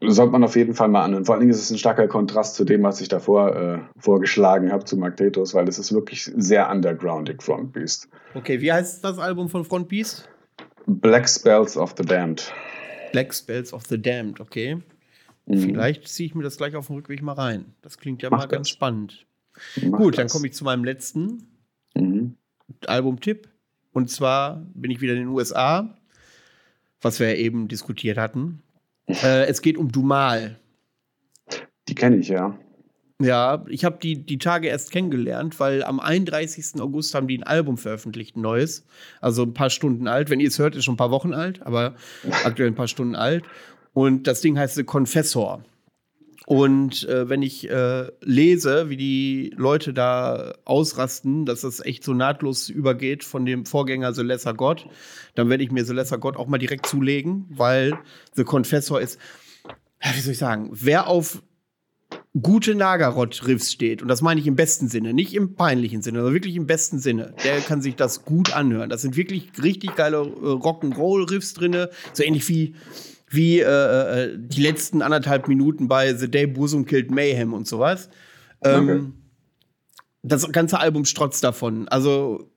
sollte 0.01 0.31
man 0.31 0.43
auf 0.43 0.55
jeden 0.55 0.75
Fall 0.75 0.89
mal 0.89 1.03
anhören. 1.03 1.25
Vor 1.25 1.33
allen 1.35 1.41
Dingen 1.41 1.51
ist 1.51 1.61
es 1.61 1.71
ein 1.71 1.77
starker 1.77 2.07
Kontrast 2.07 2.55
zu 2.55 2.63
dem, 2.63 2.83
was 2.83 3.01
ich 3.01 3.07
davor 3.07 3.55
äh, 3.55 3.79
vorgeschlagen 3.97 4.71
habe, 4.71 4.85
zu 4.85 4.95
Magnetos, 4.95 5.53
weil 5.53 5.67
es 5.67 5.79
ist 5.79 5.91
wirklich 5.91 6.31
sehr 6.35 6.69
undergroundig, 6.69 7.41
Front 7.41 7.73
Beast. 7.73 8.07
Okay, 8.35 8.61
wie 8.61 8.71
heißt 8.71 9.03
das 9.03 9.17
Album 9.17 9.49
von 9.49 9.65
Front 9.65 9.87
Beast? 9.87 10.29
Black 10.85 11.27
Spells 11.27 11.75
of 11.75 11.95
the 11.97 12.03
Damned. 12.03 12.53
Black 13.11 13.33
Spells 13.33 13.73
of 13.73 13.83
the 13.87 13.99
Damned, 13.99 14.39
okay. 14.39 14.77
Mhm. 15.47 15.59
Vielleicht 15.59 16.07
ziehe 16.07 16.27
ich 16.27 16.35
mir 16.35 16.43
das 16.43 16.57
gleich 16.57 16.75
auf 16.75 16.87
dem 16.87 16.97
Rückweg 16.97 17.21
mal 17.23 17.33
rein. 17.33 17.73
Das 17.81 17.97
klingt 17.97 18.21
ja 18.21 18.29
Mach 18.29 18.39
mal 18.39 18.47
das. 18.47 18.51
ganz 18.51 18.69
spannend. 18.69 19.25
Mach 19.81 19.97
Gut, 19.97 20.13
das. 20.13 20.17
dann 20.17 20.27
komme 20.27 20.47
ich 20.47 20.53
zu 20.53 20.63
meinem 20.63 20.83
letzten 20.83 21.47
mhm. 21.95 22.35
Albumtipp. 22.85 23.49
Und 23.93 24.11
zwar 24.11 24.63
bin 24.75 24.91
ich 24.91 25.01
wieder 25.01 25.13
in 25.13 25.19
den 25.19 25.29
USA 25.29 25.97
was 27.01 27.19
wir 27.19 27.35
eben 27.35 27.67
diskutiert 27.67 28.17
hatten. 28.17 28.61
Äh, 29.07 29.45
es 29.47 29.61
geht 29.61 29.77
um 29.77 29.91
Dumal. 29.91 30.59
Die 31.87 31.95
kenne 31.95 32.17
ich, 32.17 32.27
ja. 32.27 32.57
Ja, 33.19 33.65
ich 33.67 33.83
habe 33.83 33.97
die, 34.01 34.23
die 34.23 34.37
Tage 34.37 34.67
erst 34.67 34.91
kennengelernt, 34.91 35.59
weil 35.59 35.83
am 35.83 35.99
31. 35.99 36.79
August 36.79 37.15
haben 37.15 37.27
die 37.27 37.39
ein 37.39 37.43
Album 37.43 37.77
veröffentlicht, 37.77 38.35
ein 38.35 38.41
neues. 38.41 38.85
Also 39.21 39.41
ein 39.43 39.55
paar 39.55 39.71
Stunden 39.71 40.07
alt. 40.07 40.29
Wenn 40.29 40.39
ihr 40.39 40.49
es 40.49 40.59
hört, 40.59 40.75
ist 40.75 40.85
schon 40.85 40.93
ein 40.93 40.97
paar 40.97 41.09
Wochen 41.09 41.33
alt, 41.33 41.65
aber 41.65 41.95
aktuell 42.43 42.69
ein 42.69 42.75
paar 42.75 42.87
Stunden 42.87 43.15
alt. 43.15 43.43
Und 43.93 44.27
das 44.27 44.41
Ding 44.41 44.59
heißt 44.59 44.75
The 44.75 44.83
Confessor. 44.83 45.63
Und 46.47 47.03
äh, 47.09 47.27
wenn 47.27 47.41
ich 47.41 47.69
äh, 47.69 48.09
lese, 48.21 48.89
wie 48.89 48.95
die 48.95 49.53
Leute 49.57 49.93
da 49.93 50.53
ausrasten, 50.63 51.45
dass 51.45 51.59
das 51.59 51.81
echt 51.81 52.05
so 52.05 52.13
nahtlos 52.13 52.69
übergeht 52.69 53.25
von 53.25 53.45
dem 53.45 53.65
Vorgänger 53.65 54.13
The 54.13 54.21
Lesser 54.21 54.53
God, 54.53 54.87
dann 55.35 55.49
werde 55.49 55.65
ich 55.65 55.71
mir 55.71 55.83
The 55.83 55.91
Lesser 55.91 56.17
God 56.17 56.37
auch 56.37 56.47
mal 56.47 56.57
direkt 56.57 56.85
zulegen, 56.85 57.47
weil 57.49 57.99
The 58.35 58.45
Confessor 58.45 59.01
ist, 59.01 59.19
wie 59.99 60.21
soll 60.21 60.31
ich 60.31 60.37
sagen, 60.37 60.69
wer 60.71 61.07
auf 61.07 61.43
gute 62.41 62.75
Nagarot-Riffs 62.75 63.73
steht, 63.73 64.01
und 64.01 64.07
das 64.07 64.21
meine 64.21 64.39
ich 64.39 64.47
im 64.47 64.55
besten 64.55 64.87
Sinne, 64.87 65.13
nicht 65.13 65.33
im 65.33 65.55
peinlichen 65.55 66.01
Sinne, 66.01 66.19
sondern 66.19 66.33
wirklich 66.33 66.55
im 66.55 66.65
besten 66.65 66.99
Sinne, 66.99 67.33
der 67.43 67.59
kann 67.59 67.81
sich 67.81 67.97
das 67.97 68.23
gut 68.23 68.53
anhören. 68.53 68.89
Das 68.89 69.01
sind 69.01 69.17
wirklich 69.17 69.51
richtig 69.61 69.97
geile 69.97 70.19
äh, 70.19 70.21
Rock'n'Roll-Riffs 70.21 71.55
drin, 71.55 71.87
so 72.13 72.23
ähnlich 72.23 72.47
wie 72.47 72.73
wie 73.29 73.59
äh, 73.59 73.63
äh, 73.63 74.37
die 74.37 74.61
letzten 74.61 75.01
anderthalb 75.01 75.47
Minuten 75.47 75.87
bei 75.87 76.13
The 76.13 76.29
Day 76.29 76.47
Bosom 76.47 76.85
Killed 76.85 77.11
Mayhem 77.11 77.53
und 77.53 77.67
sowas. 77.67 78.09
Ähm, 78.63 78.89
okay. 78.89 79.03
Das 80.23 80.51
ganze 80.51 80.79
Album 80.79 81.05
strotzt 81.05 81.43
davon. 81.43 81.87
Also 81.87 82.51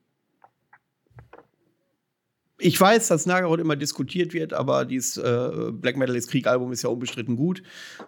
ich 2.61 2.79
weiß, 2.79 3.09
dass 3.09 3.27
Nagarot 3.27 3.61
immer 3.61 3.77
diskutiert 3.77 4.35
wird, 4.35 4.53
aber 4.53 4.85
dieses 4.85 5.17
äh, 5.17 5.73
Black 5.73 5.97
Metal 5.97 6.15
ist 6.15 6.31
Krieg 6.31 6.47
Album 6.47 6.73
ist 6.73 6.83
ja 6.83 6.91
unbestritten 6.91 7.37
gut. 7.37 7.63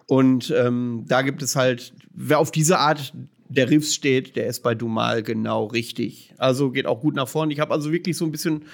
Und 0.05 0.53
ähm, 0.55 1.05
da 1.07 1.21
gibt 1.21 1.41
es 1.41 1.55
halt, 1.55 1.93
wer 2.11 2.39
auf 2.39 2.51
diese 2.51 2.77
Art 2.79 3.13
der 3.49 3.69
Riffs 3.69 3.93
steht, 3.93 4.35
der 4.35 4.47
ist 4.47 4.61
bei 4.61 4.75
Dumal 4.75 5.23
genau 5.23 5.65
richtig. 5.65 6.33
Also 6.37 6.71
geht 6.71 6.85
auch 6.85 7.01
gut 7.01 7.15
nach 7.15 7.27
vorne. 7.27 7.53
Ich 7.53 7.59
habe 7.59 7.73
also 7.73 7.91
wirklich 7.91 8.15
so 8.17 8.25
ein 8.25 8.31
bisschen 8.31 8.65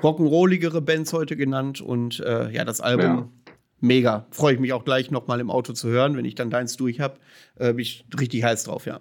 rock'n'rolligere 0.00 0.80
Bands 0.80 1.12
heute 1.12 1.36
genannt 1.36 1.80
und 1.80 2.20
äh, 2.20 2.50
ja, 2.50 2.64
das 2.64 2.80
Album 2.80 3.04
ja. 3.04 3.28
mega. 3.80 4.26
Freue 4.30 4.54
ich 4.54 4.60
mich 4.60 4.72
auch 4.72 4.84
gleich 4.84 5.10
nochmal 5.10 5.40
im 5.40 5.50
Auto 5.50 5.72
zu 5.72 5.88
hören, 5.88 6.16
wenn 6.16 6.24
ich 6.24 6.34
dann 6.34 6.50
deins 6.50 6.76
durch 6.76 7.00
habe. 7.00 7.18
Äh, 7.56 7.72
bin 7.72 7.80
ich 7.80 8.04
richtig 8.18 8.44
heiß 8.44 8.64
drauf, 8.64 8.86
ja. 8.86 9.00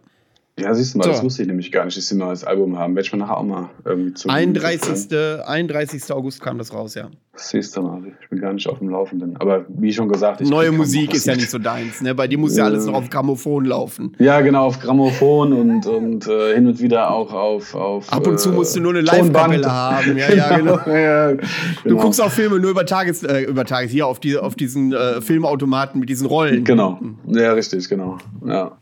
Ja, 0.59 0.73
siehst 0.73 0.95
du 0.95 0.97
mal, 0.97 1.03
so. 1.03 1.11
das 1.11 1.23
wusste 1.23 1.43
ich 1.43 1.47
nämlich 1.47 1.71
gar 1.71 1.85
nicht, 1.85 1.95
dass 1.97 2.07
sie 2.07 2.15
ein 2.15 2.17
neues 2.17 2.43
Album 2.43 2.79
haben. 2.79 2.95
Werde 2.95 3.05
ich 3.05 3.13
mal 3.13 3.19
nachher 3.19 3.38
auch 3.38 3.43
mal 3.43 3.69
irgendwie 3.85 4.13
zu. 4.15 4.27
31. 4.27 5.15
31. 5.45 6.11
August 6.11 6.41
kam 6.41 6.57
das 6.57 6.73
raus, 6.73 6.95
ja. 6.95 7.09
Siehst 7.35 7.77
du 7.77 7.84
mal, 7.84 8.01
ich 8.19 8.29
bin 8.29 8.41
gar 8.41 8.51
nicht 8.53 8.67
auf 8.67 8.79
dem 8.79 8.89
Laufenden. 8.89 9.38
Aber 9.38 9.65
wie 9.69 9.93
schon 9.93 10.09
gesagt, 10.09 10.41
ich 10.41 10.49
Neue 10.49 10.71
Musik 10.71 11.13
ist 11.13 11.27
ja 11.27 11.35
nicht 11.35 11.51
so 11.51 11.59
deins, 11.59 12.01
ne? 12.01 12.15
Bei 12.15 12.27
dir 12.27 12.39
muss 12.39 12.57
ja 12.57 12.65
alles 12.65 12.88
noch 12.88 12.95
auf 12.95 13.09
Grammophon 13.11 13.65
laufen. 13.65 14.15
Ja, 14.17 14.41
genau, 14.41 14.65
auf 14.65 14.79
Grammophon 14.79 15.53
und, 15.53 15.85
und 15.85 16.27
äh, 16.27 16.55
hin 16.55 16.65
und 16.65 16.81
wieder 16.81 17.11
auch 17.11 17.31
auf. 17.31 17.75
auf 17.75 18.11
Ab 18.11 18.25
und 18.25 18.39
zu 18.39 18.51
musst 18.51 18.75
du 18.75 18.79
nur 18.79 18.93
eine 18.93 19.01
Live-Kapelle 19.01 19.71
haben, 19.71 20.17
ja, 20.17 20.34
ja, 20.34 20.57
genau. 20.57 20.79
ja, 20.88 21.34
genau. 21.34 21.47
Du 21.85 21.97
guckst 21.97 22.19
auch 22.19 22.31
Filme 22.31 22.59
nur 22.59 22.71
über 22.71 22.88
Tages, 22.88 23.21
äh, 23.21 23.41
über 23.41 23.63
Tages 23.63 23.91
hier 23.91 24.07
auf, 24.07 24.19
die, 24.19 24.35
auf 24.35 24.55
diesen 24.55 24.91
äh, 24.91 25.21
Filmautomaten 25.21 25.99
mit 25.99 26.09
diesen 26.09 26.25
Rollen. 26.25 26.63
Genau, 26.63 26.99
ja, 27.27 27.53
richtig, 27.53 27.88
genau. 27.88 28.17
Ja. 28.43 28.75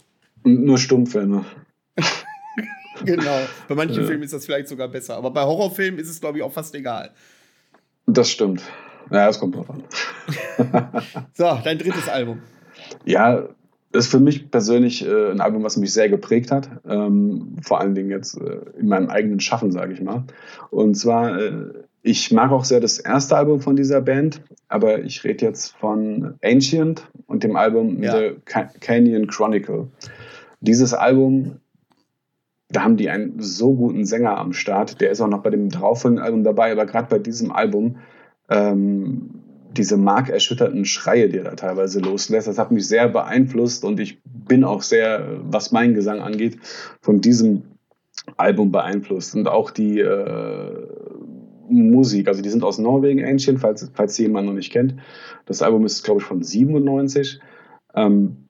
Und 0.43 0.63
nur 0.63 0.77
Stummfilme. 0.77 1.43
genau. 3.05 3.39
Bei 3.67 3.75
manchen 3.75 4.01
ja. 4.01 4.07
Filmen 4.07 4.23
ist 4.23 4.33
das 4.33 4.45
vielleicht 4.45 4.67
sogar 4.67 4.87
besser. 4.87 5.15
Aber 5.15 5.31
bei 5.31 5.43
Horrorfilmen 5.43 5.99
ist 5.99 6.09
es, 6.09 6.19
glaube 6.19 6.37
ich, 6.37 6.43
auch 6.43 6.53
fast 6.53 6.75
egal. 6.75 7.11
Das 8.07 8.29
stimmt. 8.29 8.61
Ja, 9.11 9.27
das 9.27 9.39
kommt 9.39 9.55
drauf 9.55 9.69
an. 9.69 9.83
so, 11.33 11.59
dein 11.63 11.77
drittes 11.77 12.09
Album. 12.09 12.41
Ja, 13.05 13.47
ist 13.95 14.07
für 14.07 14.19
mich 14.19 14.51
persönlich 14.51 15.05
äh, 15.05 15.31
ein 15.31 15.41
Album, 15.41 15.63
was 15.63 15.77
mich 15.77 15.93
sehr 15.93 16.09
geprägt 16.09 16.51
hat. 16.51 16.69
Ähm, 16.87 17.57
vor 17.61 17.79
allen 17.79 17.95
Dingen 17.95 18.09
jetzt 18.09 18.37
äh, 18.39 18.59
in 18.79 18.87
meinem 18.87 19.09
eigenen 19.09 19.39
Schaffen, 19.39 19.71
sage 19.71 19.93
ich 19.93 20.01
mal. 20.01 20.23
Und 20.69 20.95
zwar, 20.95 21.39
äh, 21.39 21.73
ich 22.01 22.31
mag 22.31 22.51
auch 22.51 22.65
sehr 22.65 22.79
das 22.79 22.99
erste 22.99 23.35
Album 23.35 23.61
von 23.61 23.75
dieser 23.75 24.01
Band, 24.01 24.41
aber 24.67 24.99
ich 24.99 25.23
rede 25.23 25.45
jetzt 25.45 25.75
von 25.77 26.35
Ancient 26.43 27.07
und 27.25 27.43
dem 27.43 27.55
Album 27.55 28.03
ja. 28.03 28.17
The 28.17 28.35
Canyon 28.79 29.27
Chronicle. 29.27 29.87
Dieses 30.59 30.93
Album 30.93 31.59
da 32.75 32.83
haben 32.83 32.97
die 32.97 33.09
einen 33.09 33.39
so 33.39 33.73
guten 33.73 34.05
Sänger 34.05 34.37
am 34.37 34.51
Start. 34.51 34.99
Der 34.99 35.09
ist 35.09 35.21
auch 35.21 35.29
noch 35.29 35.43
bei 35.43 35.49
dem 35.49 35.69
darauffolgenden 35.69 36.25
Album 36.25 36.43
dabei, 36.43 36.73
aber 36.73 36.85
gerade 36.85 37.07
bei 37.09 37.19
diesem 37.19 37.51
Album, 37.51 37.97
ähm, 38.49 39.29
diese 39.71 39.95
markerschütterten 39.97 40.83
Schreie, 40.83 41.29
die 41.29 41.37
er 41.37 41.45
da 41.45 41.55
teilweise 41.55 41.99
loslässt, 42.01 42.47
das 42.47 42.57
hat 42.57 42.71
mich 42.71 42.87
sehr 42.87 43.07
beeinflusst 43.07 43.85
und 43.85 43.99
ich 43.99 44.21
bin 44.23 44.63
auch 44.63 44.81
sehr, 44.81 45.39
was 45.43 45.71
mein 45.71 45.93
Gesang 45.93 46.19
angeht, 46.19 46.57
von 47.01 47.21
diesem 47.21 47.63
Album 48.35 48.71
beeinflusst. 48.71 49.35
Und 49.35 49.47
auch 49.47 49.71
die 49.71 49.99
äh, 49.99 50.87
Musik, 51.69 52.27
also 52.27 52.41
die 52.41 52.49
sind 52.49 52.63
aus 52.63 52.77
Norwegen, 52.77 53.23
Ancient, 53.23 53.59
falls, 53.59 53.89
falls 53.93 54.15
sie 54.15 54.23
jemand 54.23 54.47
noch 54.47 54.53
nicht 54.53 54.71
kennt. 54.71 54.95
Das 55.45 55.61
Album 55.61 55.85
ist, 55.85 56.03
glaube 56.03 56.19
ich, 56.19 56.25
von 56.25 56.43
97. 56.43 57.39
Ähm, 57.95 58.44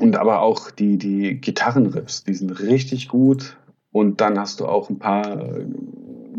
und 0.00 0.16
aber 0.16 0.40
auch 0.40 0.70
die, 0.70 0.96
die 0.96 1.40
Gitarrenriffs, 1.40 2.24
die 2.24 2.34
sind 2.34 2.50
richtig 2.60 3.08
gut. 3.08 3.56
Und 3.92 4.20
dann 4.20 4.38
hast 4.38 4.60
du 4.60 4.66
auch 4.66 4.88
ein 4.88 4.98
paar 4.98 5.40
äh, 5.40 5.64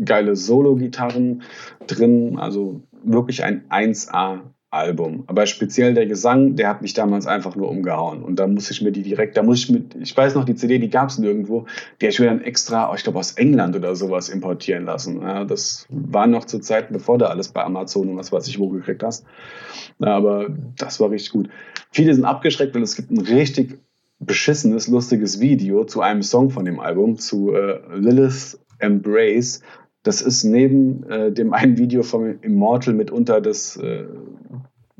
geile 0.04 0.36
Solo-Gitarren 0.36 1.42
drin. 1.86 2.38
Also 2.38 2.80
wirklich 3.04 3.44
ein 3.44 3.68
1A 3.68 4.40
Album. 4.72 5.24
Aber 5.26 5.44
speziell 5.44 5.92
der 5.92 6.06
Gesang, 6.06 6.56
der 6.56 6.70
hat 6.70 6.80
mich 6.80 6.94
damals 6.94 7.26
einfach 7.26 7.54
nur 7.54 7.68
umgehauen. 7.68 8.22
Und 8.22 8.36
da 8.36 8.46
muss 8.46 8.70
ich 8.70 8.80
mir 8.80 8.90
die 8.90 9.02
direkt, 9.02 9.36
da 9.36 9.42
muss 9.42 9.64
ich 9.64 9.70
mit, 9.70 9.94
ich 9.96 10.16
weiß 10.16 10.34
noch, 10.34 10.46
die 10.46 10.54
CD, 10.54 10.78
die 10.78 10.88
gab 10.88 11.10
es 11.10 11.18
nirgendwo, 11.18 11.66
die 12.00 12.06
habe 12.06 12.12
ich 12.12 12.20
mir 12.20 12.26
dann 12.26 12.40
extra, 12.40 12.92
ich 12.94 13.02
glaube 13.02 13.18
aus 13.18 13.32
England 13.32 13.76
oder 13.76 13.94
sowas 13.94 14.30
importieren 14.30 14.86
lassen. 14.86 15.20
Ja, 15.20 15.44
das 15.44 15.86
war 15.90 16.26
noch 16.26 16.46
zu 16.46 16.58
Zeiten, 16.58 16.94
bevor 16.94 17.18
du 17.18 17.28
alles 17.28 17.50
bei 17.50 17.62
Amazon 17.62 18.08
und 18.08 18.16
was 18.16 18.32
weiß 18.32 18.48
ich 18.48 18.58
wo 18.58 18.70
gekriegt 18.70 19.02
hast. 19.02 19.26
Aber 20.00 20.46
das 20.78 21.00
war 21.00 21.10
richtig 21.10 21.32
gut. 21.32 21.50
Viele 21.92 22.14
sind 22.14 22.24
abgeschreckt, 22.24 22.74
weil 22.74 22.82
es 22.82 22.96
gibt 22.96 23.10
ein 23.10 23.20
richtig 23.20 23.78
beschissenes, 24.18 24.88
lustiges 24.88 25.40
Video 25.40 25.84
zu 25.84 26.00
einem 26.00 26.22
Song 26.22 26.50
von 26.50 26.64
dem 26.64 26.80
Album, 26.80 27.18
zu 27.18 27.54
äh, 27.54 27.80
Lilith 27.94 28.58
Embrace. 28.78 29.60
Das 30.02 30.22
ist 30.22 30.42
neben 30.44 31.04
äh, 31.08 31.30
dem 31.30 31.52
einen 31.52 31.76
Video 31.76 32.02
von 32.02 32.40
Immortal 32.40 32.94
mitunter 32.94 33.40
das 33.40 33.76
äh, 33.76 34.06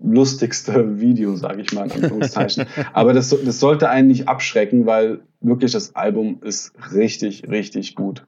lustigste 0.02 1.00
Video, 1.00 1.34
sage 1.36 1.62
ich 1.62 1.72
mal 1.72 1.86
in 1.86 1.92
Anführungszeichen. 1.92 2.66
Aber 2.92 3.12
das, 3.14 3.30
das 3.30 3.58
sollte 3.58 3.88
einen 3.88 4.08
nicht 4.08 4.28
abschrecken, 4.28 4.86
weil 4.86 5.22
wirklich 5.40 5.72
das 5.72 5.96
Album 5.96 6.40
ist 6.42 6.72
richtig, 6.92 7.48
richtig 7.48 7.94
gut. 7.94 8.26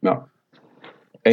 Ja. 0.00 0.28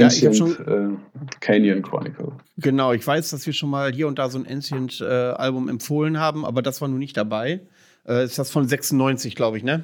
Ancient 0.03 0.37
ja, 0.37 0.45
schon, 0.45 0.51
äh, 0.67 1.35
Canyon 1.39 1.81
Chronicle. 1.81 2.33
Genau, 2.57 2.93
ich 2.93 3.05
weiß, 3.05 3.29
dass 3.29 3.45
wir 3.45 3.53
schon 3.53 3.69
mal 3.69 3.93
hier 3.93 4.07
und 4.07 4.19
da 4.19 4.29
so 4.29 4.37
ein 4.37 4.47
Ancient-Album 4.47 5.67
äh, 5.67 5.71
empfohlen 5.71 6.19
haben, 6.19 6.45
aber 6.45 6.61
das 6.61 6.81
war 6.81 6.87
nun 6.87 6.99
nicht 6.99 7.17
dabei. 7.17 7.61
Äh, 8.07 8.25
ist 8.25 8.37
das 8.37 8.51
von 8.51 8.67
96, 8.67 9.35
glaube 9.35 9.57
ich, 9.57 9.63
ne? 9.63 9.83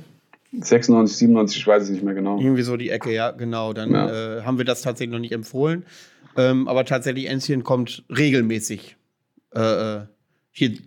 96, 0.59 1.17
97, 1.17 1.57
ich 1.59 1.67
weiß 1.67 1.83
es 1.83 1.89
nicht 1.89 2.03
mehr 2.03 2.13
genau. 2.13 2.39
Irgendwie 2.39 2.61
so 2.61 2.75
die 2.75 2.89
Ecke, 2.89 3.13
ja, 3.13 3.31
genau. 3.31 3.73
Dann 3.73 3.91
ja. 3.91 4.39
Äh, 4.39 4.41
haben 4.43 4.57
wir 4.57 4.65
das 4.65 4.81
tatsächlich 4.81 5.13
noch 5.13 5.19
nicht 5.19 5.31
empfohlen. 5.31 5.85
Ähm, 6.37 6.67
aber 6.67 6.85
tatsächlich, 6.85 7.29
Ancient 7.29 7.63
kommt 7.63 8.03
regelmäßig 8.09 8.97
äh, 9.55 9.59
äh, 9.59 10.01
hier 10.51 10.77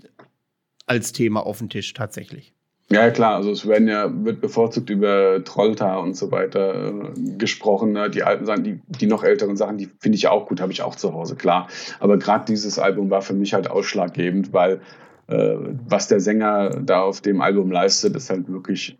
als 0.87 1.13
Thema 1.13 1.45
auf 1.45 1.59
den 1.59 1.71
Tisch, 1.71 1.93
tatsächlich. 1.95 2.54
Ja, 2.95 3.11
klar, 3.11 3.35
also 3.35 3.51
es 3.51 3.67
werden 3.67 3.89
ja, 3.89 4.09
wird 4.25 4.41
bevorzugt 4.41 4.89
über 4.89 5.43
Trolltar 5.43 6.01
und 6.01 6.17
so 6.17 6.31
weiter 6.31 6.93
äh, 6.93 7.37
gesprochen. 7.37 7.91
Ne? 7.91 8.09
Die 8.09 8.23
alten 8.23 8.47
Sachen, 8.47 8.63
die, 8.63 8.81
die 8.87 9.07
noch 9.07 9.25
älteren 9.25 9.57
Sachen, 9.57 9.79
die 9.79 9.91
finde 9.99 10.15
ich 10.15 10.23
ja 10.23 10.31
auch 10.31 10.47
gut, 10.47 10.61
habe 10.61 10.71
ich 10.71 10.81
auch 10.83 10.95
zu 10.95 11.13
Hause, 11.13 11.35
klar. 11.35 11.67
Aber 11.99 12.19
gerade 12.19 12.45
dieses 12.45 12.79
Album 12.79 13.11
war 13.11 13.21
für 13.21 13.35
mich 13.35 13.53
halt 13.53 13.69
ausschlaggebend, 13.69 14.53
weil 14.53 14.81
äh, 15.27 15.57
was 15.89 16.07
der 16.07 16.21
Sänger 16.21 16.71
da 16.85 17.03
auf 17.03 17.21
dem 17.21 17.41
Album 17.41 17.73
leistet, 17.73 18.15
ist 18.15 18.31
halt 18.31 18.49
wirklich 18.49 18.97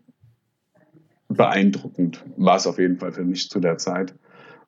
beeindruckend. 1.29 2.21
War 2.35 2.57
es 2.57 2.67
auf 2.67 2.77
jeden 2.79 2.97
Fall 2.97 3.13
für 3.13 3.23
mich 3.23 3.49
zu 3.49 3.61
der 3.61 3.77
Zeit. 3.77 4.13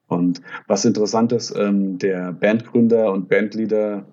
Und 0.08 0.42
was 0.68 0.86
interessant 0.86 1.34
ist, 1.34 1.54
ähm, 1.54 1.98
der 1.98 2.32
Bandgründer 2.32 3.12
und 3.12 3.28
Bandleader 3.28 4.06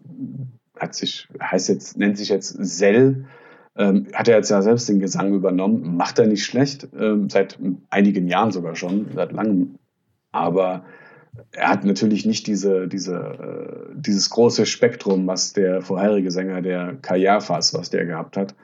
hat 0.77 0.97
sich, 0.97 1.29
heißt 1.41 1.69
jetzt, 1.69 1.97
nennt 1.97 2.19
sich 2.19 2.31
jetzt 2.31 2.49
Sell, 2.49 3.27
ähm, 3.77 4.07
hat 4.13 4.29
er 4.29 4.37
jetzt 4.37 4.51
ja 4.51 4.63
selbst 4.63 4.89
den 4.89 5.01
Gesang 5.01 5.35
übernommen, 5.35 5.97
macht 5.97 6.19
er 6.19 6.27
nicht 6.27 6.45
schlecht, 6.45 6.89
ähm, 6.99 7.29
seit 7.29 7.59
einigen 7.91 8.29
Jahren 8.29 8.53
sogar 8.53 8.77
schon, 8.77 9.07
seit 9.15 9.33
langem. 9.33 9.77
Aber 10.33 10.85
er 11.57 11.69
hat 11.69 11.85
natürlich 11.85 12.27
nicht 12.27 12.47
diese, 12.47 12.89
diese, 12.89 13.15
äh, 13.15 13.93
dieses 13.95 14.31
große 14.31 14.67
Spektrum, 14.67 15.27
was 15.27 15.53
der 15.53 15.83
vorherige 15.83 16.31
Sänger, 16.31 16.63
der 16.63 16.97
Kajafas, 17.01 17.75
was 17.75 17.91
der 17.91 18.07
gehabt 18.07 18.37
hat. 18.37 18.55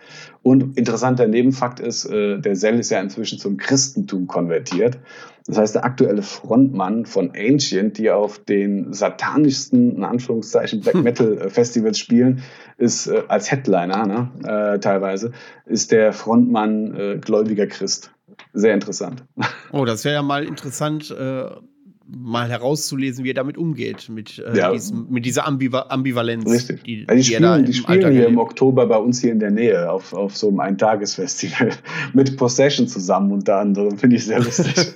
Und 0.43 0.77
interessanter 0.77 1.27
Nebenfakt 1.27 1.81
ist, 1.81 2.07
äh, 2.07 2.39
der 2.39 2.57
Sell 2.57 2.79
ist 2.79 2.91
ja 2.91 3.01
inzwischen 3.01 3.39
zum 3.39 3.57
Christentum 3.57 4.27
konvertiert. 4.27 4.99
Das 5.47 5.59
heißt, 5.59 5.75
der 5.77 5.85
aktuelle 5.85 6.23
Frontmann 6.23 7.07
von 7.07 7.33
Ancient, 7.37 7.99
die 7.99 8.11
auf 8.11 8.39
den 8.39 8.93
satanischsten, 8.93 9.97
in 9.97 10.05
Anführungszeichen, 10.05 10.81
Black 10.81 10.97
Metal 10.97 11.39
äh, 11.39 11.51
Festivals 11.51 11.99
spielen, 11.99 12.43
ist 12.77 13.09
als 13.29 13.51
Headliner 13.51 14.07
ne, 14.07 14.31
äh, 14.45 14.79
teilweise, 14.81 15.33
ist 15.67 15.93
der 15.93 16.13
Frontmann 16.13 16.95
äh, 16.95 17.19
gläubiger 17.19 17.67
Christ. 17.67 18.11
Sehr 18.53 18.75
interessant. 18.75 19.25
Oh, 19.73 19.85
das 19.85 20.05
wäre 20.05 20.17
ja 20.17 20.23
mal 20.23 20.45
interessant, 20.45 21.11
äh, 21.11 21.45
mal 22.13 22.49
herauszulesen, 22.49 23.25
wie 23.25 23.31
er 23.31 23.35
damit 23.35 23.57
umgeht, 23.57 24.09
mit, 24.09 24.39
äh, 24.39 24.57
Ja. 24.57 24.73
diesem, 24.73 25.07
mit 25.11 25.25
dieser 25.25 25.47
Ambiva 25.47 25.87
Ambivalenz. 25.89 26.51
Richtig. 26.51 26.83
Die, 26.85 27.07
Ja, 27.09 27.15
die, 27.15 27.21
die 27.23 27.35
er 27.35 27.41
da 27.41 27.53
spielen, 27.55 27.65
die 27.67 27.71
im 27.71 27.75
spielen 27.75 27.99
Alltag 27.99 28.11
hier 28.13 28.21
im 28.21 28.25
erlebt. 28.25 28.41
Oktober 28.43 28.87
bei 28.87 28.97
uns 28.97 29.21
hier 29.21 29.33
in 29.33 29.39
der 29.39 29.51
Nähe 29.51 29.91
auf, 29.91 30.13
auf 30.13 30.37
so 30.37 30.49
einem 30.49 30.61
Eintagesfestival 30.61 31.71
mit 32.13 32.37
Possession 32.37 32.89
zusammen 32.89 33.33
unter 33.33 33.57
anderem. 33.59 33.97
Finde 33.99 34.17
ich 34.17 34.25
sehr 34.27 34.41
lustig. 34.41 34.75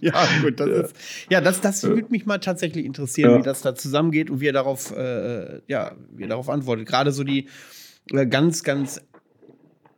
ja, 0.00 0.26
gut, 0.42 0.60
das 0.60 0.68
Ja. 0.68 0.80
ist. 0.82 0.96
Ja, 1.30 1.40
das, 1.40 1.60
das 1.60 1.82
würde 1.84 2.06
mich 2.10 2.26
mal 2.26 2.38
tatsächlich 2.38 2.84
interessieren, 2.84 3.30
Ja. 3.32 3.38
wie 3.38 3.42
das 3.42 3.62
da 3.62 3.74
zusammengeht 3.74 4.30
und 4.30 4.40
wie 4.40 4.46
er 4.48 4.52
darauf, 4.52 4.94
äh, 4.96 5.60
ja, 5.68 5.92
wie 6.14 6.24
er 6.24 6.28
darauf 6.28 6.48
antwortet. 6.50 6.86
Gerade 6.86 7.12
so 7.12 7.24
die 7.24 7.48
äh, 8.12 8.26
ganz, 8.26 8.62
ganz 8.62 9.00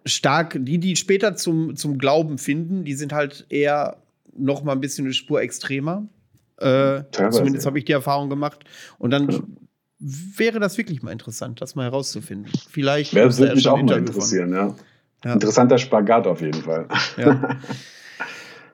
stark, 0.04 0.56
die, 0.60 0.78
die 0.78 0.94
später 0.96 1.34
zum, 1.34 1.74
zum 1.74 1.98
Glauben 1.98 2.38
finden, 2.38 2.84
die 2.84 2.94
sind 2.94 3.12
halt 3.12 3.46
eher 3.48 3.96
noch 4.38 4.62
mal 4.64 4.72
ein 4.72 4.80
bisschen 4.80 5.04
eine 5.06 5.14
Spur 5.14 5.40
extremer. 5.40 6.06
Äh, 6.58 7.02
zumindest 7.30 7.66
habe 7.66 7.78
ich 7.78 7.84
die 7.84 7.92
Erfahrung 7.92 8.30
gemacht. 8.30 8.64
Und 8.98 9.10
dann 9.10 9.28
Ja. 9.30 9.40
wäre 9.98 10.58
das 10.60 10.78
wirklich 10.78 11.02
mal 11.02 11.10
interessant, 11.12 11.60
das 11.60 11.74
mal 11.74 11.84
herauszufinden. 11.84 12.50
Vielleicht 12.70 13.14
er 13.14 13.26
mich 13.26 13.62
schon 13.62 13.72
auch 13.72 13.82
mal 13.82 13.98
interessieren. 13.98 14.52
Ja. 14.52 14.74
Ja. 15.24 15.32
Interessanter 15.34 15.78
Spagat 15.78 16.26
auf 16.26 16.40
jeden 16.40 16.62
Fall. 16.62 16.88
Ja. 17.16 17.56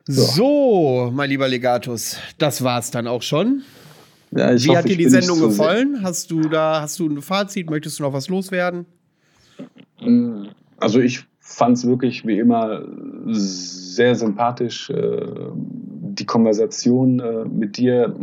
So, 0.04 1.12
mein 1.14 1.30
lieber 1.30 1.46
Legatus, 1.46 2.16
das 2.38 2.64
war's 2.64 2.90
dann 2.90 3.06
auch 3.06 3.22
schon. 3.22 3.62
Ja, 4.32 4.52
Wie 4.52 4.68
hoffe, 4.68 4.78
hat 4.78 4.88
dir 4.88 4.96
die 4.96 5.08
Sendung 5.08 5.40
gefallen? 5.40 6.00
Hast 6.02 6.30
du 6.30 6.48
da, 6.48 6.80
hast 6.80 6.98
du 6.98 7.08
ein 7.08 7.22
Fazit? 7.22 7.70
Möchtest 7.70 7.98
du 7.98 8.02
noch 8.02 8.12
was 8.12 8.28
loswerden? 8.28 8.86
Also 10.78 10.98
ich 10.98 11.24
fand 11.44 11.76
es 11.76 11.86
wirklich 11.86 12.24
wie 12.24 12.38
immer 12.38 12.82
sehr 13.26 14.14
sympathisch, 14.14 14.88
äh, 14.90 15.26
die 15.54 16.24
Konversation 16.24 17.18
äh, 17.18 17.44
mit 17.44 17.76
dir 17.76 18.14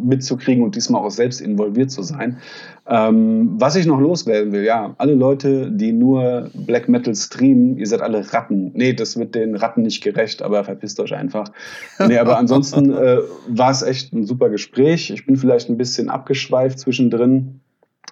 mitzukriegen 0.00 0.62
und 0.62 0.76
diesmal 0.76 1.04
auch 1.04 1.10
selbst 1.10 1.40
involviert 1.40 1.90
zu 1.90 2.02
sein. 2.02 2.38
Ähm, 2.86 3.56
was 3.58 3.74
ich 3.74 3.84
noch 3.84 3.98
loswerden 3.98 4.52
will, 4.52 4.62
ja, 4.62 4.94
alle 4.98 5.14
Leute, 5.14 5.72
die 5.72 5.92
nur 5.92 6.50
Black 6.54 6.88
Metal 6.88 7.14
streamen, 7.14 7.78
ihr 7.78 7.86
seid 7.86 8.00
alle 8.00 8.32
Ratten. 8.32 8.70
Nee, 8.74 8.92
das 8.92 9.18
wird 9.18 9.34
den 9.34 9.56
Ratten 9.56 9.82
nicht 9.82 10.02
gerecht, 10.02 10.42
aber 10.42 10.62
verpisst 10.62 11.00
euch 11.00 11.14
einfach. 11.14 11.50
Nee, 11.98 12.18
aber 12.18 12.38
ansonsten 12.38 12.92
äh, 12.94 13.18
war 13.48 13.72
es 13.72 13.82
echt 13.82 14.12
ein 14.12 14.24
super 14.24 14.50
Gespräch. 14.50 15.10
Ich 15.10 15.26
bin 15.26 15.36
vielleicht 15.36 15.68
ein 15.68 15.78
bisschen 15.78 16.10
abgeschweift 16.10 16.78
zwischendrin, 16.78 17.60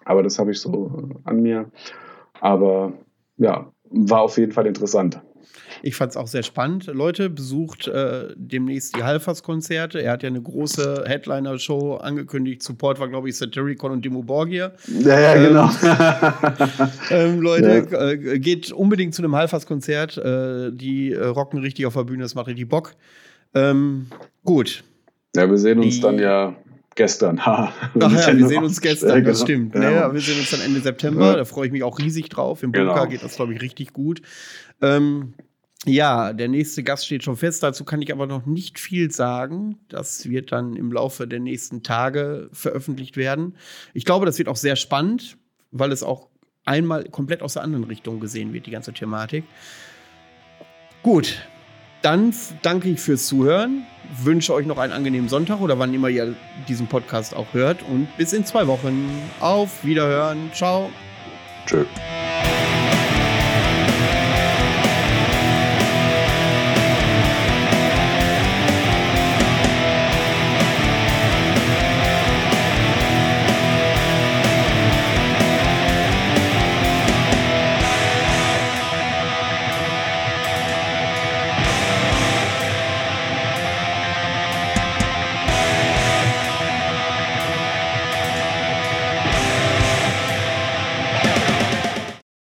aber 0.05 0.25
das 0.25 0.41
habe 0.41 0.51
ich 0.51 0.61
so 0.61 1.09
äh, 1.09 1.29
an 1.29 1.41
mir. 1.41 1.71
Aber 2.41 2.93
ja, 3.39 3.71
war 3.91 4.23
auf 4.23 4.39
jeden 4.39 4.53
Fall 4.53 4.67
interessant. 4.67 5.21
Ich 5.83 5.95
fand 5.95 6.11
es 6.11 6.17
auch 6.17 6.27
sehr 6.27 6.43
spannend. 6.43 6.87
Leute, 6.87 7.29
besucht 7.29 7.87
äh, 7.87 8.29
demnächst 8.35 8.97
die 8.97 9.03
Halfers-Konzerte. 9.05 10.01
Er 10.03 10.13
hat 10.13 10.23
ja 10.23 10.29
eine 10.29 10.41
große 10.41 11.05
Headliner-Show 11.07 11.97
angekündigt. 11.97 12.63
Support 12.63 12.99
war, 12.99 13.09
glaube 13.09 13.29
ich, 13.29 13.37
Satyricon 13.37 13.93
und 13.93 14.05
Dimo 14.05 14.23
Borgir. 14.23 14.73
Ja, 15.01 15.21
ja, 15.21 15.35
genau. 15.37 15.71
Ähm, 17.11 17.41
Leute, 17.41 17.87
äh, 17.93 18.39
geht 18.39 18.73
unbedingt 18.73 19.15
zu 19.15 19.23
einem 19.23 19.37
Halfers-Konzert. 19.37 20.17
Äh, 20.17 20.73
die 20.73 21.13
äh, 21.13 21.25
rocken 21.27 21.61
richtig 21.61 21.87
auf 21.87 21.95
der 21.95 22.05
Bühne, 22.05 22.23
das 22.23 22.35
macht 22.35 22.47
richtig 22.49 22.69
Bock. 22.69 22.95
Ähm, 23.55 24.07
gut. 24.45 24.83
ja, 25.37 25.49
wir 25.49 25.59
sehen 25.59 25.79
uns 25.79 25.97
Die- 25.97 26.01
dann 26.01 26.19
ja 26.19 26.57
gestern. 26.97 27.45
Ha. 27.47 27.73
Ach 28.01 28.13
ja, 28.27 28.37
wir 28.37 28.49
sehen 28.49 28.65
uns 28.65 28.81
gestern, 28.81 29.23
das 29.25 29.43
stimmt. 29.43 29.75
Ja. 29.75 29.91
Ja. 29.91 30.13
wir 30.13 30.21
sehen 30.21 30.39
uns 30.39 30.51
dann 30.51 30.61
Ende 30.61 30.81
September, 30.81 31.27
Ja. 31.33 31.37
da 31.37 31.45
freue 31.45 31.67
ich 31.67 31.73
mich 31.73 31.83
auch 31.83 31.99
riesig 31.99 32.29
drauf. 32.29 32.63
Im 32.63 32.73
Bunker 32.73 32.95
Genau. 32.95 33.07
geht 33.07 33.23
das, 33.23 33.37
glaube 33.37 33.55
ich, 33.55 33.61
richtig 33.63 33.93
gut. 33.93 34.23
Ähm, 34.83 35.35
ja, 35.85 36.33
der 36.33 36.49
nächste 36.49 36.83
Gast 36.83 37.07
steht 37.07 37.23
schon 37.23 37.37
fest, 37.37 37.63
dazu 37.63 37.85
kann 37.85 38.03
ich 38.03 38.13
aber 38.13 38.27
noch 38.27 38.45
nicht 38.47 38.81
viel 38.81 39.11
sagen. 39.13 39.77
Das 39.89 40.29
wird 40.29 40.51
dann 40.51 40.75
im 40.75 40.91
Laufe 40.91 41.29
der 41.29 41.39
nächsten 41.39 41.83
Tage 41.85 42.49
veröffentlicht 42.53 43.17
werden. 43.17 43.55
Ich 43.95 44.05
glaube, 44.05 44.27
das 44.27 44.39
wird 44.39 44.49
auch 44.49 44.57
sehr 44.57 44.75
spannend, 44.75 45.37
weil 45.71 45.93
es 45.93 46.03
auch 46.03 46.29
einmal 46.65 47.05
komplett 47.05 47.43
aus 47.43 47.53
der 47.53 47.63
anderen 47.63 47.85
Richtung 47.85 48.19
gesehen 48.19 48.53
wird, 48.53 48.67
die 48.67 48.73
ganze 48.73 48.93
Thematik. 48.93 49.45
Gut, 51.03 51.47
dann 52.03 52.35
danke 52.63 52.89
ich 52.89 53.01
fürs 53.01 53.27
Zuhören, 53.27 53.87
wünsche 54.11 54.53
euch 54.55 54.67
noch 54.67 54.79
einen 54.79 54.93
angenehmen 54.93 55.29
Sonntag 55.29 55.61
oder 55.61 55.79
wann 55.79 55.95
immer 55.95 56.09
ihr 56.09 56.35
diesen 56.69 56.87
Podcast 56.87 57.35
auch 57.35 57.47
hört 57.53 57.83
und 57.83 58.09
bis 58.17 58.33
in 58.33 58.45
zwei 58.45 58.67
Wochen. 58.67 59.09
Auf 59.41 59.85
Wiederhören. 59.85 60.51
Ciao. 60.53 60.91
Tschö. 61.67 61.85